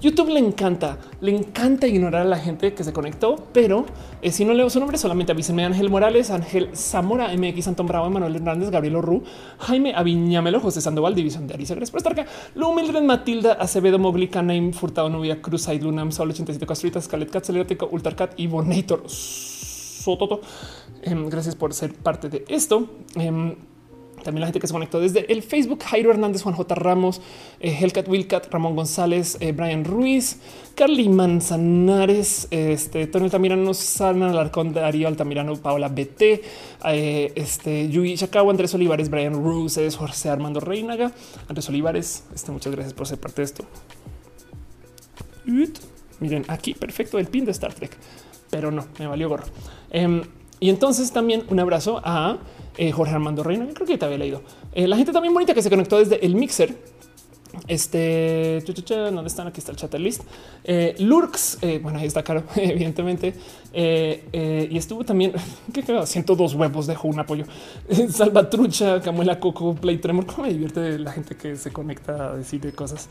YouTube 0.00 0.30
le 0.30 0.38
encanta, 0.38 0.96
le 1.20 1.36
encanta 1.36 1.86
ignorar 1.86 2.22
a 2.22 2.24
la 2.24 2.38
gente 2.38 2.72
que 2.72 2.84
se 2.84 2.94
conectó, 2.94 3.36
pero 3.52 3.84
eh, 4.22 4.32
si 4.32 4.46
no 4.46 4.54
leo 4.54 4.70
su 4.70 4.80
nombre, 4.80 4.96
solamente 4.96 5.32
avísenme 5.32 5.62
Ángel 5.66 5.90
Morales, 5.90 6.30
Ángel 6.30 6.70
Zamora, 6.74 7.28
MX 7.36 7.68
Antón 7.68 7.86
Bravo, 7.86 8.08
Manuel 8.08 8.36
Hernández, 8.36 8.70
Gabriel 8.70 8.96
Orru, 8.96 9.24
Jaime 9.58 9.94
Aviñamelo, 9.94 10.58
José 10.58 10.80
Sandoval, 10.80 11.14
División 11.14 11.46
de 11.46 11.52
Arisa, 11.52 11.74
gracias 11.74 11.90
por 11.90 11.98
estar 11.98 12.14
acá. 12.14 12.24
Lu 12.54 12.72
Mildred, 12.72 13.02
Matilda, 13.02 13.52
Acevedo, 13.52 13.98
Moblica, 13.98 14.40
Naim, 14.40 14.72
Furtado, 14.72 15.10
Novia, 15.10 15.42
Cruz, 15.42 15.68
Lunam, 15.68 16.12
Sol 16.12 16.30
87 16.30 16.66
Castritas, 16.66 17.04
Scalet 17.04 17.30
Cat, 17.30 17.46
Ultracat 17.90 18.40
y 18.40 18.46
Bonator. 18.46 19.02
Sototo. 20.02 20.40
Em, 21.02 21.28
gracias 21.28 21.56
por 21.56 21.72
ser 21.74 21.94
parte 21.94 22.28
de 22.28 22.44
esto. 22.48 22.88
Em, 23.14 23.54
también 24.22 24.42
la 24.42 24.46
gente 24.46 24.60
que 24.60 24.66
se 24.66 24.72
conectó 24.72 25.00
desde 25.00 25.32
el 25.32 25.42
Facebook, 25.42 25.82
Jairo 25.82 26.10
Hernández, 26.10 26.42
Juan 26.42 26.54
J. 26.54 26.74
Ramos, 26.74 27.20
eh, 27.60 27.76
Hellcat 27.80 28.08
Wilcat, 28.08 28.52
Ramón 28.52 28.76
González, 28.76 29.36
eh, 29.40 29.52
Brian 29.52 29.84
Ruiz, 29.84 30.38
Carly 30.74 31.08
Manzanares, 31.08 32.46
este, 32.50 33.06
Tony 33.08 33.24
Altamirano, 33.24 33.74
Sana 33.74 34.30
Alarcón, 34.30 34.72
Darío 34.72 35.08
Altamirano, 35.08 35.56
Paola 35.56 35.88
BT, 35.88 36.42
eh, 36.84 37.32
este, 37.34 37.88
Yui 37.88 38.16
Chacao, 38.16 38.48
Andrés 38.48 38.72
Olivares, 38.74 39.10
Brian 39.10 39.34
Ruiz, 39.34 39.78
José 39.96 40.28
Armando 40.28 40.60
Reinaga, 40.60 41.12
Andrés 41.48 41.68
Olivares. 41.68 42.24
Este, 42.34 42.52
muchas 42.52 42.72
gracias 42.72 42.94
por 42.94 43.06
ser 43.08 43.18
parte 43.18 43.42
de 43.42 43.46
esto. 43.46 43.64
Miren 46.20 46.44
aquí, 46.46 46.74
perfecto, 46.74 47.18
el 47.18 47.26
pin 47.26 47.44
de 47.44 47.50
Star 47.50 47.74
Trek, 47.74 47.96
pero 48.50 48.70
no 48.70 48.86
me 49.00 49.08
valió 49.08 49.28
gorro. 49.28 49.46
Em, 49.92 50.22
y 50.58 50.70
entonces 50.70 51.12
también 51.12 51.44
un 51.50 51.60
abrazo 51.60 52.00
a 52.02 52.38
eh, 52.76 52.90
Jorge 52.90 53.14
Armando 53.14 53.42
Reino. 53.42 53.66
Creo 53.74 53.86
que 53.86 53.98
te 53.98 54.04
había 54.04 54.18
leído. 54.18 54.42
Eh, 54.72 54.88
la 54.88 54.96
gente 54.96 55.12
también 55.12 55.34
bonita 55.34 55.54
que 55.54 55.62
se 55.62 55.70
conectó 55.70 55.98
desde 55.98 56.24
el 56.24 56.34
mixer. 56.34 56.76
Este, 57.68 58.64
¿dónde 58.66 59.26
están? 59.26 59.46
Aquí 59.46 59.60
está 59.60 59.72
el 59.72 59.76
chat 59.76 59.92
list. 59.94 60.22
Eh, 60.64 60.94
Lurks, 60.98 61.58
bueno, 61.82 61.98
ahí 61.98 62.06
está 62.06 62.22
caro, 62.22 62.44
evidentemente. 62.56 63.34
y 63.74 64.76
estuvo 64.78 65.04
también, 65.04 65.34
que 65.72 65.82
102 66.06 66.54
huevos 66.54 66.86
dejó 66.86 67.08
un 67.08 67.20
apoyo. 67.20 67.44
Salvatrucha, 68.08 69.00
Camuela 69.02 69.38
Coco, 69.38 69.74
Play 69.74 69.98
Tremor. 69.98 70.24
¿Cómo 70.24 70.44
me 70.44 70.52
divierte 70.52 70.98
la 70.98 71.12
gente 71.12 71.36
que 71.36 71.56
se 71.56 71.70
conecta 71.70 72.30
a 72.30 72.36
decir 72.36 72.74
cosas? 72.74 73.08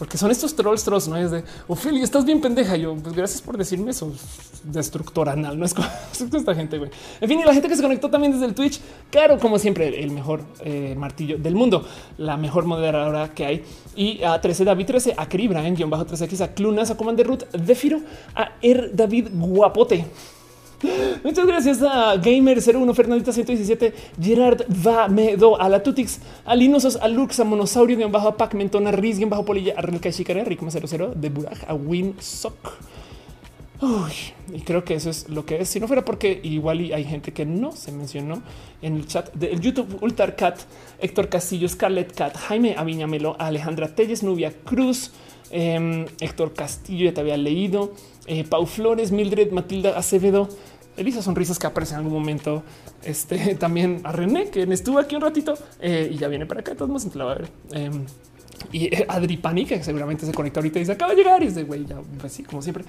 Porque 0.00 0.16
son 0.16 0.30
estos 0.30 0.56
trolls, 0.56 0.82
trolls, 0.82 1.08
no 1.08 1.16
es 1.18 1.30
de 1.30 1.44
Ophelia, 1.68 2.02
estás 2.02 2.24
bien 2.24 2.40
pendeja. 2.40 2.74
Yo, 2.74 2.96
pues 2.96 3.14
gracias 3.14 3.42
por 3.42 3.58
decirme 3.58 3.90
eso. 3.90 4.10
Destructor 4.64 5.28
anal, 5.28 5.58
no 5.58 5.66
es 5.66 5.74
con, 5.74 5.84
esta 6.38 6.54
gente. 6.54 6.78
güey. 6.78 6.90
En 7.20 7.28
fin, 7.28 7.38
y 7.38 7.44
la 7.44 7.52
gente 7.52 7.68
que 7.68 7.76
se 7.76 7.82
conectó 7.82 8.08
también 8.08 8.32
desde 8.32 8.46
el 8.46 8.54
Twitch, 8.54 8.80
claro, 9.10 9.38
como 9.38 9.58
siempre, 9.58 10.02
el 10.02 10.10
mejor 10.12 10.40
eh, 10.60 10.94
martillo 10.96 11.36
del 11.36 11.54
mundo, 11.54 11.86
la 12.16 12.38
mejor 12.38 12.64
moderadora 12.64 13.34
que 13.34 13.44
hay. 13.44 13.64
Y 13.94 14.22
a 14.22 14.40
13 14.40 14.64
David 14.64 14.86
13, 14.86 15.14
a 15.18 15.28
Cribra 15.28 15.66
en 15.66 15.74
guion 15.74 15.90
bajo 15.90 16.06
13X, 16.06 16.40
a 16.40 16.54
Clunas, 16.54 16.90
a 16.90 16.96
Commander 16.96 17.26
Root, 17.26 17.50
Defiro, 17.50 18.00
a 18.34 18.52
Er 18.62 18.96
David 18.96 19.28
Guapote. 19.34 20.06
Muchas 21.24 21.46
gracias 21.46 21.82
a 21.82 22.16
Gamer01, 22.16 22.94
Fernandita 22.94 23.32
117, 23.32 23.92
Gerard 24.20 24.64
Vamedo, 24.68 25.60
a 25.60 25.68
la 25.68 25.82
Tutix, 25.82 26.20
a 26.44 26.54
Linosos, 26.54 26.96
a 26.96 27.08
Lux, 27.08 27.38
a 27.40 27.44
Monosaurio, 27.44 28.08
bajo 28.08 28.28
a 28.28 28.36
Pac, 28.36 28.54
Mentona, 28.54 28.90
Riz, 28.90 29.18
bajo 29.28 29.44
Polilla, 29.44 29.74
a 29.76 29.82
Relka 29.82 30.10
Shikare, 30.10 30.44
Ricma 30.44 30.70
00, 30.70 31.12
de 31.14 31.28
Buraj, 31.28 31.64
a 31.68 31.74
Winsock. 31.74 32.78
y 34.52 34.60
creo 34.60 34.84
que 34.84 34.94
eso 34.94 35.10
es 35.10 35.28
lo 35.28 35.44
que 35.44 35.60
es. 35.60 35.68
Si 35.68 35.80
no 35.80 35.86
fuera 35.86 36.04
porque 36.04 36.40
igual 36.42 36.78
hay 36.78 37.04
gente 37.04 37.32
que 37.32 37.44
no 37.44 37.72
se 37.72 37.92
mencionó 37.92 38.42
en 38.80 38.96
el 38.96 39.06
chat 39.06 39.32
del 39.34 39.60
YouTube, 39.60 39.98
Ultarcat, 40.02 40.60
Héctor 40.98 41.28
Castillo, 41.28 41.68
Scarlett 41.68 42.14
Cat, 42.14 42.36
Jaime 42.36 42.74
Aviñamelo, 42.76 43.36
Alejandra 43.38 43.94
Telles, 43.94 44.22
Nubia 44.22 44.52
Cruz, 44.64 45.12
em, 45.50 46.06
Héctor 46.20 46.52
Castillo, 46.54 47.04
ya 47.06 47.14
te 47.14 47.20
había 47.20 47.36
leído, 47.36 47.92
eh, 48.26 48.44
Pau 48.44 48.66
Flores, 48.66 49.12
Mildred, 49.12 49.52
Matilda 49.52 49.98
Acevedo, 49.98 50.48
Elisa 50.96 51.22
Sonrisas 51.22 51.58
que 51.58 51.66
aparece 51.66 51.94
en 51.94 51.98
algún 51.98 52.12
momento. 52.12 52.62
Este 53.02 53.54
también 53.58 54.00
a 54.04 54.12
René, 54.12 54.50
que 54.50 54.62
estuvo 54.62 54.98
aquí 54.98 55.16
un 55.16 55.22
ratito 55.22 55.54
eh, 55.80 56.10
y 56.12 56.16
ya 56.16 56.28
viene 56.28 56.46
para 56.46 56.60
acá. 56.60 56.74
Todos 56.74 57.14
la 57.14 57.24
va 57.24 57.32
a 57.32 57.34
ver. 57.36 57.48
Em, 57.72 58.04
y 58.72 58.94
eh, 58.94 59.06
Adri 59.08 59.36
Pani, 59.38 59.64
que 59.64 59.82
seguramente 59.82 60.26
se 60.26 60.32
conecta 60.32 60.60
ahorita 60.60 60.78
y 60.78 60.82
dice 60.82 60.92
acaba 60.92 61.12
de 61.12 61.16
llegar 61.16 61.42
y 61.42 61.46
es 61.46 61.54
de 61.54 61.64
güey, 61.64 61.86
ya 61.86 61.96
así 62.22 62.42
como 62.42 62.60
siempre. 62.60 62.84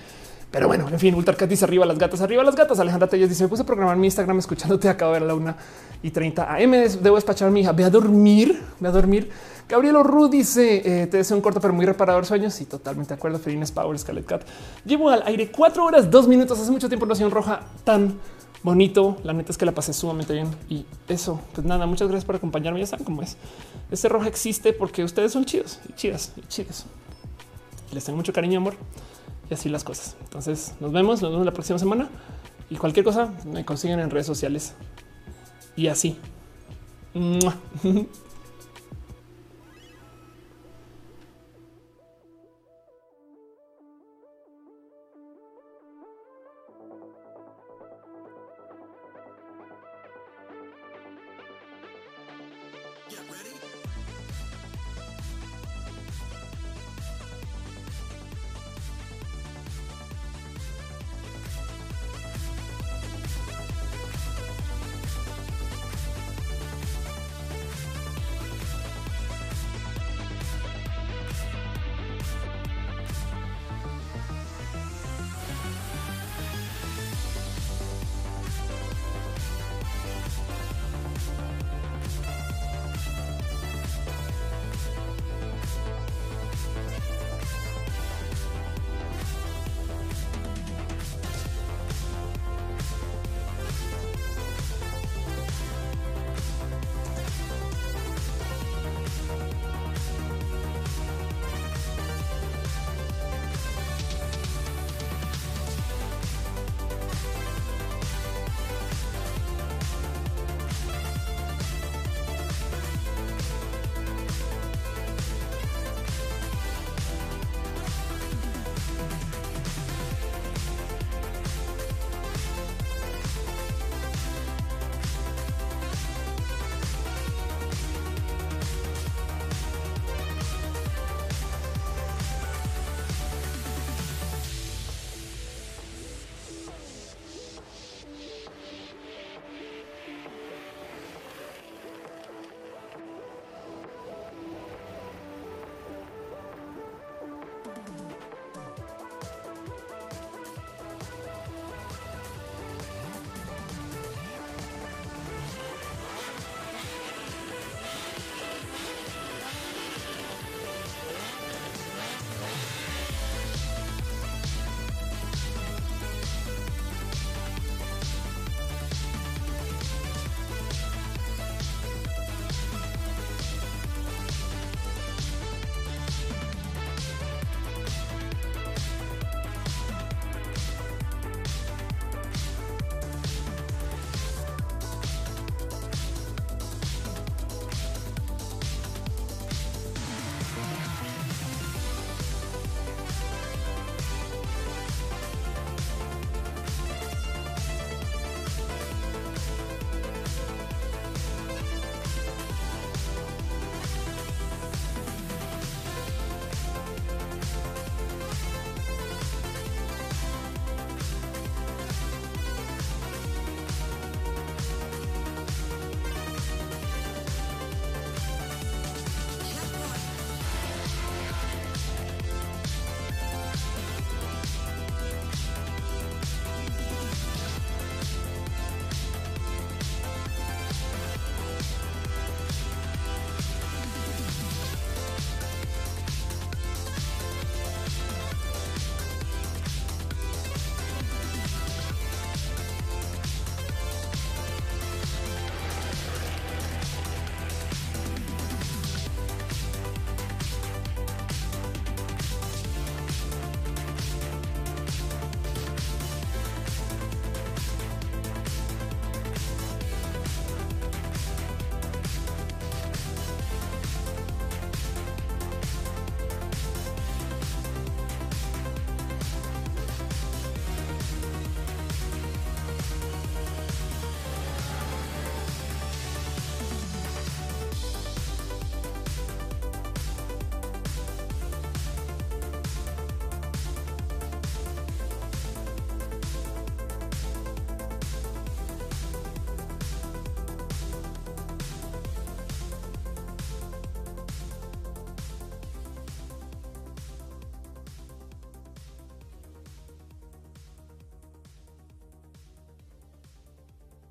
Pero 0.51 0.67
bueno, 0.67 0.89
en 0.89 0.99
fin, 0.99 1.15
Ultracat 1.15 1.49
dice 1.49 1.63
arriba 1.63 1.85
las 1.85 1.97
gatas, 1.97 2.19
arriba 2.19 2.43
las 2.43 2.57
gatas. 2.57 2.77
Alejandra 2.79 3.07
Telles 3.07 3.29
dice: 3.29 3.43
Me 3.43 3.49
puse 3.49 3.61
a 3.61 3.65
programar 3.65 3.95
mi 3.95 4.07
Instagram 4.07 4.37
escuchándote. 4.39 4.89
Acabo 4.89 5.13
de 5.13 5.19
ver 5.19 5.27
la 5.27 5.33
una 5.33 5.55
y 6.03 6.11
30 6.11 6.55
AM. 6.55 6.71
Debo 7.01 7.15
despachar 7.15 7.47
a 7.47 7.51
mi 7.51 7.61
hija. 7.61 7.71
Ve 7.71 7.85
a 7.85 7.89
dormir, 7.89 8.61
ve 8.79 8.89
a 8.89 8.91
dormir. 8.91 9.29
Gabriel 9.71 10.03
Ru 10.03 10.27
dice: 10.27 11.03
eh, 11.03 11.07
Te 11.07 11.17
deseo 11.17 11.37
un 11.37 11.41
corto, 11.41 11.61
pero 11.61 11.73
muy 11.73 11.85
reparador 11.85 12.25
sueño. 12.25 12.49
Sí, 12.49 12.65
totalmente 12.65 13.13
de 13.13 13.15
acuerdo. 13.15 13.39
Felines 13.39 13.71
Power, 13.71 13.97
Scarlet 13.97 14.25
Cat. 14.25 14.43
Llevo 14.83 15.09
al 15.09 15.23
aire 15.25 15.49
cuatro 15.49 15.85
horas, 15.85 16.11
dos 16.11 16.27
minutos. 16.27 16.59
Hace 16.59 16.71
mucho 16.71 16.89
tiempo 16.89 17.05
no 17.05 17.13
hacía 17.13 17.25
un 17.25 17.31
roja 17.31 17.61
tan 17.85 18.19
bonito. 18.63 19.15
La 19.23 19.31
neta 19.31 19.49
es 19.49 19.57
que 19.57 19.65
la 19.65 19.71
pasé 19.71 19.93
sumamente 19.93 20.33
bien. 20.33 20.49
Y 20.67 20.85
eso, 21.07 21.39
pues 21.53 21.65
nada, 21.65 21.85
muchas 21.85 22.09
gracias 22.09 22.25
por 22.25 22.35
acompañarme. 22.35 22.81
Ya 22.81 22.85
saben 22.85 23.05
cómo 23.05 23.21
es. 23.21 23.37
Este 23.89 24.09
roja 24.09 24.27
existe 24.27 24.73
porque 24.73 25.05
ustedes 25.05 25.31
son 25.31 25.45
chidos 25.45 25.79
y 25.87 25.93
chidas 25.93 26.33
y 26.35 26.41
chidos. 26.49 26.85
Les 27.93 28.03
tengo 28.03 28.17
mucho 28.17 28.33
cariño, 28.33 28.57
amor 28.57 28.73
y 29.49 29.53
así 29.53 29.69
las 29.69 29.85
cosas. 29.85 30.17
Entonces 30.21 30.73
nos 30.81 30.91
vemos, 30.91 31.21
nos 31.21 31.31
vemos 31.31 31.45
la 31.45 31.53
próxima 31.53 31.79
semana 31.79 32.09
y 32.69 32.75
cualquier 32.75 33.05
cosa 33.05 33.33
me 33.45 33.63
consiguen 33.63 34.01
en 34.01 34.09
redes 34.09 34.27
sociales 34.27 34.73
y 35.77 35.87
así. 35.87 36.17